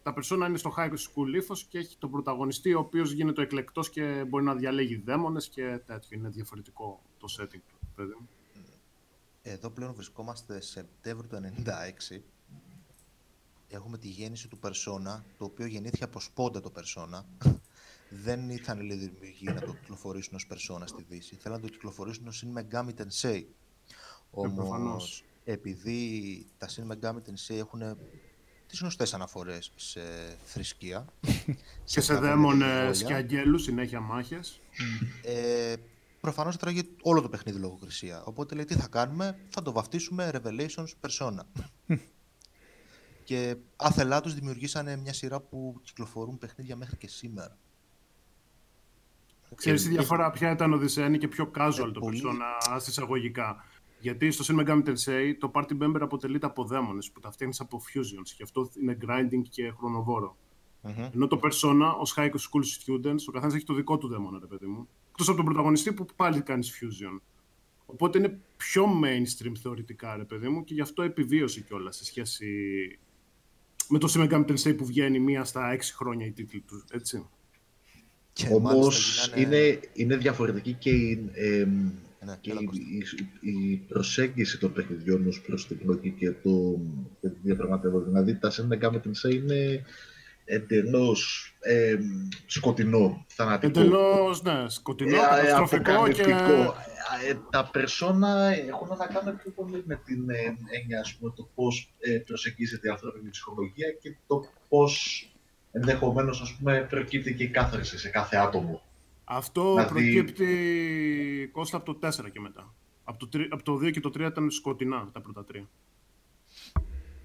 τα 0.02 0.14
persona 0.16 0.48
είναι 0.48 0.58
στο 0.58 0.74
high 0.76 0.88
school 0.88 1.34
ύφος 1.34 1.64
και 1.64 1.78
έχει 1.78 1.96
τον 1.98 2.10
πρωταγωνιστή 2.10 2.74
ο 2.74 2.78
οποίος 2.78 3.12
γίνεται 3.12 3.42
εκλεκτός 3.42 3.90
και 3.90 4.24
μπορεί 4.28 4.44
να 4.44 4.54
διαλέγει 4.54 5.02
δαίμονες 5.04 5.48
και 5.48 5.80
τέτοιο. 5.86 6.18
Είναι 6.18 6.28
διαφορετικό 6.28 7.02
το 7.18 7.26
setting 7.38 7.62
του, 7.68 7.88
παιδί 7.94 8.14
μου. 8.20 8.28
Εδώ 9.46 9.70
πλέον 9.70 9.94
βρισκόμαστε 9.94 10.60
Σεπτέμβριο 10.60 11.28
του 11.28 11.62
1996. 12.10 12.20
Έχουμε 13.68 13.98
τη 13.98 14.08
γέννηση 14.08 14.48
του 14.48 14.58
Persona, 14.62 15.20
το 15.38 15.44
οποίο 15.44 15.66
γεννήθηκε 15.66 16.04
από 16.04 16.20
σπόντα 16.20 16.60
το 16.60 16.72
Persona. 16.76 17.48
Δεν 18.08 18.50
ήρθαν 18.50 18.90
οι 18.90 18.94
δημιουργοί 18.94 19.44
να 19.44 19.60
το 19.60 19.74
κυκλοφορήσουν 19.74 20.34
ως 20.34 20.46
Persona 20.50 20.82
στη 20.84 21.04
Δύση. 21.08 21.36
Θέλαν 21.36 21.60
να 21.60 21.66
το 21.66 21.72
κυκλοφορήσουν 21.72 22.26
ως 22.26 22.44
Shin 22.44 22.58
Megami 22.58 22.90
Tensei. 22.94 23.44
Όμως, 24.30 25.24
επειδή 25.44 26.46
τα 26.58 26.68
Shin 26.68 26.92
Megami 26.92 27.16
Tensei 27.16 27.56
έχουν 27.56 27.96
τις 28.66 28.80
γνωστές 28.80 29.14
αναφορές 29.14 29.72
σε 29.76 30.00
θρησκεία. 30.44 31.06
και 31.84 32.00
σε 32.00 32.14
δαίμονες 32.14 33.02
και 33.02 33.14
αγγέλους, 33.14 33.62
συνέχεια 33.62 34.00
μάχες. 34.00 34.60
Ε, 35.22 35.74
προφανώς 36.24 36.54
θα 36.54 36.60
τράγει 36.60 36.82
όλο 37.02 37.20
το 37.20 37.28
παιχνίδι 37.28 37.58
λογοκρισία. 37.58 38.22
Οπότε 38.24 38.54
λέει 38.54 38.64
τι 38.64 38.74
θα 38.74 38.88
κάνουμε, 38.88 39.38
θα 39.48 39.62
το 39.62 39.72
βαφτίσουμε 39.72 40.30
Revelations 40.34 40.92
Persona. 41.00 41.62
και 43.24 43.56
άθελά 43.76 44.20
τους 44.20 44.34
δημιουργήσανε 44.34 44.96
μια 44.96 45.12
σειρά 45.12 45.40
που 45.40 45.80
κυκλοφορούν 45.82 46.38
παιχνίδια 46.38 46.76
μέχρι 46.76 46.96
και 46.96 47.08
σήμερα. 47.08 47.58
Ξέρεις 49.54 49.82
τη 49.82 49.88
διαφορά 49.88 50.30
ποια 50.30 50.50
ήταν 50.50 50.72
ο 50.72 50.74
Οδυσσέα, 50.74 51.16
και 51.16 51.28
πιο 51.28 51.50
casual 51.58 51.86
ε, 51.88 51.90
το 51.90 52.00
πολύ... 52.00 52.22
Persona 52.24 52.78
εισαγωγικά. 52.88 53.64
Γιατί 54.00 54.30
στο 54.30 54.44
Shin 54.48 54.60
Megami 54.60 54.82
Tensei 54.84 55.32
το 55.38 55.50
Party 55.54 55.82
Member 55.82 56.00
αποτελείται 56.00 56.46
από 56.46 56.64
δαίμονες 56.64 57.10
που 57.10 57.20
τα 57.20 57.30
φτιάχνεις 57.30 57.60
από 57.60 57.82
fusions 57.84 58.28
και 58.36 58.42
αυτό 58.42 58.70
είναι 58.80 58.98
grinding 59.06 59.42
και 59.48 59.72
χρονοβόρο. 59.76 60.36
Mm-hmm. 60.82 61.10
Ενώ 61.14 61.26
το 61.26 61.40
Persona, 61.42 61.94
ως 61.98 62.14
high 62.16 62.30
school 62.30 62.64
students, 62.86 63.24
ο 63.28 63.30
καθένας 63.30 63.54
έχει 63.54 63.64
το 63.64 63.74
δικό 63.74 63.98
του 63.98 64.08
δαίμονα, 64.08 64.38
ρε 64.40 64.46
παιδί 64.46 64.66
μου. 64.66 64.88
Εκτός 65.16 65.28
από 65.28 65.36
τον 65.36 65.44
πρωταγωνιστή 65.44 65.92
που 65.92 66.06
πάλι 66.16 66.40
κάνεις 66.40 66.78
fusion. 66.80 67.20
Οπότε 67.86 68.18
είναι 68.18 68.38
πιο 68.56 68.86
mainstream 69.04 69.52
θεωρητικά, 69.62 70.16
ρε 70.16 70.24
παιδί 70.24 70.48
μου, 70.48 70.64
και 70.64 70.74
γι' 70.74 70.80
αυτό 70.80 71.02
επιβίωσε 71.02 71.60
κιόλας 71.60 71.96
σε 71.96 72.04
σχέση 72.04 72.48
με 73.88 73.98
το 73.98 74.12
Shin 74.14 74.28
Megami 74.28 74.44
Tensei 74.46 74.76
που 74.76 74.86
βγαίνει 74.86 75.18
μία 75.18 75.44
στα 75.44 75.72
έξι 75.72 75.94
χρόνια 75.94 76.26
η 76.26 76.30
τίτλη 76.30 76.60
του, 76.60 76.84
έτσι. 76.92 77.26
Όμως 78.52 79.26
είναι, 79.36 79.80
είναι 79.92 80.16
διαφορετική 80.16 80.72
και 80.72 80.90
η, 80.90 81.30
ε, 81.32 81.64
ναι, 82.24 82.36
και 82.40 82.50
η, 82.50 83.02
η, 83.40 83.76
προσέγγιση 83.76 84.58
των 84.58 84.72
παιχνιδιών 84.72 85.26
ως 85.26 85.40
προς 85.40 85.66
την 85.66 85.78
πλοκή 85.78 86.10
και 86.10 86.30
το, 86.30 86.80
και 87.20 87.28
τη 87.28 87.38
διαπραγματεύονται. 87.42 88.04
Δηλαδή 88.04 88.34
τα 88.34 88.52
Shin 88.52 88.68
Megami 88.72 88.96
Tensei 88.96 89.34
είναι 89.34 89.84
εντελώ 90.44 91.16
ε, 91.60 91.96
σκοτεινό, 92.46 93.24
θανατικό. 93.28 93.80
Εντελώ, 93.80 94.40
ναι, 94.42 94.68
σκοτεινό, 94.68 95.16
ε, 95.16 95.20
καταστροφικό 95.20 96.08
και... 96.08 96.22
Ε, 97.28 97.34
τα 97.50 97.70
περσόνα 97.72 98.54
έχουν 98.68 98.88
να 98.98 99.06
κάνουν 99.06 99.36
πιο 99.36 99.50
πολύ 99.50 99.82
με 99.86 100.00
την 100.04 100.30
ε, 100.30 100.56
έννοια, 100.80 101.00
ας 101.00 101.14
πούμε, 101.14 101.32
το 101.36 101.48
πώς 101.54 101.94
ε, 101.98 102.18
προσεγγίζεται 102.18 102.88
η 102.88 102.90
ανθρώπινη 102.90 103.30
ψυχολογία 103.30 103.90
και 104.00 104.16
το 104.26 104.44
πώς 104.68 105.24
ενδεχομένως, 105.72 106.40
ας 106.40 106.56
πούμε, 106.56 106.86
προκύπτει 106.90 107.34
και 107.34 107.42
η 107.42 107.48
κάθαρση 107.48 107.98
σε 107.98 108.08
κάθε 108.08 108.36
άτομο. 108.36 108.82
Αυτό 109.24 109.74
δηλαδή... 109.74 109.92
προκύπτει 109.92 111.50
κόστα 111.52 111.76
από 111.76 111.94
το 111.94 112.08
4 112.08 112.30
και 112.32 112.40
μετά. 112.40 112.74
Από 113.04 113.26
το, 113.26 113.38
από 113.50 113.62
το 113.62 113.74
2 113.74 113.90
και 113.90 114.00
το 114.00 114.10
3 114.14 114.20
ήταν 114.20 114.50
σκοτεινά 114.50 115.10
τα 115.12 115.20
πρώτα 115.20 115.44
τρία. 115.44 115.68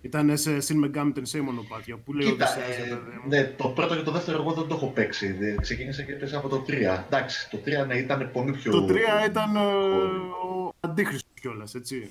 Ήταν 0.01 0.37
σε 0.37 0.57
Shin 0.57 0.85
Megami 0.85 1.13
Tensei 1.13 1.39
μονοπάτια 1.39 1.97
που 1.97 2.13
λέει 2.13 2.31
Κοίτα, 2.31 2.47
ε, 2.59 2.99
Ναι, 3.27 3.43
το 3.43 3.69
πρώτο 3.69 3.95
και 3.95 4.01
το 4.01 4.11
δεύτερο 4.11 4.41
εγώ 4.41 4.53
δεν 4.53 4.67
το 4.67 4.75
έχω 4.75 4.87
παίξει. 4.87 5.35
Ξεκίνησα 5.61 6.03
και 6.03 6.11
έπαιζα 6.11 6.37
από 6.37 6.49
το 6.49 6.63
3. 6.67 6.71
Εντάξει, 7.05 7.49
το 7.49 7.57
3 7.83 7.87
ναι, 7.87 7.97
ήταν 7.97 8.29
πολύ 8.31 8.51
πιο... 8.51 8.71
Το 8.71 8.87
3 8.89 8.95
ήταν 9.29 9.55
ε, 9.55 9.59
ο 9.59 10.73
αντίχρηστος 10.79 11.31
κιόλας, 11.41 11.75
έτσι. 11.75 12.09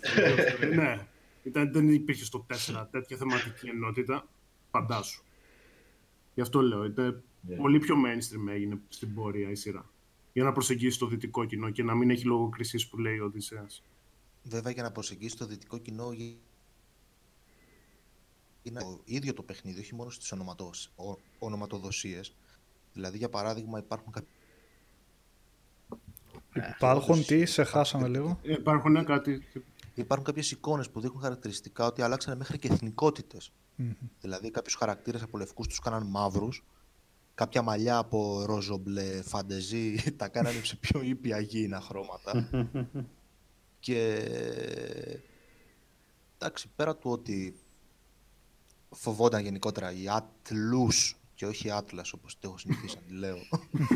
ναι, 0.75 1.07
ήταν, 1.43 1.73
δεν 1.73 1.93
υπήρχε 1.93 2.25
στο 2.25 2.47
4 2.73 2.87
τέτοια 2.91 3.17
θεματική 3.17 3.69
ενότητα. 3.69 4.27
Φαντάσου. 4.71 5.23
Γι' 6.35 6.41
αυτό 6.41 6.61
λέω, 6.61 6.85
ήταν 6.85 7.23
yeah. 7.23 7.51
Ναι. 7.51 7.57
πολύ 7.57 7.79
πιο 7.79 7.97
mainstream 8.07 8.53
έγινε 8.53 8.79
στην 8.89 9.15
πορεία 9.15 9.51
η 9.51 9.55
σειρά. 9.55 9.91
Για 10.33 10.45
να 10.45 10.53
προσεγγίσει 10.53 10.99
το 10.99 11.07
δυτικό 11.07 11.45
κοινό 11.45 11.71
και 11.71 11.83
να 11.83 11.95
μην 11.95 12.11
έχει 12.11 12.25
λογοκρισίες 12.25 12.87
που 12.87 12.99
λέει 12.99 13.19
ο 13.19 13.25
Οδυσσέας. 13.25 13.83
Βέβαια 14.43 14.73
για 14.73 14.83
να 14.83 14.93
προσεγγίσει 14.93 15.37
το 15.37 15.47
δυτικό 15.47 15.79
κοινό 15.79 16.13
είναι 18.69 18.81
το 18.81 19.01
ίδιο 19.05 19.33
το 19.33 19.43
παιχνίδι, 19.43 19.81
όχι 19.81 19.95
μόνο 19.95 20.11
στις 20.11 20.35
ονοματοδοσίες. 21.39 22.35
Δηλαδή, 22.93 23.19
για 23.19 23.29
παράδειγμα, 23.29 23.79
υπάρχουν 23.79 24.13
κάποιοι... 24.13 24.29
Υπάρχουν 26.75 27.25
τι, 27.25 27.47
σε 27.47 27.65
χάσαμε 27.65 28.09
λίγο. 28.09 28.39
Ε, 28.43 28.53
υπάρχουν 28.53 29.05
κάτι... 29.05 29.43
Υπάρχουν 29.95 30.27
κάποιες 30.27 30.51
εικόνες 30.51 30.91
που 30.91 31.01
δείχνουν 31.01 31.21
χαρακτηριστικά 31.23 31.87
ότι 31.87 32.03
αλλάξανε 32.03 32.37
μέχρι 32.37 32.59
και 32.59 32.69
εθνικότητες. 32.69 33.53
Δηλαδή, 34.21 34.51
κάποιους 34.51 34.75
χαρακτήρες 34.75 35.23
από 35.23 35.39
λευκούς 35.39 35.67
τους 35.67 35.79
κάναν 35.79 36.07
μαύρους, 36.07 36.65
κάποια 37.35 37.63
μαλλιά 37.63 37.99
από 37.99 38.45
ρόζο 38.45 38.77
μπλε 38.77 39.23
φαντεζή 39.23 39.95
τα 40.17 40.29
κάνανε 40.29 40.61
σε 40.65 40.77
πιο 40.77 41.03
ήπια 41.03 41.41
γήινα 41.41 41.81
χρώματα. 41.81 42.49
και 43.81 44.29
εντάξει, 46.39 46.71
πέρα 46.77 46.97
του 46.97 47.11
ότι 47.11 47.55
φοβόταν 48.91 49.43
γενικότερα 49.43 49.93
οι 49.93 50.09
Άτλους 50.09 51.17
και 51.35 51.47
όχι 51.47 51.71
Άτλας 51.71 52.13
όπως 52.13 52.39
το 52.39 52.49
έχω 52.49 52.59
συνηθίσει 52.59 52.97
να 52.97 53.03
τη 53.03 53.13
λέω. 53.13 53.39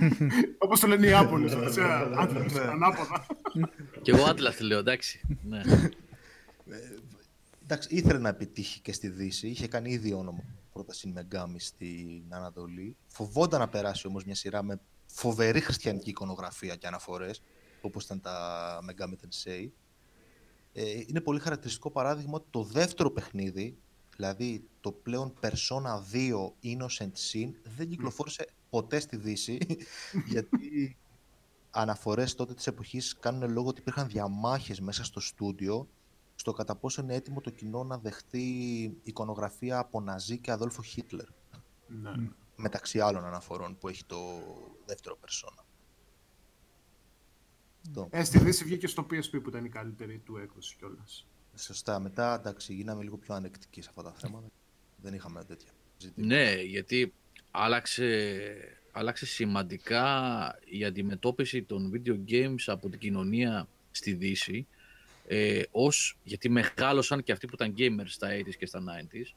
όπως 0.65 0.81
το 0.81 0.87
λένε 0.87 1.07
οι 1.07 1.13
Άπωνες, 1.13 1.53
Άτλας, 1.53 2.53
ναι. 2.53 2.61
ανάποδα. 2.61 3.27
Και 4.03 4.11
εγώ 4.11 4.25
Άτλας 4.25 4.57
τη 4.57 4.63
λέω, 4.63 4.79
εντάξει. 4.79 5.21
Ναι. 5.43 5.61
Ε, 6.67 6.77
εντάξει, 7.63 7.89
ήθελε 7.95 8.19
να 8.19 8.29
επιτύχει 8.29 8.81
και 8.81 8.93
στη 8.93 9.09
Δύση, 9.09 9.49
είχε 9.49 9.69
κάνει 9.69 9.91
ήδη 9.91 10.13
όνομα 10.13 10.43
πρόταση 10.73 11.09
με 11.09 11.23
γκάμι 11.23 11.61
στην 11.61 12.25
Ανατολή. 12.29 12.97
Φοβόταν 13.07 13.61
να 13.61 13.69
περάσει 13.69 14.07
όμως 14.07 14.25
μια 14.25 14.35
σειρά 14.35 14.63
με 14.63 14.81
φοβερή 15.07 15.61
χριστιανική 15.61 16.11
εικονογραφία 16.11 16.77
και 16.77 16.87
αναφορές, 16.87 17.43
όπως 17.81 18.05
ήταν 18.05 18.21
τα 18.21 18.79
Megami 18.91 19.13
Tensei. 19.13 19.69
Ε, 20.73 21.01
είναι 21.07 21.21
πολύ 21.21 21.41
χαρακτηριστικό 21.41 21.91
παράδειγμα 21.91 22.35
ότι 22.35 22.47
το 22.51 22.63
δεύτερο 22.63 23.11
παιχνίδι 23.11 23.79
Δηλαδή 24.23 24.69
το 24.81 24.93
πλέον 24.93 25.33
Persona 25.41 26.01
2 26.13 26.53
Innocent 26.63 27.13
Sin 27.31 27.51
δεν 27.77 27.89
κυκλοφόρησε 27.89 28.47
ποτέ 28.71 29.01
στη 29.01 29.17
Δύση 29.17 29.59
γιατί 30.33 30.97
αναφορές 31.71 32.35
τότε 32.35 32.55
της 32.55 32.67
εποχής 32.67 33.17
κάνουν 33.19 33.53
λόγο 33.53 33.69
ότι 33.69 33.81
υπήρχαν 33.81 34.09
διαμάχες 34.09 34.81
μέσα 34.81 35.05
στο 35.05 35.21
στούντιο 35.21 35.89
στο 36.35 36.53
κατά 36.53 36.77
πόσο 36.77 37.03
είναι 37.03 37.15
έτοιμο 37.15 37.41
το 37.41 37.51
κοινό 37.51 37.85
να 37.85 37.99
δεχτεί 37.99 38.47
εικονογραφία 39.03 39.79
από 39.79 40.01
Ναζί 40.01 40.39
και 40.39 40.51
Αδόλφο 40.51 40.83
Χίτλερ. 40.83 41.27
Ναι. 41.87 42.13
Μεταξύ 42.57 43.01
άλλων 43.01 43.25
αναφορών 43.25 43.79
που 43.79 43.89
έχει 43.89 44.05
το 44.05 44.19
δεύτερο 44.87 45.17
περσόνα. 45.17 45.65
Ε, 48.11 48.25
στη 48.25 48.39
Δύση 48.39 48.65
βγήκε 48.65 48.87
στο 48.87 49.07
PSP 49.11 49.43
που 49.43 49.49
ήταν 49.49 49.65
η 49.65 49.69
καλύτερη 49.69 50.19
του 50.19 50.37
έκδοση 50.37 50.77
κιόλας. 50.77 51.27
Σωστά. 51.57 52.01
Μετά 52.01 52.35
εντάξει, 52.35 52.75
γίναμε 52.75 53.03
λίγο 53.03 53.17
πιο 53.17 53.35
ανεκτικοί 53.35 53.83
σε 53.83 53.89
αυτά 53.89 54.03
τα 54.03 54.13
θέματα. 54.13 54.47
Δεν 54.97 55.15
είχαμε 55.15 55.45
τέτοια 55.45 55.69
ζητήματα. 55.99 56.35
Ναι, 56.35 56.63
γιατί 56.63 57.13
άλλαξε, 57.51 58.55
άλλαξε 58.93 59.27
σημαντικά 59.27 60.59
η 60.65 60.85
αντιμετώπιση 60.85 61.63
των 61.63 61.93
video 61.95 62.31
games 62.31 62.63
από 62.67 62.89
την 62.89 62.99
κοινωνία 62.99 63.69
στη 63.91 64.13
Δύση 64.13 64.67
ε, 65.27 65.63
ως, 65.71 66.19
γιατί 66.25 66.49
μεγάλωσαν 66.49 67.23
και 67.23 67.33
αυτοί 67.33 67.47
που 67.47 67.55
ήταν 67.55 67.75
gamers 67.79 68.09
στα 68.09 68.29
80s 68.29 68.55
και 68.59 68.67
στα 68.67 68.83
90s 68.83 69.35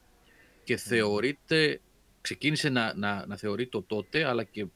και 0.64 0.74
mm. 0.74 0.78
θεωρείται, 0.78 1.80
ξεκίνησε 2.20 2.68
να, 2.68 2.94
να, 2.94 3.26
να 3.26 3.36
θεωρεί 3.36 3.66
το 3.66 3.82
τότε 3.82 4.24
αλλά 4.24 4.44
και 4.44 4.66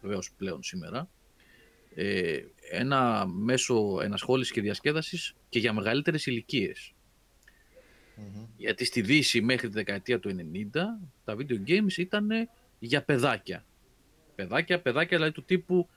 βεβαίως 0.00 0.30
πλέον 0.36 0.62
σήμερα 0.62 1.08
ε, 1.94 2.38
ένα 2.70 3.26
μέσο 3.26 3.98
ενασχόλησης 4.02 4.52
και 4.52 4.60
διασκέδασης 4.60 5.34
και 5.48 5.58
για 5.58 5.72
μεγαλύτερες 5.72 6.26
Γιατί 8.56 8.84
στη 8.84 9.00
Δύση 9.00 9.40
μέχρι 9.40 9.68
τη 9.68 9.74
δεκαετία 9.74 10.20
του 10.20 10.36
90 10.52 10.70
τα 11.24 11.36
video 11.38 11.68
games 11.68 11.96
ήταν 11.96 12.28
για 12.78 13.02
παιδάκια. 13.02 13.64
Παιδάκια, 14.34 14.80
παιδάκια 14.80 15.16
δηλαδή 15.16 15.34
του 15.34 15.44
τύπου 15.44 15.88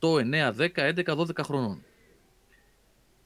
8, 0.00 0.08
9, 0.08 0.52
10, 0.56 0.68
11, 0.74 1.04
12 1.04 1.28
χρονών. 1.42 1.84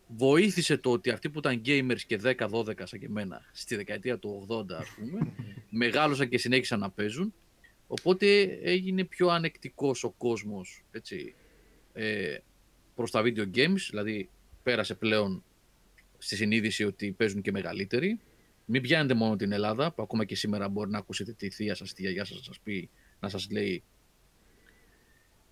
Βοήθησε 0.06 0.76
το 0.76 0.90
ότι 0.90 1.10
αυτοί 1.10 1.30
που 1.30 1.38
ήταν 1.38 1.62
gamers 1.64 2.00
και 2.06 2.20
10, 2.22 2.34
12 2.50 2.80
σαν 2.84 3.00
και 3.00 3.06
εμένα 3.06 3.42
στη 3.52 3.76
δεκαετία 3.76 4.18
του 4.18 4.46
80 4.48 4.72
ας 4.72 4.88
πούμε, 4.88 5.32
μεγάλωσαν 5.82 6.28
και 6.28 6.38
συνέχισαν 6.38 6.78
να 6.78 6.90
παίζουν. 6.90 7.34
Οπότε 7.86 8.42
έγινε 8.62 9.04
πιο 9.04 9.28
ανεκτικός 9.28 10.04
ο 10.04 10.10
κόσμος 10.10 10.84
έτσι, 10.90 11.34
ε, 11.92 12.36
προς 12.94 13.10
τα 13.10 13.22
video 13.24 13.46
games, 13.54 13.86
δηλαδή 13.90 14.28
πέρασε 14.62 14.94
πλέον 14.94 15.44
στη 16.18 16.36
συνείδηση 16.36 16.84
ότι 16.84 17.12
παίζουν 17.12 17.42
και 17.42 17.52
μεγαλύτεροι. 17.52 18.20
Μην 18.64 18.82
πιάνετε 18.82 19.14
μόνο 19.14 19.36
την 19.36 19.52
Ελλάδα, 19.52 19.92
που 19.92 20.02
ακόμα 20.02 20.24
και 20.24 20.34
σήμερα 20.34 20.68
μπορεί 20.68 20.90
να 20.90 20.98
ακούσετε 20.98 21.32
τη 21.32 21.50
θεία 21.50 21.74
σας, 21.74 21.92
τη 21.92 22.02
γιαγιά 22.02 22.24
σας 22.24 22.36
να 22.36 22.42
σας 22.42 22.58
πει, 22.60 22.90
να 23.20 23.28
σας 23.28 23.50
λέει 23.50 23.82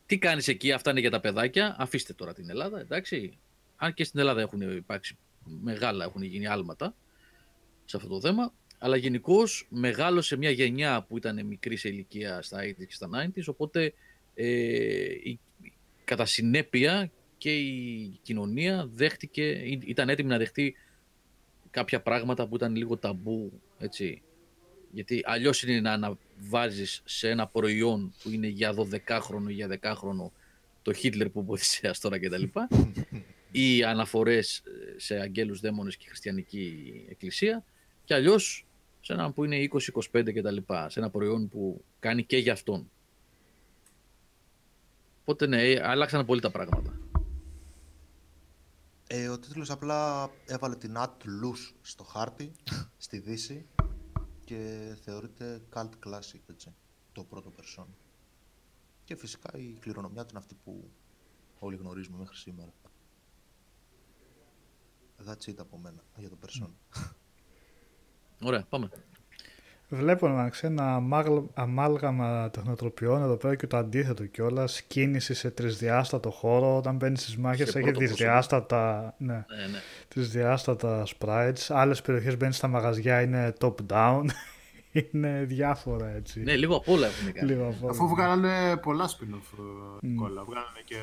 τι 0.06 0.18
κάνεις 0.18 0.48
εκεί, 0.48 0.72
αυτά 0.72 0.90
είναι 0.90 1.00
για 1.00 1.10
τα 1.10 1.20
παιδάκια, 1.20 1.76
αφήστε 1.78 2.12
τώρα 2.12 2.34
την 2.34 2.50
Ελλάδα, 2.50 2.80
εντάξει. 2.80 3.38
Αν 3.76 3.94
και 3.94 4.04
στην 4.04 4.20
Ελλάδα 4.20 4.40
έχουν 4.40 4.60
υπάρξει 4.60 5.16
μεγάλα, 5.44 6.04
έχουν 6.04 6.22
γίνει 6.22 6.46
άλματα 6.46 6.94
σε 7.84 7.96
αυτό 7.96 8.08
το 8.08 8.20
θέμα, 8.20 8.52
αλλά 8.78 8.96
γενικώς 8.96 9.66
μεγάλωσε 9.70 10.36
μια 10.36 10.50
γενιά 10.50 11.02
που 11.02 11.16
ήταν 11.16 11.46
μικρή 11.46 11.76
σε 11.76 11.88
ηλικία 11.88 12.42
στα 12.42 12.58
80 12.62 12.74
και 12.76 12.94
στα 12.94 13.08
90s, 13.12 13.44
οπότε 13.46 13.92
ε, 14.34 15.06
κατά 16.08 16.24
συνέπεια 16.24 17.10
και 17.38 17.56
η 17.58 18.18
κοινωνία 18.22 18.88
δέχτηκε, 18.94 19.42
ήταν 19.84 20.08
έτοιμη 20.08 20.28
να 20.28 20.38
δεχτεί 20.38 20.74
κάποια 21.70 22.00
πράγματα 22.00 22.46
που 22.46 22.56
ήταν 22.56 22.76
λίγο 22.76 22.96
ταμπού, 22.96 23.60
έτσι. 23.78 24.22
Γιατί 24.92 25.22
αλλιώς 25.24 25.62
είναι 25.62 25.80
να 25.80 25.92
αναβάζεις 25.92 27.02
σε 27.04 27.28
ένα 27.28 27.46
προϊόν 27.46 28.14
που 28.22 28.30
είναι 28.30 28.46
για 28.46 28.74
12χρονο 28.76 29.48
ή 29.48 29.52
για 29.52 29.78
10χρονο 29.82 30.30
το 30.82 30.92
Χίτλερ 30.92 31.28
που 31.28 31.44
βοήθησε 31.44 31.90
τώρα 32.00 32.18
κτλ. 32.18 32.42
ή 33.50 33.84
αναφορές 33.84 34.62
σε 34.96 35.20
αγγέλους, 35.20 35.60
δαίμονες 35.60 35.96
και 35.96 36.06
χριστιανική 36.08 37.04
εκκλησία 37.08 37.64
και 38.04 38.14
αλλιώς 38.14 38.66
σε 39.00 39.12
ένα 39.12 39.32
που 39.32 39.44
είναι 39.44 39.68
20-25 40.12 40.32
κτλ. 40.34 40.56
Σε 40.86 40.98
ένα 40.98 41.10
προϊόν 41.10 41.48
που 41.48 41.84
κάνει 41.98 42.24
και 42.24 42.36
για 42.36 42.52
αυτόν. 42.52 42.90
Οπότε 45.28 45.46
ναι, 45.46 45.80
άλλαξαν 45.82 46.26
πολύ 46.26 46.40
τα 46.40 46.50
πράγματα. 46.50 46.98
Ε, 49.06 49.28
ο 49.28 49.38
τίτλος 49.38 49.70
απλά 49.70 50.30
έβαλε 50.46 50.76
την 50.76 50.94
Atlus 50.96 51.74
στο 51.82 52.04
χάρτη, 52.04 52.52
στη 52.96 53.18
Δύση 53.18 53.66
και 54.44 54.94
θεωρείται 55.02 55.62
cult 55.74 55.90
classic, 56.06 56.40
έτσι, 56.46 56.74
το 57.12 57.24
πρώτο 57.24 57.50
περσόν. 57.50 57.86
Και 59.04 59.16
φυσικά 59.16 59.58
η 59.58 59.76
κληρονομιά 59.80 60.22
του 60.22 60.28
είναι 60.30 60.38
αυτή 60.38 60.54
που 60.64 60.90
όλοι 61.58 61.76
γνωρίζουμε 61.76 62.18
μέχρι 62.18 62.36
σήμερα. 62.36 62.72
That's 65.26 65.50
it 65.50 65.56
από 65.58 65.78
μένα 65.78 66.02
για 66.16 66.28
το 66.28 66.36
περσόν. 66.36 66.76
Ωραία, 68.42 68.64
πάμε. 68.68 68.90
Βλέπω 69.90 70.28
να 70.28 70.50
ένα 70.62 71.02
αμάλγαμα 71.54 72.50
τεχνοτροπιών 72.50 73.22
εδώ 73.22 73.36
πέρα 73.36 73.54
και 73.54 73.66
το 73.66 73.76
αντίθετο 73.76 74.26
κιόλας. 74.26 74.82
Κίνηση 74.82 75.34
σε 75.34 75.50
τρισδιάστατο 75.50 76.30
χώρο. 76.30 76.76
Όταν 76.76 76.96
μπαίνεις 76.96 77.20
στις 77.20 77.36
μάχες, 77.36 77.74
έχεις 77.74 77.92
τρισδιάστατα, 77.92 79.14
ναι, 79.18 79.32
ναι, 79.32 79.66
ναι. 79.72 79.78
τρισδιάστατα 80.08 81.06
sprites. 81.06 81.66
Άλλες 81.68 82.02
περιοχές 82.02 82.36
μπαίνεις 82.36 82.56
στα 82.56 82.68
μαγαζιά, 82.68 83.20
είναι 83.20 83.52
top-down. 83.60 84.24
είναι 85.12 85.44
διάφορα 85.44 86.08
έτσι. 86.08 86.40
Ναι, 86.40 86.56
λίγο 86.56 86.76
απ' 86.76 86.88
όλα 86.88 87.06
έχουν 87.06 87.32
κάνει. 87.32 87.50
Λίγο 87.50 87.68
απ 87.68 87.88
Αφού 87.88 88.08
βγάλανε 88.08 88.76
πολλά 88.76 89.08
spin-off 89.08 89.60
mm. 89.60 90.08
κόλλα. 90.16 90.44
Βγάλανε 90.44 90.82
και 90.84 90.96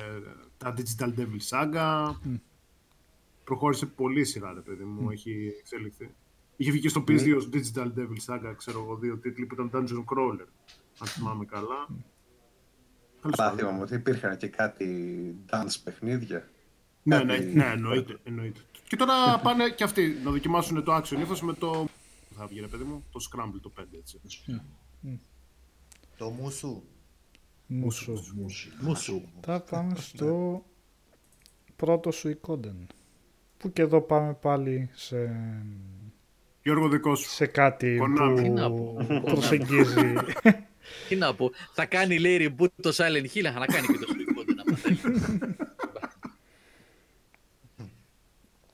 τα 0.57 0.73
Digital 0.77 1.19
Devil 1.19 1.49
Saga. 1.49 2.09
Mm. 2.09 2.39
Προχώρησε 3.43 3.85
πολύ 3.85 4.25
σειρά, 4.25 4.53
ρε 4.53 4.59
παιδί 4.59 4.83
μου. 4.83 5.07
Mm. 5.07 5.11
Έχει 5.11 5.53
εξελιχθεί. 5.59 6.09
Είχε 6.55 6.71
βγει 6.71 6.81
και 6.81 6.89
στο 6.89 7.03
PS2 7.07 7.21
mm. 7.21 7.55
Digital 7.55 7.91
Devil 7.97 8.19
Saga, 8.25 8.53
ξέρω 8.57 8.79
εγώ, 8.79 8.95
δύο 8.95 9.17
τίτλοι 9.17 9.45
που 9.45 9.53
ήταν 9.53 9.69
Dungeon 9.73 10.03
Crawler, 10.13 10.47
αν 10.99 11.07
θυμάμαι 11.07 11.45
καλά. 11.45 11.87
Καλά 13.21 13.51
θυμάμαι 13.51 13.81
ότι 13.81 13.95
υπήρχαν 13.95 14.37
και 14.37 14.47
κάτι 14.47 15.35
dance 15.49 15.75
παιχνίδια. 15.83 16.49
Ναι, 17.03 17.23
ναι, 17.23 17.37
ναι, 17.37 17.65
εννοείται, 17.65 18.19
εννοείται. 18.23 18.59
Και 18.87 18.95
τώρα 18.95 19.13
πάνε 19.43 19.69
και 19.69 19.83
αυτοί 19.83 20.19
να 20.23 20.31
δοκιμάσουν 20.31 20.83
το 20.83 20.95
action 20.95 21.19
ύφος 21.19 21.41
με 21.41 21.53
το... 21.53 21.87
Θα 22.37 22.47
βγει, 22.47 22.67
παιδί 22.67 22.83
μου, 22.83 23.03
το 23.11 23.19
Scramble 23.29 23.59
το 23.61 23.71
5, 23.79 23.83
έτσι. 23.93 24.19
Το 26.17 26.29
Μουσου. 26.29 26.83
Μουσου. 27.67 28.13
Μουσου. 28.81 29.21
Θα 29.41 29.61
πάμε 29.61 29.95
στο 29.95 30.63
πρώτο 31.75 32.11
σου 32.11 32.29
εικόντεν. 32.29 32.87
Που 33.57 33.71
και 33.71 33.81
εδώ 33.81 34.01
πάμε 34.01 34.33
πάλι 34.33 34.89
σε 34.93 35.35
Γιώργο 36.65 36.89
δικός 36.89 37.19
σου. 37.19 37.29
Σε 37.29 37.45
κάτι 37.45 37.97
που 37.97 39.21
προσεγγίζει. 39.25 40.13
Τι 41.07 41.15
να 41.15 41.35
πω. 41.35 41.51
Θα 41.73 41.85
κάνει 41.85 42.19
λέει 42.19 42.55
reboot 42.57 42.71
το 42.81 42.93
Silent 42.95 43.25
Hill, 43.33 43.43
θα 43.43 43.59
να 43.59 43.65
κάνει 43.65 43.87
και 43.87 43.97
το 43.97 44.07
Suicode 44.09 44.55
να 44.55 44.63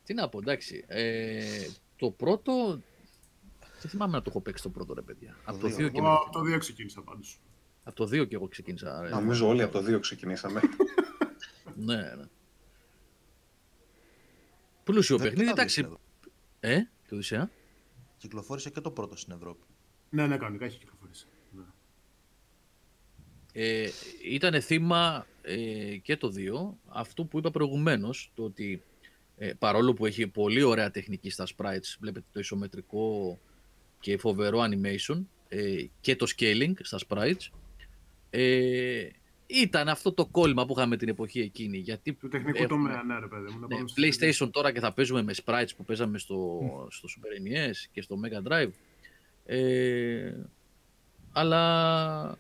Τι 0.03 0.13
να 0.13 0.29
πω, 0.29 0.37
εντάξει. 0.37 0.83
Ε, 0.87 1.67
το 1.95 2.09
πρώτο... 2.09 2.81
Δεν 3.81 3.91
θυμάμαι 3.91 4.11
να 4.11 4.21
το 4.21 4.29
έχω 4.29 4.41
παίξει 4.41 4.63
το 4.63 4.69
πρώτο, 4.69 4.93
ρε 4.93 5.01
παιδιά. 5.01 5.35
Από 5.43 5.57
το 5.57 5.67
2 5.67 5.91
και 5.91 5.99
Από 6.03 6.29
το 6.31 6.39
2 6.55 6.59
ξεκίνησα 6.59 7.01
πάντως. 7.01 7.39
Από 7.83 7.95
το 7.95 8.03
2 8.03 8.27
και 8.27 8.35
εγώ 8.35 8.47
ξεκίνησα. 8.47 9.09
Νομίζω 9.09 9.47
όλοι 9.47 9.61
από 9.61 9.81
το 9.81 9.95
2 9.95 9.99
ξεκινήσαμε. 9.99 10.61
ναι, 11.85 11.95
ναι. 11.95 12.25
Πλούσιο 14.83 15.17
παιχνίδι, 15.17 15.49
εντάξει. 15.49 15.87
Ε, 16.59 16.77
το 17.07 17.15
Οδυσσέα; 17.15 17.49
Κυκλοφόρησε 18.21 18.69
και 18.69 18.81
το 18.81 18.91
πρώτο 18.91 19.15
στην 19.17 19.33
Ευρώπη. 19.33 19.63
Ναι, 20.09 20.27
ναι, 20.27 20.37
κανονικά 20.37 20.65
έχει 20.65 20.77
κυκλοφορήσει. 20.77 21.27
Ναι. 21.51 21.63
Ε, 23.53 23.89
ήταν 24.23 24.61
θύμα 24.61 25.27
ε, 25.41 25.97
και 25.97 26.17
το 26.17 26.29
δύο 26.29 26.77
αυτού 26.87 27.27
που 27.27 27.37
είπα 27.37 27.51
προηγουμένως, 27.51 28.31
το 28.35 28.43
ότι 28.43 28.83
ε, 29.37 29.53
παρόλο 29.53 29.93
που 29.93 30.05
έχει 30.05 30.27
πολύ 30.27 30.61
ωραία 30.61 30.91
τεχνική 30.91 31.29
στα 31.29 31.47
sprites, 31.55 31.95
βλέπετε 31.99 32.25
το 32.31 32.39
ισομετρικό 32.39 33.39
και 33.99 34.17
φοβερό 34.17 34.59
animation 34.61 35.23
ε, 35.47 35.85
και 36.01 36.15
το 36.15 36.33
scaling 36.37 36.73
στα 36.79 36.99
sprites, 37.07 37.49
ε, 38.29 39.07
ήταν 39.53 39.89
αυτό 39.89 40.13
το 40.13 40.25
κόλλημα 40.25 40.65
που 40.65 40.73
είχαμε 40.77 40.97
την 40.97 41.09
εποχή 41.09 41.39
εκείνη. 41.39 41.77
Γιατί 41.77 42.13
του 42.13 42.27
τεχνικού 42.27 42.67
τομέα, 42.67 43.03
ναι, 43.03 43.19
ρε 43.19 43.27
παιδί 43.27 43.51
μου. 43.51 43.67
Ναι, 43.67 43.77
PlayStation 43.97 44.49
τώρα 44.51 44.71
και 44.71 44.79
θα 44.79 44.93
παίζουμε 44.93 45.23
με 45.23 45.33
sprites 45.43 45.69
που 45.77 45.83
παίζαμε 45.83 46.17
στο, 46.17 46.59
στο 46.89 47.07
Super 47.07 47.47
NES 47.47 47.75
και 47.91 48.01
στο 48.01 48.15
Mega 48.23 48.51
Drive. 48.51 48.71
Ε, 49.45 50.33
αλλά 51.31 52.37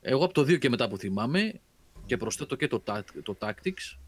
εγώ 0.00 0.24
από 0.24 0.34
το 0.34 0.40
2 0.40 0.58
και 0.58 0.68
μετά 0.68 0.88
που 0.88 0.96
θυμάμαι 0.96 1.60
και 2.06 2.16
προσθέτω 2.16 2.56
και 2.56 2.68
το, 2.68 2.82
το 3.22 3.36
Tactics. 3.38 3.98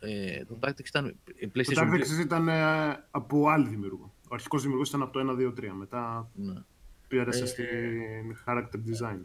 Ε, 0.00 0.44
το 0.44 0.58
Tactics 0.60 0.86
ήταν 0.86 1.16
PlayStation 1.54 1.74
Το 1.74 1.92
Tactics 1.92 2.20
ήταν 2.20 2.48
ε, 2.48 3.06
από 3.10 3.48
άλλη 3.48 3.68
δημιουργό. 3.68 4.14
Ο 4.22 4.34
αρχικός 4.34 4.60
δημιουργός 4.62 4.88
ήταν 4.88 5.02
από 5.02 5.12
το 5.12 5.36
1, 5.38 5.42
2, 5.42 5.48
3. 5.48 5.70
Μετά 5.78 6.30
ναι. 6.34 6.54
πήρασε 7.08 7.42
ε, 7.42 7.46
στην 7.46 8.36
character 8.46 8.74
design. 8.74 9.20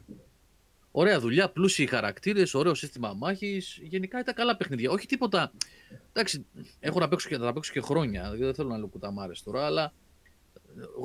Ωραία 0.91 1.19
δουλειά, 1.19 1.49
πλούσιοι 1.49 1.85
χαρακτήρες, 1.85 2.53
ωραίο 2.53 2.73
σύστημα 2.73 3.13
μάχης. 3.13 3.79
Γενικά 3.81 4.19
ήταν 4.19 4.33
καλά 4.33 4.55
παιχνίδια. 4.55 4.91
Όχι 4.91 5.07
τίποτα. 5.07 5.51
Εντάξει, 6.09 6.45
έχω 6.79 6.99
να 6.99 7.07
παίξω 7.07 7.29
και, 7.29 7.37
να 7.37 7.53
παίξω 7.53 7.71
και 7.71 7.81
χρόνια. 7.81 8.31
Δεν 8.37 8.53
θέλω 8.53 8.69
να 8.69 8.77
λέω 8.77 8.87
κουταμάρες 8.87 9.43
τώρα, 9.43 9.65
αλλά 9.65 9.93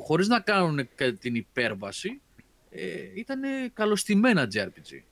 χωρίς 0.05 0.29
να 0.29 0.41
κάνουν 0.41 0.89
την 1.21 1.35
υπέρβαση, 1.35 2.21
ε, 2.71 2.81
ήταν 3.15 3.41
καλωστημένα 3.73 4.49
JRPG. 4.55 5.03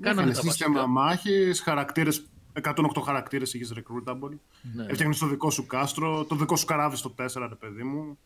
Κάνανε 0.00 0.34
σύστημα 0.34 0.86
μάχης, 0.86 1.60
χαρακτήρες 1.60 2.26
108 2.62 3.00
χαρακτήρες 3.04 3.54
είχες 3.54 3.72
recruitable. 3.74 4.38
Ναι. 4.74 4.84
Έφτιαχνες 4.84 5.18
το 5.18 5.26
δικό 5.26 5.50
σου 5.50 5.66
κάστρο, 5.66 6.24
το 6.24 6.36
δικό 6.36 6.56
σου 6.56 6.66
καράβι 6.66 6.96
στο 6.96 7.10
4, 7.10 7.48
ρε 7.48 7.54
παιδί 7.54 7.82
μου. 7.82 8.18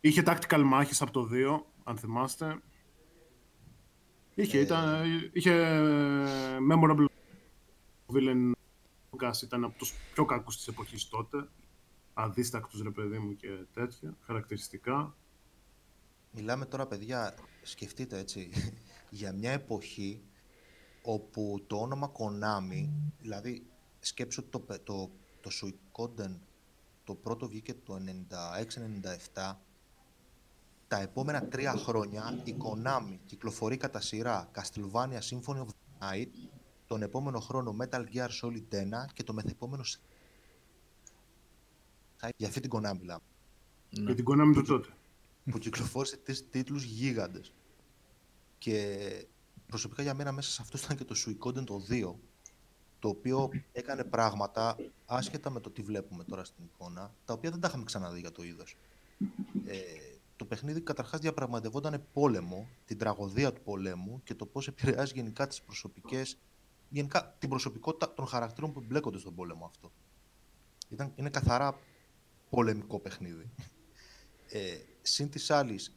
Είχε 0.00 0.22
tactical 0.26 0.62
μάχε 0.64 0.94
από 1.04 1.12
το 1.12 1.28
2, 1.32 1.66
αν 1.84 1.96
θυμάστε. 1.96 2.58
Είχε, 4.40 4.58
ε... 4.58 4.60
ήταν, 4.60 5.04
είχε 5.32 5.80
memorable 6.70 7.04
villain 8.12 8.52
ήταν 9.42 9.64
από 9.64 9.78
τους 9.78 9.92
πιο 10.12 10.24
κακούς 10.24 10.56
της 10.56 10.68
εποχής 10.68 11.08
τότε. 11.08 11.48
Αδίστακτος 12.14 12.82
ρε 12.82 12.90
παιδί 12.90 13.18
μου 13.18 13.36
και 13.36 13.48
τέτοια, 13.74 14.16
χαρακτηριστικά. 14.20 15.14
Μιλάμε 16.30 16.66
τώρα 16.66 16.86
παιδιά, 16.86 17.34
σκεφτείτε 17.62 18.18
έτσι, 18.18 18.50
για 19.20 19.32
μια 19.32 19.50
εποχή 19.50 20.22
όπου 21.02 21.64
το 21.66 21.76
όνομα 21.76 22.12
Konami, 22.12 22.88
δηλαδή 23.20 23.66
σκέψου 24.00 24.48
το, 24.48 24.64
το, 24.84 25.10
το 25.40 25.50
Suikoden, 25.62 26.36
το 27.04 27.14
πρώτο 27.14 27.48
βγήκε 27.48 27.74
το 27.74 27.98
96-97, 29.34 29.54
τα 30.90 31.00
επόμενα 31.00 31.48
τρία 31.48 31.72
χρόνια 31.72 32.40
η 32.44 32.56
Konami 32.58 33.18
κυκλοφορεί 33.26 33.76
κατά 33.76 34.00
σειρά 34.00 34.50
Castlevania 34.54 35.20
Symphony 35.30 35.58
of 35.58 35.66
the 35.66 36.00
Night, 36.00 36.28
τον 36.86 37.02
επόμενο 37.02 37.40
χρόνο 37.40 37.76
Metal 37.80 38.04
Gear 38.14 38.28
Solid 38.42 38.62
1 38.70 38.86
και 39.12 39.22
το 39.22 39.32
μεθεπόμενο 39.32 39.82
για 42.36 42.48
αυτή 42.48 42.60
την 42.60 42.70
Konami 42.72 42.96
μιλάμε. 43.00 43.22
Για 43.90 44.14
την 44.14 44.24
Konami 44.28 44.52
του 44.54 44.62
τότε. 44.62 44.88
Που 45.50 45.58
κυκλοφόρησε 45.58 46.18
τίτλους 46.50 46.82
γίγαντες. 46.82 47.52
Και 48.58 48.98
προσωπικά 49.66 50.02
για 50.02 50.14
μένα 50.14 50.32
μέσα 50.32 50.50
σε 50.50 50.62
αυτό 50.62 50.78
ήταν 50.78 50.96
και 50.96 51.04
το 51.04 51.14
Suikoden 51.26 51.64
το 51.64 51.80
2, 51.90 52.14
το 52.98 53.08
οποίο 53.08 53.50
έκανε 53.72 54.04
πράγματα 54.04 54.76
άσχετα 55.06 55.50
με 55.50 55.60
το 55.60 55.70
τι 55.70 55.82
βλέπουμε 55.82 56.24
τώρα 56.24 56.44
στην 56.44 56.64
εικόνα, 56.64 57.14
τα 57.24 57.32
οποία 57.32 57.50
δεν 57.50 57.60
τα 57.60 57.68
είχαμε 57.68 57.84
ξαναδεί 57.84 58.20
για 58.20 58.32
το 58.32 58.42
είδος. 58.42 58.76
Ε, 59.66 60.09
το 60.40 60.46
παιχνίδι 60.46 60.80
καταρχάς 60.80 61.20
διαπραγματευόταν 61.20 62.06
πόλεμο, 62.12 62.68
την 62.84 62.98
τραγωδία 62.98 63.52
του 63.52 63.60
πολέμου 63.62 64.20
και 64.24 64.34
το 64.34 64.46
πώς 64.46 64.68
επηρεάζει 64.68 65.12
γενικά 65.14 65.46
τις 65.46 65.62
προσωπικές, 65.62 66.38
γενικά 66.88 67.36
την 67.38 67.48
προσωπικότητα 67.48 68.14
των 68.14 68.26
χαρακτήρων 68.26 68.72
που 68.72 68.82
μπλέκονται 68.86 69.18
στον 69.18 69.34
πόλεμο 69.34 69.64
αυτό. 69.64 69.92
Ήταν, 70.88 71.12
είναι 71.16 71.30
καθαρά 71.30 71.78
πολεμικό 72.50 72.98
παιχνίδι. 72.98 73.50
Ε, 74.48 74.76
συν 75.02 75.30
της 75.30 75.50
άλλης, 75.50 75.96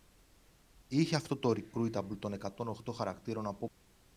είχε 0.88 1.16
αυτό 1.16 1.36
το 1.36 1.50
recruitable 1.50 2.18
των 2.20 2.34
108 2.34 2.94
χαρακτήρων 2.94 3.48
από 3.48 3.72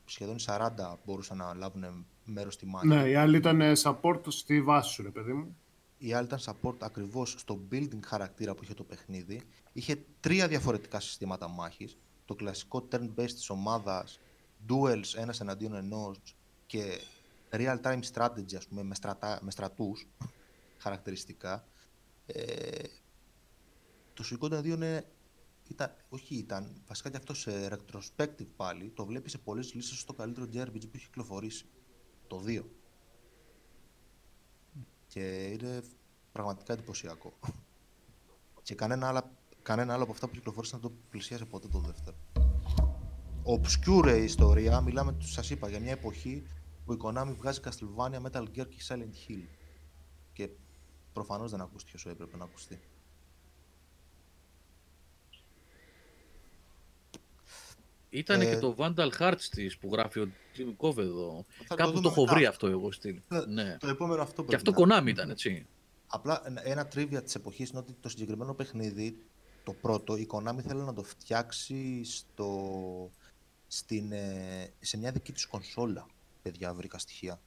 σχεδόν 0.05 0.37
40 0.47 0.69
μπορούσαν 1.05 1.37
να 1.37 1.55
λάβουν 1.55 2.07
μέρος 2.25 2.55
στη 2.55 2.67
μάχη. 2.67 2.87
Ναι, 2.87 3.09
οι 3.09 3.15
άλλοι 3.15 3.37
ήταν 3.37 3.61
support 3.83 4.21
στη 4.27 4.63
βάση 4.63 4.93
σου, 4.93 5.03
ρε 5.03 5.11
παιδί 5.11 5.33
μου. 5.33 5.57
Οι 5.99 6.13
άλλοι 6.13 6.27
ήταν 6.27 6.39
support 6.45 6.77
ακριβώς 6.81 7.35
στο 7.39 7.61
building 7.71 8.01
χαρακτήρα 8.05 8.55
που 8.55 8.63
είχε 8.63 8.75
το 8.75 8.85
παιχνίδι. 8.85 9.43
Είχε 9.73 10.05
τρία 10.21 10.49
διαφορετικά 10.49 11.01
συστήματα 11.01 11.49
μάχης. 11.49 11.97
Το 12.25 12.35
κλασικό 12.35 12.89
turn-based 12.93 13.31
της 13.31 13.51
ομάδας, 13.51 14.21
duels 14.69 15.15
ένας 15.17 15.41
εναντίον 15.41 15.75
ενός 15.75 16.19
και 16.67 17.01
real-time 17.51 18.01
strategy, 18.13 18.57
ας 18.57 18.67
πούμε, 18.67 18.83
με, 18.83 18.95
στρατά, 18.95 19.39
με 19.43 19.51
στρατούς 19.51 20.09
χαρακτηριστικά. 20.85 21.67
Ε, 22.27 22.83
το 24.15 24.25
Suikoden 24.31 24.59
2 24.59 24.65
είναι 24.65 25.07
ήταν, 25.69 25.95
όχι 26.09 26.35
ήταν, 26.35 26.83
βασικά 26.87 27.11
και 27.11 27.17
αυτό 27.17 27.35
σε 27.35 27.69
retrospective 27.73 28.47
πάλι, 28.57 28.91
το 28.95 29.07
βλέπει 29.07 29.31
σε 29.31 29.39
πολλές 29.39 29.75
λύσει 29.75 29.97
στο 29.97 30.13
καλύτερο 30.13 30.47
JRPG 30.53 30.81
που 30.81 30.91
έχει 30.95 31.05
κυκλοφορήσει. 31.05 31.67
Το 32.27 32.43
2. 32.47 32.65
Και 35.17 35.45
είναι 35.45 35.83
πραγματικά 36.33 36.73
εντυπωσιακό. 36.73 37.33
και 38.63 38.75
κανένα, 38.75 39.09
άλλα, 39.09 39.31
κανένα 39.63 39.93
άλλο 39.95 40.03
από 40.03 40.13
αυτά 40.13 40.27
που 40.27 40.35
κυκλοφόρησαν 40.35 40.81
δεν 40.81 40.91
το 40.91 40.97
πλησίασε 41.11 41.45
ποτέ 41.45 41.69
το 41.69 41.79
δεύτερο. 41.79 42.17
Obscure 43.45 44.21
ιστορία, 44.23 44.81
μιλάμε, 44.81 45.17
σας 45.21 45.51
είπα, 45.51 45.69
για 45.69 45.81
μια 45.81 45.93
εποχή 45.93 46.47
που 46.85 46.93
η 46.93 46.97
Konami 47.05 47.35
βγάζει 47.37 47.61
Castlevania, 47.65 48.31
Metal 48.31 48.43
Gear 48.43 48.69
και 48.69 48.83
Silent 48.89 49.31
Hill. 49.31 49.45
Και 50.33 50.49
προφανώς 51.13 51.51
δεν 51.51 51.61
ακούστηκε 51.61 51.97
όσο 51.97 52.11
έπρεπε 52.11 52.37
να 52.37 52.45
ακουστεί. 52.45 52.81
Ήταν 58.11 58.41
και 58.41 58.47
ε, 58.47 58.59
το 58.59 58.75
Vandal 58.79 59.11
Hearts 59.19 59.43
της 59.51 59.79
που 59.79 59.89
γράφει 59.93 60.21
ο 60.21 60.29
Jim 60.57 60.87
Cove 60.87 60.99
εδώ. 60.99 61.47
Κάπου 61.75 61.93
το, 61.93 62.01
το 62.01 62.09
έχω 62.09 62.25
βρει 62.25 62.47
αυτό 62.47 62.67
εγώ 62.67 62.93
στυλ. 62.93 63.21
Ναι. 63.49 63.77
Το 63.81 63.89
επόμενο 63.89 64.23
αυτό 64.23 64.45
Και 64.45 64.55
αυτό 64.55 64.73
Konami 64.77 65.07
ήταν, 65.07 65.31
έτσι. 65.31 65.67
Απλά 66.07 66.43
ένα 66.63 66.87
τρίβια 66.87 67.23
της 67.23 67.35
εποχής 67.35 67.71
είναι 67.71 67.79
ότι 67.79 67.93
το 68.01 68.09
συγκεκριμένο 68.09 68.55
παιχνίδι, 68.55 69.19
το 69.65 69.73
πρώτο, 69.73 70.17
η 70.17 70.27
Konami 70.31 70.61
θέλει 70.67 70.81
να 70.81 70.93
το 70.93 71.03
φτιάξει 71.03 72.05
στο, 72.05 73.11
στην, 73.67 74.13
ε, 74.13 74.73
σε 74.81 74.99
μια 74.99 75.11
δική 75.11 75.33
τη 75.33 75.47
κονσόλα. 75.47 76.07
Παιδιά, 76.43 76.75
βρήκα 76.75 76.99
στοιχεία. 76.99 77.41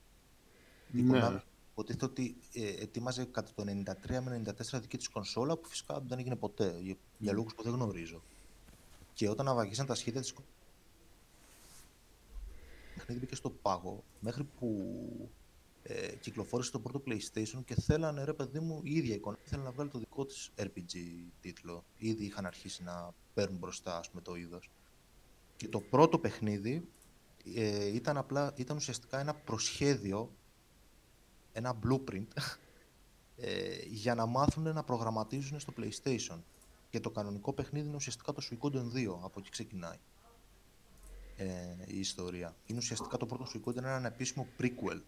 Η 0.92 1.02
ναι. 1.02 1.20
Konami 1.24 1.40
υποτίθεται 1.72 2.06
ότι 2.06 2.38
ε, 2.54 2.82
ετοίμαζε 2.82 3.26
κατά 3.26 3.52
το 3.56 3.64
93 4.08 4.20
με 4.24 4.42
94 4.46 4.80
δική 4.82 4.98
της 4.98 5.08
κονσόλα 5.08 5.58
που 5.58 5.68
φυσικά 5.68 6.04
δεν 6.08 6.20
έγινε 6.20 6.36
ποτέ 6.36 6.78
για, 6.82 6.96
για 7.18 7.34
λόγους 7.34 7.56
που 7.56 7.64
δεν 7.64 7.74
γνωρίζω. 7.74 8.24
Και 9.20 9.30
όταν 9.30 9.48
αβαγήσαν 9.48 9.86
τα 9.86 9.96
σχέδια 9.96 10.22
της 10.22 10.34
παιχνίδι 12.94 13.20
μπήκε 13.20 13.36
στο 13.36 13.50
πάγο 13.50 14.04
μέχρι 14.20 14.44
που 14.44 15.30
ε, 15.84 16.16
κυκλοφόρησε 16.16 16.72
το 16.72 16.80
πρώτο 16.80 17.04
PlayStation 17.08 17.64
και 17.66 17.76
θέλανε 17.76 18.24
ρε 18.24 18.34
παιδί 18.34 18.60
μου 18.60 18.82
η 18.84 18.96
ίδια 18.96 19.16
εικόνα. 19.16 19.38
Θέλανε 19.44 19.68
να 19.68 19.74
βγάλει 19.74 19.90
το 19.90 20.00
δικό 20.00 20.26
της 20.26 20.52
RPG 20.58 20.96
τίτλο. 21.42 21.86
Ήδη 21.98 22.26
είχαν 22.26 22.46
αρχίσει 22.46 22.84
να 22.84 23.14
παίρνουν 23.34 23.58
μπροστά 23.58 23.98
ας 23.98 24.10
πούμε, 24.10 24.22
το 24.22 24.36
είδος. 24.36 24.70
Και 25.56 25.68
το 25.68 25.80
πρώτο 25.80 26.20
παιχνίδι 26.20 26.88
ε, 27.56 27.86
ήταν, 27.86 28.18
απλά, 28.18 28.54
ήταν 28.56 28.78
ουσιαστικά 28.78 29.20
ένα 29.20 29.34
προσχέδιο, 29.34 30.32
ένα 31.52 31.80
blueprint 31.84 32.28
ε, 33.38 33.78
για 33.88 34.16
να 34.16 34.26
μάθουν 34.26 34.64
να 34.74 34.84
προγραμματίζουν 34.84 35.60
στο 35.60 35.74
PlayStation. 35.78 36.40
Και 36.90 37.00
το 37.00 37.10
κανονικό 37.10 37.54
παιχνίδι 37.54 37.88
είναι 37.88 37.96
ουσιαστικά 37.96 38.34
το 38.34 38.42
Suikoden 38.50 38.94
2, 38.96 39.20
από 39.22 39.40
εκεί 39.40 39.50
ξεκινάει 39.50 39.98
ε, 41.36 41.46
η 41.86 42.00
ιστορία. 42.00 42.56
Είναι 42.66 42.78
ουσιαστικά 42.78 43.18
το 43.18 43.26
πρώτο 43.26 43.46
σου 43.46 43.62
είναι 43.78 43.96
ένα 43.96 44.08
επίσημο 44.08 44.48
prequel. 44.60 45.02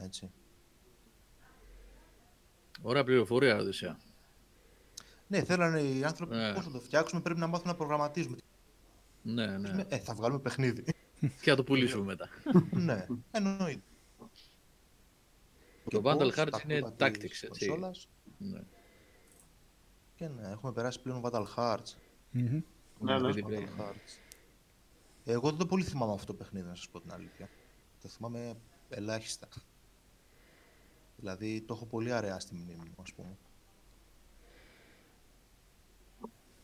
Έτσι. 0.00 0.30
Ωραία 2.82 3.04
πληροφορία, 3.04 3.56
Οδυσσέα. 3.56 3.98
Ναι, 5.26 5.44
θέλανε 5.44 5.80
οι 5.80 6.04
άνθρωποι 6.04 6.34
ναι. 6.34 6.52
πώς 6.52 6.64
θα 6.64 6.70
το 6.70 6.80
φτιάξουμε, 6.80 7.20
πρέπει 7.20 7.40
να 7.40 7.46
μάθουν 7.46 7.68
να 7.68 7.74
προγραμματίζουμε. 7.74 8.36
Ναι, 9.22 9.46
ναι. 9.46 9.84
Ε, 9.88 9.98
θα 9.98 10.14
βγάλουμε 10.14 10.40
παιχνίδι. 10.40 10.84
Και 11.20 11.50
θα 11.50 11.56
το 11.56 11.64
πουλήσουμε 11.64 12.04
μετά. 12.04 12.28
ναι, 12.70 13.06
εννοείται. 13.30 13.82
Και 15.88 15.96
ο 15.96 16.02
Vandal 16.04 16.32
Hearts 16.34 16.62
είναι 16.64 16.94
tactics, 16.98 17.42
έτσι. 17.42 17.74
Ναι. 18.38 18.60
Και 20.14 20.28
ναι, 20.28 20.48
έχουμε 20.48 20.72
περάσει 20.72 21.00
πλέον 21.02 21.20
Vandal 21.24 21.44
Hearts. 21.56 21.94
Mm-hmm. 22.34 22.62
Ναι, 22.98 23.18
ναι. 23.18 23.32
Εγώ 25.24 25.48
δεν 25.48 25.58
το 25.58 25.66
πολύ 25.66 25.84
θυμάμαι 25.84 26.12
αυτό 26.12 26.26
το 26.26 26.34
παιχνίδι, 26.34 26.68
να 26.68 26.74
σας 26.74 26.88
πω 26.88 27.00
την 27.00 27.12
αλήθεια. 27.12 27.48
Το 28.02 28.08
θυμάμαι 28.08 28.54
ελάχιστα. 28.88 29.48
Δηλαδή 31.16 31.60
το 31.60 31.74
έχω 31.74 31.86
πολύ 31.86 32.12
αραιά 32.12 32.38
στη 32.38 32.54
μνήμη 32.54 32.84
μου, 32.84 33.02
ας 33.02 33.12
πούμε. 33.12 33.36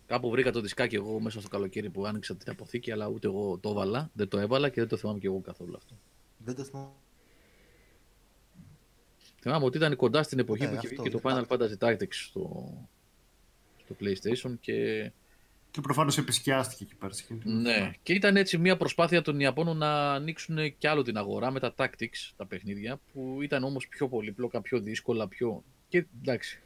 Κάπου 0.06 0.30
βρήκα 0.30 0.52
το 0.52 0.60
δισκάκι 0.60 0.94
εγώ 0.94 1.20
μέσα 1.20 1.40
στο 1.40 1.48
καλοκαίρι 1.48 1.90
που 1.90 2.06
άνοιξα 2.06 2.36
την 2.36 2.50
αποθήκη, 2.50 2.92
αλλά 2.92 3.06
ούτε 3.06 3.26
εγώ 3.26 3.58
το 3.58 3.70
έβαλα, 3.70 4.10
δεν 4.12 4.28
το 4.28 4.38
έβαλα 4.38 4.68
και 4.68 4.80
δεν 4.80 4.88
το 4.88 4.96
θυμάμαι 4.96 5.18
και 5.18 5.26
εγώ 5.26 5.40
καθόλου 5.40 5.76
αυτό. 5.76 5.94
Δεν 6.38 6.54
το 6.54 6.64
θυμάμαι. 6.64 6.92
Θυμάμαι 9.48 9.66
ότι 9.66 9.76
ήταν 9.76 9.96
κοντά 9.96 10.22
στην 10.22 10.38
εποχή 10.38 10.62
ναι, 10.62 10.68
που 10.68 10.74
είχε 10.74 10.88
βγει 10.88 11.02
και 11.02 11.10
το 11.10 11.20
Final 11.22 11.46
Fantasy 11.46 11.78
Tactics 11.78 12.06
στο, 12.10 12.72
στο 13.84 13.96
PlayStation 14.00 14.54
και 14.60 15.10
και 15.70 15.80
προφανώς 15.80 16.18
επισκιάστηκε 16.18 16.84
εκεί 16.84 16.94
πέρα. 16.94 17.14
Ναι, 17.44 17.90
και 18.02 18.12
ήταν 18.12 18.36
έτσι 18.36 18.58
μια 18.58 18.76
προσπάθεια 18.76 19.22
των 19.22 19.40
Ιαπώνων 19.40 19.76
να 19.76 20.12
ανοίξουν 20.12 20.78
κι 20.78 20.86
άλλο 20.86 21.02
την 21.02 21.16
αγορά 21.16 21.50
με 21.50 21.60
τα 21.60 21.74
tactics, 21.76 22.32
τα 22.36 22.46
παιχνίδια, 22.46 23.00
που 23.12 23.38
ήταν 23.42 23.64
όμως 23.64 23.88
πιο 23.88 24.08
πολύπλοκα, 24.08 24.60
πιο 24.60 24.80
δύσκολα, 24.80 25.28
πιο. 25.28 25.64
Και 25.88 26.04
εντάξει. 26.22 26.60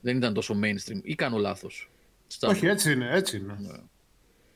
Δεν 0.00 0.16
ήταν 0.16 0.34
τόσο 0.34 0.54
mainstream. 0.62 1.00
Ή 1.02 1.14
κάνω 1.14 1.38
λάθος. 1.38 1.90
Όχι, 2.40 2.66
έτσι 2.66 2.92
είναι, 2.92 3.10
έτσι 3.10 3.36
είναι. 3.36 3.56
Ναι. 3.58 3.78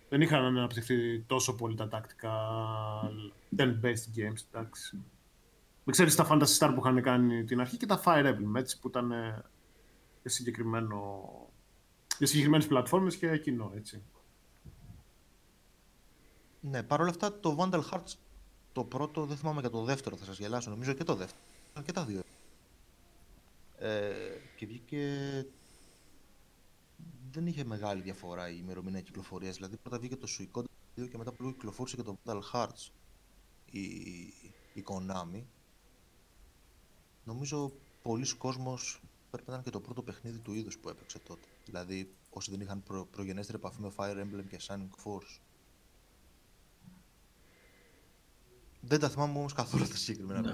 Δεν 0.08 0.20
είχαν 0.20 0.44
αναπτυχθεί 0.44 1.20
τόσο 1.20 1.54
πολύ 1.54 1.76
τα 1.76 1.88
τακτικά 1.88 2.32
turn-based 3.56 4.18
games, 4.18 4.42
εντάξει. 4.52 4.96
Δεν 5.88 5.96
ξέρεις 5.96 6.14
τα 6.14 6.26
Fantasy 6.30 6.58
Star 6.58 6.72
που 6.74 6.80
είχαν 6.80 7.02
κάνει 7.02 7.44
την 7.44 7.60
αρχή 7.60 7.76
και 7.76 7.86
τα 7.86 8.02
Fire 8.04 8.24
Emblem, 8.24 8.54
έτσι, 8.54 8.78
που 8.78 8.88
ήταν 8.88 9.08
για, 10.20 10.30
συγκεκριμένο, 10.30 11.22
για 12.18 12.26
συγκεκριμένες 12.26 12.66
πλατφόρμες 12.66 13.16
και 13.16 13.38
κοινό, 13.38 13.72
έτσι. 13.76 14.02
Ναι, 16.60 16.82
παρόλα 16.82 17.10
αυτά 17.10 17.40
το 17.40 17.56
Vandal 17.58 17.82
Hearts 17.90 18.14
το 18.72 18.84
πρώτο, 18.84 19.24
δεν 19.24 19.36
θυμάμαι 19.36 19.60
για 19.60 19.70
το 19.70 19.84
δεύτερο, 19.84 20.16
θα 20.16 20.24
σας 20.24 20.38
γελάσω, 20.38 20.70
νομίζω 20.70 20.92
και 20.92 21.04
το 21.04 21.14
δεύτερο, 21.14 21.42
και 21.84 21.92
τα 21.92 22.04
δύο. 22.04 22.20
Ε, 23.78 24.12
και 24.56 24.66
βγήκε... 24.66 25.46
Δεν 27.30 27.46
είχε 27.46 27.64
μεγάλη 27.64 28.02
διαφορά 28.02 28.50
η 28.50 28.58
ημερομηνία 28.60 29.00
κυκλοφορίας. 29.00 29.54
Δηλαδή, 29.54 29.76
πρώτα 29.76 29.98
βγήκε 29.98 30.16
το 30.16 30.28
Suicode 30.38 31.00
2 31.00 31.08
και 31.08 31.18
μετά 31.18 31.32
που 31.32 31.52
κυκλοφόρησε 31.52 31.96
και 31.96 32.02
το 32.02 32.18
Vandal 32.24 32.40
Hearts 32.52 32.90
η, 33.70 33.80
η 34.74 34.84
Konami. 34.84 35.42
Νομίζω 37.28 37.72
πολλοί 38.02 38.26
κόσμος 38.36 39.00
πρέπει 39.30 39.46
να 39.46 39.52
ήταν 39.52 39.64
και 39.64 39.70
το 39.70 39.80
πρώτο 39.80 40.02
παιχνίδι 40.02 40.38
του 40.38 40.54
είδους 40.54 40.78
που 40.78 40.88
έπαιξε 40.88 41.18
τότε. 41.18 41.46
Δηλαδή, 41.64 42.10
όσοι 42.30 42.50
δεν 42.50 42.60
είχαν 42.60 42.82
προ, 42.82 43.08
προγενέστερη 43.10 43.58
επαφή 43.58 43.80
με 43.80 43.92
Fire 43.96 44.16
Emblem 44.16 44.44
και 44.48 44.58
Shining 44.66 45.04
Force. 45.04 45.40
Δεν 48.80 49.00
τα 49.00 49.08
θυμάμαι 49.08 49.38
όμως 49.38 49.52
καθόλου 49.52 49.88
τα 49.88 49.96
συγκεκριμένα. 49.96 50.40
Ναι. 50.40 50.50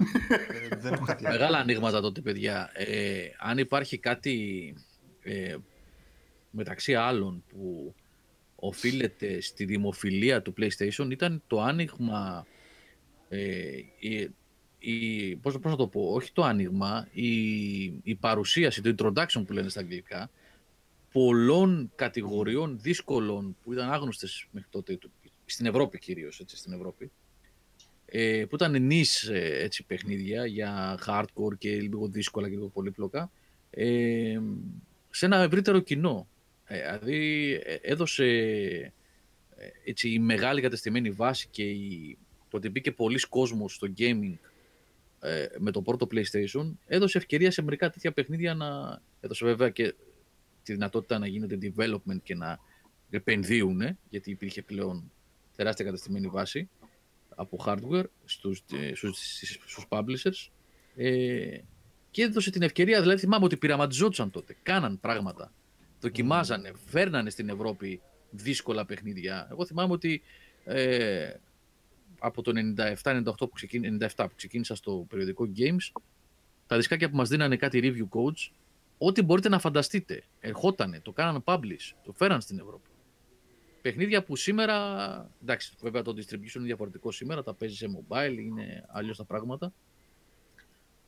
Ε, 0.69 0.75
δεν 0.75 0.93
έχω 0.93 1.05
κάτι 1.05 1.23
Μεγάλα 1.23 1.57
ανοίγματα 1.57 2.01
τότε, 2.01 2.21
παιδιά. 2.21 2.69
Ε, 2.73 3.27
αν 3.39 3.57
υπάρχει 3.57 3.97
κάτι 3.97 4.75
ε, 5.21 5.55
μεταξύ 6.51 6.95
άλλων 6.95 7.43
που 7.47 7.95
οφείλεται 8.55 9.41
στη 9.41 9.65
δημοφιλία 9.65 10.41
του 10.41 10.53
PlayStation 10.57 11.07
ήταν 11.11 11.43
το 11.47 11.61
άνοιγμα 11.61 12.45
ε, 13.29 13.79
η, 14.85 15.29
η, 15.29 15.35
πώς, 15.35 15.59
πώς 15.59 15.71
να 15.71 15.77
το 15.77 15.87
πω, 15.87 16.01
όχι 16.13 16.31
το 16.31 16.43
άνοιγμα, 16.43 17.07
η, 17.11 17.83
η 18.03 18.15
παρουσίαση, 18.19 18.81
το 18.81 18.95
introduction 18.97 19.43
που 19.45 19.53
λένε 19.53 19.69
στα 19.69 19.79
αγγλικά, 19.79 20.29
πολλών 21.11 21.91
κατηγοριών 21.95 22.79
δύσκολων 22.81 23.57
που 23.63 23.73
ήταν 23.73 23.91
άγνωστες 23.91 24.47
μέχρι 24.51 24.69
τότε, 24.71 24.97
στην 25.45 25.65
Ευρώπη 25.65 25.99
κυρίως, 25.99 26.39
έτσι, 26.39 26.57
στην 26.57 26.73
Ευρώπη, 26.73 27.11
ε, 28.05 28.45
που 28.49 28.55
ήταν 28.55 28.81
νης 28.81 29.23
ε, 29.23 29.59
έτσι, 29.63 29.83
παιχνίδια 29.83 30.45
για 30.45 30.99
hardcore 31.05 31.57
και 31.57 31.69
λίγο 31.81 32.07
δύσκολα 32.07 32.49
και 32.49 32.55
λίγο 32.55 32.67
πολύπλοκα, 32.67 33.31
ε, 33.69 34.39
σε 35.09 35.25
ένα 35.25 35.37
ευρύτερο 35.37 35.79
κοινό. 35.79 36.27
Ε, 36.65 36.97
δηλαδή 36.97 37.53
ε, 37.63 37.77
έδωσε 37.81 38.25
έτσι, 39.85 40.09
η 40.09 40.19
μεγάλη 40.19 40.61
κατεστημένη 40.61 41.11
βάση 41.11 41.47
και 41.51 41.63
η, 41.63 42.17
το 42.49 42.57
ότι 42.57 42.69
μπήκε 42.69 42.91
πολλοί 42.91 43.19
κόσμος 43.19 43.73
στο 43.73 43.87
gaming 43.97 44.33
με 45.57 45.71
το 45.71 45.81
πρώτο 45.81 46.07
PlayStation, 46.11 46.73
έδωσε 46.85 47.17
ευκαιρία 47.17 47.51
σε 47.51 47.61
μερικά 47.61 47.89
τέτοια 47.89 48.11
παιχνίδια 48.11 48.53
να 48.53 49.01
έδωσε 49.21 49.45
βέβαια 49.45 49.69
και 49.69 49.93
τη 50.63 50.73
δυνατότητα 50.73 51.19
να 51.19 51.27
γίνεται 51.27 51.57
development 51.61 52.21
και 52.23 52.35
να 52.35 52.59
επενδύουν, 53.09 53.97
γιατί 54.09 54.31
υπήρχε 54.31 54.61
πλέον 54.61 55.11
τεράστια 55.55 55.85
κατεστημένη 55.85 56.27
βάση 56.27 56.69
από 57.35 57.63
hardware 57.65 58.05
στους, 58.25 58.63
ε, 58.73 58.95
στους, 58.95 59.41
στους 59.65 59.85
publishers 59.89 60.49
ε, 60.95 61.57
και 62.11 62.23
έδωσε 62.23 62.51
την 62.51 62.61
ευκαιρία, 62.61 63.01
δηλαδή 63.01 63.19
θυμάμαι 63.19 63.45
ότι 63.45 63.57
πειραματιζόντουσαν 63.57 64.31
τότε, 64.31 64.55
κάναν 64.63 64.99
πράγματα, 64.99 65.51
δοκιμάζανε, 65.99 66.71
mm. 66.73 66.79
φέρνανε 66.85 67.29
στην 67.29 67.49
Ευρώπη 67.49 68.01
δύσκολα 68.29 68.85
παιχνίδια. 68.85 69.47
Εγώ 69.51 69.65
θυμάμαι 69.65 69.93
ότι 69.93 70.21
ε, 70.65 71.29
από 72.19 72.41
το 72.41 72.51
97-98 73.03 73.23
που, 73.37 73.49
ξεκίνησα, 73.53 74.27
που 74.27 74.35
ξεκίνησα 74.35 74.75
στο 74.75 75.05
περιοδικό 75.09 75.49
Games, 75.57 76.01
τα 76.67 76.75
δισκάκια 76.75 77.09
που 77.09 77.15
μας 77.15 77.29
δίνανε 77.29 77.55
κάτι 77.55 77.79
review 77.83 78.19
codes, 78.19 78.51
ό,τι 78.97 79.21
μπορείτε 79.21 79.49
να 79.49 79.59
φανταστείτε, 79.59 80.23
ερχότανε, 80.39 80.99
το 80.99 81.11
κάνανε 81.11 81.39
publish, 81.45 81.93
το 82.03 82.11
φέραν 82.11 82.41
στην 82.41 82.59
Ευρώπη. 82.59 82.89
Παιχνίδια 83.81 84.23
που 84.23 84.35
σήμερα, 84.35 85.29
εντάξει, 85.41 85.73
βέβαια 85.81 86.01
το 86.01 86.11
distribution 86.11 86.55
είναι 86.55 86.65
διαφορετικό 86.65 87.11
σήμερα, 87.11 87.43
τα 87.43 87.53
παίζεις 87.53 87.77
σε 87.77 87.87
mobile, 87.97 88.37
είναι 88.37 88.85
αλλιώς 88.87 89.17
τα 89.17 89.23
πράγματα. 89.23 89.73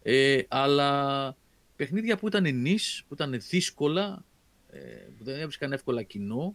Ε, 0.01 0.41
αλλά 0.47 1.35
παιχνίδια 1.75 2.17
που 2.17 2.27
ήταν 2.27 2.55
νης, 2.55 3.03
που 3.07 3.13
ήταν 3.13 3.41
δύσκολα, 3.49 4.25
ε, 4.69 4.79
που 5.17 5.23
δεν 5.23 5.35
έβρισκαν 5.35 5.71
εύκολα 5.71 6.03
κοινό, 6.03 6.53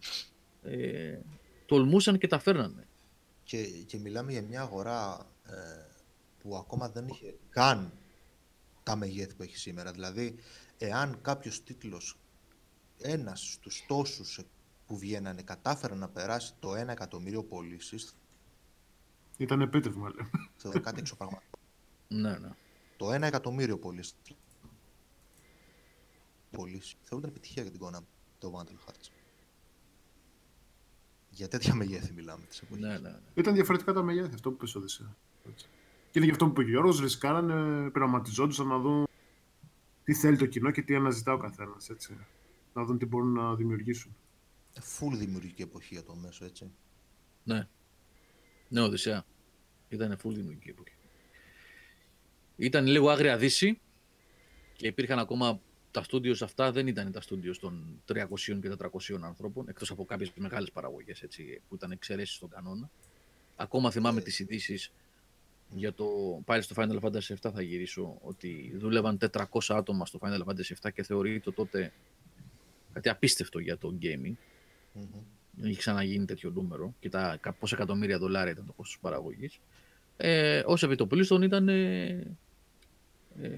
ε, 0.62 1.18
τολμούσαν 1.66 2.18
και 2.18 2.26
τα 2.26 2.38
φέρνανε. 2.38 2.86
Και, 3.52 3.66
και 3.66 3.98
μιλάμε 3.98 4.32
για 4.32 4.42
μια 4.42 4.60
αγορά 4.60 5.26
ε, 5.46 5.54
που 6.38 6.56
ακόμα 6.56 6.88
δεν 6.88 7.08
είχε 7.08 7.38
καν 7.50 7.92
τα 8.82 8.96
μεγέθη 8.96 9.34
που 9.34 9.42
έχει 9.42 9.56
σήμερα. 9.56 9.92
Δηλαδή, 9.92 10.38
εάν 10.78 11.20
κάποιος 11.22 11.62
τίτλος, 11.62 12.18
ένας 12.98 13.52
στους 13.52 13.84
τόσους 13.86 14.40
που 14.86 14.98
βγαίνανε 14.98 15.42
κατάφεραν 15.42 15.98
να 15.98 16.08
περάσει 16.08 16.54
το 16.58 16.72
1 16.72 16.88
εκατομμύριο 16.88 17.44
πωλήσεις. 17.44 18.16
Ήταν 19.36 19.60
επίτευγμα, 19.60 20.08
λέμε. 20.14 20.30
Θεωρώ 20.56 20.80
κάτι 20.80 20.98
εξωπραγματικό. 20.98 21.58
ναι, 22.08 22.38
ναι. 22.38 22.50
Το 22.96 23.14
1 23.14 23.22
εκατομμύριο 23.22 23.78
πωλήσεις. 23.78 24.14
Πωλήσεις. 26.50 26.96
Θεωρούνταν 27.02 27.30
επιτυχία 27.30 27.62
για 27.62 27.72
την 27.72 27.80
Konami, 27.80 28.06
το 28.38 28.52
Vandal 28.56 28.88
Hearts. 28.88 29.21
Για 31.34 31.48
τέτοια 31.48 31.74
μεγέθη 31.74 32.12
μιλάμε 32.12 32.44
τη 32.46 32.58
εποχή. 32.62 32.80
Ναι, 32.80 32.88
ναι, 32.88 32.98
ναι. 32.98 33.18
Ήταν 33.34 33.54
διαφορετικά 33.54 33.92
τα 33.92 34.02
μεγέθη, 34.02 34.34
αυτό 34.34 34.50
που 34.50 34.56
πες 34.56 34.74
Οδυσσέα. 34.74 35.16
Και 36.10 36.18
είναι 36.18 36.24
γι' 36.24 36.30
αυτό 36.30 36.44
που 36.44 36.50
είπε 36.50 36.60
ο 36.60 36.72
Γιώργος, 36.72 37.00
ρισκάρανε, 37.00 37.90
πειραματιζόντουσαν 37.90 38.66
να 38.66 38.78
δουν 38.78 39.08
τι 40.04 40.14
θέλει 40.14 40.36
το 40.36 40.46
κοινό 40.46 40.70
και 40.70 40.82
τι 40.82 40.94
αναζητά 40.94 41.32
ο 41.32 41.36
καθένας. 41.36 41.90
Να 42.74 42.84
δουν 42.84 42.98
τι 42.98 43.06
μπορούν 43.06 43.32
να 43.32 43.54
δημιουργήσουν. 43.54 44.16
Φουλ 44.80 45.16
δημιουργική 45.16 45.62
εποχή 45.62 45.94
για 45.94 46.02
το 46.02 46.14
μέσο, 46.14 46.44
έτσι. 46.44 46.70
Ναι. 47.44 47.68
Ναι, 48.68 48.80
Οδυσσέα. 48.80 49.24
Ήταν 49.88 50.18
full 50.22 50.32
δημιουργική 50.32 50.68
εποχή. 50.68 50.94
Ήταν 52.56 52.86
λίγο 52.86 53.10
άγρια 53.10 53.36
δύση 53.36 53.80
και 54.76 54.86
υπήρχαν 54.86 55.18
ακόμα 55.18 55.60
τα 55.92 56.02
στούντιος 56.02 56.42
αυτά 56.42 56.72
δεν 56.72 56.86
ήταν 56.86 57.12
τα 57.12 57.20
στούντιος 57.20 57.58
των 57.58 58.02
300 58.12 58.24
και 58.60 58.72
400 58.78 59.22
ανθρώπων, 59.22 59.68
εκτός 59.68 59.90
από 59.90 60.04
κάποιες 60.04 60.32
μεγάλες 60.34 60.70
παραγωγές 60.70 61.22
έτσι, 61.22 61.60
που 61.68 61.74
ήταν 61.74 61.90
εξαιρέσεις 61.90 62.34
στον 62.34 62.48
κανόνα. 62.48 62.90
Ακόμα 63.56 63.90
θυμάμαι 63.90 64.20
ε. 64.20 64.22
τις 64.22 64.38
ειδήσεις 64.38 64.92
για 65.74 65.92
το, 65.92 66.06
πάλι 66.44 66.62
στο 66.62 66.74
Final 66.78 67.00
Fantasy 67.00 67.34
VII 67.34 67.50
θα 67.52 67.62
γυρίσω, 67.62 68.18
ότι 68.22 68.72
δούλευαν 68.76 69.18
400 69.32 69.44
άτομα 69.68 70.06
στο 70.06 70.18
Final 70.22 70.42
Fantasy 70.44 70.74
VII 70.82 70.92
και 70.94 71.02
θεωρείται 71.02 71.50
τότε 71.50 71.92
κάτι 72.92 73.08
απίστευτο 73.08 73.58
για 73.58 73.78
το 73.78 73.98
gaming. 74.02 74.34
Mm-hmm. 74.94 75.22
Δεν 75.50 75.68
έχει 75.70 75.78
ξαναγίνει 75.78 76.24
τέτοιο 76.24 76.50
νούμερο 76.50 76.94
και 77.00 77.08
τα 77.08 77.40
πόσα 77.58 77.76
εκατομμύρια 77.76 78.18
δολάρια 78.18 78.52
ήταν 78.52 78.66
το 78.66 78.72
κόστο 78.72 78.98
παραγωγής. 79.00 79.60
Ε, 80.16 80.62
Ω 80.66 80.74
επιτοπλίστων 80.80 81.42
ήταν 81.42 81.68
ε, 81.68 82.36
ε, 83.42 83.48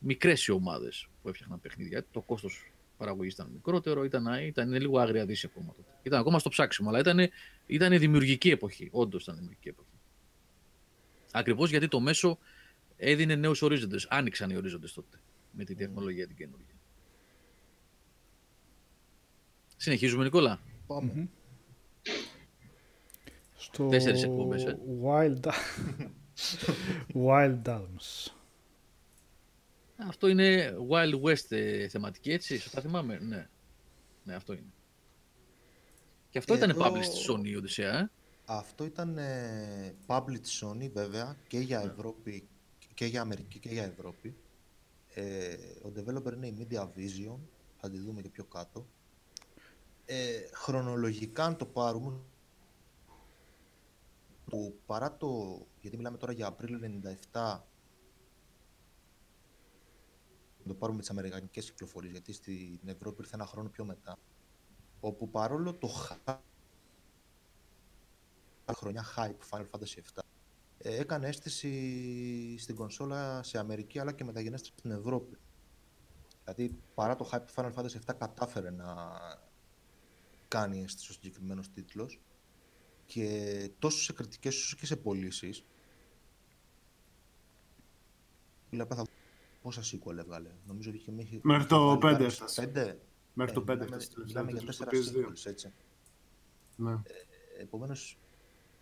μικρές 0.00 0.46
οι 0.46 0.50
ομάδες 0.50 1.08
που 1.22 1.28
έφτιαχναν 1.28 1.60
παιχνίδια. 1.60 2.04
Το 2.10 2.20
κόστος 2.20 2.72
παραγωγής 2.96 3.32
ήταν 3.32 3.48
μικρότερο, 3.52 4.04
ήταν, 4.04 4.26
ήταν 4.46 4.72
λίγο 4.72 4.98
άγρια 4.98 5.26
δύση 5.26 5.46
ακόμα 5.50 5.72
τότε. 5.76 5.88
Ήταν 6.02 6.20
ακόμα 6.20 6.38
στο 6.38 6.48
ψάξιμο, 6.48 6.88
αλλά 6.88 6.98
ήταν, 6.98 7.30
ήταν 7.66 7.98
δημιουργική 7.98 8.50
εποχή. 8.50 8.88
Όντως 8.92 9.22
ήταν 9.22 9.34
δημιουργική 9.34 9.68
εποχή. 9.68 9.88
Ακριβώς 11.32 11.70
γιατί 11.70 11.88
το 11.88 12.00
μέσο 12.00 12.38
έδινε 12.96 13.34
νέους 13.34 13.62
ορίζοντες. 13.62 14.06
Άνοιξαν 14.10 14.50
οι 14.50 14.56
ορίζοντες 14.56 14.92
τότε 14.92 15.20
με 15.52 15.64
την 15.64 15.76
τεχνολογία 15.76 16.26
την 16.26 16.36
καινούργια. 16.36 16.74
Συνεχίζουμε, 19.76 20.24
Νικόλα. 20.24 20.60
Πάμε. 20.86 21.28
Στο 23.56 23.88
Τέσσερις 23.88 24.22
εκπομπές, 24.22 24.64
ε. 24.64 24.78
Wild, 25.02 25.50
Wild 27.26 27.62
Arms. 27.64 28.32
Αυτό 30.06 30.28
είναι 30.28 30.76
Wild 30.90 31.20
West 31.22 31.50
ε, 31.52 31.88
θεματική, 31.88 32.30
έτσι, 32.32 32.58
σωστά 32.58 32.80
θυμάμαι; 32.80 33.18
Ναι. 33.18 33.48
ναι, 34.24 34.34
αυτό 34.34 34.52
είναι. 34.52 34.72
Και 36.30 36.38
αυτό 36.38 36.54
Εδώ... 36.54 36.64
ήταν 36.64 36.82
publish 36.82 37.06
της 37.06 37.30
Sony 37.30 37.46
η 37.46 37.56
Οδυσσέα, 37.56 37.98
ε. 37.98 38.10
Αυτό 38.44 38.84
ήταν 38.84 39.18
ε, 39.18 39.94
publish 40.06 40.40
της 40.42 40.64
Sony, 40.64 40.90
βέβαια, 40.92 41.36
και 41.48 41.58
για 41.58 41.78
ναι. 41.78 41.90
Ευρώπη, 41.90 42.48
και 42.94 43.04
για 43.04 43.20
Αμερική 43.20 43.58
και 43.58 43.68
για 43.68 43.84
Ευρώπη. 43.84 44.36
Ε, 45.14 45.54
ο 45.82 45.92
developer 45.96 46.32
είναι 46.34 46.46
η 46.46 46.66
Media 46.70 46.82
Vision, 46.82 47.38
θα 47.80 47.90
τη 47.90 47.98
δούμε 47.98 48.22
και 48.22 48.28
πιο 48.28 48.44
κάτω 48.44 48.86
ε, 50.12 50.48
χρονολογικά 50.52 51.44
αν 51.44 51.56
το 51.56 51.66
πάρουμε 51.66 52.20
που 54.44 54.78
παρά 54.86 55.16
το, 55.16 55.60
γιατί 55.80 55.96
μιλάμε 55.96 56.16
τώρα 56.16 56.32
για 56.32 56.46
Απρίλιο 56.46 57.00
97 57.32 57.58
το 60.70 60.78
πάρουμε 60.78 60.98
τις 61.00 61.10
αμερικανικές 61.10 61.64
κυκλοφορίες 61.64 62.12
γιατί 62.12 62.32
στην 62.32 62.80
Ευρώπη 62.84 63.22
ήρθε 63.22 63.34
ένα 63.34 63.46
χρόνο 63.46 63.68
πιο 63.68 63.84
μετά 63.84 64.18
όπου 65.00 65.30
παρόλο 65.30 65.74
το 65.74 65.88
χρονιά 68.74 69.04
hype 69.16 69.48
Final 69.50 69.64
Fantasy 69.70 70.18
VII 70.18 70.22
ε, 70.78 70.96
έκανε 70.96 71.28
αίσθηση 71.28 72.58
στην 72.58 72.74
κονσόλα 72.74 73.42
σε 73.42 73.58
Αμερική 73.58 73.98
αλλά 73.98 74.12
και 74.12 74.24
μεταγενέστερα 74.24 74.74
στην 74.78 74.90
Ευρώπη. 74.90 75.36
Δηλαδή 76.44 76.78
παρά 76.94 77.16
το 77.16 77.30
hype 77.32 77.54
Final 77.54 77.72
Fantasy 77.74 77.96
VII 78.08 78.14
κατάφερε 78.18 78.70
να 78.70 78.94
κάνει 80.48 80.82
αίσθηση 80.82 81.10
ο 81.10 81.14
συγκεκριμένος 81.14 81.70
τίτλος 81.70 82.20
και 83.06 83.70
τόσο 83.78 84.02
σε 84.02 84.12
κριτικές 84.12 84.62
όσο 84.62 84.76
και 84.76 84.86
σε 84.86 84.96
πωλήσεις. 84.96 85.64
Βλέπω 88.70 88.94
θα 88.94 89.04
πόσα 89.62 89.82
sequel 89.82 90.16
έβγαλε. 90.16 90.50
Νομίζω 90.66 90.90
ότι 90.90 90.98
είχε 90.98 91.12
μέχρι... 91.12 91.40
Μέχρι 91.42 91.66
το 91.66 91.92
5 91.92 92.20
έφτασε. 92.20 92.98
Μέχρι 93.32 93.54
το 93.54 93.64
5 93.68 93.68
ε, 93.68 93.82
έφτασε. 93.82 94.10
Μιλάμε 94.26 94.50
για 94.50 94.62
4 94.78 94.84
sequels, 94.84 95.46
έτσι. 95.46 95.72
Ναι. 96.76 96.92
Ε, 96.92 97.62
επομένως, 97.62 98.18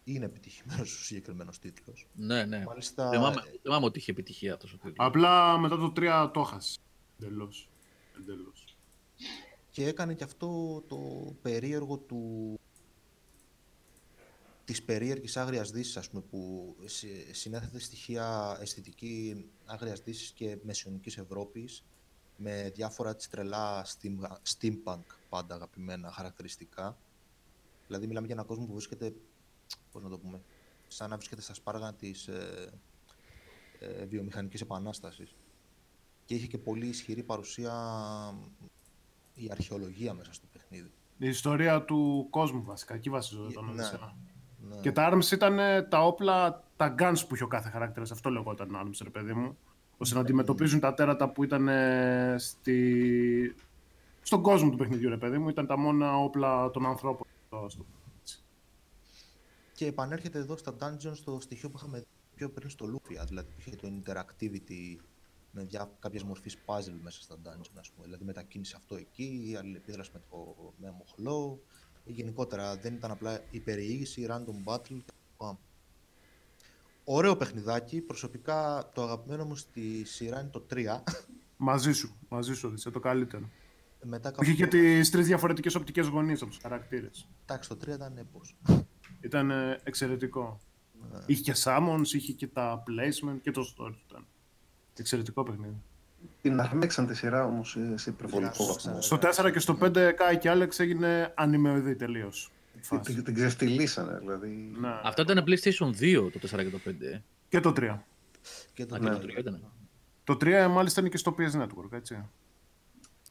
είναι 0.04 0.24
επιτυχημένος 0.24 1.00
ο 1.00 1.04
συγκεκριμένος 1.04 1.58
τίτλος. 1.58 2.08
Ναι, 2.14 2.44
ναι. 2.44 2.64
Μάλιστα... 2.66 3.08
Δεν 3.08 3.20
θυμάμαι 3.62 3.86
ότι 3.86 3.98
είχε 3.98 4.10
επιτυχία 4.10 4.54
αυτός 4.54 4.72
ο 4.72 4.76
τίτλος. 4.76 5.06
Απλά 5.06 5.58
μετά 5.58 5.76
το 5.76 5.92
3 5.96 6.30
το 6.32 6.40
έχασε. 6.40 6.78
Εντελώς. 7.16 7.68
Και 9.70 9.86
έκανε 9.86 10.14
και 10.14 10.24
αυτό 10.24 10.80
το 10.86 10.98
περίεργο 11.42 11.96
του 11.96 12.60
της 14.68 14.82
περίεργης 14.82 15.36
άγριας 15.36 15.70
δύσης, 15.70 15.96
ας 15.96 16.10
πούμε, 16.10 16.22
που 16.22 16.74
συνέθετε 17.32 17.78
στοιχεία 17.78 18.56
αισθητική 18.60 19.46
άγριας 19.64 20.00
δύσης 20.00 20.30
και 20.30 20.58
μεσαιωνικής 20.62 21.18
Ευρώπης 21.18 21.84
με 22.36 22.70
διάφορα 22.74 23.16
της 23.16 23.28
τρελά 23.28 23.86
steampunk 24.44 25.04
πάντα 25.28 25.54
αγαπημένα 25.54 26.10
χαρακτηριστικά. 26.10 26.98
Δηλαδή 27.86 28.06
μιλάμε 28.06 28.26
για 28.26 28.34
έναν 28.34 28.46
κόσμο 28.46 28.66
που 28.66 28.72
βρίσκεται 28.72 29.14
πώς 29.92 30.02
να 30.02 30.08
το 30.08 30.18
πούμε, 30.18 30.40
σαν 30.88 31.10
να 31.10 31.16
βρίσκεται 31.16 31.42
στα 31.42 31.54
σπάργα 31.54 31.94
της 31.94 32.28
ε, 32.28 32.72
ε, 33.78 34.04
βιομηχανικής 34.04 34.60
επανάστασης. 34.60 35.36
Και 36.24 36.34
είχε 36.34 36.46
και 36.46 36.58
πολύ 36.58 36.86
ισχυρή 36.86 37.22
παρουσία 37.22 37.74
η 39.34 39.48
αρχαιολογία 39.50 40.14
μέσα 40.14 40.32
στο 40.32 40.46
παιχνίδι. 40.52 40.90
Η 41.18 41.28
ιστορία 41.28 41.84
του 41.84 42.26
κόσμου 42.30 42.62
βασικά, 42.62 42.94
εκεί 42.94 43.10
βασίζονται 43.10 43.52
το 43.52 43.62
ναι, 43.62 43.84
ναι. 44.68 44.80
Και 44.80 44.92
τα 44.92 45.12
arms 45.12 45.32
ήταν 45.32 45.58
ε, 45.58 45.82
τα 45.82 46.06
όπλα, 46.06 46.64
τα 46.76 46.94
guns 46.98 47.18
που 47.28 47.34
είχε 47.34 47.44
ο 47.44 47.48
κάθε 47.48 47.68
χαρακτήρας. 47.68 48.10
Αυτό 48.10 48.30
λεγόταν 48.30 48.76
arms, 48.82 48.98
ρε 49.02 49.10
παιδί 49.10 49.32
μου. 49.32 49.58
ώστε 49.96 50.14
να 50.14 50.20
ναι. 50.20 50.26
αντιμετωπίζουν 50.26 50.80
τα 50.80 50.94
τέρατα 50.94 51.28
που 51.28 51.44
ήταν 51.44 51.68
ε, 51.68 52.34
στη... 52.38 53.54
στον 54.22 54.42
κόσμο 54.42 54.70
του 54.70 54.76
παιχνιδιού, 54.76 55.08
ρε 55.08 55.16
παιδί 55.16 55.38
μου. 55.38 55.48
Ήταν 55.48 55.66
τα 55.66 55.78
μόνα 55.78 56.16
όπλα 56.16 56.70
των 56.70 56.86
ανθρώπων. 56.86 57.26
Στο 57.66 57.86
και 59.78 59.86
επανέρχεται 59.86 60.38
εδώ 60.38 60.56
στα 60.56 60.76
dungeons 60.80 61.14
στο 61.14 61.38
στοιχείο 61.40 61.70
που 61.70 61.76
είχαμε 61.78 62.04
πιο 62.34 62.50
πριν 62.50 62.70
στο 62.70 62.86
Lufia, 62.86 63.26
δηλαδή 63.26 63.48
που 63.48 63.56
είχε 63.58 63.76
το 63.76 63.88
interactivity 63.88 64.96
με 65.50 65.62
διά, 65.62 65.90
κάποιες 65.98 66.22
μορφής 66.22 66.56
puzzle 66.66 66.98
μέσα 67.02 67.22
στα 67.22 67.36
dungeons, 67.44 67.78
ας 67.78 67.90
πούμε. 67.90 68.06
δηλαδή 68.06 68.24
μετακίνηση 68.24 68.74
αυτό 68.76 68.96
εκεί, 68.96 69.48
η 69.50 69.56
αλληλεπίδραση 69.56 70.10
με, 70.12 70.20
το, 70.30 70.56
με 70.76 70.94
μοχλό, 70.98 71.60
γενικότερα 72.12 72.76
δεν 72.76 72.94
ήταν 72.94 73.10
απλά 73.10 73.40
η 73.50 73.60
περιήγηση, 73.60 74.26
random 74.30 74.72
battle 74.72 75.00
Ωραίο 77.10 77.36
παιχνιδάκι, 77.36 78.00
προσωπικά 78.00 78.90
το 78.94 79.02
αγαπημένο 79.02 79.44
μου 79.44 79.56
στη 79.56 80.04
σειρά 80.04 80.40
είναι 80.40 80.50
το 80.50 80.66
3. 80.70 81.02
Μαζί 81.56 81.92
σου, 81.92 82.16
μαζί 82.28 82.54
σου, 82.54 82.72
είσαι 82.74 82.90
το 82.90 83.00
καλύτερο. 83.00 83.50
Μετά 84.02 84.34
Είχε 84.40 84.52
και 84.52 84.66
τις 84.66 85.10
τρεις 85.10 85.26
διαφορετικές 85.26 85.74
οπτικές 85.74 86.06
γωνίες 86.06 86.42
από 86.42 86.50
τους 86.50 86.60
χαρακτήρες. 86.62 87.28
Εντάξει, 87.42 87.68
το 87.68 87.78
3 87.84 87.88
ήταν 87.88 88.16
έπω. 88.16 88.40
Ήταν 89.20 89.50
ε, 89.50 89.80
εξαιρετικό. 89.84 90.60
Ναι. 91.12 91.18
Είχε 91.26 91.42
και 91.42 91.54
summons, 91.64 92.12
είχε 92.12 92.32
και 92.32 92.46
τα 92.46 92.82
placement 92.82 93.40
και 93.42 93.50
το 93.50 93.74
story 93.76 93.94
ήταν. 94.08 94.26
Εξαιρετικό 94.98 95.42
παιχνίδι. 95.42 95.82
Την 96.42 96.60
αρμέξαν 96.60 97.06
τη 97.06 97.14
σειρά 97.16 97.44
όμως 97.44 97.78
σε 97.94 98.10
υπερβολικό 98.10 98.64
βαθμό. 98.64 99.00
Στο 99.00 99.18
4 99.22 99.52
και 99.52 99.58
στο 99.58 99.78
5 99.80 100.12
Κάι 100.16 100.38
και 100.38 100.50
Άλεξ 100.50 100.78
έγινε 100.78 101.32
ανημεωδή 101.36 101.96
τελείως. 101.96 102.50
Την, 103.02 103.24
την 103.24 103.34
ξεφτυλίσανε 103.34 104.18
δηλαδή. 104.18 104.48
Ναι. 104.80 105.00
Αυτό 105.02 105.22
ήταν 105.22 105.44
PlayStation 105.46 105.90
2 106.00 106.30
το 106.32 106.40
4 106.42 106.64
και 106.64 106.70
το 106.70 106.80
5. 106.86 106.92
Ε. 107.00 107.20
Και 107.48 107.60
το 107.60 107.72
3. 107.76 107.98
Και 108.74 108.86
το, 108.86 108.98
ναι. 108.98 109.16
3 109.16 109.38
ήταν. 109.38 109.72
Το 110.24 110.34
3 110.40 110.66
μάλιστα 110.70 111.00
είναι 111.00 111.08
και 111.08 111.16
στο 111.16 111.34
PS 111.38 111.62
Network, 111.62 111.92
έτσι. 111.92 112.24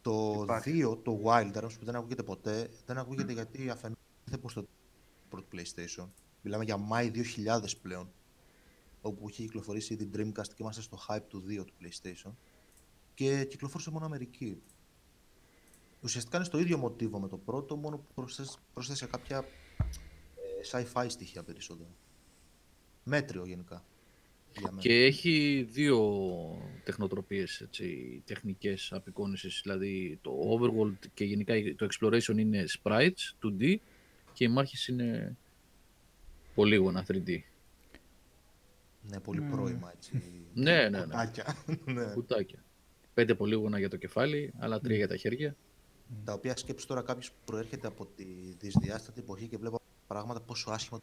Το 0.01 0.39
Υπάρχει. 0.43 0.83
2, 0.85 0.97
το 1.03 1.21
Wild, 1.23 1.51
που 1.79 1.85
δεν 1.85 1.95
ακούγεται 1.95 2.23
ποτέ, 2.23 2.69
δεν 2.85 2.97
ακούγεται 2.97 3.33
γιατί 3.33 3.69
αφενός 3.69 3.97
δεν 4.23 4.39
στο 4.45 4.67
πρώτο 5.29 5.47
PlayStation. 5.53 6.05
Μιλάμε 6.41 6.63
για 6.63 6.77
Μάη 6.77 7.11
2000 7.15 7.69
πλέον, 7.81 8.11
όπου 9.01 9.29
είχε 9.29 9.43
κυκλοφορήσει 9.43 9.93
ήδη 9.93 10.09
Dreamcast 10.15 10.47
και 10.47 10.55
είμαστε 10.57 10.81
στο 10.81 10.97
hype 11.07 11.23
του 11.27 11.43
2 11.49 11.65
του 11.65 11.73
PlayStation. 11.81 12.31
Και 13.17 13.45
κυκλοφόρησε 13.45 13.91
μόνο 13.91 14.05
Αμερική. 14.05 14.61
Ουσιαστικά 16.01 16.37
είναι 16.37 16.45
στο 16.45 16.59
ίδιο 16.59 16.77
μοτίβο 16.77 17.19
με 17.19 17.27
το 17.27 17.37
πρώτο, 17.37 17.75
μόνο 17.75 17.97
που 17.97 18.27
προσθέσε 18.73 19.05
κάποια 19.05 19.45
ε, 20.35 20.83
sci-fi 20.93 21.05
στοιχεία 21.09 21.43
περισσότερο. 21.43 21.89
Μέτριο 23.03 23.45
γενικά. 23.45 23.85
Και 24.79 25.03
έχει 25.03 25.67
δύο 25.71 25.99
τεχνοτροπίες, 26.83 27.61
έτσι, 27.61 28.21
τεχνικές 28.25 28.93
απεικόνησης, 28.93 29.59
δηλαδή 29.63 30.19
το 30.21 30.31
Overworld 30.31 31.07
και 31.13 31.25
γενικά 31.25 31.53
το 31.75 31.87
Exploration 31.91 32.37
είναι 32.37 32.65
sprites 32.81 33.45
2D 33.45 33.75
και 34.33 34.43
οι 34.43 34.47
μάχες 34.47 34.87
είναι 34.87 35.37
πολύγωνα 36.55 37.05
3D. 37.07 37.39
Ναι, 39.01 39.19
πολύ 39.19 39.47
mm. 39.47 39.51
πρώιμα 39.51 39.91
έτσι. 39.95 40.23
ναι, 40.53 40.89
ναι, 40.89 41.05
ναι. 41.85 42.11
Κουτάκια. 42.13 42.61
Πέντε 43.17 43.35
πολύγωνα 43.35 43.79
για 43.79 43.89
το 43.89 43.97
κεφάλι, 43.97 44.53
άλλα 44.59 44.79
τρία 44.79 44.97
για 44.97 45.07
τα 45.07 45.15
χέρια. 45.15 45.55
Τα 46.23 46.33
οποία 46.33 46.57
σκέψεις 46.57 46.87
τώρα 46.87 47.01
κάποιος 47.01 47.31
που 47.31 47.37
προέρχεται 47.45 47.87
από 47.87 48.05
τη 48.05 48.25
δυσδιάστατη 48.59 49.19
εποχή 49.19 49.47
και 49.47 49.57
βλέπω 49.57 49.79
πράγματα 50.07 50.39
πόσο 50.39 50.71
άσχημα. 50.71 50.99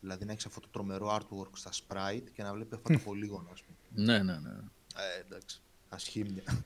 Δηλαδή 0.00 0.24
να 0.24 0.32
έχεις 0.32 0.46
αυτό 0.46 0.60
το 0.60 0.68
τρομερό 0.70 1.16
artwork 1.16 1.50
στα 1.52 1.70
sprite 1.70 2.24
και 2.32 2.42
να 2.42 2.52
βλέπει 2.52 2.74
αυτά 2.74 2.92
τα 2.92 2.98
πολύγωνα, 3.04 3.48
ας 3.52 3.62
πούμε. 3.62 4.06
Ναι, 4.06 4.22
ναι, 4.22 4.38
ναι. 4.38 4.50
Ε, 4.96 5.20
εντάξει. 5.26 5.60
Ασχήμια. 5.88 6.64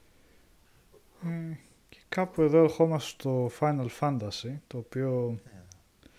Και 1.88 1.98
κάπου 2.08 2.42
εδώ 2.42 2.62
ερχόμαστε 2.62 3.08
στο 3.08 3.50
Final 3.60 3.88
Fantasy, 4.00 4.58
το 4.66 4.78
οποίο... 4.78 5.38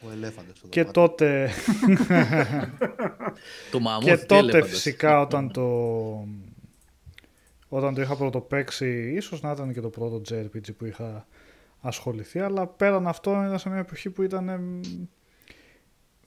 Ο 0.02 0.12
ελέφαντας. 0.12 0.62
Και 0.70 0.86
τότε... 0.86 1.50
το 3.72 3.80
και 4.04 4.18
τότε 4.18 4.64
φυσικά 4.64 5.22
όταν 5.22 5.52
το... 5.52 5.68
Όταν 7.74 7.94
το 7.94 8.02
είχα 8.02 8.16
πρώτο 8.16 8.40
παίξει, 8.40 9.12
ίσως 9.16 9.42
να 9.42 9.52
ήταν 9.52 9.74
και 9.74 9.82
το 9.82 9.90
πρώτο 9.90 10.22
JRPG 10.30 10.76
που 10.78 10.86
είχα 10.86 11.28
ασχοληθεί, 11.82 12.40
αλλά 12.40 12.68
πέραν 12.68 13.08
αυτό 13.08 13.32
ήταν 13.32 13.60
σε 13.60 13.70
μια 13.70 13.80
εποχή 13.80 14.10
που 14.10 14.22
ήταν 14.22 14.50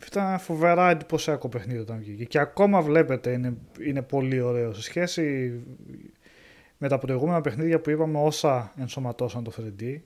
ήταν 0.06 0.38
φοβερά 0.38 0.90
εντυπωσιακό 0.90 1.48
παιχνίδι 1.48 1.78
όταν 1.78 1.98
βγήκε. 1.98 2.24
Και 2.24 2.38
ακόμα 2.38 2.80
βλέπετε 2.82 3.32
είναι, 3.32 3.56
είναι 3.80 4.02
πολύ 4.02 4.40
ωραίο. 4.40 4.72
Σε 4.72 4.82
σχέση 4.82 5.52
με 6.78 6.88
τα 6.88 6.98
προηγούμενα 6.98 7.40
παιχνίδια 7.40 7.80
που 7.80 7.90
είπαμε 7.90 8.18
όσα 8.18 8.72
ενσωματώσαν 8.76 9.44
το 9.44 9.52
3D, 9.56 10.00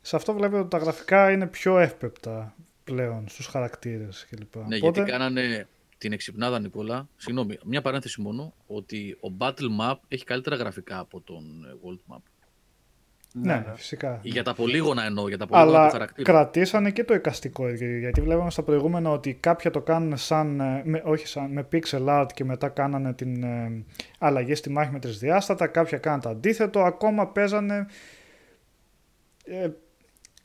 σε 0.00 0.16
αυτό 0.16 0.32
βλέπετε 0.32 0.60
ότι 0.60 0.68
τα 0.68 0.78
γραφικά 0.78 1.30
είναι 1.30 1.46
πιο 1.46 1.78
εύπεπτα 1.78 2.54
πλέον 2.84 3.28
στους 3.28 3.46
χαρακτήρες 3.46 4.26
κλπ. 4.30 4.56
Ναι, 4.56 4.62
Οπότε... 4.62 4.76
γιατί 4.78 5.10
κάνανε 5.10 5.66
την 5.98 6.12
εξυπνάδα 6.12 6.60
Νικόλα, 6.60 7.08
συγγνώμη, 7.16 7.58
μια 7.64 7.82
παρένθεση 7.82 8.20
μόνο, 8.20 8.54
ότι 8.66 9.18
ο 9.20 9.36
Battle 9.38 9.80
Map 9.80 9.94
έχει 10.08 10.24
καλύτερα 10.24 10.56
γραφικά 10.56 10.98
από 10.98 11.20
τον 11.20 11.44
World 11.84 12.14
Map. 12.14 12.20
Ναι, 13.42 13.54
ναι, 13.54 13.72
φυσικά. 13.74 14.20
Για 14.22 14.42
τα 14.42 14.54
πολύγωνα 14.54 15.04
εννοώ, 15.04 15.28
για 15.28 15.38
τα 15.38 15.46
πολύγωνα 15.46 15.76
Αλλά 15.78 15.86
του 15.86 15.92
χαρακτήρα. 15.92 16.32
κρατήσανε 16.32 16.90
και 16.90 17.04
το 17.04 17.14
εικαστικό, 17.14 17.68
γιατί 18.00 18.20
βλέπαμε 18.20 18.50
στα 18.50 18.62
προηγούμενα 18.62 19.10
ότι 19.10 19.34
κάποια 19.34 19.70
το 19.70 19.80
κάνουν 19.80 20.16
σαν, 20.16 20.60
ε, 20.60 20.82
με, 20.84 21.02
όχι 21.04 21.26
σαν, 21.26 21.52
με 21.52 21.68
pixel 21.72 22.06
art 22.08 22.26
και 22.34 22.44
μετά 22.44 22.68
κάνανε 22.68 23.14
την 23.14 23.42
ε, 23.42 23.84
αλλαγή 24.18 24.54
στη 24.54 24.70
μάχη 24.70 24.92
με 24.92 24.98
τρισδιάστατα, 24.98 25.66
κάποια 25.66 25.98
κάνανε 25.98 26.22
το 26.22 26.28
αντίθετο, 26.28 26.80
ακόμα 26.80 27.28
παίζανε 27.28 27.86
ε, 29.44 29.68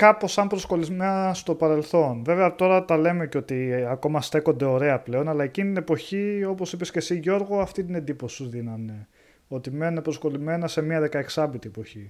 κάπως 0.02 0.32
σαν 0.32 0.48
προσκολλισμένα 0.48 1.34
στο 1.34 1.56
παρελθόν. 1.56 2.24
Βέβαια 2.24 2.56
τώρα 2.56 2.86
τα 2.86 2.98
λέμε 2.98 3.28
και 3.28 3.38
ότι 3.38 3.72
ε, 3.72 3.90
ακόμα 3.90 4.22
στέκονται 4.22 4.66
ωραία 4.66 5.00
πλέον, 5.00 5.30
αλλά 5.30 5.44
εκείνη 5.44 5.68
την 5.68 5.78
εποχή, 5.78 6.46
όπως 6.48 6.74
είπες 6.74 6.92
και 6.92 6.98
εσύ 6.98 7.20
Γιώργο, 7.20 7.60
αυτή 7.60 7.84
την 7.84 7.96
εντύπωση 7.96 8.36
σου 8.36 8.50
δίνανε. 8.50 9.08
Ότι 9.48 9.72
μένουν 9.72 10.02
προσκολλημένα 10.02 10.68
σε 10.68 10.82
μια 10.82 11.10
16-bit 11.36 11.66
εποχή 11.66 12.10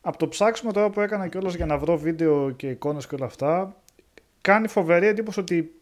από 0.00 0.18
το 0.18 0.28
ψάξιμο 0.28 0.72
τώρα 0.72 0.90
που 0.90 1.00
έκανα 1.00 1.28
κιόλας 1.28 1.54
για 1.54 1.66
να 1.66 1.78
βρω 1.78 1.98
βίντεο 1.98 2.50
και 2.50 2.68
εικόνες 2.70 3.06
και 3.06 3.14
όλα 3.14 3.26
αυτά, 3.26 3.76
κάνει 4.40 4.68
φοβερή 4.68 5.06
εντύπωση 5.06 5.40
ότι 5.40 5.74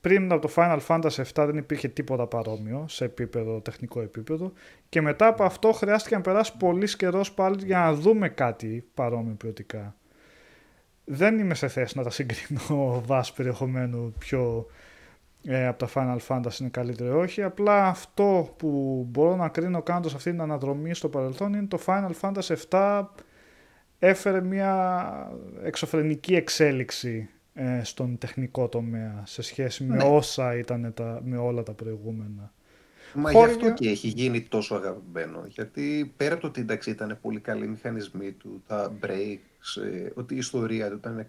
πριν 0.00 0.32
από 0.32 0.46
το 0.46 0.52
Final 0.56 0.78
Fantasy 0.86 1.22
VII 1.34 1.44
δεν 1.46 1.56
υπήρχε 1.56 1.88
τίποτα 1.88 2.26
παρόμοιο 2.26 2.84
σε 2.88 3.04
επίπεδο, 3.04 3.60
τεχνικό 3.60 4.00
επίπεδο 4.00 4.52
και 4.88 5.00
μετά 5.00 5.26
από 5.26 5.44
αυτό 5.44 5.72
χρειάστηκε 5.72 6.14
να 6.14 6.20
περάσει 6.20 6.56
πολύς 6.56 6.96
καιρός 6.96 7.32
πάλι 7.32 7.64
για 7.64 7.78
να 7.78 7.92
δούμε 7.92 8.28
κάτι 8.28 8.84
παρόμοιο 8.94 9.34
ποιοτικά. 9.34 9.96
Δεν 11.04 11.38
είμαι 11.38 11.54
σε 11.54 11.68
θέση 11.68 11.98
να 11.98 12.02
τα 12.02 12.10
συγκρίνω 12.10 13.02
βάσει 13.06 13.34
περιεχομένου 13.34 14.14
πιο 14.18 14.66
ε, 15.44 15.66
από 15.66 15.86
τα 15.86 15.88
Final 15.94 16.18
Fantasy 16.28 16.60
είναι 16.60 16.68
καλύτερο 16.68 17.20
όχι. 17.20 17.42
Απλά 17.42 17.86
αυτό 17.86 18.54
που 18.56 19.04
μπορώ 19.10 19.36
να 19.36 19.48
κρίνω 19.48 19.82
κάνοντας 19.82 20.14
αυτή 20.14 20.30
την 20.30 20.40
αναδρομή 20.40 20.94
στο 20.94 21.08
παρελθόν 21.08 21.52
είναι 21.52 21.66
το 21.66 21.78
Final 21.86 22.10
Fantasy 22.20 22.54
7 22.70 23.04
έφερε 23.98 24.40
μια 24.40 25.32
εξωφρενική 25.62 26.34
εξέλιξη 26.34 27.28
ε, 27.54 27.80
στον 27.84 28.18
τεχνικό 28.18 28.68
τομέα 28.68 29.22
σε 29.26 29.42
σχέση 29.42 29.84
με 29.84 29.96
ναι. 29.96 30.04
όσα 30.04 30.56
ήταν 30.56 30.92
τα, 30.94 31.20
με 31.24 31.36
όλα 31.36 31.62
τα 31.62 31.72
προηγούμενα. 31.72 32.52
Μα 33.14 33.30
γι' 33.30 33.44
αυτό 33.44 33.72
και 33.72 33.88
έχει 33.88 34.08
γίνει 34.08 34.40
τόσο 34.40 34.74
αγαπημένο. 34.74 35.44
Γιατί 35.48 36.12
πέρα 36.16 36.32
από 36.32 36.42
το 36.42 36.48
ότι 36.48 36.60
εντάξει, 36.60 36.90
ήταν 36.90 37.18
πολύ 37.20 37.40
καλοί 37.40 37.64
οι 37.64 37.68
μηχανισμοί 37.68 38.32
του, 38.32 38.62
τα 38.66 38.92
breaks, 39.02 39.08
ε, 39.08 39.51
ότι 40.14 40.34
η 40.34 40.36
ιστορία 40.36 40.90
του 40.90 40.96
ήταν 40.96 41.26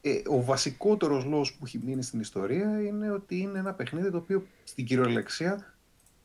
Ε, 0.00 0.20
ο 0.26 0.42
βασικότερος 0.42 1.24
λόγος 1.24 1.54
που 1.54 1.66
έχει 1.66 1.80
μείνει 1.84 2.02
στην 2.02 2.20
ιστορία 2.20 2.82
είναι 2.82 3.10
ότι 3.10 3.38
είναι 3.38 3.58
ένα 3.58 3.74
παιχνίδι 3.74 4.10
το 4.10 4.16
οποίο 4.16 4.46
στην 4.64 4.84
κυριολεξία 4.84 5.74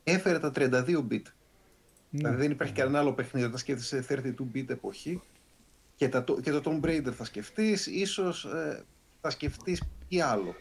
έφερε 0.04 0.40
τα 0.40 0.52
32 0.56 0.62
bit. 1.10 1.22
Ναι. 2.10 2.20
Δηλαδή 2.20 2.38
δεν 2.38 2.52
υπάρχει 2.52 2.74
κανένα 2.74 3.00
άλλο 3.00 3.14
παιχνίδι 3.14 3.46
όταν 3.46 3.60
σκέφτεσαι 3.60 4.06
32 4.10 4.56
bit 4.56 4.70
εποχή 4.70 5.22
και, 5.96 6.10
τα, 6.10 6.24
και 6.42 6.52
το 6.52 6.62
Tomb 6.66 6.86
Raider 6.86 7.12
θα 7.12 7.26
σκεφτείς, 7.26 7.88
ίσως 7.88 8.46
ε, 8.46 8.84
θα 9.22 9.30
σκεφτείς 9.30 9.84
τι 10.08 10.22
άλλο. 10.22 10.56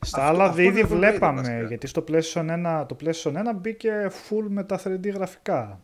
Στα 0.00 0.26
άλλα 0.26 0.54
ήδη 0.56 0.82
βλέπαμε, 0.82 1.64
γιατί 1.68 1.86
στο 1.86 2.04
PlayStation 2.08 2.82
1, 2.82 2.84
το 2.88 2.96
PlayStation 3.00 3.32
1 3.32 3.36
μπήκε 3.56 4.10
full 4.10 4.44
με 4.48 4.64
τα 4.64 4.80
3D 4.84 5.12
γραφικά. 5.12 5.80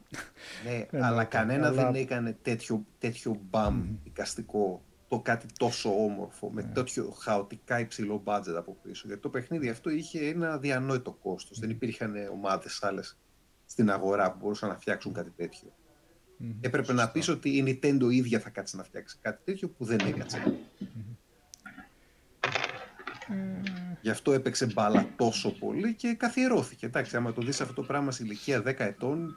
Ναι, 0.64 0.86
ε, 0.98 1.04
αλλά 1.04 1.24
κανένα 1.24 1.66
αλλά... 1.66 1.82
δεν 1.84 1.94
έκανε 2.02 2.36
τέτοιο, 2.42 2.84
τέτοιο 2.98 3.40
μπαμ 3.50 3.82
mm. 3.82 3.98
δικαστικό, 4.04 4.82
το 5.08 5.18
κάτι 5.18 5.46
τόσο 5.58 6.04
όμορφο, 6.04 6.50
με 6.50 6.62
yeah. 6.62 6.66
Ναι. 6.66 6.72
τέτοιο 6.72 7.14
χαοτικά 7.18 7.80
υψηλό 7.80 8.22
budget 8.24 8.54
από 8.56 8.76
πίσω. 8.82 9.06
Γιατί 9.06 9.22
το 9.22 9.28
παιχνίδι 9.28 9.68
αυτό 9.68 9.90
είχε 9.90 10.28
ένα 10.28 10.58
διανόητο 10.58 11.12
κόστος. 11.12 11.56
Mm. 11.56 11.60
Δεν 11.60 11.70
υπήρχαν 11.70 12.14
ομάδες 12.32 12.82
άλλες 12.82 13.18
στην 13.66 13.90
αγορά 13.90 14.32
που 14.32 14.38
μπορούσαν 14.40 14.68
να 14.68 14.78
φτιάξουν 14.78 15.12
κάτι 15.12 15.30
τέτοιο. 15.36 15.72
Mm. 16.40 16.54
Έπρεπε 16.60 16.92
να 16.92 17.10
πεις 17.10 17.28
ότι 17.28 17.48
η 17.56 17.64
Nintendo 17.66 18.12
ίδια 18.12 18.40
θα 18.40 18.50
κάτσει 18.50 18.76
να 18.76 18.82
φτιάξει 18.82 19.18
κάτι 19.20 19.40
τέτοιο 19.44 19.68
που 19.68 19.84
δεν 19.84 19.98
έκατσε. 20.06 20.54
Γι' 24.00 24.10
αυτό 24.10 24.32
έπαιξε 24.32 24.66
μπάλα 24.66 25.08
τόσο 25.16 25.50
πολύ 25.50 25.94
και 25.94 26.14
καθιερώθηκε. 26.14 26.86
Εντάξει, 26.86 27.16
άμα 27.16 27.32
το 27.32 27.42
δεις 27.42 27.60
αυτό 27.60 27.74
το 27.74 27.82
πράγμα 27.82 28.10
σε 28.10 28.24
ηλικία 28.24 28.62
10 28.66 28.74
ετών 28.78 29.36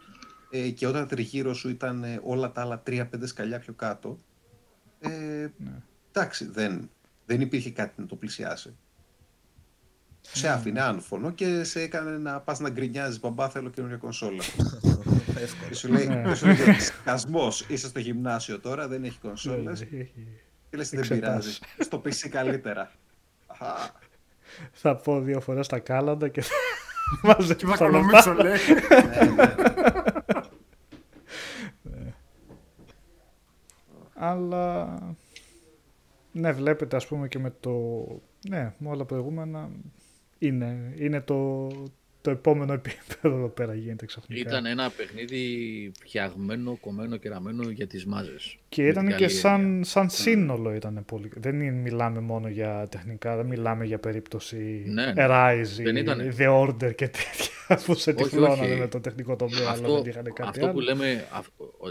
ε, 0.49 0.69
και 0.69 0.87
όταν 0.87 1.07
τριγύρω 1.07 1.53
σου 1.53 1.69
ήταν 1.69 2.03
ε, 2.03 2.19
όλα 2.23 2.51
τα 2.51 2.61
άλλα 2.61 2.83
3-5 2.87 3.05
σκαλιά 3.23 3.59
πιο 3.59 3.73
κάτω, 3.73 4.17
ε, 4.99 5.09
ναι. 5.57 5.81
εντάξει, 6.11 6.45
δεν, 6.45 6.89
δεν 7.25 7.41
υπήρχε 7.41 7.71
κάτι 7.71 8.01
να 8.01 8.07
το 8.07 8.15
πλησιάσει. 8.15 8.75
Σε 10.21 10.47
ναι. 10.47 10.53
άφηνε 10.53 10.81
άνφωνο 10.81 11.31
και 11.31 11.63
σε 11.63 11.81
έκανε 11.81 12.17
να 12.17 12.39
πας 12.39 12.59
να 12.59 12.69
γκρινιάζεις 12.69 13.19
μπαμπά 13.19 13.49
θέλω 13.49 13.69
καινούργια 13.69 13.97
κονσόλα. 13.97 14.43
και 15.69 15.75
σου 15.75 15.87
λέει, 15.87 16.07
ναι. 16.07 16.35
σκασμός, 16.79 17.65
είσαι 17.69 17.87
στο 17.87 17.99
γυμνάσιο 17.99 18.59
τώρα, 18.59 18.87
δεν 18.87 19.03
έχει 19.03 19.19
κονσόλες. 19.19 19.83
Και 20.69 20.77
λες 20.77 20.89
δεν 20.89 21.07
πειράζει, 21.07 21.57
στο 21.79 22.01
PC 22.05 22.29
καλύτερα. 22.29 22.91
Θα 24.71 24.95
πω 24.95 25.19
δύο 25.19 25.39
φορές 25.39 25.67
τα 25.67 25.79
κάλαντα 25.79 26.27
και 26.27 26.41
θα 26.41 26.53
μαζέψω 27.23 27.77
τα 27.77 27.89
λεφτά. 27.89 28.33
λέει. 28.43 28.57
Ναι. 31.81 32.13
Αλλά 34.13 34.97
ναι, 36.31 36.51
βλέπετε 36.51 36.95
ας 36.95 37.07
πούμε 37.07 37.27
και 37.27 37.39
με 37.39 37.53
το... 37.59 38.05
Ναι, 38.49 38.73
με 38.77 38.89
όλα 38.89 39.05
προηγούμενα 39.05 39.69
είναι, 40.39 40.93
είναι 40.97 41.21
το, 41.21 41.69
το 42.23 42.31
επόμενο 42.31 42.73
επίπεδο 42.73 43.35
εδώ 43.35 43.47
πέρα 43.47 43.73
γίνεται 43.73 44.05
ξαφνικά. 44.05 44.49
Ήταν 44.49 44.65
ένα 44.65 44.89
παιχνίδι 44.89 45.91
φτιαγμένο, 45.99 46.77
κομμένο 46.81 47.17
και 47.17 47.29
ραμμένο 47.29 47.69
για 47.69 47.87
τις 47.87 48.05
μάζες. 48.05 48.57
Και 48.69 48.87
ήταν 48.87 49.15
και 49.15 49.27
σαν, 49.27 49.81
σαν 49.83 50.09
σύνολο 50.09 50.73
ήταν 50.73 51.03
πολύ. 51.05 51.31
Δεν 51.35 51.73
μιλάμε 51.73 52.19
μόνο 52.19 52.47
για 52.47 52.87
τεχνικά, 52.91 53.35
δεν 53.35 53.45
μιλάμε 53.45 53.85
για 53.85 53.99
περίπτωση 53.99 54.83
ναι, 54.85 55.05
ναι. 55.05 55.13
Rise 55.15 55.79
ή 55.79 56.33
The 56.37 56.61
Order 56.61 56.95
και 56.95 57.07
τέτοια 57.07 57.51
που 57.85 57.95
σε 57.95 58.13
τυφλώνανε 58.13 58.75
με 58.75 58.87
το 58.87 58.99
τεχνικό 58.99 59.35
τομέα, 59.35 59.69
αυτό, 59.69 59.85
αλλά 59.85 60.01
δεν 60.01 60.11
είχαν 60.11 60.23
κάτι 60.23 60.49
Αυτό 60.49 60.63
άλλο. 60.63 60.73
που 60.73 60.79
λέμε, 60.79 61.25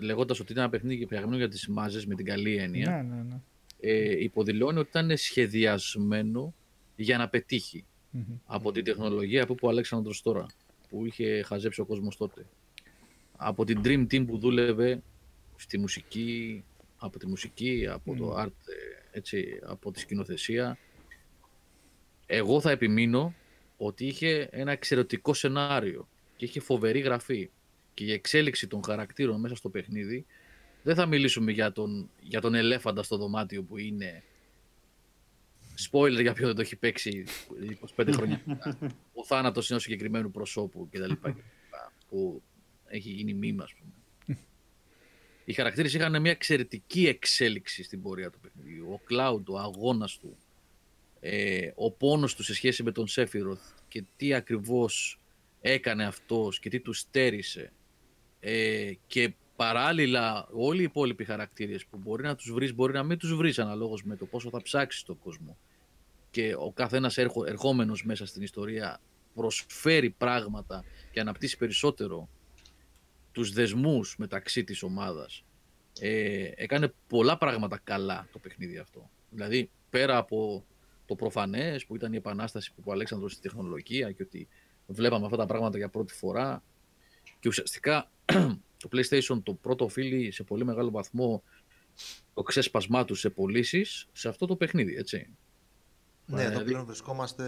λέγοντας 0.02 0.40
ότι 0.40 0.52
ήταν 0.52 0.62
ένα 0.62 0.72
παιχνίδι 0.72 1.04
φτιαγμένο 1.04 1.36
για 1.36 1.48
τις 1.48 1.68
μάζες 1.68 2.06
με 2.06 2.14
την 2.14 2.24
καλή 2.24 2.56
έννοια, 2.56 2.90
ναι, 2.90 3.14
ναι, 3.14 3.22
ναι. 3.22 3.40
Ε, 3.80 4.22
υποδηλώνει 4.22 4.78
ότι 4.78 4.88
ήταν 4.88 5.16
σχεδιασμένο 5.16 6.54
για 6.96 7.18
να 7.18 7.28
πετύχει 7.28 7.84
από 8.46 8.72
την 8.72 8.84
τεχνολογία 8.84 9.46
που 9.46 9.52
είπε 9.52 9.66
ο 9.66 9.68
Αλέξανδρος 9.68 10.22
τώρα, 10.22 10.46
που 10.88 11.06
είχε 11.06 11.42
χαζέψει 11.42 11.80
ο 11.80 11.84
κόσμος 11.84 12.16
τότε. 12.16 12.46
Από 13.36 13.64
την 13.64 13.80
Dream 13.84 14.06
Team 14.12 14.26
που 14.26 14.38
δούλευε 14.38 15.02
στη 15.56 15.78
μουσική, 15.78 16.64
από 16.98 17.18
τη 17.18 17.26
μουσική, 17.26 17.86
από 17.90 18.14
το 18.14 18.36
art, 18.38 18.52
έτσι, 19.10 19.60
από 19.62 19.90
τη 19.90 20.00
σκηνοθεσία. 20.00 20.78
Εγώ 22.26 22.60
θα 22.60 22.70
επιμείνω 22.70 23.34
ότι 23.76 24.06
είχε 24.06 24.48
ένα 24.50 24.72
εξαιρετικό 24.72 25.34
σενάριο 25.34 26.08
και 26.36 26.44
είχε 26.44 26.60
φοβερή 26.60 27.00
γραφή 27.00 27.50
και 27.94 28.04
η 28.04 28.12
εξέλιξη 28.12 28.66
των 28.66 28.82
χαρακτήρων 28.84 29.40
μέσα 29.40 29.54
στο 29.54 29.68
παιχνίδι 29.68 30.26
δεν 30.82 30.94
θα 30.94 31.06
μιλήσουμε 31.06 31.52
για 31.52 31.72
τον, 31.72 32.10
για 32.20 32.40
τον 32.40 32.54
ελέφαντα 32.54 33.02
στο 33.02 33.16
δωμάτιο 33.16 33.62
που 33.62 33.78
είναι 33.78 34.22
Spoiler 35.90 36.20
για 36.20 36.32
ποιον 36.32 36.46
δεν 36.46 36.54
το 36.54 36.60
έχει 36.60 36.76
παίξει 36.76 37.24
25 37.96 38.08
χρόνια 38.12 38.42
Ο 39.12 39.24
θάνατος 39.24 39.70
ενός 39.70 39.82
συγκεκριμένου 39.82 40.30
προσώπου 40.30 40.88
κτλ. 40.90 41.12
Που 42.08 42.42
έχει 42.86 43.10
γίνει 43.10 43.34
μήμα, 43.34 43.64
ας 43.64 43.74
πούμε. 43.74 43.92
Οι 45.44 45.52
χαρακτήρες 45.52 45.94
είχαν 45.94 46.20
μια 46.20 46.30
εξαιρετική 46.30 47.06
εξέλιξη 47.06 47.82
στην 47.82 48.02
πορεία 48.02 48.30
του 48.30 48.40
παιχνιδιού. 48.40 48.92
Ο 48.92 49.00
Cloud, 49.10 49.42
ο 49.48 49.58
αγώνας 49.58 50.18
του, 50.18 50.36
ε, 51.20 51.70
ο 51.74 51.90
πόνος 51.90 52.34
του 52.34 52.42
σε 52.42 52.54
σχέση 52.54 52.82
με 52.82 52.92
τον 52.92 53.06
Σέφυροθ 53.06 53.60
και 53.88 54.04
τι 54.16 54.34
ακριβώς 54.34 55.20
έκανε 55.60 56.04
αυτός 56.04 56.58
και 56.58 56.68
τι 56.68 56.80
του 56.80 56.92
στέρισε. 56.92 57.72
Ε, 58.40 58.92
και 59.06 59.32
παράλληλα 59.56 60.48
όλοι 60.52 60.80
οι 60.80 60.84
υπόλοιποι 60.84 61.24
χαρακτήρες 61.24 61.86
που 61.86 61.96
μπορεί 61.96 62.22
να 62.22 62.34
τους 62.34 62.52
βρεις, 62.52 62.74
μπορεί 62.74 62.92
να 62.92 63.02
μην 63.02 63.18
τους 63.18 63.34
βρεις 63.34 63.58
αναλόγως 63.58 64.02
με 64.04 64.16
το 64.16 64.26
πόσο 64.26 64.50
θα 64.50 64.62
ψάξεις 64.62 65.02
τον 65.02 65.18
κόσμο 65.18 65.56
και 66.32 66.54
ο 66.58 66.72
καθένας 66.72 67.18
ερχόμενος 67.46 68.04
μέσα 68.04 68.26
στην 68.26 68.42
ιστορία 68.42 69.00
προσφέρει 69.34 70.10
πράγματα 70.10 70.84
και 71.12 71.20
αναπτύσσει 71.20 71.56
περισσότερο 71.56 72.28
τους 73.32 73.52
δεσμούς 73.52 74.16
μεταξύ 74.18 74.64
της 74.64 74.82
ομάδας. 74.82 75.44
Ε, 76.00 76.50
έκανε 76.54 76.92
πολλά 77.08 77.38
πράγματα 77.38 77.80
καλά 77.84 78.28
το 78.32 78.38
παιχνίδι 78.38 78.78
αυτό. 78.78 79.10
Δηλαδή, 79.30 79.70
πέρα 79.90 80.16
από 80.16 80.64
το 81.06 81.14
προφανές 81.14 81.86
που 81.86 81.96
ήταν 81.96 82.12
η 82.12 82.16
επανάσταση 82.16 82.70
που 82.70 82.76
είπε 82.80 82.88
ο 82.88 82.92
Αλέξανδρος 82.92 83.32
στη 83.32 83.40
τεχνολογία 83.42 84.12
και 84.12 84.22
ότι 84.22 84.48
βλέπαμε 84.86 85.24
αυτά 85.24 85.36
τα 85.36 85.46
πράγματα 85.46 85.78
για 85.78 85.88
πρώτη 85.88 86.14
φορά 86.14 86.62
και 87.40 87.48
ουσιαστικά 87.48 88.10
το 88.82 88.88
PlayStation 88.92 89.42
το 89.42 89.54
πρώτο 89.54 89.84
οφείλει 89.84 90.30
σε 90.30 90.42
πολύ 90.42 90.64
μεγάλο 90.64 90.90
βαθμό 90.90 91.42
το 92.34 92.42
ξέσπασμά 92.42 93.04
του 93.04 93.14
σε 93.14 93.30
πωλήσεις 93.30 94.08
σε 94.12 94.28
αυτό 94.28 94.46
το 94.46 94.56
παιχνίδι, 94.56 94.94
έτσι. 94.96 95.28
Ναι, 96.26 96.42
εδώ 96.42 96.60
πλέον 96.60 96.84
βρισκόμαστε, 96.84 97.44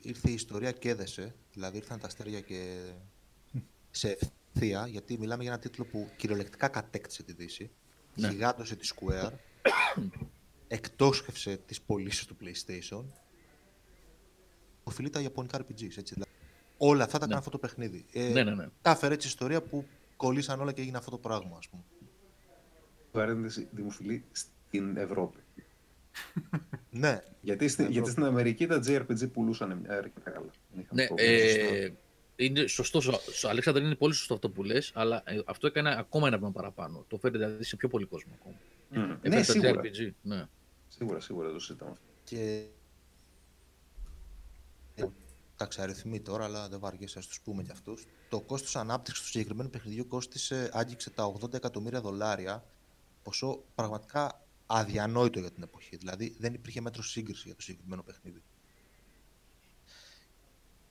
ήρθε 0.00 0.30
η 0.30 0.32
ιστορία 0.32 0.72
και 0.72 0.88
έδεσε, 0.88 1.34
δηλαδή 1.52 1.76
ήρθαν 1.76 1.98
τα 1.98 2.06
αστέρια 2.06 2.40
και 2.40 2.90
σε 3.90 4.18
ευθεία, 4.20 4.86
γιατί 4.86 5.18
μιλάμε 5.18 5.42
για 5.42 5.52
ένα 5.52 5.60
τίτλο 5.60 5.84
που 5.84 6.10
κυριολεκτικά 6.16 6.68
κατέκτησε 6.68 7.22
τη 7.22 7.32
Δύση, 7.32 7.70
ναι. 8.14 8.28
γιγάντωσε 8.28 8.76
τη 8.76 8.88
Square, 8.94 9.32
εκτόσχευσε 10.68 11.56
τις 11.56 11.80
πωλήσεις 11.80 12.26
του 12.26 12.36
PlayStation, 12.40 13.04
οφείλει 14.84 15.10
τα 15.10 15.20
ιαπωνικά 15.20 15.58
RPGs, 15.58 15.96
έτσι, 15.96 16.14
δηλαδή. 16.14 16.30
Όλα 16.76 17.04
αυτά 17.04 17.18
τα 17.18 17.26
ναι. 17.26 17.34
αυτό 17.34 17.50
το 17.50 17.58
παιχνίδι. 17.58 18.04
Ε, 18.12 18.28
ναι, 18.28 18.42
ναι, 18.42 18.54
ναι. 18.54 18.66
Κάφερε 18.82 19.14
έτσι 19.14 19.26
ιστορία 19.26 19.62
που 19.62 19.86
κολλήσαν 20.22 20.60
όλα 20.60 20.72
και 20.72 20.80
έγινε 20.80 20.98
αυτό 20.98 21.10
το 21.10 21.18
πράγμα, 21.18 21.56
ας 21.58 21.68
πούμε. 21.68 21.82
Παρένθεση 23.10 23.68
δημοφιλή 23.70 24.24
στην 24.32 24.96
Ευρώπη 24.96 25.38
ναι. 26.90 27.22
Γιατί, 27.40 27.68
στην, 27.68 27.90
γιατί 27.90 28.10
στην 28.10 28.24
Αμερική 28.24 28.66
τα 28.66 28.82
JRPG 28.86 29.32
πουλούσαν 29.32 29.78
μια 29.78 29.96
αρκετά 29.96 30.30
καλά. 30.30 30.50
Ναι, 30.90 31.06
ε, 31.14 31.90
είναι 32.36 32.66
σωστό, 32.66 33.00
Αλέξανδρο, 33.42 33.84
είναι 33.84 33.94
πολύ 33.94 34.14
σωστό 34.14 34.34
αυτό 34.34 34.50
που 34.50 34.62
λες, 34.62 34.90
αλλά 34.94 35.22
ε, 35.26 35.40
αυτό 35.44 35.66
έκανε 35.66 35.98
ακόμα 35.98 36.26
ένα 36.26 36.36
βήμα 36.36 36.50
παραπάνω. 36.50 37.04
Το 37.08 37.18
φέρει 37.18 37.38
δηλαδή 37.38 37.64
σε 37.64 37.76
πιο 37.76 37.88
πολύ 37.88 38.04
κόσμο 38.04 38.32
ακόμα. 38.40 38.56
Mm. 38.94 39.18
Ναι, 39.28 39.42
σίγουρα. 39.42 39.80
JRPG, 39.82 40.10
ναι. 40.22 40.44
Σίγουρα, 40.88 41.20
σίγουρα 41.20 41.52
το 41.52 41.58
συζητάμε 41.58 41.90
αυτό. 41.90 42.04
Και... 42.24 42.64
Εντάξει, 45.62 45.80
αριθμοί 45.80 46.20
τώρα, 46.20 46.44
αλλά 46.44 46.68
δεν 46.68 46.78
βαριέσαι 46.78 47.18
να 47.18 47.24
τους 47.24 47.40
πούμε 47.40 47.62
κι 47.62 47.70
αυτούς. 47.70 48.06
Το 48.28 48.40
κόστος 48.40 48.76
ανάπτυξης 48.76 49.24
του 49.24 49.30
συγκεκριμένου 49.30 49.70
παιχνιδιού 49.70 50.06
κόστησε, 50.06 50.70
άγγιξε 50.72 51.10
τα 51.10 51.32
80 51.40 51.54
εκατομμύρια 51.54 52.00
δολάρια. 52.00 52.64
Ποσό 53.22 53.64
πραγματικά 53.74 54.44
αδιανόητο 54.66 55.38
για 55.38 55.50
την 55.50 55.62
εποχή. 55.62 55.96
Δηλαδή 55.96 56.36
δεν 56.38 56.54
υπήρχε 56.54 56.80
μέτρος 56.80 57.10
σύγκρισης 57.10 57.44
για 57.44 57.54
το 57.54 57.62
συγκεκριμένο 57.62 58.02
παιχνίδι. 58.02 58.42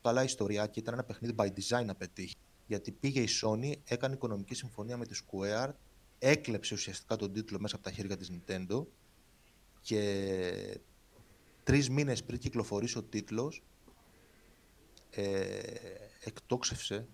Αλλά 0.02 0.22
η 0.22 0.26
ιστορία 0.26 0.68
και 0.68 0.80
ήταν 0.80 0.94
ένα 0.94 1.04
παιχνίδι 1.04 1.36
by 1.38 1.48
design 1.48 1.86
να 1.86 1.96
πετύχει. 1.96 2.36
Γιατί 2.68 2.92
πήγε 2.92 3.22
η 3.22 3.28
Sony, 3.42 3.72
έκανε 3.84 4.14
οικονομική 4.14 4.56
συμφωνία 4.56 4.98
με 4.98 5.06
τη 5.06 5.20
Square, 5.26 5.70
έκλεψε 6.20 6.74
ουσιαστικά 6.74 7.16
τον 7.16 7.34
τίτλο 7.34 7.60
μέσα 7.60 7.76
από 7.76 7.84
τα 7.84 7.92
χέρια 7.92 8.18
της 8.18 8.32
Nintendo 8.32 8.86
και 9.82 10.80
τρεις 11.64 11.90
μήνες 11.90 12.24
πριν 12.24 12.40
κυκλοφορήσει 12.40 12.98
ο 12.98 13.04
τίτλος 13.04 13.64
ε, 15.12 15.24
εκτόξευσε, 16.24 17.08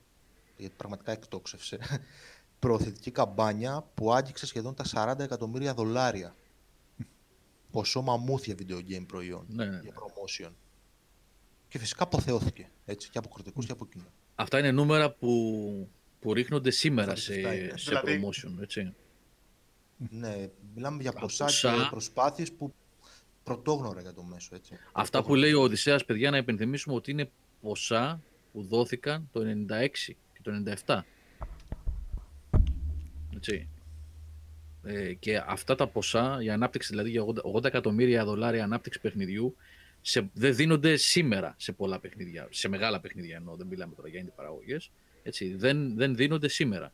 γιατί 0.58 0.74
πραγματικά 0.78 1.12
εκτόξευσε, 1.12 1.80
προωθητική 2.60 3.12
καμπάνια 3.12 3.90
που 3.94 4.14
άγγιξε 4.14 4.46
σχεδόν 4.46 4.76
τα 4.76 5.14
40 5.16 5.20
εκατομμύρια 5.20 5.74
δολάρια. 5.74 6.36
Ποσό 7.72 8.02
μαμούθια 8.02 8.56
video 8.60 8.78
game 8.78 9.06
προϊόν 9.08 9.46
ναι, 9.50 9.66
ναι, 9.66 9.80
για 9.82 9.94
promotion. 9.94 10.52
Και 11.68 11.80
φυσικά 11.80 12.04
αποθεώθηκε 12.04 12.70
έτσι, 12.86 13.10
και 13.10 13.18
από 13.18 13.30
κριτικούς 13.30 13.66
και 13.66 13.72
από 13.72 13.86
κοινό. 13.86 14.12
Αυτά 14.36 14.60
είναι 14.60 14.72
νούμερα 14.72 15.12
που, 15.12 15.90
που 16.20 16.34
ρίχνονται 16.34 16.72
σήμερα 16.72 17.16
σε, 17.16 17.34
σε 17.76 17.90
δηλαδή... 17.90 18.22
promotion, 18.24 18.62
έτσι. 18.62 18.94
Ναι, 20.10 20.50
μιλάμε 20.74 21.02
για 21.02 21.12
ποσά, 21.12 21.46
ποσά... 21.46 21.76
και 21.76 21.88
προσπάθειες 21.90 22.52
που 22.52 22.74
πρωτόγνωρα 23.44 24.02
για 24.02 24.14
το 24.14 24.24
μέσο. 24.24 24.56
Έτσι. 24.56 24.78
Αυτά 24.92 25.24
που 25.24 25.36
λέει 25.36 25.54
ο 25.54 25.62
Οδυσσέας, 25.62 26.06
παιδιά, 26.06 26.32
να 26.32 26.38
υπενθυμίσουμε 26.38 26.96
ότι 26.96 27.12
είναι 27.12 27.32
ποσά 27.62 28.22
που 28.52 28.64
δόθηκαν 28.64 29.30
το 29.32 29.42
96 29.70 29.88
και 30.34 30.42
το 30.42 30.52
97. 30.86 31.00
Έτσι. 33.36 33.68
Ε, 34.84 35.14
και 35.14 35.44
αυτά 35.46 35.76
τα 35.76 35.88
ποσά, 35.88 36.38
η 36.42 36.50
ανάπτυξη 36.50 36.90
δηλαδή 36.90 37.10
για 37.10 37.26
80, 37.54 37.56
80 37.56 37.64
εκατομμύρια 37.64 38.26
δολάρια 38.26 38.64
ανάπτυξη 38.64 39.00
παιχνιδιού, 39.00 39.56
σε, 40.02 40.30
δεν 40.34 40.56
δίνονται 40.56 40.96
σήμερα 40.96 41.56
σε 41.58 41.72
πολλά 41.72 42.00
παιχνίδια, 42.00 42.48
σε 42.50 42.68
μεγάλα 42.68 43.00
παιχνίδια 43.00 43.36
ενώ 43.36 43.56
δεν 43.56 43.68
μιλάμε 43.68 43.96
τώρα 43.96 44.08
για 44.08 44.26
παραγωγές, 44.36 44.92
έτσι, 45.24 45.56
δεν, 45.56 45.96
δεν 45.96 46.16
δίνονται 46.16 46.48
σήμερα. 46.48 46.94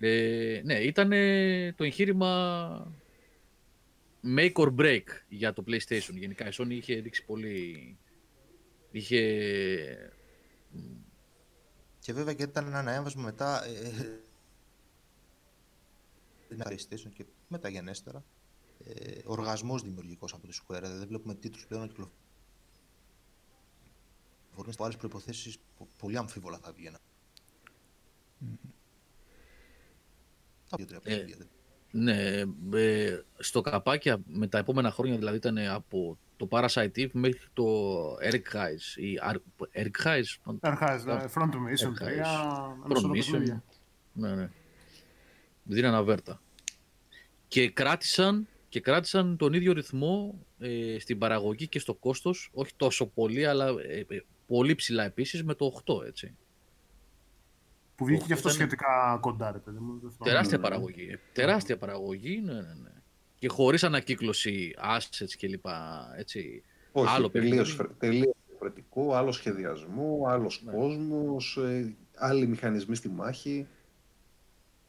Ε, 0.00 0.60
ναι, 0.64 0.74
ήταν 0.74 1.08
το 1.76 1.84
εγχείρημα 1.84 2.92
make 4.36 4.52
or 4.52 4.74
break 4.76 5.02
για 5.28 5.52
το 5.52 5.64
PlayStation. 5.66 6.14
Γενικά 6.14 6.46
η 6.46 6.50
Sony 6.52 6.70
είχε 6.70 6.94
δείξει 6.94 7.24
πολύ... 7.24 7.96
Είχε... 8.96 10.12
Και 11.98 12.12
βέβαια 12.12 12.34
και 12.34 12.42
ήταν 12.42 12.66
ένα 12.74 12.92
έμβασμα 12.92 13.22
μετά 13.22 13.64
ε, 13.64 14.20
την 16.48 16.62
PlayStation 16.64 17.10
και 17.14 17.24
μεταγενέστερα 17.48 18.24
ε, 18.84 19.20
οργασμός 19.24 19.82
δημιουργικός 19.82 20.32
από 20.32 20.46
τη 20.46 20.58
Square. 20.62 20.82
Δεν 20.82 21.06
βλέπουμε 21.06 21.34
τίτλους 21.34 21.66
πλέον 21.66 21.82
να 21.82 21.88
κυκλοφορούν 21.88 22.14
σε 24.72 24.82
άλλες 24.82 24.96
προϋποθέσεις 24.96 25.58
πολύ 25.98 26.16
αμφίβολα 26.16 26.58
θα 26.58 26.72
βγαίνουν. 26.72 26.98
Mm. 28.40 28.56
Ε, 31.02 31.24
ναι, 31.90 32.42
ε, 32.72 33.22
στο 33.38 33.60
καπάκι 33.60 34.12
με 34.26 34.46
τα 34.46 34.58
επόμενα 34.58 34.90
χρόνια 34.90 35.16
δηλαδή 35.16 35.36
ήταν 35.36 35.58
από 35.58 36.18
το 36.36 36.48
Parasite 36.50 36.90
Eve 36.96 37.10
μέχρι 37.12 37.48
το 37.52 37.64
Eric 38.16 38.56
Heis. 38.56 38.96
Η 38.96 39.18
Eric 39.72 40.06
Heis. 40.06 40.54
Eric 40.60 40.78
Heis, 40.82 41.04
ναι, 41.04 41.24
Front 41.34 41.50
Mission. 41.50 41.92
Front 42.88 43.10
Mission. 43.10 43.60
Ναι, 44.12 44.34
ναι. 44.34 44.50
Δίνανε 45.62 45.96
αβέρτα. 45.96 46.40
Και 47.48 47.70
κράτησαν, 47.70 48.48
και 48.68 48.80
κράτησαν 48.80 49.36
τον 49.36 49.52
ίδιο 49.52 49.72
ρυθμό 49.72 50.38
ε, 50.58 50.96
στην 50.98 51.18
παραγωγή 51.18 51.68
και 51.68 51.78
στο 51.78 51.94
κόστος, 51.94 52.50
όχι 52.52 52.72
τόσο 52.76 53.06
πολύ, 53.06 53.46
αλλά 53.46 53.66
ε, 53.66 54.06
ε 54.08 54.24
πολύ 54.46 54.74
ψηλά 54.74 55.04
επίσης 55.04 55.44
με 55.44 55.54
το 55.54 55.82
8, 55.86 56.06
έτσι. 56.06 56.36
Που 57.96 58.04
βγήκε 58.04 58.24
και 58.26 58.32
αυτό 58.32 58.48
σχετικά 58.48 59.18
κοντά, 59.20 59.52
ρε 59.52 59.58
παιδί 59.58 59.78
μου. 59.78 60.14
Τεράστια 60.24 60.58
παραγωγή. 60.58 61.18
Τεράστια 61.32 61.78
παραγωγή, 61.78 62.40
ναι, 62.40 62.52
ναι, 62.52 62.60
ναι. 62.60 62.90
Και 63.38 63.48
χωρίς 63.48 63.84
ανακύκλωση 63.84 64.74
assets 64.78 65.34
κλπ. 65.38 65.66
Έτσι. 66.16 66.62
Όχι, 66.92 67.14
άλλο 67.14 67.30
τελείως, 67.30 67.80
τελείως 67.98 68.34
διαφορετικό, 68.46 69.14
άλλο 69.14 69.32
σχεδιασμό, 69.32 70.24
άλλος 70.28 70.62
ναι. 70.64 70.72
κόσμος, 70.72 71.56
ε, 71.56 71.94
άλλοι 72.16 72.46
μηχανισμοί 72.46 72.94
στη 72.94 73.08
μάχη. 73.08 73.66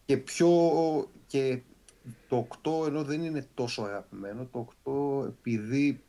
Και 0.06 0.18
πιο. 0.18 0.50
Και 1.28 1.62
το 2.28 2.48
8 2.64 2.88
ενώ 2.88 3.04
δεν 3.04 3.24
είναι 3.24 3.48
τόσο 3.54 3.82
αγαπημένο, 3.82 4.50
το 4.52 4.68
8 5.24 5.28
επειδή 5.28 6.02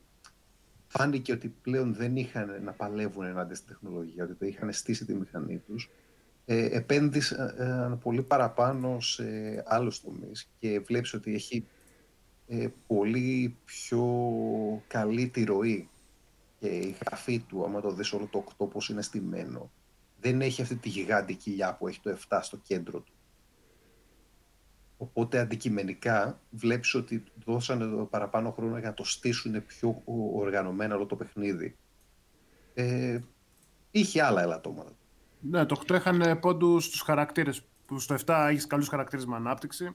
φάνηκε 0.88 1.32
ότι 1.32 1.54
πλέον 1.62 1.94
δεν 1.94 2.16
είχαν 2.16 2.62
να 2.62 2.72
παλεύουν 2.72 3.24
ενάντια 3.24 3.54
στη 3.54 3.66
τεχνολογία, 3.66 4.24
ότι 4.24 4.34
το 4.34 4.46
είχαν 4.46 4.72
στήσει 4.72 5.04
τη 5.04 5.14
μηχανή 5.14 5.62
τους, 5.66 5.90
ε, 6.44 6.76
επένδυσαν 6.76 7.98
πολύ 8.02 8.22
παραπάνω 8.22 9.00
σε 9.00 9.24
άλλους 9.66 10.00
τομείς 10.00 10.48
και 10.58 10.80
βλέπεις 10.80 11.14
ότι 11.14 11.34
έχει 11.34 11.66
ε, 12.48 12.68
πολύ 12.86 13.56
πιο 13.64 14.04
καλή 14.86 15.28
τη 15.28 15.44
ροή 15.44 15.88
και 16.60 16.68
η 16.68 16.96
γραφή 17.04 17.38
του, 17.38 17.64
άμα 17.64 17.80
το 17.80 17.90
δεις 17.90 18.12
όλο 18.12 18.26
το 18.26 18.44
8 18.58 18.68
πώς 18.70 18.88
είναι 18.88 19.02
στημένο, 19.02 19.70
δεν 20.20 20.40
έχει 20.40 20.62
αυτή 20.62 20.76
τη 20.76 20.88
γιγάντη 20.88 21.34
κοιλιά 21.34 21.74
που 21.74 21.88
έχει 21.88 22.00
το 22.00 22.16
7 22.28 22.38
στο 22.42 22.56
κέντρο 22.56 23.00
του. 23.00 23.12
Οπότε 24.96 25.38
αντικειμενικά 25.38 26.40
βλέπεις 26.50 26.94
ότι 26.94 27.24
δώσανε 27.44 28.04
παραπάνω 28.04 28.50
χρόνο 28.50 28.78
για 28.78 28.88
να 28.88 28.94
το 28.94 29.04
στήσουν 29.04 29.66
πιο 29.66 30.02
οργανωμένα 30.34 30.94
όλο 30.94 31.06
το 31.06 31.16
παιχνίδι. 31.16 31.76
Ε, 32.74 33.20
είχε 33.90 34.22
άλλα 34.22 34.42
ελαττώματα. 34.42 34.90
Ναι, 35.40 35.66
το 35.66 35.80
8 35.86 35.94
είχαν 35.94 36.38
πόντους 36.40 36.84
στους 36.84 37.00
χαρακτήρες. 37.00 37.62
Που 37.86 37.98
στο 37.98 38.14
7 38.26 38.46
έχεις 38.50 38.66
καλούς 38.66 38.88
χαρακτήρες 38.88 39.26
με 39.26 39.36
ανάπτυξη. 39.36 39.94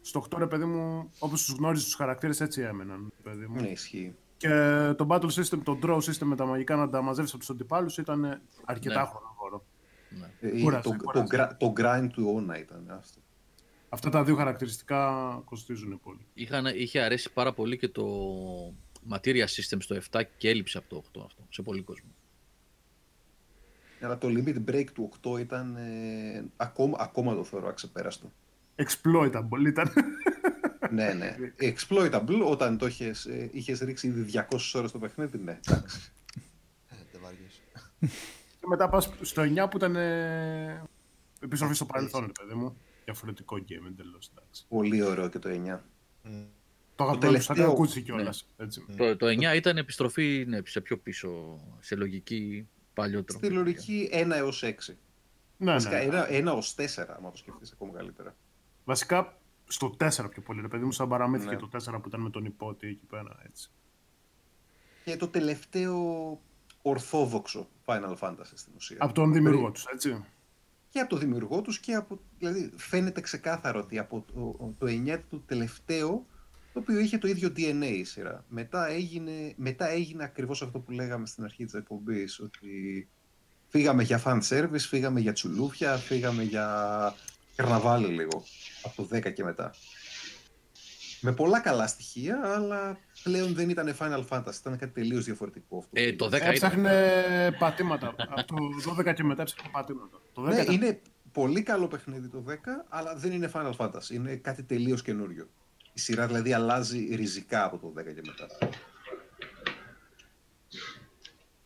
Στο 0.00 0.24
8 0.30 0.38
ρε 0.38 0.46
παιδί 0.46 0.64
μου, 0.64 1.10
όπως 1.18 1.44
τους 1.44 1.54
γνώριζες 1.54 1.84
τους 1.84 1.94
χαρακτήρες, 1.94 2.40
έτσι 2.40 2.60
έμεναν. 2.60 3.12
Παιδί 3.22 3.46
μου. 3.46 3.60
Ναι, 3.60 3.68
ισχύει. 3.68 4.14
Και 4.36 4.48
το 4.96 5.06
battle 5.08 5.30
system, 5.30 5.58
το 5.64 5.78
draw 5.82 5.96
system 5.96 6.24
με 6.24 6.36
τα 6.36 6.46
μαγικά 6.46 6.76
να 6.76 6.88
τα 6.88 7.02
μαζεύει 7.02 7.28
από 7.28 7.38
τους 7.38 7.50
αντιπάλους 7.50 7.98
ήταν 7.98 8.40
αρκετά 8.64 9.00
ναι. 9.00 9.08
χρονοβόρο. 9.08 9.64
Ναι. 10.08 10.48
Ε, 10.48 10.62
κούρασε, 10.62 10.82
το, 10.82 10.96
κούρασε. 10.96 11.56
Το, 11.58 11.72
το, 11.72 11.72
grind 11.76 12.08
του 12.12 12.46
Ona 12.48 12.60
ήταν 12.60 12.86
αυτό. 12.90 13.20
Αυτά 13.88 14.10
τα 14.10 14.24
δύο 14.24 14.36
χαρακτηριστικά 14.36 15.42
κοστίζουν 15.44 16.00
πολύ. 16.00 16.26
Είχαν, 16.34 16.66
είχε 16.74 17.00
αρέσει 17.00 17.32
πάρα 17.32 17.52
πολύ 17.52 17.78
και 17.78 17.88
το 17.88 18.04
material 19.10 19.46
system 19.46 19.76
στο 19.78 19.96
7 20.10 20.22
και 20.36 20.48
έλειψε 20.48 20.78
από 20.78 20.88
το 20.88 21.20
8 21.20 21.22
αυτό 21.24 21.46
σε 21.48 21.62
πολύ 21.62 21.82
κόσμο. 21.82 22.10
Αλλά 24.00 24.18
το 24.18 24.28
limit 24.28 24.70
break 24.70 24.86
του 24.94 25.10
8 25.22 25.40
ήταν 25.40 25.76
ε, 25.76 26.44
ακόμα, 26.56 26.96
ακόμα 27.00 27.34
το 27.34 27.44
θεωρώ 27.44 27.68
αξεπέραστο. 27.68 28.32
Exploitable 28.80 29.66
ήταν. 29.66 29.92
ναι, 30.90 31.12
ναι. 31.12 31.36
Exploitable 31.60 32.42
όταν 32.44 32.78
το 32.78 32.86
είχες, 32.86 33.26
ε, 33.26 33.50
είχες 33.52 33.80
ρίξει 33.80 34.06
ήδη 34.06 34.42
200 34.50 34.74
ώρες 34.74 34.92
το 34.92 34.98
παιχνίδι, 34.98 35.38
ναι, 35.38 35.58
εντάξει. 35.68 36.12
Ε, 36.88 36.94
δεν 37.12 37.20
Και 38.60 38.66
μετά 38.66 38.88
πας 38.88 39.10
στο 39.20 39.42
9 39.42 39.68
που 39.70 39.76
ήταν 39.76 39.96
ε, 39.96 40.82
επιστροφή 41.40 41.74
στο 41.74 41.84
παρελθόν, 41.84 42.32
παιδί 42.40 42.54
μου. 42.54 42.76
Διαφορετικό 43.04 43.56
game 43.56 43.86
εντελώς, 43.86 44.30
εντάξει. 44.34 44.64
Πολύ 44.68 45.02
ωραίο 45.02 45.28
και 45.28 45.38
το 45.38 45.48
9. 45.48 45.80
Mm. 46.24 46.46
Το 46.96 47.04
αγαπημένο 47.04 47.32
μου 47.32 47.42
σαν 47.42 47.62
ακούσει 47.62 48.02
κιόλας. 48.02 48.46
Ναι. 48.56 48.66
Το, 48.96 49.16
το 49.16 49.26
9 49.26 49.56
ήταν 49.56 49.76
επιστροφή 49.76 50.44
ναι, 50.48 50.58
σε 50.64 50.80
πιο 50.80 50.98
πίσω, 50.98 51.60
σε 51.80 51.94
λογική 51.94 52.68
παλιότερο. 52.94 53.38
Στη 53.38 53.50
λογική 53.50 54.10
1 54.12 54.30
έως 54.30 54.64
6. 54.64 54.72
Ναι, 55.56 55.72
Βασικά, 55.72 56.04
ναι. 56.04 56.26
1, 56.30 56.42
1 56.42 56.46
έως 56.46 56.74
4, 56.78 56.82
άμα 57.16 57.30
το 57.30 57.36
σκεφτείς 57.36 57.72
ακόμα 57.72 57.92
καλύτερα. 57.92 58.36
Βασικά, 58.84 59.38
στο 59.66 59.96
4 60.00 60.30
πιο 60.30 60.42
πολύ, 60.42 60.60
ρε 60.60 60.68
παιδί 60.68 60.84
μου, 60.84 60.92
σαν 60.92 61.08
παραμύθηκε 61.08 61.54
ναι. 61.54 61.60
το 61.60 61.70
4 61.72 62.02
που 62.02 62.08
ήταν 62.08 62.20
με 62.20 62.30
τον 62.30 62.44
υπότι 62.44 62.86
εκεί 62.86 63.06
πέρα, 63.06 63.36
έτσι. 63.46 63.70
Και 65.04 65.16
το 65.16 65.28
τελευταίο 65.28 66.40
ορθόδοξο 66.82 67.68
Final 67.84 68.16
Fantasy 68.18 68.52
στην 68.54 68.72
ουσία. 68.76 68.96
Από 69.00 69.12
τον 69.12 69.32
δημιουργό 69.32 69.70
τους, 69.70 69.84
έτσι. 69.84 70.24
Και 70.88 71.00
από 71.00 71.08
τον 71.08 71.18
δημιουργό 71.18 71.60
τους 71.60 71.78
και 71.78 71.94
από... 71.94 72.20
Δηλαδή, 72.38 72.72
φαίνεται 72.76 73.20
ξεκάθαρο 73.20 73.80
ότι 73.80 73.98
από 73.98 74.24
το, 74.34 74.74
το 74.78 74.86
9 74.86 75.20
του 75.30 75.42
τελευταίο 75.46 76.26
το 76.72 76.78
οποίο 76.78 76.98
είχε 76.98 77.18
το 77.18 77.28
ίδιο 77.28 77.52
DNA 77.56 77.92
η 77.96 78.04
σειρά. 78.04 78.44
Μετά 78.48 78.86
έγινε, 78.88 79.54
μετά 79.56 79.88
έγινε 79.88 80.24
ακριβώς 80.24 80.62
αυτό 80.62 80.78
που 80.78 80.90
λέγαμε 80.90 81.26
στην 81.26 81.44
αρχή 81.44 81.64
της 81.64 81.74
εκπομπής, 81.74 82.40
ότι 82.40 83.08
φύγαμε 83.68 84.02
για 84.02 84.22
fan 84.24 84.40
service, 84.48 84.78
φύγαμε 84.78 85.20
για 85.20 85.32
τσουλούφια, 85.32 85.96
φύγαμε 85.96 86.42
για 86.42 87.14
καρναβάλι 87.60 88.06
λίγο, 88.06 88.44
από 88.82 89.02
το 89.02 89.16
10 89.16 89.32
και 89.32 89.44
μετά. 89.44 89.74
Με 91.20 91.32
πολλά 91.32 91.60
καλά 91.60 91.86
στοιχεία, 91.86 92.40
αλλά 92.44 92.98
πλέον 93.22 93.54
δεν 93.54 93.68
ήταν 93.68 93.96
Final 93.98 94.24
Fantasy, 94.28 94.54
ήταν 94.60 94.78
κάτι 94.78 94.92
τελείως 94.92 95.24
διαφορετικό 95.24 95.78
αυτό. 95.78 95.90
Ε, 95.92 96.12
το 96.12 96.26
10 96.26 96.32
έψαχνε 96.32 97.56
πατήματα, 97.58 98.14
από 98.28 98.44
το 98.44 98.56
12 98.98 99.14
και 99.14 99.24
μετά 99.24 99.42
έψαχνε 99.42 99.70
πατήματα. 99.72 100.20
Το 100.32 100.42
10 100.42 100.44
ναι, 100.46 100.60
ήταν... 100.60 100.74
είναι 100.74 101.00
πολύ 101.32 101.62
καλό 101.62 101.88
παιχνίδι 101.88 102.28
το 102.28 102.44
10, 102.48 102.52
αλλά 102.88 103.14
δεν 103.14 103.32
είναι 103.32 103.50
Final 103.54 103.76
Fantasy, 103.76 104.10
είναι 104.10 104.36
κάτι 104.36 104.62
τελείως 104.62 105.02
καινούριο. 105.02 105.48
Η 105.92 106.00
σειρά 106.00 106.26
δηλαδή 106.26 106.52
αλλάζει 106.52 107.14
ριζικά 107.14 107.64
από 107.64 107.78
το 107.78 107.92
10 108.00 108.04
και 108.04 108.22
μετά. 108.26 108.46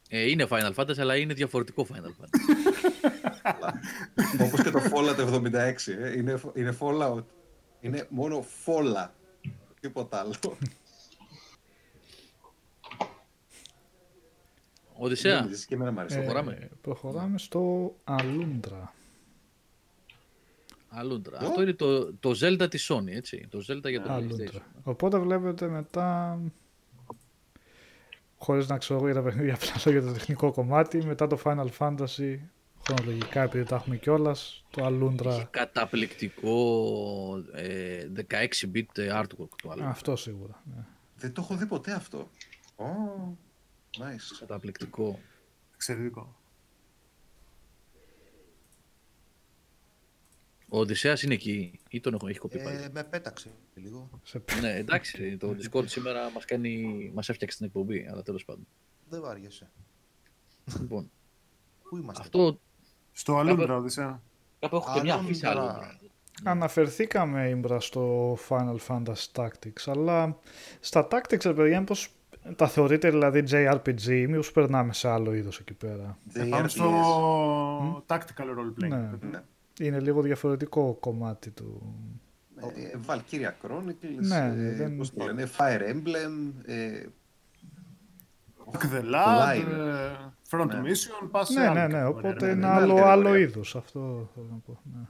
Ε, 0.08 0.30
είναι 0.30 0.46
Final 0.50 0.74
Fantasy, 0.74 0.98
αλλά 0.98 1.16
είναι 1.16 1.34
διαφορετικό 1.34 1.86
Final 1.90 2.22
Fantasy. 2.22 2.72
Όπως 4.40 4.62
και 4.62 4.70
το 4.70 4.80
Fallout 4.92 5.34
76. 5.34 5.52
Ε. 5.86 6.18
Είναι, 6.18 6.40
είναι 6.54 6.76
Fallout. 6.80 7.24
Είναι 7.80 8.06
μόνο 8.08 8.44
Fallout. 8.66 9.08
Τίποτα 9.80 10.18
άλλο. 10.18 10.34
Οδυσσέα. 14.96 15.48
Και 15.66 15.74
εμένα 15.74 15.92
μου 15.92 16.00
Ε, 16.00 16.68
προχωράμε 16.80 17.38
στο 17.38 17.94
Αλούντρα. 18.04 18.94
Αλούντρα. 20.88 21.38
Αυτό 21.38 21.62
είναι 21.62 21.72
το, 21.72 22.12
το 22.12 22.30
Zelda 22.40 22.66
της 22.70 22.90
Sony, 22.92 23.08
έτσι. 23.08 23.46
Το 23.50 23.64
Zelda 23.68 23.88
για 23.88 24.02
το 24.02 24.14
Alundra. 24.14 24.20
PlayStation. 24.20 24.60
Οπότε 24.82 25.18
βλέπετε 25.18 25.68
μετά, 25.68 26.38
χωρίς 28.38 28.68
να 28.68 28.78
ξέρω 28.78 29.04
για 29.04 29.14
τα 29.14 29.22
παιχνίδια 29.22 29.54
απλά 29.76 29.92
για 29.92 30.02
το 30.02 30.12
τεχνικό 30.12 30.52
κομμάτι, 30.52 31.04
μετά 31.04 31.26
το 31.26 31.38
Final 31.44 31.68
Fantasy, 31.78 32.38
χρονολογικά 32.86 33.42
επειδή 33.42 33.64
τα 33.64 33.76
έχουμε 33.76 33.96
κιόλας, 33.96 34.64
το 34.70 34.86
Alundra. 34.86 35.26
Έχει 35.26 35.46
καταπληκτικό 35.50 37.44
ε, 37.52 38.08
16-bit 38.28 38.84
artwork 39.20 39.48
το 39.62 39.70
Alundra. 39.72 39.80
Αυτό 39.82 40.16
σίγουρα. 40.16 40.62
Ναι. 40.74 40.84
Δεν 41.16 41.32
το 41.32 41.40
έχω 41.42 41.56
δει 41.56 41.66
ποτέ 41.66 41.92
αυτό. 41.92 42.30
Oh, 42.76 43.32
nice. 43.98 44.36
Καταπληκτικό. 44.38 45.18
Εξαιρετικό. 45.74 46.36
Ο 50.68 50.78
Οδυσσέας 50.78 51.22
είναι 51.22 51.34
εκεί 51.34 51.80
ή 51.88 52.00
τον 52.00 52.14
έχω, 52.14 52.28
έχει 52.28 52.38
κοπεί 52.38 52.62
πάλι; 52.62 52.82
Ε, 52.82 52.88
με 52.92 53.04
πέταξε 53.04 53.50
λίγο. 53.74 54.10
ναι, 54.60 54.74
εντάξει, 54.74 55.36
το 55.36 55.56
Discord 55.58 55.88
σήμερα 55.88 56.30
μας, 56.30 56.44
κάνει, 56.44 57.10
μας 57.14 57.28
έφτιαξε 57.28 57.56
την 57.56 57.66
εκπομπή, 57.66 58.06
αλλά 58.10 58.22
τέλος 58.22 58.44
πάντων. 58.44 58.66
Δεν 59.08 59.20
βάριεσαι. 59.20 59.70
Λοιπόν, 60.80 61.10
Πού 61.88 61.96
είμαστε; 61.96 62.22
αυτό 62.22 62.60
Στο 63.16 63.36
Αλούντρα, 63.38 63.76
Οδυσσέα. 63.76 64.20
κάπου 64.58 64.76
έχω 64.76 64.92
και 64.94 65.00
μια 65.00 65.16
Alundra. 65.16 65.20
αφήσα 65.22 65.50
άλλο. 65.50 65.76
Αναφερθήκαμε 66.44 67.48
ήμπρα 67.48 67.80
στο 67.80 68.34
Final 68.48 68.76
Fantasy 68.88 69.26
Tactics, 69.34 69.82
αλλά 69.86 70.36
στα 70.80 71.08
Tactics, 71.10 71.44
ρε 71.44 71.52
παιδιά, 71.52 71.78
μήπως 71.78 72.08
τα 72.56 72.68
θεωρείτε 72.68 73.10
δηλαδή 73.10 73.44
JRPG 73.50 74.02
ή 74.06 74.26
μήπως 74.26 74.52
περνάμε 74.52 74.92
σε 74.92 75.08
άλλο 75.08 75.34
είδος 75.34 75.58
εκεί 75.58 75.72
πέρα; 75.74 76.18
Δεν 76.24 76.48
Πάμε 76.48 76.58
είναι 76.58 76.68
στο 76.68 78.04
tactical 78.06 78.42
role 78.42 78.84
playing. 78.84 78.88
Ναι. 78.88 79.10
Ναι. 79.30 79.42
Είναι 79.80 80.00
λίγο 80.00 80.20
διαφορετικό 80.22 80.96
κομμάτι 81.00 81.50
του. 81.50 81.94
Ε, 82.60 82.98
Valkyria 83.06 83.66
Chronicles, 83.66 84.20
Ναι, 84.20 84.54
ε, 84.56 84.74
δεν- 84.74 84.96
πώς 84.96 85.14
το 85.14 85.24
λένε, 85.24 85.48
Fire 85.58 85.80
Emblem, 85.92 86.52
ε, 86.64 87.06
Back 88.72 88.82
the 88.82 89.00
Πολλά 89.00 89.52
Lab, 89.52 89.56
είναι. 89.56 89.72
ε, 89.72 90.32
Front 90.50 90.66
Ναι. 90.66 90.80
Mission, 90.80 91.28
πας 91.30 91.48
σε 91.48 91.58
Ναι, 91.60 91.66
άλλη 91.66 91.74
ναι, 91.78 91.86
ναι, 91.86 91.92
κατηγορία, 91.92 92.28
οπότε 92.30 92.46
ναι, 92.46 92.52
είναι 92.52 92.60
ναι. 92.60 92.66
άλλη 92.66 92.76
άλλο, 92.82 92.86
κατηγορία. 92.94 93.12
άλλο 93.12 93.34
είδος, 93.34 93.76
αυτό 93.76 94.30
θέλω 94.34 94.46
να 94.50 94.56
πω. 94.56 94.80
Ναι. 94.94 95.04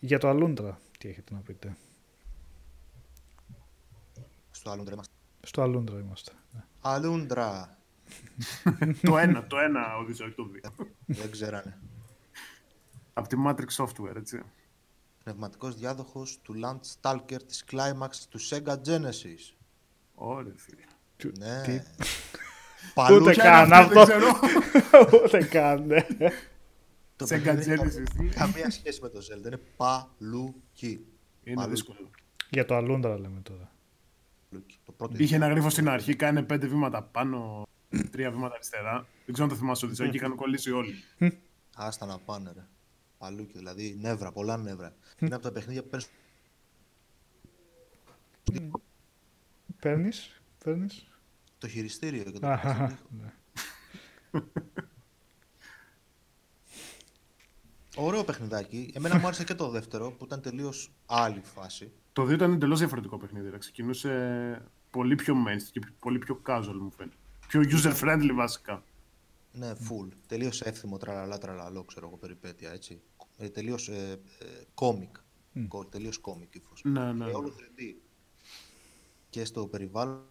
Για 0.00 0.18
το 0.18 0.30
Alundra, 0.30 0.70
τι 0.98 1.08
έχετε 1.08 1.34
να 1.34 1.40
πείτε; 1.40 1.76
Στο 4.50 4.72
Alundra 4.72 4.90
είμαστε. 4.92 5.12
Στο 5.40 5.62
Alundra 5.64 6.00
είμαστε. 6.02 6.32
Ναι. 6.52 6.60
Alundra. 6.82 7.64
Το 9.02 9.18
ένα, 9.18 9.46
το 9.46 9.58
ένα, 9.58 9.96
Οδυσσέα, 9.96 10.26
όχι 10.26 10.34
το 10.36 10.44
δύο. 10.44 10.72
Δεν 11.06 11.30
ξέρανε. 11.30 11.78
Από 13.12 13.28
τη 13.28 13.36
Matrix 13.46 13.84
Software, 13.84 14.16
έτσι. 14.16 14.42
Πνευματικός 15.24 15.74
διάδοχος 15.76 16.38
του 16.42 16.54
Land 16.64 16.80
Stalker 17.00 17.42
της 17.46 17.64
Climax 17.70 18.10
του 18.28 18.38
Sega 18.40 18.76
Genesis. 18.86 19.54
Ωραία, 20.14 20.52
φίλε. 20.56 20.82
Ναι. 21.38 21.62
Τι- 21.62 21.80
Παλού 22.94 23.16
Ούτε 23.16 23.30
Ποια 23.30 23.42
καν 23.44 23.66
είναι 23.66 23.76
αυτή, 23.76 23.98
αυτό. 23.98 24.04
δεν 24.18 24.18
ξέρω. 24.20 24.38
Ούτε 25.24 25.44
καν, 25.44 25.86
ναι. 25.86 26.06
το 27.16 27.24
Sega 27.24 27.28
παιχνίδι 27.28 27.74
δεν 27.74 27.86
έχει 27.86 28.02
Genesis. 28.18 28.28
Καμία 28.34 28.70
σχέση 28.70 29.00
με 29.02 29.08
το 29.08 29.18
Zelda. 29.18 29.46
Είναι 29.46 29.60
παλούκι. 29.76 31.04
Είναι 31.44 31.56
Παλού. 31.56 31.70
δύσκολο. 31.70 32.10
Για 32.50 32.64
το 32.64 32.76
Alundra 32.76 33.18
λέμε 33.20 33.40
τώρα. 33.42 33.70
Παλούκι. 34.50 34.78
Το 34.84 34.92
πρώτο 34.92 35.14
Είχε 35.18 35.34
ένα 35.34 35.48
γρίφο 35.48 35.70
στην 35.70 35.88
αρχή, 35.88 36.16
κάνε 36.16 36.42
πέντε 36.42 36.66
βήματα 36.66 37.02
πάνω, 37.02 37.66
τρία 38.10 38.30
βήματα 38.30 38.54
αριστερά. 38.54 38.92
Δεν 39.24 39.32
ξέρω 39.34 39.48
αν 39.48 39.48
το 39.48 39.54
θυμάσαι, 39.60 39.84
Οδυσσέα, 39.84 40.08
και 40.08 40.16
είχαν 40.16 40.34
κολλήσει 40.34 40.70
όλοι. 40.70 40.94
Άστα 41.76 42.06
να 42.06 42.18
πάνε 42.18 42.52
ρε. 42.54 42.66
Παλούκι, 43.18 43.52
δηλαδή 43.58 43.96
νεύρα, 44.00 44.32
πολλά 44.32 44.56
νεύρα. 44.56 44.94
Είναι 45.18 45.34
από 45.34 45.42
τα 45.44 45.52
παιχνίδια 45.52 45.82
που 45.82 45.88
παίρνεις 45.88 46.08
Παίρνεις, 49.80 50.40
παίρνεις. 50.64 51.07
Το 51.58 51.68
χειριστήριο 51.68 52.24
και 52.24 52.38
το 52.38 52.46
Αχα, 52.46 52.74
παίρνεις 52.74 52.98
ναι. 53.10 53.32
Ωραίο 58.00 58.24
παιχνιδάκι. 58.24 58.90
Εμένα 58.94 59.18
μου 59.18 59.26
άρεσε 59.26 59.44
και 59.44 59.54
το 59.54 59.68
δεύτερο 59.68 60.10
που 60.12 60.24
ήταν 60.24 60.40
τελείως 60.40 60.92
άλλη 61.06 61.40
φάση. 61.40 61.92
Το 62.12 62.24
δύο 62.24 62.34
ήταν 62.34 62.52
εντελώς 62.52 62.78
διαφορετικό 62.78 63.18
παιχνίδι. 63.18 63.50
ρε. 63.50 63.58
Ξεκινούσε 63.58 64.62
πολύ 64.90 65.14
πιο 65.14 65.34
mainstream 65.48 65.80
και 65.80 65.92
πολύ 65.98 66.18
πιο 66.18 66.42
casual, 66.46 66.76
μου 66.80 66.90
φαίνεται. 66.90 67.16
Πιο 67.48 67.60
user 67.64 67.94
friendly 68.00 68.30
βασικά. 68.34 68.84
Ναι, 69.52 69.72
full. 69.72 70.08
Τελείως 70.26 70.60
εύθυμο 70.60 70.96
τραλαλά 70.96 71.38
τραλαλό, 71.38 71.84
ξέρω 71.84 72.06
εγώ, 72.06 72.16
περιπέτεια 72.16 72.70
έτσι. 72.70 73.00
Ε, 73.36 73.48
τελείως 73.48 73.88
ε, 73.88 74.20
ε, 74.38 74.44
κόμικ. 74.74 75.16
Mm. 75.54 75.90
Τελείως 75.90 76.18
κόμικ 76.18 76.54
ύφο. 76.54 76.72
Ναι, 76.82 77.12
ναι. 77.12 77.24
Και 77.24 77.36
όλο 77.36 77.54
3D. 77.58 77.94
Και 79.30 79.44
στο 79.44 79.66
περιβάλλον. 79.66 80.26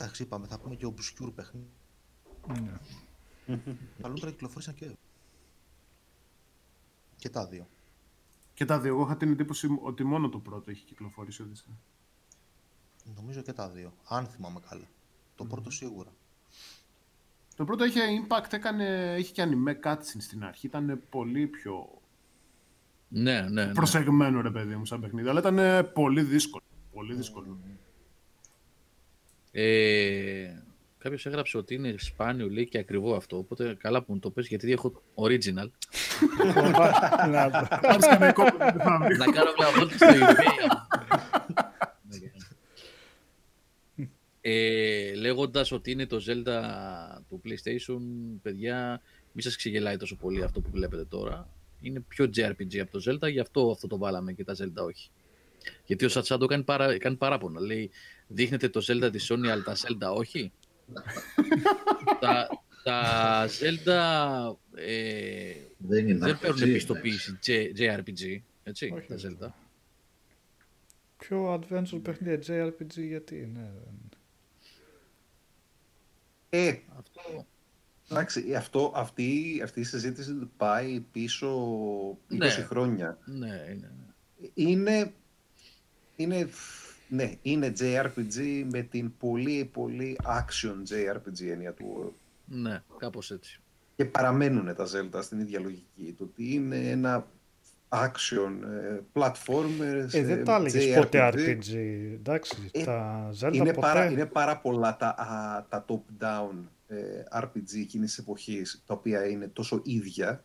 Εντάξει, 0.00 0.22
είπαμε, 0.22 0.46
θα 0.46 0.58
πούμε 0.58 0.74
και 0.74 0.86
obscure 0.86 1.32
παιχνίδι. 1.34 1.70
Ναι. 2.46 2.78
Παλούτρα 4.00 4.30
κυκλοφόρησαν 4.30 4.74
και. 4.74 4.96
Και 7.16 7.28
τα 7.28 7.46
δύο. 7.46 7.68
Και 8.54 8.64
τα 8.64 8.80
δύο. 8.80 8.94
Εγώ 8.94 9.02
είχα 9.02 9.16
την 9.16 9.30
εντύπωση 9.32 9.78
ότι 9.82 10.04
μόνο 10.04 10.28
το 10.28 10.38
πρώτο 10.38 10.70
έχει 10.70 10.84
κυκλοφορήσει. 10.84 11.42
Οδυσσέα. 11.42 11.74
Νομίζω 13.16 13.42
και 13.42 13.52
τα 13.52 13.68
δύο. 13.68 13.92
Αν 14.08 14.26
θυμάμαι 14.26 14.60
καλά. 14.68 14.88
Το 15.34 15.44
πρώτο 15.44 15.70
σίγουρα. 15.70 16.12
Το 17.56 17.64
πρώτο 17.64 17.84
είχε 17.84 18.00
impact, 18.00 18.52
έκανε, 18.52 19.16
είχε 19.18 19.32
και 19.32 19.42
anime 19.46 19.86
cutscene 19.86 20.20
στην 20.20 20.44
αρχή. 20.44 20.66
Ήταν 20.66 21.02
πολύ 21.08 21.46
πιο 21.46 22.00
Ναι, 23.08 23.40
ναι, 23.40 23.64
ναι. 23.64 23.72
προσεγμένο 23.72 24.40
ρε 24.40 24.50
παιδί 24.50 24.76
μου 24.76 24.84
σαν 24.84 25.00
παιχνίδι. 25.00 25.28
Αλλά 25.28 25.40
ήταν 25.40 25.92
πολύ 25.92 26.22
δύσκολο. 26.22 26.62
Πολύ 26.92 27.14
δύσκολο. 27.14 27.58
Ε, 29.60 30.62
Κάποιος 30.98 31.26
έγραψε 31.26 31.56
ότι 31.56 31.74
είναι 31.74 31.94
σπάνιο 31.98 32.48
λέει 32.48 32.68
και 32.68 32.78
ακριβό 32.78 33.14
αυτό. 33.14 33.36
Οπότε 33.36 33.76
καλά 33.78 34.02
που 34.02 34.12
μου 34.12 34.18
το 34.18 34.30
πες 34.30 34.46
γιατί 34.46 34.72
έχω 34.72 35.02
original. 35.14 35.68
Να, 37.30 37.50
Πάρεις 37.80 38.06
κανένα 38.06 38.32
κόπο, 38.32 38.56
δεν 38.58 38.80
θα 38.80 38.98
βρει. 39.04 39.16
να 39.16 39.24
κάνω 39.24 39.50
μια 39.58 39.70
βόλτα 39.76 39.94
στο 39.96 40.06
eBay. 40.06 40.46
ε, 44.40 45.14
Λέγοντας 45.14 45.72
ότι 45.72 45.90
είναι 45.90 46.06
το 46.06 46.22
Zelda 46.26 46.62
του 47.28 47.40
PlayStation, 47.44 47.98
παιδιά, 48.42 49.00
μη 49.32 49.42
σας 49.42 49.56
ξεγελάει 49.56 49.96
τόσο 49.96 50.16
πολύ 50.16 50.42
αυτό 50.42 50.60
που 50.60 50.70
βλέπετε 50.70 51.04
τώρα. 51.04 51.48
Είναι 51.80 52.00
πιο 52.08 52.24
JRPG 52.36 52.78
από 52.78 52.98
το 52.98 53.00
Zelda, 53.10 53.30
γι' 53.30 53.40
αυτό 53.40 53.70
αυτό 53.70 53.86
το 53.86 53.98
βάλαμε 53.98 54.32
και 54.32 54.44
τα 54.44 54.54
Zelda 54.58 54.86
όχι. 54.86 55.10
Γιατί 55.84 56.04
ο 56.04 56.08
Σατσάντο 56.08 56.46
κάνει, 56.46 56.62
παρά, 56.62 56.98
κάνει 56.98 57.16
παράπονα. 57.16 57.60
Λέει, 57.60 57.90
δείχνετε 58.28 58.68
το 58.68 58.80
Zelda 58.86 59.08
της 59.12 59.32
Sony, 59.32 59.46
αλλά 59.46 59.62
τα 59.62 59.76
Zelda 59.76 60.14
όχι. 60.16 60.52
τα, 62.20 62.48
τα 62.82 63.46
Zelda 63.48 64.54
ε, 64.74 65.52
Δεν 65.78 66.08
είναι 66.08 66.18
δεν 66.26 66.38
παίρνουν 66.38 66.58
RPG, 66.62 66.68
επιστοποίηση 66.68 67.38
J- 67.46 67.72
JRPG, 67.78 68.40
έτσι, 68.62 68.90
Όχι, 68.94 69.06
τα 69.08 69.14
όχι. 69.14 69.36
Zelda. 69.40 69.48
πιο 71.18 71.54
adventure 71.54 72.00
παιχνίδια 72.02 72.38
JRPG 72.66 72.92
γιατί, 72.96 73.50
ναι. 73.54 73.60
δεν- 73.84 73.96
Ε, 76.50 76.78
Αυτό, 76.98 77.46
εντάξει, 78.10 78.54
αυτό, 78.54 78.92
αυτή, 78.94 79.60
αυτή 79.64 79.80
η 79.80 79.84
συζήτηση 79.84 80.50
πάει 80.56 81.00
πίσω 81.12 81.48
20 82.30 82.36
Ναι. 82.36 82.48
χρόνια. 82.48 83.18
ναι, 83.24 83.46
είναι. 83.70 83.92
ναι. 83.98 84.48
Είναι, 84.54 85.12
είναι, 86.16 86.48
ναι, 87.08 87.32
είναι 87.42 87.72
JRPG 87.78 88.64
με 88.72 88.82
την 88.82 89.12
πολύ 89.18 89.64
πολύ 89.72 90.16
action 90.24 90.74
JRPG 90.90 91.46
έννοια 91.50 91.72
του 91.72 92.14
Ναι, 92.44 92.82
κάπως 92.98 93.30
έτσι. 93.30 93.60
και 93.96 94.04
παραμένουν 94.04 94.74
τα 94.74 94.84
Zelda 94.84 95.22
στην 95.22 95.38
ίδια 95.40 95.60
λογική. 95.60 96.14
Το 96.18 96.24
ότι 96.24 96.54
είναι 96.54 96.76
ένα 96.90 97.26
action 97.88 98.52
ε, 98.64 99.00
platformer. 99.12 100.06
Ε, 100.12 100.22
δεν 100.22 100.44
τα 100.44 100.54
έλεγες 100.56 100.94
ποτέ 100.98 101.28
RPG. 101.32 101.74
Εντάξει, 102.14 102.70
Ε, 102.72 102.84
τα 102.84 103.30
Zelda 103.40 103.52
Είναι 103.54 103.72
ποτέ; 103.72 103.80
πάρα, 103.86 104.10
είναι 104.10 104.26
πάρα 104.26 104.58
πολλά 104.58 104.96
τα, 104.96 105.08
α, 105.08 105.66
τα 105.68 105.84
top-down 105.88 106.54
ε, 106.86 106.96
RPG 107.32 107.74
εκείνης 107.80 108.08
της 108.14 108.18
εποχής, 108.18 108.82
τα 108.86 108.94
οποία 108.94 109.26
είναι 109.26 109.48
τόσο 109.48 109.80
ίδια, 109.84 110.44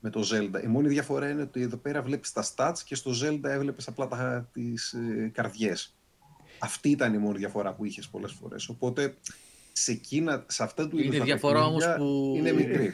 με 0.00 0.10
το 0.10 0.20
Zelda. 0.32 0.62
Η 0.64 0.66
μόνη 0.66 0.88
διαφορά 0.88 1.30
είναι 1.30 1.42
ότι 1.42 1.60
εδώ 1.60 1.76
πέρα 1.76 2.02
βλέπεις 2.02 2.32
τα 2.32 2.44
stats 2.54 2.78
και 2.84 2.94
στο 2.94 3.10
Zelda 3.22 3.44
έβλεπες 3.44 3.88
απλά 3.88 4.08
τα, 4.08 4.48
τις 4.52 4.92
ε, 4.92 5.30
καρδιές. 5.34 5.94
Αυτή 6.58 6.90
ήταν 6.90 7.14
η 7.14 7.18
μόνη 7.18 7.38
διαφορά 7.38 7.74
που 7.74 7.84
είχες 7.84 8.08
πολλές 8.08 8.32
φορές. 8.32 8.68
Οπότε 8.68 9.14
σε, 9.72 9.92
εκείνα, 9.92 10.44
σε 10.48 10.62
αυτά 10.62 10.88
του 10.88 10.98
είναι 10.98 11.20
διαφορά 11.20 11.64
όμως 11.64 11.84
που... 11.96 12.34
είναι 12.36 12.52
μικρή. 12.52 12.92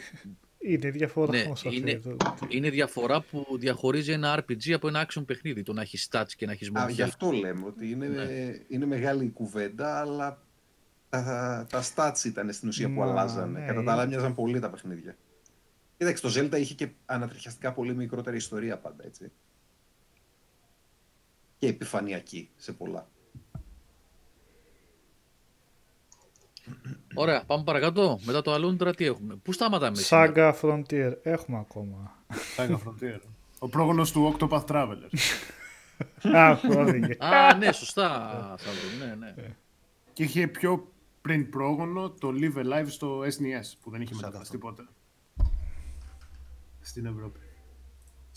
Είναι 0.66 0.90
διαφορά 0.90 1.32
ναι, 1.32 1.44
είναι, 1.70 2.00
είναι 2.48 2.70
διαφορά 2.70 3.20
που 3.20 3.46
διαχωρίζει 3.58 4.12
ένα 4.12 4.38
RPG 4.38 4.72
από 4.72 4.88
ένα 4.88 5.06
action 5.06 5.22
παιχνίδι, 5.26 5.62
το 5.62 5.72
να 5.72 5.80
έχεις 5.80 6.08
stats 6.10 6.32
και 6.36 6.46
να 6.46 6.52
έχεις 6.52 6.70
μόνο. 6.70 6.88
Γι' 6.88 7.02
αυτό 7.02 7.30
λέμε 7.30 7.66
ότι 7.66 7.90
είναι, 7.90 8.06
ναι. 8.06 8.52
είναι 8.68 8.86
μεγάλη 8.86 9.24
η 9.24 9.30
κουβέντα, 9.30 10.00
αλλά 10.00 10.42
τα, 11.08 11.66
τα 11.70 11.84
stats 11.94 12.24
ήταν 12.24 12.52
στην 12.52 12.68
ουσία 12.68 12.92
που 12.94 13.02
αλλάζανε. 13.02 13.60
Ναι, 13.60 13.66
Κατά 13.66 13.82
τα 13.82 13.92
άλλα 13.92 14.06
μοιάζαν 14.06 14.34
πολύ 14.34 14.60
τα 14.60 14.70
παιχνίδια. 14.70 15.16
Κοίταξε, 16.04 16.22
το 16.22 16.56
Zelda 16.56 16.60
είχε 16.60 16.74
και 16.74 16.88
ανατριχιαστικά 17.06 17.72
πολύ 17.72 17.94
μικρότερη 17.94 18.36
ιστορία 18.36 18.78
πάντα, 18.78 19.04
έτσι. 19.04 19.32
Και 21.58 21.66
επιφανειακή 21.66 22.50
σε 22.56 22.72
πολλά. 22.72 23.08
Ωραία, 27.14 27.44
πάμε 27.44 27.64
παρακάτω. 27.64 28.18
Μετά 28.24 28.42
το 28.42 28.54
Alundra 28.54 28.96
τι 28.96 29.04
έχουμε; 29.04 29.36
Πού 29.36 29.52
σταματάμε. 29.52 29.96
Saga 30.08 30.52
Frontier. 30.60 31.12
Έχουμε 31.22 31.58
ακόμα. 31.58 32.16
Saga 32.56 32.78
Frontier. 32.84 33.18
Ο 33.58 33.68
πρόγονος 33.68 34.12
του 34.12 34.36
Octopath 34.38 34.64
Traveler. 34.64 35.08
Α, 37.18 37.56
ναι, 37.56 37.72
σωστά. 37.72 38.56
ναι, 38.98 39.14
ναι. 39.14 39.34
Και 40.12 40.22
είχε 40.22 40.48
πιο 40.48 40.92
πριν 41.22 41.50
πρόγονο 41.50 42.10
το 42.10 42.32
Live 42.34 42.56
Alive 42.56 42.86
στο 42.86 43.20
SNES 43.20 43.72
που 43.82 43.90
δεν 43.90 44.00
είχε 44.00 44.14
μεταφραστεί 44.14 44.58
ποτέ. 44.58 44.86
Στην 46.84 47.06
Ευρώπη. 47.06 47.40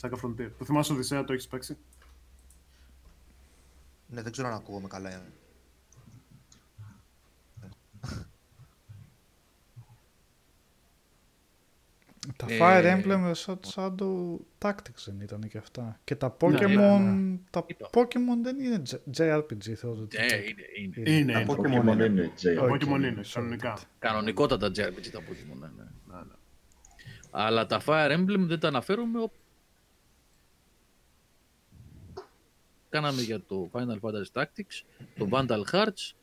Saga 0.02 0.16
Frontier. 0.24 0.52
Το 0.58 0.66
θυμάσαι 0.66 0.94
Οδυσσέα, 0.94 1.24
το 1.24 1.34
έχεις 1.34 1.48
παίξει; 1.48 1.78
Ναι, 4.08 4.22
δεν 4.22 4.32
ξέρω 4.32 4.48
αν 4.48 4.54
ακούγομαι 4.54 4.88
καλά. 4.88 5.26
Τα 12.36 12.46
ε... 12.50 12.58
Fire 12.62 13.04
Emblem 13.04 13.32
σαν, 13.62 13.96
το 13.96 14.40
Tactics 14.62 15.04
δεν 15.06 15.20
ήταν 15.20 15.48
και 15.48 15.58
αυτά. 15.58 16.00
Και 16.04 16.16
τα 16.16 16.28
ναι, 16.28 16.36
Pokemon, 16.40 17.00
ναι, 17.00 17.38
τα 17.50 17.66
Pokemon 17.92 18.42
δεν 18.44 18.60
είναι 18.60 18.82
JRPG 19.18 19.74
θεωρώ 19.74 20.02
ότι. 20.02 20.18
Ναι, 20.18 20.26
είναι. 20.26 21.00
Είναι, 21.00 21.12
είναι. 21.12 21.34
Τα 21.34 21.54
Pokemon 21.54 21.94
είναι, 21.94 22.06
είναι 22.06 22.32
JRPG. 22.42 22.56
Τα 22.56 22.66
Pokemon 22.66 22.96
είναι, 22.96 23.22
κανονικά. 23.34 23.80
Κανονικότατα 24.00 24.68
JRPG 24.68 25.08
τα 25.12 25.20
Pokemon, 25.20 25.60
ναι, 25.60 25.68
ναι. 25.78 25.84
Αλλά 27.40 27.66
τα 27.66 27.82
Fire 27.86 28.12
Emblem 28.12 28.40
δεν 28.40 28.60
τα 28.60 28.68
αναφέρουμε. 28.68 29.32
Κάναμε 32.90 33.22
για 33.22 33.42
το 33.42 33.70
Final 33.74 34.00
Fantasy 34.02 34.42
Tactics, 34.42 35.06
το 35.18 35.28
Vandal 35.32 35.62
Hearts, 35.72 36.14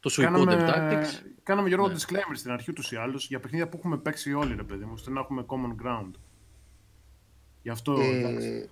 το 0.00 0.14
Suicoden 0.16 0.68
Tactics. 0.68 1.06
Κάναμε 1.42 1.68
Γιώργο 1.68 1.88
ναι. 1.88 1.94
disclaimer 1.94 2.34
στην 2.34 2.50
αρχή 2.50 2.72
του 2.72 2.82
ή 2.90 2.96
άλλως 2.96 3.26
για 3.26 3.40
παιχνίδια 3.40 3.68
που 3.68 3.76
έχουμε 3.76 3.96
παίξει 3.96 4.32
όλοι, 4.32 4.54
ρε 4.54 4.62
παιδί 4.62 4.84
μου, 4.84 4.92
ώστε 4.94 5.10
να 5.10 5.20
έχουμε 5.20 5.44
common 5.48 5.86
ground. 5.86 6.10
Γι' 7.62 7.70
αυτό. 7.70 8.00
Ε, 8.00 8.68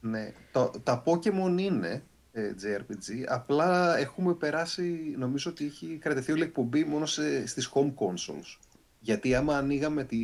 ναι. 0.00 0.32
Το, 0.52 0.70
τα 0.82 1.02
Pokémon 1.06 1.58
είναι 1.58 2.04
ε, 2.32 2.54
JRPG, 2.62 3.24
απλά 3.28 3.98
έχουμε 3.98 4.34
περάσει, 4.34 5.14
νομίζω 5.18 5.50
ότι 5.50 5.64
έχει 5.64 5.98
κρατηθεί 6.00 6.32
όλη 6.32 6.40
η 6.40 6.44
εκπομπή 6.44 6.84
μόνο 6.84 7.06
σε, 7.06 7.46
στις 7.46 7.72
home 7.74 7.94
consoles. 7.94 8.58
Γιατί 9.04 9.34
άμα 9.34 9.56
ανοίγαμε 9.56 10.04
τη 10.04 10.16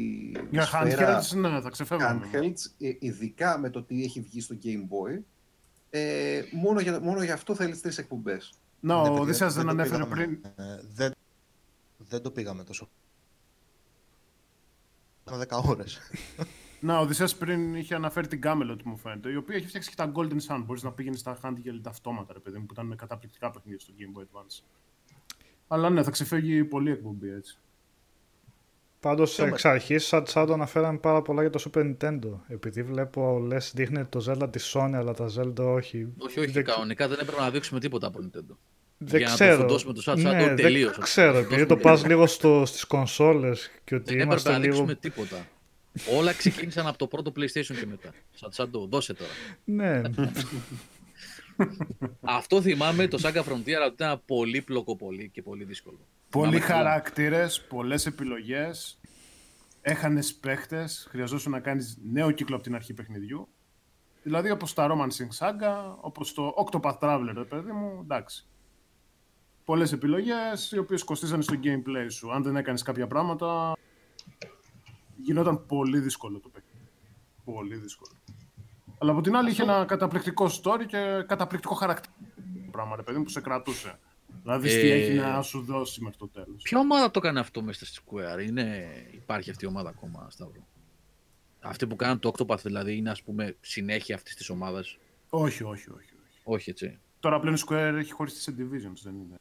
Για 0.51 0.62
σφαίρα 0.62 1.20
handhelds, 1.20 1.36
ναι, 1.36 1.61
θα 1.61 1.70
ξεφεύγουμε. 1.70 2.20
Handhelds, 2.32 2.70
ε, 2.78 2.93
ειδικά 2.98 3.59
με 3.59 3.70
το 3.70 3.82
τι 3.82 4.02
έχει 4.02 4.20
βγει 4.20 4.40
στο 4.40 4.57
Game 4.62 4.69
Boy, 4.89 5.20
ε, 5.90 6.43
μόνο, 6.52 6.81
για, 6.81 7.01
μόνο 7.01 7.23
για 7.23 7.35
αυτό 7.35 7.55
θέλεις 7.55 7.81
τρεις 7.81 7.98
εκπομπές. 7.98 8.52
Ναι, 8.81 8.94
ο 8.94 9.15
Οδύσσιας 9.15 9.55
δεν 9.55 9.69
ανέφερε 9.69 10.05
πριν. 10.05 10.39
Ε, 10.57 10.81
δεν, 10.94 11.12
δεν 11.97 12.23
το 12.23 12.31
πήγαμε 12.31 12.65
τόσο. 12.65 12.89
Ήταν 15.27 15.63
10 15.64 15.71
ώρες. 15.71 15.98
Να, 16.80 16.98
ο 16.98 17.03
Οδυσσέας 17.03 17.37
πριν 17.37 17.74
είχε 17.74 17.95
αναφέρει 17.95 18.27
την 18.27 18.40
Camelot 18.45 18.82
μου 18.85 18.96
φαίνεται, 18.96 19.30
η 19.30 19.37
οποία 19.37 19.56
έχει 19.56 19.66
φτιάξει 19.66 19.90
και 19.90 19.96
τα 19.96 20.13
Golden 20.14 20.40
Sun. 20.46 20.63
Μπορείς 20.66 20.82
να 20.82 20.93
πήγαινες 20.93 21.21
στα 21.21 21.38
handheld 21.43 21.82
αυτόματα, 21.85 22.32
ρε 22.32 22.38
παιδί 22.38 22.59
μου, 22.59 22.66
που 22.66 22.72
ήταν 22.72 22.96
καταπληκτικά 22.96 23.51
παιχνίδια 23.51 23.80
στο 23.80 23.93
Game 23.98 24.19
Boy 24.19 24.22
Advance. 24.22 24.63
Αλλά 25.69 25.90
ναι, 25.90 26.03
θα 26.03 26.11
ξεφεύγει 26.11 26.64
πολύ 26.64 26.90
εκπομπή 26.90 27.30
έτσι. 27.30 27.59
Πάντως 29.01 29.38
εξ 29.38 29.64
αρχής, 29.64 30.06
σαν, 30.06 30.27
σαν 30.27 30.46
το 30.46 30.53
αναφέραμε 30.53 30.98
πάρα 30.98 31.22
πολλά 31.22 31.40
για 31.40 31.51
το 31.51 31.70
Super 31.70 31.80
Nintendo. 31.80 32.30
Επειδή 32.48 32.82
βλέπω, 32.82 33.38
λες, 33.38 33.72
δείχνει 33.74 34.04
το 34.04 34.24
Zelda 34.29 34.53
της 34.53 34.74
Sony, 34.77 34.93
αλλά 34.95 35.14
τα 35.14 35.30
Zelda 35.37 35.64
όχι. 35.64 36.06
Όχι, 36.19 36.40
όχι, 36.40 36.51
δεν... 36.51 36.64
κανονικά 36.64 37.09
δεν 37.09 37.19
έπρεπε 37.20 37.40
να 37.40 37.51
δείξουμε 37.51 37.80
τίποτα 37.80 38.06
από 38.06 38.19
Nintendo. 38.22 38.56
Δεν 38.98 39.20
για 39.20 39.29
ξέρω. 39.29 39.51
να 39.51 39.66
το 39.66 39.79
φουντώσουμε 39.79 39.95
το 39.95 40.03
Shadow 40.06 40.16
ναι, 40.16 40.54
τελείω. 40.54 40.90
Δεν 40.90 41.01
ξέρω, 41.01 41.38
επειδή 41.38 41.66
το 41.66 41.77
πας 41.77 42.06
λίγο 42.06 42.27
στις 42.27 42.85
κονσόλες 42.85 43.70
και 43.85 43.95
ότι 43.95 44.14
δεν 44.14 44.24
είμαστε 44.24 44.51
έπρεπε 44.51 44.66
λίγο. 44.66 44.80
να 44.80 44.87
δείξουμε 44.87 45.11
τίποτα. 45.12 45.46
Όλα 46.19 46.32
ξεκίνησαν 46.32 46.87
από 46.87 46.98
το 46.98 47.06
πρώτο 47.06 47.32
PlayStation 47.37 47.74
και 47.80 47.87
μετά. 47.87 48.12
Σαν 48.48 48.70
το 48.70 48.87
δώσε 48.87 49.14
τώρα. 49.14 49.30
Ναι. 49.64 50.03
Αυτό 52.20 52.62
θυμάμαι 52.62 53.09
το 53.09 53.19
Saga 53.22 53.43
Frontier, 53.43 53.72
αλλά 53.72 53.87
ήταν 53.87 54.22
πολύ 54.27 54.62
πλοκό 54.62 54.96
πολύ 54.96 55.30
και 55.32 55.43
πολύ 55.43 55.64
δύσκολο. 55.64 55.98
Πολλοί 56.31 56.61
χαρακτήρες, 56.61 57.67
πολλές 57.67 58.07
επιλογές. 58.07 59.01
Έχανες 59.83 60.35
παίχτες, 60.35 61.07
χρειαζόσουν 61.11 61.53
να 61.53 61.61
κάνεις 61.61 61.99
νέο 62.03 62.31
κύκλο 62.31 62.55
από 62.55 62.65
την 62.65 62.75
αρχή 62.75 62.95
παιχνιδιού. 62.95 63.49
Δηλαδή 64.23 64.51
όπως 64.51 64.75
τα 64.75 64.89
Romancing 64.91 65.39
Saga, 65.39 65.97
όπως 66.01 66.35
το 66.35 66.55
Octopath 66.67 66.99
Traveler, 66.99 67.47
παιδί 67.49 67.73
μου, 67.73 68.01
εντάξει. 68.03 68.49
Πολλές 69.65 69.93
επιλογές 69.93 70.73
οι 70.73 70.79
οποίες 70.79 71.05
κοστίζανε 71.05 71.43
στο 71.43 71.55
gameplay 71.63 72.07
σου. 72.09 72.33
Αν 72.33 72.43
δεν 72.43 72.57
έκανες 72.57 72.83
κάποια 72.83 73.07
πράγματα, 73.07 73.77
γινόταν 75.17 75.67
πολύ 75.67 75.99
δύσκολο 75.99 76.41
το 76.41 76.49
παιχνίδι. 76.49 76.89
Πολύ 77.45 77.77
δύσκολο. 77.77 78.13
Αλλά 78.99 79.13
από 79.13 79.21
την 79.21 79.37
άλλη 79.37 79.51
είχε 79.51 79.63
ένα 79.63 79.85
καταπληκτικό 79.85 80.47
story 80.63 80.87
και 80.87 81.25
καταπληκτικό 81.27 81.75
χαρακτήρα. 81.75 82.15
Πράγμα, 82.71 82.97
ρε 82.97 83.03
παιδί 83.03 83.19
μου, 83.19 83.25
που 83.25 83.31
σε 83.31 83.41
κρατούσε. 83.41 83.99
Δηλαδή, 84.43 84.70
ε... 84.70 84.80
τι 84.80 84.90
έχει 84.90 85.14
να 85.14 85.43
σου 85.43 85.60
δώσει 85.60 86.02
μέχρι 86.02 86.19
το 86.19 86.28
τέλος. 86.28 86.62
Ποια 86.62 86.78
ομάδα 86.78 87.10
το 87.10 87.20
έκανε 87.22 87.40
αυτό 87.40 87.62
μέσα 87.62 87.86
στη 87.86 88.01
Square, 88.04 88.46
είναι... 88.46 88.93
υπάρχει 89.10 89.51
αυτή 89.51 89.64
η 89.64 89.69
ομάδα 89.69 89.88
ακόμα, 89.88 90.27
Σταύρο; 90.30 90.66
Αυτή 91.60 91.86
που 91.86 91.96
κάνουν 91.96 92.19
το 92.19 92.32
Octopath, 92.36 92.62
δηλαδή, 92.62 92.96
είναι 92.96 93.10
ας 93.10 93.22
πούμε 93.22 93.56
συνέχεια 93.60 94.14
αυτής 94.14 94.35
της 94.36 94.51
ομάδας; 94.51 94.98
Όχι, 95.28 95.62
όχι, 95.62 95.90
όχι, 95.90 95.90
όχι. 95.90 96.14
Όχι, 96.44 96.70
έτσι. 96.70 96.98
Τώρα 97.20 97.40
πλέον 97.40 97.54
η 97.54 97.60
Square 97.69 97.94
έχει 97.98 98.12
χωριστεί 98.12 98.40
σε 98.40 98.54
divisions, 98.59 99.01
δεν 99.02 99.14
είναι. 99.14 99.36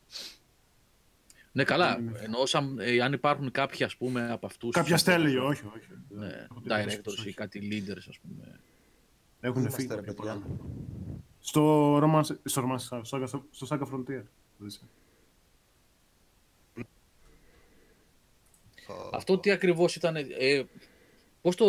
Ναι, 1.51 1.63
καλά. 1.63 1.97
Ενώ 1.97 2.37
ε, 2.79 3.01
αν 3.01 3.13
υπάρχουν 3.13 3.51
κάποιοι 3.51 3.83
ας 3.83 3.97
πούμε 3.97 4.31
από 4.31 4.45
αυτούς. 4.45 4.75
Κάποια 4.75 4.97
στέλνει, 4.97 5.35
όχι, 5.35 5.63
όχι. 5.75 5.89
Ναι, 6.09 6.47
directors 6.67 7.25
ή 7.25 7.33
κάτι 7.33 7.59
leaders, 7.71 8.05
ας 8.09 8.19
πούμε. 8.19 8.59
Έχουν 9.39 9.71
φύγει. 9.71 9.89
Στο 11.39 11.95
Romance, 11.97 12.37
στο, 12.43 12.63
Romance, 12.67 12.99
στο, 13.01 13.47
στο 13.49 13.67
Saga 13.69 13.93
Frontier. 13.93 14.23
Αυτό 19.11 19.39
τι 19.39 19.51
ακριβώς 19.51 19.95
ήταν, 19.95 20.15
ε, 20.15 20.63
πώς, 21.41 21.55
το, 21.55 21.65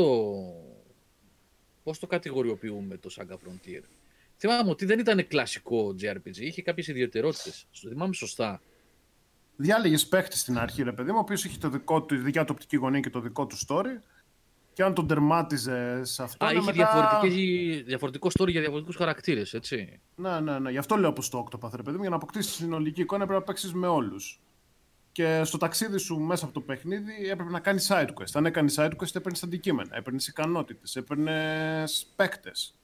πώς 1.83 1.99
το 1.99 2.07
κατηγοριοποιούμε 2.07 2.97
το 2.97 3.11
Saga 3.17 3.33
Frontier; 3.33 3.83
Θυμάμαι 4.41 4.71
ότι 4.71 4.85
δεν 4.85 4.99
ήταν 4.99 5.27
κλασικό 5.27 5.95
JRPG, 6.01 6.37
είχε 6.37 6.63
κάποιες 6.63 6.87
ιδιαιτερότητες. 6.87 7.67
Στο 7.71 7.89
θυμάμαι 7.89 8.15
σωστά. 8.15 8.63
Διάλεγες 9.57 10.07
παίχτη 10.07 10.37
στην 10.37 10.59
αρχή, 10.59 10.83
ρε 10.83 10.93
παιδί 10.93 11.11
μου, 11.11 11.17
ο 11.17 11.21
οποίος 11.21 11.45
είχε 11.45 11.59
το 11.59 11.69
δικό 11.69 12.03
του, 12.03 12.17
τη 12.17 12.23
δικιά 12.23 12.45
του 12.45 12.53
οπτική 12.55 12.77
γωνία 12.77 13.01
και 13.01 13.11
το 13.11 13.21
δικό 13.21 13.47
του 13.47 13.57
story. 13.67 14.01
Και 14.81 14.87
αν 14.87 14.95
τον 14.95 15.07
τερμάτιζε 15.07 16.05
σε 16.05 16.23
αυτό. 16.23 16.47
Α, 16.47 16.53
είχε 16.53 16.73
μετά... 16.73 17.21
διαφορετικό 17.85 18.29
story 18.39 18.49
για 18.49 18.61
διαφορετικούς 18.61 18.97
χαρακτήρες, 18.97 19.55
έτσι. 19.55 20.01
Ναι, 20.15 20.41
ναι, 20.41 20.59
ναι. 20.59 20.71
Γι' 20.71 20.79
αυτό 20.79 20.97
λέω 20.97 21.13
πως 21.13 21.29
το 21.29 21.47
Octopath, 21.47 21.73
ρε 21.75 21.83
παιδί 21.83 21.97
μου, 21.97 22.01
για 22.01 22.11
να 22.11 22.17
αποκτήσεις 22.17 22.53
συνολική 22.53 23.01
εικόνα 23.01 23.25
πρέπει 23.25 23.41
να 23.41 23.47
παίξεις 23.47 23.73
με 23.73 23.87
όλους. 23.87 24.41
Και 25.13 25.45
στο 25.45 25.59
ταξίδι 25.59 25.99
σου 25.99 26.19
μέσα 26.19 26.45
από 26.45 26.55
το 26.55 26.61
παιχνίδι 26.61 27.29
έπρεπε 27.31 27.51
να 27.51 27.61
κάνεις 27.61 27.91
side 27.91 28.09
quest. 28.09 28.31
Αν 28.35 28.47
έκανες 28.47 28.75
side 28.79 28.91
quest, 28.91 29.15
έπαιρνες 29.15 29.43
αντικείμενα, 29.43 29.97
έπαιρνες 29.97 30.27
ικανότητες, 30.27 30.97
έπαιρνες 30.97 32.07
παίκτες. 32.17 32.75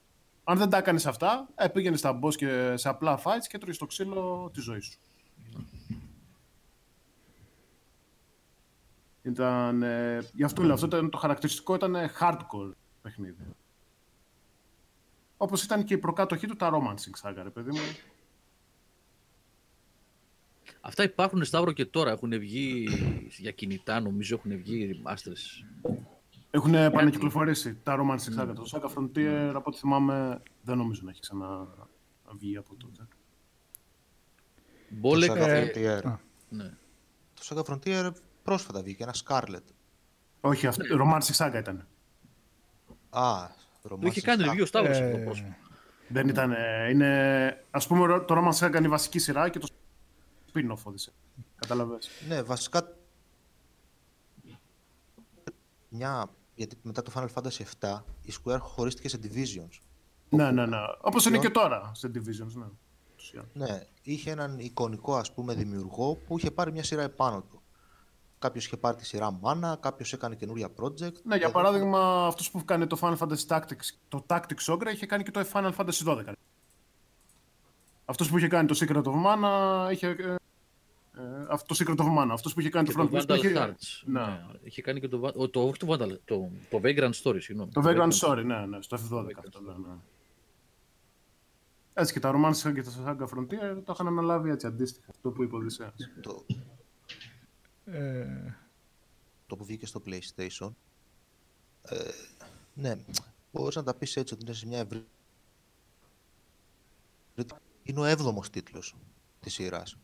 Αν 0.45 0.59
δεν 0.59 0.71
τα 0.71 0.77
έκανες 0.77 1.07
αυτά, 1.07 1.49
ε, 1.55 1.69
πήγαινες 1.69 1.99
στα 1.99 2.19
boss 2.23 2.35
και 2.35 2.77
σε 2.77 2.89
απλά 2.89 3.19
fights 3.25 3.47
και 3.49 3.59
τρώγε 3.59 3.79
το 3.79 3.87
ξύλο 3.87 4.51
τη 4.55 4.61
ζωή 4.61 4.81
σου. 4.81 4.99
Ήταν, 9.27 9.83
ε, 9.83 10.19
γι' 10.33 10.45
αυτό 10.45 10.63
λέω, 10.63 10.75
αυτό 10.75 10.87
ήταν, 10.87 11.11
το 11.11 11.19
χαρακτηριστικό 11.19 11.75
ήταν 11.75 11.97
hardcore 12.21 12.71
παιχνίδι. 13.03 13.47
Όπως 15.37 15.63
ήταν 15.63 15.85
και 15.85 15.95
η 15.95 15.99
προκάτοχή 15.99 16.47
του 16.47 16.57
τα 16.57 16.71
Romancing 16.73 17.29
Saga, 17.29 17.41
ρε 17.43 17.51
παιδί 17.51 17.71
μου. 17.71 17.97
Αυτά 20.81 21.03
υπάρχουν 21.03 21.45
Σταύρο 21.45 21.73
και 21.73 21.85
τώρα. 21.85 22.11
Έχουν 22.11 22.39
βγει 22.39 22.89
για 23.39 23.51
κινητά, 23.51 24.01
νομίζω 24.01 24.35
έχουν 24.35 24.57
βγει 24.57 25.03
remasters. 25.05 25.67
Έχουν 26.51 26.75
επανακυκλοφορήσει 26.75 27.79
τα 27.83 27.97
Roman 27.99 28.17
Six 28.17 28.55
Το 28.55 28.65
Saga 28.73 28.99
Frontier, 28.99 29.53
από 29.55 29.65
ό,τι 29.67 29.79
θυμάμαι, 29.79 30.43
δεν 30.63 30.77
νομίζω 30.77 31.01
να 31.05 31.11
έχει 31.11 31.21
ξαναβγεί 31.21 32.57
από 32.57 32.75
τότε. 32.75 33.09
Μπόλεκ. 34.89 35.29
Το 35.29 35.35
Saga 35.35 35.49
ε, 35.49 35.71
Frontier. 35.75 36.17
Ναι. 36.49 36.71
Το 37.35 37.43
Saga 37.43 37.73
Frontier 37.73 38.13
πρόσφατα 38.47 38.83
βγήκε, 38.83 39.03
ένα 39.03 39.15
Scarlet. 39.25 39.65
Όχι, 40.41 40.67
αυτό, 40.67 40.85
Roman 40.91 41.21
Six 41.21 41.55
ήταν. 41.55 41.87
Α, 43.11 43.49
το 43.83 43.99
είχε 44.01 44.21
κάνει 44.21 44.45
review 44.47 44.63
ο 44.63 44.67
Σταύρος 44.67 44.99
αυτό 45.01 45.19
πρόσφατα. 45.19 45.57
Δεν 46.09 46.29
ήταν. 46.29 46.55
Είναι, 46.91 47.65
ας 47.71 47.87
πούμε, 47.87 48.21
το 48.21 48.35
Roman 48.39 48.59
Saga 48.59 48.75
είναι 48.77 48.87
η 48.87 48.89
βασική 48.89 49.19
σειρά 49.19 49.49
και 49.49 49.59
το 49.59 49.69
spin-off 50.53 50.83
όδησε. 50.83 51.13
Καταλαβες. 51.57 52.11
Ναι, 52.29 52.43
βασικά 52.43 52.97
μια, 55.89 56.31
γιατί 56.55 56.77
μετά 56.83 57.03
το 57.03 57.13
Final 57.15 57.29
Fantasy 57.35 57.65
VII 57.81 58.01
η 58.23 58.33
Square 58.43 58.59
χωρίστηκε 58.61 59.09
σε 59.09 59.19
divisions. 59.23 59.81
Ναι, 60.29 60.51
ναι, 60.51 60.67
ναι. 60.67 60.77
Όπως 61.01 61.25
είναι 61.25 61.39
και 61.39 61.51
τώρα 61.51 61.91
σε 61.95 62.11
divisions, 62.15 62.53
ναι. 62.55 62.67
Ναι, 63.53 63.87
είχε 64.03 64.31
έναν 64.31 64.59
εικονικό 64.59 65.17
ας 65.17 65.33
πούμε 65.33 65.55
δημιουργό 65.55 66.15
που 66.15 66.39
είχε 66.39 66.51
πάρει 66.51 66.73
μια 66.73 66.83
σειρά 66.83 67.03
επάνω 67.03 67.43
του. 67.43 67.63
Κάποιος 68.47 68.67
είχε 68.67 68.77
πάρει 68.77 68.97
τη 68.97 69.07
σειρά 69.07 69.39
Mana, 69.43 69.75
κάποιος 69.81 70.13
έκανε 70.13 70.35
καινούρια 70.35 70.69
project. 70.81 71.23
Ναι, 71.23 71.37
για 71.37 71.51
παράδειγμα, 71.51 72.27
αυτός 72.27 72.51
που 72.51 72.65
κάνει 72.65 72.87
το 72.87 72.99
Final 73.01 73.17
Fantasy 73.17 73.47
Tactics, 73.49 73.89
το 74.09 74.25
Tactics 74.27 74.75
Ogre, 74.75 74.87
είχε 74.93 75.07
κάνει 75.07 75.23
και 75.23 75.31
το 75.31 75.47
Final 75.53 75.73
Fantasy 75.77 76.07
12. 76.07 76.33
Αυτός 78.05 78.31
που 78.31 78.39
είχε 78.39 78.49
κάνει 78.49 78.69
το 78.69 78.79
Secret 78.81 79.03
of 79.03 79.13
Mana 79.25 79.93
είχε 79.93 80.07
ε, 80.07 80.13
ε, 80.23 80.37
αυτό 81.49 81.75
το 81.75 81.85
Secret 81.85 82.05
of 82.05 82.07
Mana. 82.07 82.29
Αυτός 82.31 82.55
που 82.55 82.61
είχε 82.61 82.69
κάνει 82.69 82.87
και 82.87 82.93
το 82.93 83.09
Front 83.13 83.21
Vandal 83.21 83.37
είχε... 83.37 83.53
Hearts. 83.57 84.03
Ναι. 84.05 84.21
ναι. 84.21 84.41
Είχε 84.63 84.83
κάνει 84.83 85.01
και 85.01 85.09
το. 85.09 85.19
το, 85.19 85.49
το, 85.49 85.73
το, 85.79 85.87
Vandal, 85.89 86.17
το, 86.25 86.51
το 86.71 86.81
Vagrant 86.83 87.13
Story, 87.23 87.37
συγγνώμη. 87.39 87.71
Το 87.71 87.83
Vagrant 87.85 88.13
Story, 88.21 88.43
ναι, 88.45 88.67
ναι, 88.67 88.83
στο 88.83 88.97
F12 88.97 89.27
αυτό. 89.39 89.61
Ναι, 89.61 89.73
ναι. 89.73 89.95
Έτσι 91.95 92.13
και 92.13 92.21
τα 92.21 92.33
Romances 92.35 92.73
και 92.75 92.83
τα 92.83 92.91
Saga 93.05 93.25
Frontier 93.25 93.83
το 93.85 93.93
είχαν 93.93 94.07
αναλάβει 94.07 94.51
έτσι 94.51 94.67
αντίστοιχα. 94.67 95.07
Αυτό 95.11 95.31
που 95.31 95.43
είπε 95.43 95.55
ο 95.55 95.59
Οδυσσέας. 95.59 95.95
Το... 96.21 96.45
Ε... 97.87 98.55
το 99.47 99.57
που 99.57 99.65
βγήκε 99.65 99.87
στο 99.87 100.03
PlayStation. 100.07 100.73
Ε, 101.83 102.11
ναι, 102.75 102.97
μπορείς 103.53 103.77
να 103.77 103.83
τα 103.83 103.95
πεις 103.95 104.17
έτσι 104.17 104.35
ότι 104.35 104.45
είναι 104.45 104.55
σε 104.55 104.67
μια 104.67 104.79
ευρύ... 104.79 105.07
Είναι 107.83 108.01
ο 108.01 108.05
έβδομος 108.05 108.51
τίτλος 108.51 108.97
της 109.41 109.53
σειράς. 109.53 109.97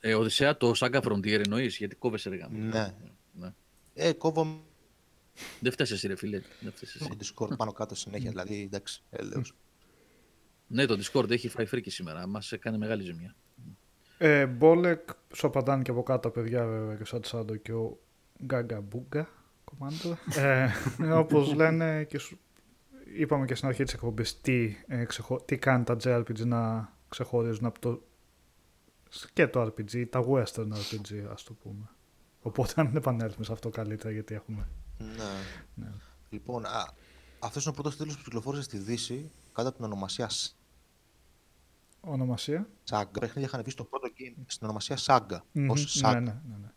Ε, 0.00 0.14
Οδυσσέα, 0.14 0.56
το 0.56 0.72
Saga 0.76 1.02
Frontier 1.02 1.44
εννοείς, 1.44 1.76
γιατί 1.76 1.94
κόβεσαι 1.94 2.28
ρε 2.28 2.46
Ναι. 2.50 2.94
ναι. 3.32 3.54
Ε, 3.94 4.12
κόβω... 4.12 4.64
Δεν 5.60 5.72
φταίει 5.72 5.86
εσύ 5.90 6.06
ρε 6.06 6.16
φίλε. 6.16 6.42
Δεν 6.60 6.72
φταίει 6.72 6.90
εσύ. 6.94 7.32
Discord 7.34 7.56
πάνω 7.56 7.72
κάτω 7.72 7.94
συνέχεια, 7.94 8.30
δηλαδή 8.30 8.62
εντάξει, 8.62 9.02
έλεος. 9.10 9.54
Ναι, 10.66 10.86
το 10.86 10.98
Discord 11.02 11.30
έχει 11.30 11.48
φάει 11.48 11.66
φρίκη 11.66 11.90
σήμερα, 11.90 12.26
μας 12.26 12.52
έκανε 12.52 12.78
μεγάλη 12.78 13.02
ζημιά. 13.02 13.34
Ε, 14.18 14.46
Μπόλεκ, 14.46 15.08
σου 15.34 15.46
απαντάνε 15.46 15.82
και 15.82 15.90
από 15.90 16.02
κάτω 16.02 16.30
παιδιά 16.30 16.66
βέβαια 16.66 16.94
και 16.94 17.04
σαν 17.04 17.20
Τσάντο 17.20 17.56
και 17.56 17.72
ο 17.72 17.98
Γκάγκα 18.44 18.80
Μπούγκα, 18.80 19.28
κομμάντο. 19.64 20.16
ε, 20.34 20.68
όπως 21.22 21.54
λένε 21.54 22.04
και 22.04 22.18
σου... 22.18 22.38
είπαμε 23.16 23.44
και 23.44 23.54
στην 23.54 23.68
αρχή 23.68 23.84
της 23.84 23.92
εκπομπής 23.92 24.40
τι, 24.40 24.76
ε, 24.86 25.04
ξεχω... 25.04 25.40
τι 25.40 25.58
κάνει 25.58 25.84
τα 25.84 25.96
JRPG 26.04 26.46
να 26.46 26.92
ξεχωρίζουν 27.08 27.64
από 27.64 27.80
το 27.80 28.02
και 29.32 29.46
το 29.46 29.62
RPG, 29.62 30.04
τα 30.10 30.24
western 30.28 30.68
RPG 30.68 31.24
ας 31.32 31.42
το 31.42 31.52
πούμε. 31.52 31.88
Οπότε 32.42 32.72
αν 32.76 32.96
επανέλθουμε 32.96 33.44
σε 33.44 33.52
αυτό 33.52 33.68
καλύτερα 33.70 34.12
γιατί 34.12 34.34
έχουμε... 34.34 34.68
Ναι. 34.98 35.06
ναι. 35.74 35.90
Λοιπόν, 36.30 36.64
α, 36.66 36.92
αυτός 37.38 37.62
είναι 37.62 37.72
ο 37.72 37.74
πρώτος 37.74 37.96
τίτλος 37.96 38.16
που 38.16 38.22
κυκλοφόρησε 38.22 38.62
στη 38.62 38.78
Δύση 38.78 39.30
κάτω 39.52 39.68
από 39.68 39.76
την 39.76 39.86
ονομασία 39.86 40.30
Ονομασία. 42.06 42.68
Saga. 42.90 43.20
παιχνίδια 43.20 43.48
είχαν 43.48 43.60
βγει 43.60 43.70
στο 43.70 43.84
πρώτο 43.84 44.08
game 44.18 44.42
στην 44.46 44.66
ονομασία 44.66 44.98
Saga. 44.98 45.38
Mm-hmm. 45.54 45.70
Ως 45.70 46.02
Saga. 46.02 46.12
Ναι, 46.12 46.20
ναι, 46.20 46.40
ναι, 46.48 46.56
ναι. 46.60 46.68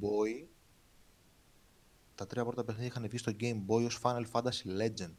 Boy. 0.00 0.46
Τα 2.14 2.26
τρία 2.26 2.44
πρώτα 2.44 2.64
παιχνίδια 2.64 2.88
είχαν 2.88 3.08
βγει 3.08 3.18
στο 3.18 3.32
Game 3.40 3.60
Boy 3.66 3.84
ως 3.84 3.98
Final 4.02 4.24
Fantasy 4.32 4.80
Legend. 4.80 5.14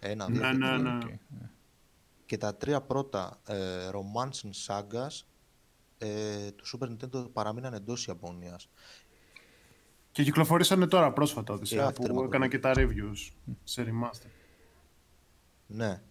Ένα, 0.00 0.26
δύο, 0.26 0.40
ναι, 0.40 0.52
ναι, 0.52 0.76
ναι. 0.78 0.98
Okay 1.02 1.18
και 2.26 2.36
τα 2.36 2.56
τρία 2.56 2.80
πρώτα 2.80 3.40
ε, 3.46 3.88
Romancing 3.90 4.50
Sagas 4.66 5.20
ε, 5.98 6.50
του 6.50 6.64
Super 6.72 6.88
Nintendo 6.88 7.32
παραμείναν 7.32 7.74
εντός 7.74 8.06
Ιαπωνίας. 8.06 8.68
Και 10.12 10.22
κυκλοφορήσανε 10.22 10.86
τώρα 10.86 11.12
πρόσφατα, 11.12 11.54
Οδυσσέα, 11.54 11.92
που 11.92 12.22
έκανα 12.22 12.48
και 12.48 12.58
τα 12.58 12.72
reviews 12.76 13.32
σε 13.64 13.84
remaster. 13.86 14.28
Ναι. 15.66 16.02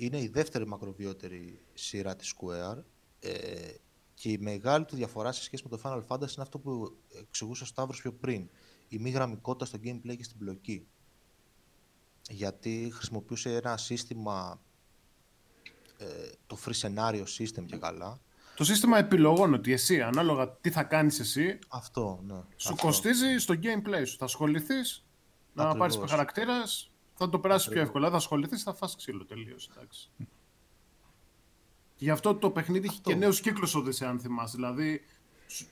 Είναι 0.00 0.20
η 0.20 0.28
δεύτερη 0.28 0.66
μακροβιότερη 0.66 1.60
σειρά 1.74 2.16
της 2.16 2.34
Square 2.36 2.82
ε, 3.20 3.74
και 4.14 4.30
η 4.30 4.38
μεγάλη 4.38 4.84
του 4.84 4.96
διαφορά 4.96 5.32
σε 5.32 5.42
σχέση 5.42 5.64
με 5.68 5.76
το 5.76 5.82
Final 5.84 6.04
Fantasy 6.06 6.32
είναι 6.32 6.42
αυτό 6.42 6.58
που 6.58 6.96
εξηγούσε 7.20 7.62
ο 7.62 7.66
Σταύρος 7.66 8.00
πιο 8.00 8.12
πριν. 8.12 8.48
Η 8.88 8.98
μη 8.98 9.10
γραμμικότητα 9.10 9.64
στο 9.64 9.78
gameplay 9.84 10.16
και 10.16 10.24
στην 10.24 10.38
πλοκή. 10.38 10.86
Γιατί 12.30 12.90
χρησιμοποιούσε 12.94 13.56
ένα 13.56 13.76
σύστημα 13.76 14.60
ε, 15.98 16.04
το 16.46 16.58
free 16.64 16.80
scenario 16.80 17.24
system 17.38 17.64
και 17.66 17.76
καλά. 17.76 18.20
Το 18.56 18.64
σύστημα 18.64 18.98
επιλογών 18.98 19.54
ότι 19.54 19.72
εσύ, 19.72 20.02
ανάλογα 20.02 20.50
τι 20.50 20.70
θα 20.70 20.82
κάνεις 20.82 21.20
εσύ, 21.20 21.58
αυτό, 21.68 22.20
ναι, 22.26 22.42
σου 22.56 22.72
αυτό. 22.72 22.86
κοστίζει 22.86 23.38
στο 23.38 23.54
gameplay 23.62 24.02
σου. 24.06 24.16
Θα 24.16 24.24
ασχοληθείς 24.24 25.06
να 25.52 25.76
πάρεις 25.76 25.98
χαρακτήρας, 26.08 26.90
θα 27.18 27.28
το 27.28 27.38
περάσει 27.38 27.70
πιο 27.70 27.80
εύκολα. 27.80 28.10
Θα 28.10 28.16
ασχοληθείς, 28.16 28.62
θα 28.62 28.74
φας 28.74 28.96
ξύλο 28.96 29.24
τελείως. 29.24 29.70
Γι' 31.96 32.10
αυτό 32.10 32.34
το 32.34 32.50
παιχνίδι 32.50 32.86
έχει 32.86 33.00
και 33.00 33.14
νέους 33.14 33.40
κύκλους 33.40 33.74
όδησε, 33.74 34.06
αν 34.06 34.20
θυμάσαι. 34.20 34.56
Δηλαδή, 34.56 35.00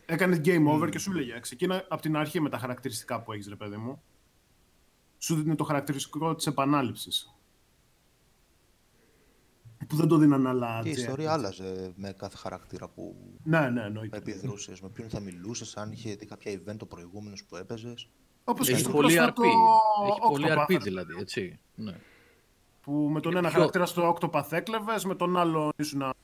έκανε 0.07 0.41
game 0.44 0.66
over 0.66 0.89
και 0.91 0.99
σου 0.99 1.12
λέγε 1.12 1.41
ξεκίνα 1.41 1.84
από 1.89 2.02
την 2.02 2.16
αρχή 2.16 2.41
με 2.41 2.49
τα 2.49 2.58
χαρακτηριστικά 2.58 3.23
που 3.23 3.33
έχεις, 3.33 3.49
ρε 3.49 3.57
παιδί 3.57 3.76
μου. 3.76 4.02
Σου 5.18 5.34
δίνει 5.34 5.55
το 5.55 5.65
χαρακτηριστικό 5.65 6.34
της 6.34 6.47
επανάληψης 6.47 7.36
που 9.89 9.97
δεν 9.97 10.08
το 10.08 10.16
δίναν 10.16 10.47
άλλα. 10.47 10.81
Και 10.83 10.89
η 10.89 10.92
ιστορία 10.92 11.33
άλλαζε 11.33 11.92
με 11.97 12.12
κάθε 12.12 12.36
χαρακτήρα 12.36 12.89
που 12.89 13.16
ναι, 13.42 13.70
ναι, 13.70 14.00
επιδρούσες. 14.10 14.81
Με 14.81 14.89
ποιον 14.89 15.08
θα 15.08 15.20
μιλούσες, 15.20 15.76
αν 15.76 15.92
είχε 15.92 16.15
δει 16.15 16.26
κάποια 16.26 16.52
event 16.52 16.76
το 16.76 16.86
προηγούμενο 16.86 17.36
που 17.49 17.57
έπαιζες. 17.57 18.08
Όπως 18.49 18.68
έχει 18.68 18.91
πολύ 18.91 19.16
RP. 19.18 19.42
Έχει 20.08 20.20
πολύ 20.28 20.47
RP 20.49 20.78
δηλαδή, 20.83 21.16
έτσι. 21.18 21.58
Ναι. 21.75 21.94
Που 22.83 22.92
με 22.92 23.20
τον 23.20 23.36
ένα 23.36 23.50
χαρακτήρα 23.50 23.86
στο 23.86 24.16
Octopath 24.20 24.52
έκλεβες, 24.52 25.05
με 25.05 25.15
τον 25.15 25.36
άλλο 25.36 25.73
ήσουν 25.76 25.99
να. 25.99 26.15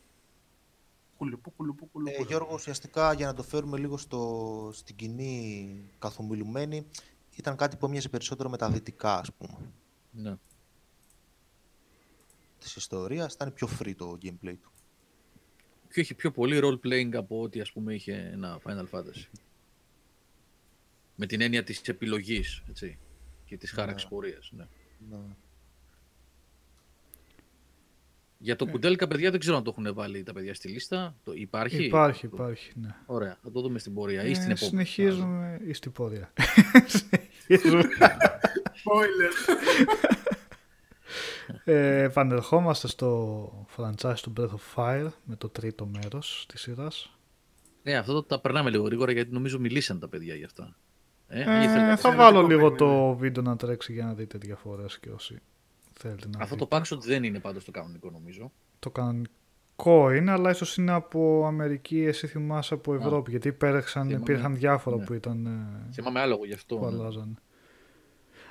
Ε, 2.04 2.22
Γιώργο, 2.26 2.54
ουσιαστικά 2.54 3.12
για 3.12 3.26
να 3.26 3.34
το 3.34 3.42
φέρουμε 3.42 3.78
λίγο 3.78 3.96
στο, 3.96 4.70
στην 4.72 4.96
κοινή 4.96 5.90
καθομιλουμένη, 5.98 6.86
ήταν 7.36 7.56
κάτι 7.56 7.76
που 7.76 7.86
έμοιαζε 7.86 8.08
περισσότερο 8.08 8.48
με 8.48 8.56
τα 8.56 8.70
δυτικά, 8.70 9.18
ας 9.18 9.32
πούμε. 9.32 9.56
Ναι 10.10 10.36
της 12.62 12.76
ιστορίας, 12.76 13.34
ήταν 13.34 13.52
πιο 13.52 13.68
free 13.78 13.94
το 13.96 14.18
gameplay 14.22 14.54
του. 14.62 14.72
Και 15.92 16.00
έχει 16.00 16.14
πιο 16.14 16.30
πολύ 16.30 16.60
role-playing 16.62 17.14
από 17.14 17.42
ό,τι 17.42 17.60
ας 17.60 17.72
πούμε 17.72 17.94
είχε 17.94 18.30
ένα 18.32 18.60
Final 18.64 18.86
Fantasy. 18.90 19.28
Με 21.14 21.26
την 21.26 21.40
έννοια 21.40 21.62
της 21.62 21.88
επιλογής, 21.88 22.62
έτσι, 22.68 22.98
και 23.44 23.56
της 23.56 23.70
χάραξης 23.70 24.10
ναι. 24.10 24.16
πορείας, 24.16 24.50
ναι. 24.52 24.66
ναι. 25.08 25.16
Για 28.38 28.56
το 28.56 28.66
κουντέλκα, 28.66 29.08
παιδιά, 29.08 29.30
δεν 29.30 29.40
ξέρω 29.40 29.56
αν 29.56 29.62
το 29.62 29.74
έχουν 29.76 29.94
βάλει 29.94 30.22
τα 30.22 30.32
παιδιά 30.32 30.54
στη 30.54 30.68
λίστα. 30.68 31.16
Το, 31.24 31.32
υπάρχει; 31.34 31.84
Υπάρχει, 31.84 32.26
υπάρχει, 32.26 32.72
ναι. 32.74 32.94
Ωραία, 33.06 33.38
θα 33.42 33.50
το 33.50 33.60
δούμε 33.60 33.78
στην 33.78 33.94
πορεία 33.94 34.24
ή 34.24 34.34
στην 34.34 34.50
ε, 34.50 34.52
επόμενη. 34.52 34.84
Συνεχίζουμε 34.86 35.60
ή 35.66 35.72
στην 35.72 35.92
πορεία. 35.92 36.32
Spoiler. 38.82 39.32
Ε, 41.64 42.02
επανερχόμαστε 42.02 42.88
στο 42.88 43.66
franchise 43.76 44.18
του 44.22 44.32
Breath 44.36 44.50
of 44.50 44.74
Fire 44.74 45.10
με 45.24 45.36
το 45.36 45.48
τρίτο 45.48 45.86
μέρος 45.86 46.46
της 46.48 46.60
σειράς. 46.60 47.16
Ναι, 47.82 47.96
αυτό 47.96 48.12
το, 48.12 48.22
τα 48.22 48.40
περνάμε 48.40 48.70
λίγο 48.70 48.84
γρήγορα 48.84 49.12
γιατί 49.12 49.32
νομίζω 49.32 49.58
μιλήσαν 49.58 49.98
τα 49.98 50.08
παιδιά 50.08 50.34
γι' 50.34 50.44
αυτά. 50.44 50.76
Ε, 51.34 51.92
ε, 51.92 51.96
θα 51.96 52.14
βάλω 52.14 52.42
λίγο 52.42 52.72
το 52.72 53.14
βίντεο 53.14 53.42
να 53.42 53.56
τρέξει 53.56 53.92
για 53.92 54.04
να 54.04 54.14
δείτε 54.14 54.38
διαφορές 54.38 54.98
και 54.98 55.10
όσοι 55.10 55.38
θέλετε 55.92 56.28
να 56.28 56.42
Αυτό 56.42 56.56
δείτε. 56.56 56.86
το 56.90 57.00
δεν 57.00 57.24
είναι 57.24 57.38
πάντως 57.38 57.64
το 57.64 57.70
κανονικό 57.70 58.10
νομίζω. 58.10 58.52
Το 58.78 58.90
κανονικό 58.90 60.12
είναι, 60.14 60.30
αλλά 60.30 60.50
ίσως 60.50 60.76
είναι 60.76 60.92
από 60.92 61.44
Αμερική, 61.46 62.04
εσύ 62.04 62.26
θυμάσαι 62.26 62.74
από 62.74 62.94
Ευρώπη, 62.94 63.30
γιατί 63.30 63.48
υπήρχαν, 63.48 64.10
υπήρχαν 64.10 64.56
διάφορα 64.56 64.96
ναι. 64.96 65.04
που 65.04 65.14
ήταν... 65.14 65.46
Ε, 65.46 65.92
θυμάμαι 65.92 66.20
άλογο 66.20 66.44
γι' 66.46 66.52
αυτό. 66.52 66.76
Που 66.76 66.90
ναι. 66.90 67.34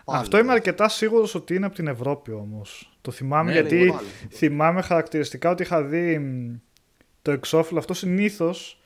Αυτό 0.05 0.37
είμαι 0.37 0.51
αρκετά 0.51 0.89
σίγουρος 0.89 1.35
ότι 1.35 1.55
είναι 1.55 1.65
από 1.65 1.75
την 1.75 1.87
Ευρώπη 1.87 2.31
όμως. 2.31 2.97
Το 3.01 3.11
θυμάμαι 3.11 3.51
ναι, 3.51 3.59
γιατί 3.59 3.93
θυμάμαι 4.29 4.81
χαρακτηριστικά 4.81 5.49
ότι 5.49 5.63
είχα 5.63 5.83
δει 5.83 6.21
το 7.21 7.31
εξώφυλλο 7.31 7.79
αυτό 7.79 7.93
συνήθως 7.93 8.80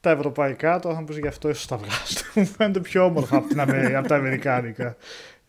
τα 0.00 0.10
ευρωπαϊκά, 0.10 0.78
τώρα 0.78 0.94
θα 0.94 1.00
μου 1.00 1.06
πεις 1.06 1.18
γι' 1.18 1.26
αυτό 1.26 1.48
ίσως 1.48 1.66
τα 1.66 1.76
βγάζετε. 1.76 2.22
Μου 2.40 2.46
φαίνεται 2.46 2.80
πιο 2.80 3.04
όμορφα 3.04 3.36
από, 3.36 3.48
την 3.48 3.60
από 3.96 4.08
τα 4.08 4.16
αμερικάνικα. 4.16 4.96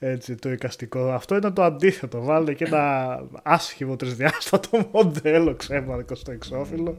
Έτσι, 0.03 0.35
το 0.35 0.51
εικαστικό. 0.51 1.11
Αυτό 1.11 1.35
ήταν 1.35 1.53
το 1.53 1.63
αντίθετο. 1.63 2.21
Βάλε 2.21 2.53
και 2.53 2.65
ένα 2.65 3.23
άσχημο 3.43 3.95
τρισδιάστατο 3.95 4.69
μοντέλο 4.93 5.55
ξέμαρκο 5.55 6.15
στο 6.15 6.31
εξώφυλλο 6.31 6.97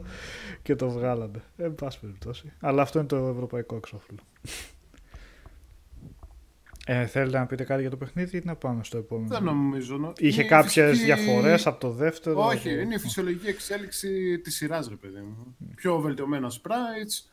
και 0.61 0.75
το 0.75 0.89
βγάλατε. 0.89 1.41
Ε, 1.57 1.67
πάση 1.67 1.99
περιπτώσει. 1.99 2.51
Αλλά 2.59 2.81
αυτό 2.81 2.99
είναι 2.99 3.07
το 3.07 3.15
ευρωπαϊκό 3.15 3.75
εξώφυλλο. 3.75 4.19
Ε, 6.85 7.05
θέλετε 7.05 7.37
να 7.37 7.45
πείτε 7.45 7.63
κάτι 7.63 7.81
για 7.81 7.89
το 7.89 7.97
παιχνίδι 7.97 8.37
ή 8.37 8.41
να 8.43 8.55
πάμε 8.55 8.83
στο 8.83 8.97
επόμενο; 8.97 9.27
Δεν 9.27 9.43
νομίζω. 9.43 10.13
Είχε 10.17 10.43
κάποιες 10.43 10.89
φυσική... 10.89 11.05
διαφορές 11.05 11.67
από 11.67 11.79
το 11.79 11.91
δεύτερο. 11.91 12.45
Όχι, 12.45 12.81
είναι 12.81 12.95
η 12.95 12.97
φυσιολογική 12.99 13.47
εξέλιξη 13.47 14.39
της 14.39 14.55
σειράς, 14.55 14.87
ρε 14.87 14.95
παιδί 14.95 15.19
μου. 15.19 15.55
Πιο 15.75 15.99
βελτιωμένα 15.99 16.51
sprites. 16.51 17.32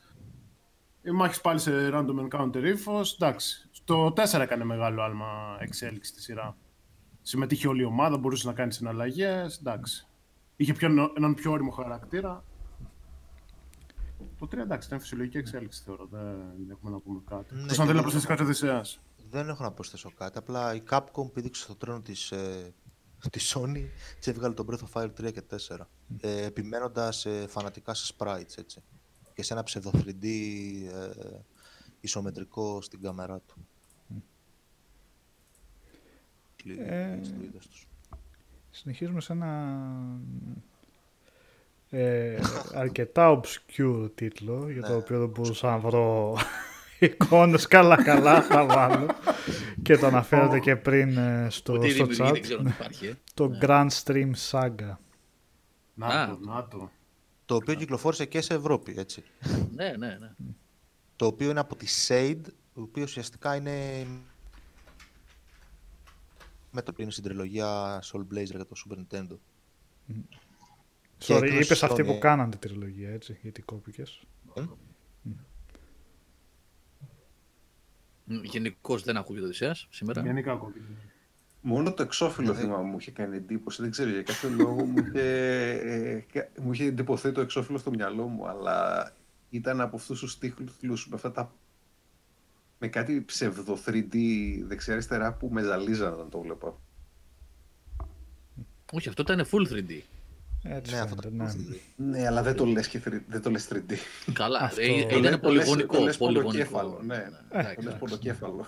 Οι 1.03 1.11
μάχες 1.11 1.41
πάλι 1.41 1.59
σε 1.59 1.89
random 1.93 2.27
encounter 2.29 2.63
ύφος. 2.63 3.13
Εντάξει. 3.13 3.69
Το 3.83 4.13
4 4.15 4.39
έκανε 4.39 4.63
μεγάλο 4.63 5.01
άλμα 5.01 5.57
εξέλιξη 5.59 6.11
στη 6.11 6.21
σειρά. 6.21 6.57
Συμμετείχε 7.21 7.67
όλη 7.67 7.81
η 7.81 7.85
ομάδα, 7.85 8.17
μπορούσες 8.17 8.45
να 8.45 8.53
κάνεις 8.53 8.75
συναλλαγές. 8.75 9.57
Εντάξει. 9.57 10.07
Είχε 10.55 10.73
πιο, 10.73 11.11
έναν 11.17 11.33
πιο 11.33 11.51
όριμο 11.51 11.71
χαρακτήρα. 11.71 12.43
Το 14.39 14.47
3 14.51 14.57
εντάξει, 14.57 14.87
ήταν 14.87 14.99
φυσιολογική 14.99 15.37
εξέλιξη 15.37 15.81
θεωρώ. 15.85 16.07
Δεν 16.11 16.69
έχουμε 16.69 16.91
να 16.91 16.99
πούμε 16.99 17.21
κάτι. 17.29 17.55
Ναι, 17.55 17.61
να 17.61 17.73
θέλει 17.73 17.93
να 17.93 18.01
προσθέσει 18.01 18.27
κάτι 18.27 18.43
Οδυσσέα. 18.43 18.81
Δεν 19.29 19.49
έχω 19.49 19.63
να 19.63 19.71
προσθέσω 19.71 20.11
κάτι. 20.17 20.37
Απλά 20.37 20.75
η 20.75 20.83
Capcom 20.89 21.31
πήδηξε 21.33 21.61
στο 21.61 21.75
τρένο 21.75 21.99
της 21.99 22.31
ε, 22.31 22.73
της 23.29 23.55
Sony 23.55 23.85
και 24.19 24.29
έβγαλε 24.29 24.53
τον 24.53 24.67
Breath 24.69 25.01
of 25.01 25.01
Fire 25.01 25.27
3 25.27 25.33
και 25.33 25.43
4. 25.67 25.77
Ε, 26.21 26.45
Επιμένοντας 26.45 27.25
ε, 27.25 27.45
φανατικά 27.47 27.93
σε 27.93 28.13
sprites 28.17 28.57
έτσι. 28.57 28.83
Και 29.41 29.47
σε 29.47 29.53
ένα 29.53 29.63
ψευδο 29.63 29.91
3D 29.93 30.25
ε, 30.25 31.09
ισομετρικό 32.01 32.81
στην 32.81 33.01
κάμερά 33.01 33.41
του. 33.47 33.67
Ε, 36.85 37.19
συνεχίζουμε 38.71 39.21
σε 39.21 39.33
ένα 39.33 39.81
ε, 41.89 42.39
αρκετά 42.73 43.39
obscure 43.39 44.11
τίτλο 44.15 44.69
για 44.69 44.81
το 44.81 44.89
ναι. 44.89 44.95
οποίο 44.95 45.19
δεν 45.19 45.29
μπορούσα 45.29 45.69
να 45.69 45.77
βρω 45.77 46.37
εικόνες 46.99 47.67
καλά 47.67 48.03
καλά 48.03 48.41
θα 48.41 48.65
βάλω 48.65 49.07
και 49.81 49.97
το 49.97 50.05
αναφέρατε 50.05 50.59
και 50.59 50.75
πριν 50.75 51.17
ε, 51.17 51.47
στο, 51.49 51.81
στο 51.89 52.07
chat 52.17 52.35
ε. 53.01 53.13
το 53.33 53.47
ναι. 53.47 53.57
Grand 53.61 53.89
Stream 54.03 54.31
Saga 54.51 54.95
να 55.93 56.27
το, 56.27 56.39
να 56.39 56.67
το. 56.67 56.91
Το 57.51 57.57
οποίο 57.57 57.75
κυκλοφόρησε 57.75 58.25
και 58.25 58.41
σε 58.41 58.53
Ευρώπη, 58.53 58.93
έτσι. 58.97 59.23
ναι, 59.75 59.89
ναι, 59.97 60.17
ναι. 60.19 60.31
Το 61.15 61.25
οποίο 61.25 61.49
είναι 61.49 61.59
από 61.59 61.75
τη 61.75 61.87
Shade, 62.07 62.41
το 62.73 62.81
οποίος 62.81 63.09
ουσιαστικά 63.09 63.55
είναι 63.55 64.07
με 66.71 66.81
το 66.81 66.93
είναι 66.97 67.11
στην 67.11 67.23
τριλογία 67.23 67.99
Soul 68.03 68.19
Blazer 68.19 68.45
για 68.45 68.65
το 68.65 68.75
Super 68.75 68.97
Nintendo. 68.97 69.37
Sorry, 71.19 71.59
είπες 71.63 71.83
αυτή 71.83 72.03
που 72.03 72.17
κάνανε 72.19 72.51
τη 72.51 72.57
τριλογία, 72.57 73.09
έτσι, 73.09 73.39
γιατί 73.41 73.61
κόπηκες. 73.61 74.23
Mm. 74.55 74.67
Γενικώς 78.43 79.03
δεν 79.03 79.17
ακούγεται 79.17 79.45
Οδυσσέας 79.45 79.87
σήμερα. 79.89 80.21
Γενικά 80.21 80.51
ακούγεται. 80.51 81.10
Μόνο 81.61 81.93
το 81.93 82.03
εξώφυλλο 82.03 82.53
ναι. 82.53 82.59
θυμάμαι 82.59 82.83
μου 82.83 82.97
είχε 82.99 83.11
κάνει 83.11 83.35
εντύπωση. 83.35 83.81
Δεν 83.81 83.91
ξέρω 83.91 84.09
για 84.09 84.23
κάποιο 84.23 84.49
λόγο 84.49 84.83
μου 84.83 84.93
είχε, 84.97 85.21
ε, 86.33 86.49
μου 86.61 86.73
είχε 86.73 86.83
εντυπωθεί 86.83 87.31
το 87.31 87.41
εξώφυλλο 87.41 87.77
στο 87.77 87.89
μυαλό 87.89 88.27
μου, 88.27 88.47
αλλά 88.47 89.11
ήταν 89.49 89.81
από 89.81 89.95
αυτούς 89.95 90.19
τους 90.19 90.37
τίτλου 90.37 90.97
με 91.07 91.15
αυτά 91.15 91.31
τα. 91.31 91.53
με 92.77 92.87
κάτι 92.87 93.21
ψευδο 93.21 93.77
3D 93.85 94.15
δεξιά-αριστερά 94.63 95.33
που 95.33 95.49
με 95.51 95.61
ζαλίζαν 95.61 96.17
να 96.17 96.29
το 96.29 96.39
βλέπω. 96.39 96.79
Όχι, 98.91 99.09
αυτό 99.09 99.21
ήταν 99.21 99.45
full 99.51 99.73
3D. 99.73 100.01
Έτσι 100.63 100.93
ναι, 100.93 100.99
αυτό 100.99 101.15
το 101.15 101.29
ναι. 101.29 101.53
ναι, 101.95 102.27
αλλά 102.27 102.41
δεν 102.41 102.55
το 102.55 102.65
λες, 102.65 102.87
και, 102.87 102.99
δεν 103.27 103.41
το 103.41 103.49
λες 103.49 103.67
3D. 103.73 103.93
Καλά, 104.33 104.59
αυτό... 104.59 104.81
Ε, 104.81 105.17
ήταν 105.17 105.39
πολυγωνικό. 105.39 105.97
Το 105.97 106.03
λες 106.03 106.17
ποντοκέφαλο, 106.17 107.01
ναι. 107.03 107.15
ναι. 107.15 107.73
Το 107.75 107.81
λες 107.81 107.93
ποντοκέφαλο. 107.93 108.67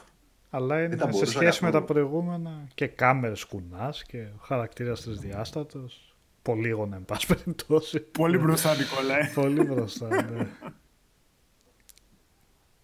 Αλλά 0.55 0.83
είναι 0.83 1.11
σε 1.11 1.25
σχέση 1.25 1.63
με 1.63 1.71
τα 1.71 1.83
προηγούμενα 1.83 2.67
και 2.73 2.87
κάμερες 2.87 3.45
κουνάς 3.45 4.03
και 4.03 4.21
ο 4.21 4.39
χαρακτήρας 4.41 5.01
της 5.01 5.19
διάστατος. 5.19 6.15
Πολύγωνα, 6.41 6.95
εν 6.95 7.05
πάση 7.05 7.27
περιπτώσει. 7.27 7.99
Πολύ 7.99 8.37
μπροστά, 8.37 8.75
Νικόλα. 8.75 9.31
Πολύ 9.33 9.63
μπροστά, 9.63 10.07
ναι. 10.07 10.49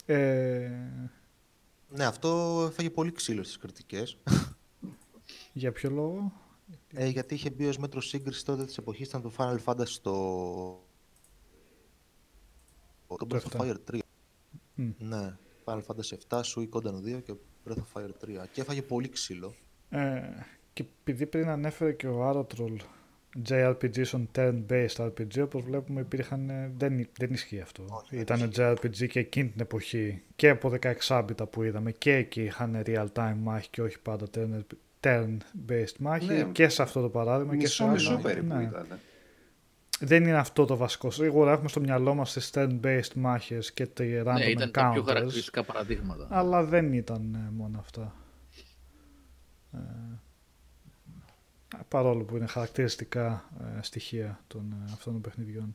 Ε... 0.06 0.72
Ναι, 1.90 2.06
αυτό 2.06 2.64
έφαγε 2.72 2.90
πολύ 2.90 3.12
ξύλο 3.12 3.44
στις 3.44 3.58
κριτικές. 3.58 4.18
Για 5.54 5.72
ποιο 5.72 5.90
λόγο; 5.90 6.32
Ε, 6.94 7.08
γιατί 7.08 7.34
είχε 7.34 7.50
μπει 7.50 7.66
ως 7.66 7.78
μέτρο 7.78 8.02
σύγκριση 8.02 8.46
τότε 8.46 8.66
της 8.66 8.78
εποχής, 8.78 9.08
ήταν 9.08 9.22
το 9.22 9.32
Final 9.38 9.58
Fantasy 9.66 9.88
στο... 9.88 10.14
Το 13.08 13.28
Breath 13.30 13.58
of 13.58 13.62
Fire 13.62 13.76
3. 13.92 14.00
Mm. 14.78 14.94
Ναι, 14.98 15.38
Final 15.66 15.82
Fantasy 15.88 16.18
7, 16.30 16.42
Sui 16.42 16.70
Kodan 16.70 17.18
2 17.18 17.22
και 17.24 17.34
Breath 17.70 18.00
of 18.00 18.02
Fire 18.02 18.42
3. 18.44 18.46
Και 18.52 18.62
έφαγε 18.62 18.82
πολύ 18.82 19.10
ξύλο. 19.10 19.54
Ε, 19.90 20.22
και 20.74 20.86
επειδή 21.02 21.26
πριν 21.26 21.50
ανέφερε 21.50 21.92
και 21.92 22.08
ο 22.08 22.30
Arotroll 22.30 22.76
JRPG 23.50 24.06
on 24.06 24.26
turn-based 24.36 24.96
RPG, 24.96 25.42
όπως 25.44 25.64
βλέπουμε 25.64 26.02
υπήρχαν, 26.02 26.50
ε, 26.50 26.72
δεν, 26.78 27.08
δεν 27.18 27.34
ισχύει 27.34 27.60
αυτό. 27.62 27.86
Όχι, 27.90 28.18
Ήταν 28.18 28.52
JRPG 28.56 29.08
και 29.08 29.20
εκείνη 29.20 29.50
την 29.50 29.62
εποχή 29.62 30.22
και 30.36 30.50
από 30.50 30.74
16 31.08 31.26
bit 31.26 31.50
που 31.50 31.64
είδαμε 31.64 31.92
και 31.92 32.16
εκεί 32.16 32.42
είχαν 32.42 32.84
real-time 32.86 33.36
μάχη 33.38 33.70
και 33.70 33.82
όχι 33.82 34.00
πάντα 34.00 34.26
turn-based 35.00 35.96
μάχη 36.00 36.34
ναι, 36.34 36.44
και 36.44 36.70
σε 36.70 36.82
αυτό 36.82 37.02
το 37.02 37.10
παράδειγμα 37.10 37.58
και 37.58 37.68
σε 37.68 37.84
άλλο. 37.84 38.20
περίπου 38.24 38.54
ναι. 38.54 38.64
ήταν. 38.64 39.00
Δεν 40.00 40.24
είναι 40.24 40.38
αυτό 40.38 40.66
το 40.66 40.76
βασικό. 40.76 41.12
Σίγουρα 41.12 41.52
έχουμε 41.52 41.70
στο 41.70 41.80
μυαλό 41.80 42.14
μας 42.14 42.34
τις 42.34 42.52
turn-based 42.54 43.14
μάχες 43.16 43.74
και 43.74 43.88
τα 43.88 44.04
random 44.04 44.38
ναι, 44.38 44.46
ήταν 44.46 44.72
τα 44.72 44.90
πιο 44.94 45.04
χαρακτηριστικά 45.04 45.64
παραδείγματα. 45.64 46.28
Αλλά 46.30 46.64
δεν 46.64 46.94
ήταν 46.94 47.34
ε, 47.34 47.52
μόνο 47.52 47.80
αυτά. 47.80 48.16
Ε, 49.74 49.78
παρόλο 51.88 52.24
που 52.24 52.36
είναι 52.36 52.46
χαρακτηριστικά 52.46 53.50
ε, 53.78 53.82
στοιχεία 53.82 54.40
των 54.48 54.72
ε, 54.72 54.92
αυτών 54.94 55.14
των 55.14 55.22
παιχνιδιών. 55.22 55.72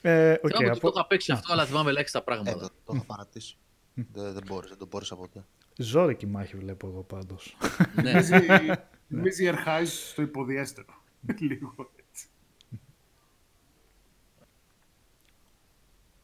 Ε, 0.00 0.32
okay, 0.32 0.50
Θέλω 0.56 0.72
από... 0.72 0.80
το 0.80 0.92
είχα 0.94 1.06
παίξει 1.06 1.32
αυτό, 1.32 1.52
αλλά 1.52 1.66
θυμάμαι 1.66 1.90
ελάχιστα 1.90 2.22
πράγματα. 2.22 2.50
Ε, 2.50 2.68
το 2.84 2.92
είχα 2.94 3.04
παρατήσει. 3.04 3.56
δεν, 3.94 4.32
δεν 4.32 4.42
μπόρεσα, 4.46 4.74
δεν 4.78 4.88
μπόρεσα 4.90 5.16
ποτέ. 5.16 5.44
Ζόρικη 5.76 6.26
μάχη 6.26 6.56
βλέπω 6.56 6.86
εγώ 6.86 7.02
πάντως. 7.02 7.56
ναι. 8.02 8.12
Νομίζει 9.08 9.44
η 9.44 9.84
στο 9.84 10.22
υποδιέστερο. 10.22 11.04
Λίγο 11.48 11.74
έτσι. 11.96 12.26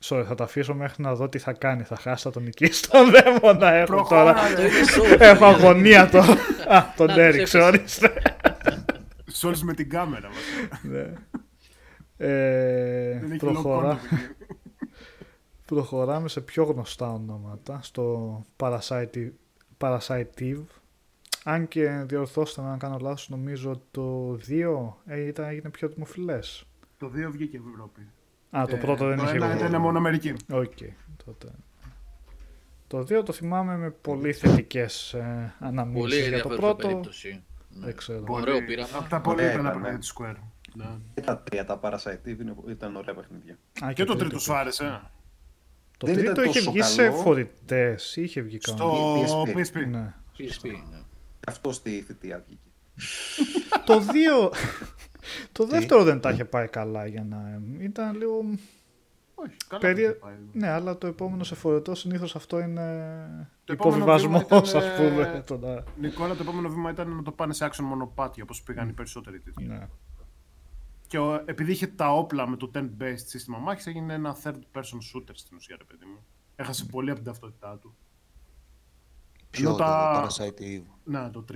Sorry, 0.05 0.25
θα 0.27 0.35
τα 0.35 0.45
αφήσω 0.45 0.75
μέχρι 0.75 1.03
να 1.03 1.15
δω 1.15 1.29
τι 1.29 1.39
θα 1.39 1.53
κάνει. 1.53 1.83
Θα 1.83 1.97
χάσει, 1.97 2.23
θα 2.23 2.31
τον 2.31 2.43
νικήσει 2.43 2.91
τον 2.91 3.11
δαίμονα. 3.11 3.73
Έχω 3.73 4.07
τώρα. 4.09 4.37
Έχω 5.19 5.45
αγωνία 5.45 6.09
το. 6.09 6.19
Α, 6.69 6.85
τον 6.97 7.09
έριξε, 7.09 7.59
ορίστε. 7.59 8.13
Σόλς 9.33 9.63
με 9.63 9.75
την 9.75 9.91
κάμερα. 9.91 10.29
Ναι. 10.83 11.13
Ε, 12.17 13.21
προχωρά. 13.39 14.01
Προχωράμε 15.65 16.29
σε 16.29 16.41
πιο 16.41 16.65
γνωστά 16.65 17.13
ονόματα. 17.13 17.81
Στο 17.83 18.45
Parasitive. 19.79 20.63
Αν 21.45 21.69
και 21.69 21.89
διορθώστε 21.89 22.63
με 22.63 22.69
αν 22.69 22.79
κάνω 22.79 22.99
λάθος, 23.01 23.29
νομίζω 23.29 23.83
το 23.91 24.39
2 24.49 24.93
ε, 25.07 25.21
ήταν, 25.27 25.49
έγινε 25.49 25.71
πιο 25.71 25.89
δημοφιλές. 25.89 26.65
Το 26.99 27.07
2 27.07 27.31
βγήκε 27.31 27.61
в 27.61 27.69
Ευρώπη. 27.73 28.09
Α, 28.51 28.65
το 28.69 28.77
πρώτο 28.77 29.07
δεν 29.07 29.19
είχε 29.19 29.39
βγει. 29.39 29.67
Ήταν 29.67 29.81
μόνο 29.81 29.99
Αμερική. 29.99 30.35
Οκ, 30.51 30.73
τότε. 31.25 31.49
Το 32.87 32.99
2 32.99 33.25
το 33.25 33.33
θυμάμαι 33.33 33.77
με 33.77 33.91
πολύ 33.91 34.33
θετικές 34.33 35.13
ε, 35.13 35.55
αναμνήσεις 35.59 36.29
για 36.29 36.43
το 36.43 36.49
πρώτο. 36.49 36.87
Περίπτωση. 36.87 37.43
Δεν 37.69 37.87
ναι. 37.87 37.93
ξέρω. 37.93 38.25
Ωραίο 38.29 38.65
πείραμα. 38.65 38.99
Από 38.99 39.09
τα 39.09 39.21
πολύ 39.21 39.45
ήταν 39.45 39.81
ναι. 39.81 39.99
τη 39.99 40.09
Square. 40.15 40.37
Ναι. 40.75 40.87
Και 41.15 41.21
τα 41.21 41.39
τρία, 41.39 41.65
τα 41.65 41.81
Parasite 41.83 42.69
ήταν 42.69 42.97
ωραία 42.97 43.15
παιχνίδια. 43.15 43.59
Α, 43.85 43.93
και, 43.93 44.05
το 44.05 44.17
τρίτο 44.17 44.39
σου 44.39 44.55
άρεσε. 44.55 45.03
Το 45.99 46.07
δεν 46.07 46.17
τρίτο 46.17 46.43
είχε 46.43 46.61
βγει 46.61 46.83
σε 46.83 47.11
φορητές. 47.11 48.17
Είχε 48.17 48.41
βγει 48.41 48.59
κανένα. 48.59 49.27
Στο 49.27 49.43
PSP. 49.43 49.87
Ναι. 49.89 50.15
PSP, 50.39 50.71
ναι. 50.91 51.02
Αυτό 51.47 51.73
στη 51.73 52.01
θητεία 52.01 52.45
βγήκε. 52.47 52.69
το 53.87 54.03
2. 54.51 54.53
το 55.53 55.67
δεύτερο 55.67 56.03
δεν 56.03 56.21
τα 56.21 56.31
είχε 56.31 56.45
πάει 56.45 56.69
καλά 56.69 57.07
για 57.07 57.25
να. 57.25 57.63
ήταν 57.79 58.17
λίγο. 58.17 58.45
Όχι, 59.35 59.57
καλά 59.69 59.81
Περί... 59.81 60.19
Ναι, 60.53 60.69
αλλά 60.69 60.99
το 60.99 61.07
επόμενο 61.07 61.45
σε 61.45 61.55
φορετό 61.55 61.95
συνήθως 61.95 62.37
αυτό 62.37 62.59
είναι 62.59 63.49
υποβιβασμός, 63.69 64.75
ας 64.75 64.85
πούμε. 64.97 65.45
Το... 65.47 65.85
Νικόλα, 66.01 66.35
το 66.35 66.43
επόμενο 66.43 66.69
βήμα 66.69 66.91
ήταν 66.91 67.17
να 67.17 67.23
το 67.23 67.33
πάνε 67.33 67.53
σε 67.53 67.69
action 67.71 67.83
μονοπάτια 67.83 68.43
όπως 68.43 68.63
πήγαν 68.63 68.89
οι 68.89 68.93
περισσότεροι 68.93 69.41
τίτλοι. 69.41 69.67
Ναι. 69.67 69.89
Και 71.07 71.19
ο, 71.19 71.43
επειδή 71.45 71.73
είχε 71.73 71.87
τα 71.87 72.13
όπλα 72.13 72.49
με 72.49 72.57
το 72.57 72.71
10-based 72.75 73.15
σύστημα 73.15 73.59
μάχης, 73.59 73.87
έγινε 73.87 74.15
ένα 74.15 74.37
third 74.43 74.61
person 74.73 74.99
shooter 75.13 75.33
στην 75.33 75.57
ουσία, 75.57 75.77
ρε 75.79 75.85
παιδί 75.85 76.05
μου. 76.05 76.25
Έχασε 76.57 76.85
πολύ 76.85 77.11
από 77.11 77.19
την 77.19 77.29
ταυτότητά 77.29 77.79
του. 77.79 77.97
Ποιο 79.53 79.75
τα... 79.75 80.27
το 80.29 80.45
Parasite 80.45 80.63
Eve. 80.63 80.83
Ναι, 81.05 81.31
το 81.31 81.45
3. 81.53 81.55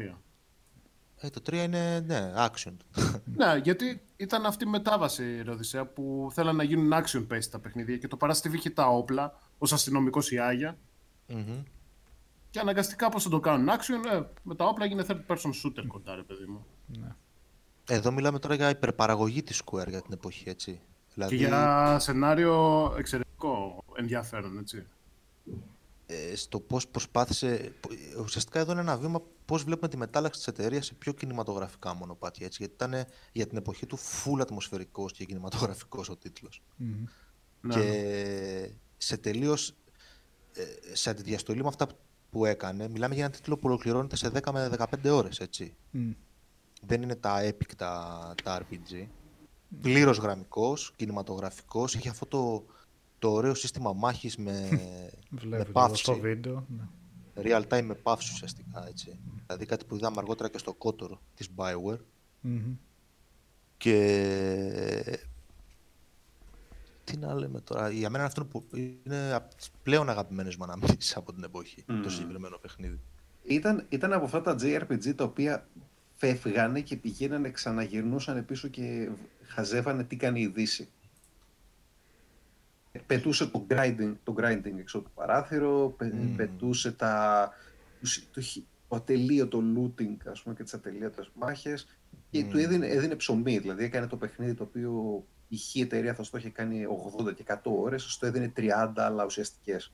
Ε, 1.21 1.31
το 1.31 1.41
3 1.47 1.53
είναι, 1.53 2.01
ναι, 2.01 2.33
action. 2.37 2.73
ναι, 3.37 3.61
γιατί 3.63 4.03
ήταν 4.17 4.47
αυτή 4.47 4.65
η 4.65 4.69
μετάβαση, 4.69 5.43
η 5.47 5.49
Οδυσσέα, 5.49 5.87
που 5.87 6.29
θέλανε 6.33 6.57
να 6.57 6.63
γίνουν 6.63 6.93
action-based 6.93 7.45
τα 7.51 7.59
παιχνίδια 7.59 7.97
και 7.97 8.09
το 8.09 8.17
Parasite 8.21 8.53
είχε 8.53 8.71
τα 8.71 8.87
όπλα, 8.87 9.39
ως 9.59 9.73
αστυνομικός 9.73 10.31
η 10.31 10.39
Άγια. 10.39 10.79
Mm-hmm. 11.29 11.63
Και 12.51 12.59
αναγκαστικά 12.59 13.09
πώς 13.09 13.23
θα 13.23 13.29
το 13.29 13.41
κάνουν 13.41 13.69
action, 13.69 14.13
ε, 14.13 14.21
με 14.43 14.55
τα 14.55 14.65
όπλα 14.65 14.85
έγινε 14.85 15.05
third 15.09 15.21
person 15.27 15.51
shooter 15.65 15.85
κοντά, 15.87 16.15
ρε 16.15 16.23
παιδί 16.23 16.45
μου. 16.45 16.67
Ναι. 16.87 17.15
Εδώ 17.89 18.11
μιλάμε 18.11 18.39
τώρα 18.39 18.55
για 18.55 18.71
υπερπαραγωγή 18.71 19.43
της 19.43 19.63
Square 19.65 19.89
για 19.89 20.03
την 20.03 20.13
εποχή, 20.13 20.49
έτσι. 20.49 20.81
Δηλαδή... 21.15 21.37
Και 21.37 21.47
για 21.47 21.97
σενάριο 21.99 22.95
εξαιρετικό 22.99 23.85
ενδιαφέρον, 23.97 24.59
έτσι. 24.59 24.87
Ε, 26.07 26.37
στο 26.37 26.61
πώς 26.61 26.89
προσπάθησε... 26.89 27.73
Ουσιαστικά 28.23 28.59
εδώ 28.59 28.73
είναι 28.73 28.81
ένα 28.81 28.97
βήμα 28.97 29.23
πώς 29.45 29.63
βλέπουμε 29.65 29.89
τη 29.89 29.97
μετάλλαξη 29.97 30.39
της 30.39 30.49
εταιρείας 30.49 30.87
σε 30.87 30.95
πιο 30.95 31.13
κινηματογραφικά 31.13 31.95
μονοπάτια, 31.95 32.47
έτσι. 32.47 32.57
Γιατί 32.61 32.75
ήταν 32.75 33.07
για 33.33 33.47
την 33.47 33.57
εποχή 33.57 33.87
του 33.87 33.99
full 33.99 34.41
ατμοσφαιρικός 34.41 35.13
και 35.13 35.25
κινηματογραφικός 35.25 36.09
ο 36.09 36.17
τίτλος. 36.17 36.63
Mm. 36.81 36.85
Και 37.69 37.79
ναι. 37.79 38.71
σε 38.97 39.17
τελείως... 39.17 39.75
Ε, 40.53 40.95
σε 40.95 41.11
αντιδιαστολή 41.11 41.63
με 41.63 41.69
αυτά 41.69 41.87
που 42.31 42.45
έκανε, 42.45 42.89
μιλάμε 42.89 43.15
για 43.15 43.25
ένα 43.25 43.33
τίτλο 43.33 43.57
που 43.57 43.69
ολοκληρώνεται 43.69 44.17
σε 44.17 44.31
10 44.35 44.53
με 44.53 44.71
15 44.79 45.11
ώρες, 45.11 45.41
έτσι. 45.41 45.77
Mm 45.95 46.15
δεν 46.87 47.03
είναι 47.03 47.15
τα 47.15 47.49
epic 47.49 47.75
τα, 47.77 48.35
τα 48.43 48.61
RPG. 48.61 49.07
Πλήρως 49.81 50.19
γραμμικός, 50.19 50.93
κινηματογραφικός. 50.97 51.95
Έχει 51.95 52.09
αυτό 52.09 52.27
το, 52.27 52.65
το 53.19 53.31
ωραίο 53.31 53.55
σύστημα 53.55 53.93
μάχης 53.93 54.37
με, 54.37 54.69
με 55.45 55.65
παύση. 55.65 56.03
στο 56.03 56.15
βίντεο. 56.15 56.67
Ναι. 56.69 56.83
Real 57.43 57.63
time 57.69 57.83
με 57.83 57.95
παύση 57.95 58.33
ουσιαστικά. 58.33 58.87
Έτσι. 58.89 59.19
Δηλαδή 59.47 59.67
κάτι 59.67 59.85
που 59.85 59.97
είδαμε 59.97 60.17
αργότερα 60.19 60.49
και 60.49 60.59
στο 60.59 60.75
κότορο 60.75 61.21
της 61.35 61.49
Bioware. 61.57 62.01
Και 63.77 65.19
τι 67.05 67.17
να 67.17 67.35
λέμε 67.35 67.61
τώρα. 67.61 67.91
Για 67.91 68.11
μένα 68.11 68.25
αυτό 68.25 68.49
είναι 69.05 69.33
από 69.35 69.55
τις 69.55 69.71
πλέον 69.83 70.09
αγαπημένες 70.09 70.57
μου 70.57 70.65
αναμνήσεις 70.65 71.17
από 71.17 71.33
την 71.33 71.45
εποχή. 71.45 71.85
Το 72.03 72.11
συγκεκριμένο 72.11 72.59
παιχνίδι. 72.59 73.01
Ήταν, 73.43 73.87
ήταν 73.89 74.13
από 74.13 74.25
αυτά 74.25 74.41
τα 74.43 74.57
JRPG 74.61 75.15
τα 75.15 75.25
οποία 75.25 75.69
φεύγανε 76.17 76.81
και 76.81 76.97
πηγαίνανε, 76.97 77.51
ξαναγυρνούσαν 77.51 78.45
πίσω 78.45 78.69
και 78.69 79.09
χαζεύανε 79.43 80.05
τι 80.05 80.17
κάνει 80.17 80.41
η 80.41 80.47
Δύση. 80.47 80.89
Πετούσε 83.07 83.47
το 83.47 83.67
grinding, 83.71 84.15
το 84.25 84.35
grinding 84.39 84.79
έξω 84.79 85.03
το 85.03 85.11
παράθυρο, 85.15 85.97
πετούσε 86.37 86.93
τα, 86.93 87.51
το, 88.33 88.41
το 88.89 88.97
ατελείωτο 88.97 89.63
looting 89.77 90.17
ας 90.31 90.43
πούμε, 90.43 90.55
και 90.55 90.63
τις 90.63 90.75
ατελείωτες 90.75 91.31
μάχες 91.35 91.87
και 92.31 92.45
του 92.45 92.59
έδινε, 92.59 92.87
έδινε 92.87 93.15
ψωμί, 93.15 93.59
δηλαδή 93.59 93.85
έκανε 93.85 94.07
το 94.07 94.17
παιχνίδι 94.17 94.55
το 94.55 94.63
οποίο 94.63 95.25
η 95.49 95.57
χή 95.57 95.81
εταιρεία 95.81 96.15
θα 96.15 96.23
στο 96.23 96.39
είχε 96.39 96.51
κάνει 96.51 96.85
80 97.27 97.35
και 97.35 97.45
100 97.47 97.57
ώρες, 97.63 98.03
στο 98.03 98.27
έδινε 98.27 98.53
30 98.57 98.93
αλλά 98.97 99.25
ουσιαστικές. 99.25 99.93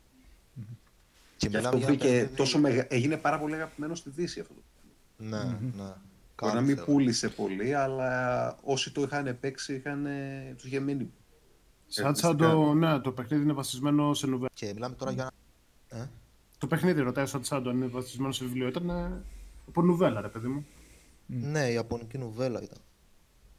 Και, 1.37 1.49
και 1.49 1.57
αυτό 1.57 1.79
πήγε 1.79 2.29
τόσο 2.37 2.59
μεγα... 2.59 2.87
έγινε 2.89 3.17
πάρα 3.17 3.39
πολύ 3.39 3.55
αγαπημένο 3.55 3.95
στη 3.95 4.11
Δύση 4.11 4.41
αυτό. 4.41 4.55
Ναι, 5.17 5.45
ναι. 5.77 5.93
Μπορεί 6.43 6.55
να 6.55 6.61
μην 6.61 6.85
πούλησε 6.85 7.29
πολύ, 7.29 7.75
αλλά 7.75 8.57
όσοι 8.63 8.93
το 8.93 9.03
είχαν 9.03 9.37
παίξει 9.41 9.75
είχαν 9.75 10.07
τους 10.57 10.67
γεμμένοι. 10.67 11.13
Σαν, 11.95 12.17
σαν 12.17 12.37
το, 12.37 12.75
ναι, 12.75 12.99
το 12.99 13.13
παιχνίδι 13.13 13.43
είναι 13.43 13.53
βασισμένο 13.53 14.15
σε 14.15 14.27
νουβέλα. 14.27 14.51
Και 14.55 14.73
μιλάμε 14.75 14.95
τώρα 14.95 15.11
για 15.11 15.31
ε; 15.89 16.07
Το 16.59 16.67
παιχνίδι 16.67 17.01
ρωτάει 17.01 17.27
σαν 17.27 17.45
σαν 17.45 17.63
το 17.63 17.71
είναι 17.71 17.87
βασισμένο 17.87 18.33
σε 18.33 18.45
βιβλίο. 18.45 18.67
Ήταν 18.67 18.91
από 19.69 19.83
νουβέλα, 19.83 20.21
ρε 20.21 20.29
παιδί 20.29 20.49
μου. 20.49 20.67
Ναι, 21.27 21.69
η 21.69 21.73
Ιαπωνική 21.73 22.19
νουβέλα 22.19 22.63
ήταν. 22.63 22.79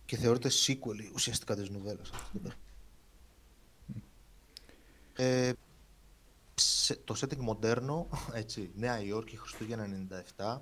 Και 0.06 0.18
θεωρείται 0.18 0.50
sequel 0.50 1.14
ουσιαστικά 1.14 1.56
της 1.56 1.70
νουβέλας. 1.70 2.10
Ε, 5.14 5.52
το 7.04 7.16
setting 7.20 7.38
μοντέρνο, 7.38 8.08
έτσι, 8.34 8.72
Νέα 8.76 9.02
Υόρκη, 9.02 9.38
Χριστούγεννα 9.38 9.88
97, 10.38 10.62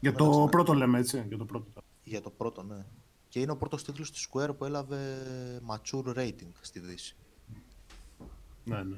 για 0.00 0.12
το 0.12 0.48
πρώτο 0.50 0.74
λέμε 0.74 0.98
έτσι, 0.98 1.24
για 1.28 1.38
το 1.38 1.44
πρώτο. 1.44 1.66
Για 2.04 2.20
το 2.20 2.30
πρώτο, 2.30 2.62
ναι. 2.62 2.84
Και 3.30 3.40
είναι 3.40 3.52
ο 3.52 3.56
πρώτος 3.56 3.84
τίτλος 3.84 4.10
της 4.10 4.28
Square 4.30 4.56
που 4.58 4.64
έλαβε 4.64 4.98
mature 5.70 6.16
rating 6.16 6.50
στη 6.60 6.80
Δύση. 6.80 7.16
Ναι, 8.64 8.82
ναι. 8.82 8.96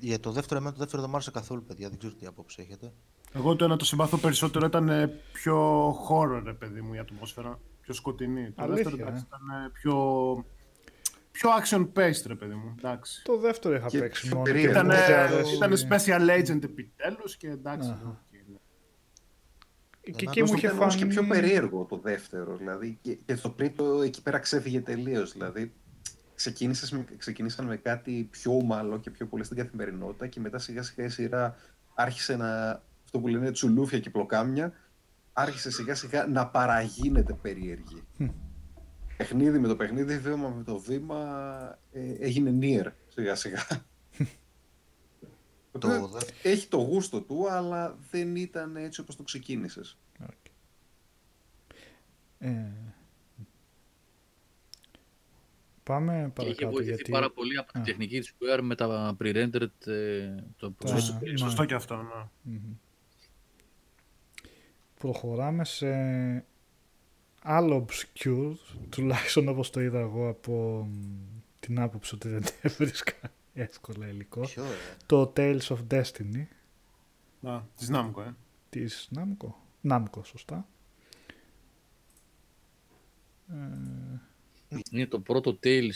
Για 0.00 0.20
το 0.20 0.32
δεύτερο, 0.32 0.60
εμένα 0.60 0.74
το 0.74 0.78
δεύτερο 0.80 1.02
δεν 1.02 1.10
μ' 1.10 1.14
άρεσε 1.14 1.30
καθόλου, 1.30 1.64
παιδιά. 1.64 1.88
Δεν 1.88 1.98
ξέρω 1.98 2.14
τι 2.14 2.26
απόψη 2.26 2.62
έχετε. 2.62 2.92
Εγώ 3.32 3.56
το 3.56 3.64
ένα 3.64 3.76
το 3.76 3.84
συμπάθω 3.84 4.16
περισσότερο 4.16 4.66
ήταν 4.66 5.10
πιο 5.32 5.88
horror, 5.90 6.42
ρε 6.44 6.52
παιδί 6.52 6.80
μου, 6.80 6.94
η 6.94 6.98
ατμόσφαιρα. 6.98 7.60
Πιο 7.80 7.94
σκοτεινή. 7.94 8.50
Το 8.50 8.66
δεύτερο 8.66 8.96
ε. 8.96 9.00
ήταν 9.00 9.72
πιο 9.72 9.94
πιο 11.30 11.50
action 11.62 11.88
paced, 11.94 12.26
ρε 12.26 12.34
παιδί 12.34 12.54
μου. 12.54 12.74
Εντάξει. 12.78 13.22
Το 13.24 13.38
δεύτερο 13.38 13.74
είχα 13.74 13.86
και 13.86 13.98
παίξει 13.98 14.34
μόνο. 14.34 14.58
Ήταν, 14.58 14.90
ήταν 15.54 15.72
special 15.88 16.40
agent 16.40 16.62
επιτέλους 16.62 17.36
και 17.36 17.48
εντάξει. 17.48 17.96
Και 20.16 20.24
εκεί 20.28 20.42
μου 20.42 20.54
είχε 20.54 20.68
φάνει... 20.68 20.94
και 20.94 21.06
πιο 21.06 21.26
περίεργο 21.26 21.84
το 21.84 21.98
δεύτερο, 21.98 22.56
δηλαδή. 22.56 22.98
Και, 23.02 23.14
και 23.14 23.34
το 23.34 23.50
τρίτο 23.50 24.02
εκεί 24.02 24.22
πέρα 24.22 24.38
ξέφυγε 24.38 24.80
τελείως. 24.80 25.32
Δηλαδή, 25.32 25.72
ξεκίνησαν 27.18 27.66
με 27.66 27.76
κάτι 27.76 28.28
πιο 28.30 28.56
ομαλό 28.56 28.98
και 28.98 29.10
πιο 29.10 29.26
πολύ 29.26 29.44
στην 29.44 29.56
καθημερινότητα 29.56 30.26
και 30.26 30.40
μετά 30.40 30.58
σιγά 30.58 30.82
σιγά 30.82 31.06
η 31.06 31.08
σειρά 31.08 31.56
άρχισε 31.94 32.36
να, 32.36 32.82
αυτό 33.04 33.18
που 33.20 33.28
λένε 33.28 33.50
τσουλούφια 33.50 33.98
και 33.98 34.10
πλοκάμια, 34.10 34.72
άρχισε 35.32 35.70
σιγά 35.70 35.94
σιγά 35.94 36.26
να 36.26 36.46
παραγίνεται 36.46 37.32
περίεργη 37.32 38.02
παιχνίδι 39.18 39.58
με 39.58 39.68
το 39.68 39.76
παιχνίδι, 39.76 40.18
βήμα 40.18 40.48
με 40.48 40.62
το 40.62 40.78
βήμα, 40.78 41.18
ε, 41.92 42.00
έγινε 42.20 42.52
near 42.60 42.92
σιγά 43.08 43.34
σιγά. 43.34 43.66
Το... 45.78 46.18
Έχει 46.42 46.68
το 46.68 46.76
γούστο 46.76 47.20
του, 47.20 47.50
αλλά 47.50 47.98
δεν 48.10 48.36
ήταν 48.36 48.76
έτσι 48.76 49.00
όπως 49.00 49.16
το 49.16 49.22
ξεκίνησες. 49.22 49.98
Okay. 50.20 50.50
Ε... 52.38 52.64
Πάμε 55.82 56.12
παρακάτω. 56.12 56.42
Και 56.44 56.50
είχε 56.50 56.66
βοηθηθεί 56.66 56.94
γιατί... 56.94 57.10
πάρα 57.10 57.30
πολύ 57.30 57.58
από 57.58 57.72
την 57.72 57.82
τεχνική 57.82 58.18
της 58.18 58.34
Square 58.34 58.60
με 58.62 58.74
τα 58.74 59.16
pre-rendered. 59.20 59.86
Ε, 59.86 60.34
το 60.56 60.74
Σωστό 61.34 61.64
και 61.64 61.74
αυτό, 61.74 61.96
ναι. 61.96 62.28
Mm-hmm. 62.46 62.76
Προχωράμε 64.98 65.64
σε 65.64 65.86
άλλο 67.42 67.86
obscure, 67.86 68.54
τουλάχιστον 68.88 69.48
όπως 69.48 69.70
το 69.70 69.80
είδα 69.80 69.98
εγώ 69.98 70.28
από 70.28 70.88
την 71.60 71.80
άποψη 71.80 72.14
ότι 72.14 72.28
δεν 72.28 72.42
έβρισκα 72.62 73.32
εύκολα 73.60 74.08
υλικό. 74.08 74.40
Ποιο, 74.40 74.64
ε; 74.64 74.96
Το 75.06 75.32
Tales 75.36 75.60
of 75.60 75.78
Destiny. 75.90 76.46
Α, 77.42 77.60
της 77.76 77.90
Namco, 77.92 78.22
ε. 78.26 78.34
Της 78.68 79.10
Namco. 79.14 79.48
Namco, 79.88 80.24
σωστά. 80.24 80.68
Ε... 83.48 84.78
Είναι 84.90 85.06
το 85.06 85.20
πρώτο 85.20 85.58
Tales 85.62 85.92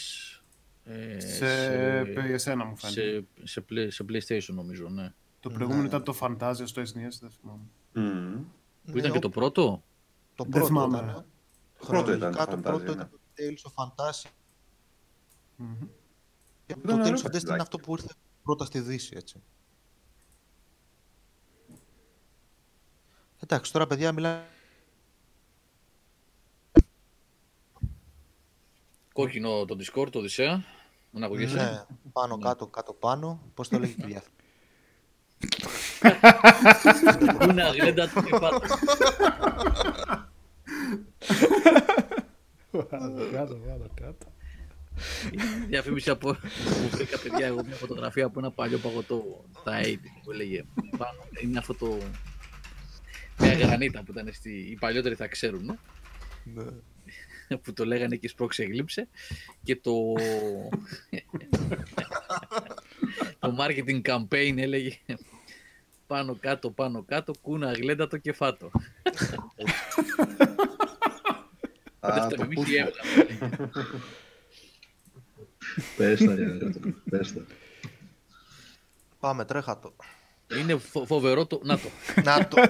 ε, 0.85 1.21
σε, 1.21 2.39
σε 2.39 2.55
μου 2.57 2.77
φαίνεται. 2.77 3.27
Σε, 3.45 3.65
σε, 3.65 3.91
σε, 3.91 4.05
PlayStation 4.09 4.55
νομίζω, 4.55 4.89
ναι. 4.89 5.13
Το 5.41 5.51
προηγούμενο 5.51 5.83
ναι. 5.83 5.89
ήταν 5.89 6.03
το 6.05 6.17
Fantasia 6.21 6.63
στο 6.65 6.83
SNES, 6.83 7.19
δεν 7.21 7.31
θυμάμαι. 7.31 7.65
Mm. 7.95 8.45
Που 8.85 8.99
ήταν 8.99 9.11
ναι, 9.11 9.11
και 9.11 9.19
το 9.19 9.29
πρώτο; 9.29 9.83
Το 10.35 10.45
πρώτο 10.45 10.67
ήταν. 10.67 11.25
Πρώτο 11.87 12.13
ήταν 12.13 12.33
το 12.51 12.57
πρώτο 12.57 12.93
ήταν 12.93 13.11
το 13.11 13.19
Tales 13.37 13.71
of 13.71 13.85
Fantasy. 13.85 14.29
Mm-hmm. 15.59 15.89
Και 16.75 16.87
το 16.87 17.01
Tales 17.03 17.23
of 17.23 17.37
Destiny 17.37 17.49
είναι 17.49 17.63
αυτό 17.63 17.79
που 17.79 17.93
ήρθε 17.93 18.09
πρώτα 18.43 18.65
στη 18.65 18.81
Δύση, 18.81 19.13
έτσι. 19.17 19.43
Εντάξει, 23.41 23.73
τώρα 23.73 23.87
παιδιά 23.87 24.13
μιλάμε... 24.13 24.47
Κόκκινο 29.13 29.65
το 29.65 29.77
Discord, 29.79 30.09
το 30.11 30.19
Οδυσσέα. 30.19 30.65
Να 31.11 31.27
ακούγεσαι. 31.27 31.57
Ναι, 31.57 31.85
πάνω, 32.13 32.39
κάτω, 32.39 32.67
κάτω, 32.67 32.93
πάνω. 32.93 33.41
Πώς 33.55 33.69
το 33.69 33.79
λέγει 33.79 33.93
η 33.93 33.95
κυρία. 34.01 34.23
Una 37.41 37.73
γλέντα 37.73 38.09
του 38.09 38.23
Κάτω, 42.71 43.59
κάτω, 43.67 43.89
κάτω. 43.95 44.27
Διαφήμιση 45.69 46.11
από 46.11 46.33
που 46.33 46.89
βρήκα 46.91 47.19
παιδιά 47.19 47.47
εγώ 47.47 47.65
μια 47.65 47.75
φωτογραφία 47.75 48.25
από 48.25 48.39
ένα 48.39 48.51
παλιό 48.51 48.79
παγωτό 48.79 49.45
τα 49.65 49.81
80 49.83 49.97
που 50.23 50.33
έλεγε 50.33 50.65
πάνω. 50.97 51.19
Είναι 51.43 51.59
αυτό 51.59 51.75
το 51.75 51.99
Μια 53.39 53.53
γρανίτα 53.53 54.03
που 54.03 54.13
ήταν 54.13 54.29
στη... 54.33 54.51
οι 54.51 54.77
παλιότεροι 54.81 55.15
θα 55.15 55.27
ξέρουν. 55.27 55.79
Ναι. 56.45 56.65
που 57.57 57.73
το 57.73 57.85
λέγανε 57.85 58.17
και 58.17 58.29
σπρώξε 58.29 58.65
γλύψε 58.65 59.09
και 59.63 59.77
το 59.77 59.93
το 63.39 63.57
marketing 63.59 64.03
campaign 64.03 64.55
έλεγε 64.57 64.99
πάνω 66.07 66.37
κάτω 66.41 66.71
πάνω 66.71 67.03
κάτω 67.03 67.33
κούνα 67.43 67.73
γλέντα 67.73 68.07
το 68.07 68.17
κεφάτο 68.17 68.71
Α, 72.01 72.27
το 72.27 72.49
Πες 75.97 76.25
τα, 76.25 76.35
πες 77.11 77.33
τα. 77.33 77.41
Πάμε, 79.21 79.45
τρέχα 79.45 79.79
το. 79.79 79.95
Είναι 80.59 80.79
φοβερό 81.07 81.47
το... 81.47 81.61
Να 81.65 81.79
το. 81.79 81.89
Να 82.25 82.49
το. 82.49 82.63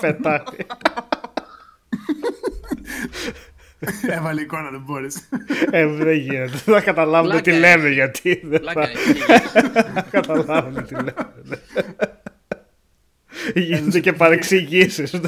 Πετάει. 0.00 0.38
Έβαλε 4.06 4.40
εικόνα, 4.40 4.70
δεν 4.70 4.80
μπορείς. 4.80 5.28
Ε, 5.70 5.86
δεν 5.86 6.16
γίνεται. 6.16 6.50
Δεν 6.64 6.74
θα 6.74 6.80
καταλάβουμε 6.80 7.40
τι 7.40 7.52
λέμε 7.52 7.88
γιατί. 7.88 8.40
Δεν 8.44 8.62
θα 8.62 10.02
καταλάβουμε 10.10 10.82
τι 10.82 10.94
λέμε. 10.94 11.14
Γίνονται 13.54 14.00
και 14.00 14.12
παρεξηγήσεις. 14.12 15.20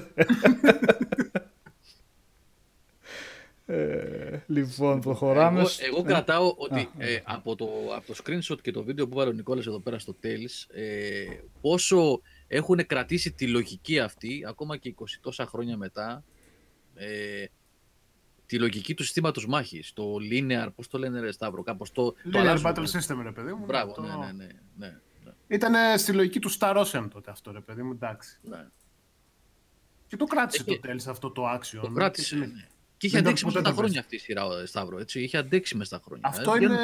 Ε, 3.68 4.40
λοιπόν, 4.46 5.00
προχωράμε. 5.00 5.60
Εγώ, 5.60 5.68
εγώ 5.86 6.02
κρατάω 6.02 6.54
ότι 6.56 6.88
ε, 6.98 7.18
από, 7.24 7.56
το, 7.56 7.68
από 7.96 8.06
το 8.06 8.14
screenshot 8.24 8.60
και 8.62 8.70
το 8.70 8.82
βίντεο 8.82 9.08
που 9.08 9.16
βάλε 9.16 9.30
ο 9.30 9.32
Νικόλας 9.32 9.66
εδώ 9.66 9.80
πέρα 9.80 9.98
στο 9.98 10.14
τέλος 10.14 10.66
ε, 10.70 11.24
πόσο 11.60 12.20
έχουν 12.46 12.86
κρατήσει 12.86 13.32
τη 13.32 13.48
λογική 13.48 13.98
αυτή, 14.00 14.44
ακόμα 14.48 14.76
και 14.76 14.94
20 14.98 15.04
τόσα 15.20 15.46
χρόνια 15.46 15.76
μετά, 15.76 16.24
ε, 16.94 17.44
τη 18.46 18.58
λογική 18.58 18.94
του 18.94 19.02
συστήματος 19.02 19.46
μάχης. 19.46 19.92
Το 19.92 20.16
linear, 20.30 20.68
πώς 20.74 20.88
το 20.88 20.98
λένε, 20.98 21.20
ρε 21.20 21.32
Σταύρο, 21.32 21.62
κάπως 21.62 21.92
το. 21.92 22.14
Linear 22.32 22.58
το 22.62 22.68
Battle 22.68 22.86
System, 22.86 23.20
ρε 23.22 23.32
παιδί 23.32 23.52
μου. 23.52 23.64
Μπράβο, 23.64 23.92
το... 23.92 24.02
ναι, 24.02 24.08
ναι, 24.08 24.32
ναι, 24.32 24.46
ναι, 24.76 25.00
ναι. 25.24 25.32
Ήταν 25.46 25.98
στη 25.98 26.12
λογική 26.12 26.38
του 26.38 26.50
Star 26.58 26.84
Ocean 26.84 27.08
τότε 27.12 27.30
αυτό, 27.30 27.52
ρε 27.52 27.60
παιδί 27.60 27.82
μου, 27.82 27.92
εντάξει. 27.92 28.38
Ναι. 28.42 28.66
Και 30.06 30.16
το 30.16 30.24
κράτησε 30.24 30.64
Έχει... 30.66 30.80
το 30.80 30.88
τέλο 30.88 31.00
αυτό 31.08 31.30
το 31.30 31.42
action. 31.54 31.78
Το 31.82 31.90
κράτησε, 31.92 32.36
ναι. 32.36 32.68
Και 32.96 33.06
είχε 33.06 33.18
αντέξει 33.18 33.44
μέσα 33.44 33.60
στα 33.60 33.72
χρόνια 33.72 34.00
αυτή 34.00 34.16
η 34.16 34.18
σειρά, 34.18 34.46
ο 34.46 34.66
Σταύρο. 34.66 34.98
Έτσι. 34.98 35.22
Είχε 35.22 35.36
αντέξει 35.36 35.76
μέσα 35.76 35.96
στα 35.96 36.04
χρόνια. 36.04 36.28
Αυτό 36.28 36.54
ε, 36.54 36.64
είναι 36.64 36.78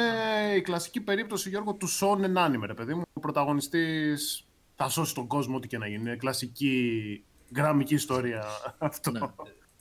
η 0.55 0.61
κλασική 0.61 1.01
περίπτωση, 1.01 1.49
Γιώργο, 1.49 1.73
του 1.73 1.87
Shonen 1.89 2.33
Anime, 2.45 2.63
ρε 2.65 2.73
παιδί 2.73 2.93
μου. 2.93 3.01
Ο 3.13 3.19
πρωταγωνιστής 3.19 4.47
θα 4.75 4.89
σώσει 4.89 5.13
τον 5.13 5.27
κόσμο, 5.27 5.55
ό,τι 5.55 5.67
και 5.67 5.77
να 5.77 5.87
γίνει. 5.87 6.01
Είναι 6.01 6.15
κλασική 6.15 7.23
γραμμική 7.55 7.93
ιστορία 7.93 8.43
αυτό. 8.77 9.11
Ναι. 9.11 9.19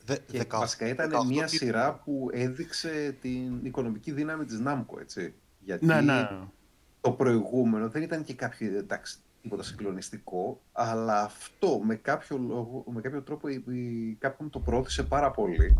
Δε, 0.04 0.16
και 0.30 0.46
βασικά 0.50 0.88
ήταν 0.88 1.26
μια 1.26 1.46
σειρά 1.46 1.94
που 2.04 2.28
έδειξε 2.32 3.16
την 3.20 3.60
οικονομική 3.62 4.12
δύναμη 4.12 4.44
της 4.44 4.58
Νάμκο, 4.58 5.00
έτσι. 5.00 5.34
Γιατί 5.58 5.86
ναι, 5.86 6.00
ναι. 6.00 6.28
το 7.00 7.10
προηγούμενο 7.10 7.88
δεν 7.88 8.02
ήταν 8.02 8.24
και 8.24 8.34
κάποιο, 8.34 8.78
εντάξει, 8.78 9.16
τίποτα 9.42 9.62
συγκλονιστικό, 9.62 10.60
αλλά 10.72 11.22
αυτό 11.22 11.80
με 11.84 11.94
κάποιο, 11.94 12.38
λόγο, 12.38 12.84
με 12.92 13.00
κάποιο 13.00 13.22
τρόπο 13.22 13.48
η, 13.48 13.54
η 13.54 14.18
Capcom 14.22 14.46
το 14.50 14.58
πρόθεσε 14.58 15.02
πάρα 15.02 15.30
πολύ 15.30 15.76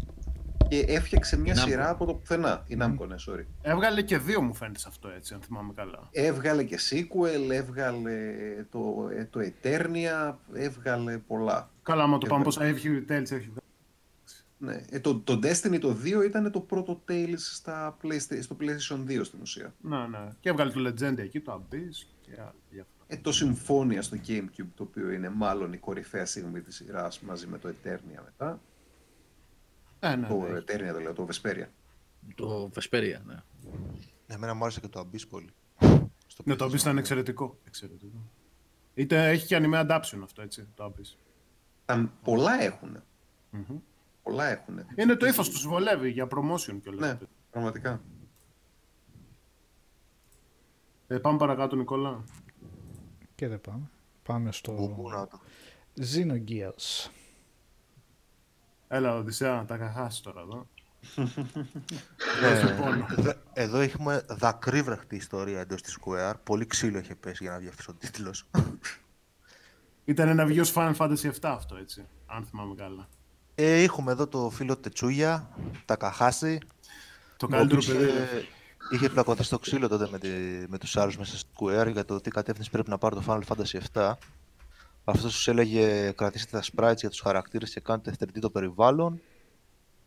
και 0.72 0.84
έφτιαξε 0.88 1.38
μια 1.38 1.56
σειρά 1.56 1.90
από 1.90 2.04
το 2.04 2.14
πουθενά. 2.14 2.64
Η 2.66 2.76
Namco, 2.80 3.06
ναι, 3.08 3.14
sorry. 3.28 3.44
Έβγαλε 3.62 4.02
και 4.02 4.18
δύο 4.18 4.40
μου 4.40 4.54
φαίνεται 4.54 4.80
αυτό 4.86 5.08
έτσι, 5.08 5.34
αν 5.34 5.40
θυμάμαι 5.40 5.72
καλά. 5.72 6.08
Έβγαλε 6.10 6.64
και 6.64 6.78
sequel, 6.90 7.50
έβγαλε 7.50 8.10
το, 8.70 9.08
ε, 9.16 9.24
το 9.24 9.40
Eternia, 9.40 10.34
έβγαλε 10.52 11.18
πολλά. 11.18 11.70
Καλά, 11.82 12.02
άμα 12.02 12.18
το 12.18 12.26
πάμε 12.26 12.44
πώς 12.44 12.60
έχει 12.60 13.04
Tales 13.08 13.30
έχει 13.30 13.52
ναι. 14.58 14.84
Ε, 14.90 15.00
το, 15.00 15.14
το 15.14 15.38
Destiny 15.42 15.78
το 15.80 15.96
2 16.04 16.24
ήταν 16.24 16.50
το 16.50 16.60
πρώτο 16.60 17.02
Tales 17.08 17.34
στα 17.36 17.96
PlayStation, 18.02 18.38
στο 18.40 18.56
PlayStation 18.60 19.10
2 19.10 19.20
στην 19.24 19.38
ουσία. 19.40 19.74
Ναι, 19.80 20.06
ναι. 20.06 20.28
Και 20.40 20.48
έβγαλε 20.48 20.70
το 20.70 20.80
Legend 20.86 21.18
εκεί, 21.18 21.40
το 21.40 21.52
Abyss 21.52 22.06
και 22.20 22.30
άλλα. 22.38 22.84
Ε, 23.06 23.16
το 23.16 23.30
Symphonia 23.34 23.98
στο 24.00 24.16
Gamecube, 24.28 24.72
το 24.74 24.82
οποίο 24.82 25.10
είναι 25.10 25.28
μάλλον 25.28 25.72
η 25.72 25.76
κορυφαία 25.76 26.26
στιγμή 26.26 26.60
της 26.60 26.76
σειράς 26.76 27.20
μαζί 27.20 27.46
με 27.46 27.58
το 27.58 27.68
Eternia 27.68 28.22
μετά. 28.24 28.60
Ε, 30.04 30.16
ναι, 30.16 30.26
το 30.26 30.34
ναι. 30.34 30.58
Eternia 30.58 30.92
το 30.92 31.00
λέω, 31.00 31.12
το 31.12 31.28
Vesperia. 31.30 31.66
Το 32.34 32.70
Vesperia, 32.74 33.20
ναι. 33.26 33.34
ναι. 33.34 33.42
Εμένα 34.26 34.54
μου 34.54 34.62
άρεσε 34.62 34.80
και 34.80 34.88
το 34.88 35.00
Abyss 35.00 35.28
πολύ. 35.28 35.50
Στο 36.26 36.42
ναι, 36.44 36.56
το 36.56 36.64
Abyss 36.64 36.78
ήταν 36.78 36.98
εξαιρετικό. 36.98 37.58
εξαιρετικό. 37.64 38.30
Είτε 38.94 39.28
έχει 39.28 39.46
και 39.46 39.60
anime 39.62 39.86
adaptation 39.86 40.20
αυτό, 40.22 40.42
έτσι, 40.42 40.68
το 40.74 40.84
Abyss. 40.84 41.16
Τα, 41.84 42.12
πολλά 42.22 42.62
έχουν. 42.62 43.02
Mm-hmm. 43.52 43.80
Πολλά 44.22 44.46
έχουν. 44.46 44.80
Είναι 44.96 45.14
το 45.16 45.26
ύφος 45.26 45.50
τους 45.50 45.66
βολεύει 45.66 46.10
για 46.10 46.28
promotion 46.30 46.78
και 46.82 46.88
όλα. 46.88 47.06
Ναι, 47.06 47.18
πραγματικά. 47.50 48.00
Ε, 51.06 51.18
πάμε 51.18 51.38
παρακάτω, 51.38 51.76
Νικόλα. 51.76 52.24
Και 53.34 53.48
δεν 53.48 53.60
πάμε. 53.60 53.90
Πάμε 54.22 54.52
στο 54.52 54.96
Xenogears. 56.00 57.10
Έλα, 58.94 59.14
Οδυσσέα, 59.14 59.64
τα 59.64 59.76
καχάσει 59.76 60.22
τώρα 60.22 60.40
εδώ. 60.40 60.66
ναι, 63.22 63.32
εδώ 63.52 63.78
έχουμε 63.78 64.24
δακρύβραχτη 64.28 65.16
ιστορία 65.16 65.60
εντός 65.60 65.82
της 65.82 65.98
Square. 66.00 66.34
Πολύ 66.44 66.66
ξύλο 66.66 66.98
είχε 66.98 67.14
πέσει 67.14 67.42
για 67.44 67.52
να 67.52 67.58
βγει 67.58 67.68
ο 67.88 67.92
τίτλος. 67.92 68.46
Ήταν 70.04 70.28
ένα 70.28 70.44
βιβλίο 70.44 70.64
Final 70.74 70.96
Fantasy 70.96 71.30
7 71.30 71.32
αυτό, 71.42 71.76
έτσι, 71.76 72.06
αν 72.26 72.44
θυμάμαι 72.44 72.74
καλά. 72.74 73.08
Ε, 73.54 73.82
έχουμε 73.82 74.12
εδώ 74.12 74.26
το 74.26 74.50
φίλο 74.50 74.76
Τετσούγια, 74.76 75.48
τα 75.84 75.96
Καχάση. 75.96 76.58
Το 77.36 77.46
καλύτερο 77.46 77.80
παιδί. 77.86 78.10
Είχε 78.90 79.08
πλακωθεί 79.08 79.42
στο 79.42 79.58
ξύλο 79.58 79.88
τότε 79.88 80.08
με, 80.10 80.18
τη, 80.18 80.28
με 80.68 80.78
τους 80.78 80.96
άλλους 80.96 81.18
μέσα 81.18 81.38
στο 81.38 81.50
Square 81.56 81.92
για 81.92 82.04
το 82.04 82.20
τι 82.20 82.30
κατεύθυνση 82.30 82.70
πρέπει 82.70 82.90
να 82.90 82.98
πάρει 82.98 83.14
το 83.14 83.22
Final 83.26 83.40
Fantasy 83.48 83.78
7. 83.92 84.12
Αυτό 85.04 85.28
του 85.28 85.50
έλεγε 85.50 86.10
κρατήστε 86.10 86.58
τα 86.58 86.64
sprites 86.72 86.96
για 86.96 87.08
τους 87.08 87.20
χαρακτήρες 87.20 87.70
και 87.72 87.80
κάντε 87.80 88.12
3D 88.18 88.38
το 88.40 88.50
περιβάλλον. 88.50 89.20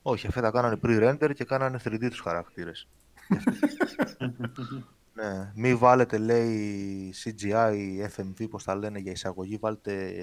Όχι, 0.02 0.28
αυτά 0.28 0.42
τα 0.42 0.52
κάνανε 0.52 0.80
pre-render 0.84 1.32
και 1.36 1.44
κάνανε 1.44 1.80
3D 1.84 2.08
τους 2.10 2.20
χαρακτήρες. 2.20 2.88
ναι, 5.14 5.52
μη 5.56 5.76
βάλετε 5.76 6.18
λέει 6.18 7.14
CGI, 7.24 7.76
FMV, 8.16 8.50
πώς 8.50 8.64
τα 8.64 8.76
λένε 8.76 9.00
για 9.00 9.12
εισαγωγή, 9.12 9.58
βάλτε 9.58 10.14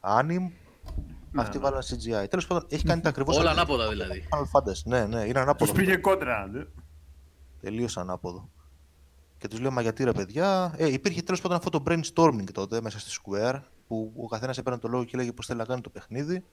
anim 0.00 0.50
ναι, 1.32 1.42
Αυτοί 1.42 1.56
ναι. 1.56 1.62
βάλανε 1.62 1.82
CGI. 1.88 2.28
Τέλος 2.28 2.46
πάντων, 2.46 2.66
έχει 2.68 2.84
κάνει 2.84 3.00
τα 3.00 3.08
ακριβώς. 3.08 3.38
Όλα 3.38 3.50
ανάποδα 3.50 3.88
δηλαδή. 3.88 4.28
Final 4.30 4.60
Fantasy. 4.60 4.82
Ναι, 4.84 5.06
ναι, 5.06 5.20
είναι 5.20 5.40
ανάποδο. 5.40 5.72
Τους 5.72 5.80
πήγε 5.80 5.96
κόντρα. 5.96 6.46
Ναι. 6.46 6.64
Τελείως 7.60 7.96
ανάποδο. 7.96 8.50
Και 9.38 9.48
τους 9.48 9.60
λέω, 9.60 9.70
Μα 9.70 9.82
γιατί 9.82 10.04
ρε 10.04 10.12
παιδιά. 10.12 10.74
Ε, 10.76 10.92
υπήρχε 10.92 11.22
τέλος 11.22 11.40
πάντων 11.40 11.56
αυτό 11.56 11.70
το 11.70 11.82
brainstorming 11.86 12.50
τότε 12.52 12.80
μέσα 12.80 12.98
στη 12.98 13.20
Square 13.22 13.60
που 13.92 14.12
ο 14.16 14.26
καθένας 14.26 14.58
έπαιρνε 14.58 14.78
το 14.78 14.88
λόγο 14.88 15.04
και 15.04 15.16
λέγε 15.16 15.32
πώς 15.32 15.46
θέλει 15.46 15.58
να 15.58 15.64
κάνει 15.64 15.80
το 15.80 15.90
παιχνίδι. 15.90 16.44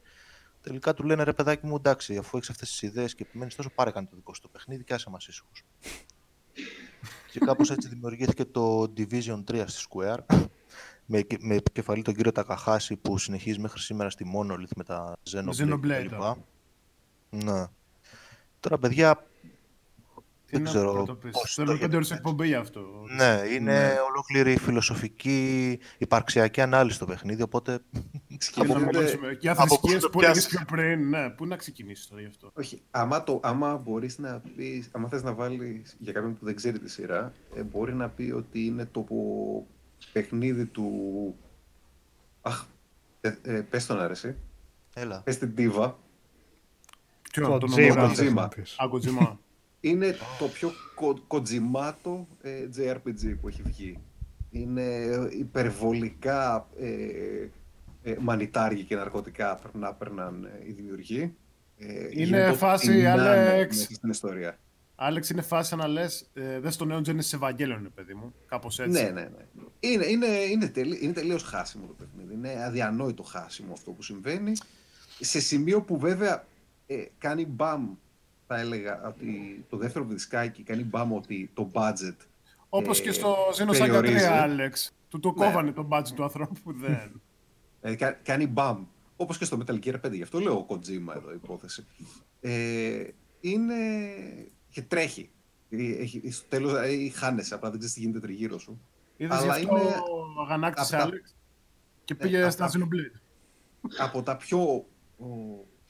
Τελικά 0.61 0.93
του 0.93 1.03
λένε 1.03 1.23
ρε 1.23 1.33
παιδάκι 1.33 1.65
μου, 1.65 1.75
εντάξει, 1.75 2.17
αφού 2.17 2.37
έχεις 2.37 2.49
αυτές 2.49 2.69
τις 2.69 2.81
ιδέες 2.81 3.15
και 3.15 3.23
επιμένεις 3.27 3.55
τόσο, 3.55 3.69
πάρε 3.69 3.91
κάνει 3.91 4.07
το 4.07 4.15
δικό 4.15 4.33
σου 4.33 4.41
το 4.41 4.47
παιχνίδι 4.47 4.83
και 4.83 4.93
άσε 4.93 5.09
μας 5.09 5.27
ήσυχο. 5.27 5.47
και 7.31 7.39
κάπως 7.39 7.71
έτσι 7.71 7.87
δημιουργήθηκε 7.87 8.45
το 8.45 8.93
Division 8.97 9.43
3 9.51 9.63
στη 9.67 9.87
Square 9.89 10.17
με, 11.05 11.21
με 11.39 11.55
επικεφαλή 11.55 12.01
τον 12.01 12.13
κύριο 12.13 12.31
Τακαχάση 12.31 12.95
που 12.95 13.17
συνεχίζει 13.17 13.59
μέχρι 13.59 13.79
σήμερα 13.79 14.09
στη 14.09 14.25
Monolith 14.35 14.75
με 14.75 14.83
τα 14.83 15.17
Xenoblade 15.31 16.05
κλπ. 16.09 16.21
Ναι. 17.29 17.65
Τώρα, 18.59 18.77
παιδιά, 18.77 19.28
δεν 20.51 20.63
ξέρω 20.63 21.17
πώς 21.31 21.53
Θέλω 21.53 21.77
πέντε 21.77 21.95
ώρες 21.95 22.11
εκπομπή 22.11 22.53
αυτό. 22.53 22.81
Ναι, 23.15 23.41
είναι 23.53 23.71
ναι. 23.71 23.95
ολόκληρη 24.09 24.57
φιλοσοφική 24.57 25.79
υπαρξιακή 25.97 26.61
ανάλυση 26.61 26.95
στο 26.95 27.05
παιχνίδι, 27.05 27.41
οπότε... 27.41 27.79
Για 29.39 29.55
θρησκείες 29.55 30.09
που 30.11 30.21
έλεγες 30.21 30.47
πιο 30.47 30.59
πριν, 30.67 31.09
ναι, 31.09 31.29
πού 31.29 31.45
να 31.45 31.55
ξεκινήσεις 31.55 32.07
τώρα 32.07 32.21
γι' 32.21 32.27
αυτό. 32.27 32.51
Όχι, 32.53 32.81
άμα, 32.91 33.23
το, 33.23 33.39
άμα 33.43 33.77
μπορείς 33.77 34.17
να 34.17 34.41
πεις, 34.55 34.89
άμα 34.91 35.07
θες 35.07 35.23
να 35.23 35.33
βάλεις 35.33 35.95
για 35.99 36.13
κάποιον 36.13 36.37
που 36.37 36.45
δεν 36.45 36.55
ξέρει 36.55 36.79
τη 36.79 36.89
σειρά, 36.89 37.33
ε, 37.55 37.63
μπορεί 37.63 37.93
να 37.93 38.09
πει 38.09 38.33
ότι 38.35 38.65
είναι 38.65 38.85
το 38.85 39.05
παιχνίδι 40.11 40.65
του... 40.65 40.91
Αχ, 42.41 42.65
ε, 43.21 43.33
ε, 43.41 43.61
πες 43.61 43.85
τον 43.85 43.99
αρέσει. 43.99 44.35
Έλα. 44.93 45.21
Πες 45.21 45.37
την 45.37 45.53
Diva. 45.57 45.93
Ποιο, 47.31 47.57
το 47.57 47.67
Kojima. 48.91 49.37
Είναι 49.79 50.15
το 50.39 50.47
πιο 50.47 50.71
κοτζιμάτο 51.27 52.27
ε, 52.41 52.67
JRPG 52.77 53.37
που 53.41 53.47
έχει 53.47 53.61
βγει. 53.61 53.97
Είναι 54.51 54.83
υπερβολικά 55.31 56.67
ε, 56.79 57.49
ε, 58.01 58.15
μανιτάρια 58.19 58.83
και 58.83 58.95
ναρκωτικά 58.95 59.59
να 59.73 59.93
περνάνε 59.93 60.63
οι 60.67 60.71
δημιουργοί. 60.71 61.35
είναι 62.09 62.53
φάση, 62.53 63.03
Alex. 63.07 63.67
Στην 63.71 64.09
ιστορία. 64.09 64.57
Άλεξ, 65.01 65.29
είναι 65.29 65.41
φάση 65.41 65.75
να 65.75 65.87
λες, 65.87 66.29
ε, 66.33 66.59
δες 66.59 66.73
στο 66.73 66.85
νέο 66.85 67.01
Genesis 67.05 67.39
Evangelion, 67.39 67.85
παιδί 67.95 68.13
μου. 68.13 68.33
Κάπως 68.47 68.79
έτσι. 68.79 69.03
Ναι, 69.03 69.09
ναι, 69.09 69.21
ναι. 69.21 69.63
Είναι, 69.79 70.05
είναι, 70.05 70.27
είναι, 70.27 70.67
τελει, 70.67 70.99
είναι 71.01 71.13
τελείως 71.13 71.43
χάσιμο 71.43 71.85
το 71.85 71.93
παιχνίδι. 71.93 72.33
Είναι 72.33 72.63
αδιανόητο 72.63 73.23
χάσιμο 73.23 73.73
αυτό 73.73 73.91
που 73.91 74.01
συμβαίνει. 74.01 74.51
Σε 75.19 75.39
σημείο 75.39 75.81
που 75.81 75.99
βέβαια 75.99 76.45
ε, 76.87 77.03
κάνει 77.17 77.45
μπαμ, 77.45 77.89
θα 78.51 78.59
έλεγα, 78.59 79.01
ότι 79.07 79.65
το 79.69 79.77
δεύτερο 79.77 80.05
βιδισκάκι 80.05 80.63
κάνει 80.63 80.83
μπαμ 80.83 81.13
ότι 81.13 81.51
το 81.53 81.71
budget. 81.73 82.15
Όπως 82.69 82.99
ε, 82.99 83.03
και 83.03 83.11
στο 83.11 83.35
Xenosaga 83.57 83.99
3, 83.99 84.15
Άλεξ. 84.15 84.91
Του 85.09 85.19
το 85.19 85.33
ναι. 85.37 85.45
κόβανε 85.45 85.71
το 85.71 85.87
budget 85.91 86.11
του 86.15 86.23
ανθρώπου. 86.23 86.59
Δεν. 86.65 87.11
Ε, 87.81 87.95
κάνει 88.23 88.47
μπαμ. 88.47 88.85
Όπως 89.15 89.37
και 89.37 89.45
στο 89.45 89.57
Metal 89.65 89.79
Gear 89.83 89.95
5, 90.05 90.11
γι' 90.11 90.21
αυτό 90.21 90.39
λέω 90.39 90.57
ο 90.57 90.65
Kojima 90.69 91.15
εδώ 91.15 91.33
υπόθεση. 91.33 91.85
Ε, 92.41 93.03
είναι 93.39 93.75
και 94.69 94.81
τρέχει. 94.81 95.29
Έχει, 95.69 96.31
στο 96.31 96.47
τέλος 96.47 96.73
ε, 96.73 97.09
χάνεσαι, 97.09 97.53
απλά 97.53 97.69
δεν 97.69 97.77
ξέρεις 97.79 97.95
τι 97.95 98.01
γίνεται 98.01 98.19
τριγύρω 98.19 98.59
σου. 98.59 98.81
Είδες 99.17 99.43
γι' 99.43 99.49
αυτό 99.49 99.77
είναι... 99.77 99.95
αγανάκτησε 100.43 100.97
Άλεξ 100.97 101.35
και 102.03 102.15
πήγε 102.15 102.39
ε, 102.39 102.49
στα 102.49 102.71
Xenoblade. 102.71 103.19
Από 103.97 104.23
τα 104.23 104.37
πιο 104.37 104.85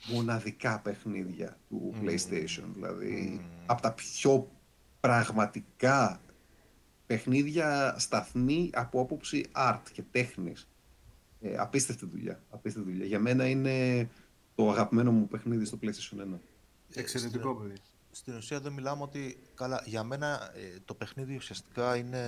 μοναδικά 0.08 0.80
παιχνίδια 0.80 1.58
του 1.70 1.94
PlayStation, 2.02 2.64
δηλαδή 2.74 3.46
από 3.66 3.82
τα 3.82 3.94
πιο 3.94 4.52
πραγματικά 5.00 6.22
παιχνίδια 7.06 7.96
σταθμή 7.98 8.70
από 8.74 9.02
άποψη 9.02 9.46
art 9.56 9.82
και 9.92 10.04
τέχνης. 10.12 10.70
Ε, 11.42 11.58
απίστευτη 11.58 12.06
δουλειά. 12.06 12.44
Απίστευτη 12.50 12.90
δουλειά. 12.92 13.06
Για 13.06 13.20
μένα 13.20 13.48
είναι 13.48 14.10
το 14.56 14.70
αγαπημένο 14.70 15.12
μου 15.12 15.28
παιχνίδι 15.28 15.66
στο 15.66 15.80
PlayStation 15.82 16.36
1. 16.36 16.40
Εξαιρετικό 16.94 17.56
παιδί 17.56 17.74
στην 18.12 18.36
ουσία 18.36 18.58
εδώ 18.58 18.72
μιλάμε 18.72 19.04
ότι 19.04 19.38
καλά, 19.54 19.82
για 19.86 20.04
μένα 20.04 20.52
ε, 20.56 20.80
το 20.86 20.94
παιχνίδι 20.94 21.36
ουσιαστικά 21.36 21.96
είναι 21.96 22.24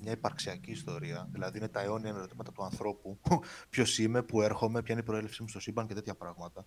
μια 0.00 0.12
υπαρξιακή 0.12 0.70
ιστορία. 0.70 1.28
Δηλαδή 1.32 1.58
είναι 1.58 1.68
τα 1.68 1.80
αιώνια 1.80 2.08
ερωτήματα 2.08 2.52
του 2.52 2.64
ανθρώπου. 2.64 3.18
Ποιος 3.70 3.98
είμαι, 3.98 4.22
που 4.22 4.42
έρχομαι, 4.42 4.82
ποια 4.82 4.92
είναι 4.92 5.02
η 5.02 5.06
προέλευσή 5.06 5.42
μου 5.42 5.48
στο 5.48 5.60
σύμπαν 5.60 5.86
και 5.86 5.94
τέτοια 5.94 6.14
πράγματα. 6.14 6.66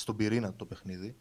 Στον 0.00 0.16
πυρήνα 0.16 0.50
του 0.50 0.56
το 0.56 0.66
παιχνίδι. 0.66 1.16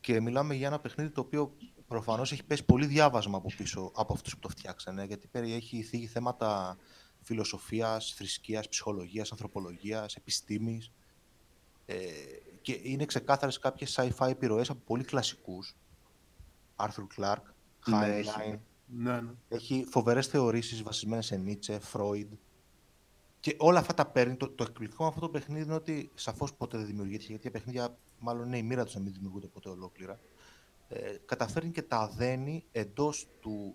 Και 0.00 0.20
μιλάμε 0.20 0.54
για 0.54 0.66
ένα 0.66 0.78
παιχνίδι 0.78 1.10
το 1.10 1.20
οποίο 1.20 1.56
προφανώς 1.86 2.32
έχει 2.32 2.44
πέσει 2.44 2.64
πολύ 2.64 2.86
διάβασμα 2.86 3.36
από 3.36 3.48
πίσω 3.56 3.92
από 3.94 4.12
αυτούς 4.12 4.34
που 4.34 4.40
το 4.40 4.48
φτιάξανε. 4.48 5.04
Γιατί 5.04 5.26
περιέχει 5.26 5.82
θίγει 5.82 6.06
θέματα 6.06 6.78
φιλοσοφίας, 7.20 8.14
θρησκείας, 8.16 8.68
ψυχολογίας, 8.68 9.30
ανθρωπολογίας, 9.30 10.16
επιστήμης. 10.16 10.92
Ε, 11.86 11.96
και 12.60 12.80
είναι 12.82 13.04
ξεκάθαρες 13.04 13.58
κάποιες 13.58 13.98
sci-fi 13.98 14.28
επιρροές 14.28 14.70
από 14.70 14.80
πολύ 14.84 15.04
κλασικούς 15.04 15.76
Arthur 16.76 17.06
Clarke, 17.16 17.50
ναι, 17.86 18.20
Heinlein. 18.20 18.58
Ναι, 18.86 19.20
ναι. 19.20 19.30
Έχει 19.48 19.86
φοβερές 19.88 20.26
θεωρήσεις 20.26 20.82
βασισμένες 20.82 21.26
σε 21.26 21.36
Νίτσε, 21.36 21.78
Φρόιντ. 21.78 22.32
Και 23.46 23.56
όλα 23.58 23.78
αυτά 23.78 23.94
τα 23.94 24.06
παίρνει. 24.06 24.36
Το, 24.36 24.48
το 24.48 24.64
εκπληκτικό 24.68 25.02
με 25.02 25.08
αυτό 25.08 25.20
το 25.20 25.28
παιχνίδι 25.28 25.64
είναι 25.64 25.74
ότι 25.74 26.10
σαφώς 26.14 26.54
ποτέ 26.54 26.76
δεν 26.76 26.86
δημιουργήθηκε, 26.86 27.26
γιατί 27.28 27.44
τα 27.44 27.50
παιχνίδια 27.50 27.98
μάλλον 28.18 28.46
είναι 28.46 28.58
η 28.58 28.62
μοίρα 28.62 28.84
τους 28.84 28.94
να 28.94 29.00
μην 29.00 29.12
δημιουργούνται 29.12 29.46
ποτέ 29.46 29.68
ολόκληρα. 29.68 30.20
Ε, 30.88 31.16
καταφέρνει 31.24 31.70
και 31.70 31.82
τα 31.82 32.08
δένει 32.08 32.64
εντός 32.72 33.28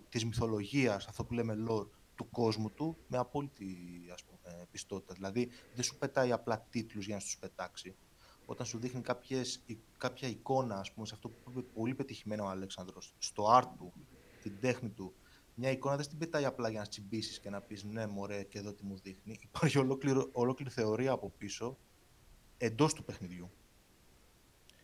της 0.08 0.24
μυθολογίας, 0.24 1.06
αυτό 1.06 1.24
που 1.24 1.34
λέμε 1.34 1.56
lore, 1.68 1.86
του 2.14 2.30
κόσμου 2.30 2.70
του 2.70 2.96
με 3.06 3.18
απόλυτη 3.18 3.76
ας 4.12 4.24
πούμε, 4.24 4.66
πιστότητα. 4.70 5.14
Δηλαδή 5.14 5.48
δεν 5.74 5.84
σου 5.84 5.98
πετάει 5.98 6.32
απλά 6.32 6.66
τίτλους 6.70 7.06
για 7.06 7.14
να 7.14 7.20
του 7.20 7.38
πετάξει 7.40 7.94
όταν 8.46 8.66
σου 8.66 8.78
δείχνει 8.78 9.00
κάποιες, 9.00 9.62
κάποια 9.98 10.28
εικόνα, 10.28 10.78
ας 10.78 10.92
πούμε, 10.92 11.06
σε 11.06 11.14
αυτό 11.14 11.28
που 11.28 11.50
είπε 11.50 11.60
πολύ 11.60 11.94
πετυχημένο 11.94 12.44
ο 12.44 12.48
Αλέξανδρος, 12.48 13.14
στο 13.18 13.58
art 13.58 13.68
του, 13.78 13.92
την 14.42 14.52
τέχνη 14.60 14.88
του, 14.88 15.14
μια 15.54 15.70
εικόνα 15.70 15.96
δεν 15.96 16.08
την 16.08 16.18
πετάει 16.18 16.44
απλά 16.44 16.68
για 16.68 16.80
να 16.80 16.86
τσιμπήσεις 16.86 17.40
και 17.40 17.50
να 17.50 17.60
πεις 17.60 17.84
ναι, 17.84 18.06
μωρέ, 18.06 18.42
και 18.42 18.58
εδώ 18.58 18.72
τι 18.72 18.84
μου 18.84 18.98
δείχνει. 19.02 19.38
Υπάρχει 19.42 19.78
ολόκληρη, 19.78 20.28
ολόκληρη 20.32 20.70
θεωρία 20.70 21.12
από 21.12 21.32
πίσω 21.38 21.78
εντός 22.56 22.94
του 22.94 23.04
παιχνιδιού. 23.04 23.50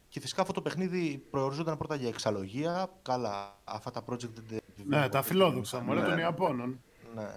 Και 0.09 0.21
φυσικά 0.21 0.41
αυτό 0.41 0.53
το 0.53 0.63
παιχνίδι 0.63 1.19
προοριζόταν 1.31 1.77
πρώτα 1.79 1.95
για 1.95 2.09
εξαλογία. 2.09 2.99
Καλά, 3.03 3.61
αυτά 3.65 3.91
τα 3.91 4.05
project 4.07 4.33
δεν. 4.47 4.61
Ναι, 4.85 5.09
τα 5.09 5.23
φιλόδοξα, 5.23 5.81
μωρέ 5.81 6.03
των 6.03 6.19
Ιαπώνων. 6.19 6.83
Ναι. 7.15 7.35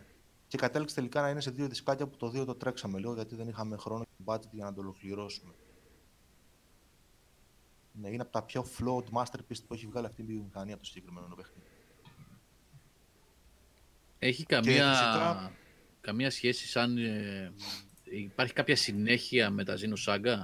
Και 0.47 0.57
κατέληξε 0.57 0.95
τελικά 0.95 1.21
να 1.21 1.29
είναι 1.29 1.41
σε 1.41 1.51
δύο 1.51 1.67
δισκάκια 1.67 2.07
που 2.07 2.17
το 2.17 2.29
δύο 2.29 2.45
το 2.45 2.55
τρέξαμε 2.55 2.99
λίγο 2.99 3.13
γιατί 3.13 3.35
δεν 3.35 3.47
είχαμε 3.47 3.77
χρόνο 3.77 4.03
και 4.03 4.23
budget 4.25 4.51
για 4.51 4.65
να 4.65 4.73
το 4.73 4.81
ολοκληρώσουμε. 4.81 5.53
Ναι, 7.93 8.09
είναι 8.09 8.21
από 8.21 8.31
τα 8.31 8.43
πιο 8.43 8.65
flawed 8.77 9.19
masterpiece 9.19 9.63
που 9.67 9.73
έχει 9.73 9.87
βγάλει 9.87 10.05
αυτή 10.05 10.21
η 10.21 10.25
βιομηχανία 10.25 10.77
το 10.77 10.85
συγκεκριμένο 10.85 11.35
παιχνίδι. 11.35 11.70
Έχει 14.23 14.45
καμία, 14.45 15.51
καμία 16.01 16.31
σχέση 16.31 16.67
σαν... 16.67 16.97
Ε, 16.97 17.53
υπάρχει 18.03 18.53
κάποια 18.53 18.75
συνέχεια 18.75 19.49
με 19.49 19.63
τα 19.63 19.73
Zeno 19.73 20.05
Saga? 20.05 20.43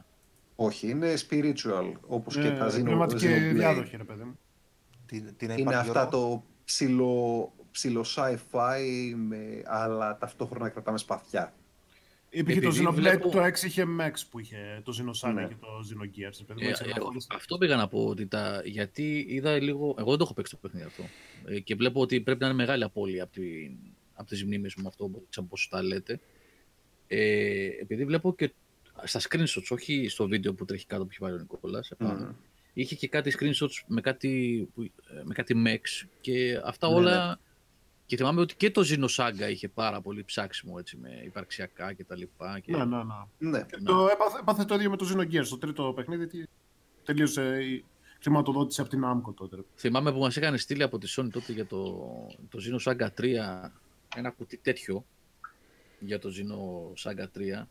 Όχι, 0.56 0.90
είναι 0.90 1.14
spiritual, 1.30 1.92
όπως 2.08 2.36
και 2.36 2.52
τα 2.52 2.70
Zeno 2.70 2.84
Πνευματική 2.84 3.28
διάδοχη, 3.28 3.98
ρε 3.98 4.04
παιδί 4.04 4.24
μου. 4.24 4.40
είναι 5.56 5.76
αυτά 5.76 6.08
το 6.08 6.44
ψηλο, 6.64 7.54
ψηλο 7.72 8.06
sci-fi, 8.16 9.14
με, 9.16 9.62
αλλά 9.66 10.18
ταυτόχρονα 10.18 10.70
κρατάμε 10.70 10.98
σπαθιά. 10.98 11.54
Υπήρχε 12.30 12.62
το 12.62 12.70
Xenoblade 12.70 12.94
βλέπω... 12.94 13.30
το 13.30 13.44
6 13.44 13.64
είχε 13.64 13.86
Max 14.00 14.12
που 14.30 14.40
είχε 14.40 14.82
το 14.84 14.94
Xenosaga 14.98 15.34
ναι. 15.34 15.48
και 15.48 15.56
το 15.60 15.68
Xenogears. 15.90 16.56
Ε, 16.60 16.68
ε, 16.68 16.74
αυτό 17.36 17.58
πήγα 17.58 17.76
να 17.76 17.88
πω 17.88 18.06
ότι 18.06 18.28
τα... 18.28 18.62
γιατί 18.66 19.26
είδα 19.30 19.60
λίγο. 19.60 19.96
Εγώ 19.98 20.10
δεν 20.10 20.18
το 20.18 20.24
έχω 20.24 20.34
παίξει 20.34 20.52
το 20.52 20.58
παιχνίδι 20.62 20.86
αυτό. 20.86 21.04
Ε, 21.46 21.60
και 21.60 21.76
βλέπω 21.76 22.02
ότι 22.02 22.22
πρέπει 22.22 22.40
να 22.40 22.46
είναι 22.46 22.56
μεγάλη 22.56 22.84
απώλεια 22.84 23.24
από, 23.24 23.32
τη... 23.32 23.42
από 24.14 24.30
τις 24.30 24.44
μνήμες 24.44 24.76
μου 24.76 24.88
αυτό, 24.88 25.12
όπω 25.38 25.56
τα 25.70 25.84
λέτε. 25.84 26.20
Ε, 27.08 27.70
επειδή 27.82 28.06
βλέπω 28.06 28.36
και 28.36 28.54
στα 29.04 29.20
screenshots, 29.20 29.68
όχι 29.70 30.08
στο 30.10 30.28
βίντεο 30.28 30.54
που 30.54 30.66
τρέχει 30.66 30.86
κάτω 30.86 31.04
που 31.04 31.10
έχει 31.12 31.20
βάλει 31.22 31.36
ο 31.36 31.38
Νικόλας, 31.38 31.94
mm. 32.00 32.34
είχε 32.74 32.96
και 32.96 33.08
κάτι 33.08 33.34
screenshots 33.40 33.84
με 33.88 34.02
κάτι, 34.02 34.68
με 35.24 35.34
κάτι 35.34 35.64
Max 35.68 36.08
και 36.22 36.62
αυτά 36.64 36.90
ναι, 36.90 36.96
όλα. 36.96 37.28
Ναι 37.28 37.36
και 38.08 38.16
θυμάμαι 38.16 38.42
ότι 38.42 38.56
και 38.56 38.72
το 38.72 38.82
Xenosaga 38.86 39.50
είχε 39.50 39.68
πάρα 39.68 40.02
πολύ 40.02 40.24
ψάξιμο 40.24 40.76
έτσι, 40.80 40.98
με 40.98 41.22
υπαρξιακά 41.26 41.94
και 41.94 42.04
τα 42.04 42.16
λοιπά. 42.16 42.60
Και... 42.60 42.72
Ναι, 42.72 42.86
ναι, 42.86 42.98
ναι. 43.38 43.50
ναι. 43.50 43.66
Το 43.84 44.08
έπαθε, 44.12 44.38
έπαθε, 44.40 44.64
το 44.66 44.76
ίδιο 44.76 44.90
με 44.90 44.98
το 44.98 45.06
Xenogears, 45.14 45.48
το 45.50 45.58
τρίτο 45.58 45.94
παιχνίδι. 45.96 46.48
Τελείωσε 47.04 47.64
η 47.64 47.86
χρηματοδότηση 48.22 48.82
από 48.82 48.90
την 48.90 49.04
Amco 49.06 49.34
τότε. 49.36 49.58
Θυμάμαι 49.76 50.12
που 50.12 50.20
μας 50.20 50.36
είχαν 50.36 50.58
στείλει 50.58 50.84
από 50.84 50.98
τη 50.98 51.14
Sony 51.16 51.30
τότε 51.32 51.52
για 51.54 51.66
το, 51.66 51.78
το 52.50 52.60
Xenosaga 52.62 53.08
3 53.22 53.36
ένα 54.16 54.30
κουτί 54.30 54.58
τέτοιο 54.58 55.06
για 56.00 56.20
το 56.20 56.30
Xenosaga 56.30 57.26
3 57.38 57.66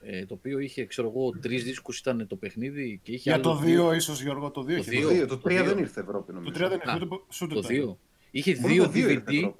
ε, 0.00 0.26
το 0.26 0.34
οποίο 0.34 0.58
είχε, 0.58 0.84
ξέρω 0.84 1.08
εγώ, 1.08 1.30
τρεις 1.30 1.64
δίσκους 1.64 1.98
ήταν 1.98 2.26
το 2.26 2.36
παιχνίδι 2.36 3.00
και 3.02 3.12
είχε 3.12 3.30
Για 3.30 3.40
το 3.40 3.62
2 3.90 3.94
ίσως 3.94 4.22
Γιώργο, 4.22 4.50
το 4.50 4.64
2 4.68 5.26
Το, 5.28 5.38
το 5.38 5.40
3 5.44 5.62
δεν 5.64 5.78
ήρθε 5.78 6.00
Ευρώπη 6.00 6.32
νομίζω. 6.32 6.52
Το 6.52 6.64
3 6.64 6.68
δεν 6.68 6.80
ήρθε, 6.84 7.46
το 7.46 7.94
2. 7.94 7.96
Είχε 8.30 8.52
δύο 8.52 8.90
DVD. 8.94 9.52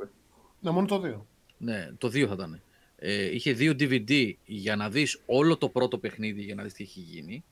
Ναι, 0.66 0.72
μόνο 0.72 0.86
το 0.86 1.00
δύο. 1.00 1.26
Ναι, 1.58 1.90
το 1.98 2.08
δύο 2.08 2.26
θα 2.26 2.32
ήταν. 2.34 2.62
Ε, 2.96 3.34
είχε 3.34 3.52
δύο 3.52 3.72
DVD 3.72 4.32
για 4.44 4.76
να 4.76 4.90
δεις 4.90 5.22
όλο 5.26 5.56
το 5.56 5.68
πρώτο 5.68 5.98
παιχνίδι, 5.98 6.42
για 6.42 6.54
να 6.54 6.62
δεις 6.62 6.72
τι 6.72 6.82
έχει 6.82 7.00
γίνει. 7.00 7.44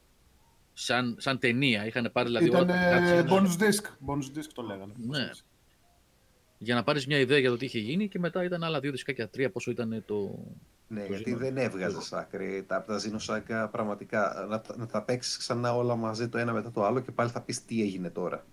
Σαν, 0.72 1.16
σαν 1.18 1.38
ταινία, 1.38 1.86
είχαν 1.86 2.10
πάρει 2.12 2.26
δηλαδή... 2.26 2.46
Ήταν 2.46 2.68
ε, 2.68 3.24
bonus 3.28 3.62
disc, 3.62 4.06
bonus 4.06 4.38
disc 4.38 4.48
το 4.54 4.62
λέγανε. 4.62 4.92
Ναι. 4.96 5.30
Για 6.58 6.74
να 6.74 6.82
πάρεις 6.82 7.06
μια 7.06 7.18
ιδέα 7.18 7.38
για 7.38 7.50
το 7.50 7.56
τι 7.56 7.64
είχε 7.64 7.78
γίνει 7.78 8.08
και 8.08 8.18
μετά 8.18 8.44
ήταν 8.44 8.62
άλλα 8.64 8.80
δύο 8.80 8.90
δισκάκια, 8.90 9.28
τρία 9.28 9.50
πόσο 9.50 9.70
ήταν 9.70 10.02
το... 10.06 10.38
Ναι, 10.88 11.00
το 11.00 11.06
γιατί 11.06 11.34
δεν 11.34 11.56
έβγαζες 11.56 12.12
άκρη 12.12 12.64
τα, 12.66 12.84
τα 12.84 13.00
Xenosaga 13.00 13.68
πραγματικά. 13.70 14.46
Να, 14.48 14.76
να 14.76 14.86
τα 14.86 15.02
παίξεις 15.02 15.36
ξανά 15.36 15.76
όλα 15.76 15.96
μαζί 15.96 16.28
το 16.28 16.38
ένα 16.38 16.52
μετά 16.52 16.70
το 16.70 16.84
άλλο 16.84 17.00
και 17.00 17.10
πάλι 17.10 17.30
θα 17.30 17.40
πεις 17.40 17.64
τι 17.64 17.82
έγινε 17.82 18.10
τώρα. 18.10 18.44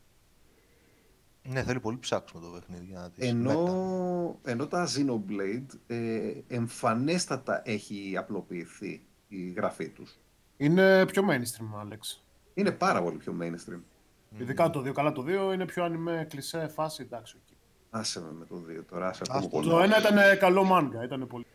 Ναι, 1.44 1.64
θέλει 1.64 1.80
πολύ 1.80 1.98
ψάξιμο 1.98 2.42
το 2.42 2.50
παιχνίδι 2.50 2.86
για 2.86 3.00
να 3.00 3.10
δεις 3.10 3.30
ενώ, 3.30 4.40
ενώ 4.44 4.68
τα 4.68 4.88
Xenoblade 4.88 5.80
ε, 5.88 6.32
εμφανέστατα 6.48 7.62
έχει 7.66 8.18
απλοποιηθεί 8.18 9.06
η 9.28 9.52
γραφή 9.52 9.90
τους. 9.90 10.20
Είναι 10.58 11.06
πιο 11.06 11.24
mainstream, 11.30 11.88
Alex. 11.88 12.22
Είναι 12.54 12.72
πάρα 12.72 13.02
πολύ 13.02 13.18
πιο 13.18 13.38
mainstream. 13.42 13.80
Mm. 13.80 14.42
Ειδικά 14.42 14.70
το 14.70 14.80
2. 14.80 14.92
Καλά 14.94 15.12
το 15.12 15.26
2 15.28 15.54
είναι 15.54 15.66
πιο 15.66 15.84
ανημέ 15.84 16.26
κλεισέ 16.30 16.68
φάση, 16.68 17.02
εντάξει. 17.02 17.38
Okay. 17.46 17.56
Άσε 17.90 18.22
με 18.22 18.32
με 18.32 18.46
το 18.46 18.56
2 18.80 18.86
τώρα. 18.90 19.08
Άσε 19.08 19.22
Ας 19.30 19.50
το 19.50 19.80
ένα 19.80 20.00
ήταν 20.00 20.40
καλό 20.40 20.64
μάγκα, 20.64 21.04
ήταν 21.04 21.28
πολύ... 21.28 21.46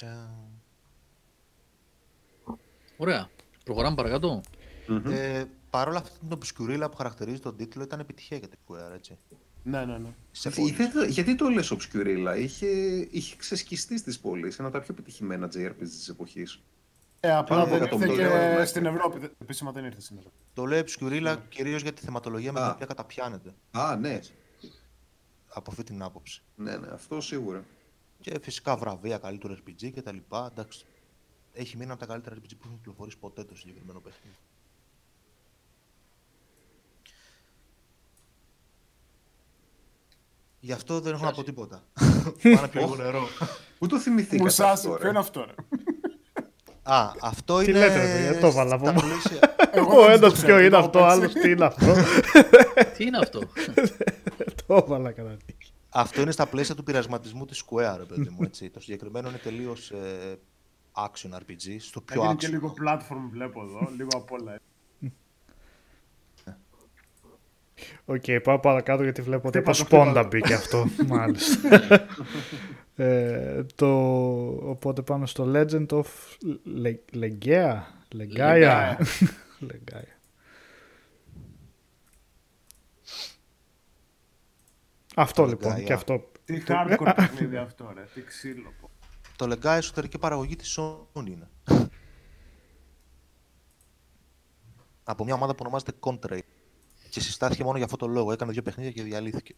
Yeah. 0.00 0.48
Ωραία. 2.96 3.30
Προχωράμε 3.64 3.96
παρακάτω. 3.96 4.40
Mm-hmm. 4.88 5.10
Ε, 5.10 5.44
Παρ' 5.78 5.88
όλα 5.88 5.98
αυτά 5.98 6.18
την 6.18 6.38
obscurilla 6.38 6.90
που 6.90 6.96
χαρακτηρίζει 6.96 7.40
τον 7.40 7.56
τίτλο 7.56 7.82
ήταν 7.82 8.00
επιτυχία 8.00 8.36
για 8.36 8.48
την 8.48 8.58
Square, 8.66 8.94
έτσι. 8.94 9.18
Ναι, 9.62 9.84
ναι, 9.84 9.98
ναι. 9.98 10.08
Σε 10.30 10.48
γιατί, 10.48 11.06
γιατί 11.08 11.34
το 11.34 11.48
λες 11.48 11.72
obscurilla, 11.72 12.34
είχε, 12.38 12.66
είχε 13.10 13.36
ξεσκιστεί 13.36 13.98
στις 13.98 14.20
πόλεις, 14.20 14.58
ένα 14.58 14.68
από 14.68 14.76
τα 14.76 14.82
πιο 14.82 14.94
επιτυχημένα 14.94 15.46
JRPG 15.46 15.74
της 15.78 16.08
εποχής. 16.08 16.62
Ε, 17.20 17.32
απλά 17.32 17.66
δεν 17.66 17.82
ήρθε 17.82 18.06
και 18.58 18.64
στην 18.64 18.86
Ευρώπη. 18.86 19.30
Επίσημα 19.38 19.72
δεν 19.72 19.84
ήρθε 19.84 20.00
στην 20.00 20.16
Ευρώπη. 20.16 20.36
Το 20.54 20.64
λέει 20.64 20.84
Obscurilla 20.86 21.32
mm. 21.32 21.38
κυρίως 21.48 21.82
για 21.82 21.92
τη 21.92 22.00
θεματολογία 22.00 22.52
με 22.52 22.60
την 22.60 22.70
οποία 22.70 22.86
καταπιάνεται. 22.86 23.54
Α, 23.70 23.96
ναι. 23.96 24.18
Από 25.48 25.70
αυτή 25.70 25.84
την 25.84 26.02
άποψη. 26.02 26.42
Ναι, 26.56 26.76
ναι, 26.76 26.88
αυτό 26.92 27.20
σίγουρα. 27.20 27.64
Και 28.20 28.38
φυσικά 28.42 28.76
βραβεία 28.76 29.18
καλύτερο 29.18 29.54
RPG 29.54 29.90
και 29.92 30.02
τα 30.02 30.12
λοιπά. 30.12 30.48
Εντάξει, 30.52 30.84
έχει 31.52 31.76
μείνει 31.76 31.90
από 31.90 32.00
τα 32.00 32.06
καλύτερα 32.06 32.36
RPG 32.36 32.50
που 32.58 32.62
έχουν 32.64 32.76
κυκλοφορήσει 32.76 33.18
ποτέ 33.18 33.44
το 33.44 33.56
συγκεκριμένο 33.56 34.00
παιχνίδι. 34.00 34.36
Γι' 40.60 40.72
αυτό 40.72 41.00
δεν 41.00 41.14
έχω 41.14 41.24
να 41.24 41.32
πω 41.32 41.44
τίποτα. 41.44 41.82
Πάω 42.42 42.60
να 42.60 42.68
πιω 42.68 42.94
νερό. 42.96 43.28
Πού 43.78 43.86
το 43.86 43.98
θυμηθήκα. 43.98 44.42
Μουσάσι, 44.42 44.88
ποιο 45.00 45.08
είναι 45.08 45.18
αυτό, 45.18 45.44
ρε; 45.44 45.54
Α, 46.82 47.12
αυτό 47.20 47.60
είναι. 47.60 47.72
Τι 47.72 47.78
λέτε, 47.78 48.30
ρε, 48.30 48.38
το 48.38 48.46
έβαλα 48.46 48.74
από 48.74 48.86
Ο 49.98 50.10
ένα 50.10 50.30
ποιο 50.32 50.58
είναι 50.58 50.76
αυτό, 50.76 51.04
άλλος 51.04 51.32
τι 51.32 51.50
είναι 51.50 51.64
αυτό; 51.64 51.86
Τι 52.96 53.04
είναι 53.04 53.18
αυτό; 53.18 53.40
Το 54.66 54.74
έβαλα 54.74 55.12
κατά 55.12 55.36
Αυτό 55.88 56.20
είναι 56.20 56.30
στα 56.30 56.46
πλαίσια 56.46 56.74
του 56.74 56.82
πειρασματισμού 56.82 57.44
της 57.44 57.64
Square, 57.66 58.00
παιδί 58.08 58.28
μου. 58.30 58.42
Έτσι. 58.42 58.70
Το 58.70 58.80
συγκεκριμένο 58.80 59.28
είναι 59.28 59.38
τελείως 59.38 59.90
ε, 59.90 60.38
action 60.92 61.36
RPG. 61.36 61.76
Στο 61.78 62.00
πιο 62.00 62.30
action. 62.30 62.36
και 62.36 62.48
λίγο 62.48 62.74
platform 62.84 63.28
βλέπω 63.30 63.62
εδώ, 63.62 63.90
λίγο 63.96 64.10
απ' 64.14 64.32
όλα. 64.32 64.58
OK, 68.04 68.22
okay, 68.26 68.40
πάω 68.42 68.58
παρακάτω 68.58 69.02
γιατί 69.02 69.22
βλέπω 69.22 69.48
ότι 69.48 69.58
από 69.58 69.72
σπόντα 69.72 70.24
μπήκε 70.24 70.54
αυτό. 70.54 70.86
Μάλιστα. 71.06 71.82
ε, 73.04 73.64
το, 73.74 73.88
οπότε 74.48 75.02
πάμε 75.02 75.26
στο 75.26 75.52
Legend 75.54 75.86
of 75.86 76.04
Legaia. 77.14 77.82
Legaia. 78.18 78.96
Legaia. 79.70 80.12
Αυτό 85.14 85.46
λοιπόν 85.46 85.84
και 85.84 85.92
αυτό. 85.92 86.30
Τι 86.44 86.62
hardcore 86.66 87.12
παιχνίδι 87.16 87.56
αυτό 87.56 87.92
ρε, 87.94 88.06
τι 88.14 88.22
ξύλο. 88.22 88.72
Το 89.36 89.46
Legaia 89.52 89.76
εσωτερική 89.76 90.18
παραγωγή 90.18 90.56
της 90.56 90.78
Sony 90.78 91.26
είναι. 91.26 91.48
Από 95.04 95.24
μια 95.24 95.34
ομάδα 95.34 95.52
που 95.52 95.58
ονομάζεται 95.60 95.92
Contrail. 96.00 96.57
Και 97.10 97.20
συστάθηκε 97.20 97.64
μόνο 97.64 97.76
για 97.76 97.84
αυτό 97.84 97.96
το 97.96 98.06
λόγο. 98.06 98.32
Έκανε 98.32 98.52
δύο 98.52 98.62
παιχνίδια 98.62 98.92
και 98.92 99.02
διαλύθηκε. 99.02 99.54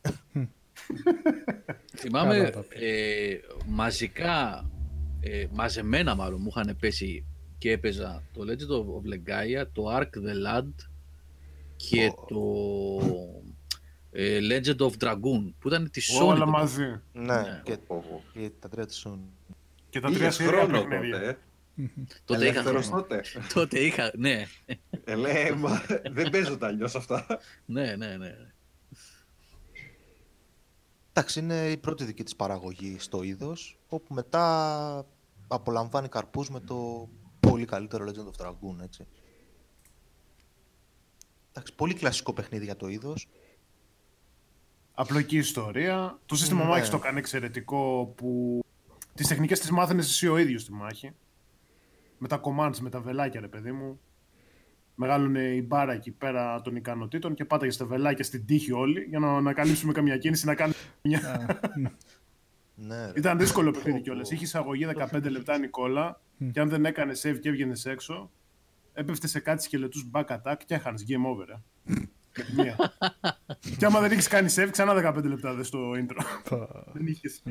Θυμάμαι 1.96 2.52
ε, 2.68 3.38
μαζικά, 3.66 4.64
ε, 5.20 5.46
μαζεμένα 5.52 6.14
μάλλον, 6.14 6.40
μου 6.40 6.52
είχαν 6.56 6.76
πέσει 6.80 7.24
και 7.58 7.70
έπαιζα 7.70 8.22
το 8.32 8.40
Legend 8.48 8.70
of 8.76 9.14
Legaia, 9.14 9.66
το 9.72 9.96
Ark 9.96 10.02
the 10.02 10.46
Land 10.46 10.72
και 11.76 12.12
το 12.28 12.42
ε, 14.10 14.38
Legend 14.50 14.76
of 14.76 14.90
Dragoon 14.98 15.52
που 15.58 15.68
ήταν 15.68 15.90
τη 15.90 16.02
Sony. 16.20 16.26
Όλα 16.26 16.46
μαζί. 16.46 17.00
Ναι, 17.12 17.22
ναι. 17.22 17.60
Και, 17.64 17.78
και, 18.32 18.50
τα 18.58 18.68
τρία 18.68 18.86
της 18.86 19.06
Sony. 19.06 19.54
Και 19.90 20.00
τα 20.00 20.10
τρία 20.10 20.30
χρόνια 20.30 20.82
τότε. 20.82 21.38
Τότε 22.24 22.46
είχα 22.46 22.62
τότε. 22.62 23.22
τότε 23.54 23.78
είχα, 23.78 24.12
ναι. 24.16 24.46
Ε, 25.04 25.14
λέει, 25.14 25.50
μα 25.50 25.82
δεν 26.10 26.30
παίζονται 26.30 26.66
αλλιώς 26.66 26.94
αυτά. 26.94 27.26
ναι, 27.66 27.96
ναι, 27.96 28.16
ναι. 28.16 28.34
Εντάξει, 31.12 31.38
είναι 31.38 31.70
η 31.70 31.76
πρώτη 31.76 32.04
δική 32.04 32.22
της 32.22 32.36
παραγωγή 32.36 32.96
στο 32.98 33.22
είδος, 33.22 33.78
όπου 33.88 34.14
μετά 34.14 35.06
απολαμβάνει 35.48 36.08
καρπούς 36.08 36.50
με 36.50 36.60
το 36.60 37.08
πολύ 37.40 37.64
καλύτερο 37.64 38.04
Legend 38.04 38.44
of 38.44 38.46
Dragoon, 38.46 38.82
έτσι. 38.82 39.06
Εντάξει, 41.50 41.74
πολύ 41.74 41.94
κλασικό 41.94 42.32
παιχνίδι 42.32 42.64
για 42.64 42.76
το 42.76 42.88
είδος. 42.88 43.28
Απλοκή 44.94 45.36
ιστορία. 45.36 46.18
Το 46.26 46.34
σύστημα 46.34 46.62
ναι. 46.62 46.68
μάχης 46.68 46.90
το 46.90 46.98
κάνει 46.98 47.18
εξαιρετικό 47.18 48.12
που 48.16 48.60
τις 49.14 49.28
τεχνικές 49.28 49.60
τις 49.60 49.70
μάθαινες 49.70 50.08
εσύ 50.08 50.28
ο 50.28 50.36
ίδιος 50.36 50.62
στη 50.62 50.72
μάχη 50.72 51.12
με 52.20 52.28
τα 52.28 52.40
commands, 52.42 52.76
με 52.80 52.90
τα 52.90 53.00
βελάκια, 53.00 53.40
ρε 53.40 53.48
παιδί 53.48 53.72
μου. 53.72 54.00
Μεγάλωνε 54.94 55.40
η 55.40 55.64
μπάρα 55.66 55.92
εκεί 55.92 56.10
πέρα 56.10 56.60
των 56.60 56.76
ικανοτήτων 56.76 57.34
και 57.34 57.44
πάταγε 57.44 57.70
στα 57.70 57.84
βελάκια 57.84 58.24
στην 58.24 58.46
τύχη 58.46 58.72
όλοι 58.72 59.00
για 59.08 59.18
να 59.18 59.36
ανακαλύψουμε 59.36 59.92
καμιά 59.92 60.16
κίνηση 60.16 60.46
να 60.46 60.54
κάνουμε 60.54 60.76
μια. 61.02 61.46
Ναι, 62.74 63.12
Ήταν 63.16 63.38
δύσκολο 63.38 63.70
παιχνίδι 63.70 64.00
κιόλας. 64.00 64.30
Είχε 64.30 64.44
εισαγωγή 64.44 64.86
15 64.96 65.30
λεπτά 65.30 65.58
Νικόλα 65.58 66.20
και 66.52 66.60
αν 66.60 66.68
δεν 66.68 66.84
έκανε 66.84 67.12
save 67.22 67.38
και 67.40 67.48
έβγαινε 67.48 67.72
έξω, 67.84 68.30
έπεφτε 68.92 69.26
σε 69.26 69.40
κάτι 69.40 69.62
σκελετούς 69.62 70.10
back 70.12 70.24
attack 70.24 70.56
και 70.66 70.74
έχανες 70.74 71.04
game 71.08 71.26
over. 71.26 71.46
Ε. 71.48 71.92
Μία. 72.56 72.76
και 73.78 73.86
άμα 73.86 74.00
δεν 74.00 74.10
έχει 74.10 74.28
κάνει 74.28 74.52
save, 74.56 74.68
ξανά 74.70 75.14
15 75.16 75.24
λεπτά 75.24 75.54
δε 75.54 75.62
στο 75.62 75.90
intro. 75.90 76.22
δεν 76.92 77.06
είχες 77.06 77.42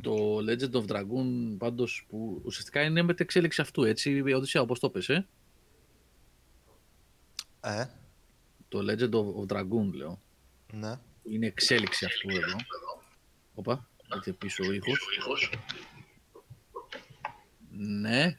το 0.00 0.36
Legend 0.36 0.72
of 0.72 0.86
Dragoon 0.86 1.56
πάντως 1.58 2.06
που 2.08 2.40
ουσιαστικά 2.44 2.82
είναι 2.82 3.02
μετεξέλιξη 3.02 3.60
αυτού, 3.60 3.84
έτσι, 3.84 4.22
η 4.26 4.32
Οδυσσέα, 4.32 4.62
όπως 4.62 4.78
το 4.78 4.90
πες, 4.90 5.08
ε; 5.08 5.26
ε. 7.60 7.86
Το 8.68 8.78
Legend 8.78 9.10
of, 9.10 9.34
of 9.42 9.56
Dragoon, 9.56 9.92
λέω. 9.92 10.20
Ναι. 10.72 10.98
Είναι 11.22 11.46
εξέλιξη 11.46 12.04
αυτού 12.04 12.28
εδώ. 12.30 12.56
Οπα, 13.54 13.88
έρχεται 14.14 14.36
πίσω 14.36 14.64
ο 14.66 14.72
ήχος. 14.72 15.50
Ναι. 17.76 18.36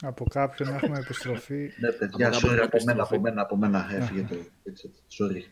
Από 0.00 0.24
κάποιον 0.24 0.74
έχουμε 0.74 0.98
επιστροφή. 0.98 1.72
Ναι, 1.78 1.92
παιδιά, 1.92 2.32
sorry, 2.32 2.58
από 2.62 2.84
μένα, 2.84 3.02
από 3.02 3.20
μένα, 3.20 3.42
από 3.42 3.56
μένα 3.56 3.94
έφυγε 3.94 4.22
το 4.22 4.36
Sorry. 5.18 5.42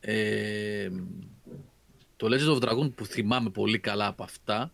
Ε, 0.00 0.90
το 2.16 2.28
Legend 2.30 2.56
of 2.56 2.68
Dragon 2.68 2.94
που 2.94 3.06
θυμάμαι 3.06 3.50
πολύ 3.50 3.78
καλά 3.78 4.06
από 4.06 4.22
αυτά, 4.22 4.72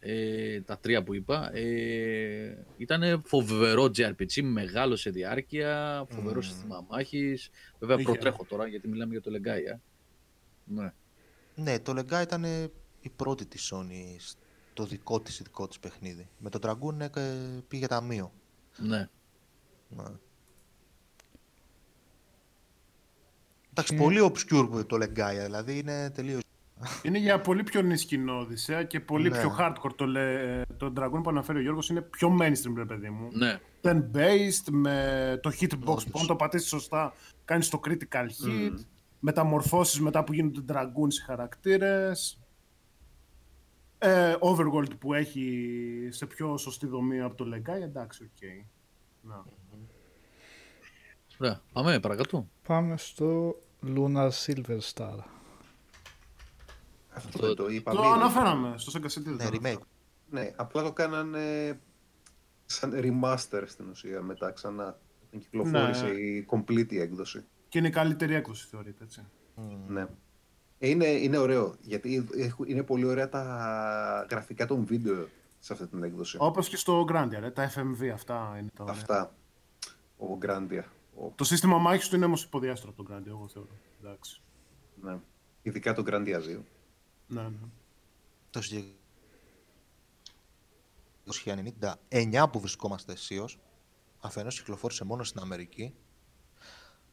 ε, 0.00 0.60
τα 0.60 0.78
τρία 0.78 1.02
που 1.02 1.14
είπα, 1.14 1.56
ε, 1.56 2.66
ήταν 2.76 3.22
φοβερό 3.24 3.84
JRPG, 3.84 4.42
μεγάλο 4.42 4.96
σε 4.96 5.10
διάρκεια, 5.10 6.04
φοβερό 6.10 6.40
mm. 6.40 6.44
σύστημα 6.44 6.86
μάχης. 6.88 7.50
Βέβαια 7.78 7.96
Είχε. 7.96 8.04
προτρέχω 8.04 8.44
τώρα 8.44 8.66
γιατί 8.66 8.88
μιλάμε 8.88 9.12
για 9.12 9.22
το 9.22 9.30
Legaia. 9.34 9.78
Ναι. 10.64 10.92
ναι, 11.54 11.78
το 11.78 11.92
Legaia 11.96 12.22
ήταν 12.22 12.44
η 13.00 13.08
πρώτη 13.16 13.46
της 13.46 13.72
Sony, 13.74 14.34
το 14.74 14.84
δικό 14.84 15.20
της, 15.20 15.42
δικό 15.42 15.68
της 15.68 15.78
παιχνίδι. 15.78 16.28
Με 16.38 16.50
το 16.50 16.58
Dragoon 16.62 17.00
ε, 17.16 17.20
πήγε 17.68 17.86
ταμείο. 17.86 18.32
Ναι. 18.76 19.08
ναι. 19.88 20.04
Εντάξει, 23.70 23.94
πολύ 23.94 24.32
obscure 24.32 24.86
το 24.86 24.96
Legaia, 24.96 25.42
δηλαδή 25.44 25.78
είναι 25.78 26.10
τελείως 26.10 26.40
είναι 27.02 27.18
για 27.18 27.40
πολύ 27.40 27.62
πιο 27.62 27.82
niche 27.82 28.10
κοινό 28.10 28.38
Οδυσσέα 28.38 28.84
και 28.84 29.00
πολύ 29.00 29.28
ναι. 29.28 29.38
πιο 29.38 29.56
hardcore 29.58 29.94
το, 29.96 30.06
λέ, 30.06 30.62
το 30.76 30.92
Dragoon 30.96 31.20
που 31.22 31.30
αναφέρει 31.30 31.58
ο 31.58 31.60
Γιώργος 31.60 31.88
είναι 31.88 32.00
πιο 32.00 32.36
mainstream 32.40 32.74
ρε 32.76 32.84
παιδί 32.84 33.10
μου. 33.10 33.28
Ναι. 33.32 33.58
Turn-based 33.82 34.70
με 34.70 35.38
το 35.42 35.50
hitbox 35.60 36.06
που 36.10 36.18
αν 36.20 36.26
το 36.26 36.36
πατήσεις 36.36 36.68
σωστά 36.68 37.12
κάνεις 37.44 37.68
το 37.68 37.80
critical 37.84 38.24
hit, 38.24 38.70
mm. 38.70 38.84
μεταμορφώσεις 39.20 40.00
μετά 40.00 40.24
που 40.24 40.32
γίνονται 40.32 40.60
Dragoons 40.68 41.12
οι 41.12 41.24
χαρακτήρες. 41.26 42.40
Ε, 43.98 44.34
overworld 44.40 44.98
που 44.98 45.14
έχει 45.14 46.08
σε 46.10 46.26
πιο 46.26 46.56
σωστή 46.56 46.86
δομή 46.86 47.20
από 47.20 47.34
το 47.34 47.44
Legaia, 47.54 47.82
εντάξει, 47.82 48.22
OK. 48.24 48.30
Okay. 48.40 48.64
Να. 49.22 49.44
Ωραία, 51.38 51.60
πάμε 51.72 52.00
παρακάτω. 52.00 52.48
Πάμε 52.66 52.96
στο 52.96 53.56
Lunar 53.86 54.30
Silver 54.30 54.78
Star. 54.94 55.18
Αυτό 57.14 57.38
το, 57.38 57.54
το 57.54 57.68
είπα. 57.68 57.92
Το 57.92 58.02
αναφέραμε 58.02 58.74
στο 58.76 59.00
Sega 59.00 59.18
CD. 59.18 59.36
Ναι, 59.36 59.46
remake. 59.50 59.82
Ναι, 60.30 60.52
απλά 60.56 60.82
το 60.82 60.92
κάνανε 60.92 61.78
σαν 62.66 62.92
remaster 62.94 63.62
στην 63.66 63.88
ουσία 63.88 64.22
μετά 64.22 64.50
ξανά. 64.50 64.98
Την 65.30 65.40
κυκλοφόρησε 65.40 66.06
ναι. 66.06 66.10
η 66.10 66.46
complete 66.50 66.94
έκδοση. 66.96 67.44
Και 67.68 67.78
είναι 67.78 67.88
η 67.88 67.90
καλύτερη 67.90 68.34
έκδοση 68.34 68.66
θεωρείται 68.66 69.04
έτσι. 69.04 69.22
Mm. 69.56 69.76
Ναι. 69.86 70.06
Ε, 70.78 70.88
είναι, 70.88 71.06
είναι 71.06 71.38
ωραίο, 71.38 71.74
γιατί 71.80 72.28
είναι 72.66 72.82
πολύ 72.82 73.04
ωραία 73.04 73.28
τα 73.28 74.26
γραφικά 74.30 74.66
των 74.66 74.84
βίντεο 74.84 75.28
σε 75.58 75.72
αυτή 75.72 75.86
την 75.86 76.02
έκδοση. 76.02 76.36
Όπως 76.40 76.68
και 76.68 76.76
στο 76.76 77.04
Grandia, 77.12 77.52
τα 77.54 77.72
FMV 77.74 78.08
αυτά 78.12 78.56
είναι 78.58 78.70
τα 78.76 78.84
Αυτά, 78.88 79.34
ο 80.16 80.38
Grandia. 80.42 80.82
Το 81.34 81.44
σύστημα 81.44 81.78
μάχης 81.78 82.08
του 82.08 82.16
είναι 82.16 82.24
όμως 82.24 82.42
υποδιάστρο 82.42 82.94
από 82.96 83.04
το 83.04 83.14
Grandia, 83.14 83.26
εγώ 83.26 83.48
θεωρώ. 83.48 83.68
Εντάξει. 84.02 84.42
Ναι. 85.02 85.18
Ειδικά 85.62 85.94
το 85.94 86.02
Grandia 86.06 86.36
2. 86.36 86.60
Ναι, 87.30 87.42
ναι. 87.42 87.58
Το 88.50 88.60
1999 92.10 92.46
που 92.52 92.60
βρισκόμαστε 92.60 93.12
αισίως, 93.12 93.58
αφενός 94.20 94.58
κυκλοφόρησε 94.58 95.04
μόνο 95.04 95.24
στην 95.24 95.40
Αμερική, 95.40 95.94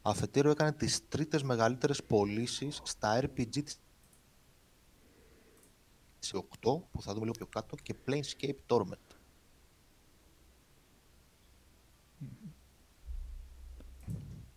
αφετέρου 0.02 0.50
έκανε 0.50 0.72
τις 0.72 1.08
τρίτες 1.08 1.42
μεγαλύτερες 1.42 2.04
πωλήσεις 2.04 2.80
στα 2.84 3.20
RPG 3.20 3.62
της 3.64 3.80
σε 6.18 6.36
8 6.36 6.82
που 6.92 7.02
θα 7.02 7.12
δούμε 7.12 7.24
λίγο 7.24 7.36
πιο 7.36 7.46
κάτω 7.46 7.76
και 7.76 7.94
Planescape 8.06 8.56
Torment. 8.66 9.16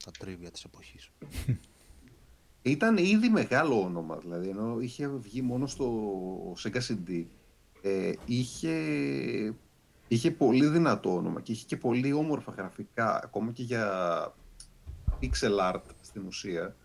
Τα 0.03 0.11
τρίβια 0.11 0.51
της 0.51 0.63
εποχής. 0.63 1.09
Ήταν 2.61 2.97
ήδη 2.97 3.29
μεγάλο 3.29 3.81
όνομα, 3.81 4.17
δηλαδή, 4.17 4.49
ενώ 4.49 4.79
είχε 4.79 5.07
βγει 5.07 5.41
μόνο 5.41 5.67
στο 5.67 6.53
Sega 6.63 6.79
CD. 6.79 7.25
Ε, 7.81 8.11
είχε, 8.25 8.73
είχε 10.07 10.31
πολύ 10.31 10.67
δυνατό 10.67 11.15
όνομα 11.15 11.41
και 11.41 11.51
είχε 11.51 11.65
και 11.65 11.77
πολύ 11.77 12.13
όμορφα 12.13 12.51
γραφικά, 12.51 13.21
ακόμα 13.23 13.51
και 13.51 13.63
για 13.63 13.87
pixel 15.21 15.73
art 15.73 15.81
στην 16.01 16.25
ουσία. 16.25 16.75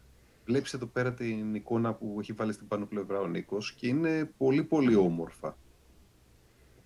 Βλέπεις 0.45 0.75
εδώ 0.75 0.87
πέρα 0.87 1.15
την 1.15 1.55
εικόνα 1.55 1.95
που 1.95 2.17
έχει 2.21 2.33
βάλει 2.33 2.53
στην 2.53 2.69
πάνω 2.69 2.87
πλευρά 2.87 3.21
ο 3.21 3.27
Νίκος 3.27 3.73
και 3.73 3.87
είναι 3.87 4.31
πολύ 4.37 4.63
πολύ 4.65 4.95
όμορφα. 4.95 5.57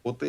Οπότε 0.02 0.26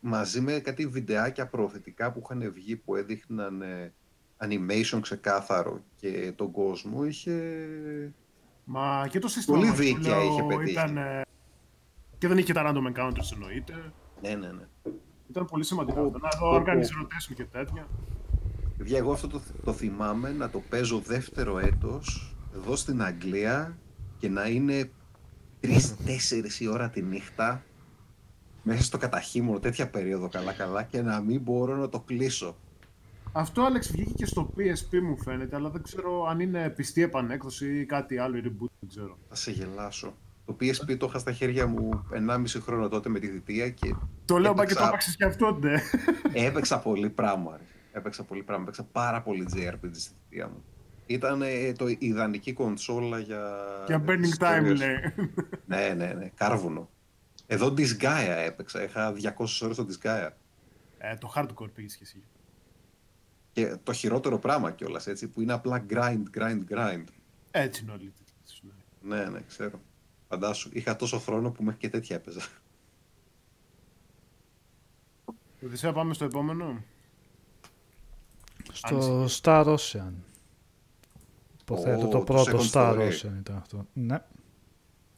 μαζί 0.00 0.40
με 0.40 0.58
κάτι 0.58 0.86
βιντεάκια 0.86 1.46
προωθητικά 1.46 2.12
που 2.12 2.20
είχαν 2.24 2.52
βγει 2.52 2.76
που 2.76 2.96
έδειχναν 2.96 3.62
ε, 3.62 3.92
animation 4.38 4.98
ξεκάθαρο 5.00 5.80
και 5.96 6.32
τον 6.36 6.50
κόσμο 6.50 7.04
είχε... 7.04 7.32
Μα 8.64 9.06
και 9.10 9.18
το 9.18 9.28
σύστημα 9.28 9.58
Πολύ 9.58 9.70
δίκαια 9.70 10.22
είχε 10.22 10.42
πετύχει. 10.42 10.70
Ήταν, 10.70 10.98
και 12.18 12.28
δεν 12.28 12.38
είχε 12.38 12.52
τα 12.52 12.62
random 12.66 12.92
encounters 12.92 13.32
εννοείται. 13.32 13.92
Ναι, 14.22 14.34
ναι, 14.34 14.46
ναι. 14.46 14.66
Ήταν 15.30 15.44
πολύ 15.44 15.64
σημαντικό. 15.64 16.00
να 16.00 16.28
δω 16.38 16.54
αν 16.54 16.64
κάνεις 16.64 16.92
και 17.34 17.44
τέτοια. 17.44 17.88
Παιδιά, 18.78 18.98
εγώ 18.98 19.12
αυτό 19.12 19.28
το, 19.28 19.40
το 19.64 19.72
θυμάμαι 19.72 20.32
να 20.32 20.50
το 20.50 20.62
παίζω 20.68 20.98
δεύτερο 20.98 21.58
έτος 21.58 22.36
εδώ 22.54 22.76
στην 22.76 23.02
Αγγλία 23.02 23.78
και 24.18 24.28
να 24.28 24.48
είναι 24.48 24.90
3-4 25.62 25.70
η 26.58 26.66
ώρα 26.68 26.90
τη 26.90 27.02
νύχτα 27.02 27.62
μέσα 28.62 28.82
στο 28.82 28.98
καταχύμωνο 28.98 29.58
τέτοια 29.58 29.90
περίοδο 29.90 30.28
καλά 30.28 30.52
καλά 30.52 30.82
και 30.82 31.02
να 31.02 31.20
μην 31.20 31.40
μπορώ 31.40 31.76
να 31.76 31.88
το 31.88 32.00
κλείσω. 32.00 32.56
Αυτό, 33.38 33.62
Άλεξ, 33.62 33.90
βγήκε 33.90 34.12
και 34.12 34.26
στο 34.26 34.52
PSP 34.56 35.00
μου 35.02 35.18
φαίνεται, 35.18 35.56
αλλά 35.56 35.70
δεν 35.70 35.82
ξέρω 35.82 36.26
αν 36.26 36.40
είναι 36.40 36.70
πιστή 36.70 37.02
επανέκδοση 37.02 37.80
ή 37.80 37.84
κάτι 37.84 38.18
άλλο, 38.18 38.36
ή 38.36 38.42
reboot, 38.44 38.70
δεν 38.80 38.88
ξέρω. 38.88 39.18
Θα 39.28 39.34
σε 39.34 39.50
γελάσω. 39.50 40.16
Το 40.44 40.56
PSP 40.60 40.96
το 40.98 41.06
είχα 41.06 41.18
στα 41.18 41.32
χέρια 41.32 41.66
μου 41.66 42.06
1,5 42.28 42.44
χρόνο 42.60 42.88
τότε 42.88 43.08
με 43.08 43.18
τη 43.18 43.28
θητεία 43.28 43.70
και... 43.70 43.94
Το 44.24 44.38
λέω, 44.38 44.50
έπαιξα... 44.50 44.74
και 44.74 44.80
το 44.80 44.86
έπαιξες 44.86 45.16
και 45.16 45.24
αυτό, 45.24 45.58
ναι. 45.60 45.74
Έπαιξα 46.32 46.78
πολύ 46.78 47.10
πράγμα, 47.10 47.60
Έπαιξα 47.92 48.22
πολύ 48.24 48.42
πράγμα. 48.42 48.62
Έπαιξα 48.62 48.84
πάρα 48.92 49.22
πολύ 49.22 49.46
JRPG 49.54 49.90
στη 49.92 50.10
θητεία 50.22 50.48
μου. 50.48 50.64
Ήταν 51.06 51.42
ε, 51.42 51.72
το 51.72 51.86
ιδανική 51.98 52.52
κονσόλα 52.52 53.18
για... 53.18 53.56
Για 53.86 54.04
burning 54.06 54.44
time, 54.44 54.76
λέει. 54.76 54.96
ναι, 55.66 55.94
ναι, 55.96 56.12
ναι. 56.12 56.30
Κάρβουνο. 56.34 56.88
Εδώ 57.46 57.66
Disgaea 57.66 58.44
έπαιξα. 58.46 58.82
Είχα 58.82 59.12
200 59.12 59.18
ώρες 59.62 59.76
στο 59.76 59.86
Disgaea. 59.88 60.28
Ε, 60.98 61.14
το 61.16 61.32
hardcore 61.36 61.70
πήγες 61.74 61.96
και 61.96 62.02
εσύ. 62.02 62.22
Και 63.56 63.76
το 63.82 63.92
χειρότερο 63.92 64.38
πράγμα 64.38 64.70
κιόλας, 64.70 65.06
έτσι, 65.06 65.28
που 65.28 65.40
είναι 65.40 65.52
απλά 65.52 65.84
grind, 65.90 66.22
grind, 66.36 66.60
grind. 66.70 67.04
Έτσι 67.50 67.82
είναι 67.82 67.92
όλοι. 67.92 68.12
Ναι, 69.00 69.24
ναι, 69.24 69.40
ξέρω. 69.48 69.80
Φαντάσου, 70.28 70.70
είχα 70.72 70.96
τόσο 70.96 71.18
χρόνο 71.18 71.50
που 71.50 71.62
μέχρι 71.62 71.80
και 71.80 71.88
τέτοια 71.88 72.16
έπαιζα. 72.16 72.40
Οδυσσέα, 75.64 75.92
πάμε 75.92 76.14
στο 76.14 76.24
επόμενο; 76.24 76.84
Στο 78.72 79.26
Star 79.40 79.76
Ocean. 79.76 80.12
Υποθέτω 81.60 82.08
το 82.08 82.20
πρώτο 82.20 82.58
Star 82.72 82.96
Ocean 82.98 83.38
ήταν 83.38 83.56
αυτό. 83.56 83.86
Ναι. 83.92 84.18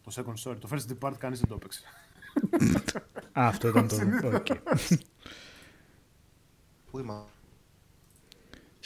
Το 0.03 0.13
second 0.15 0.51
story. 0.51 0.57
Το 0.59 0.69
first 0.73 0.93
depart 0.93 1.15
κανείς 1.19 1.41
δεν 1.41 1.49
το 1.49 1.55
έπαιξε. 1.55 1.83
Α, 3.41 3.47
αυτό 3.47 3.69
ήταν 3.69 3.89
το... 3.89 3.97
Πού 6.91 6.99
είμαι. 6.99 7.25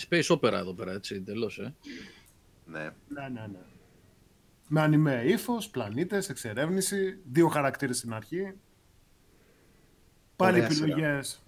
Space 0.09 0.27
Opera 0.37 0.53
εδώ 0.53 0.75
πέρα, 0.75 0.93
έτσι, 0.93 1.15
εντελώς, 1.15 1.59
ε. 1.59 1.75
Ναι. 2.67 2.91
Ναι, 3.09 3.29
ναι, 3.29 3.47
ναι. 3.47 3.59
Με 4.69 4.81
ανημέ 4.81 5.23
ύφος, 5.25 5.69
πλανήτες, 5.69 6.29
εξερεύνηση, 6.29 7.21
δύο 7.25 7.49
χαρακτήρες 7.49 7.99
στην 7.99 8.13
αρχή. 8.13 8.53
Πάλι 10.37 10.61
επιλογές. 10.61 11.43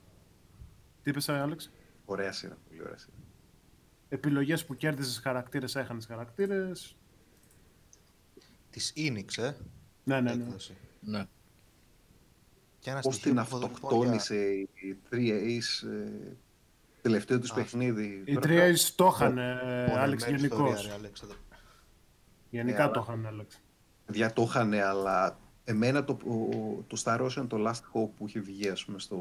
Τι 1.03 1.11
είπες, 1.11 1.29
Άλεξ; 1.29 1.71
Ωραία 2.05 2.33
σειρά, 2.33 2.59
πολύ 2.69 2.83
ωραία 2.83 2.97
σειρά. 2.97 3.17
Επιλογές 4.09 4.65
που 4.65 4.77
κέρδισες 4.77 5.19
χαρακτήρες, 5.19 5.77
έχανες 5.77 6.07
χαρακτήρες. 6.07 6.97
Της 8.71 8.93
Ίνιξ, 8.95 9.39
ε. 9.39 9.57
Ναι, 10.05 10.21
ναι, 10.21 10.35
ναι. 10.35 10.47
ναι. 11.01 11.27
Πώς 13.01 13.19
την 13.19 13.39
αυτοκτόνησε 13.39 14.51
η 14.55 14.99
3Ace 15.11 15.89
ε, 15.89 16.37
τελευταίο 17.05 17.39
τους 17.39 17.53
παιχνίδι. 17.53 18.23
Οι 18.25 18.39
3Ace 18.43 18.93
το 18.95 19.13
είχαν, 19.15 19.39
Άλεξ, 19.99 20.27
γενικώ. 20.27 20.75
Γενικά 22.51 22.91
το 22.91 23.01
είχαν, 23.03 23.27
Άλεξ. 23.27 23.61
Για 24.13 24.33
το 24.33 24.43
είχαν, 24.43 24.73
αλλά 24.73 25.39
εμένα 25.65 26.05
το, 26.05 26.17
το 26.87 27.03
Star 27.05 27.21
Ocean, 27.21 27.47
το 27.49 27.57
Last 27.69 27.73
Hope 27.93 28.11
που 28.17 28.27
είχε 28.27 28.41
βγει, 28.41 28.69
ας 28.69 28.85
πούμε, 28.85 28.99
στο 28.99 29.17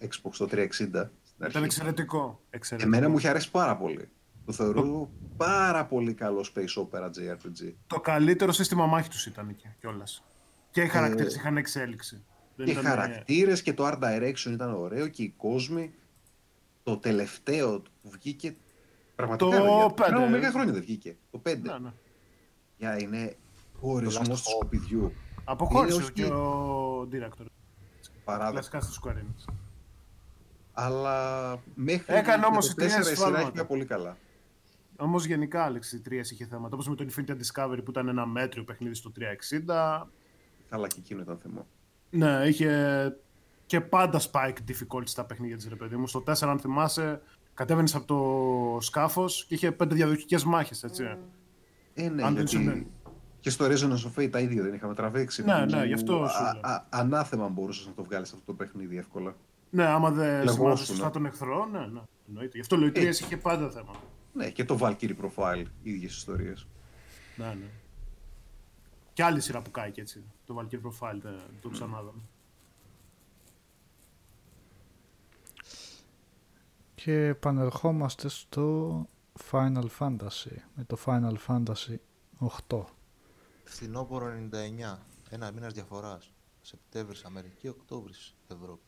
Xbox 0.00 0.32
το 0.38 0.48
360. 0.52 1.08
Ήταν 1.48 1.64
εξαιρετικό. 1.64 2.40
εξαιρετικό. 2.50 2.94
Εμένα 2.94 3.08
μου 3.08 3.18
είχε 3.18 3.28
αρέσει 3.28 3.50
πάρα 3.50 3.76
πολύ. 3.76 4.08
Το 4.46 4.52
θεωρώ 4.52 4.82
το... 4.82 5.10
πάρα 5.36 5.86
πολύ 5.86 6.14
καλό 6.14 6.46
Space 6.54 6.82
Opera 6.82 7.06
JRPG. 7.06 7.72
Το 7.86 8.00
καλύτερο 8.00 8.52
σύστημα 8.52 8.86
μάχη 8.86 9.08
τους 9.08 9.26
ήταν 9.26 9.48
εκεί 9.48 9.68
κιόλας. 9.80 10.24
Και 10.70 10.82
οι 10.82 10.88
χαρακτήρες 10.88 11.34
ε... 11.34 11.38
είχαν 11.38 11.56
εξέλιξη. 11.56 12.24
Και 12.56 12.70
οι 12.70 12.74
χαρακτήρες 12.74 13.62
και 13.62 13.72
το 13.72 13.86
art 13.86 13.98
direction 13.98 14.50
ήταν 14.50 14.74
ωραίο 14.74 15.08
και 15.08 15.22
οι 15.22 15.34
κόσμοι. 15.36 15.94
Το 16.88 16.96
τελευταίο 16.96 17.82
που 18.02 18.10
βγήκε. 18.10 18.56
Πραγματικά. 19.14 19.56
Το 19.56 19.94
5. 19.96 20.06
Πριν 20.06 20.22
μερικά 20.22 20.50
χρόνια 20.50 20.72
δεν 20.72 20.82
βγήκε. 20.82 21.16
Το 21.30 21.42
5. 21.44 21.58
Ναι, 21.62 21.78
ναι. 21.78 21.92
Για 22.76 23.00
είναι 23.00 23.36
ο 23.80 23.92
ορισμό 23.92 24.22
του 24.22 24.36
σκουπιδιού. 24.36 25.12
Αποχώρησε 25.44 26.12
και 26.12 26.24
ο 26.24 27.08
director. 27.12 27.46
Παράδειγμα. 28.24 28.50
Κλασικά 28.50 28.80
στο 28.80 29.00
Square 29.02 29.16
Enix. 29.16 29.54
Αλλά 30.72 31.58
μέχρι 31.74 32.14
Έκανε 32.14 32.46
όμως 32.46 32.70
η 32.70 32.74
4 32.78 32.84
σειρά 33.16 33.38
έχει 33.38 33.64
πολύ 33.66 33.84
καλά. 33.84 34.16
Όμως 34.96 35.24
γενικά, 35.24 35.64
Άλεξ, 35.64 35.92
η 35.92 36.02
3 36.08 36.12
είχε 36.12 36.46
θέματα. 36.46 36.74
Όπως 36.74 36.88
με 36.88 36.94
το 36.94 37.06
Infinity 37.08 37.30
Discovery 37.30 37.80
που 37.84 37.90
ήταν 37.90 38.08
ένα 38.08 38.26
μέτριο 38.26 38.64
παιχνίδι 38.64 38.94
στο 38.94 39.12
360. 39.18 40.06
Καλά, 40.68 40.86
και 40.86 40.96
εκείνο 40.98 41.20
ήταν 41.20 41.38
θέμα. 41.42 41.66
Ναι, 42.10 42.46
είχε 42.46 43.16
και 43.68 43.80
πάντα 43.80 44.20
spike 44.20 44.56
difficulty 44.68 45.06
στα 45.06 45.24
παιχνίδια 45.24 45.56
της 45.56 45.68
ρε 45.68 45.76
παιδί 45.76 45.96
μου. 45.96 46.06
Στο 46.06 46.22
4, 46.26 46.32
αν 46.40 46.58
θυμάσαι, 46.58 47.22
κατέβαινες 47.54 47.94
από 47.94 48.06
το 48.06 48.80
σκάφος 48.80 49.44
και 49.48 49.54
είχε 49.54 49.72
πέντε 49.72 49.94
διαδοχικές 49.94 50.44
μάχες, 50.44 50.82
έτσι. 50.82 51.04
Ε, 51.94 52.08
ναι, 52.08 52.22
αν 52.22 52.34
γιατί... 52.34 52.58
Ναι. 52.58 52.82
Και 53.40 53.50
στο 53.50 53.64
Resonance 53.64 54.18
of 54.18 54.18
Fate 54.18 54.30
τα 54.30 54.40
ίδια 54.40 54.62
δεν 54.62 54.74
είχαμε 54.74 54.94
τραβήξει. 54.94 55.44
Ναι, 55.44 55.64
ναι, 55.64 55.84
γι' 55.84 55.92
αυτό. 55.92 56.22
Α, 56.22 56.58
α, 56.60 56.86
ανάθεμα 56.88 57.48
μπορούσες 57.48 57.86
να 57.86 57.92
το 57.92 58.04
βγάλεις 58.04 58.32
αυτό 58.32 58.44
το 58.46 58.52
παιχνίδι 58.52 58.96
εύκολα. 58.96 59.36
Ναι, 59.70 59.84
άμα 59.84 60.10
δεν 60.10 60.48
σημάζει 60.48 60.84
σωστά 60.84 61.10
τον 61.10 61.26
εχθρό, 61.26 61.66
ναι, 61.66 61.78
ναι. 61.78 62.00
Εννοείται. 62.28 62.52
Γι' 62.54 62.60
αυτό 62.60 62.76
λέει 62.76 62.88
ότι 62.88 63.00
είχε 63.00 63.36
πάντα 63.36 63.70
θέμα. 63.70 63.92
Ναι, 64.32 64.50
και 64.50 64.64
το 64.64 64.78
Valkyrie 64.80 65.16
Profile, 65.22 65.64
οι 65.82 65.90
ίδιες 65.90 66.16
ιστορίες. 66.16 66.66
Ναι, 67.36 67.46
ναι. 67.46 67.70
Και 69.12 69.22
άλλη 69.24 69.40
σειρά 69.40 69.62
που 69.62 69.70
κάει 69.70 69.90
και 69.90 70.00
έτσι. 70.00 70.24
Το 70.46 70.56
Valkyrie 70.58 70.86
Profile 70.86 71.20
το 71.60 71.68
ξανάδαμε. 71.68 72.20
Και 77.04 77.26
επανερχόμαστε 77.26 78.28
στο 78.28 79.06
Final 79.50 79.86
Fantasy, 79.98 80.56
με 80.74 80.84
το 80.86 80.98
Final 81.04 81.34
Fantasy 81.46 81.96
8. 82.68 82.84
Φθινόπωρο 83.64 84.26
99, 84.26 84.98
ένα 85.30 85.50
μήνας 85.50 85.72
διαφοράς. 85.72 86.32
Σεπτέμβρης 86.60 87.24
Αμερική, 87.24 87.68
Οκτώβρης 87.68 88.34
Ευρώπη. 88.48 88.82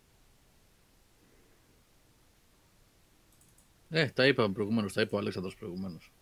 Ε, 3.88 4.08
τα 4.08 4.26
είπαμε 4.26 4.54
προηγουμένως, 4.54 4.92
τα 4.92 5.00
είπε 5.00 5.14
ο 5.14 5.18
Αλέξανδρος 5.18 5.56
προηγουμένως. 5.56 6.12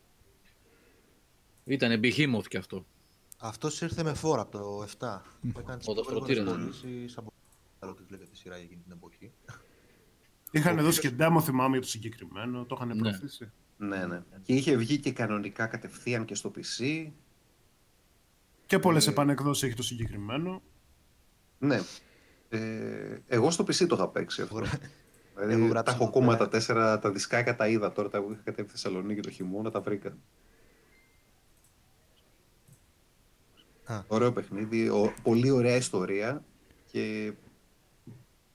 Ήταν 1.65 2.01
behemoth 2.03 2.47
κι 2.49 2.57
αυτό. 2.57 2.87
Αυτός 3.39 3.81
ήρθε 3.81 4.03
με 4.03 4.15
φόρα 4.15 4.41
από 4.41 4.51
το 4.51 4.83
7. 4.83 5.23
Έκανε 5.59 5.79
τις 5.79 5.87
πρώτες 6.07 6.45
πωλήσεις 6.45 7.17
από 7.17 7.33
άλλο 7.79 7.95
τι 7.95 8.03
βλέπετε 8.03 8.37
σειρά 8.37 8.57
για 8.57 8.65
εκείνη 8.65 8.83
την 8.83 8.93
εποχή. 8.93 9.33
Είχαν 10.51 10.81
δώσει 10.81 11.01
και 11.01 11.13
demo 11.19 11.39
θυμάμαι 11.43 11.73
για 11.73 11.81
το 11.81 11.87
συγκεκριμένο, 11.87 12.65
το 12.65 12.75
είχαν 12.77 12.89
ναι. 12.89 13.01
προωθήσει. 13.01 13.51
Ναι, 13.77 14.07
ναι. 14.07 14.23
Και 14.43 14.53
είχε 14.53 14.77
βγει 14.77 14.99
και 14.99 15.13
κανονικά 15.13 15.67
κατευθείαν 15.67 16.25
και 16.25 16.35
στο 16.35 16.53
PC. 16.57 17.11
Και 18.67 18.79
πολλές 18.79 19.07
ε... 19.07 19.11
επανεκδόσεις 19.11 19.63
έχει 19.63 19.75
το 19.75 19.83
συγκεκριμένο. 19.83 20.63
Ναι. 21.59 21.81
Ε, 22.49 23.19
εγώ 23.27 23.51
στο 23.51 23.65
PC 23.65 23.87
το 23.87 23.95
είχα 23.95 24.09
παίξει 24.09 24.43
αυτό. 24.43 24.63
Δηλαδή, 25.35 25.73
τα 25.73 25.83
έχω 25.87 26.05
ακόμα 26.05 26.37
τα 26.37 26.49
τέσσερα, 26.49 26.99
τα 26.99 27.11
δισκάκια 27.11 27.57
τα 27.57 27.69
είδα 27.69 27.93
τώρα, 27.93 28.09
τα 28.09 28.19
είχα 28.31 28.41
κατέβει 28.45 28.69
Θεσσαλονίκη 28.69 29.21
το 29.21 29.31
χειμώνα, 29.31 29.71
τα 29.71 29.81
βρήκα. 29.81 30.09
Α, 33.85 33.95
Ναι. 33.95 34.03
Ωραίο 34.07 34.33
παιχνίδι, 34.33 34.91
πολύ 35.23 35.51
ωραία 35.51 35.77
ιστορία 35.77 36.45
και 36.91 37.33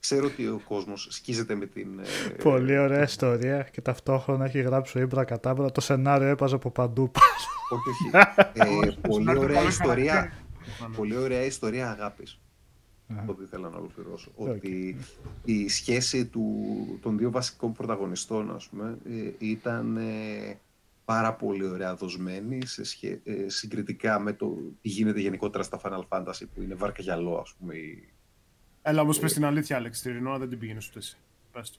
ξέρω 0.03 0.25
ότι 0.25 0.47
ο 0.47 0.61
κόσμος 0.67 1.07
σκίζεται 1.09 1.55
με 1.55 1.65
την... 1.65 1.99
Ε, 1.99 2.29
πολύ 2.43 2.77
ωραία 2.77 3.03
ιστορία 3.03 3.63
και 3.63 3.81
ταυτόχρονα 3.81 4.45
έχει 4.45 4.61
γράψει 4.61 4.97
ο 4.97 5.01
Ήμπρα 5.01 5.23
Κατάμπρα, 5.23 5.71
το 5.71 5.81
σενάριο 5.81 6.27
έπαζε 6.27 6.55
από 6.55 6.71
παντού. 6.71 7.11
Όχι, 7.69 8.27
ε, 8.87 8.91
πολύ 9.07 9.37
ωραία 9.37 9.63
ιστορία, 9.63 10.33
πολύ 10.95 11.17
ωραία 11.17 11.43
ιστορία 11.45 11.91
αγάπης. 11.91 12.39
Αυτό 13.15 13.33
που 13.33 13.41
ήθελα 13.41 13.69
να 13.69 13.77
ολοκληρώσω. 13.77 14.31
Ότι 14.35 14.97
η 15.45 15.69
σχέση 15.69 16.25
του, 16.25 16.65
των 17.01 17.17
δύο 17.17 17.31
βασικών 17.31 17.73
πρωταγωνιστών, 17.73 18.55
ας 18.55 18.67
πούμε, 18.67 18.97
ε, 19.09 19.31
ήταν 19.37 19.99
πάρα 21.05 21.33
πολύ 21.33 21.65
ωραία 21.65 21.95
δοσμένη 21.95 22.65
σε 22.65 22.83
σχέ... 22.83 23.21
ε, 23.23 23.49
συγκριτικά 23.49 24.19
με 24.19 24.33
το 24.33 24.57
τι 24.81 24.89
γίνεται 24.89 25.19
γενικότερα 25.19 25.63
στα 25.63 25.81
Final 25.83 26.03
Fantasy 26.09 26.43
που 26.53 26.61
είναι 26.61 26.75
βάρκα 26.75 27.01
γυαλό, 27.01 27.37
ας 27.37 27.55
πούμε. 27.59 27.75
Η... 27.75 28.13
Έλα 28.85 29.01
όμως 29.01 29.17
ε... 29.17 29.21
πες 29.21 29.33
την 29.33 29.45
αλήθεια, 29.45 29.75
Άλεξ, 29.75 30.01
τη 30.01 30.11
Ρινόα 30.11 30.37
δεν 30.37 30.49
την 30.49 30.59
πήγαινες 30.59 30.87
ούτε 30.87 30.99
εσύ. 30.99 31.17
Πες 31.51 31.71
το. 31.71 31.77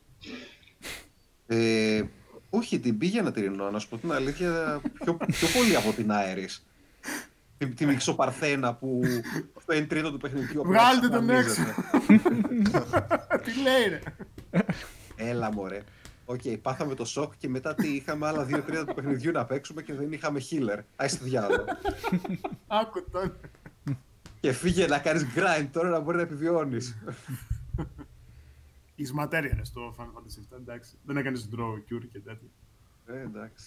Ε, 1.47 2.03
όχι, 2.51 2.81
την 2.81 2.99
πήγαινα 2.99 3.33
τη 3.33 3.41
Rinoa, 3.41 3.71
να 3.71 3.79
σου 3.79 3.89
πω 3.89 3.99
την 3.99 4.13
αλήθεια, 4.13 4.81
πιο, 5.05 5.17
πιο 5.17 5.49
πολύ 5.49 5.77
από 5.77 5.93
την 5.93 6.13
Aeris. 6.13 6.67
Την, 7.59 7.75
την 7.75 7.89
Μιξοπαρθένα 7.89 8.75
που 8.75 9.01
στο 9.61 9.75
1 9.75 9.87
τρίτο 9.89 10.13
του 10.13 10.19
παιχνιδιού 10.19 10.63
Βγάλτε 10.65 11.09
τον 11.09 11.31
έξω. 11.31 11.63
Τι 13.45 13.53
λέει 13.63 13.89
ρε. 13.89 14.01
Έλα 15.17 15.53
μωρέ. 15.53 15.83
OK, 16.25 16.41
okay, 16.45 16.59
πάθαμε 16.63 16.95
το 16.95 17.05
σοκ 17.05 17.33
και 17.39 17.49
μετά 17.49 17.75
τι 17.75 17.89
είχαμε 17.89 18.27
άλλα 18.27 18.45
δύο 18.45 18.63
τρίτα 18.63 18.85
του 18.85 18.95
παιχνιδιού 18.95 19.33
να 19.33 19.45
παίξουμε 19.45 19.83
και 19.83 19.95
δεν 19.95 20.13
είχαμε 20.13 20.41
healer. 20.51 20.79
Άι 20.97 21.09
στο 21.09 21.25
διάολο. 21.25 21.65
Άκου 22.67 23.05
τον. 23.11 23.37
Και 24.45 24.53
φύγε 24.53 24.87
να 24.87 24.99
κάνεις 24.99 25.27
grind 25.35 25.69
τώρα 25.73 25.89
να 25.89 26.01
μπορεί 26.01 26.17
να 26.17 26.23
επιβιώνεις. 26.23 26.97
Εις 28.95 29.13
ματέρια 29.13 29.65
στο 29.65 29.95
Final 29.99 30.03
Fantasy 30.03 30.55
VII, 30.55 30.59
εντάξει. 30.59 30.97
Δεν 31.05 31.17
έκανες 31.17 31.49
draw 31.53 31.73
cure 31.73 32.07
και 32.13 32.19
τέτοια. 32.19 32.49
Ε, 33.07 33.21
εντάξει. 33.21 33.67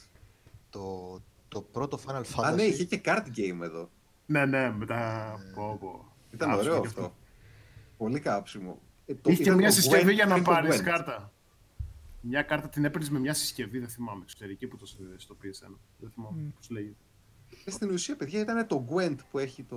Το, 0.69 1.19
το 1.47 1.61
πρώτο 1.61 1.99
Final 2.05 2.21
Fantasy... 2.21 2.43
Α, 2.43 2.51
ναι, 2.51 2.63
είχε 2.63 2.83
και 2.83 3.01
card 3.05 3.25
game 3.35 3.59
εδώ. 3.61 3.89
Ναι, 4.25 4.45
ναι, 4.45 4.71
μετά 4.71 5.31
από... 5.55 6.05
Ήταν 6.33 6.51
ωραίο 6.51 6.79
αυτό. 6.79 7.15
Πολύ 7.97 8.19
κάψιμο. 8.19 8.81
Ε, 9.05 9.13
είχε 9.25 9.43
και 9.43 9.51
μια 9.51 9.71
συσκευή 9.71 10.13
για 10.13 10.25
να 10.25 10.41
πάρεις 10.41 10.81
κάρτα. 10.81 11.31
Μια 12.21 12.41
κάρτα 12.41 12.69
την 12.69 12.85
έπαιρνες 12.85 13.09
με 13.09 13.19
μια 13.19 13.33
συσκευή, 13.33 13.79
δεν 13.79 13.89
θυμάμαι, 13.89 14.21
εξωτερική 14.23 14.67
που 14.67 14.77
το 14.77 14.85
στο 15.17 15.37
PSN. 15.43 15.75
Δεν 15.97 16.09
θυμάμαι 16.09 16.41
mm. 16.47 16.53
πώς 16.57 16.69
λέγεται. 16.69 16.95
Και 17.63 17.71
στην 17.71 17.91
ουσία, 17.91 18.15
παιδιά, 18.15 18.39
ήταν 18.39 18.67
το 18.67 18.87
Gwent 18.89 19.17
που 19.31 19.39
έχει 19.39 19.63
το... 19.63 19.75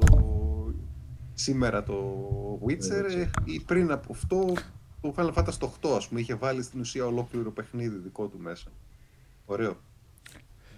σήμερα 1.40 1.82
το 1.82 2.60
Witcher 2.66 3.04
ε, 3.16 3.30
ή 3.44 3.60
πριν 3.60 3.90
από 3.92 4.12
αυτό 4.12 4.52
το 5.00 5.14
Final 5.16 5.32
Fantasy 5.34 5.54
το 5.58 5.72
8, 5.82 5.90
ας 5.96 6.08
πούμε, 6.08 6.20
είχε 6.20 6.34
βάλει 6.34 6.62
στην 6.62 6.80
ουσία 6.80 7.06
ολόκληρο 7.06 7.50
παιχνίδι 7.50 7.96
δικό 7.96 8.26
του 8.26 8.38
μέσα. 8.38 8.68
Ωραίο. 9.44 9.76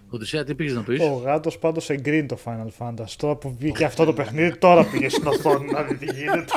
Οδυσσέα, 0.08 0.44
τι 0.44 0.54
πήγες 0.54 0.74
να 0.74 0.82
πει. 0.82 1.02
Ο 1.02 1.14
γάτος 1.14 1.58
πάντως 1.58 1.90
εγκρίνει 1.90 2.26
το 2.26 2.38
Final 2.44 2.68
Fantasy. 2.78 3.14
Τώρα 3.16 3.36
που 3.36 3.54
βγήκε 3.58 3.84
αυτό 3.84 4.04
το 4.04 4.12
παιχνίδι, 4.12 4.58
τώρα 4.58 4.84
πήγε 4.84 5.08
στην 5.08 5.26
οθόνη 5.26 5.70
να 5.70 5.82
δει 5.82 5.96
τι 5.96 6.04
γίνεται. 6.04 6.52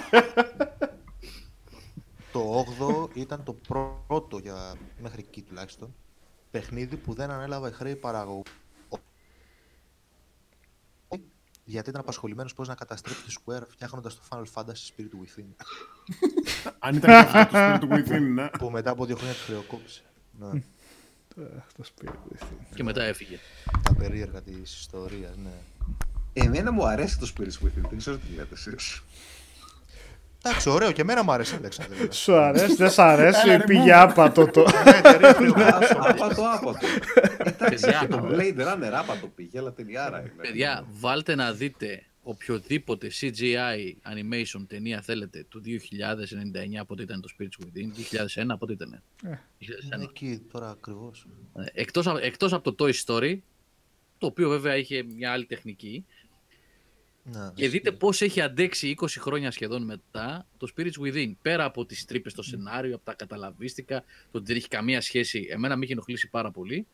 το 2.31 2.65
8 3.13 3.17
ήταν 3.17 3.43
το 3.43 3.55
πρώτο 3.67 4.37
για 4.37 4.73
μέχρι 5.01 5.23
εκεί 5.27 5.41
τουλάχιστον 5.41 5.93
παιχνίδι 6.51 6.95
που 6.95 7.13
δεν 7.13 7.31
ανέλαβε 7.31 7.71
χρέη 7.71 7.95
παραγωγού. 7.95 8.43
Γιατί 11.67 11.89
ήταν 11.89 12.01
απασχολημένος 12.01 12.53
πώς 12.53 12.67
να 12.67 12.75
καταστρέψει 12.75 13.23
τη 13.23 13.33
Square 13.39 13.61
φτιάχνοντας 13.67 14.15
το 14.15 14.21
Final 14.29 14.43
Fantasy 14.53 14.63
Spirit 14.63 15.11
Within. 15.21 15.65
Αν 16.79 16.95
ήταν 16.95 17.11
αυτό 17.11 17.47
το 17.49 17.49
Spirit 17.51 17.93
Within, 17.93 18.21
ναι. 18.33 18.49
Που 18.49 18.69
μετά 18.69 18.91
από 18.91 19.05
δύο 19.05 19.15
χρόνια 19.15 19.35
τη 19.35 19.41
χρεοκόπησε. 19.41 20.01
Ναι. 20.39 20.61
το 21.77 21.83
Spirit 21.83 22.09
Within. 22.09 22.75
Και 22.75 22.83
μετά 22.83 23.03
έφυγε. 23.03 23.39
Τα 23.83 23.93
περίεργα 23.93 24.41
της 24.41 24.79
ιστορίας, 24.79 25.35
ναι. 25.37 25.53
Εμένα 26.33 26.71
μου 26.71 26.85
αρέσει 26.87 27.19
το 27.19 27.31
Spirit 27.37 27.65
Within, 27.65 27.87
δεν 27.89 27.97
ξέρω 27.97 28.17
τι 28.17 28.35
λέτε 28.35 28.53
εσείς. 28.53 29.01
Εντάξει, 30.47 30.69
ωραίο 30.69 30.91
και 30.91 31.01
εμένα 31.01 31.23
μου 31.23 31.31
άρεσε, 31.31 31.55
Αλέξανδρε. 31.55 32.11
Σου 32.11 32.35
αρέσει, 32.35 32.75
δεν 32.75 32.89
σ' 32.89 32.99
αρέσει, 32.99 33.57
πήγε 33.65 33.93
άπατο 33.93 34.45
το. 34.45 34.65
Άπατο, 35.99 36.43
άπατο. 36.53 36.87
Εντάξει, 37.43 38.07
το 38.07 38.27
Blade 38.31 38.59
Runner 38.59 38.91
άπατο 38.93 39.27
πήγε, 39.27 39.59
αλλά 39.59 39.73
τελειάρα 39.73 40.19
είναι. 40.19 40.29
Παιδιά, 40.41 40.85
βάλτε 40.91 41.35
να 41.35 41.53
δείτε 41.53 42.03
οποιοδήποτε 42.23 43.11
CGI 43.21 43.93
animation 44.13 44.65
ταινία 44.67 45.01
θέλετε 45.01 45.45
του 45.49 45.61
2099, 46.81 46.85
πότε 46.87 47.03
ήταν 47.03 47.21
το 47.21 47.29
Spirits 47.37 47.65
Within, 47.65 47.87
2001, 48.53 48.57
πότε 48.59 48.73
ήταν. 48.73 49.03
Είναι 49.93 50.03
εκεί 50.03 50.41
τώρα 50.51 50.69
ακριβώς. 50.69 51.27
Εκτός, 51.73 52.07
εκτός 52.21 52.53
από 52.53 52.73
το 52.73 52.85
Toy 52.85 52.93
Story, 53.05 53.37
το 54.17 54.27
οποίο 54.27 54.49
βέβαια 54.49 54.75
είχε 54.75 55.03
μια 55.03 55.31
άλλη 55.31 55.45
τεχνική, 55.45 56.05
να, 57.31 57.51
και 57.55 57.69
δείτε 57.69 57.91
πώς 57.91 58.21
έχει 58.21 58.41
αντέξει 58.41 58.95
20 59.01 59.05
χρόνια 59.19 59.51
σχεδόν 59.51 59.83
μετά 59.83 60.45
το 60.57 60.67
Spirits 60.75 61.05
Within. 61.05 61.31
Πέρα 61.41 61.63
από 61.63 61.85
τις 61.85 62.05
τρύπες 62.05 62.31
στο 62.31 62.43
σενάριο, 62.43 62.95
από 62.95 63.05
τα 63.05 63.13
καταλαβίστικα, 63.13 63.99
το 64.31 64.37
ότι 64.37 64.45
δεν 64.45 64.55
έχει 64.55 64.67
καμία 64.67 65.01
σχέση. 65.01 65.47
Εμένα 65.49 65.75
με 65.75 65.83
έχει 65.83 65.91
ενοχλήσει 65.91 66.29
πάρα 66.29 66.51
πολύ. 66.51 66.87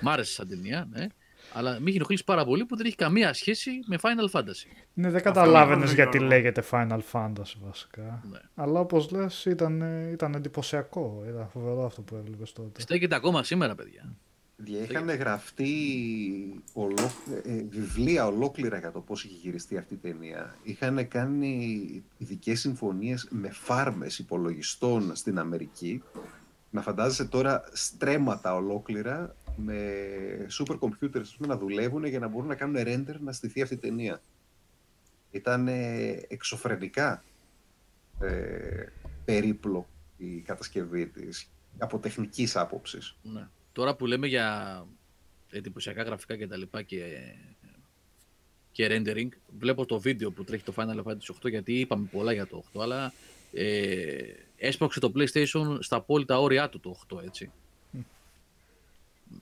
Μ' 0.00 0.08
άρεσε 0.08 0.32
σαν 0.32 0.48
ταινία, 0.48 0.88
ναι. 0.92 1.06
Αλλά 1.52 1.80
με 1.80 1.88
έχει 1.88 1.96
ενοχλήσει 1.96 2.24
πάρα 2.24 2.44
πολύ 2.44 2.64
που 2.64 2.76
δεν 2.76 2.86
έχει 2.86 2.96
καμία 2.96 3.32
σχέση 3.32 3.70
με 3.86 3.98
Final 4.02 4.38
Fantasy. 4.38 4.66
Ναι, 4.94 5.10
δεν 5.10 5.22
καταλάβαινες 5.22 5.94
γιατί 5.94 6.18
λέγεται 6.18 6.62
Final 6.70 7.00
Fantasy 7.12 7.56
βασικά. 7.60 8.22
Ναι. 8.30 8.38
Αλλά 8.54 8.80
όπως 8.80 9.10
λες, 9.10 9.44
ήταν, 9.44 9.80
ήταν 10.12 10.34
εντυπωσιακό. 10.34 11.24
Ήταν 11.28 11.48
φοβερό 11.48 11.84
αυτό 11.84 12.02
που 12.02 12.16
έβλεπε 12.16 12.44
τότε. 12.54 12.80
Στέκεται 12.80 13.14
ακόμα 13.14 13.42
σήμερα, 13.42 13.74
παιδιά. 13.74 14.16
Είχαν 14.64 15.10
γραφτεί 15.10 15.74
ολό... 16.72 17.10
Ε, 17.44 17.62
βιβλία 17.68 18.26
ολόκληρα 18.26 18.78
για 18.78 18.92
το 18.92 19.00
πώς 19.00 19.24
είχε 19.24 19.36
γυριστεί 19.42 19.76
αυτή 19.76 19.94
η 19.94 19.96
ταινία. 19.96 20.56
Είχαν 20.62 21.08
κάνει 21.08 22.02
ειδικές 22.16 22.60
συμφωνίες 22.60 23.28
με 23.30 23.50
φάρμες 23.50 24.18
υπολογιστών 24.18 25.16
στην 25.16 25.38
Αμερική. 25.38 26.02
Να 26.70 26.82
φαντάζεσαι 26.82 27.24
τώρα 27.24 27.64
στρέμματα 27.72 28.54
ολόκληρα 28.54 29.36
με 29.56 29.76
super 30.50 30.78
computers 30.78 31.24
να 31.38 31.56
δουλεύουν 31.56 32.04
για 32.04 32.18
να 32.18 32.28
μπορούν 32.28 32.48
να 32.48 32.54
κάνουν 32.54 32.76
render 32.78 33.16
να 33.20 33.32
στηθεί 33.32 33.62
αυτή 33.62 33.74
η 33.74 33.78
ταινία. 33.78 34.20
Ήταν 35.30 35.68
εξωφρενικά 36.28 37.24
ε, 38.20 38.86
περίπλο 39.24 39.86
η 40.16 40.40
κατασκευή 40.40 41.06
της 41.06 41.50
από 41.78 41.98
τεχνικής 41.98 42.56
άποψης. 42.56 43.16
Ναι. 43.22 43.48
Τώρα 43.72 43.94
που 43.94 44.06
λέμε 44.06 44.26
για 44.26 44.86
εντυπωσιακά 45.50 46.02
γραφικά 46.02 46.36
και 46.36 46.46
τα 46.46 46.56
λοιπά 46.56 46.82
και, 46.82 47.34
και 48.72 48.88
rendering, 48.90 49.28
βλέπω 49.58 49.86
το 49.86 50.00
βίντεο 50.00 50.30
που 50.30 50.44
τρέχει 50.44 50.64
το 50.64 50.72
Final 50.76 51.02
Fantasy 51.02 51.44
8 51.44 51.50
γιατί 51.50 51.80
είπαμε 51.80 52.08
πολλά 52.12 52.32
για 52.32 52.46
το 52.46 52.64
8, 52.74 52.80
αλλά 52.82 53.12
ε, 53.52 54.16
έσπρωξε 54.56 55.00
το 55.00 55.12
PlayStation 55.14 55.78
στα 55.80 55.96
απόλυτα 55.96 56.40
όρια 56.40 56.68
του 56.68 56.80
το 56.80 57.00
8, 57.16 57.24
έτσι. 57.24 57.50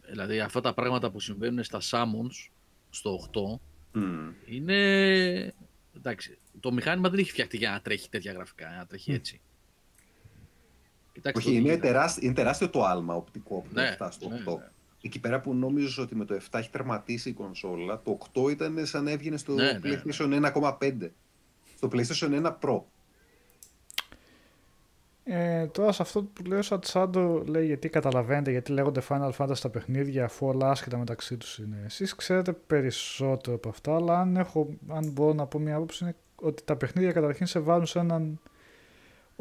Δηλαδή 0.08 0.40
αυτά 0.40 0.60
τα 0.60 0.74
πράγματα 0.74 1.10
που 1.10 1.20
συμβαίνουν 1.20 1.64
στα 1.64 1.80
Summons 1.90 2.50
στο 2.90 3.28
8 3.92 4.00
είναι... 4.46 5.54
Εντάξει, 5.96 6.38
το 6.60 6.72
μηχάνημα 6.72 7.08
δεν 7.08 7.18
έχει 7.18 7.30
φτιαχτεί 7.30 7.56
για 7.56 7.70
να 7.70 7.80
τρέχει 7.80 8.08
τέτοια 8.08 8.32
γραφικά, 8.32 8.70
να 8.70 8.86
τρέχει 8.86 9.12
έτσι. 9.12 9.40
Όχι, 11.34 11.54
είναι, 11.54 11.76
τεράστιο, 11.76 12.26
είναι 12.26 12.34
τεράστιο 12.34 12.68
το 12.68 12.84
άλμα 12.84 13.14
οπτικό 13.14 13.56
από 13.56 13.74
το 13.74 14.06
7 14.06 14.08
στο 14.10 14.26
8. 14.26 14.30
Ναι, 14.30 14.36
ναι. 14.36 14.68
Εκεί 15.02 15.20
πέρα 15.20 15.40
που 15.40 15.54
νόμιζες 15.54 15.98
ότι 15.98 16.14
με 16.16 16.24
το 16.24 16.34
7 16.50 16.58
έχει 16.58 16.70
τερματίσει 16.70 17.28
η 17.28 17.32
κονσόλα, 17.32 18.00
το 18.02 18.18
8 18.34 18.50
ήταν 18.50 18.86
σαν 18.86 19.04
να 19.04 19.10
έβγαινε 19.10 19.36
στο 19.36 19.52
ναι, 19.52 19.80
PlayStation 19.82 20.52
1,5. 20.52 21.10
Στο 21.76 21.88
PlayStation 21.92 22.42
1 22.42 22.52
Pro. 22.60 22.82
Ε, 25.24 25.66
τώρα 25.66 25.92
σε 25.92 26.02
αυτό 26.02 26.22
που 26.22 26.44
λέω 26.44 26.58
ο 26.58 26.62
Σατσάντο 26.62 27.42
λέει 27.46 27.66
γιατί 27.66 27.88
καταλαβαίνετε 27.88 28.50
γιατί 28.50 28.72
λέγονται 28.72 29.02
Final 29.08 29.30
Fantasy 29.36 29.58
τα 29.58 29.68
παιχνίδια 29.68 30.24
αφού 30.24 30.46
όλα 30.46 30.70
άσχετα 30.70 30.98
μεταξύ 30.98 31.36
τους 31.36 31.58
είναι. 31.58 31.82
Εσείς 31.84 32.14
ξέρετε 32.14 32.52
περισσότερο 32.52 33.56
από 33.56 33.68
αυτά 33.68 33.94
αλλά 33.94 34.20
αν, 34.20 34.36
έχω, 34.36 34.74
αν 34.88 35.10
μπορώ 35.12 35.32
να 35.32 35.46
πω 35.46 35.58
μια 35.58 35.76
άποψη 35.76 36.04
είναι 36.04 36.16
ότι 36.34 36.62
τα 36.64 36.76
παιχνίδια 36.76 37.12
καταρχήν 37.12 37.46
σε 37.46 37.58
βάζουν 37.58 37.86
σε 37.86 37.98
έναν 37.98 38.40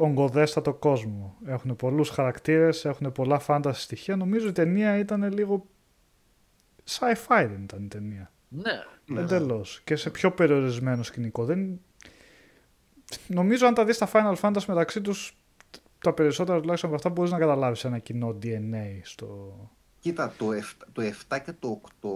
ογκοδέστατο 0.00 0.74
κόσμο. 0.74 1.36
Έχουν 1.46 1.76
πολλούς 1.76 2.08
χαρακτήρες, 2.08 2.84
έχουν 2.84 3.12
πολλά 3.12 3.38
φάνταση 3.38 3.82
στοιχεία. 3.82 4.16
Νομίζω 4.16 4.48
η 4.48 4.52
ταινία 4.52 4.98
ήταν 4.98 5.32
λίγο 5.32 5.66
sci-fi 6.84 7.46
δεν 7.48 7.62
ήταν 7.62 7.84
η 7.84 7.88
ταινία. 7.88 8.32
Ναι. 8.48 9.20
Εντελώς. 9.20 9.80
Και 9.84 9.96
σε 9.96 10.10
πιο 10.10 10.32
περιορισμένο 10.32 11.02
σκηνικό. 11.02 11.44
Δεν... 11.44 11.80
Νομίζω 13.26 13.66
αν 13.66 13.74
τα 13.74 13.84
δεις 13.84 13.98
τα 13.98 14.10
Final 14.12 14.34
Fantasy 14.40 14.64
μεταξύ 14.66 15.00
τους 15.00 15.34
τα 15.98 16.12
περισσότερα 16.12 16.60
τουλάχιστον 16.60 16.88
από 16.88 16.98
αυτά 16.98 17.10
μπορείς 17.10 17.30
να 17.30 17.38
καταλάβεις 17.38 17.84
ένα 17.84 17.98
κοινό 17.98 18.38
DNA 18.42 18.98
στο... 19.02 19.70
Κοίτα, 20.00 20.34
το 20.38 20.48
7, 20.50 20.86
το 20.92 21.02
7 21.28 21.38
και 21.44 21.52
το 21.58 21.80
8 22.02 22.08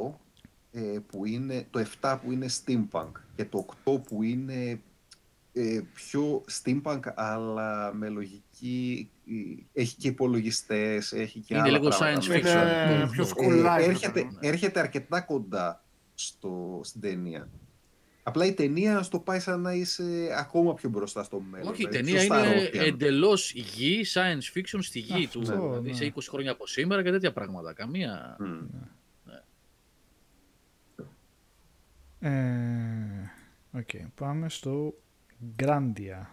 ε, 0.72 0.98
που 1.06 1.26
είναι, 1.26 1.66
το 1.70 1.84
7 2.00 2.18
που 2.22 2.32
είναι 2.32 2.46
steampunk 2.64 3.10
και 3.36 3.44
το 3.44 3.66
8 3.84 4.02
που 4.06 4.22
είναι 4.22 4.80
ε, 5.57 5.81
πιο 5.94 6.44
steampunk 6.62 7.00
αλλά 7.15 7.94
με 7.94 8.08
λογική 8.08 9.10
ε, 9.26 9.81
έχει 9.81 9.97
και 9.97 10.08
υπολογιστές, 10.08 11.12
έχει 11.12 11.41
και 11.41 11.55
είναι 11.55 11.62
άλλα 11.62 11.78
λίγο 11.78 11.89
science 11.89 12.33
fiction. 12.33 12.92
Είναι 12.92 13.08
πιο 13.10 13.24
school 13.24 13.78
έρχεται, 13.78 14.31
έρχεται 14.41 14.81
αρκετά 14.81 15.20
κοντά 15.20 15.84
στο, 16.15 16.81
στην 16.84 17.00
ταινία. 17.00 17.49
Απλά 18.23 18.47
η 18.47 18.52
ταινία 18.52 19.02
στο 19.02 19.18
πάει 19.18 19.41
σαν 19.41 19.60
να 19.60 19.73
είσαι 19.73 20.28
ακόμα 20.39 20.74
πιο 20.74 20.89
μπροστά 20.89 21.23
στο 21.23 21.41
μέλλον. 21.41 21.68
Όχι, 21.68 21.83
η 21.83 21.89
ταινία 21.89 22.23
είναι 22.23 22.70
εντελώς 22.73 23.52
γη, 23.52 24.05
science 24.15 24.58
fiction 24.58 24.78
στη 24.81 24.99
γη 24.99 25.28
του. 25.28 25.41
Αυτό, 25.41 25.55
δηλαδή 25.55 25.91
ναι. 25.91 25.97
σε 25.97 26.12
20 26.15 26.18
χρόνια 26.28 26.50
από 26.50 26.66
σήμερα 26.66 27.02
και 27.02 27.10
τέτοια 27.10 27.33
πράγματα. 27.33 27.73
Καμία. 27.73 28.36
Μμ. 28.41 28.66
Ε, 32.18 33.33
Οκ, 33.73 33.91
πάμε 34.15 34.49
στο 34.49 34.94
Grandia. 35.62 36.26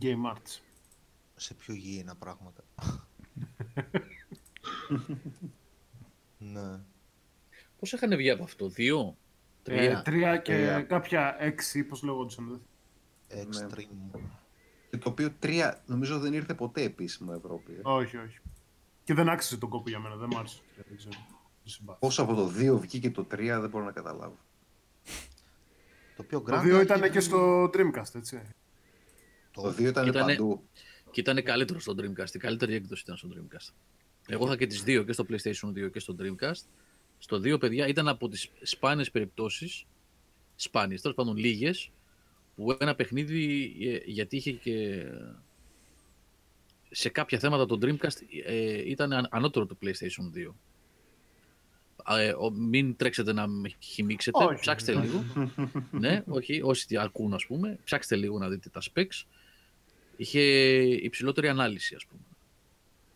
Game 0.00 0.32
Arts. 0.32 0.60
Σε 1.36 1.54
πιο 1.54 1.74
γήινα 1.74 2.14
πράγματα. 2.16 2.62
ναι. 6.38 6.80
Πώς 7.78 7.92
είχαν 7.92 8.16
βγει 8.16 8.30
από 8.30 8.42
αυτό, 8.42 8.68
δύο, 8.68 9.16
Ε, 9.64 9.74
τρία. 9.76 10.02
τρία 10.02 10.36
και 10.36 10.52
Τρία. 10.52 10.82
κάποια 10.82 11.36
έξι, 11.38 11.84
πώς 11.84 12.02
λέγονταν. 12.02 12.48
δεν- 12.48 13.48
Extreme. 13.48 14.18
Και 14.90 14.96
το 14.98 15.08
οποίο 15.08 15.30
τρία 15.38 15.82
νομίζω 15.86 16.18
δεν 16.18 16.32
ήρθε 16.32 16.54
ποτέ 16.54 16.82
επίσημο 16.82 17.32
Ευρώπη. 17.36 17.72
ε. 17.72 17.80
Όχι, 17.82 18.16
όχι. 18.16 18.38
Και 19.04 19.14
δεν 19.14 19.28
άξιζε 19.28 19.56
τον 19.58 19.68
κόπο 19.68 19.88
για 19.88 19.98
μένα, 19.98 20.16
δεν 20.16 20.28
μ' 20.32 20.36
άρεσε. 20.38 20.60
Δεν 20.88 20.96
ξέρω. 20.96 21.14
Δεν 21.62 21.72
συμπάθησα. 21.72 21.98
Πώς 22.00 22.18
από 22.18 22.34
το 22.34 22.46
2 22.48 22.78
βγήκε 22.80 23.10
το 23.10 23.22
3 23.30 23.60
δεν 23.60 23.70
μπορώ 23.70 23.84
να 23.84 23.92
καταλάβω. 23.92 24.36
Το 26.16 26.22
οποίο 26.22 26.40
Το 26.40 26.56
Grand 26.56 26.62
δύο 26.62 26.74
έχει- 26.74 26.84
ήταν 26.84 27.10
και 27.10 27.20
στο 27.20 27.64
Dreamcast, 27.64 28.14
έτσι. 28.14 28.40
Το 29.50 29.62
2 29.72 29.88
ήταν 29.88 30.06
Ήτανε- 30.06 30.36
παντού. 30.36 30.62
Και 31.10 31.20
ήταν 31.20 31.42
καλύτερο 31.42 31.80
στο 31.80 31.94
Dreamcast. 31.98 32.34
Η 32.34 32.38
καλύτερη 32.38 32.74
έκδοση 32.74 33.02
ήταν 33.04 33.16
στο 33.16 33.28
Dreamcast. 33.34 33.72
Εγώ 34.28 34.44
είχα 34.46 34.56
και 34.56 34.66
τις 34.66 34.82
δύο, 34.82 35.02
και 35.02 35.12
στο 35.12 35.24
PlayStation 35.28 35.72
2 35.72 35.88
και 35.90 35.98
στο 36.00 36.16
Dreamcast. 36.20 36.62
Στο 37.18 37.38
2, 37.40 37.58
παιδιά, 37.58 37.86
ήταν 37.86 38.08
από 38.08 38.28
τις 38.28 38.50
σπάνιες 38.62 39.10
περιπτώσεις, 39.10 39.84
σπάνιες, 40.56 41.00
τέλος 41.00 41.16
πάντων 41.16 41.36
λίγες, 41.36 41.90
που 42.56 42.76
ένα 42.80 42.94
παιχνίδι, 42.94 43.72
ε, 43.80 44.00
γιατί 44.10 44.36
είχε 44.36 44.52
και 44.52 45.04
σε 46.90 47.08
κάποια 47.08 47.38
θέματα 47.38 47.66
το 47.66 47.78
Dreamcast 47.82 48.16
ε, 48.44 48.90
ήταν 48.90 49.12
αν- 49.12 49.26
ανώτερο 49.30 49.66
του 49.66 49.78
PlayStation 49.82 50.30
2. 50.32 50.54
Ε, 52.08 52.32
ο- 52.38 52.50
μην 52.50 52.96
τρέξετε 52.96 53.32
να 53.32 53.46
με 53.46 53.70
χυμίξετε, 53.78 54.44
Όχι. 54.44 54.60
ψάξτε 54.60 54.92
λίγο. 54.94 55.24
ναι, 55.90 56.22
όχι, 56.28 56.60
όσοι 56.62 56.96
ακούν 56.96 57.34
ας 57.34 57.46
πούμε, 57.46 57.78
ψάξτε 57.84 58.16
λίγο 58.16 58.38
να 58.38 58.48
δείτε 58.48 58.68
τα 58.68 58.80
specs. 58.94 59.22
Είχε 60.16 60.40
υψηλότερη 60.82 61.48
ανάλυση 61.48 61.94
ας 61.94 62.06
πούμε. 62.06 62.20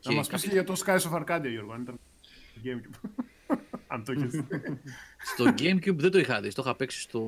Να 0.05 0.13
μας 0.13 0.29
πεις 0.29 0.43
και 0.43 0.49
για 0.49 0.65
το 0.65 0.75
Skies 0.87 0.99
of 1.01 1.23
Arcadia, 1.25 1.49
Γιώργο, 1.51 1.73
αν 1.73 1.83
ήταν 1.83 1.99
στο 2.51 2.61
Gamecube. 2.65 3.11
αν 3.93 4.05
το 4.05 4.13
έχεις 4.13 4.31
δει. 4.31 4.47
Στο 5.25 5.45
Gamecube 5.59 5.97
δεν 5.97 6.11
το 6.11 6.19
είχα 6.19 6.41
δει, 6.41 6.53
το 6.53 6.63
είχα 6.65 6.77
παίξει 6.77 7.01
στο, 7.01 7.23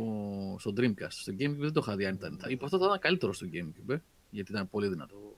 στο 0.58 0.72
Dreamcast. 0.76 1.08
Στο 1.08 1.32
Gamecube 1.38 1.56
δεν 1.58 1.72
το 1.72 1.80
είχα 1.82 1.96
δει 1.96 2.06
αν 2.06 2.14
ήταν. 2.14 2.38
Θα- 2.40 2.48
Αυτό 2.64 2.78
θα 2.78 2.86
ήταν 2.86 2.98
καλύτερο 2.98 3.32
στο 3.32 3.46
Gamecube, 3.52 3.90
ε, 3.94 3.96
γιατί 4.30 4.50
ήταν 4.52 4.68
πολύ 4.70 4.88
δυνατό 4.88 5.14
το 5.14 5.36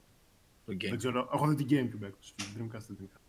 Δεν 0.65 0.77
Gamecube. 0.81 0.97
ξέρω, 0.97 1.29
έχω 1.33 1.47
δει 1.47 1.63
την 1.63 1.67
Gamecube 1.67 2.03
έκδοση. 2.03 2.33
στο 2.37 2.45
Dreamcast 2.57 2.85
δεν 2.87 2.95
την 2.95 3.05
είχα. 3.05 3.19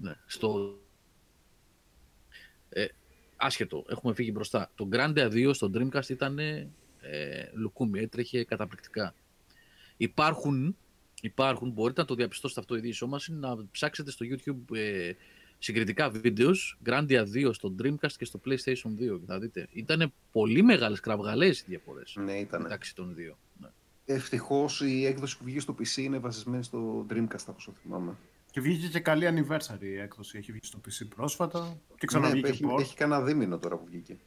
Ναι, 0.00 0.14
στο... 0.26 0.78
Ε, 2.68 2.86
άσχετο, 3.36 3.84
έχουμε 3.88 4.14
φύγει 4.14 4.30
μπροστά. 4.34 4.70
Το 4.74 4.88
Grandia 4.92 5.30
2 5.30 5.50
στο 5.54 5.70
Dreamcast 5.74 6.08
ήταν 6.08 6.38
ε, 6.38 7.50
λουκούμι, 7.52 8.00
έτρεχε 8.00 8.44
καταπληκτικά. 8.44 9.14
Υπάρχουν, 9.96 10.76
υπάρχουν, 11.22 11.70
μπορείτε 11.70 12.00
να 12.00 12.06
το 12.06 12.14
διαπιστώσετε 12.14 12.60
αυτό 12.60 12.76
η 12.76 12.94
μας, 13.08 13.28
να 13.28 13.66
ψάξετε 13.70 14.10
στο 14.10 14.26
YouTube 14.30 14.76
ε, 14.76 15.12
συγκριτικά 15.58 16.10
βίντεος 16.10 16.78
Grandia 16.86 17.24
2 17.34 17.50
στο 17.52 17.74
Dreamcast 17.82 18.12
και 18.18 18.24
στο 18.24 18.40
PlayStation 18.44 18.88
2 18.88 19.20
και 19.20 19.26
θα 19.26 19.38
δείτε. 19.38 19.68
Ήταν 19.72 20.12
πολύ 20.32 20.62
μεγάλες 20.62 21.00
κραυγαλές 21.00 21.60
οι 21.60 21.64
διαφορές 21.66 22.16
Ναι, 22.16 22.32
ήταν. 22.32 22.62
μεταξύ 22.62 22.94
των 22.94 23.14
δύο. 23.14 23.38
Ναι. 23.60 23.68
Ευτυχώς 24.04 24.80
η 24.80 25.04
έκδοση 25.06 25.38
που 25.38 25.44
βγήκε 25.44 25.60
στο 25.60 25.74
PC 25.78 25.96
είναι 25.96 26.18
βασισμένη 26.18 26.64
στο 26.64 27.06
Dreamcast, 27.10 27.44
από 27.46 27.56
όσο 27.56 27.72
θυμάμαι. 27.82 28.16
Και 28.50 28.60
βγήκε 28.60 28.88
και 28.88 29.00
καλή 29.00 29.26
anniversary 29.28 29.80
η 29.82 29.98
έκδοση. 29.98 30.38
Έχει 30.38 30.52
βγει 30.52 30.60
στο 30.62 30.80
PC 30.86 31.06
πρόσφατα 31.08 31.58
και 31.88 31.92
Ναι, 32.00 32.06
ξαναβγήκε 32.06 32.48
έχει, 32.48 32.64
port. 32.68 32.80
έχει 32.80 32.96
κανένα 32.96 33.22
δίμηνο 33.22 33.58
τώρα 33.58 33.76
που 33.76 33.84
βγήκε. 33.84 34.18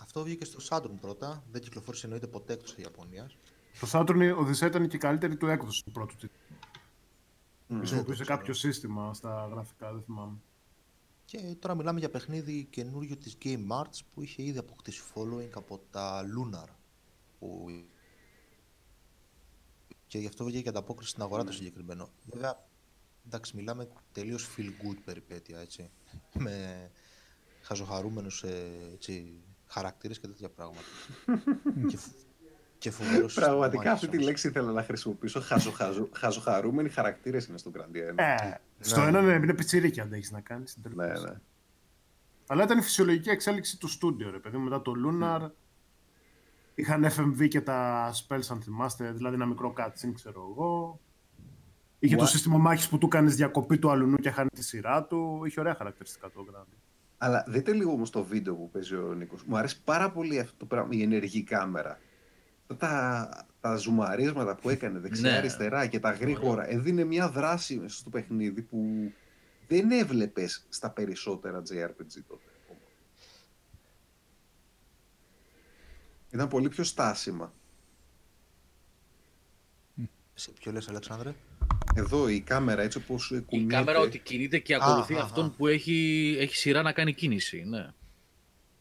Αυτό 0.00 0.22
βγήκε 0.24 0.44
στο 0.44 0.58
Saturn 0.68 0.94
πρώτα. 1.00 1.44
Δεν 1.50 1.60
κυκλοφόρησε 1.60 2.04
εννοείται 2.06 2.26
ποτέ 2.26 2.52
εκτός 2.52 2.74
της 2.74 2.84
Ιαπωνίας. 2.84 3.36
Το 3.80 3.88
Saturn 3.92 4.38
Odyssey 4.38 4.66
ήταν 4.66 4.88
και 4.88 4.96
η 4.96 4.98
καλύτερη 4.98 5.36
του 5.36 5.46
έκδοση 5.46 5.84
του 5.84 5.90
πρώτου 5.90 6.16
τίτλου. 6.16 6.38
Μμ. 7.66 7.76
Χρησιμοποιούσε 7.76 8.22
ξέρω. 8.22 8.38
κάποιο 8.38 8.54
σύστημα 8.54 9.14
στα 9.14 9.48
γραφικά, 9.52 9.92
δεν 9.92 10.02
θυμάμαι. 10.02 10.36
Και 11.24 11.56
τώρα 11.58 11.74
μιλάμε 11.74 11.98
για 11.98 12.10
παιχνίδι 12.10 12.66
καινούριο 12.70 13.16
της 13.16 13.36
Game 13.44 13.68
Arts 13.80 13.98
που 14.14 14.22
είχε 14.22 14.42
ήδη 14.42 14.58
αποκτήσει 14.58 15.02
following 15.14 15.50
από 15.54 15.80
τα 15.90 16.22
Lunar. 16.22 16.68
Που... 17.38 17.66
Και 20.12 20.18
γι' 20.18 20.26
αυτό 20.26 20.44
βγήκε 20.44 20.62
και 20.62 20.68
ανταπόκριση 20.68 21.10
στην 21.10 21.22
αγορά 21.22 21.44
το 21.44 21.52
συγκεκριμένο. 21.52 22.08
Βέβαια, 22.32 22.64
εντάξει, 23.26 23.56
μιλάμε 23.56 23.88
τελείως 24.12 24.48
feel 24.56 24.86
good 24.86 24.96
περιπέτεια, 25.04 25.58
έτσι. 25.58 25.90
Με 26.34 26.90
χαζοχαρούμενους 27.62 28.42
ε, 28.42 28.70
έτσι, 28.94 29.32
χαρακτήρες 29.66 30.18
και 30.18 30.26
τέτοια 30.26 30.48
πράγματα. 30.48 30.82
και, 31.90 31.96
φ- 31.96 32.14
και 32.78 32.90
φοβερός 32.90 33.34
Πραγματικά 33.34 33.76
μάχης 33.76 33.92
αυτή 33.92 34.06
τη 34.08 34.14
όμως. 34.16 34.26
λέξη 34.26 34.48
ήθελα 34.48 34.72
να 34.72 34.82
χρησιμοποιήσω. 34.82 35.40
Χαζοχαζο, 35.40 36.08
χαζοχαρούμενοι 36.12 36.88
χαρακτήρες 36.88 37.46
είναι 37.46 37.58
στον 37.58 37.72
Grandia 37.76 38.12
1. 38.12 38.14
Ε, 38.16 38.54
στο 38.80 39.00
Ναι. 39.00 39.06
ένα 39.06 39.20
ναι, 39.22 39.32
είναι 39.32 39.54
πιτσιρίκι 39.54 40.00
αν 40.00 40.10
τα 40.10 40.16
έχεις 40.16 40.30
να 40.30 40.40
κάνεις. 40.40 40.76
ναι, 40.94 41.06
ναι. 41.06 41.32
Αλλά 42.46 42.62
ήταν 42.64 42.78
η 42.78 42.82
φυσιολογική 42.82 43.28
εξέλιξη 43.30 43.78
του 43.78 43.88
στούντιο, 43.88 44.30
ρε 44.30 44.38
παιδί 44.38 44.56
μου. 44.56 44.64
Μετά 44.64 44.82
το 44.82 44.92
Lunar 45.06 45.50
είχαν 46.74 47.06
FMV 47.16 47.48
και 47.48 47.60
τα 47.60 48.10
spells, 48.14 48.46
αν 48.50 48.62
θυμάστε, 48.62 49.12
δηλαδή 49.12 49.34
ένα 49.34 49.46
μικρό 49.46 49.74
cutscene, 49.76 50.12
ξέρω 50.14 50.48
εγώ. 50.50 51.00
Είχε 51.98 52.16
το 52.16 52.24
What? 52.24 52.28
σύστημα 52.28 52.58
μάχης 52.58 52.88
που 52.88 52.98
του 52.98 53.08
κάνεις 53.08 53.36
διακοπή 53.36 53.78
του 53.78 53.90
αλουνού 53.90 54.16
και 54.16 54.30
χάνει 54.30 54.48
τη 54.48 54.64
σειρά 54.64 55.04
του. 55.04 55.42
Είχε 55.44 55.60
ωραία 55.60 55.74
χαρακτηριστικά 55.74 56.30
το 56.30 56.46
Grandia. 56.50 56.76
Αλλά 57.18 57.44
δείτε 57.48 57.72
λίγο 57.72 57.92
όμως 57.92 58.10
το 58.10 58.24
βίντεο 58.24 58.54
που 58.54 58.70
παίζει 58.70 58.94
ο 58.94 59.14
Νίκος. 59.14 59.44
Μου 59.44 59.56
αρέσει 59.56 59.82
πάρα 59.84 60.10
πολύ 60.10 60.38
αυτό 60.38 60.54
το 60.56 60.66
πράγμα, 60.66 60.94
η 60.94 61.02
ενεργή 61.02 61.42
κάμερα. 61.42 61.98
Αυτά 62.60 62.86
Τα, 62.86 63.46
τα 63.60 63.76
ζουμαρίσματα 63.76 64.54
που 64.54 64.70
έκανε 64.70 64.98
δεξιά-αριστερά 64.98 65.86
και 65.86 66.00
τα 66.00 66.10
γρήγορα 66.10 66.70
έδινε 66.70 67.04
μια 67.04 67.28
δράση 67.28 67.76
μέσα 67.76 67.96
στο 67.96 68.10
παιχνίδι 68.10 68.62
που 68.62 69.12
δεν 69.68 69.90
έβλεπες 69.90 70.66
στα 70.68 70.90
περισσότερα 70.90 71.58
JRPG 71.58 72.20
τότε. 72.28 72.44
ακόμα. 72.62 72.80
Ήταν 76.32 76.48
πολύ 76.48 76.68
πιο 76.68 76.84
στάσιμα. 76.84 77.52
Σε 80.34 80.50
ποιο 80.50 80.72
λες, 80.72 80.88
Αλέξανδρε; 80.88 81.34
Εδώ 81.94 82.28
η 82.28 82.40
κάμερα 82.40 82.82
έτσι 82.82 82.98
όπως 82.98 83.28
κουνιέται. 83.28 83.56
Η 83.56 83.66
κάμερα 83.66 83.98
ότι 83.98 84.18
κινείται 84.18 84.58
και 84.58 84.74
ακολουθεί 84.74 85.14
α, 85.14 85.20
α. 85.20 85.22
αυτόν 85.22 85.56
που 85.56 85.66
έχει, 85.66 86.36
έχει 86.38 86.56
σειρά 86.56 86.82
να 86.82 86.92
κάνει 86.92 87.14
κίνηση. 87.14 87.64
Ναι. 87.64 87.92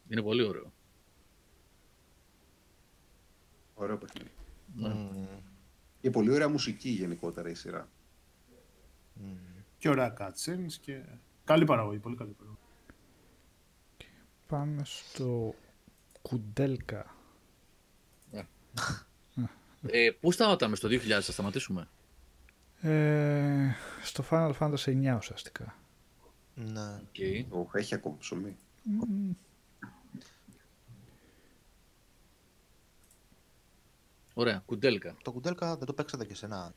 Είναι 0.09 0.21
πολύ 0.21 0.43
ωραίο. 0.43 0.73
Ωραίο 3.73 3.97
παιχνίδι. 3.97 4.31
Ναι. 4.75 4.89
Μμμ. 4.89 5.25
Και 6.01 6.09
πολύ 6.09 6.31
ωραία 6.31 6.49
μουσική 6.49 6.89
γενικότερα 6.89 7.49
η 7.49 7.53
σειρά. 7.53 7.89
Και 9.77 9.89
ωραία 9.89 10.13
cutscenes 10.19 10.73
και. 10.81 11.01
Καλή 11.43 11.65
παραγωγή, 11.65 11.99
πολύ 11.99 12.15
καλή 12.15 12.31
παραγωγή. 12.31 12.59
Πάμε 14.47 14.81
στο 14.83 15.55
Κουντέλκα. 16.21 17.15
Ε, 19.87 20.09
πού 20.19 20.31
σταματάμε 20.31 20.75
στο 20.75 20.87
2000, 20.87 21.07
θα 21.21 21.31
σταματήσουμε; 21.31 21.87
Ε, 22.81 23.71
στο 24.03 24.23
Final 24.29 24.51
Fantasy 24.59 25.13
9 25.13 25.15
ουσιαστικά. 25.17 25.75
Ναι. 26.55 27.01
Okay. 27.13 27.45
Οχ, 27.49 27.73
έχει 27.73 27.93
ακόμα 27.93 28.17
ψωμί. 28.17 28.57
Ωραία, 34.33 34.61
κουντέλκα. 34.65 35.15
Το 35.23 35.31
κουντέλκα 35.31 35.77
δεν 35.77 35.85
το 35.85 35.93
παίξατε 35.93 36.25
και 36.25 36.35
σένα, 36.35 36.73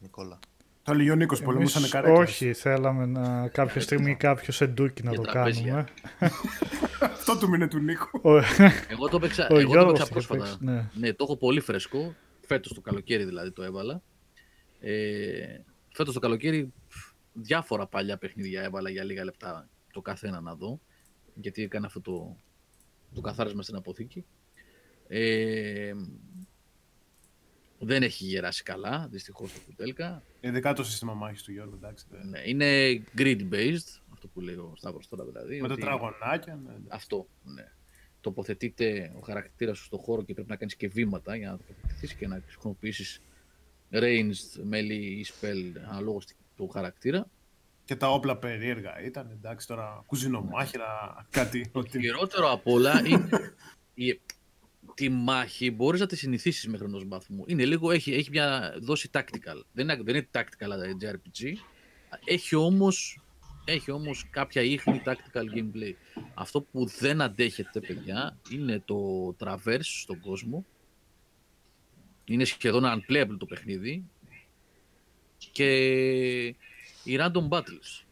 Νικόλα. 0.00 0.38
Το 0.82 0.92
έλεγε 0.92 1.10
ο 1.10 1.14
Νίκος, 1.14 1.38
Εμείς 1.38 1.50
πολεμούσαν 1.52 1.88
καρέκλες. 1.90 2.18
όχι, 2.28 2.52
θέλαμε 2.52 3.06
να 3.06 3.48
κάποια 3.48 3.80
στιγμή 3.80 4.16
κάποιο 4.16 4.52
σεντούκι 4.52 5.02
να 5.02 5.10
Για 5.10 5.20
το 5.20 5.30
τραπέζια. 5.30 5.88
κάνουμε. 6.18 6.36
Αυτό 7.12 7.38
του 7.38 7.48
μείνε 7.48 7.68
του 7.68 7.78
Νίκου. 7.78 8.20
Ο- 8.22 8.36
Εγώ 8.88 9.08
το 9.10 9.18
παίξα, 9.18 9.46
Ο 9.50 9.54
εγώ 9.58 9.62
το 9.62 9.68
Γιώργος 9.68 9.92
παίξα 9.98 10.02
είχε 10.02 10.12
πρόσφατα. 10.12 10.42
παίξει, 10.42 10.58
ναι. 10.64 10.90
ναι, 10.94 11.12
το 11.12 11.24
έχω 11.24 11.36
πολύ 11.36 11.60
φρέσκο. 11.60 12.14
Φέτος 12.46 12.72
το 12.74 12.80
καλοκαίρι 12.80 13.24
δηλαδή 13.24 13.50
το 13.52 13.62
έβαλα. 13.62 14.02
Ε, 14.80 15.58
φέτος 15.92 16.14
το 16.14 16.20
καλοκαίρι 16.20 16.72
πφ, 16.88 17.10
διάφορα 17.32 17.86
παλιά 17.86 18.16
παιχνίδια 18.16 18.62
έβαλα 18.62 18.90
για 18.90 19.04
λίγα 19.04 19.24
λεπτά 19.24 19.68
το 19.92 20.00
καθένα 20.00 20.40
να 20.40 20.54
δω, 20.54 20.80
γιατί 21.34 21.62
έκανα 21.62 21.86
αυτό 21.86 22.00
το, 22.00 22.36
το 23.14 23.20
καθάρισμα 23.20 23.62
στην 23.62 23.76
αποθήκη. 23.76 24.24
Ε, 25.08 25.92
δεν 27.82 28.02
έχει 28.02 28.24
γεράσει 28.24 28.62
καλά, 28.62 29.08
δυστυχώς 29.10 29.52
το 29.52 29.58
Κουτέλκα. 29.66 30.22
Ειδικά 30.40 30.72
το 30.72 30.84
σύστημα 30.84 31.14
μάχης 31.14 31.42
του 31.42 31.52
Γιώργου, 31.52 31.74
εντάξει. 31.74 32.06
Ναι, 32.30 32.40
είναι 32.44 33.02
grid-based, 33.18 34.00
αυτό 34.12 34.28
που 34.28 34.40
λέει 34.40 34.54
ο 34.54 34.72
Σταύρος 34.76 35.08
τώρα 35.08 35.24
δηλαδή. 35.24 35.60
Με 35.60 35.68
τα 35.68 35.76
τραγωνάκια. 35.76 36.60
Ναι, 36.64 36.72
αυτό, 36.88 37.26
ναι. 37.44 37.72
Τοποθετείται 38.20 39.12
ο 39.16 39.20
χαρακτήρας 39.20 39.78
σου 39.78 39.84
στον 39.84 39.98
χώρο 39.98 40.22
και 40.22 40.34
πρέπει 40.34 40.48
να 40.48 40.56
κάνεις 40.56 40.76
και 40.76 40.88
βήματα 40.88 41.36
για 41.36 41.50
να 41.50 41.56
τοποθετηθείς 41.56 42.14
και 42.14 42.26
να 42.26 42.42
χρησιμοποιήσεις 42.46 43.20
ranged 43.92 44.62
μέλη 44.62 44.94
ή 44.94 45.26
spell 45.28 45.80
αναλόγως 45.88 46.26
του 46.56 46.68
χαρακτήρα. 46.68 47.26
Και 47.84 47.96
τα 47.96 48.10
όπλα 48.10 48.36
περίεργα 48.36 49.00
ήταν, 49.00 49.30
εντάξει 49.30 49.66
τώρα, 49.66 50.02
κουζινομάχηρα, 50.06 51.26
κάτι. 51.30 51.68
Το 51.72 51.84
χειρότερο 51.84 52.50
απ' 52.52 52.66
όλα 52.66 53.02
είναι 53.06 53.54
η, 53.94 54.20
τη 55.00 55.08
μάχη 55.08 55.70
μπορείς 55.70 56.00
να 56.00 56.06
τη 56.06 56.16
συνηθίσεις 56.16 56.66
μέχρι 56.66 56.86
ενός 56.86 57.04
βαθμού. 57.08 57.44
Είναι 57.46 57.64
λίγο, 57.64 57.90
έχει, 57.90 58.12
έχει 58.12 58.30
μια 58.30 58.74
δόση 58.80 59.10
tactical. 59.12 59.60
Δεν 59.72 59.88
είναι, 59.88 60.02
δεν 60.02 60.14
είναι 60.14 60.28
tactical 60.32 60.68
JRPG. 61.02 61.52
Έχει 62.24 62.54
όμως 62.54 63.20
έχει 63.64 63.90
όμως 63.90 64.26
κάποια 64.30 64.62
ίχνη 64.62 65.02
tactical 65.04 65.44
gameplay. 65.56 65.92
Αυτό 66.34 66.60
που 66.60 66.86
δεν 66.86 67.20
αντέχετε, 67.20 67.80
παιδιά, 67.80 68.38
είναι 68.50 68.82
το 68.84 68.96
traverse 69.38 69.78
στον 69.80 70.20
κόσμο. 70.20 70.66
Είναι 72.24 72.44
σχεδόν 72.44 72.84
unplayable 72.84 73.36
το 73.38 73.46
παιχνίδι. 73.46 74.04
Και 75.52 75.76
οι 77.04 77.18
random 77.18 77.48
battles. 77.48 78.04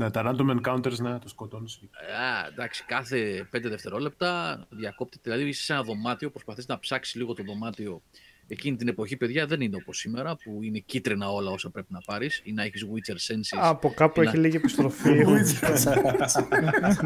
Ναι, 0.00 0.10
τα 0.10 0.22
random 0.26 0.60
encounters, 0.60 0.98
ναι, 0.98 1.18
το 1.18 1.28
σκοτώνεις. 1.28 1.80
Α, 2.20 2.46
εντάξει, 2.46 2.84
κάθε 2.84 3.48
5 3.52 3.68
δευτερόλεπτα 3.68 4.66
διακόπτεται. 4.70 5.30
Δηλαδή 5.30 5.48
είσαι 5.48 5.62
σε 5.62 5.72
ένα 5.72 5.82
δωμάτιο, 5.82 6.30
προσπαθείς 6.30 6.66
να 6.66 6.78
ψάξεις 6.78 7.14
λίγο 7.14 7.34
το 7.34 7.42
δωμάτιο. 7.42 8.02
Εκείνη 8.46 8.76
την 8.76 8.88
εποχή, 8.88 9.16
παιδιά, 9.16 9.46
δεν 9.46 9.60
είναι 9.60 9.76
όπως 9.76 9.98
σήμερα, 9.98 10.36
που 10.36 10.58
είναι 10.62 10.78
κίτρινα 10.78 11.32
όλα 11.32 11.50
όσα 11.50 11.70
πρέπει 11.70 11.92
να 11.92 12.00
πάρεις 12.00 12.40
ή 12.44 12.52
να 12.52 12.62
έχεις 12.62 12.84
Witcher 12.84 13.32
Senses. 13.32 13.58
Από 13.60 13.90
κάπου 13.90 14.20
έχει 14.20 14.36
λίγη 14.36 14.56
επιστροφή. 14.56 15.10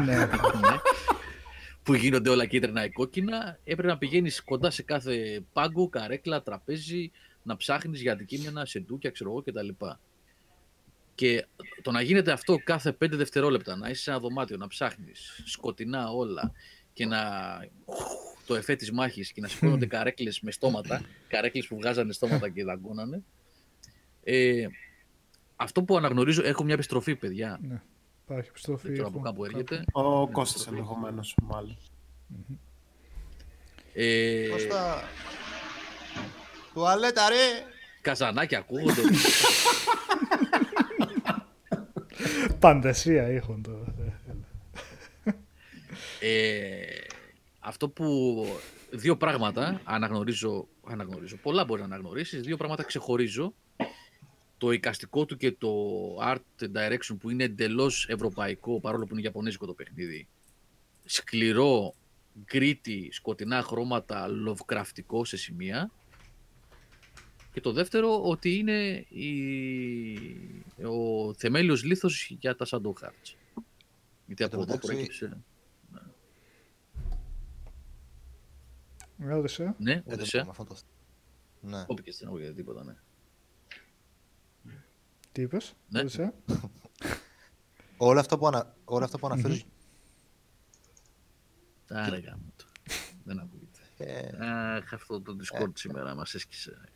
ναι, 0.05 0.15
ναι. 0.15 0.27
Που 1.83 1.93
γίνονται 1.93 2.29
όλα 2.29 2.45
κίτρινα 2.45 2.85
ή 2.85 2.89
κόκκινα. 2.89 3.59
Έπρεπε 3.63 3.87
να 3.87 3.97
πηγαίνεις 3.97 4.43
κοντά 4.43 4.69
σε 4.69 4.83
κάθε 4.83 5.43
πάγκο, 5.53 5.89
καρέκλα, 5.89 6.41
τραπέζι, 6.41 7.11
να 7.43 7.55
ψάχνεις 7.55 8.01
για 8.01 8.11
αντικείμενα, 8.11 8.65
σεντούκια, 8.65 9.09
ξέρω 9.09 9.29
εγώ 9.29 9.41
κτλ. 9.41 9.85
Και 11.15 11.45
το 11.81 11.91
να 11.91 12.01
γίνεται 12.01 12.31
αυτό 12.31 12.57
κάθε 12.63 12.91
πέντε 12.91 13.15
δευτερόλεπτα, 13.15 13.75
να 13.75 13.89
είσαι 13.89 14.01
σε 14.01 14.09
ένα 14.09 14.19
δωμάτιο, 14.19 14.57
να 14.57 14.67
ψάχνεις 14.67 15.41
σκοτεινά 15.45 16.09
όλα 16.09 16.51
και 16.93 17.05
να 17.05 17.19
το 18.45 18.55
εφέ 18.55 18.75
της 18.75 18.91
μάχης 18.91 19.31
και 19.31 19.41
να 19.41 19.47
σηκώνονται 19.47 19.85
καρέκλες 19.85 20.39
με 20.41 20.51
στόματα, 20.51 21.01
καρέκλες 21.27 21.67
που 21.67 21.75
βγάζανε 21.75 22.13
στόματα 22.13 22.49
και 22.49 22.63
δαγκώνανε. 22.63 23.23
Ε, 24.23 24.67
αυτό 25.55 25.83
που 25.83 25.97
αναγνωρίζω, 25.97 26.43
έχω 26.43 26.63
μια 26.63 26.73
επιστροφή, 26.73 27.15
παιδιά. 27.15 27.59
Ναι, 27.61 27.81
υπάρχει 28.25 28.49
επιστροφή. 28.49 28.91
Δεν 28.91 29.05
από 29.05 29.19
κάπου 29.19 29.45
έρχεται. 29.45 29.83
Ο 29.91 30.27
Κώστας 30.27 30.67
ενδεχομένως, 30.67 31.35
μάλλον. 31.43 31.77
Ε, 33.93 34.47
Κώστα, 34.47 35.03
τουαλέτα 36.73 37.29
ρε! 37.29 37.63
Καζανάκια 38.01 38.57
ακούγονται. 38.57 39.01
Παντεσία 42.65 43.31
ήχων 43.31 43.61
τώρα. 43.61 43.95
Ε, 46.19 46.85
αυτό 47.59 47.89
που 47.89 48.45
δύο 48.91 49.17
πράγματα 49.17 49.81
αναγνωρίζω, 49.83 50.67
αναγνωρίζω, 50.87 51.37
πολλά 51.37 51.65
μπορεί 51.65 51.79
να 51.79 51.85
αναγνωρίσεις, 51.85 52.41
δύο 52.41 52.57
πράγματα 52.57 52.83
ξεχωρίζω. 52.83 53.53
Το 54.57 54.71
εικαστικό 54.71 55.25
του 55.25 55.37
και 55.37 55.51
το 55.51 55.69
art 56.21 56.65
direction 56.75 57.15
που 57.19 57.29
είναι 57.29 57.43
εντελώς 57.43 58.07
ευρωπαϊκό 58.09 58.79
παρόλο 58.79 59.05
που 59.05 59.13
είναι 59.13 59.21
ιαπωνέζικο 59.21 59.65
το 59.65 59.73
παιχνίδι. 59.73 60.27
Σκληρό, 61.05 61.93
γκρίτι, 62.43 63.09
σκοτεινά 63.11 63.61
χρώματα, 63.61 64.27
λοβκραφτικό 64.27 65.25
σε 65.25 65.37
σημεία. 65.37 65.91
Και 67.55 67.61
το 67.61 67.71
δεύτερο 67.71 68.23
ότι 68.23 68.57
είναι 68.57 69.05
η... 69.09 69.33
ο 70.85 71.33
θεμέλιος 71.33 71.83
λίθος 71.83 72.29
για 72.29 72.55
τα 72.55 72.65
Shadow 72.69 72.93
Hearts. 73.01 73.35
Γιατί 74.25 74.43
από 74.43 74.61
εδώ 74.61 74.77
προέκυψε... 74.77 75.43
Ναι, 79.17 79.33
Οδυσσέα. 79.33 79.75
Ναι, 79.77 80.03
Οδυσσέα. 80.05 80.47
Ναι. 81.61 81.83
Κόπηκε 81.85 82.11
στην 82.11 82.27
αγωγή, 82.27 82.53
τίποτα, 82.53 82.83
ναι. 82.83 82.95
Τι 85.31 85.41
είπες, 85.41 85.75
ναι. 85.89 85.99
Οδυσσέα. 85.99 86.33
όλα 87.97 88.19
αυτά 88.19 88.37
που, 88.37 88.47
ανα... 88.47 88.75
όλα 88.85 89.05
αυτά 89.05 89.19
που 89.19 89.27
αναφέρεις... 89.27 89.65
Άρα 91.87 92.19
γάμο 92.19 92.53
το. 92.55 92.65
Δεν 93.23 93.39
ακούγεται. 93.39 94.45
Αχ, 94.45 94.93
αυτό 94.93 95.21
το 95.21 95.35
Discord 95.39 95.71
σήμερα 95.73 96.15
μας 96.15 96.33
έσκησε. 96.33 96.89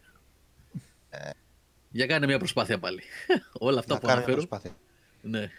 Για 1.89 2.05
κάνε 2.05 2.25
μια 2.25 2.37
προσπάθεια 2.37 2.79
πάλι. 2.79 3.01
όλα 3.67 3.79
αυτά 3.79 3.99
που 3.99 4.07
αναφέρω. 4.07 4.43
Ναι. 5.21 5.51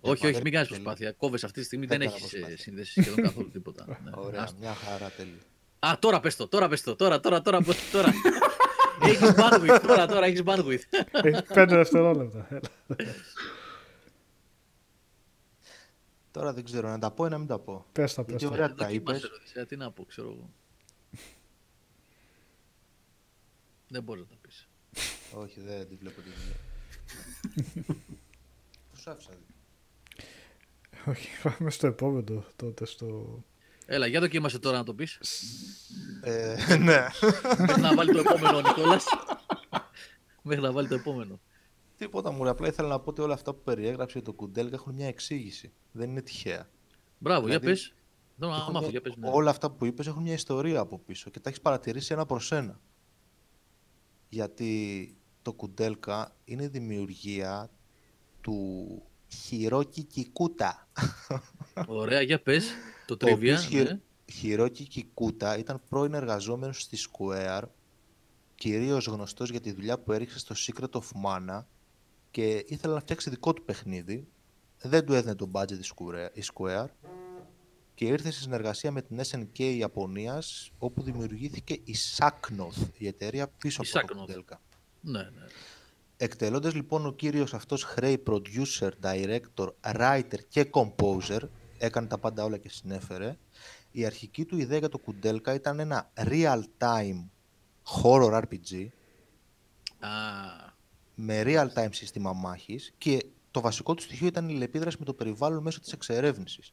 Όχι, 0.00 0.26
όχι, 0.26 0.40
μην 0.42 0.52
κάνεις 0.52 0.68
προσπάθεια. 0.68 1.12
Κόβε 1.12 1.38
αυτή 1.42 1.60
τη 1.60 1.66
στιγμή, 1.66 1.86
δεν 1.86 2.00
έχεις 2.00 2.34
σύνδεση 2.54 3.00
σχεδόν 3.00 3.24
καθόλου 3.24 3.50
τίποτα. 3.50 4.00
Ωραία, 4.26 4.48
μια 4.58 4.74
χαρά 4.74 5.10
τέλειο. 5.10 5.38
Α, 5.78 5.98
τώρα 5.98 6.20
πες 6.20 6.36
το, 6.36 6.48
τώρα 6.48 6.68
πες 6.68 6.82
το, 6.82 6.96
τώρα, 6.96 7.20
τώρα, 7.20 7.42
τώρα, 7.42 7.60
τώρα. 7.92 8.12
έχεις 9.10 9.32
bandwidth, 9.36 9.80
τώρα, 9.86 10.06
τώρα 10.06 10.26
έχεις 10.26 10.42
bandwidth. 10.46 10.82
Έχει 11.22 11.42
πέντε 11.42 11.76
δευτερόλεπτα. 11.76 12.48
Τώρα 16.30 16.52
δεν 16.52 16.64
ξέρω, 16.64 16.88
να 16.88 16.98
τα 16.98 17.10
πω 17.10 17.26
ή 17.26 17.28
να 17.28 17.38
μην 17.38 17.46
τα 17.46 17.58
πω; 17.58 17.86
Πες 17.92 18.14
τα, 18.14 18.24
πες 18.24 18.42
τα. 18.42 18.48
Ωραία 18.48 18.74
τα 18.74 18.90
είπες. 18.90 19.30
Τι 19.68 19.76
να 19.76 19.90
πω, 19.90 20.04
ξέρω 20.04 20.28
εγώ. 20.28 20.50
Δεν 23.88 24.02
μπορείς 24.02 24.22
να 24.22 24.28
τα 24.28 24.36
πεις. 24.40 24.68
Όχι, 25.34 25.60
δεν 25.60 25.88
τη 25.88 25.94
βλέπω 25.94 26.20
τη 26.20 26.28
δουλειά. 26.30 26.56
Τους 28.92 29.06
άφησα 29.06 29.30
όχι, 31.06 31.28
πάμε 31.42 31.70
στο 31.70 31.86
επόμενο 31.86 32.44
τότε 32.56 32.86
στο... 32.86 33.38
Έλα, 33.86 34.06
για 34.06 34.20
δοκίμασε 34.20 34.58
τώρα 34.58 34.76
να 34.76 34.84
το 34.84 34.94
πεις. 34.94 35.18
Ε, 36.22 36.76
ναι. 36.76 37.06
Μέχρι 37.58 37.80
να 37.80 37.94
βάλει 37.94 38.12
το 38.12 38.18
επόμενο 38.18 38.56
ο 38.56 38.60
Νικόλας. 38.60 39.04
Μέχρι 40.42 40.62
να 40.62 40.72
βάλει 40.72 40.88
το 40.88 40.94
επόμενο. 40.94 41.40
Τίποτα 41.96 42.30
μου, 42.30 42.48
απλά 42.48 42.68
ήθελα 42.68 42.88
να 42.88 43.00
πω 43.00 43.10
ότι 43.10 43.20
όλα 43.20 43.34
αυτά 43.34 43.54
που 43.54 43.62
περιέγραψε 43.62 44.20
το 44.20 44.32
Κουντέλ 44.32 44.72
έχουν 44.72 44.94
μια 44.94 45.06
εξήγηση. 45.06 45.72
Δεν 45.92 46.10
είναι 46.10 46.22
τυχαία. 46.22 46.68
Μπράβο, 47.18 47.46
δηλαδή, 47.46 47.64
για 47.64 47.74
πες. 47.74 47.94
Μια... 48.36 48.88
για 48.90 49.00
πες 49.00 49.16
ναι. 49.16 49.28
Όλα 49.32 49.50
αυτά 49.50 49.70
που 49.70 49.84
είπες 49.84 50.06
έχουν 50.06 50.22
μια 50.22 50.32
ιστορία 50.32 50.80
από 50.80 50.98
πίσω 50.98 51.30
και 51.30 51.40
τα 51.40 51.48
έχεις 51.48 51.60
παρατηρήσει 51.60 52.12
ένα 52.12 52.26
προς 52.26 52.52
ένα. 52.52 52.80
Γιατί 54.36 55.16
το 55.42 55.52
Κουντέλκα 55.52 56.36
είναι 56.44 56.62
η 56.62 56.66
δημιουργία 56.66 57.70
του 58.40 59.02
Χιρόκι 59.28 60.02
Κικούτα. 60.02 60.88
Ωραία, 61.86 62.20
για 62.20 62.42
πες, 62.42 62.70
το 63.06 63.16
τριβία. 63.16 63.60
Ναι. 63.70 64.00
Χιρόκι 64.32 64.86
Κικούτα 64.86 65.58
ήταν 65.58 65.82
πρώην 65.88 66.14
εργαζόμενος 66.14 66.82
στη 66.82 66.98
Square, 67.10 67.62
κυρίως 68.54 69.06
γνωστός 69.06 69.50
για 69.50 69.60
τη 69.60 69.72
δουλειά 69.72 69.98
που 69.98 70.12
έριξε 70.12 70.38
στο 70.38 70.54
Secret 70.58 70.90
of 70.90 71.04
Mana 71.24 71.64
και 72.30 72.64
ήθελε 72.68 72.94
να 72.94 73.00
φτιάξει 73.00 73.30
δικό 73.30 73.52
του 73.52 73.64
παιχνίδι. 73.64 74.28
Δεν 74.82 75.04
του 75.04 75.12
έδινε 75.12 75.34
το 75.34 75.50
budget 75.52 75.78
η 76.32 76.42
Square 76.54 76.86
και 77.96 78.04
ήρθε 78.04 78.30
σε 78.30 78.40
συνεργασία 78.40 78.90
με 78.90 79.02
την 79.02 79.20
SNK 79.20 79.58
Ιαπωνίας 79.58 80.70
όπου 80.78 81.02
δημιουργήθηκε 81.02 81.72
η 81.72 81.94
Saknoth, 82.16 82.88
η 82.98 83.06
εταιρεία 83.06 83.48
πίσω 83.48 83.82
από 83.82 84.14
το 84.14 84.26
Delca. 84.28 84.56
Ναι, 85.00 85.18
ναι. 85.18 85.46
Εκτελώντας 86.16 86.74
λοιπόν 86.74 87.06
ο 87.06 87.12
κύριος 87.12 87.54
αυτός 87.54 87.82
χρέη 87.82 88.22
producer, 88.26 88.90
director, 89.02 89.68
writer 89.94 90.38
και 90.48 90.70
composer, 90.72 91.40
έκανε 91.78 92.06
τα 92.06 92.18
πάντα 92.18 92.44
όλα 92.44 92.56
και 92.56 92.68
συνέφερε, 92.68 93.36
η 93.90 94.04
αρχική 94.04 94.44
του 94.44 94.58
ιδέα 94.58 94.78
για 94.78 94.88
το 94.88 94.98
Κουντέλκα 94.98 95.54
ήταν 95.54 95.80
ένα 95.80 96.12
real-time 96.14 97.24
horror 98.02 98.42
RPG 98.42 98.88
ah. 100.00 100.70
με 101.14 101.42
real-time 101.46 101.88
σύστημα 101.90 102.32
μάχης 102.32 102.92
και 102.98 103.26
το 103.50 103.60
βασικό 103.60 103.94
του 103.94 104.02
στοιχείο 104.02 104.26
ήταν 104.26 104.48
η 104.48 104.54
λεπίδραση 104.54 104.96
με 104.98 105.04
το 105.04 105.14
περιβάλλον 105.14 105.62
μέσω 105.62 105.80
της 105.80 105.92
εξερεύνησης. 105.92 106.72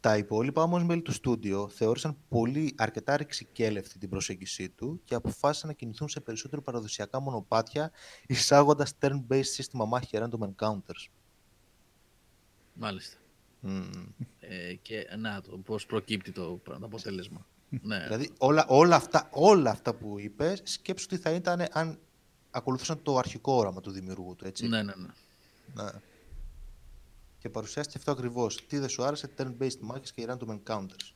Τα 0.00 0.16
υπόλοιπα 0.16 0.62
όμως 0.62 0.84
μέλη 0.84 1.02
του 1.02 1.12
στούντιο 1.12 1.68
θεώρησαν 1.68 2.16
πολύ 2.28 2.74
αρκετά 2.76 3.16
ρηξικέλευτη 3.16 3.98
την 3.98 4.08
προσέγγιση 4.08 4.68
του 4.68 5.00
και 5.04 5.14
αποφάσισαν 5.14 5.68
να 5.68 5.74
κινηθούν 5.74 6.08
σε 6.08 6.20
περισσότερο 6.20 6.62
παραδοσιακά 6.62 7.20
μονοπάτια 7.20 7.90
εισάγοντας 8.26 8.92
turn-based 9.00 9.44
σύστημα 9.44 9.84
μάχη 9.84 10.06
και 10.06 10.20
random 10.22 10.48
encounters. 10.48 11.08
Μάλιστα. 12.72 13.16
Ε, 14.40 14.74
και 14.74 15.06
να, 15.18 15.40
το, 15.40 15.58
πώς 15.58 15.86
προκύπτει 15.86 16.32
το, 16.32 16.60
το 16.64 16.78
αποτέλεσμα. 16.82 17.46
ναι. 17.68 18.02
Δηλαδή 18.02 18.32
όλα, 18.38 18.66
όλα, 18.68 18.96
αυτά, 18.96 19.28
όλα 19.32 19.70
αυτά 19.70 19.94
που 19.94 20.18
είπες, 20.18 20.60
σκέψου 20.64 21.06
τι 21.06 21.16
θα 21.16 21.30
ήταν 21.30 21.64
αν 21.70 21.98
ακολουθούσαν 22.50 23.02
το 23.02 23.16
αρχικό 23.16 23.52
όραμα 23.52 23.80
του 23.80 23.90
δημιουργού 23.90 24.34
του, 24.36 24.46
έτσι. 24.46 24.68
Ναι, 24.68 24.82
ναι, 24.82 24.92
ναι. 24.96 25.82
ναι. 25.82 25.90
Και 27.38 27.48
παρουσιάστηκε 27.48 27.98
αυτό 27.98 28.10
ακριβώς. 28.10 28.66
Τι 28.66 28.78
δεν 28.78 28.88
σου 28.88 29.04
άρεσε, 29.04 29.30
turn-based 29.38 29.78
μάχες 29.80 30.12
και 30.12 30.26
random 30.28 30.58
encounters. 30.58 31.12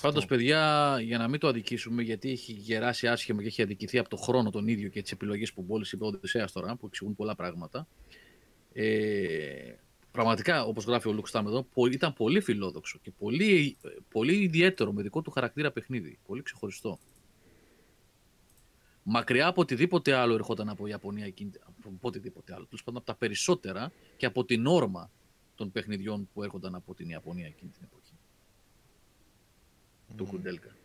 Πάντως, 0.00 0.26
παιδιά, 0.26 0.96
για 1.00 1.18
να 1.18 1.28
μην 1.28 1.40
το 1.40 1.48
αδικήσουμε, 1.48 2.02
γιατί 2.02 2.30
έχει 2.30 2.52
γεράσει 2.52 3.08
άσχημα 3.08 3.40
και 3.40 3.46
έχει 3.46 3.62
αδικηθεί 3.62 3.98
από 3.98 4.08
το 4.08 4.16
χρόνο 4.16 4.50
τον 4.50 4.68
ίδιο 4.68 4.88
και 4.88 5.02
τις 5.02 5.12
επιλογές 5.12 5.52
που 5.52 5.62
μόλις 5.62 5.92
είπε 5.92 6.04
ο 6.04 6.06
Οδυσσέας 6.06 6.52
τώρα, 6.52 6.76
που 6.76 6.86
εξηγούν 6.86 7.14
πολλά 7.14 7.34
πράγματα. 7.34 7.86
Ε, 8.72 9.74
πραγματικά, 10.10 10.64
όπως 10.64 10.84
γράφει 10.84 11.08
ο 11.08 11.12
Λουκστάμ 11.12 11.46
εδώ, 11.46 11.66
ήταν 11.90 12.12
πολύ 12.12 12.40
φιλόδοξο 12.40 12.98
και 13.02 13.10
πολύ, 13.10 13.76
πολύ 14.08 14.34
ιδιαίτερο 14.34 14.92
με 14.92 15.02
δικό 15.02 15.22
του 15.22 15.30
χαρακτήρα 15.30 15.70
παιχνίδι. 15.70 16.18
Πολύ 16.26 16.42
ξεχωριστό 16.42 16.98
μακριά 19.04 19.46
από 19.46 19.60
οτιδήποτε 19.60 20.14
άλλο 20.14 20.34
ερχόταν 20.34 20.68
από 20.68 20.86
Ιαπωνία 20.86 21.26
εκείνη, 21.26 21.50
από 21.78 21.98
οτιδήποτε 22.00 22.54
άλλο. 22.54 22.64
Τέλος 22.64 22.84
πάντων 22.84 23.00
από 23.00 23.10
τα 23.10 23.18
περισσότερα 23.18 23.92
και 24.16 24.26
από 24.26 24.44
την 24.44 24.66
όρμα 24.66 25.10
των 25.54 25.72
παιχνιδιών 25.72 26.28
που 26.32 26.42
έρχονταν 26.42 26.74
από 26.74 26.94
την 26.94 27.08
Ιαπωνία 27.08 27.46
εκείνη 27.46 27.70
την 27.70 27.82
εποχή. 27.84 28.12
Του 30.16 30.24
Κουντέλκα. 30.24 30.76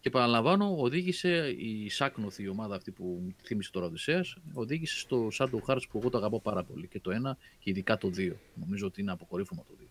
Και 0.00 0.10
παραλαμβάνω, 0.10 0.76
οδήγησε 0.78 1.48
η 1.48 1.88
Σάκνοθ, 1.88 2.38
η 2.38 2.48
ομάδα 2.48 2.74
αυτή 2.74 2.90
που 2.90 3.34
θύμισε 3.42 3.70
τώρα 3.70 3.86
Οδυσσέας, 3.86 4.36
οδήγησε 4.52 4.98
στο 4.98 5.28
Shadow 5.38 5.60
Hearts 5.66 5.88
που 5.90 5.98
εγώ 5.98 6.10
το 6.10 6.18
αγαπώ 6.18 6.40
πάρα 6.40 6.64
πολύ. 6.64 6.88
Και 6.88 7.00
το 7.00 7.10
ένα 7.10 7.36
και 7.58 7.70
ειδικά 7.70 7.96
το 7.96 8.10
2. 8.16 8.32
Νομίζω 8.54 8.86
ότι 8.86 9.00
είναι 9.00 9.10
αποκορύφωμα 9.10 9.62
το 9.62 9.74
2. 9.80 9.86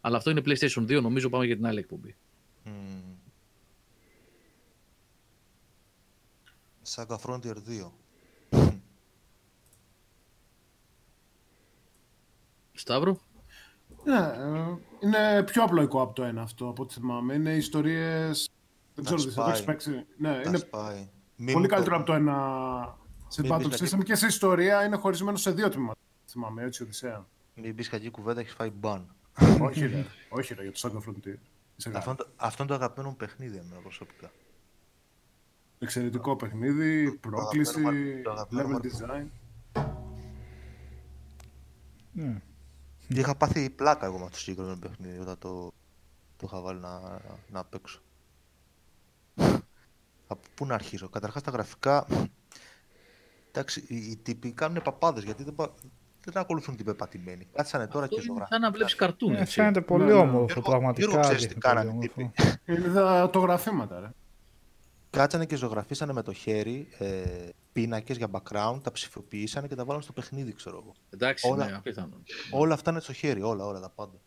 Αλλά 0.00 0.16
αυτό 0.16 0.30
είναι 0.30 0.42
PlayStation 0.44 0.82
2, 0.82 1.02
νομίζω 1.02 1.28
πάμε 1.28 1.46
για 1.46 1.56
την 1.56 1.66
άλλη 1.66 1.78
εκπομπή. 1.78 2.16
Mm. 2.64 2.70
Saga 6.94 7.16
Frontier 7.26 7.56
2. 7.68 7.90
Σταύρο. 12.72 13.20
Ναι, 14.04 14.16
ε, 14.16 14.76
είναι 15.00 15.42
πιο 15.42 15.62
απλοϊκό 15.62 16.02
από 16.02 16.12
το 16.14 16.24
ένα 16.24 16.42
αυτό, 16.42 16.68
από 16.68 16.82
ό,τι 16.82 16.94
θυμάμαι. 16.94 17.34
Είναι 17.34 17.56
ιστορίες... 17.56 18.50
Δεν 18.94 19.04
ξέρω 19.04 19.22
τι 19.22 19.30
θα 19.30 19.52
το 19.52 19.62
παίξει. 19.64 20.06
Ναι, 20.16 20.40
είναι 20.46 21.52
πολύ 21.52 21.68
καλύτερο 21.68 21.96
από 21.96 22.04
το 22.04 22.12
ένα 22.12 22.98
σε 23.28 23.42
Battle 23.44 23.72
System 23.72 24.04
και 24.04 24.14
σε 24.14 24.26
ιστορία 24.26 24.84
είναι 24.84 24.96
χωρισμένο 24.96 25.36
σε 25.36 25.50
δύο 25.50 25.68
τμήματα. 25.68 25.98
Θυμάμαι, 26.26 26.62
έτσι, 26.62 26.82
Οδυσσέα. 26.82 27.26
Μην 27.54 27.74
πεις 27.74 27.88
κακή 27.88 28.10
κουβέντα, 28.10 28.40
έχεις 28.40 28.52
φάει 28.52 28.70
μπαν. 28.70 29.14
όχι, 29.60 29.86
ρε. 29.86 30.06
όχι, 30.28 30.54
ρε, 30.54 30.62
για 30.62 30.72
το 30.72 30.80
Saga 30.82 31.08
Frontier. 31.08 31.36
Αυτό, 32.36 32.62
είναι 32.62 32.68
το 32.68 32.74
αγαπημένο 32.74 33.14
παιχνίδι 33.14 33.56
εμένα 33.56 33.80
προσωπικά. 33.80 34.30
Εξαιρετικό 35.82 36.36
παιχνίδι, 36.36 37.12
πρόκληση, 37.12 37.82
level 38.52 38.80
design. 38.80 39.26
Mm. 42.16 42.36
Είχα 43.08 43.34
πάθει 43.34 43.70
πλάκα 43.70 44.06
εγώ 44.06 44.16
με 44.16 44.24
αυτό 44.24 44.34
το 44.34 44.38
συγκεκριμένο 44.38 44.78
παιχνίδι 44.78 45.18
όταν 45.18 45.38
το, 45.38 45.72
το 46.36 46.44
είχα 46.44 46.60
βάλει 46.60 46.80
να, 46.80 47.20
να 47.50 47.64
παίξω. 47.64 48.00
Από 50.26 50.40
πού 50.54 50.66
να 50.66 50.74
αρχίσω. 50.74 51.08
Καταρχάς 51.08 51.42
τα 51.42 51.50
γραφικά, 51.50 52.06
εντάξει, 53.48 53.84
οι, 53.88 54.16
τύποι 54.16 54.52
κάνουν 54.52 54.82
παπάδες 54.82 55.24
γιατί 55.24 55.44
δεν, 55.44 55.54
δεν 56.24 56.36
ακολουθούν 56.36 56.76
την 56.76 56.84
πεπατημένη. 56.84 57.48
Κάτσανε 57.52 57.86
τώρα 57.86 58.06
και 58.06 58.20
ζωγράφουν. 58.20 58.46
Σαν 58.46 58.60
να 58.60 58.70
βλέπεις 58.70 58.94
καρτούν. 58.94 59.34
Ε, 59.34 59.44
φαίνεται 59.44 59.80
πολύ 59.80 60.04
ναι, 60.04 60.12
όμορφο, 60.12 60.60
πραγματικά. 60.60 61.10
Δεν 61.10 61.20
ξέρεις 61.20 61.46
τι 61.46 61.54
κάνανε 61.54 61.92
οι 61.94 61.98
τύποι. 61.98 62.30
Είναι 62.64 63.28
το 63.28 63.38
γραφήματα, 63.38 64.00
ρε. 64.00 64.10
Κάτσανε 65.10 65.46
και 65.46 65.56
ζωγραφίσανε 65.56 66.12
με 66.12 66.22
το 66.22 66.32
χέρι 66.32 66.88
ε, 66.98 67.48
πίνακες 67.72 68.16
για 68.16 68.28
background, 68.30 68.78
τα 68.82 68.92
ψηφιοποιήσανε 68.92 69.68
και 69.68 69.74
τα 69.74 69.84
βάλανε 69.84 70.02
στο 70.02 70.12
παιχνίδι, 70.12 70.52
ξέρω 70.52 70.76
εγώ. 70.76 70.92
Εντάξει, 71.10 71.48
όλα, 71.48 71.66
ναι, 71.66 71.76
απίθανο. 71.76 72.22
Όλα 72.50 72.74
αυτά 72.74 72.90
είναι 72.90 73.00
στο 73.00 73.12
χέρι, 73.12 73.42
όλα, 73.42 73.64
όλα 73.64 73.80
τα 73.80 73.90
πάντα. 73.90 74.20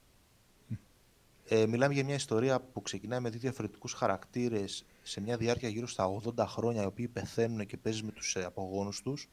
Ε, 1.45 1.66
μιλάμε 1.66 1.94
για 1.94 2.03
μια 2.03 2.16
ιστορία 2.16 2.60
που 2.60 2.82
ξεκινάει 2.82 3.20
με 3.20 3.30
δύο 3.30 3.40
διαφορετικούς 3.40 3.94
χαρακτήρες 3.94 4.86
σε 5.02 5.22
μια 5.22 5.38
διάρκεια 5.38 5.70
γύρω 5.70 5.88
στα 5.88 6.22
80 6.24 6.45
χρόνια, 6.48 6.82
οι 6.82 6.86
οποίοι 6.86 7.08
πεθαίνουν 7.08 7.66
και 7.66 7.78
παίζει 7.78 8.03
με 8.03 8.12
τους 8.12 8.36
ε, 8.36 8.44
απογόνους 8.44 9.02
τους. 9.02 9.30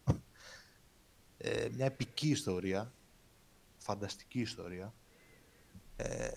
Ε, 1.39 1.69
μια 1.73 1.85
επική 1.85 2.29
ιστορία. 2.29 2.93
Φανταστική 3.77 4.41
ιστορία. 4.41 4.95
Ε, 5.97 6.29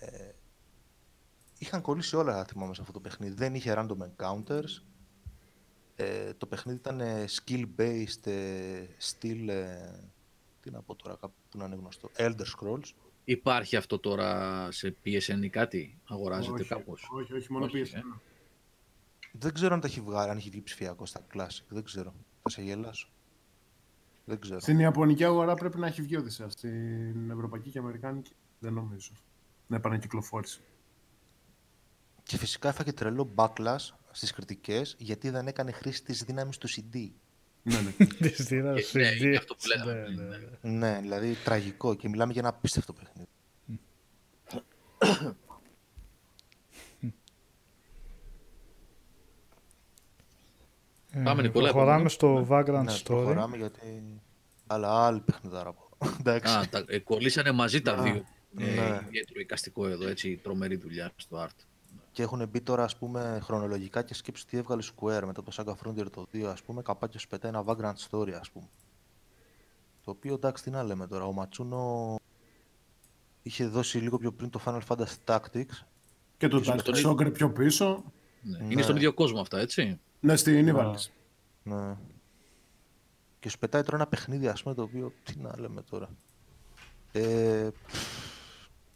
είχαν 1.58 1.80
κολλήσει 1.80 2.16
όλα, 2.16 2.44
θυμάμαι, 2.44 2.74
σε 2.74 2.80
αυτό 2.80 2.92
το 2.92 3.00
παιχνίδι. 3.00 3.34
Δεν 3.34 3.54
είχε 3.54 3.74
random 3.76 3.96
encounters. 3.96 4.82
Ε, 5.96 6.34
το 6.34 6.46
παιχνίδι 6.46 6.78
ήταν 6.78 7.00
ε, 7.00 7.24
skill-based, 7.28 8.26
ε, 8.26 8.86
still, 9.00 9.48
ε, 9.48 9.76
τι 10.60 10.70
να 10.70 10.82
πω 10.82 10.94
τώρα, 10.94 11.16
κάπου 11.20 11.34
που 11.50 11.58
να 11.58 11.64
είναι 11.64 11.74
γνωστό, 11.74 12.10
Elder 12.16 12.46
Scrolls. 12.58 12.92
Υπάρχει 13.24 13.76
αυτό 13.76 13.98
τώρα 13.98 14.68
σε 14.70 14.96
PSN 15.04 15.38
ή 15.42 15.48
κάτι, 15.48 16.00
αγοράζεται 16.08 16.60
όχι, 16.60 16.68
κάπως; 16.68 17.08
Όχι, 17.12 17.34
όχι, 17.34 17.52
μόνο 17.52 17.64
όχι, 17.64 17.82
PSN. 17.84 17.96
Ε. 17.96 18.00
Δεν 19.32 19.54
ξέρω 19.54 19.74
αν 19.74 19.80
τα 19.80 19.86
έχει 19.86 20.00
βγάλει, 20.00 20.30
αν 20.30 20.36
έχει 20.36 20.50
βγει 20.50 20.62
ψηφιακό 20.62 21.06
στα 21.06 21.26
Classic, 21.34 21.64
δεν 21.68 21.84
ξέρω. 21.84 22.14
Θα 22.42 22.50
σε 22.50 22.62
γελάσω. 22.62 23.08
Δεν 24.24 24.40
ξέρω. 24.40 24.60
Στην 24.60 24.78
Ιαπωνική 24.78 25.24
αγορά 25.24 25.54
πρέπει 25.54 25.78
να 25.78 25.86
έχει 25.86 26.02
βγει 26.02 26.16
Οδυσσέας. 26.16 26.52
Στην 26.52 27.30
Ευρωπαϊκή 27.30 27.70
και 27.70 27.78
Αμερικάνικη 27.78 28.32
δεν 28.58 28.72
νομίζω. 28.72 29.12
Να 29.66 29.76
επανακυκλοφόρησε. 29.76 30.60
Και 32.22 32.36
φυσικά 32.36 32.68
έφαγε 32.68 32.92
τρελό 32.92 33.32
backlash 33.34 33.88
στις 34.14 34.32
κριτικές 34.32 34.94
γιατί 34.98 35.30
δεν 35.30 35.46
έκανε 35.46 35.72
χρήση 35.72 36.02
της 36.02 36.22
δύναμης 36.22 36.58
του 36.58 36.68
CD. 36.68 37.08
Ναι, 37.62 37.80
ναι. 37.80 38.06
Της 38.28 38.44
δύναμης 38.44 38.90
του 38.90 38.98
CD. 38.98 39.40
Ναι, 40.60 40.98
δηλαδή 41.00 41.36
τραγικό 41.44 41.94
και 41.94 42.08
μιλάμε 42.08 42.32
για 42.32 42.40
ένα 42.40 42.50
απίστευτο 42.50 42.92
παιχνίδι. 42.92 43.28
Πάμε, 51.24 51.42
Νικόλα. 51.42 51.70
Προχωράμε 51.70 52.08
στο 52.08 52.46
Vagrant 52.50 52.84
ναι, 52.84 52.92
Story. 52.92 53.04
Προχωράμε 53.04 53.56
γιατί... 53.56 54.20
Αλλά 54.66 55.06
άλλη 55.06 55.20
παιχνιδάρα 55.20 55.68
από 55.68 55.84
Α, 56.48 56.68
τα, 56.70 56.84
ε, 56.86 56.98
κολλήσανε 56.98 57.52
μαζί 57.52 57.80
τα 57.80 58.02
δύο. 58.02 58.24
Ε, 58.58 58.64
ναι. 58.64 59.00
ιδιαίτερο 59.06 59.40
εικαστικό 59.40 59.86
εδώ, 59.86 60.08
έτσι, 60.08 60.36
τρομερή 60.36 60.76
δουλειά 60.76 61.12
στο 61.16 61.44
art. 61.44 61.64
Και 62.14 62.22
έχουν 62.22 62.48
μπει 62.48 62.60
τώρα, 62.60 62.84
ας 62.84 62.96
πούμε, 62.96 63.38
χρονολογικά 63.42 64.02
και 64.02 64.14
σκέψεις 64.14 64.44
τι 64.46 64.56
έβγαλε 64.56 64.82
Square 64.82 65.22
μετά 65.26 65.42
το 65.42 65.52
Saga 65.54 65.74
Frontier 65.82 66.10
το 66.10 66.26
2, 66.32 66.44
ας 66.44 66.62
πούμε, 66.62 66.82
καπάκιο 66.82 67.20
πετάει 67.28 67.52
ένα 67.54 67.64
Vagrant 67.66 68.10
Story, 68.10 68.32
ας 68.32 68.50
πούμε. 68.50 68.66
Το 70.04 70.10
οποίο, 70.10 70.34
εντάξει, 70.34 70.62
τι 70.62 70.70
να 70.70 70.82
λέμε 70.82 71.06
τώρα, 71.06 71.24
ο 71.24 71.32
Ματσούνο 71.32 72.16
είχε 73.42 73.66
δώσει 73.66 73.98
λίγο 73.98 74.18
πιο 74.18 74.32
πριν 74.32 74.50
το 74.50 74.60
Final 74.64 74.80
Fantasy 74.88 75.16
Tactics. 75.24 75.84
Και 76.36 76.48
το 76.48 76.62
Tactics 76.64 77.10
Ogre 77.10 77.32
πιο 77.32 77.50
πίσω. 77.50 78.04
Ναι. 78.42 78.66
Είναι 78.68 78.82
στον 78.82 78.96
ίδιο 78.96 79.12
κόσμο 79.12 79.40
αυτά, 79.40 79.58
έτσι. 79.58 80.00
Ναι, 80.20 80.36
στην 80.36 80.66
Ιβαλή. 80.66 80.98
Ναι. 81.62 81.96
Και 83.40 83.48
σου 83.48 83.58
πετάει 83.58 83.82
τώρα 83.82 83.96
ένα 83.96 84.06
παιχνίδι, 84.06 84.48
ας 84.48 84.62
πούμε, 84.62 84.74
το 84.74 84.82
οποίο, 84.82 85.12
τι 85.22 85.38
να 85.38 85.54
λέμε 85.58 85.82
τώρα. 85.82 86.08
Ε, 87.12 87.68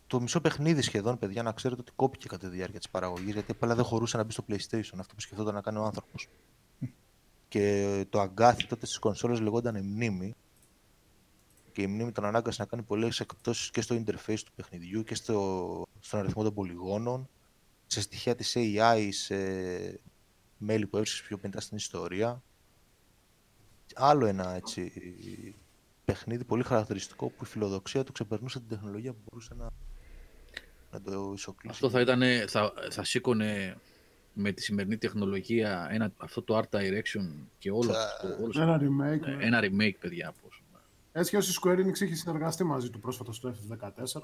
το 0.09 0.21
μισό 0.21 0.41
παιχνίδι 0.41 0.83
σχεδόν, 0.83 1.19
παιδιά, 1.19 1.43
να 1.43 1.53
ξέρετε 1.53 1.81
ότι 1.81 1.93
κόπηκε 1.97 2.27
κατά 2.29 2.49
τη 2.49 2.57
διάρκεια 2.57 2.79
της 2.79 2.89
παραγωγής, 2.89 3.33
γιατί 3.33 3.53
απλά 3.53 3.75
δεν 3.75 3.85
χωρούσε 3.85 4.17
να 4.17 4.25
μπει 4.25 4.33
στο 4.33 4.45
PlayStation 4.49 4.99
αυτό 4.99 5.15
που 5.15 5.21
σκεφτόταν 5.21 5.55
να 5.55 5.61
κάνει 5.61 5.79
ο 5.79 5.83
άνθρωπος. 5.83 6.29
και 7.49 8.07
το 8.11 8.21
αγκάθι 8.21 8.67
τότε 8.67 8.87
στις 8.87 8.99
κονσόλες 8.99 9.41
λεγόταν 9.41 9.85
μνήμη. 9.85 10.35
Και 11.73 11.83
η 11.83 11.87
μνήμη 11.87 12.13
τον 12.13 12.25
ανάγκασε 12.25 12.63
να 12.63 12.69
κάνει 12.69 12.83
πολλές 12.83 13.21
εκπτώσεις 13.21 13.71
και 13.71 13.81
στο 13.81 14.03
interface 14.05 14.39
του 14.45 14.53
παιχνιδιού 14.57 15.05
και 15.05 15.15
στο, 15.15 15.87
στον 16.01 16.21
αριθμό 16.21 16.43
των 16.43 16.55
πολυγόνων, 16.55 17.29
σε 17.87 18.01
στοιχεία 18.01 18.35
της 18.35 18.57
AI, 18.57 19.09
σε 19.11 19.37
μέλη 20.59 20.87
που 20.87 20.97
έβρισκε 20.97 21.27
πιο 21.27 21.39
πεντά 21.39 21.61
στην 21.61 21.77
ιστορία. 21.77 22.43
Άλλο 23.95 24.27
ένα 24.27 24.55
έτσι 24.55 24.93
παιχνίδι 26.05 26.45
πολύ 26.45 26.63
χαρακτηριστικό 26.63 27.29
που 27.29 27.45
η 27.45 27.47
φιλοδοξία 27.47 28.05
του 28.05 28.13
ξεπερνούσε 28.13 28.59
την 28.59 28.69
τεχνολογία 28.69 29.13
που 29.13 29.19
μπορούσε 29.25 29.55
να 29.55 29.71
να 30.93 31.01
το 31.01 31.33
ισοκλήσει. 31.35 31.75
Αυτό 31.75 31.91
θα, 31.91 32.01
ήταν, 32.01 32.23
θα, 32.49 32.73
θα 32.91 33.05
σήκωνε 33.05 33.77
με 34.33 34.53
τη 34.53 34.63
σημερινή 34.63 34.97
τεχνολογία 34.97 35.89
ένα, 35.91 36.13
αυτό 36.17 36.43
το 36.43 36.59
art 36.59 36.77
direction 36.77 37.29
και 37.59 37.71
όλο 37.71 37.93
αυτό. 37.93 38.43
Όλο 38.43 38.53
ένα 38.63 38.81
remake. 38.81 39.21
Ναι. 39.21 39.45
Ένα 39.45 39.61
remake, 39.63 39.97
παιδιά. 40.01 40.35
Πώς. 40.43 40.63
Έτσι 41.13 41.31
και 41.31 41.37
ως 41.37 41.57
η 41.57 41.59
Square 41.63 41.79
Enix 41.79 42.01
είχε 42.01 42.15
συνεργαστεί 42.15 42.65
μαζί 42.65 42.91
του 42.91 43.01
πρόσφατα 43.01 43.33
στο 43.33 43.55
F14. 43.71 44.21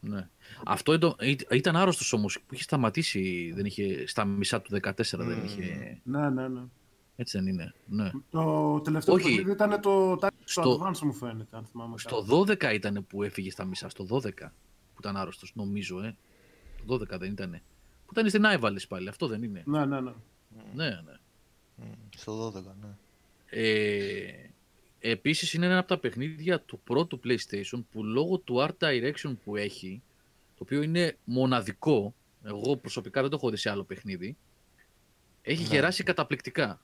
Ναι. 0.00 0.28
Αυτό 0.64 0.92
ήταν, 0.92 1.14
ήταν 1.50 1.76
άρρωστος 1.76 2.12
όμως, 2.12 2.40
που 2.46 2.54
είχε 2.54 2.62
σταματήσει, 2.62 3.52
δεν 3.54 3.64
είχε, 3.64 4.06
στα 4.06 4.24
μισά 4.24 4.60
του 4.60 4.78
14 4.82 4.92
δεν 5.02 5.44
είχε... 5.44 6.00
Ναι, 6.02 6.30
ναι, 6.30 6.48
ναι. 6.48 6.60
Έτσι 7.16 7.38
δεν 7.38 7.46
είναι. 7.46 7.74
Ναι. 7.86 8.10
Το 8.30 8.80
τελευταίο 8.80 9.14
Όχι. 9.14 9.24
παιχνίδι 9.24 9.50
ήταν 9.50 9.80
το 9.80 10.18
στο 10.44 10.80
Advance 10.80 10.98
μου 10.98 11.12
φαίνεται, 11.12 11.56
αν 11.56 11.64
θυμάμαι. 11.64 11.98
Στο 11.98 12.26
12 12.30 12.74
ήταν 12.74 13.06
που 13.08 13.22
έφυγε 13.22 13.50
στα 13.50 13.64
μισά, 13.64 13.88
στο 13.88 14.06
12 14.10 14.30
που 14.40 14.50
ήταν 15.08 15.16
άρρωστος, 15.16 15.52
νομίζω, 15.54 16.02
ε. 16.02 16.16
Το 16.86 16.94
12 16.94 17.18
δεν 17.18 17.30
ήταν. 17.30 17.60
Που 18.06 18.12
ήταν 18.12 18.28
στην 18.28 18.46
Άιβαλης 18.46 18.86
πάλι, 18.86 19.08
αυτό 19.08 19.26
δεν 19.26 19.42
είναι. 19.42 19.62
Ναι, 19.66 19.84
ναι, 19.84 20.00
ναι. 20.00 20.12
Ναι, 20.74 20.88
ναι. 20.88 21.14
Στο 22.16 22.46
12, 22.48 22.52
ναι. 22.52 22.96
Ε, 23.46 24.50
επίσης 24.98 25.52
είναι 25.52 25.66
ένα 25.66 25.78
από 25.78 25.88
τα 25.88 25.98
παιχνίδια 25.98 26.60
του 26.60 26.78
πρώτου 26.84 27.20
PlayStation 27.24 27.84
που 27.90 28.04
λόγω 28.04 28.38
του 28.38 28.66
Art 28.66 28.84
Direction 28.84 29.34
που 29.44 29.56
έχει, 29.56 30.02
το 30.56 30.62
οποίο 30.62 30.82
είναι 30.82 31.16
μοναδικό, 31.24 32.14
εγώ 32.44 32.76
προσωπικά 32.76 33.20
δεν 33.20 33.30
το 33.30 33.36
έχω 33.36 33.50
δει 33.50 33.56
σε 33.56 33.70
άλλο 33.70 33.84
παιχνίδι, 33.84 34.36
έχει 35.42 35.62
ναι. 35.62 35.68
γεράσει 35.68 36.02
καταπληκτικά. 36.02 36.80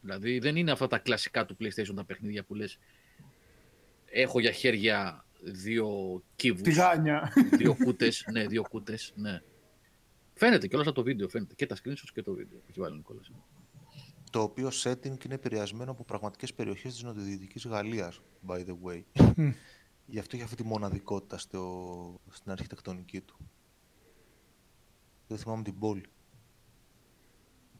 Δηλαδή 0.00 0.38
δεν 0.38 0.56
είναι 0.56 0.70
αυτά 0.70 0.86
τα 0.86 0.98
κλασικά 0.98 1.46
του 1.46 1.56
PlayStation 1.60 1.94
τα 1.94 2.04
παιχνίδια 2.04 2.44
που 2.44 2.54
λες 2.54 2.78
έχω 4.10 4.40
για 4.40 4.52
χέρια 4.52 5.24
δύο 5.42 6.22
κύβους. 6.36 6.62
Τηγάνια. 6.62 7.32
Δύο 7.56 7.76
κούτες, 7.84 8.24
ναι, 8.32 8.46
δύο 8.46 8.62
κούτες, 8.62 9.12
ναι. 9.16 9.42
Φαίνεται 10.34 10.66
και 10.66 10.74
όλα 10.74 10.84
από 10.84 10.94
το 10.94 11.02
βίντεο, 11.02 11.28
φαίνεται 11.28 11.54
και 11.54 11.66
τα 11.66 11.76
screenshots 11.76 12.10
και 12.12 12.22
το 12.22 12.32
βίντεο 12.32 12.58
που 12.58 12.66
έχει 12.68 12.80
βάλει 12.80 12.94
ο 12.94 12.96
Νικόλας. 12.96 13.30
Το 14.30 14.42
οποίο 14.42 14.68
setting 14.82 15.24
είναι 15.24 15.34
επηρεασμένο 15.34 15.90
από 15.90 16.04
πραγματικές 16.04 16.54
περιοχές 16.54 16.92
της 16.92 17.02
νοτιοδυτικής 17.02 17.66
Γαλλίας, 17.66 18.20
by 18.46 18.64
the 18.66 18.76
way. 18.84 19.02
Γι' 20.10 20.18
αυτό 20.18 20.36
έχει 20.36 20.44
αυτή 20.44 20.56
τη 20.56 20.64
μοναδικότητα 20.64 21.38
στο, 21.38 22.20
στην 22.30 22.50
αρχιτεκτονική 22.50 23.20
του. 23.20 23.36
Δεν 25.26 25.38
θυμάμαι 25.38 25.62
την 25.62 25.78
πόλη. 25.78 26.04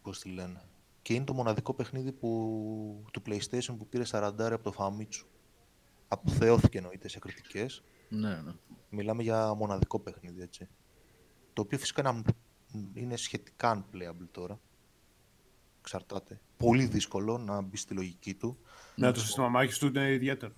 Πώς 0.02 0.20
τη 0.20 0.28
λένε. 0.28 0.62
Και 1.02 1.14
είναι 1.14 1.24
το 1.24 1.34
μοναδικό 1.34 1.74
παιχνίδι 1.74 2.12
που, 2.12 3.04
του 3.12 3.22
PlayStation 3.26 3.74
που 3.78 3.86
πήρε 3.88 4.04
40 4.10 4.32
από 4.38 4.62
το 4.62 4.74
Famitsu. 4.78 5.24
Αποθεώθηκε 6.08 6.78
εννοείται 6.78 7.08
σε 7.08 7.18
κριτικές. 7.18 7.82
Ναι, 8.08 8.40
ναι. 8.40 8.52
Μιλάμε 8.90 9.22
για 9.22 9.54
μοναδικό 9.54 9.98
παιχνίδι, 9.98 10.42
έτσι. 10.42 10.68
Το 11.52 11.62
οποίο 11.62 11.78
φυσικά 11.78 12.22
είναι 12.94 13.16
σχετικά 13.16 13.84
unplayable 13.84 14.28
τώρα. 14.30 14.60
Εξαρτάται. 15.80 16.40
Πολύ 16.56 16.84
δύσκολο 16.84 17.38
να 17.38 17.60
μπει 17.60 17.76
στη 17.76 17.94
λογική 17.94 18.34
του. 18.34 18.58
Ναι, 18.94 19.12
το 19.12 19.20
σύστημα 19.20 19.48
μάχης 19.48 19.78
του 19.78 19.86
είναι 19.86 20.12
ιδιαίτερο. 20.12 20.54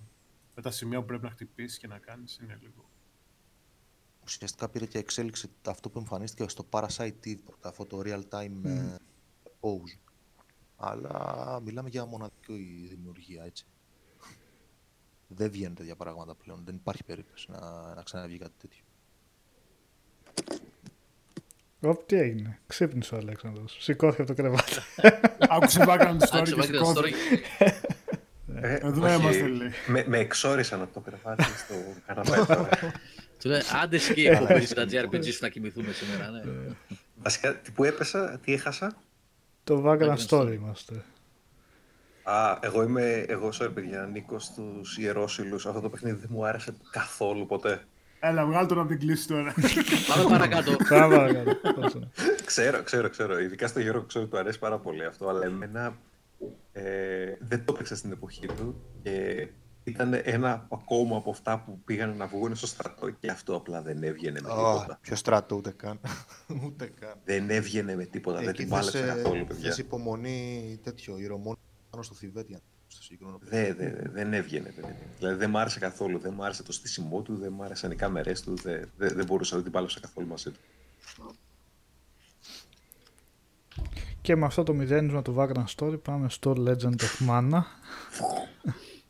Με 0.55 0.61
τα 0.61 0.71
σημεία 0.71 0.99
που 0.99 1.05
πρέπει 1.05 1.23
να 1.23 1.29
χτυπήσεις 1.29 1.77
και 1.77 1.87
να 1.87 1.97
κάνεις 1.97 2.39
είναι 2.43 2.57
λίγο. 2.61 2.89
Ουσιαστικά 4.23 4.69
πήρε 4.69 4.85
και 4.85 4.97
εξέλιξη 4.97 5.49
αυτό 5.67 5.89
που 5.89 5.99
εμφανίστηκε 5.99 6.49
στο 6.49 6.67
Parasite 6.69 7.19
Eve, 7.25 7.37
αυτό 7.61 7.85
το 7.85 8.01
real 8.05 8.21
time 8.29 8.65
mm. 8.65 8.95
pose. 9.59 9.99
Αλλά 10.75 11.59
μιλάμε 11.63 11.89
για 11.89 12.05
μοναδική 12.05 12.87
δημιουργία, 12.89 13.43
έτσι. 13.43 13.65
Δεν 15.35 15.51
βγαίνουν 15.51 15.75
τέτοια 15.75 15.95
πράγματα 15.95 16.35
πλέον. 16.35 16.61
Δεν 16.65 16.75
υπάρχει 16.75 17.03
περίπτωση 17.03 17.51
να, 17.51 17.59
να 17.95 18.01
ξαναβγεί 18.03 18.37
κάτι 18.37 18.53
τέτοιο. 18.61 18.83
Ωπ, 21.81 22.03
τι 22.05 22.15
έγινε. 22.15 22.59
Ξύπνησε 22.67 23.15
ο 23.15 23.17
Αλέξανδρος. 23.17 23.77
Σηκώθηκε 23.79 24.21
από 24.21 24.35
το 24.35 24.41
κρεβάτι. 24.41 24.73
Άκουσε 25.55 25.83
background 25.87 26.17
story 26.29 26.53
και 26.55 26.61
σηκώθηκε. 26.61 27.15
Ε, 28.55 28.75
Εδώ 28.75 29.13
είμαστε, 29.13 29.47
λέει. 29.47 29.69
Με 30.05 30.17
εξόρισαν 30.17 30.81
από 30.81 30.93
το 30.93 30.99
κρεβάτι 30.99 31.43
στο 31.43 31.73
καναπέ. 32.05 32.67
Του 33.39 33.49
λέει, 33.49 33.61
άντε 33.83 33.97
σκύλο 33.97 34.37
που 34.37 34.45
πήρες 34.45 34.73
τα 34.73 34.85
JRPG 34.91 35.25
σου 35.25 35.37
να 35.41 35.49
κοιμηθούμε 35.49 35.91
σήμερα, 35.91 36.29
ναι. 36.29 36.41
Βασικά, 37.15 37.55
τι 37.55 37.71
που 37.71 37.83
έπεσα, 37.83 38.39
τι 38.43 38.53
έχασα; 38.53 38.97
Το 39.63 39.83
background 39.85 40.27
story 40.27 40.53
είμαστε. 40.53 41.03
Α, 42.23 42.57
εγώ 42.61 42.83
είμαι, 42.83 43.25
εγώ 43.27 43.49
sorry 43.59 43.71
παιδιά, 43.73 44.09
νίκος 44.11 44.43
στους 44.43 44.97
Ιερόσιλους. 44.97 45.65
Αυτό 45.65 45.81
το 45.81 45.89
παιχνίδι 45.89 46.17
δεν 46.19 46.29
μου 46.31 46.45
άρεσε 46.45 46.73
καθόλου 46.91 47.45
ποτέ. 47.45 47.81
Έλα, 48.19 48.45
βγάλ 48.45 48.65
τον 48.67 48.79
από 48.79 48.87
την 48.87 48.99
κλίση 48.99 49.27
τώρα. 49.27 49.53
Πάμε 50.07 50.29
παρακάτω. 50.29 50.75
Πάμε 50.89 51.15
παρακάτω. 51.15 52.09
ξέρω, 52.45 52.83
ξέρω, 52.83 53.09
ξέρω. 53.09 53.39
Ειδικά 53.39 53.67
στο 53.67 53.79
Γιώργο 53.79 54.03
ξέρω 54.03 54.23
ότι 54.23 54.33
του 54.33 54.39
αρέσει 54.39 54.59
πάρα 54.59 54.79
πολύ 54.79 55.05
αυτό, 55.05 55.27
αλλά 55.27 55.45
εμένα 55.45 55.97
ε, 56.71 56.83
δεν 57.39 57.65
το 57.65 57.73
έπαιξα 57.73 57.95
στην 57.95 58.11
εποχή 58.11 58.47
του 58.47 58.81
και 59.03 59.47
ήταν 59.83 60.21
ένα 60.23 60.67
ακόμα 60.71 61.17
από 61.17 61.29
αυτά 61.29 61.59
που 61.59 61.79
πήγαν 61.85 62.17
να 62.17 62.27
βγουν 62.27 62.55
στο 62.55 62.67
στρατό 62.67 63.09
και 63.09 63.29
αυτό 63.29 63.55
απλά 63.55 63.81
δεν 63.81 64.03
έβγαινε 64.03 64.39
με 64.41 64.49
τίποτα. 64.49 64.99
Ποιο 65.01 65.15
στρατό, 65.15 65.55
ούτε 65.55 65.71
καν. 65.71 65.99
ούτε 66.65 66.91
καν. 66.99 67.13
Δεν 67.23 67.49
έβγαινε 67.49 67.95
με 67.95 68.05
τίποτα, 68.05 68.39
δεν 68.39 68.53
την 68.53 68.69
πάλεψε 68.69 69.01
καθόλου, 69.01 69.45
παιδιά. 69.45 69.69
Θες 69.69 69.77
υπομονή 69.77 70.79
τέτοιο, 70.83 71.17
ηρωμόνη 71.17 71.57
πάνω 71.91 72.03
στο 72.03 72.13
Θιβέτια. 72.13 72.59
Δεν, 73.39 73.75
δε, 73.75 73.91
δεν 74.11 74.33
έβγαινε. 74.33 74.73
Δεν 74.75 74.95
Δηλαδή 75.19 75.37
δεν 75.37 75.49
μ' 75.49 75.57
άρεσε 75.57 75.79
καθόλου. 75.79 76.19
Δεν 76.19 76.33
μ' 76.33 76.41
άρεσε 76.41 76.63
το 76.63 76.71
στήσιμό 76.71 77.21
του, 77.21 77.35
δεν 77.35 77.51
μ' 77.51 77.61
άρεσαν 77.61 77.91
οι 77.91 77.95
κάμερές 77.95 78.41
του. 78.41 78.55
Δεν, 78.55 78.89
δεν, 78.97 79.15
δεν 79.15 79.25
μπορούσα 79.25 79.55
να 79.55 79.63
την 79.63 79.71
πάλεψα 79.71 79.99
καθόλου 79.99 80.27
μαζί 80.27 80.51
του. 80.51 80.59
Και 84.21 84.35
με 84.35 84.45
αυτό 84.45 84.63
το 84.63 84.73
μηδένισμα 84.73 85.21
του 85.21 85.35
Vagrant 85.37 85.65
Story 85.75 86.01
πάμε 86.03 86.29
στο 86.29 86.55
Legend 86.57 86.95
of 86.95 87.29
Mana. 87.29 87.61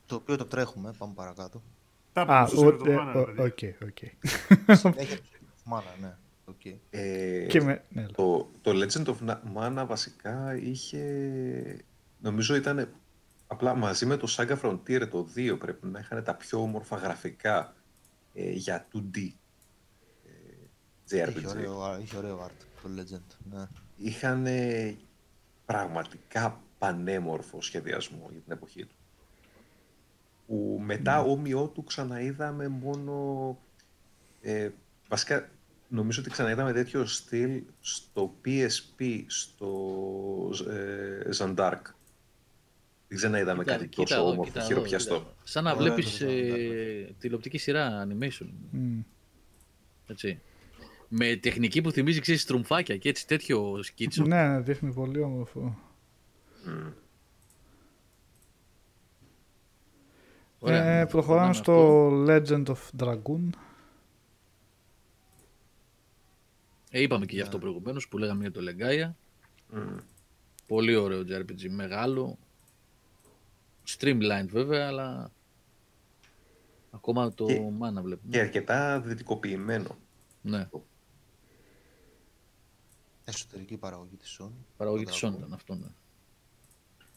το 0.05 0.15
οποίο 0.15 0.35
το 0.35 0.45
τρέχουμε, 0.45 0.93
πάμε 0.97 1.13
παρακάτω. 1.15 1.61
Α, 2.13 2.43
OK, 3.37 3.59
OK. 3.81 3.97
Mana, 5.71 5.99
ναι. 6.01 6.15
Okay. 6.51 6.75
Ε, 6.89 7.45
και 7.45 7.61
με, 7.61 7.83
ναι, 7.89 8.05
το, 8.05 8.49
το 8.61 8.71
Legend 8.71 9.05
of 9.05 9.37
Mana 9.55 9.85
βασικά 9.87 10.55
είχε... 10.55 11.05
Νομίζω 12.21 12.55
ήταν 12.55 12.93
απλά 13.47 13.75
μαζί 13.75 14.05
με 14.05 14.17
το 14.17 14.27
Saga 14.37 14.57
Frontier 14.61 15.07
το 15.09 15.27
2 15.35 15.55
πρέπει 15.59 15.87
να 15.87 15.99
είχαν 15.99 16.23
τα 16.23 16.35
πιο 16.35 16.61
όμορφα 16.61 16.97
γραφικά 16.97 17.75
ε, 18.33 18.51
για 18.51 18.87
2D 18.93 19.17
ε, 20.25 20.31
JRPG. 21.09 21.35
Είχε 21.35 21.47
ωραίο, 21.47 21.99
είχε 22.01 22.17
ωραίο 22.17 22.45
art 22.45 22.65
το 22.81 22.89
Legend, 22.97 23.37
ναι 23.51 23.67
είχαν 24.01 24.47
πραγματικά 25.65 26.61
πανέμορφο 26.77 27.61
σχεδιασμό 27.61 28.27
για 28.31 28.41
την 28.41 28.51
εποχή 28.51 28.85
του. 28.85 28.95
Που 30.47 30.81
μετά 30.83 31.23
mm. 31.23 31.27
όμοιό 31.27 31.67
του 31.67 31.83
ξαναείδαμε 31.83 32.67
μόνο... 32.67 33.57
Ε, 34.41 34.69
βασικά 35.07 35.49
νομίζω 35.87 36.21
ότι 36.21 36.29
ξαναείδαμε 36.29 36.73
τέτοιο 36.73 37.05
στυλ 37.05 37.63
στο 37.79 38.35
PSP, 38.45 39.23
στο 39.27 39.71
ε, 40.69 41.29
Zandark. 41.37 41.81
Δεν 43.11 43.19
ξαναείδαμε 43.19 43.63
κάτι 43.63 43.87
τόσο 43.87 44.29
όμορφο, 44.29 44.59
χειροπιαστό. 44.59 45.33
Σαν 45.43 45.63
να 45.63 45.75
βλέπεις 45.75 46.21
ε, 46.21 47.15
τηλεοπτική 47.19 47.57
σειρά 47.57 48.07
animation. 48.07 48.47
Mm. 48.73 49.03
Έτσι 50.07 50.41
με 51.07 51.35
τεχνική 51.35 51.81
που 51.81 51.91
θυμίζει 51.91 52.19
ξέρεις 52.19 52.41
στρουμφάκια 52.41 52.97
και 52.97 53.09
έτσι 53.09 53.27
τέτοιο 53.27 53.83
σκίτσο. 53.83 54.23
Ναι, 54.23 54.47
ναι, 54.47 54.59
δείχνει 54.59 54.93
πολύ 54.93 55.21
όμορφο. 55.21 55.79
Mm. 56.65 56.93
Ε, 60.65 61.05
προχωράμε 61.09 61.53
στο 61.53 62.07
Legend 62.27 62.65
of 62.65 62.77
Dragoon. 62.99 63.49
Ε, 66.91 67.01
είπαμε 67.01 67.25
και 67.25 67.35
γι' 67.35 67.41
αυτό 67.41 67.59
προηγουμένως 67.59 68.07
που 68.07 68.17
λέγαμε 68.17 68.41
για 68.41 68.51
το 68.51 68.61
Legaia. 68.63 69.11
Mm. 69.75 69.99
Πολύ 70.67 70.95
ωραίο 70.95 71.19
JRPG, 71.19 71.69
μεγάλο. 71.69 72.37
Streamlined 73.99 74.47
βέβαια, 74.47 74.87
αλλά 74.87 75.31
ακόμα 76.91 77.33
το 77.33 77.45
και, 77.45 77.59
μάνα 77.59 78.01
βλέπουμε. 78.01 78.31
Και 78.31 78.39
αρκετά 78.39 78.99
δυτικοποιημένο. 78.99 79.97
Ναι. 80.41 80.69
Εσωτερική 83.23 83.77
παραγωγή 83.77 84.15
της 84.15 84.39
Sony. 84.41 84.65
Παραγωγή 84.77 85.03
της 85.03 85.23
Sony 85.23 85.33
ήταν 85.37 85.53
αυτό, 85.53 85.75
ναι. 85.75 85.87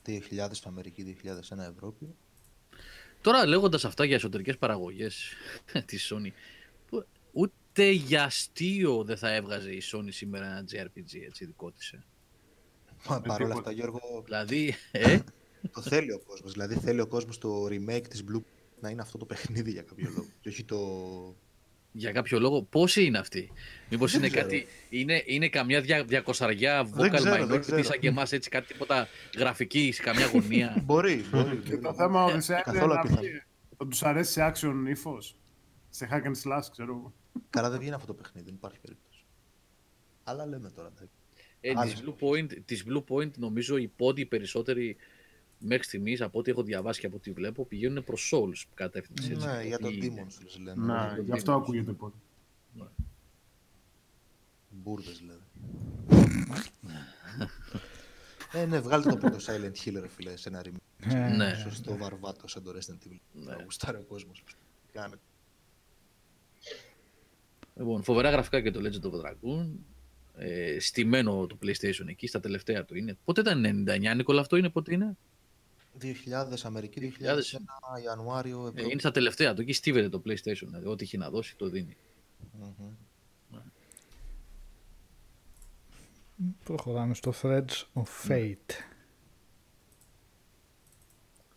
2000 0.06 0.48
στην 0.50 0.70
Αμερική, 0.70 1.02
2001 1.02 1.58
Ευρώπη. 1.58 2.14
Τώρα 3.20 3.46
λέγοντας 3.46 3.84
αυτά 3.84 4.04
για 4.04 4.16
εσωτερικές 4.16 4.58
παραγωγές 4.58 5.32
της 5.86 6.12
Sony, 6.12 6.30
ούτε 7.32 7.90
για 7.90 8.24
αστείο 8.24 9.04
δεν 9.04 9.16
θα 9.16 9.34
έβγαζε 9.34 9.72
η 9.72 9.82
Sony 9.92 10.08
σήμερα 10.08 10.46
ένα 10.46 10.64
JRPG 10.72 11.22
έτσι 11.26 11.44
δικό 11.44 11.70
της. 11.70 11.90
Ε. 11.92 12.04
Μα 13.08 13.20
παρόλα 13.20 13.54
αυτά, 13.54 13.70
Γιώργο. 13.70 14.22
Δηλαδή, 14.24 14.74
ε; 14.92 15.18
Το 15.72 15.80
θέλει 15.80 16.12
ο 16.12 16.20
κόσμος. 16.26 16.52
Δηλαδή, 16.52 16.74
θέλει 16.74 17.00
ο 17.00 17.06
κόσμος 17.06 17.38
το 17.38 17.66
remake 17.66 18.08
της 18.08 18.24
Blue 18.28 18.42
να 18.80 18.90
είναι 18.90 19.02
αυτό 19.02 19.18
το 19.18 19.24
παιχνίδι 19.24 19.70
για 19.70 19.82
κάποιο 19.82 20.10
λόγο. 20.14 20.28
Και 20.40 20.48
όχι 20.48 20.64
το 20.64 20.78
για 21.96 22.12
κάποιο 22.12 22.40
λόγο, 22.40 22.62
πόσοι 22.62 23.04
είναι 23.04 23.18
αυτοί; 23.18 23.52
Μήπως 23.90 24.14
είναι 24.14 24.28
κάτι. 24.28 24.66
Είναι, 24.88 25.22
είναι 25.26 25.48
καμιά 25.48 25.80
δια, 25.80 26.04
διακοσαριά 26.04 26.88
vocal 26.96 27.22
minority 27.22 27.84
σαν 27.84 27.98
και 28.00 28.08
εμάς, 28.08 28.32
έτσι 28.32 28.50
κάτι 28.50 28.66
τίποτα 28.66 29.08
γραφική 29.36 29.92
σε 29.92 30.02
καμιά 30.02 30.26
γωνία; 30.26 30.76
μπορεί, 30.86 31.24
μπορεί. 31.30 31.56
Και 31.56 31.76
το 31.76 31.94
θέμα 31.94 32.24
ο 32.24 32.30
είναι 32.30 33.44
να 33.78 33.88
τους 33.88 34.02
αρέσει 34.02 34.32
σε 34.32 34.52
action 34.52 34.88
ύφος. 34.88 35.36
Σε 35.90 36.08
hack 36.10 36.22
and 36.22 36.42
slash, 36.44 36.62
ξέρω 36.70 37.12
Καλά 37.50 37.70
δεν 37.70 37.78
βγαίνει 37.78 37.94
αυτό 37.94 38.06
το 38.06 38.14
παιχνίδι, 38.14 38.46
δεν 38.46 38.54
υπάρχει 38.54 38.78
περίπτωση. 38.80 39.24
Αλλά 40.24 40.46
λέμε 40.46 40.70
τώρα. 40.70 40.92
Ε, 41.60 41.72
της, 41.72 42.02
Blue 42.04 42.14
Point, 42.20 42.64
της 42.64 42.84
Blue 42.88 43.04
Point 43.08 43.30
νομίζω 43.36 43.76
οι 43.76 43.88
πόντι 43.88 44.26
περισσότεροι 44.26 44.96
μέχρι 45.64 45.84
στιγμής 45.84 46.20
από 46.20 46.38
ό,τι 46.38 46.50
έχω 46.50 46.62
διαβάσει 46.62 47.00
και 47.00 47.06
από 47.06 47.16
ό,τι 47.16 47.32
βλέπω 47.32 47.64
πηγαίνουν 47.64 48.04
προς 48.04 48.32
Souls 48.34 48.62
κατεύθυνση. 48.74 49.34
Ναι, 49.34 49.62
για 49.66 49.78
τον 49.78 49.92
Demon 50.02 50.26
Souls 50.26 50.60
λένε. 50.62 50.84
Ναι, 50.84 51.22
γι' 51.22 51.32
αυτό 51.32 51.52
ακούγεται 51.52 51.92
πόντι. 51.92 52.16
Ναι. 52.72 52.84
Μπούρδε 54.70 55.10
δηλαδή. 55.10 55.42
ε, 58.52 58.66
ναι, 58.66 58.80
βγάλτε 58.80 59.10
το 59.10 59.16
πρώτο 59.16 59.36
Silent 59.36 59.84
Hill, 59.84 59.96
ρε 60.00 60.08
φίλε, 60.08 60.36
σε 60.36 60.48
ένα 60.48 60.62
remake. 60.64 61.36
Ναι. 61.36 61.54
Σωστό 61.54 61.96
βαρβάτο 61.96 62.48
σαν 62.48 62.62
το 62.62 62.70
Resident 62.70 63.08
Evil. 63.08 63.18
Ναι. 63.32 63.56
Γουστάρει 63.62 63.96
ο 63.96 64.04
κόσμος. 64.08 64.44
Κάνε. 64.92 65.16
Λοιπόν, 67.76 68.02
φοβερά 68.02 68.30
γραφικά 68.30 68.60
και 68.60 68.70
το 68.70 68.80
Legend 68.82 69.06
of 69.06 69.20
Dragoon. 69.20 69.66
Ε, 70.36 70.76
στημένο 70.80 71.46
το 71.46 71.58
PlayStation 71.62 72.06
εκεί, 72.06 72.26
στα 72.26 72.40
τελευταία 72.40 72.84
του 72.84 72.96
είναι. 72.96 73.16
Πότε 73.24 73.40
ήταν 73.40 73.86
99, 73.88 74.14
Νίκολα, 74.16 74.40
αυτό 74.40 74.56
είναι, 74.56 74.68
πότε 74.68 74.94
είναι; 74.94 75.16
2000 76.00 76.64
Αμερική, 76.64 77.00
2000 77.00 77.24
2001 77.98 78.02
Ιανουάριο. 78.04 78.72
Ε, 78.74 78.82
είναι 78.82 79.00
στα 79.00 79.10
τελευταία 79.10 79.54
του, 79.54 79.60
εκεί 79.60 79.72
στίβεται 79.72 80.08
το 80.08 80.22
PlayStation. 80.26 80.66
Δηλαδή, 80.66 80.86
ό,τι 80.86 81.04
έχει 81.04 81.18
να 81.18 81.30
δώσει 81.30 81.56
το 81.56 81.68
δίνει. 81.68 81.96
Mm-hmm. 82.60 83.04
Προχωράμε 86.64 87.14
στο 87.14 87.32
Threads 87.42 87.84
of 87.92 88.28
Fate. 88.28 88.56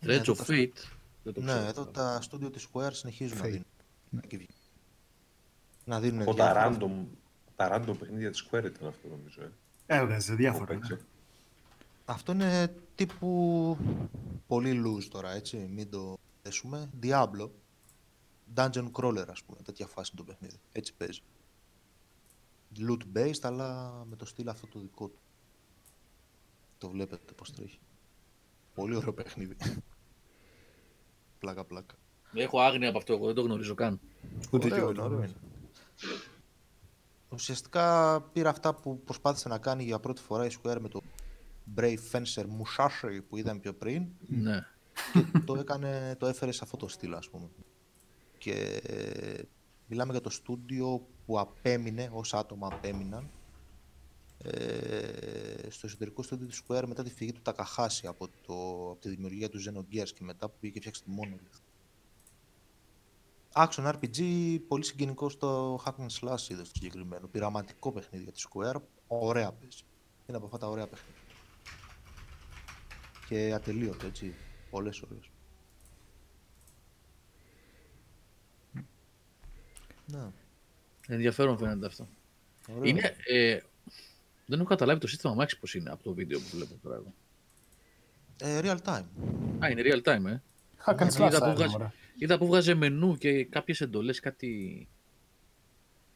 Threads 0.00 0.24
of 0.24 0.36
Fate. 0.46 0.68
Ναι, 1.34 1.52
εδώ 1.52 1.86
τα 1.86 2.20
στούντιο 2.20 2.50
της 2.50 2.68
Square 2.72 2.90
συνεχίζουν 2.92 3.38
να 3.38 3.44
δίνουν. 3.44 3.66
Ναι. 4.10 4.20
Να 5.84 6.00
δίνουν 6.00 6.22
Από 6.22 6.34
τα 6.34 6.52
random, 6.56 7.06
τα 7.56 7.74
random 7.74 7.98
παιχνίδια 7.98 8.30
της 8.30 8.48
Square 8.48 8.64
ήταν 8.64 8.88
αυτό 8.88 9.08
νομίζω. 9.08 9.42
Ε. 9.42 9.50
Έβγαζε 9.86 10.34
διάφορα. 10.34 10.74
Ναι. 10.74 10.98
Αυτό 12.10 12.32
είναι 12.32 12.74
τύπου 12.94 13.76
πολύ 14.46 14.82
loose 14.86 15.04
τώρα, 15.04 15.30
έτσι, 15.30 15.56
μην 15.56 15.90
το 15.90 16.18
θέσουμε. 16.42 16.90
Diablo, 17.02 17.48
Dungeon 18.54 18.90
Crawler, 18.92 19.24
ας 19.28 19.42
πούμε, 19.42 19.58
τέτοια 19.62 19.86
φάση 19.86 20.16
το 20.16 20.24
παιχνίδι. 20.24 20.56
Έτσι 20.72 20.94
παίζει. 20.94 21.20
Loot 22.78 23.16
based, 23.16 23.40
αλλά 23.42 23.92
με 24.08 24.16
το 24.16 24.26
στυλ 24.26 24.48
αυτό 24.48 24.66
το 24.66 24.78
δικό 24.78 25.08
του. 25.08 25.18
Το 26.78 26.88
βλέπετε 26.88 27.32
πώς 27.32 27.52
τρέχει. 27.52 27.78
Πολύ 28.74 28.96
ωραίο 28.96 29.12
παιχνίδι. 29.12 29.56
πλάκα, 31.38 31.64
πλάκα. 31.64 31.94
Έχω 32.32 32.60
άγνοια 32.60 32.88
από 32.88 32.98
αυτό, 32.98 33.12
εγώ 33.12 33.26
δεν 33.26 33.34
το 33.34 33.42
γνωρίζω 33.42 33.74
καν. 33.74 34.00
Ούτε 34.52 34.68
και 34.68 34.74
εγώ. 34.74 35.26
Ουσιαστικά 37.28 38.20
πήρα 38.20 38.50
αυτά 38.50 38.74
που 38.74 39.00
προσπάθησε 39.00 39.48
να 39.48 39.58
κάνει 39.58 39.84
για 39.84 39.98
πρώτη 39.98 40.20
φορά 40.20 40.46
η 40.46 40.50
Square 40.52 40.78
με 40.80 40.88
το 40.88 41.00
Brave 41.76 41.98
Fencer 42.12 42.44
Musashi 42.44 43.18
που 43.28 43.36
είδαμε 43.36 43.60
πιο 43.60 43.74
πριν. 43.74 44.06
Ναι. 44.26 44.60
Και 45.12 45.38
το, 45.46 45.54
έκανε, 45.54 46.16
το 46.18 46.26
έφερε 46.26 46.52
σε 46.52 46.60
αυτό 46.62 46.76
το 46.76 46.88
στυλ, 46.88 47.14
ας 47.14 47.28
πούμε. 47.28 47.48
Και 48.38 48.80
μιλάμε 49.86 50.12
για 50.12 50.20
το 50.20 50.30
στούντιο 50.30 51.06
που 51.26 51.38
απέμεινε, 51.38 52.10
όσα 52.12 52.38
άτομα 52.38 52.68
απέμειναν, 52.72 53.30
ε, 54.38 55.70
στο 55.70 55.86
εσωτερικό 55.86 56.22
στούντιο 56.22 56.46
του 56.46 56.54
Square 56.54 56.84
μετά 56.86 57.02
τη 57.02 57.10
φυγή 57.10 57.32
του 57.32 57.42
Τακαχάση 57.42 58.06
από, 58.06 58.28
το, 58.28 58.54
από 58.90 59.00
τη 59.00 59.08
δημιουργία 59.08 59.48
του 59.48 59.58
Xenogears 59.58 60.08
και 60.14 60.24
μετά 60.24 60.48
που 60.48 60.56
πήγε 60.60 60.72
και 60.72 60.78
φτιάξει 60.78 61.02
τη 61.02 61.10
Monolith. 61.16 61.60
Action 63.52 63.92
RPG, 63.92 64.58
πολύ 64.68 64.84
συγγενικό 64.84 65.28
στο 65.28 65.80
Hack 65.84 65.94
and 66.00 66.06
Slash 66.20 66.48
είδες 66.48 66.66
στο 66.66 66.74
συγκεκριμένο. 66.74 67.26
Πειραματικό 67.26 67.92
παιχνίδι 67.92 68.24
για 68.24 68.32
τη 68.32 68.42
Square, 68.48 68.80
ωραία 69.06 69.52
παίζει. 69.52 69.82
Είναι 70.26 70.36
από 70.36 70.46
αυτά 70.46 70.58
τα 70.58 70.68
ωραία 70.68 70.86
παιχνίδια 70.86 71.17
και 73.28 73.52
ατελείωτο, 73.54 74.06
έτσι, 74.06 74.34
πολλές 74.70 75.02
ώρες. 75.02 75.30
Να. 80.06 80.32
Ενδιαφέρον 81.08 81.58
φαίνεται 81.58 81.86
αυτό. 81.86 82.08
Είναι, 82.82 83.16
ε, 83.26 83.60
δεν 84.46 84.58
έχω 84.58 84.68
καταλάβει 84.68 85.00
το 85.00 85.06
σύστημα 85.06 85.44
Max 85.44 85.48
πώς 85.60 85.74
είναι 85.74 85.90
από 85.90 86.02
το 86.02 86.14
βίντεο 86.14 86.38
που 86.38 86.46
βλέπω 86.52 86.74
τώρα 86.82 86.96
εδώ. 86.96 87.12
Ε, 88.40 88.60
real 88.62 88.78
time. 88.84 89.04
Α, 89.64 89.70
είναι 89.70 89.82
real 89.84 90.02
time, 90.02 90.24
ε. 90.24 90.40
είδα, 91.26 91.44
που 91.44 91.54
βγάζει, 91.54 91.76
είδα 92.18 92.38
που 92.38 92.46
βγάζει 92.46 92.74
μενού 92.74 93.16
και 93.16 93.44
κάποιες 93.44 93.80
εντολές, 93.80 94.20
κάτι... 94.20 94.88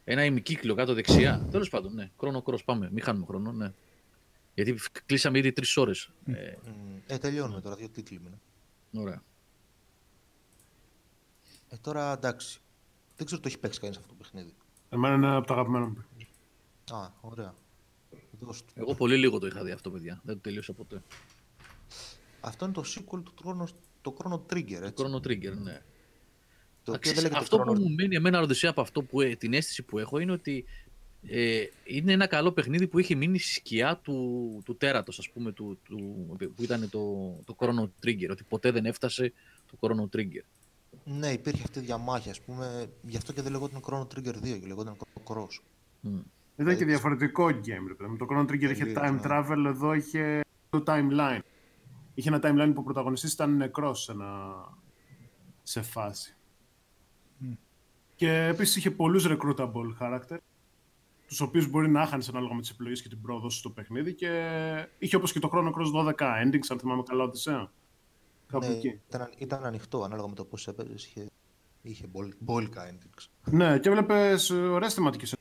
Ένα 0.05 0.25
ημικύκλιο 0.25 0.75
κάτω 0.75 0.95
δεξιά. 0.95 1.47
Τέλος 1.51 1.69
πάντων, 1.69 1.95
ναι. 1.95 2.11
Χρόνο 2.19 2.43
cross, 2.47 2.65
πάμε. 2.65 2.89
Μην 2.93 3.03
χάνουμε 3.03 3.27
χρόνο, 3.27 3.53
ναι. 3.53 3.73
Γιατί 4.55 4.79
κλείσαμε 5.07 5.39
ήδη 5.39 5.53
τρεις 5.53 5.77
ώρες. 5.77 6.11
Ε, 6.25 6.55
ε, 7.07 7.19
τελειώνουμε 7.19 7.61
τώρα, 7.61 7.77
δύο 7.77 7.89
τίτλοι 7.89 8.21
μήνα. 8.21 8.41
Ωραία. 9.05 9.23
Ε, 11.69 11.77
τώρα 11.77 12.13
εντάξει. 12.13 12.61
Δεν 13.17 13.27
ξέρω 13.27 13.41
το 13.41 13.49
έχει 13.49 13.59
παίξει 13.59 13.81
κανείς 13.81 13.97
αυτό 13.97 14.09
το 14.09 14.15
παιχνίδι. 14.15 14.55
Εμένα 14.89 15.15
είναι 15.15 15.35
από 15.35 15.47
τα 15.47 15.53
αγαπημένα 15.53 15.87
μου 15.87 15.95
παιχνίδια. 15.95 16.27
Α, 16.91 17.11
ωραία. 17.21 17.55
Εγώ 18.75 18.95
πολύ 18.95 19.17
λίγο 19.17 19.39
το 19.39 19.47
είχα 19.47 19.65
δει 19.65 19.71
αυτό, 19.71 19.91
παιδιά. 19.91 20.21
Δεν 20.25 20.35
το 20.35 20.41
τελείωσα 20.41 20.73
ποτέ. 20.73 21.03
Αυτό 22.41 22.65
είναι 22.65 22.75
το 22.75 22.85
sequel 22.87 23.23
του 23.23 23.35
Chrono, 23.45 23.65
το 24.01 24.17
Chrono 24.19 24.53
Trigger, 24.53 24.81
έτσι. 24.83 24.93
Το 24.93 25.05
Chrono 25.05 25.27
Trigger, 25.27 25.57
ναι. 25.57 25.83
Το 26.83 26.93
Αξί, 26.93 27.31
αυτό 27.33 27.59
που 27.59 27.73
μου 27.73 27.89
μένει 27.89 28.15
εμένα 28.17 28.39
ρωτησία 28.39 28.71
από 28.71 28.81
αυτό 28.81 29.03
που 29.03 29.21
ε, 29.21 29.35
την 29.35 29.55
αίσθηση 29.55 29.83
που 29.83 29.99
έχω 29.99 30.19
είναι 30.19 30.33
ότι 30.33 30.65
ε, 31.29 31.65
είναι 31.85 32.13
ένα 32.13 32.27
καλό 32.27 32.53
παιχνίδι 32.53 32.87
που 32.87 32.99
έχει 32.99 33.15
μείνει 33.15 33.39
στη 33.39 33.53
σκιά 33.53 33.97
του, 33.97 34.63
του 34.65 34.77
τέρατος, 34.77 35.19
ας 35.19 35.31
πούμε, 35.31 35.53
του, 35.53 35.79
του, 35.85 36.27
που 36.57 36.63
ήταν 36.63 36.91
το, 36.91 37.35
το 37.45 37.57
Chrono 37.59 38.07
Trigger, 38.07 38.29
ότι 38.31 38.45
ποτέ 38.49 38.71
δεν 38.71 38.87
έφτασε 38.87 39.33
το 39.71 39.77
Chrono 39.81 40.17
Trigger. 40.17 40.45
Ναι, 41.05 41.29
υπήρχε 41.29 41.63
αυτή 41.63 41.79
η 41.79 41.83
διαμάχη, 41.83 42.31
ας 42.31 42.41
πούμε, 42.41 42.91
γι' 43.03 43.17
αυτό 43.17 43.33
και 43.33 43.43
δεν 43.43 43.53
λεγόταν 43.53 43.81
Chrono 43.85 44.07
Trigger 44.07 44.35
2, 44.35 44.43
και 44.43 44.67
λεγόταν 44.67 44.97
Cross. 45.25 45.61
Mm. 46.07 46.23
Ήταν 46.57 46.77
και 46.77 46.85
διαφορετικό 46.85 47.47
game, 47.47 47.97
ρε, 48.01 48.09
με 48.09 48.17
το 48.17 48.27
Chrono 48.31 48.43
Trigger 48.43 48.71
είχε 48.71 48.93
time 48.97 49.13
ναι. 49.13 49.21
travel, 49.25 49.65
εδώ 49.67 49.95
είχε 49.95 50.41
το 50.71 50.83
timeline. 50.87 51.41
Είχε 52.15 52.29
ένα 52.29 52.41
timeline 52.43 52.73
που 52.75 52.81
ο 52.81 52.83
πρωταγωνιστής 52.83 53.33
ήταν 53.33 53.57
νεκρός 53.57 54.03
σε, 54.03 54.13
ένα... 54.13 54.55
σε 55.63 55.83
φάση. 55.83 56.37
Mm. 57.43 57.57
Και 58.17 58.33
επίσης 58.33 58.77
είχε 58.77 58.91
πολλούς 58.91 59.27
recruitable 59.29 59.97
characters 60.01 60.39
τους 61.33 61.41
οποίους 61.41 61.71
μπορεί 61.71 61.91
να 61.91 62.07
χάνεις 62.07 62.29
ανάλογα 62.29 62.55
με 62.55 62.61
τις 62.61 62.71
επιλογές 62.71 63.03
και 63.03 63.09
την 63.09 63.21
πρόοδο 63.21 63.51
στο 63.51 63.71
παιχνίδι. 63.71 64.15
Και 64.15 64.29
είχε 64.99 65.17
όπως 65.17 65.33
και 65.33 65.39
το 65.39 65.51
Chrono 65.53 65.71
Cross 65.73 66.15
12 66.15 66.15
endings, 66.45 66.67
αν 66.69 66.79
θυμάμαι 66.79 67.03
καλά, 67.03 67.25
Οδυσσέα. 67.25 67.73
Κάπου 68.47 68.67
ναι, 68.67 68.73
εκεί. 68.73 69.01
Ήταν, 69.09 69.31
ήταν 69.39 69.65
ανοιχτό 69.65 70.03
ανάλογα 70.03 70.29
με 70.29 70.35
το 70.35 70.45
πώς 70.45 70.69
έπαιζες. 70.69 71.07
Είχε, 71.07 71.27
είχε 71.83 72.09
μπόλικα 72.39 72.91
endings. 72.91 73.27
Ναι, 73.45 73.79
και 73.79 73.89
έβλεπες 73.89 74.51
ωραίε 74.51 74.89
θεματικές 74.89 75.35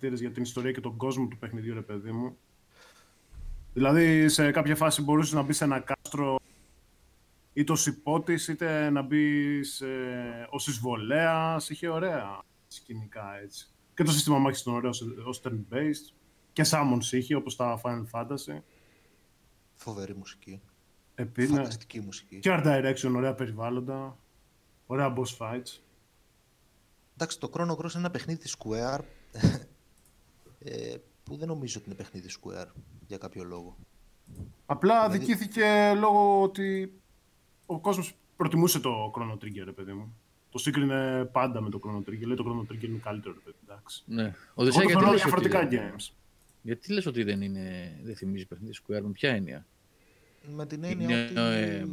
για 0.00 0.30
την 0.30 0.42
ιστορία 0.42 0.72
και 0.72 0.80
τον 0.80 0.96
κόσμο 0.96 1.26
του 1.26 1.38
παιχνιδιού, 1.38 1.74
ρε 1.74 1.82
παιδί 1.82 2.12
μου. 2.12 2.36
Δηλαδή, 3.74 4.28
σε 4.28 4.50
κάποια 4.50 4.76
φάση 4.76 5.02
μπορούσες 5.02 5.32
να 5.32 5.42
μπεις 5.42 5.56
σε 5.56 5.64
ένα 5.64 5.80
κάστρο 5.80 6.38
είτε 7.52 7.72
ως 7.72 7.86
υπότης, 7.86 8.48
είτε 8.48 8.90
να 8.90 9.02
μπεις 9.02 9.80
ε, 9.80 10.46
ως 10.50 10.66
εισβολέας. 10.66 11.70
Είχε 11.70 11.88
ωραία 11.88 12.40
σκηνικά 12.68 13.38
έτσι. 13.42 13.72
Και 13.98 14.04
το 14.04 14.12
σύστημα 14.12 14.38
μάχης 14.38 14.60
ήταν 14.60 14.74
ωραίο 14.74 14.90
ως 15.26 15.40
turn-based. 15.44 16.14
Και 16.52 16.64
summons 16.70 17.12
είχε, 17.12 17.34
όπως 17.34 17.56
τα 17.56 17.80
Final 17.82 18.04
Fantasy. 18.10 18.60
Φοβερή 19.74 20.14
μουσική. 20.14 20.60
Επίσης, 21.14 21.50
Φανταστική 21.50 22.00
μουσική. 22.00 22.38
Και 22.38 22.50
art 22.52 22.64
direction, 22.64 23.12
ωραία 23.16 23.34
περιβάλλοντα. 23.34 24.18
Ωραία 24.86 25.14
boss 25.16 25.36
fights. 25.38 25.80
Εντάξει, 27.14 27.38
το 27.40 27.50
Chrono 27.52 27.70
Cross 27.70 27.82
είναι 27.82 27.92
ένα 27.94 28.10
παιχνίδι 28.10 28.40
της 28.40 28.56
Square 28.58 29.00
ε, 30.58 30.96
που 31.24 31.36
δεν 31.36 31.48
νομίζω 31.48 31.78
ότι 31.78 31.88
είναι 31.88 31.98
παιχνίδι 31.98 32.28
Square 32.40 32.66
για 33.06 33.18
κάποιο 33.18 33.44
λόγο. 33.44 33.76
Απλά 34.66 35.08
δηλαδή... 35.08 35.18
δικήθηκε 35.18 35.94
λόγω 35.96 36.42
ότι 36.42 37.00
ο 37.66 37.80
κόσμος 37.80 38.16
προτιμούσε 38.36 38.80
το 38.80 39.12
Chrono 39.14 39.34
Trigger, 39.34 39.74
παιδί 39.74 39.92
μου 39.92 40.16
το 40.58 40.64
σύγκρινε 40.64 41.24
πάντα 41.24 41.60
με 41.60 41.70
το 41.70 41.80
Chrono 41.84 41.98
Trigger. 41.98 42.26
Λέει 42.26 42.36
το 42.36 42.44
Chrono 42.46 42.72
Trigger 42.72 42.82
είναι 42.82 42.98
καλύτερο, 42.98 43.34
παιδί. 43.44 43.56
Εντάξει. 43.64 44.02
Ναι. 44.06 44.34
Ο 44.54 44.64
Δεσσέ, 44.64 44.82
γιατί 44.84 45.04
λες 45.04 45.20
διαφορετικά 45.20 45.60
ότι... 45.60 45.78
games. 45.80 46.14
Γιατί 46.62 46.92
λες 46.92 47.06
ότι 47.06 47.22
δεν, 47.22 47.42
είναι, 47.42 47.98
δεν 48.02 48.16
θυμίζει 48.16 48.46
παιχνίδι 48.46 48.74
Square, 48.82 49.00
με 49.02 49.10
ποια 49.10 49.30
έννοια; 49.30 49.66
Με 50.54 50.66
την 50.66 50.84
έννοια 50.84 51.28
είναι, 51.28 51.40
ότι 51.40 51.58
ε, 51.58 51.84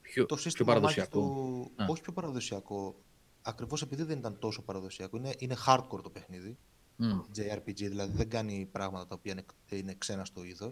πιο, 0.00 0.26
το 0.26 0.36
σύστημα 0.36 0.72
πιο 0.72 0.80
παραδοσιακό. 0.80 1.20
Του... 1.20 1.70
Όχι 1.88 2.02
πιο 2.02 2.12
παραδοσιακό. 2.12 3.02
Ακριβώς 3.42 3.82
επειδή 3.82 4.02
δεν 4.02 4.18
ήταν 4.18 4.38
τόσο 4.38 4.62
παραδοσιακό. 4.62 5.16
Είναι, 5.16 5.34
είναι 5.38 5.56
hardcore 5.66 6.02
το 6.02 6.10
παιχνίδι. 6.10 6.56
Mm. 6.98 7.38
JRPG, 7.38 7.74
δηλαδή 7.74 8.16
δεν 8.16 8.28
κάνει 8.28 8.68
πράγματα 8.72 9.06
τα 9.06 9.14
οποία 9.14 9.32
είναι, 9.32 9.44
είναι 9.80 9.94
ξένα 9.98 10.24
στο 10.24 10.44
είδο. 10.44 10.68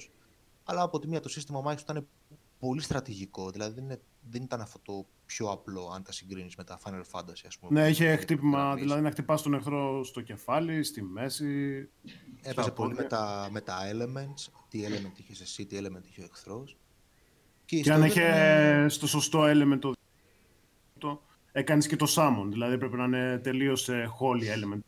Αλλά 0.65 0.83
από 0.83 0.99
τη 0.99 1.09
μία 1.09 1.21
το 1.21 1.29
σύστημα 1.29 1.61
μάχης 1.61 1.83
ήταν 1.83 2.07
πολύ 2.59 2.83
στρατηγικό. 2.83 3.51
Δηλαδή 3.51 3.75
δεν 3.75 3.85
είναι 3.85 4.01
δεν 4.31 4.43
ήταν 4.43 4.61
αυτό 4.61 4.79
το 4.83 5.07
πιο 5.27 5.51
απλό 5.51 5.91
αν 5.95 6.03
τα 6.03 6.13
συγκρίνεις 6.13 6.57
με 6.57 6.65
τα 6.65 6.79
Final 6.85 7.03
Fantasy, 7.11 7.45
ας 7.47 7.59
πούμε. 7.59 7.81
Ναι, 7.81 7.89
είχε 7.89 8.17
χτύπημα, 8.17 8.75
δηλαδή 8.75 9.03
να 9.03 9.11
χτυπάς 9.11 9.43
τον 9.43 9.55
εχθρό 9.55 10.05
στο 10.05 10.21
κεφάλι, 10.21 10.83
στη 10.83 11.03
μέση. 11.03 11.89
Έπαιζε 12.43 12.71
πολύ 12.71 12.95
με 12.95 13.03
τα, 13.03 13.49
με 13.51 13.61
τα 13.61 13.79
elements. 13.93 14.53
Τι 14.69 14.85
element 14.87 15.19
είχες 15.19 15.41
εσύ, 15.41 15.67
τι 15.67 15.79
element 15.81 16.07
είχε 16.07 16.21
ο 16.21 16.25
εχθρός. 16.25 16.77
Και, 17.65 17.81
και 17.81 17.93
αν 17.93 18.03
είχε 18.03 18.87
στο 18.89 19.07
σωστό 19.07 19.43
element 19.43 19.79
το, 19.81 19.93
το 20.99 21.23
έκανες 21.53 21.87
και 21.87 21.97
το 21.97 22.07
summon. 22.17 22.47
Δηλαδή 22.49 22.79
πρέπει 22.79 22.97
να 22.97 23.05
είναι 23.05 23.39
τελείως 23.39 23.89
ε, 23.89 24.11
holy 24.21 24.57
element. 24.57 24.81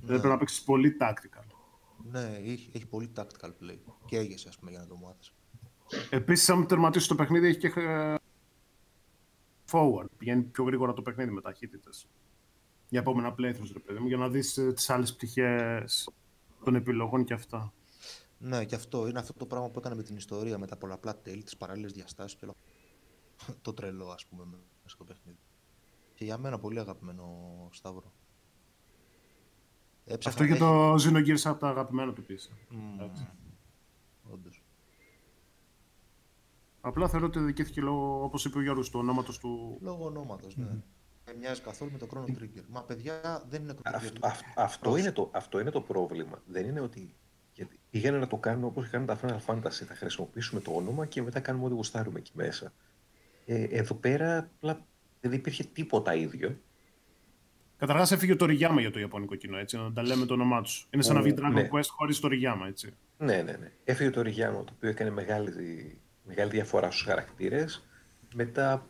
Ναι. 0.00 0.06
Δηλαδή 0.06 0.20
πρέπει 0.20 0.26
να 0.26 0.38
παίξεις 0.38 0.62
πολύ 0.62 0.96
tactical. 1.00 1.44
Ναι, 2.10 2.40
έχει, 2.44 2.70
έχει 2.72 2.86
πολύ 2.86 3.12
tactical 3.16 3.48
play. 3.48 3.78
Και 4.06 4.16
έγεσαι, 4.16 4.48
ας 4.48 4.58
πούμε, 4.58 4.70
για 4.70 4.80
να 4.80 4.86
το 4.86 4.96
μάθεις. 4.96 5.34
Επίσης, 6.10 6.50
αν 6.50 6.66
τερματίσει 6.66 7.08
το 7.08 7.14
παιχνίδι, 7.14 7.46
έχει 7.46 7.58
και 7.58 7.72
ε, 7.76 8.14
forward. 9.70 10.06
Πηγαίνει 10.18 10.42
πιο 10.42 10.64
γρήγορα 10.64 10.92
το 10.92 11.02
παιχνίδι 11.02 11.30
με 11.30 11.40
ταχύτητες. 11.40 12.06
Για 12.88 13.00
επόμενα 13.00 13.34
playthroughs, 13.38 13.70
ρε 13.72 13.78
παιδί 13.78 13.98
μου, 13.98 14.06
για 14.06 14.16
να 14.16 14.28
δεις 14.28 14.56
ε, 14.56 14.72
τις 14.72 14.90
άλλες 14.90 15.14
πτυχές 15.14 16.10
των 16.64 16.74
επιλογών 16.74 17.24
και 17.24 17.34
αυτά. 17.34 17.72
Ναι, 18.38 18.64
και 18.64 18.74
αυτό 18.74 19.08
είναι 19.08 19.18
αυτό 19.18 19.32
το 19.32 19.46
πράγμα 19.46 19.70
που 19.70 19.78
έκανε 19.78 19.94
με 19.94 20.02
την 20.02 20.16
ιστορία, 20.16 20.58
με 20.58 20.66
τα 20.66 20.76
πολλαπλά 20.76 21.16
τέλη, 21.16 21.42
τις 21.42 21.56
παράλληλες 21.56 21.92
διαστάσεις 21.92 22.38
και 22.38 22.46
το 23.62 23.72
τρελό, 23.72 24.10
ας 24.10 24.26
πούμε, 24.26 24.44
μέσα 24.44 24.64
στο 24.84 25.04
παιχνίδι. 25.04 25.38
Και 26.14 26.24
για 26.24 26.38
μένα 26.38 26.58
πολύ 26.58 26.78
αγαπημένο 26.78 27.24
Σταύρο. 27.72 28.12
αυτό 30.26 30.46
και 30.46 30.54
το 30.54 30.94
Xenogears 30.94 31.40
από 31.44 31.60
τα 31.60 31.68
αγαπημένα 31.68 32.12
του 32.12 32.22
πίσω. 32.22 32.50
Mm, 32.70 33.10
όντως. 34.30 34.59
Απλά 36.80 37.08
θεωρώ 37.08 37.26
ότι 37.26 37.38
δικήθηκε 37.38 37.80
λόγω, 37.80 38.24
όπως 38.24 38.44
είπε 38.44 38.58
ο 38.58 38.62
Γιώργος, 38.62 38.90
του 38.90 38.98
ονόματος 38.98 39.38
του. 39.38 39.78
Λόγω 39.80 40.04
ονόματος, 40.04 40.56
ναι. 40.56 40.66
Δεν 41.24 41.36
μοιάζει 41.38 41.60
καθόλου 41.60 41.90
με 41.92 41.98
το 41.98 42.06
Chrono 42.14 42.30
Trigger. 42.30 42.64
Μα 42.68 42.82
παιδιά 42.82 43.44
δεν 43.48 43.62
είναι 43.62 43.74
Chrono 43.76 43.94
Trigger. 43.94 44.16
Αυτό, 44.20 44.50
αυτό, 44.56 44.96
είναι 44.96 45.12
το, 45.12 45.30
αυτό 45.32 45.60
είναι 45.60 45.70
το 45.70 45.80
πρόβλημα. 45.80 46.42
Δεν 46.46 46.66
είναι 46.66 46.80
ότι 46.80 47.14
γιατί 47.52 47.80
πήγαινε 47.90 48.18
να 48.18 48.26
το 48.26 48.36
κάνουμε 48.36 48.66
όπως 48.66 48.88
κάνουν 48.88 49.06
τα 49.06 49.18
Final 49.22 49.38
Fantasy. 49.46 49.84
Θα 49.86 49.94
χρησιμοποιήσουμε 49.94 50.60
το 50.60 50.70
όνομα 50.70 51.06
και 51.06 51.22
μετά 51.22 51.40
κάνουμε 51.40 51.64
ό,τι 51.64 51.74
γουστάρουμε 51.74 52.18
εκεί 52.18 52.30
μέσα. 52.34 52.72
Ε, 53.46 53.62
εδώ 53.62 53.94
πέρα 53.94 54.38
απλά 54.38 54.86
δεν 55.20 55.32
υπήρχε 55.32 55.64
τίποτα 55.64 56.14
ίδιο. 56.14 56.60
Καταρχάς 57.76 58.12
έφυγε 58.12 58.36
το 58.36 58.44
Ριγιάμα 58.44 58.80
για 58.80 58.90
το 58.90 58.98
Ιαπωνικό 58.98 59.34
κοινό, 59.34 59.58
έτσι, 59.58 59.76
να 59.76 59.92
τα 59.92 60.02
λέμε 60.02 60.26
το 60.26 60.34
όνομά 60.34 60.62
τους. 60.62 60.88
Είναι 60.90 61.02
σαν 61.02 61.14
να 61.14 61.22
βγει 61.22 61.34
Dragon 61.38 61.52
ναι. 61.52 61.68
Quest 61.72 61.86
χωρίς 61.88 62.20
το 62.20 62.28
Ριγιάμα, 62.28 62.66
έτσι. 62.66 62.94
Ναι, 63.18 63.42
ναι, 63.42 63.52
ναι. 63.52 63.72
Έφυγε 63.84 64.10
το 64.10 64.22
Ριγιάμα, 64.22 64.64
το 64.64 64.72
οποίο 64.76 64.88
έκανε 64.88 65.10
μεγάλη 65.10 66.00
μεγάλη 66.24 66.50
διαφορά 66.50 66.90
στους 66.90 67.06
χαρακτήρες. 67.06 67.84
Μετά 68.34 68.86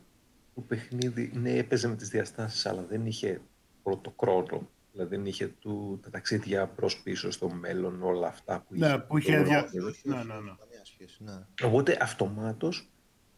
το 0.55 0.60
παιχνίδι, 0.60 1.31
ναι, 1.34 1.50
έπαιζε 1.50 1.89
με 1.89 1.97
τις 1.97 2.09
διαστάσεις, 2.09 2.67
αλλά 2.67 2.83
δεν 2.83 3.07
είχε 3.07 3.41
πρώτο 3.83 4.15
χρόνο. 4.20 4.68
Δηλαδή 4.92 5.17
δεν 5.17 5.26
είχε 5.26 5.47
του, 5.47 6.00
τα 6.02 6.10
ταξίδια 6.10 6.67
προ 6.67 6.91
πίσω 7.02 7.31
στο 7.31 7.50
μέλλον, 7.50 8.02
όλα 8.02 8.28
αυτά 8.28 8.60
που 8.60 8.75
ναι, 8.76 8.86
είχε. 8.86 8.99
Που 8.99 9.18
είχε 9.18 9.42
δια... 9.42 9.70
ναι, 10.02 10.15
ναι, 10.15 10.23
ναι. 10.23 11.33
ναι. 11.33 11.44
Οπότε 11.62 11.99
αυτομάτως 12.00 12.91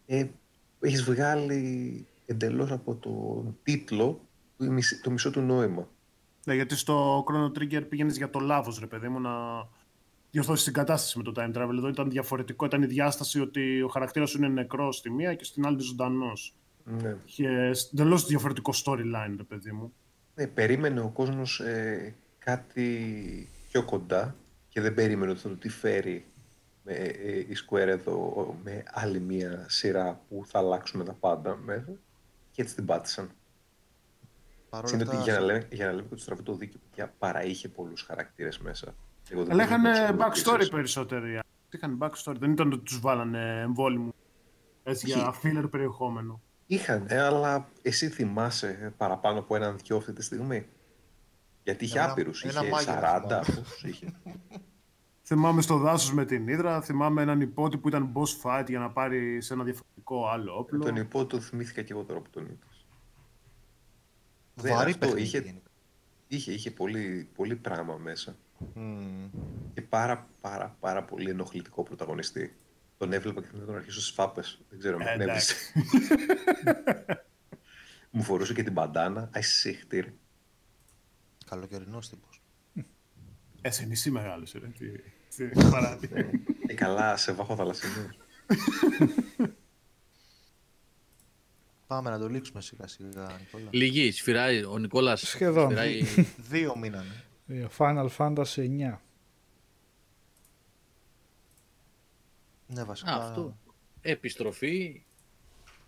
ε, 0.06 0.26
έχεις 0.80 1.02
βγάλει 1.02 2.06
εντελώς 2.26 2.70
από 2.70 2.94
τον 2.94 3.58
τίτλο 3.62 4.20
το 5.02 5.10
μισό 5.10 5.30
του 5.30 5.40
νόημα. 5.40 5.88
Ναι, 6.44 6.54
γιατί 6.54 6.76
στο 6.76 7.24
Chrono 7.28 7.58
Trigger 7.58 7.88
πήγαινες 7.88 8.16
για 8.16 8.30
το 8.30 8.38
λάθος, 8.38 8.78
ρε 8.78 8.86
παιδί 8.86 9.08
μου, 9.08 9.20
να 9.20 9.30
διορθώσεις 10.32 10.64
την 10.64 10.72
κατάσταση 10.72 11.18
με 11.18 11.24
το 11.24 11.32
time 11.36 11.56
travel. 11.56 11.76
Εδώ 11.76 11.88
ήταν 11.88 12.10
διαφορετικό. 12.10 12.64
Ήταν 12.64 12.82
η 12.82 12.86
διάσταση 12.86 13.40
ότι 13.40 13.82
ο 13.82 13.88
χαρακτήρας 13.88 14.30
σου 14.30 14.38
είναι 14.38 14.48
νεκρός 14.48 14.96
στη 14.96 15.10
μία 15.10 15.34
και 15.34 15.44
στην 15.44 15.66
άλλη 15.66 15.80
ζωντανός. 15.80 16.54
Ναι. 16.84 17.16
Και 17.24 17.72
εντελώς 17.92 18.26
διαφορετικό 18.26 18.72
storyline, 18.84 19.34
ρε 19.36 19.42
παιδί 19.42 19.72
μου. 19.72 19.92
Ναι, 20.34 20.46
περίμενε 20.46 21.00
ο 21.00 21.08
κόσμος 21.08 21.60
ε, 21.60 22.14
κάτι 22.38 23.48
πιο 23.70 23.84
κοντά 23.84 24.36
και 24.68 24.80
δεν 24.80 24.94
περίμενε 24.94 25.30
ότι 25.30 25.40
θα 25.40 25.48
το 25.48 25.56
τι 25.56 25.68
φέρει 25.68 26.24
με, 26.84 26.92
ε, 26.92 27.38
η 27.38 27.56
Square 27.66 27.86
εδώ 27.86 28.56
με 28.64 28.82
άλλη 28.86 29.20
μία 29.20 29.66
σειρά 29.68 30.20
που 30.28 30.42
θα 30.46 30.58
αλλάξουμε 30.58 31.04
τα 31.04 31.12
πάντα 31.12 31.56
μέσα 31.56 31.92
και 32.50 32.62
έτσι 32.62 32.74
την 32.74 32.84
πάτησαν. 32.84 33.30
Είναι 34.92 35.02
ότι 35.02 35.16
για 35.16 35.32
να 35.32 35.40
λέμε, 35.40 35.66
για 35.70 35.86
να 35.86 35.92
λέμε 35.92 36.08
και 36.08 36.14
το 36.14 36.20
στραβό 36.20 36.42
το 36.42 36.54
δίκαιο, 36.54 36.80
παρά 37.18 37.44
είχε 37.44 37.68
πολλούς 37.68 38.02
χαρακτήρες 38.02 38.58
μέσα. 38.58 38.94
Αλλά 39.50 39.62
είχαν 39.62 39.82
backstory 40.18 40.68
περισσότεροι. 40.70 41.40
Είχαν 41.70 41.98
backstory. 42.00 42.36
Δεν 42.38 42.50
ήταν 42.50 42.72
ότι 42.72 42.82
τους 42.82 43.00
βάλανε 43.00 43.60
εμβόλυμο 43.60 44.14
έτσι 44.82 45.06
για 45.06 45.34
filler 45.42 45.70
περιεχόμενο. 45.70 46.42
Είχαν, 46.66 47.06
αλλά 47.10 47.68
εσύ 47.82 48.08
θυμάσαι 48.08 48.94
παραπάνω 48.96 49.38
από 49.38 49.56
έναν 49.56 49.78
δυο 49.84 49.96
αυτή 49.96 50.12
τη 50.12 50.22
στιγμή; 50.22 50.66
Γιατί 51.62 51.84
είχε 51.84 52.00
άπειρους. 52.00 52.44
Είχε 52.44 52.58
40 52.86 53.40
είχε. 53.82 54.12
Θυμάμαι 55.24 55.62
στο 55.62 55.76
δάσος 55.76 56.12
με 56.12 56.24
την 56.24 56.48
Ήδρα, 56.48 56.80
θυμάμαι 56.80 57.22
έναν 57.22 57.40
υπότι 57.40 57.78
που 57.78 57.88
ήταν 57.88 58.12
boss 58.14 58.42
fight 58.42 58.64
για 58.68 58.78
να 58.78 58.90
πάρει 58.90 59.40
σε 59.40 59.54
ένα 59.54 59.64
διαφορετικό 59.64 60.28
άλλο 60.28 60.58
όπλο. 60.58 60.84
Τον 60.84 60.96
υπότι 60.96 61.28
το 61.28 61.40
θυμήθηκα 61.40 61.82
και 61.82 61.92
εγώ 61.92 62.04
τώρα 62.04 62.20
που 62.20 62.30
τον 62.30 62.44
είδα. 62.44 62.66
Βαρύ 64.54 64.94
είχε, 65.16 65.62
είχε, 66.26 66.52
είχε 66.52 66.70
πολύ, 66.70 67.28
πολύ 67.34 67.56
πράγμα 67.56 67.96
μέσα. 67.96 68.36
Mm. 68.76 69.30
Και 69.74 69.82
πάρα 69.82 70.28
πάρα 70.40 70.76
πάρα 70.80 71.04
πολύ 71.04 71.30
ενοχλητικό 71.30 71.82
πρωταγωνιστή. 71.82 72.56
Τον 72.98 73.12
έβλεπα 73.12 73.40
και 73.40 73.48
να 73.52 73.64
τον 73.64 73.74
αρχίσω 73.74 74.00
στι 74.00 74.12
φάπες. 74.12 74.60
Δεν 74.68 74.78
ξέρω 74.78 74.98
αν 75.00 75.20
ε, 75.20 75.26
Μου 78.10 78.22
φορούσε 78.22 78.54
και 78.54 78.62
την 78.62 78.72
μπαντάνα. 78.72 79.28
Αϊσίχτηρ. 79.32 80.06
Καλοκαιρινός 81.46 82.08
τύπος. 82.08 82.42
Ε, 83.60 83.70
σε 83.70 83.84
νησί 83.84 84.10
μεγάλο, 84.10 84.46
ρε. 84.52 84.66
Τι, 84.66 84.86
ε, 86.66 86.74
καλά, 86.74 87.16
σε 87.16 87.32
βάχο 87.32 87.56
θαλασσινό. 87.56 88.10
Πάμε 91.86 92.10
να 92.10 92.18
το 92.18 92.28
λήξουμε 92.28 92.60
σιγά 92.60 92.86
σιγά, 92.86 93.38
Νικόλα. 93.38 93.68
Λυγή, 93.70 94.10
σφυράει 94.12 94.64
ο 94.64 94.78
Νικόλας. 94.78 95.20
Σχεδόν. 95.20 95.66
Σφυράει... 95.66 96.02
Δύο 96.36 96.76
μήνανε. 96.76 97.24
Final 97.48 98.08
Fantasy 98.16 98.94
9. 98.94 98.98
Ναι, 102.66 102.84
βασικά. 102.84 103.12
Α, 103.12 103.28
αυτό. 103.28 103.56
Επιστροφή 104.00 105.02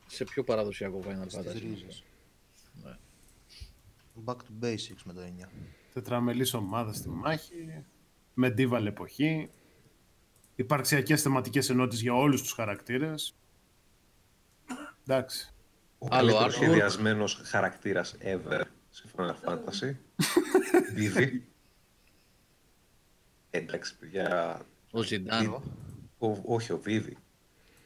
σε 0.06 0.24
πιο 0.24 0.44
παραδοσιακό 0.44 1.00
Final 1.04 1.38
Fantasy. 1.38 1.76
Ναι. 2.82 2.96
Back 4.24 4.36
to 4.36 4.64
basics 4.64 5.02
με 5.04 5.12
το 5.12 5.20
9. 5.20 5.48
Τετραμελής 5.92 6.54
ομάδα 6.54 6.92
στη 6.92 7.08
μάχη, 7.08 7.84
medieval 8.42 8.84
εποχή, 8.86 9.50
υπαρξιακές 10.54 11.22
θεματικές 11.22 11.70
ενότητες 11.70 12.00
για 12.00 12.14
όλους 12.14 12.42
τους 12.42 12.52
χαρακτήρες. 12.52 13.34
Εντάξει. 15.06 15.52
Ο 15.98 16.06
Άλλο 16.10 16.50
σχεδιασμένος 16.50 17.40
χαρακτήρας 17.44 18.16
ever 18.20 18.60
σε 18.90 19.04
Final 19.16 19.34
Fantasy. 19.44 19.94
Βίβι. 20.94 21.44
Εντάξει, 23.50 23.98
παιδιά. 23.98 24.60
Ο 24.90 25.02
Ζιντάν. 25.02 25.62
Όχι, 26.44 26.72
ο 26.72 26.78
Βίβι. 26.78 27.16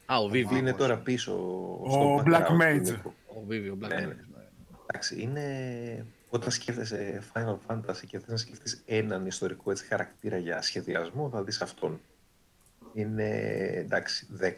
Α, 0.05 0.17
ο 0.17 0.27
Βίβι. 0.27 0.57
Είναι 0.57 0.73
τώρα 0.73 0.97
πίσω. 0.97 1.33
Ο 1.33 2.23
Black 2.25 2.47
Mage. 2.61 3.01
Ο 3.35 3.43
Βίβι, 3.47 3.69
ο 3.69 3.77
Black 3.81 3.87
ναι, 3.87 3.95
ναι. 3.95 4.13
Mage. 4.13 4.29
Εντάξει, 4.85 5.21
είναι... 5.21 6.05
Όταν 6.29 6.51
σκέφτεσαι 6.51 7.23
Final 7.33 7.57
Fantasy 7.67 8.05
και 8.07 8.19
θες 8.19 8.27
να 8.27 8.37
σκεφτείς 8.37 8.83
έναν 8.85 9.25
ιστορικό 9.25 9.71
έτσι, 9.71 9.85
χαρακτήρα 9.85 10.37
για 10.37 10.61
σχεδιασμό, 10.61 11.29
θα 11.29 11.43
δεις 11.43 11.61
αυτόν. 11.61 12.01
Είναι, 12.93 13.29
εντάξει, 13.73 14.27
10. 14.41 14.51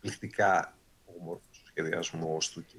Πληκτικά 0.00 0.76
όμορφος 1.04 1.62
ο 1.64 1.66
σχεδιασμός 1.66 2.50
του 2.50 2.64
και 2.64 2.76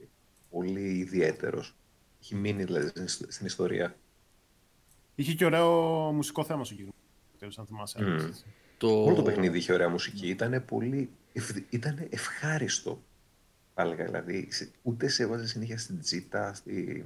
πολύ 0.49 0.97
ιδιαίτερος. 0.97 1.75
Έχει 2.21 2.35
μείνει 2.35 2.63
δηλαδή, 2.63 3.07
στην 3.07 3.45
ιστορία. 3.45 3.95
Είχε 5.19 5.33
και 5.33 5.45
ωραίο 5.45 5.71
μουσικό 6.11 6.43
θέμα 6.43 6.63
στο 6.63 6.75
κύριο. 6.75 6.91
αν 7.57 7.65
θυμάσαι. 7.65 7.97
Mm. 8.01 8.31
Το... 8.77 9.03
Όλο 9.03 9.15
το 9.15 9.21
παιχνίδι 9.21 9.57
είχε 9.57 9.73
ωραία 9.73 9.89
μουσική. 9.89 10.27
Ήταν 10.27 10.63
πολύ... 10.67 11.09
Ήταν 11.69 12.07
ευχάριστο. 12.09 13.01
Θα 13.73 13.81
έλεγα, 13.81 14.03
δηλαδή, 14.05 14.47
ούτε 14.81 15.07
σε 15.07 15.23
έβαζε 15.23 15.47
συνέχεια 15.47 15.77
στην 15.77 15.99
τζίτα, 15.99 16.53
στη 16.53 17.05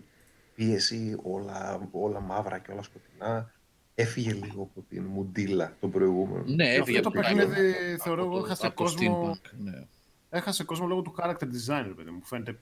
πίεση, 0.56 1.18
όλα, 1.24 1.90
όλα 1.92 2.20
μαύρα 2.20 2.60
και 2.60 2.72
όλα 2.72 2.82
σκοτεινά. 2.82 3.52
Έφυγε 3.96 4.34
λίγο 4.34 4.62
από 4.62 4.86
την 4.90 5.04
μουντίλα 5.04 5.76
των 5.80 5.92
προηγούμενων. 5.92 6.56
Ναι, 6.56 6.74
έφυγε 6.74 6.98
αυτό 6.98 7.10
το 7.10 7.20
παιχνίδι, 7.20 7.74
θεωρώ 8.04 8.24
εγώ, 8.24 8.38
έχασε 8.38 8.70
κόσμο... 8.70 9.38
Ναι. 9.58 9.86
Έχασε 10.30 10.64
κόσμο 10.64 10.88
λόγω 10.88 11.02
του 11.02 11.16
character 11.18 11.44
design, 11.44 11.94
παιδί 11.96 12.10
μου. 12.10 12.22
Φαίνεται 12.24 12.58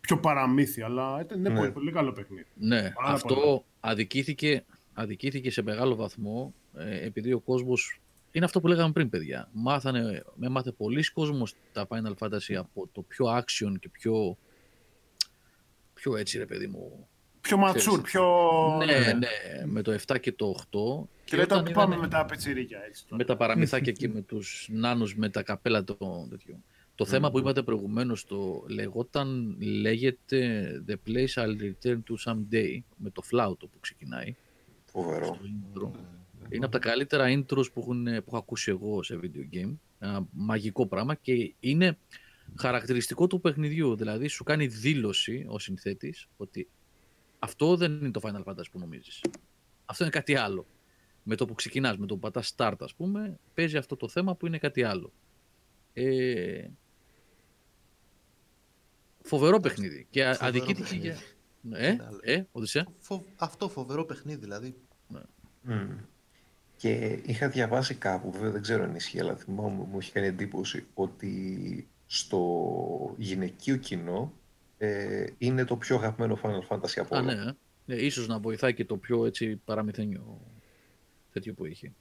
πιο 0.00 0.18
παραμύθι, 0.18 0.82
αλλά 0.82 1.20
ήταν 1.20 1.40
ναι. 1.40 1.54
πολύ, 1.54 1.70
πολύ 1.70 1.92
καλό 1.92 2.12
παιχνίδι. 2.12 2.46
Ναι, 2.54 2.92
αυτό 3.02 3.64
αδικήθηκε, 3.80 4.64
αδικήθηκε 4.96 5.50
σε 5.50 5.62
μεγάλο 5.62 5.94
βαθμό, 5.94 6.54
ε, 6.76 7.04
επειδή 7.04 7.32
ο 7.32 7.40
κόσμος 7.40 8.00
είναι 8.30 8.44
αυτό 8.44 8.60
που 8.60 8.66
λέγαμε 8.66 8.92
πριν, 8.92 9.08
παιδιά. 9.08 9.48
Μάθανε, 9.52 10.24
με 10.34 10.48
μάθε 10.48 10.72
πολλοί 10.72 11.10
κόσμος 11.10 11.54
τα 11.72 11.86
Final 11.88 12.12
Fantasy 12.18 12.54
από 12.54 12.88
το 12.92 13.02
πιο 13.02 13.26
action 13.38 13.72
και 13.80 13.88
πιο, 13.88 14.36
πιο 15.94 16.16
έτσι, 16.16 16.38
ρε 16.38 16.46
παιδί 16.46 16.66
μου. 16.66 17.08
Πιο 17.40 17.58
mature, 17.66 18.02
πιο... 18.02 18.24
Ναι, 18.86 19.12
ναι, 19.12 19.66
με 19.66 19.82
το 19.82 19.98
7 20.06 20.20
και 20.20 20.32
το 20.32 20.54
8. 20.58 21.06
Και, 21.24 21.30
και 21.30 21.36
λέτε 21.36 21.62
πάμε 21.72 21.96
με 21.96 22.08
τα 22.08 22.24
πετσιρίκια, 22.24 22.80
έτσι. 22.86 23.04
Με 23.10 23.24
τα 23.24 23.36
παραμυθάκια 23.36 23.92
και 23.92 24.08
με 24.08 24.20
τους 24.20 24.68
νάνους 24.72 25.16
με 25.16 25.28
τα 25.28 25.42
καπέλα 25.42 25.84
το 25.84 26.26
τέτοιο. 26.30 26.60
Το 26.94 27.04
θέμα 27.04 27.30
που 27.30 27.38
είπατε 27.38 27.62
προηγουμένως 27.62 28.26
το 28.26 28.64
λεγόταν, 28.68 29.56
λέγεται 29.60 30.70
The 30.88 30.94
Place 31.08 31.34
I'll 31.34 31.56
Return 31.60 31.98
to 32.08 32.14
Someday 32.24 32.78
με 32.96 33.10
το 33.10 33.22
φλάουτο 33.22 33.66
που 33.66 33.80
ξεκινάει. 33.80 34.36
Φοβερό. 34.96 35.38
Είναι 36.48 36.64
από 36.64 36.72
τα 36.72 36.78
καλύτερα 36.78 37.24
intros 37.28 37.72
που, 37.72 37.80
έχουν, 37.80 38.04
που 38.04 38.24
έχω 38.26 38.36
ακούσει 38.36 38.70
εγώ 38.70 39.02
σε 39.02 39.18
video 39.22 39.54
game. 39.54 39.76
Ένα 39.98 40.26
μαγικό 40.30 40.86
πράγμα 40.86 41.14
και 41.14 41.54
είναι 41.60 41.98
χαρακτηριστικό 42.54 43.26
του 43.26 43.40
παιχνιδιού. 43.40 43.96
Δηλαδή 43.96 44.28
σου 44.28 44.44
κάνει 44.44 44.66
δήλωση 44.66 45.46
ο 45.48 45.58
συνθέτης 45.58 46.28
ότι 46.36 46.68
αυτό 47.38 47.76
δεν 47.76 47.92
είναι 47.92 48.10
το 48.10 48.20
Final 48.22 48.44
Fantasy 48.44 48.70
που 48.72 48.78
νομίζεις. 48.78 49.20
Αυτό 49.84 50.04
είναι 50.04 50.12
κάτι 50.12 50.36
άλλο. 50.36 50.66
Με 51.22 51.34
το 51.34 51.46
που 51.46 51.54
ξεκινάς, 51.54 51.96
με 51.96 52.06
το 52.06 52.14
που 52.14 52.20
πατάς 52.20 52.54
start 52.56 52.76
ας 52.80 52.94
πούμε, 52.94 53.38
παίζει 53.54 53.76
αυτό 53.76 53.96
το 53.96 54.08
θέμα 54.08 54.36
που 54.36 54.46
είναι 54.46 54.58
κάτι 54.58 54.82
άλλο. 54.82 55.12
Ε, 55.92 56.68
φοβερό 59.22 59.60
παιχνίδι. 59.60 60.06
Και 60.10 60.36
αδικήθηκε 60.40 60.96
για... 60.96 61.16
Ε, 61.72 61.96
ε, 62.20 62.42
Οδυσσέα. 62.52 62.86
Αυτό 63.36 63.68
φοβερό 63.68 64.04
παιχνίδι 64.04 64.40
δηλαδή. 64.40 64.74
Ναι. 65.08 65.20
Mm. 65.68 65.96
Και 66.76 67.20
είχα 67.26 67.48
διαβάσει 67.48 67.94
κάπου, 67.94 68.30
βέβαια 68.30 68.50
δεν 68.50 68.62
ξέρω 68.62 68.82
αν 68.82 68.94
ισχύει, 68.94 69.20
αλλά 69.20 69.36
θυμάμαι 69.36 69.84
μου 69.90 69.98
έχει 69.98 70.12
κάνει 70.12 70.26
εντύπωση 70.26 70.86
ότι 70.94 71.88
στο 72.06 73.14
γυναικείο 73.16 73.76
κοινό 73.76 74.32
ε, 74.78 75.26
είναι 75.38 75.64
το 75.64 75.76
πιο 75.76 75.96
αγαπημένο 75.96 76.38
Final 76.42 76.66
Fantasy 76.68 76.96
από 76.96 77.16
όλα. 77.16 77.32
Α, 77.32 77.34
ναι. 77.34 77.52
ναι. 77.84 77.94
Ίσως 77.94 78.26
να 78.26 78.38
βοηθάει 78.38 78.74
και 78.74 78.84
το 78.84 78.96
πιο 78.96 79.26
έτσι 79.26 79.56
παραμυθένιο 79.56 80.40
τέτοιο 81.32 81.54
που 81.54 81.64
είχε. 81.64 81.92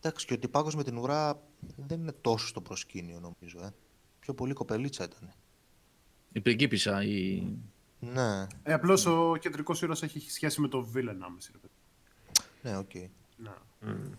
Εντάξει, 0.00 0.26
και 0.26 0.34
ο 0.34 0.48
τυπάκος 0.48 0.74
με 0.74 0.84
την 0.84 0.98
ουρά 0.98 1.42
δεν 1.76 2.00
είναι 2.00 2.12
τόσο 2.20 2.46
στο 2.46 2.60
προσκήνιο 2.60 3.20
νομίζω. 3.20 3.64
Ε. 3.64 3.74
Πιο 4.20 4.34
πολύ 4.34 4.52
κοπελίτσα 4.52 5.04
ήταν. 5.04 5.34
Η 6.32 6.40
πριγκίπισσα, 6.40 7.02
η... 7.04 7.42
Ναι. 8.00 8.46
Ε, 8.62 8.72
απλώς 8.72 9.06
ο 9.06 9.36
κεντρικός 9.40 9.82
ήρωας 9.82 10.02
έχει 10.02 10.30
σχέση 10.30 10.60
με 10.60 10.68
το 10.68 10.90
villain 10.94 11.18
άμεση. 11.20 11.52
Ναι, 12.62 12.76
OK. 12.76 12.90
Okay. 12.94 13.08
Ναι. 13.36 13.50
Mm. 13.86 14.10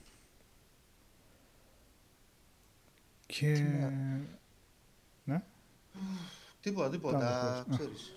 Και... 3.25 3.51
Ναι. 5.23 5.43
Τίποτα, 6.61 6.89
τίποτα. 6.89 7.65
Ξέρεις. 7.69 8.13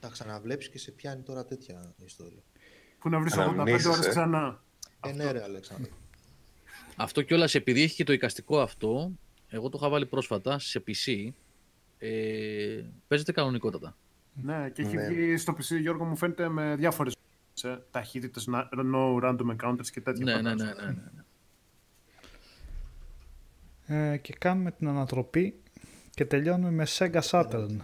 Τα 0.00 0.08
ξαναβλέψεις 0.08 0.70
και 0.70 0.78
σε 0.78 0.90
πιάνει 0.90 1.22
τώρα 1.22 1.44
τέτοια 1.44 1.94
ιστορία. 2.04 2.42
Πού 2.98 3.08
να 3.08 3.20
βρεις 3.20 3.34
85 3.36 3.90
ώρες 3.90 4.08
ξανά. 4.08 4.62
Ε, 5.00 5.12
ναι 5.12 5.30
ρε 5.30 5.42
Αλέξανδρο. 5.42 5.92
Αυτό 6.96 7.22
κιόλας 7.22 7.54
επειδή 7.54 7.82
έχει 7.82 7.94
και 7.94 8.04
το 8.04 8.12
εικαστικό 8.12 8.60
αυτό, 8.60 9.12
εγώ 9.48 9.68
το 9.68 9.78
είχα 9.80 9.88
βάλει 9.88 10.06
πρόσφατα 10.06 10.58
σε 10.58 10.82
PC, 10.86 11.28
ε, 11.98 12.82
παίζεται 13.08 13.32
κανονικότατα. 13.32 13.96
Ναι, 14.42 14.70
και 14.70 14.82
έχει 14.82 14.96
ναι. 14.96 15.08
βγει 15.08 15.36
στο 15.36 15.52
PC, 15.52 15.80
Γιώργο 15.80 16.04
μου 16.04 16.16
φαίνεται 16.16 16.48
με 16.48 16.76
διάφορες 16.76 17.16
ταχύτητες, 17.90 18.48
no 18.92 19.22
random 19.22 19.56
encounters 19.56 19.86
και 19.92 20.00
τέτοια 20.00 20.24
ναι, 20.24 20.40
ναι, 20.40 20.54
ναι, 20.54 20.64
ναι, 20.64 20.90
ναι. 20.92 21.24
Ε, 23.86 24.16
και 24.16 24.32
κάνουμε 24.38 24.70
την 24.70 24.88
ανατροπή 24.88 25.60
και 26.10 26.24
τελειώνουμε 26.24 26.70
με 26.70 26.86
Sega 26.88 27.20
Saturn. 27.20 27.76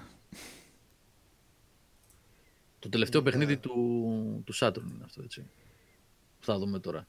Το 2.79 2.89
τελευταίο 2.89 3.23
παιχνίδι 3.23 3.57
του, 3.57 3.73
του 4.47 4.55
Saturn 4.55 4.91
είναι 4.95 5.05
αυτό, 5.05 5.23
έτσι. 5.23 5.47
Θα 6.39 6.59
δούμε 6.59 6.79
τώρα. 6.79 7.07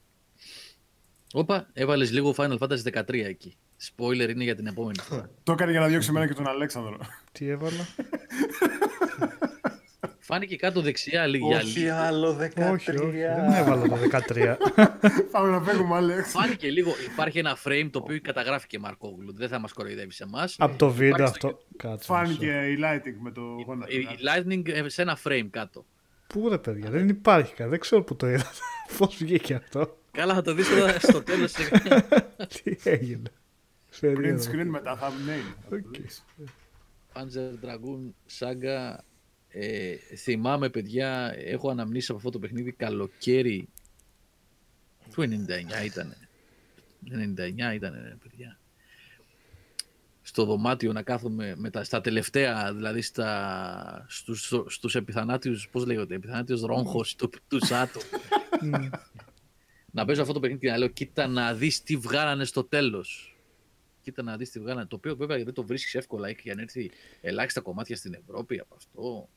Όπα, 1.33 1.69
έβαλες 1.73 2.11
λίγο 2.11 2.33
Final 2.37 2.57
Fantasy 2.57 2.93
13 2.93 3.13
εκεί. 3.13 3.57
Spoiler 3.81 4.29
είναι 4.29 4.43
για 4.43 4.55
την 4.55 4.67
επόμενη 4.67 4.99
φορά. 4.99 5.29
Το 5.43 5.51
έκανε 5.51 5.71
για 5.71 5.79
να 5.79 5.87
διώξει 5.87 6.09
εμένα 6.09 6.27
και 6.27 6.33
τον 6.33 6.47
Αλέξανδρο. 6.47 6.97
Τι 7.31 7.47
έβαλα; 7.47 7.87
Φάνηκε 10.25 10.55
κάτω 10.55 10.81
δεξιά 10.81 11.27
λίγη 11.27 11.53
Όχι 11.53 11.89
άλλο 11.89 12.37
13. 12.55 12.71
Όχι, 12.71 12.91
δεν 12.91 13.53
έβαλα 13.59 13.87
το 13.87 13.97
13. 14.27 14.55
Πάμε 15.31 15.49
να 15.49 15.61
φεύγουμε, 15.61 15.95
Άλεξ. 15.95 16.29
Φάνηκε 16.29 16.69
λίγο. 16.69 16.91
Υπάρχει 17.13 17.39
ένα 17.39 17.57
frame 17.63 17.89
το 17.91 17.99
οποίο 17.99 18.19
καταγράφει 18.21 18.67
και 18.67 18.79
Μαρκόγλου. 18.79 19.33
Δεν 19.33 19.49
θα 19.49 19.59
μας 19.59 19.73
κοροϊδεύει 19.73 20.11
σε 20.11 20.23
εμάς. 20.23 20.55
Από 20.59 20.77
το 20.77 20.91
βίντεο 20.91 21.25
αυτό. 21.25 21.59
Κάτσε. 21.77 22.05
Φάνηκε 22.05 22.45
η 22.45 22.77
Lightning 22.83 23.17
με 23.19 23.31
το 23.31 23.41
γόνατο. 23.41 23.91
Η 23.91 24.07
Lightning 24.07 24.61
σε 24.85 25.01
ένα 25.01 25.17
frame 25.23 25.47
κάτω. 25.49 25.85
Πού 26.27 26.49
ρε 26.49 26.57
παιδιά, 26.57 26.89
δεν 26.89 27.09
υπάρχει 27.09 27.53
κάτι. 27.53 27.69
Δεν 27.69 27.79
ξέρω 27.79 28.03
που 28.03 28.15
το 28.15 28.27
είδα. 28.27 28.51
Πώς 28.97 29.15
βγήκε 29.15 29.53
αυτό. 29.53 29.97
Καλά, 30.11 30.33
θα 30.33 30.41
το 30.41 30.53
δεις 30.53 30.67
στο 30.97 31.23
τέλος. 31.23 31.51
Τι 32.63 32.75
έγινε. 32.83 33.31
Print 34.01 34.39
screen 34.39 34.65
μετά, 34.65 34.99
thumbnail. 34.99 35.73
Panzer 37.13 37.65
Dragoon 37.65 38.11
Saga 38.39 38.95
ε, 39.55 39.95
θυμάμαι, 39.95 40.69
παιδιά, 40.69 41.33
έχω 41.37 41.69
αναμνήσει 41.69 42.07
από 42.09 42.17
αυτό 42.17 42.29
το 42.29 42.39
παιχνίδι 42.39 42.71
καλοκαίρι 42.71 43.67
του 45.11 45.21
99 45.21 45.85
ήταν. 45.85 46.15
99 47.09 47.73
ήταν, 47.73 48.19
παιδιά. 48.23 48.59
Στο 50.21 50.45
δωμάτιο 50.45 50.93
να 50.93 51.01
κάθομαι 51.01 51.55
με 51.57 51.69
τα, 51.69 51.83
στα 51.83 52.01
τελευταία, 52.01 52.73
δηλαδή 52.73 53.01
στα, 53.01 54.05
στους, 54.09 54.53
στους 54.67 54.95
επιθανάτιους, 54.95 55.69
πώς 55.69 55.85
λέγονται, 55.85 56.15
επιθανάτιος 56.15 56.61
ρόγχος 56.61 57.15
τους, 57.15 57.29
του 57.47 57.65
Σάτου. 57.65 57.99
να 59.91 60.05
παίζω 60.05 60.21
αυτό 60.21 60.33
το 60.33 60.39
παιχνίδι 60.39 60.61
και 60.61 60.69
να 60.71 60.77
λέω, 60.77 60.87
κοίτα 60.87 61.27
να 61.27 61.53
δεις 61.53 61.83
τι 61.83 61.97
βγάλανε 61.97 62.45
στο 62.45 62.63
τέλος. 62.63 63.32
Κοίτα 64.03 64.23
να 64.23 64.37
δεις 64.37 64.49
τι 64.49 64.59
βγάλανε. 64.59 64.85
Το 64.85 64.95
οποίο 64.95 65.15
βέβαια 65.15 65.43
δεν 65.43 65.53
το 65.53 65.63
βρίσκεις 65.63 65.95
εύκολα, 65.95 66.27
έχει 66.27 66.41
για 66.43 66.55
να 66.55 66.61
έρθει 66.61 66.91
ελάχιστα 67.21 67.61
κομμάτια 67.61 67.95
στην 67.95 68.13
Ευρώπη 68.13 68.59
από 68.59 68.75
αυτό. 68.75 69.29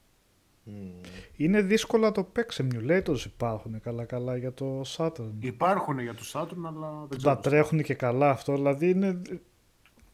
Είναι 1.37 1.61
δύσκολο 1.61 2.05
να 2.05 2.13
το 2.13 2.25
παίξει. 2.25 2.67
Emulators 2.71 3.25
υπάρχουν 3.25 3.81
καλά-καλά 3.81 4.37
για 4.37 4.53
το 4.53 4.83
Saturn. 4.97 5.33
Υπάρχουν 5.39 5.99
για 5.99 6.15
το 6.15 6.23
Saturn, 6.33 6.67
αλλά 6.67 7.07
δεν 7.09 7.19
ξέρω. 7.19 7.35
Τα 7.35 7.41
τρέχουν 7.41 7.83
και 7.83 7.95
καλά 7.95 8.31
αυτό. 8.31 8.55
Δηλαδή 8.55 8.91
είναι 8.91 9.23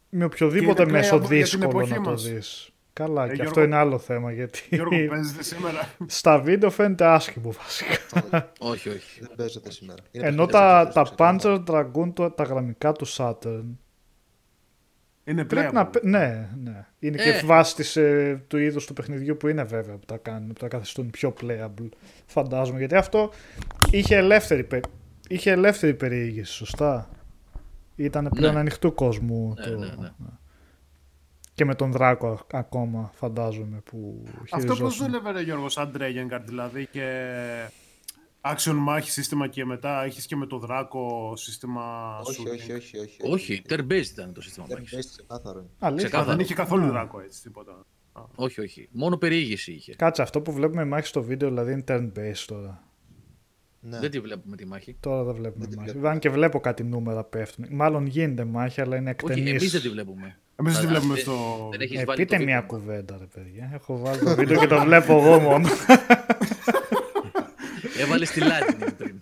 με 0.09 0.25
οποιοδήποτε 0.25 0.87
μέσο 0.87 1.19
δύσκολο 1.19 1.87
να 1.87 2.01
το 2.01 2.15
δεις. 2.15 2.73
Καλά, 2.93 3.25
ε, 3.25 3.35
και 3.35 3.43
αυτό 3.43 3.63
είναι 3.63 3.77
άλλο 3.77 3.99
θέμα. 3.99 4.33
Γιατί 4.33 4.63
Γιώργο, 4.71 5.09
παίζετε 5.09 5.43
σήμερα. 5.43 5.95
Στα 6.07 6.39
βίντεο 6.39 6.71
φαίνεται 6.71 7.05
άσχημο 7.05 7.53
βασικά. 7.53 8.53
όχι, 8.59 8.89
όχι. 8.89 9.21
Δεν 9.21 9.31
παίζεται 9.37 9.71
σήμερα. 9.71 10.03
Ενώ 10.11 10.47
τα, 10.47 10.91
τα 10.95 11.15
Panzer 11.17 11.65
Dragoon, 11.67 12.33
τα 12.35 12.45
γραμμικά 12.45 12.93
του 12.93 13.07
Saturn, 13.09 13.65
είναι 15.25 15.45
πλέον. 15.45 15.75
Να... 15.75 15.91
Ναι, 16.03 16.49
ναι. 16.63 16.87
Είναι 16.99 17.23
ε. 17.23 17.25
και 17.25 17.47
βάση 17.47 17.75
της, 17.75 17.97
ε, 17.97 18.43
του 18.47 18.59
είδους 18.59 18.87
του 18.87 18.93
παιχνιδιού 18.93 19.37
που 19.37 19.49
είναι 19.49 19.63
βέβαια 19.63 19.95
που 19.95 20.07
τα, 20.07 20.17
κάνουν, 20.17 20.49
που 20.49 20.61
τα 20.61 20.69
καθιστούν 20.69 21.11
πιο 21.11 21.35
playable. 21.41 21.89
Φαντάζομαι. 22.27 22.79
Γιατί 22.79 22.95
αυτό 22.95 23.31
είχε 23.91 24.17
ελεύθερη, 24.17 24.67
είχε 25.29 25.51
ελεύθερη 25.51 25.95
περιήγηση, 25.95 26.53
σωστά; 26.53 27.09
Ήταν 27.97 28.29
πλέον 28.35 28.55
ναι. 28.55 28.61
ανοιχτού 28.61 28.95
κόσμου. 28.95 29.55
Ναι, 29.59 29.65
το... 29.65 29.79
ναι, 29.79 29.87
ναι. 29.87 30.09
Και 31.55 31.65
με 31.65 31.75
τον 31.75 31.93
Δράκο 31.93 32.47
ακόμα 32.53 33.11
φαντάζομαι 33.15 33.81
που 33.85 34.25
Αυτό 34.51 34.77
πώς 34.77 34.97
δούλευε 34.97 35.31
ρε 35.31 35.41
Γιώργος 35.41 35.73
σαν 35.73 35.93
δηλαδή 36.47 36.87
και 36.87 37.37
Action 38.45 38.75
μάχη 38.75 39.11
σύστημα 39.11 39.49
και 39.49 39.65
μετά 39.65 40.05
έχεις 40.05 40.27
και 40.27 40.37
με 40.37 40.47
το 40.47 40.59
δράκο 40.59 41.33
σύστημα 41.37 42.19
όχι, 42.23 42.49
όχι, 42.49 42.73
όχι, 42.73 42.99
όχι, 42.99 43.17
όχι. 43.21 43.63
turn-based 43.69 44.11
ήταν 44.13 44.33
το 44.33 44.41
σύστημα 44.41 44.67
turn 44.67 44.71
μάχης. 44.71 45.07
ξεκάθαρο. 45.07 45.67
ξεκάθαρο. 45.97 46.31
Δεν 46.31 46.39
είχε 46.39 46.55
καθόλου 46.55 46.87
δράκο 46.87 47.21
έτσι, 47.21 47.43
τίποτα. 47.43 47.87
Όχι, 48.35 48.61
όχι. 48.61 48.89
Μόνο 48.93 49.17
περιήγηση 49.17 49.73
είχε. 49.73 49.95
Κάτσε, 49.95 50.23
αυτό 50.23 50.41
που 50.41 50.53
βλέπουμε 50.53 50.85
μάχη 50.85 51.07
στο 51.07 51.23
βίντεο 51.23 51.49
δηλαδή 51.49 51.73
είναι 51.73 51.85
turn-based 51.89 52.45
τώρα. 52.47 52.87
Ναι. 53.81 53.99
Δεν 53.99 54.11
τη 54.11 54.21
βλέπουμε 54.21 54.57
τη 54.57 54.67
μάχη. 54.67 54.97
Τώρα 55.01 55.25
δεν 55.25 55.35
βλέπουμε 55.35 55.67
τη 55.67 55.77
μάχη. 55.77 55.99
Αν 56.03 56.19
και 56.19 56.31
βλέπω 56.31 56.61
κάτι 56.61 56.85
νούμερα 56.85 57.25
πέφτουν. 57.25 57.67
Μάλλον 57.71 58.07
γίνεται 58.07 58.45
μάχη, 58.45 58.81
αλλά 58.81 58.97
είναι 58.97 59.11
εκτενής. 59.11 59.43
Όχι, 59.43 59.51
εμείς 59.51 59.73
δεν 59.73 59.81
τη 59.81 59.89
βλέπουμε. 59.89 60.39
Εμείς 60.57 60.73
δεν 60.73 60.83
τη 60.83 60.87
βλέπουμε 60.87 61.17
στο. 61.17 61.69
Ε, 61.95 62.05
πείτε 62.15 62.39
μια 62.39 62.61
κουβέντα, 62.61 63.17
ρε 63.19 63.27
παιδιά. 63.35 63.71
Έχω 63.75 63.99
βάλει 63.99 64.19
το 64.19 64.35
βίντεο 64.35 64.59
και 64.59 64.67
το 64.67 64.81
βλέπω 64.81 65.13
εγώ 65.13 65.39
μόνο. 65.39 65.69
Έβαλε 68.03 68.27
τη 68.27 68.41
Lightning 68.41 68.93
πριν. 68.97 69.21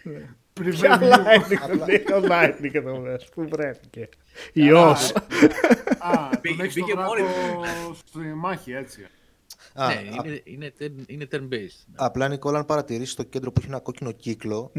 Ποια 0.52 0.99
Lightning, 1.00 2.31
Lightning 2.31 2.75
εδώ 2.75 2.99
μέσα, 2.99 3.26
πού 3.34 3.49
βρέθηκε. 3.49 4.09
Ιός. 4.52 5.12
Α, 5.99 6.28
τον 6.42 6.60
έχεις 6.60 6.75
το 6.75 6.86
δράκο 6.94 7.94
στη 8.07 8.18
μάχη, 8.18 8.73
έτσι. 8.73 9.07
Ναι, 9.75 10.20
είναι, 10.44 10.73
είναι, 11.07 11.28
turn-based. 11.33 11.86
Απλά, 11.94 12.28
Νικόλα, 12.28 12.59
αν 12.59 12.65
παρατηρήσεις 12.65 13.15
το 13.15 13.23
κέντρο 13.23 13.52
που 13.52 13.60
έχει 13.60 13.70
ένα 13.70 13.81
κόκκινο 13.81 14.12
κύκλο, 14.12 14.73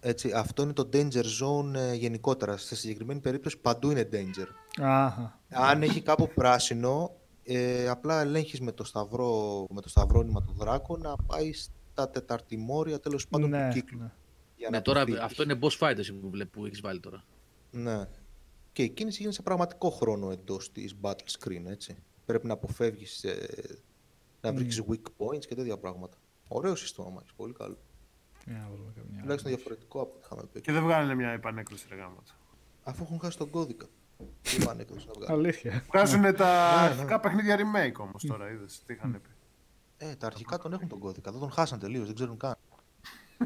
Έτσι, 0.00 0.32
αυτό 0.34 0.62
είναι 0.62 0.72
το 0.72 0.88
danger 0.92 1.24
zone 1.24 1.74
ε, 1.74 1.94
γενικότερα. 1.94 2.56
Στη 2.56 2.76
συγκεκριμένη 2.76 3.20
περίπτωση 3.20 3.58
παντού 3.58 3.90
είναι 3.90 4.08
danger. 4.12 4.82
Αχα. 4.84 5.40
Αν 5.48 5.82
έχει 5.82 6.00
κάπου 6.00 6.30
πράσινο, 6.34 7.16
ε, 7.44 7.88
απλά 7.88 8.20
ελέγχεις 8.20 8.60
με 8.60 8.72
το, 8.72 8.84
σταυρό, 8.84 9.66
με 9.70 9.80
το 9.80 9.88
σταυρόνυμα 9.88 10.42
του 10.42 10.54
δράκο 10.56 10.96
να 10.96 11.16
πάει 11.26 11.52
στα 11.94 12.10
τεταρτημόρια 12.10 13.00
τέλος 13.00 13.28
πάντων 13.28 13.50
Ναι, 13.50 13.68
του 13.68 13.74
κύκλου. 13.74 13.98
ναι. 13.98 14.10
Για 14.56 14.68
Ναι, 14.70 14.76
να 14.76 14.82
τώρα, 14.82 15.00
αποφύγεις. 15.00 15.24
αυτό 15.24 15.42
είναι 15.42 15.58
boss 15.62 15.78
fight 15.78 15.98
εσύ 15.98 16.12
που, 16.12 16.30
βλέπ, 16.30 16.48
που 16.50 16.66
έχεις 16.66 16.80
βάλει 16.80 17.00
τώρα. 17.00 17.24
Ναι. 17.70 18.08
Και 18.72 18.82
η 18.82 18.88
κίνηση 18.88 19.16
γίνεται 19.18 19.34
σε 19.36 19.42
πραγματικό 19.42 19.90
χρόνο 19.90 20.30
εντός 20.30 20.72
της 20.72 20.94
battle 21.00 21.38
screen, 21.38 21.64
έτσι. 21.66 21.96
Πρέπει 22.26 22.46
να 22.46 22.52
αποφεύγεις, 22.52 23.24
ε, 23.24 23.78
να 24.40 24.52
βρεις 24.52 24.82
weak 24.88 25.02
points 25.18 25.44
και 25.46 25.54
τέτοια 25.54 25.76
πράγματα. 25.78 26.16
Ωραίο 26.48 26.74
σύστημα, 26.74 27.08
μάλιστα. 27.08 27.32
Πολύ 27.36 27.52
καλό. 27.52 27.78
Για 28.46 28.58
να 28.58 28.68
βρούμε 28.74 28.92
καμιά 28.94 29.10
άλλη. 29.12 29.20
Τουλάχιστον 29.20 29.52
διαφορετικό 29.52 30.00
από 30.00 30.12
ό,τι 30.16 30.22
είχαμε 30.24 30.42
πει. 30.52 30.60
Και 30.60 30.72
δεν 30.72 30.82
βγάλανε 30.82 31.14
μια 31.14 31.28
επανέκδοση 31.30 31.86
ρε 31.88 31.94
γάμο. 31.96 32.22
Αφού 32.82 33.02
έχουν 33.02 33.20
χάσει 33.20 33.38
τον 33.38 33.50
κώδικα. 33.50 33.86
Τι 34.42 34.64
πάνε 34.64 34.82
έκδοση 34.82 35.06
να 35.06 35.12
βγάλουν. 35.12 35.38
Αλήθεια. 35.44 35.84
Βγάζουν 35.86 36.22
τα 36.22 36.28
Ναι, 36.28 36.32
ναι. 36.34 36.92
αρχικά 36.92 37.20
παιχνίδια 37.20 37.56
remake 37.56 37.96
όμως 37.98 38.24
τώρα, 38.26 38.50
είδες 38.50 38.82
τι 38.86 38.92
είχαν 38.94 39.12
πει. 39.12 39.28
Ε, 39.98 40.14
τα 40.14 40.26
αρχικά 40.26 40.58
τον 40.58 40.72
έχουν 40.72 40.88
τον 40.88 40.98
κώδικα. 40.98 41.30
Δεν 41.30 41.40
τον 41.40 41.50
χάσαν 41.50 41.78
τελείως, 41.78 42.06
δεν 42.06 42.14
ξέρουν 42.14 42.36
καν. 42.36 42.54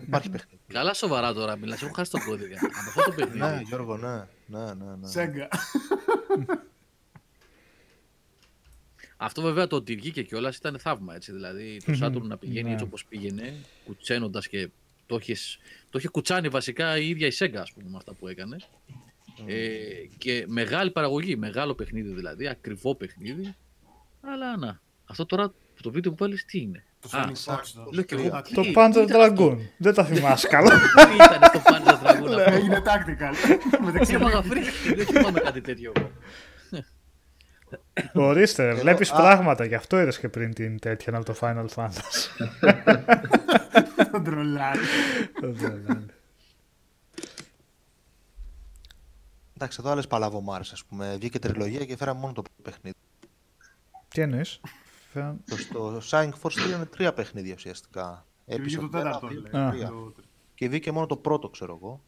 Υπάρχει 0.02 0.30
παιχνίδι. 0.30 0.60
Καλά 0.66 0.94
σοβαρά 0.94 1.32
τώρα 1.32 1.56
μιλάς, 1.56 1.82
έχω 1.82 1.92
χάσει 1.94 2.10
τον 2.10 2.24
κώδικα. 2.24 2.58
Από 2.80 2.88
αυτό 2.88 3.02
το 3.02 3.12
παιχνίδι. 3.12 3.38
ναι, 3.38 3.60
Γιώργο, 3.64 3.96
ναι. 3.96 4.16
ναι, 4.46 4.74
ναι, 4.74 4.96
ναι. 5.00 5.08
Σέγγα. 5.08 5.48
Αυτό 9.16 9.42
βέβαια 9.42 9.66
το 9.66 9.76
ότι 9.76 9.94
βγήκε 9.96 10.22
κιόλας 10.22 10.56
ήταν 10.56 10.78
θαύμα 10.78 11.14
έτσι. 11.14 11.32
Δηλαδή 11.32 11.80
το 11.84 11.92
Saturn 12.02 12.22
να 12.22 12.36
πηγαίνει 12.36 12.66
Ναι. 12.66 12.72
έτσι 12.72 12.84
όπως 12.84 13.04
πήγαινε, 13.04 13.54
κουτσένοντας 13.84 14.48
και 14.48 14.68
το, 15.06 15.16
έχεις, 15.16 15.58
το 15.90 15.98
είχε 15.98 16.08
κουτσάνει 16.08 16.48
βασικά 16.48 16.98
η 16.98 17.08
ίδια 17.08 17.26
η 17.26 17.30
Sega, 17.38 17.56
ας 17.56 17.72
πούμε, 17.72 17.88
με 17.90 17.96
αυτά 17.96 18.12
που 18.12 18.28
έκανε. 18.28 18.56
Ε, 19.46 19.74
και 20.18 20.44
μεγάλη 20.48 20.90
παραγωγή, 20.90 21.36
μεγάλο 21.36 21.74
παιχνίδι 21.74 22.12
δηλαδή, 22.12 22.48
ακριβό 22.48 22.94
παιχνίδι. 22.94 23.54
Αλλά 24.20 24.56
να, 24.56 24.80
αυτό 25.04 25.26
τώρα 25.26 25.52
το 25.82 25.90
βίντεο 25.90 26.10
που 26.12 26.16
βάλεις 26.20 26.44
τι 26.44 26.58
είναι; 26.60 26.84
Το 27.00 27.16
Α, 27.18 27.24
Sonic 27.24 27.52
Force. 27.52 27.92
λέω 27.92 28.02
και 28.02 28.14
εγώ. 28.14 28.28
Το 28.30 28.40
τι- 28.42 28.54
Το 28.54 28.62
τι 28.62 28.72
Panzer 28.76 29.04
ήταν 29.08 29.20
αυτό, 29.20 29.50
Dragoon. 29.50 29.58
Δεν 29.76 29.94
τα 29.94 30.04
θυμάσαι 30.04 30.46
καλά. 30.56 30.70
Τι 30.70 31.14
ήταν 31.14 31.40
το 31.52 31.60
Panzer 31.64 31.92
Dragoon 32.04 32.24
αυτό; 32.24 32.40
Έγινε 32.40 32.82
tactical. 32.84 33.34
Μεταξύ 33.84 34.12
Ήρμα 34.12 34.30
γαφρί, 34.30 34.60
δεν 34.96 35.06
θυμάμαι 35.06 35.40
κάτι 35.40 35.60
τέτοιο 35.60 35.92
εγώ. 35.96 36.10
Ορίστε, 38.12 38.74
βλέπεις 38.74 39.10
α. 39.12 39.16
πράγματα. 39.16 39.64
Γι' 39.64 39.74
αυτό 39.74 40.00
είδες 40.00 40.18
και 40.18 40.28
πριν 40.28 40.54
την 40.54 40.78
τέτοια 40.78 41.16
από 41.16 41.24
το 41.24 41.34
Final 41.40 41.66
Fantasy. 41.74 42.48
τον 44.12 44.24
τρολάρι. 44.24 44.78
Δεν 45.40 45.56
τρελάνε. 45.58 46.06
Εντάξει, 49.54 49.78
εδώ 49.80 49.90
άλλες 49.90 50.06
παλαβομάρες, 50.06 50.72
ας 50.72 50.84
πούμε. 50.84 51.16
Βγήκε 51.18 51.38
τριλογία 51.38 51.84
και 51.84 51.96
φέραμε 51.96 52.20
μόνο 52.20 52.32
το 52.32 52.42
παιχνίδι. 52.62 52.96
Τι 54.08 54.20
εννοείς; 54.20 54.60
Το, 55.12 55.56
στο 55.56 56.00
Shining 56.10 56.30
Force 56.42 56.64
3 56.64 56.66
είναι 56.74 56.84
τρία 56.86 57.12
παιχνίδια 57.12 57.54
ουσιαστικά. 57.54 58.26
Και 58.46 58.60
βγήκε 58.60 58.76
το 58.76 58.86
Episode 58.86 59.00
ένα, 59.00 59.02
τέταρτο. 59.04 59.26
δύο, 59.28 59.40
λέει. 59.52 59.62
Α. 59.62 59.70
τρία. 59.70 59.88
Το- 59.88 60.12
Και 60.54 60.68
βγήκε 60.68 60.92
μόνο 60.92 61.06
το 61.06 61.16
πρώτο, 61.16 61.48
ξέρω 61.48 61.78
εγώ. 61.82 62.02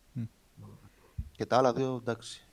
Και 1.33 1.47
τα 1.47 1.57
άλλα 1.57 1.73
δύο, 1.73 1.95
εντάξει. 2.03 2.45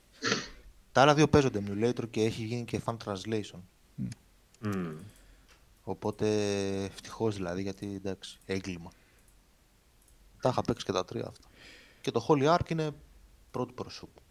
Τα 0.92 1.02
άλλα 1.02 1.14
δύο 1.14 1.28
παίζονται 1.28 1.62
emulator 1.66 2.10
και 2.10 2.22
έχει 2.24 2.42
γίνει 2.44 2.64
και 2.64 2.80
fan 2.84 2.96
translation. 3.04 3.60
Μμμ. 4.60 4.94
Οπότε 5.84 6.26
ευτυχώς 6.84 7.34
δηλαδή, 7.36 7.62
γιατί 7.62 7.94
εντάξει, 7.94 8.38
έγκλημα. 8.46 8.90
Τα 10.40 10.48
είχα 10.48 10.62
παίξει 10.62 10.84
και 10.84 10.92
τα 10.92 11.04
τρία 11.04 11.26
αυτά. 11.28 11.48
Και 12.00 12.10
το 12.10 12.26
Holy 12.28 12.54
Ark 12.54 12.70
είναι 12.70 12.90
πρώτου 13.50 13.74
προσώπου. 13.74 14.22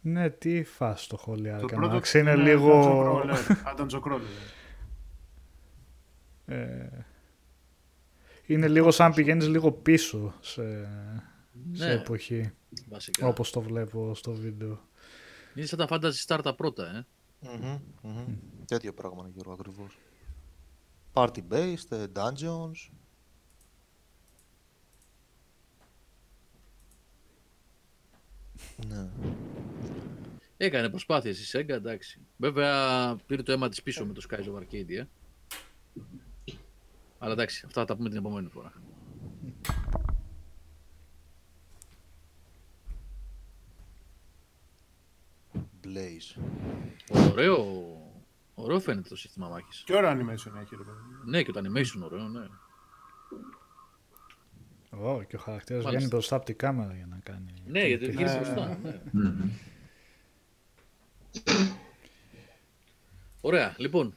Ναι, 0.00 0.30
τι 0.30 0.64
φας 0.64 1.06
το 1.06 1.18
Holy 1.26 1.42
Το 1.42 1.64
Ark. 1.64 1.66
πρώτο 1.66 1.86
Εντάξει, 1.86 2.18
είναι 2.18 2.32
Dungeon 2.34 2.38
λίγο. 2.42 3.22
Crawler. 3.22 3.36
Α, 6.46 6.52
Dungeon 6.52 6.54
Crawler. 6.54 6.54
ε, 6.54 7.04
είναι 8.46 8.68
λίγο 8.68 8.90
σαν 8.90 9.12
πηγαίνεις 9.14 9.48
λίγο 9.48 9.72
πίσω 9.72 10.34
σε, 10.40 10.62
σε 11.72 11.86
Ναι. 11.86 11.92
εποχή. 11.92 12.52
Βασικά. 12.88 13.26
Όπως 13.26 13.50
το 13.50 13.60
βλέπω 13.60 14.14
στο 14.14 14.32
βίντεο. 14.32 14.80
Είναι 15.54 15.66
σαν 15.66 15.78
τα 15.78 15.86
Fantasy 15.90 16.24
Star 16.26 16.40
τα 16.42 16.54
πρώτα, 16.54 16.96
ε. 16.96 17.06
Μμμ, 17.40 17.78
μμμ. 18.02 18.34
Τέτοιο 18.66 18.92
πράγμα 18.94 19.20
είναι 19.22 19.30
Γιώργο 19.34 19.52
ακριβώς. 19.52 19.98
Party 21.12 21.38
based, 21.50 21.90
ε, 21.96 22.04
dungeons. 22.14 22.90
Ναι. 28.88 29.08
Έκανε 30.56 30.88
προσπάθειες 30.88 31.52
η 31.52 31.58
Sega, 31.58 31.68
εντάξει. 31.68 32.20
Βέβαια 32.36 33.16
πήρε 33.26 33.42
το 33.42 33.52
αίμα 33.52 33.68
της 33.68 33.82
πίσω 33.82 34.06
με 34.06 34.12
το 34.12 34.22
Skies 34.30 34.44
of 34.44 34.58
Arcadia. 34.62 35.04
Ε. 37.24 37.26
Αλλά 37.26 37.32
εντάξει, 37.32 37.62
αυτά 37.66 37.80
θα 37.80 37.86
τα 37.86 37.96
πούμε 37.96 38.08
την 38.08 38.18
επόμενη 38.18 38.48
φορά. 38.48 38.72
Blaze. 45.84 46.40
Ωραίο, 47.30 47.66
ωραίο 48.54 48.80
φαίνεται 48.80 49.08
το 49.08 49.16
σύστημα 49.16 49.48
μάχης. 49.48 49.82
Και 49.86 49.94
ωραίο 49.94 50.10
animation 50.10 50.52
έχει, 50.60 50.76
ρε 50.76 50.82
παιδί. 50.82 50.98
Ναι, 51.24 51.42
και 51.42 51.52
το 51.52 51.60
animation 51.64 52.02
ωραίο, 52.04 52.28
ναι. 52.28 52.46
Ω, 54.90 55.22
και 55.22 55.36
ο 55.36 55.38
χαρακτήρας 55.38 55.82
Μάλιστα. 55.84 55.88
βγαίνει 55.90 56.06
μπροστά 56.06 56.36
από 56.36 56.44
την 56.44 56.56
κάμερα 56.56 56.94
για 56.94 57.06
να 57.06 57.18
κάνει. 57.22 57.54
Ναι, 57.66 57.86
γιατί 57.86 58.04
την- 58.04 58.14
βγαίνει 58.16 58.36
μπροστά. 58.36 58.78
ναι. 59.12 59.34
Ωραία, 63.40 63.74
λοιπόν, 63.78 64.14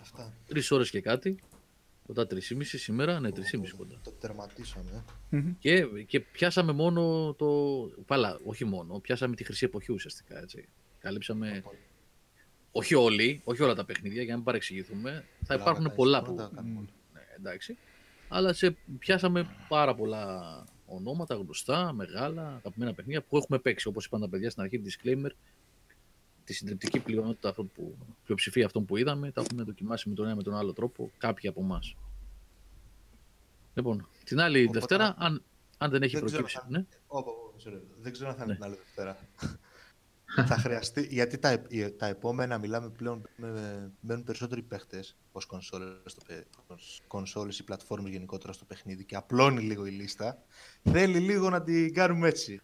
Αυτά. 0.00 0.32
τρεις 0.46 0.70
ώρες 0.70 0.90
και 0.90 1.00
κάτι. 1.00 1.38
Κοντά 2.06 2.26
3,5 2.30 2.38
σήμερα, 2.62 3.20
ναι, 3.20 3.28
3,5 3.28 3.40
κοντά. 3.76 4.00
Το 4.04 4.10
τερματίσαμε. 4.10 5.04
Και, 5.58 5.86
και 6.06 6.20
πιάσαμε 6.20 6.72
μόνο 6.72 7.34
το. 7.38 7.46
Πάλα, 8.06 8.40
όχι 8.44 8.64
μόνο, 8.64 8.98
πιάσαμε 8.98 9.34
τη 9.34 9.44
χρυσή 9.44 9.64
εποχή 9.64 9.92
ουσιαστικά. 9.92 10.38
Έτσι. 10.38 10.68
Καλύψαμε. 10.98 11.62
Όχι 12.72 12.94
όλοι, 12.94 13.40
όχι 13.44 13.62
όλα 13.62 13.74
τα 13.74 13.84
παιχνίδια, 13.84 14.22
για 14.22 14.30
να 14.30 14.36
μην 14.36 14.44
παρεξηγηθούμε. 14.44 15.24
Θα 15.44 15.54
υπάρχουν 15.54 15.92
πολλά 15.94 16.22
που. 16.22 16.34
Ναι, 16.34 17.20
εντάξει. 17.36 17.78
Αλλά 18.28 18.52
σε 18.52 18.76
πιάσαμε 18.98 19.48
πάρα 19.68 19.94
πολλά 19.94 20.64
ονόματα 20.86 21.34
γνωστά, 21.34 21.92
μεγάλα, 21.92 22.54
αγαπημένα 22.54 22.94
παιχνίδια 22.94 23.22
που 23.22 23.36
έχουμε 23.36 23.58
παίξει. 23.58 23.88
Όπως 23.88 24.04
είπαν 24.06 24.20
τα 24.20 24.28
παιδιά 24.28 24.50
στην 24.50 24.62
αρχή, 24.62 24.82
disclaimer. 24.84 25.30
Τη 26.44 26.52
συντριπτική 26.52 27.00
πλειονότητα 27.00 27.48
αυτών 27.48 27.70
που, 27.74 27.96
πλειοψηφία 28.24 28.66
αυτών 28.66 28.84
που 28.84 28.96
είδαμε, 28.96 29.30
τα 29.32 29.40
έχουμε 29.40 29.62
δοκιμάσει 29.62 30.08
με 30.08 30.14
τον 30.14 30.24
ένα 30.26 30.34
με 30.36 30.42
τον 30.42 30.54
άλλο 30.54 30.72
τρόπο 30.72 31.10
κάποιοι 31.18 31.48
από 31.48 31.60
εμάς. 31.60 31.96
Λοιπόν, 33.74 34.08
την 34.24 34.40
άλλη 34.40 34.62
Οπότε, 34.62 34.78
Δευτέρα, 34.78 35.14
αν, 35.18 35.42
αν 35.78 35.90
δεν 35.90 36.02
έχει 36.02 36.14
δεν 36.16 36.24
ξέρω 36.24 36.42
προκύψει. 36.42 36.66
αν- 36.66 36.72
Ναι. 36.72 36.84
Όπα, 37.06 37.30
όπα, 37.30 37.52
μισό 37.54 37.70
λεπτό. 37.70 37.94
Δεν 38.00 38.12
ξέρω 38.12 38.30
αν 38.30 38.36
θα 38.36 38.44
Ναι. 38.46 38.52
είναι 38.52 38.54
την 38.54 38.64
άλλη 38.64 38.74
Δευτέρα. 38.76 39.18
θα 40.48 40.56
χρειαστεί, 40.56 41.06
γιατί 41.10 41.38
τα, 41.38 41.48
ε- 41.48 41.90
τα 41.90 42.06
επόμενα 42.06 42.58
μιλάμε 42.58 42.88
πλέον, 42.90 43.28
με- 43.36 43.90
μπαίνουν 44.00 44.24
περισσότεροι 44.24 44.62
παίχτες 44.62 45.16
ως 45.32 45.46
κονσόλες, 45.46 45.96
στο, 46.04 46.20
παι- 46.26 46.46
ως 46.66 47.02
κονσόλες 47.06 47.58
ή 47.58 47.64
πλατφόρμες 47.64 48.10
γενικότερα 48.12 48.52
στο 48.52 48.64
παιχνίδι 48.64 49.04
και 49.04 49.16
απλώνει 49.16 49.60
λίγο 49.62 49.86
η 49.86 49.90
λίστα. 49.90 50.42
Θέλει 50.82 51.18
λίγο 51.18 51.50
να 51.50 51.62
την 51.62 51.94
κάνουμε 51.94 52.28
έτσι. 52.28 52.60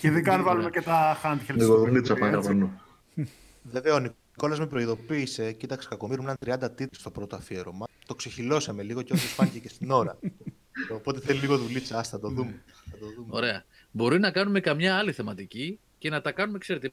Και 0.00 0.06
ειδικά 0.08 0.32
αν 0.34 0.42
βάλουμε 0.42 0.70
και 0.70 0.82
τα 0.82 1.20
handheld. 1.24 1.54
Λίγο 1.54 1.76
στο 1.76 1.82
γλίτσα 1.84 2.14
παιχνίδι, 2.14 2.36
έτσι. 2.36 2.70
Παραπάνω. 3.14 3.38
Βέβαια, 3.62 3.94
ο 3.94 3.98
Νικόλας 3.98 4.58
με 4.58 4.66
προειδοποίησε, 4.66 5.52
κοίταξε 5.52 5.88
κακομίρι, 5.88 6.20
μου 6.20 6.34
ήταν 6.40 6.60
30 6.60 6.76
τίτλοι 6.76 6.98
στο 6.98 7.10
πρώτο 7.10 7.36
αφιέρωμα. 7.36 7.86
Το 8.06 8.14
ξεχυλώσαμε 8.14 8.82
λίγο 8.82 9.02
και 9.02 9.12
όντως 9.12 9.32
φάνηκε 9.32 9.58
και 9.58 9.68
στην 9.68 9.90
ώρα. 9.90 10.18
Οπότε 10.96 11.20
θέλει 11.20 11.40
λίγο 11.40 11.58
δουλίτσα, 11.58 11.98
άστα 11.98 12.20
το 12.20 12.28
δούμε. 12.28 12.62
Θα 12.90 12.98
το 12.98 13.06
δούμε. 13.06 13.26
Ωραία. 13.28 13.64
Μπορεί 13.90 14.18
να 14.18 14.30
κάνουμε 14.30 14.60
καμιά 14.60 14.96
άλλη 14.96 15.12
θεματική 15.12 15.78
και 15.98 16.10
να 16.10 16.20
τα 16.20 16.32
κάνουμε, 16.32 16.58
ξέρετε. 16.58 16.92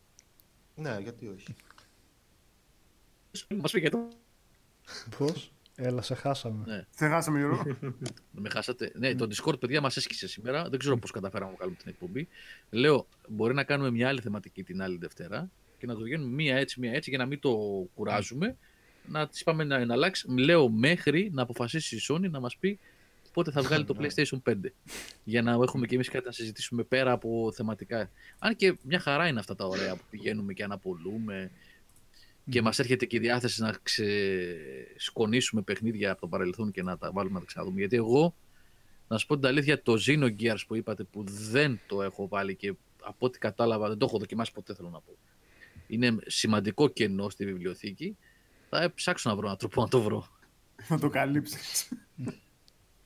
Ναι, 0.75 0.97
γιατί 1.01 1.27
όχι. 1.27 1.55
Μας 3.55 3.71
πήγε 3.71 3.89
το. 3.89 4.07
Πώς; 5.17 5.51
Έλα, 5.79 6.01
σε 6.01 6.15
χάσαμε. 6.15 6.63
Ναι. 6.65 6.85
Σε 6.95 7.07
χάσαμε, 7.07 7.39
Γιώργο. 7.39 7.63
Με 8.41 8.49
χάσατε. 8.49 8.91
Ναι, 8.95 9.15
το 9.15 9.27
Discord, 9.31 9.59
παιδιά, 9.59 9.81
μας 9.81 9.97
έσκησε 9.97 10.27
σήμερα. 10.27 10.69
Δεν 10.69 10.79
ξέρω 10.79 10.97
πώς 10.97 11.11
καταφέραμε 11.11 11.51
να 11.51 11.57
κάνουμε 11.57 11.77
την 11.77 11.89
εκπομπή. 11.89 12.27
Λέω, 12.69 13.07
μπορεί 13.27 13.53
να 13.53 13.63
κάνουμε 13.63 13.91
μια 13.91 14.07
άλλη 14.07 14.21
θεματική 14.21 14.63
την 14.63 14.81
άλλη 14.81 14.97
Δευτέρα 14.97 15.49
και 15.77 15.85
να 15.85 15.95
το 15.95 16.01
βγαίνουμε 16.01 16.33
μία 16.33 16.55
έτσι, 16.55 16.79
μία 16.79 16.91
έτσι 16.91 17.09
για 17.09 17.19
να 17.19 17.25
μην 17.25 17.39
το 17.39 17.57
κουράζουμε. 17.95 18.57
Να 19.09 19.27
τη 19.27 19.43
πάμε 19.43 19.63
να, 19.63 19.85
να 19.85 19.93
αλλάξει. 19.93 20.27
Λέω 20.37 20.69
μέχρι 20.69 21.29
να 21.33 21.41
αποφασίσει 21.41 21.95
η 21.95 21.99
Sony 22.09 22.29
να 22.29 22.39
μας 22.39 22.57
πει 22.57 22.79
πότε 23.33 23.51
θα 23.51 23.61
βγάλει 23.61 23.83
το 23.85 23.95
PlayStation 23.99 24.41
5. 24.49 24.55
Για 25.23 25.41
να 25.41 25.51
έχουμε 25.51 25.85
και 25.87 25.95
εμείς 25.95 26.09
κάτι 26.09 26.25
να 26.25 26.31
συζητήσουμε 26.31 26.83
πέρα 26.83 27.11
από 27.11 27.51
θεματικά. 27.55 28.09
Αν 28.39 28.55
και 28.55 28.77
μια 28.81 28.99
χαρά 28.99 29.27
είναι 29.27 29.39
αυτά 29.39 29.55
τα 29.55 29.65
ωραία 29.65 29.95
που 29.95 30.03
πηγαίνουμε 30.09 30.53
και 30.53 30.63
αναπολούμε 30.63 31.51
και 32.49 32.61
μας 32.61 32.79
έρχεται 32.79 33.05
και 33.05 33.15
η 33.15 33.19
διάθεση 33.19 33.61
να 33.61 33.75
ξεσκονίσουμε 33.83 35.61
παιχνίδια 35.61 36.11
από 36.11 36.21
το 36.21 36.27
παρελθόν 36.27 36.71
και 36.71 36.83
να 36.83 36.97
τα 36.97 37.11
βάλουμε 37.11 37.33
να 37.33 37.39
τα 37.39 37.45
ξαναδούμε. 37.45 37.79
Γιατί 37.79 37.95
εγώ 37.95 38.35
Να 39.07 39.17
σου 39.17 39.25
πω 39.25 39.35
την 39.35 39.45
αλήθεια, 39.45 39.81
το 39.81 39.97
Xenogears 40.05 40.61
που 40.67 40.75
είπατε 40.75 41.03
που 41.03 41.23
δεν 41.27 41.79
το 41.87 42.01
έχω 42.01 42.27
βάλει 42.27 42.55
και 42.55 42.73
από 43.01 43.25
ό,τι 43.25 43.39
κατάλαβα 43.39 43.87
δεν 43.87 43.97
το 43.97 44.05
έχω 44.05 44.17
δοκιμάσει 44.17 44.51
ποτέ 44.51 44.73
θέλω 44.73 44.89
να 44.89 44.99
πω. 44.99 45.17
Είναι 45.87 46.17
σημαντικό 46.25 46.87
κενό 46.87 47.29
στη 47.29 47.45
βιβλιοθήκη. 47.45 48.17
Θα 48.69 48.91
ψάξω 48.93 49.29
να 49.29 49.35
βρω 49.35 49.45
έναν 49.45 49.57
τρόπο 49.57 49.81
να 49.81 49.87
το 49.87 50.01
βρω. 50.01 50.27
Να 50.87 50.99
το 50.99 51.09
καλύψεις. 51.09 51.89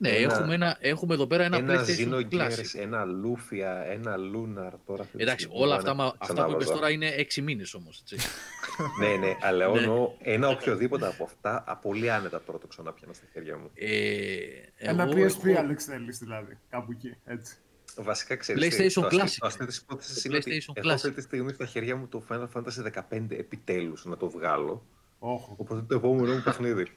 Ναι, 0.01 0.09
ένα, 0.09 0.33
έχουμε, 0.33 0.53
ένα, 0.53 0.77
έχουμε 0.79 1.13
εδώ 1.13 1.27
πέρα 1.27 1.43
ένα, 1.43 1.57
ένα 1.57 1.85
PlayStation 1.85 2.27
Classic. 2.31 2.79
Ένα 2.79 3.05
Lufia, 3.05 3.89
ένα 3.89 4.15
Lunar 4.15 4.71
τώρα. 4.85 5.07
Εντάξει, 5.17 5.47
όλα 5.51 5.75
αυτά, 5.75 5.93
μα, 5.93 6.15
αυτά 6.17 6.45
που 6.45 6.51
είπες 6.51 6.67
τώρα 6.67 6.89
είναι 6.89 7.13
6 7.17 7.41
μήνες 7.41 7.73
όμως. 7.73 7.99
Έτσι. 8.01 8.27
ναι, 9.01 9.15
ναι, 9.15 9.37
αλλά 9.41 9.67
ναι. 9.67 9.87
ένα 10.21 10.47
οποιοδήποτε 10.47 11.07
από 11.07 11.23
αυτά, 11.23 11.79
πολύ 11.81 12.11
άνετα 12.11 12.41
τώρα 12.41 12.59
το 12.59 12.67
ξαναπιάνω 12.67 13.13
στα 13.13 13.25
χέρια 13.33 13.57
μου. 13.57 13.69
Ε, 13.73 14.37
ένα 14.75 15.03
εγώ, 15.03 15.11
PSP, 15.11 15.45
εγώ... 15.45 15.59
Alex, 15.59 15.77
θέλεις 15.77 16.17
δηλαδή, 16.17 16.57
κάπου 16.69 16.91
εκεί, 16.91 17.15
έτσι. 17.25 17.55
Βασικά 17.97 18.35
ξέρεις, 18.35 18.77
PlayStation 18.77 19.01
το, 19.01 19.07
Classic. 19.11 19.35
Το 19.39 19.47
αστείο 19.47 19.65
της 19.65 19.77
υπόθεσης 19.77 20.23
είναι 20.23 20.37
ότι 20.37 20.63
έχω 20.73 20.91
αυτή 20.91 21.11
τη 21.11 21.21
στιγμή 21.21 21.53
στα 21.53 21.65
χέρια 21.65 21.95
μου 21.95 22.07
το 22.07 22.23
Final 22.29 22.47
Fantasy 22.53 23.01
15 23.11 23.25
επιτέλους 23.29 24.05
να 24.05 24.17
το 24.17 24.29
βγάλω. 24.29 24.85
Oh. 25.19 25.55
Οπότε 25.55 25.81
το 25.81 25.95
επόμενο 25.95 26.33
μου 26.33 26.41
παιχνίδι. 26.43 26.87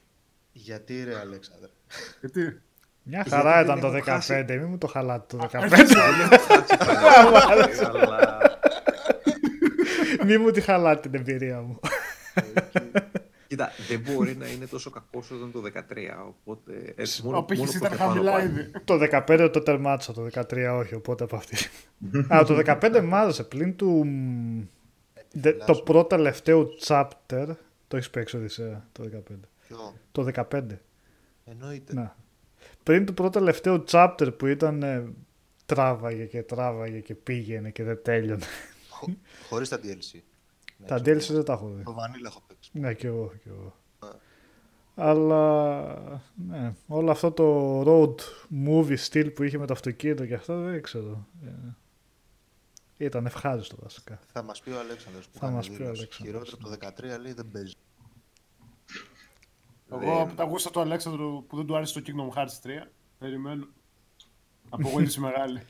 Γιατί 0.51 1.03
ρε 1.03 1.19
Αλέξανδρε; 1.19 1.69
Γιατί; 2.19 2.61
Μια 3.03 3.25
χαρά 3.29 3.61
ήταν 3.61 3.79
το 3.79 3.93
15, 4.05 4.45
μην 4.49 4.65
μου 4.65 4.77
το 4.77 4.87
χαλάτε 4.87 5.37
το 5.37 5.49
15. 5.51 5.69
Μην 10.25 10.41
μου 10.41 10.51
τη 10.51 10.61
χαλάτε 10.61 11.09
την 11.09 11.19
εμπειρία 11.19 11.61
μου. 11.61 11.79
Κοίτα, 13.47 13.71
δεν 13.87 13.99
μπορεί 13.99 14.35
να 14.35 14.47
είναι 14.47 14.67
τόσο 14.67 14.89
κακός 14.89 15.31
όσο 15.31 15.35
ήταν 15.35 15.51
το 15.51 15.61
13. 15.61 15.81
Οπότε. 16.27 16.93
Έτσι, 16.95 17.23
μόνο, 17.23 17.37
Ο 17.37 17.43
πύχη 17.43 17.77
ήταν 17.77 17.91
χαμηλά 17.91 18.43
ήδη. 18.43 18.71
Το 18.83 18.99
15 19.11 19.49
το 19.53 19.61
τερμάτισα, 19.61 20.13
το 20.13 20.27
13 20.33 20.77
όχι, 20.79 20.95
οπότε 20.95 21.23
από 21.23 21.35
αυτή. 21.35 21.55
Α, 22.35 22.43
το 22.45 22.61
15 22.65 23.01
μ' 23.03 23.15
άρεσε 23.15 23.43
πλην 23.43 23.75
του. 23.75 24.05
το 25.65 25.73
πρώτο 25.73 26.07
τελευταίο 26.07 26.67
chapter. 26.87 27.47
Το 27.87 27.97
έχεις 27.97 28.09
παίξει 28.09 28.37
Οδυσσέα 28.37 28.87
το 28.91 29.03
15. 29.31 29.35
Το 30.11 30.27
15. 30.51 30.61
Εννοείται. 31.45 31.93
Να 31.93 32.15
πριν 32.85 33.05
το 33.05 33.13
πρώτο 33.13 33.39
τελευταίο 33.39 33.83
chapter 33.87 34.37
που 34.37 34.45
ήταν 34.45 34.83
ε, 34.83 35.13
τράβαγε 35.65 36.25
και 36.25 36.43
τράβαγε 36.43 36.99
και 36.99 37.15
πήγαινε 37.15 37.71
και 37.71 37.83
δεν 37.83 37.99
τέλειωνε. 38.03 38.45
Χω, 38.89 39.07
χωρίς 39.49 39.69
τα 39.69 39.79
DLC. 39.83 40.19
Τα 40.85 40.97
DLC 40.97 41.27
δεν 41.29 41.43
τα 41.43 41.53
έχω 41.53 41.67
δει. 41.67 41.83
Το 41.83 41.95
Vanilla 41.95 42.25
έχω 42.25 42.41
παίξει. 42.47 42.69
Ναι, 42.73 42.93
και 42.93 43.07
εγώ. 43.07 43.31
Και 43.43 43.49
εγώ. 43.49 43.75
Αλλά 44.95 46.21
ναι, 46.47 46.73
όλο 46.87 47.11
αυτό 47.11 47.31
το 47.31 47.81
road 47.81 48.15
movie 48.67 48.97
style 49.09 49.33
που 49.33 49.43
είχε 49.43 49.57
με 49.57 49.65
το 49.65 49.73
αυτοκίνητο 49.73 50.25
και 50.25 50.33
αυτό 50.33 50.61
δεν 50.61 50.81
ξέρω. 50.81 51.27
Ε, 51.45 53.05
ήταν 53.05 53.25
ευχάριστο 53.25 53.75
βασικά. 53.81 54.19
Θα 54.31 54.43
μας 54.43 54.59
πει 54.59 54.69
ο 54.69 54.79
Αλέξανδρος 54.79 55.27
που 55.27 55.37
θα 55.37 55.49
μας 55.49 55.69
πει 55.69 55.81
ο 55.81 55.85
Αλέξανδρος. 55.85 56.15
Χειρότερο 56.15 56.57
το 56.57 56.69
13 57.15 57.19
λέει 57.21 57.33
δεν 57.33 57.49
παίζει. 57.51 57.73
Εγώ 59.91 60.21
από 60.21 60.35
τα 60.35 60.43
γούστα 60.43 60.71
του 60.71 60.79
Αλέξανδρου 60.79 61.45
που 61.45 61.55
δεν 61.55 61.65
του 61.65 61.75
άρεσε 61.75 62.01
το 62.01 62.05
Kingdom 62.05 62.37
Hearts 62.37 62.83
3, 62.85 62.87
περιμένω. 63.17 63.67
Απογοήτευση 64.69 65.19
μεγάλη. 65.19 65.61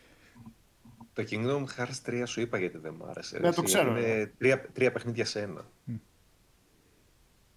Το 1.16 1.26
Kingdom 1.30 1.64
Hearts 1.78 2.10
3 2.10 2.24
σου 2.26 2.42
είπα 2.42 2.58
γιατί 2.58 2.78
δεν 2.78 2.96
μου 2.98 3.06
άρεσε. 3.06 3.40
Ναι, 3.40 3.52
το 3.52 3.62
ξέρω. 3.62 3.98
Είναι 3.98 4.34
τρία, 4.38 4.62
τρία 4.74 4.92
παιχνίδια 4.92 5.26
σε 5.26 5.40
ένα. 5.42 5.72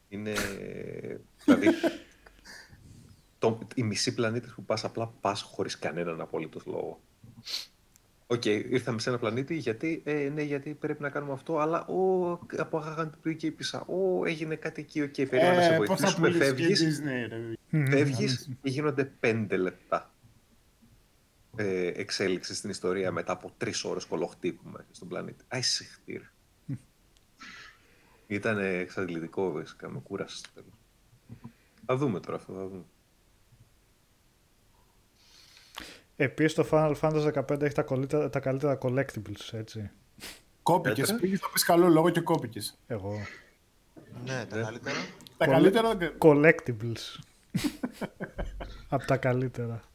Είναι... 0.09 0.33
δηλαδή, 1.45 1.69
το, 3.39 3.59
οι 3.75 3.83
μισοί 3.83 4.15
πλανήτες 4.15 4.53
που 4.55 4.65
πας 4.65 4.85
απλά 4.85 5.13
πας 5.21 5.43
χωρίς 5.43 5.79
κανέναν 5.79 6.21
απολύτως 6.21 6.67
λόγο. 6.67 7.01
OK, 8.27 8.43
okay, 8.45 8.65
ήρθαμε 8.69 9.01
σε 9.01 9.09
ένα 9.09 9.19
πλανήτη 9.19 9.57
γιατί, 9.57 10.03
ε, 10.05 10.29
ναι, 10.35 10.43
γιατί 10.43 10.75
πρέπει 10.75 11.03
να 11.03 11.11
κάνουμε 11.11 11.33
αυτό, 11.33 11.59
αλλά 11.59 11.87
ο, 11.87 12.31
απαγάγαν 12.57 13.19
την 13.23 13.37
πριγκίπισσα. 13.37 13.85
Ο, 13.87 14.25
έγινε 14.27 14.55
κάτι 14.55 14.81
εκεί, 14.81 15.03
OK, 15.03 15.09
okay, 15.09 15.29
περίμενε 15.29 15.55
να 15.55 15.63
σε 15.63 15.77
βοηθήσουμε. 15.77 16.31
Φεύγεις, 16.31 17.03
φεύγεις 17.71 18.49
και 18.63 18.71
γίνονται 18.71 19.05
πέντε 19.05 19.57
λεπτά 19.57 20.11
ε, 21.59 21.87
εξέλιξη 21.87 22.55
στην 22.55 22.71
ιστορία 22.71 23.13
μετά 23.13 23.33
από 23.33 23.53
τρεις 23.57 23.85
ώρες 23.85 24.05
κωλοχτυπούμε 24.05 24.87
στον 24.91 25.09
πλανήτη. 25.09 25.45
Άι 25.49 25.64
σιχτίρ. 25.64 26.23
Ήταν 28.27 28.59
εξαντλητικό, 28.59 29.53
βασικά, 29.53 29.89
με 29.91 30.01
κούρασες 30.01 30.39
στο 30.39 30.49
τέλος. 30.55 30.73
Θα 31.87 31.97
δούμε 31.97 32.21
τώρα 32.21 32.37
αυτό, 32.37 32.53
θα 32.53 32.67
δούμε. 32.67 32.85
Επίση 36.17 36.55
το 36.55 36.69
Final 36.71 36.95
Fantasy 37.01 37.33
15 37.33 37.61
έχει 37.63 37.75
τα, 37.75 37.83
καλύτερα, 37.83 38.31
τα 38.31 38.41
καλύτερα 38.41 38.79
collectibles, 38.83 39.53
έτσι. 39.53 39.91
Κόπηκες. 40.63 41.15
Πήγες 41.15 41.41
να 41.41 41.49
πεις 41.49 41.65
καλό 41.65 41.89
λόγο 41.89 42.11
και 42.11 42.21
κόπηκες. 42.21 42.79
Εγώ. 42.87 43.13
Ναι, 44.25 44.47
τα 44.47 44.61
καλύτερα. 44.61 44.97
Τα 45.37 45.47
καλύτερα. 45.47 45.97
Collectibles. 46.19 47.21
Από 48.89 49.05
τα 49.05 49.17
καλύτερα. 49.17 49.89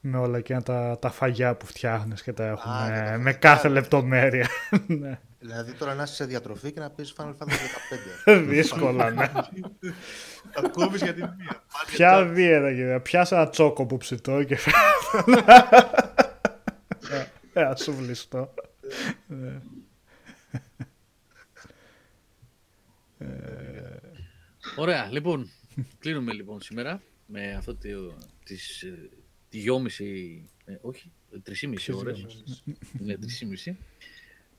Με 0.00 0.18
όλα 0.18 0.38
εκείνα 0.38 0.62
τα, 0.62 0.98
τα 0.98 1.10
φαγιά 1.10 1.54
που 1.54 1.66
φτιάχνεις 1.66 2.22
και 2.22 2.32
τα 2.32 2.46
έχουν 2.46 2.72
ναι, 2.90 3.18
με 3.18 3.32
κάθε 3.32 3.68
λεπτομέρεια. 3.68 4.48
ναι. 4.86 5.18
Δηλαδή 5.38 5.72
τώρα 5.72 5.94
να 5.94 6.02
είσαι 6.02 6.14
σε 6.14 6.24
διατροφή 6.24 6.72
και 6.72 6.80
να 6.80 6.90
πεις 6.90 7.14
Final 7.16 7.34
Fantasy 7.38 8.26
15. 8.34 8.44
Δύσκολα, 8.46 9.10
ναι. 9.10 9.30
Θα 10.52 10.68
κόβεις 10.72 11.02
για 11.02 11.14
την 11.14 11.28
μία. 11.38 11.64
Ποια 11.86 12.24
δίαιτα, 12.24 12.68
κύριε. 12.68 13.00
Πιάσε 13.00 13.34
ένα 13.34 13.48
τσόκο 13.48 13.86
που 13.86 13.96
ψητώ 13.96 14.42
και. 14.42 14.58
Ε, 17.52 17.72
σου 17.76 17.94
βλιστώ. 17.94 18.54
Ωραία, 24.76 25.08
λοιπόν, 25.10 25.50
κλείνουμε 25.98 26.32
λοιπόν 26.32 26.60
σήμερα 26.60 27.02
με 27.26 27.54
αυτό 27.58 27.74
το, 27.74 28.18
τις 28.44 28.84
δυόμιση, 29.50 30.42
ε, 30.64 30.76
όχι, 30.80 31.12
τρισήμιση 31.42 31.92
ώρες. 31.92 32.42
ναι, 32.98 33.16
τρισήμιση. 33.16 33.76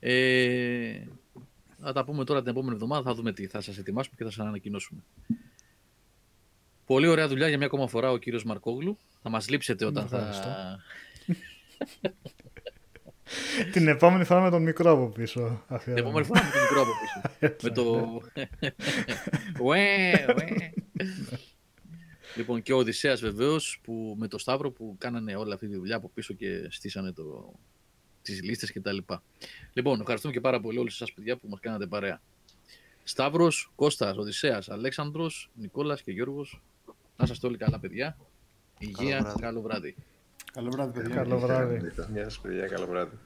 Ε, 0.00 1.04
θα 1.80 1.92
τα 1.92 2.04
πούμε 2.04 2.24
τώρα 2.24 2.40
την 2.40 2.50
επόμενη 2.50 2.74
εβδομάδα, 2.74 3.02
θα 3.02 3.14
δούμε 3.14 3.32
τι 3.32 3.46
θα 3.46 3.60
σας 3.60 3.78
ετοιμάσουμε 3.78 4.14
και 4.18 4.24
θα 4.24 4.30
σας 4.30 4.46
ανακοινώσουμε. 4.46 5.02
Πολύ 6.86 7.06
ωραία 7.06 7.28
δουλειά 7.28 7.48
για 7.48 7.56
μια 7.56 7.66
ακόμα 7.66 7.88
φορά 7.88 8.10
ο 8.10 8.16
κύριος 8.16 8.44
Μαρκόγλου. 8.44 8.98
Θα 9.22 9.30
μας 9.30 9.48
λείψετε 9.48 9.84
όταν 9.84 10.08
θα... 10.08 10.32
την 13.72 13.88
επόμενη 13.88 14.24
φορά 14.24 14.40
με 14.40 14.50
τον 14.50 14.62
μικρό 14.62 14.90
από 14.90 15.08
πίσω. 15.08 15.64
Την 15.84 15.96
επόμενη 15.96 16.26
φορά 16.26 16.42
με 16.42 16.50
τον 16.50 16.60
μικρό 16.60 16.82
από 16.82 16.90
πίσω. 17.00 17.20
με 17.62 17.70
το... 17.70 18.20
Λοιπόν, 22.36 22.62
και 22.62 22.72
ο 22.72 22.76
Οδυσσέας 22.76 23.20
βεβαίως, 23.20 23.80
που, 23.82 24.16
με 24.18 24.28
το 24.28 24.38
Σταύρο 24.38 24.70
που 24.70 24.96
κάνανε 24.98 25.36
όλη 25.36 25.52
αυτή 25.52 25.68
τη 25.68 25.76
δουλειά 25.76 25.96
από 25.96 26.10
πίσω 26.14 26.34
και 26.34 26.66
στήσανε 26.70 27.12
το, 27.12 27.52
τις 28.22 28.42
λίστες 28.42 28.72
και 28.72 28.80
τα 28.80 28.92
λοιπά. 28.92 29.22
Λοιπόν, 29.72 30.00
ευχαριστούμε 30.00 30.32
και 30.32 30.40
πάρα 30.40 30.60
πολύ 30.60 30.78
όλους 30.78 30.94
εσάς 30.94 31.12
παιδιά 31.12 31.36
που 31.36 31.48
μας 31.48 31.60
κάνατε 31.60 31.86
παρέα. 31.86 32.20
Σταύρος, 33.04 33.72
Κώστας, 33.74 34.16
Οδυσσέας, 34.16 34.68
Αλέξανδρος, 34.68 35.50
Νικόλας 35.54 36.02
και 36.02 36.12
Γιώργος. 36.12 36.62
Να 37.16 37.26
είστε 37.30 37.46
όλοι 37.46 37.56
καλά 37.56 37.78
παιδιά. 37.78 38.16
Υγεία, 38.78 39.34
καλό 39.40 39.60
βράδυ. 39.60 39.96
Καλό 40.52 40.70
βράδυ, 40.70 41.00
παιδιά. 41.00 41.14
Καλό 41.14 41.38
βράδυ. 41.38 41.92
Γεια 42.12 42.22
σας 42.22 42.40
παιδιά, 42.40 42.66
καλό 42.66 42.86
βράδυ. 42.86 43.18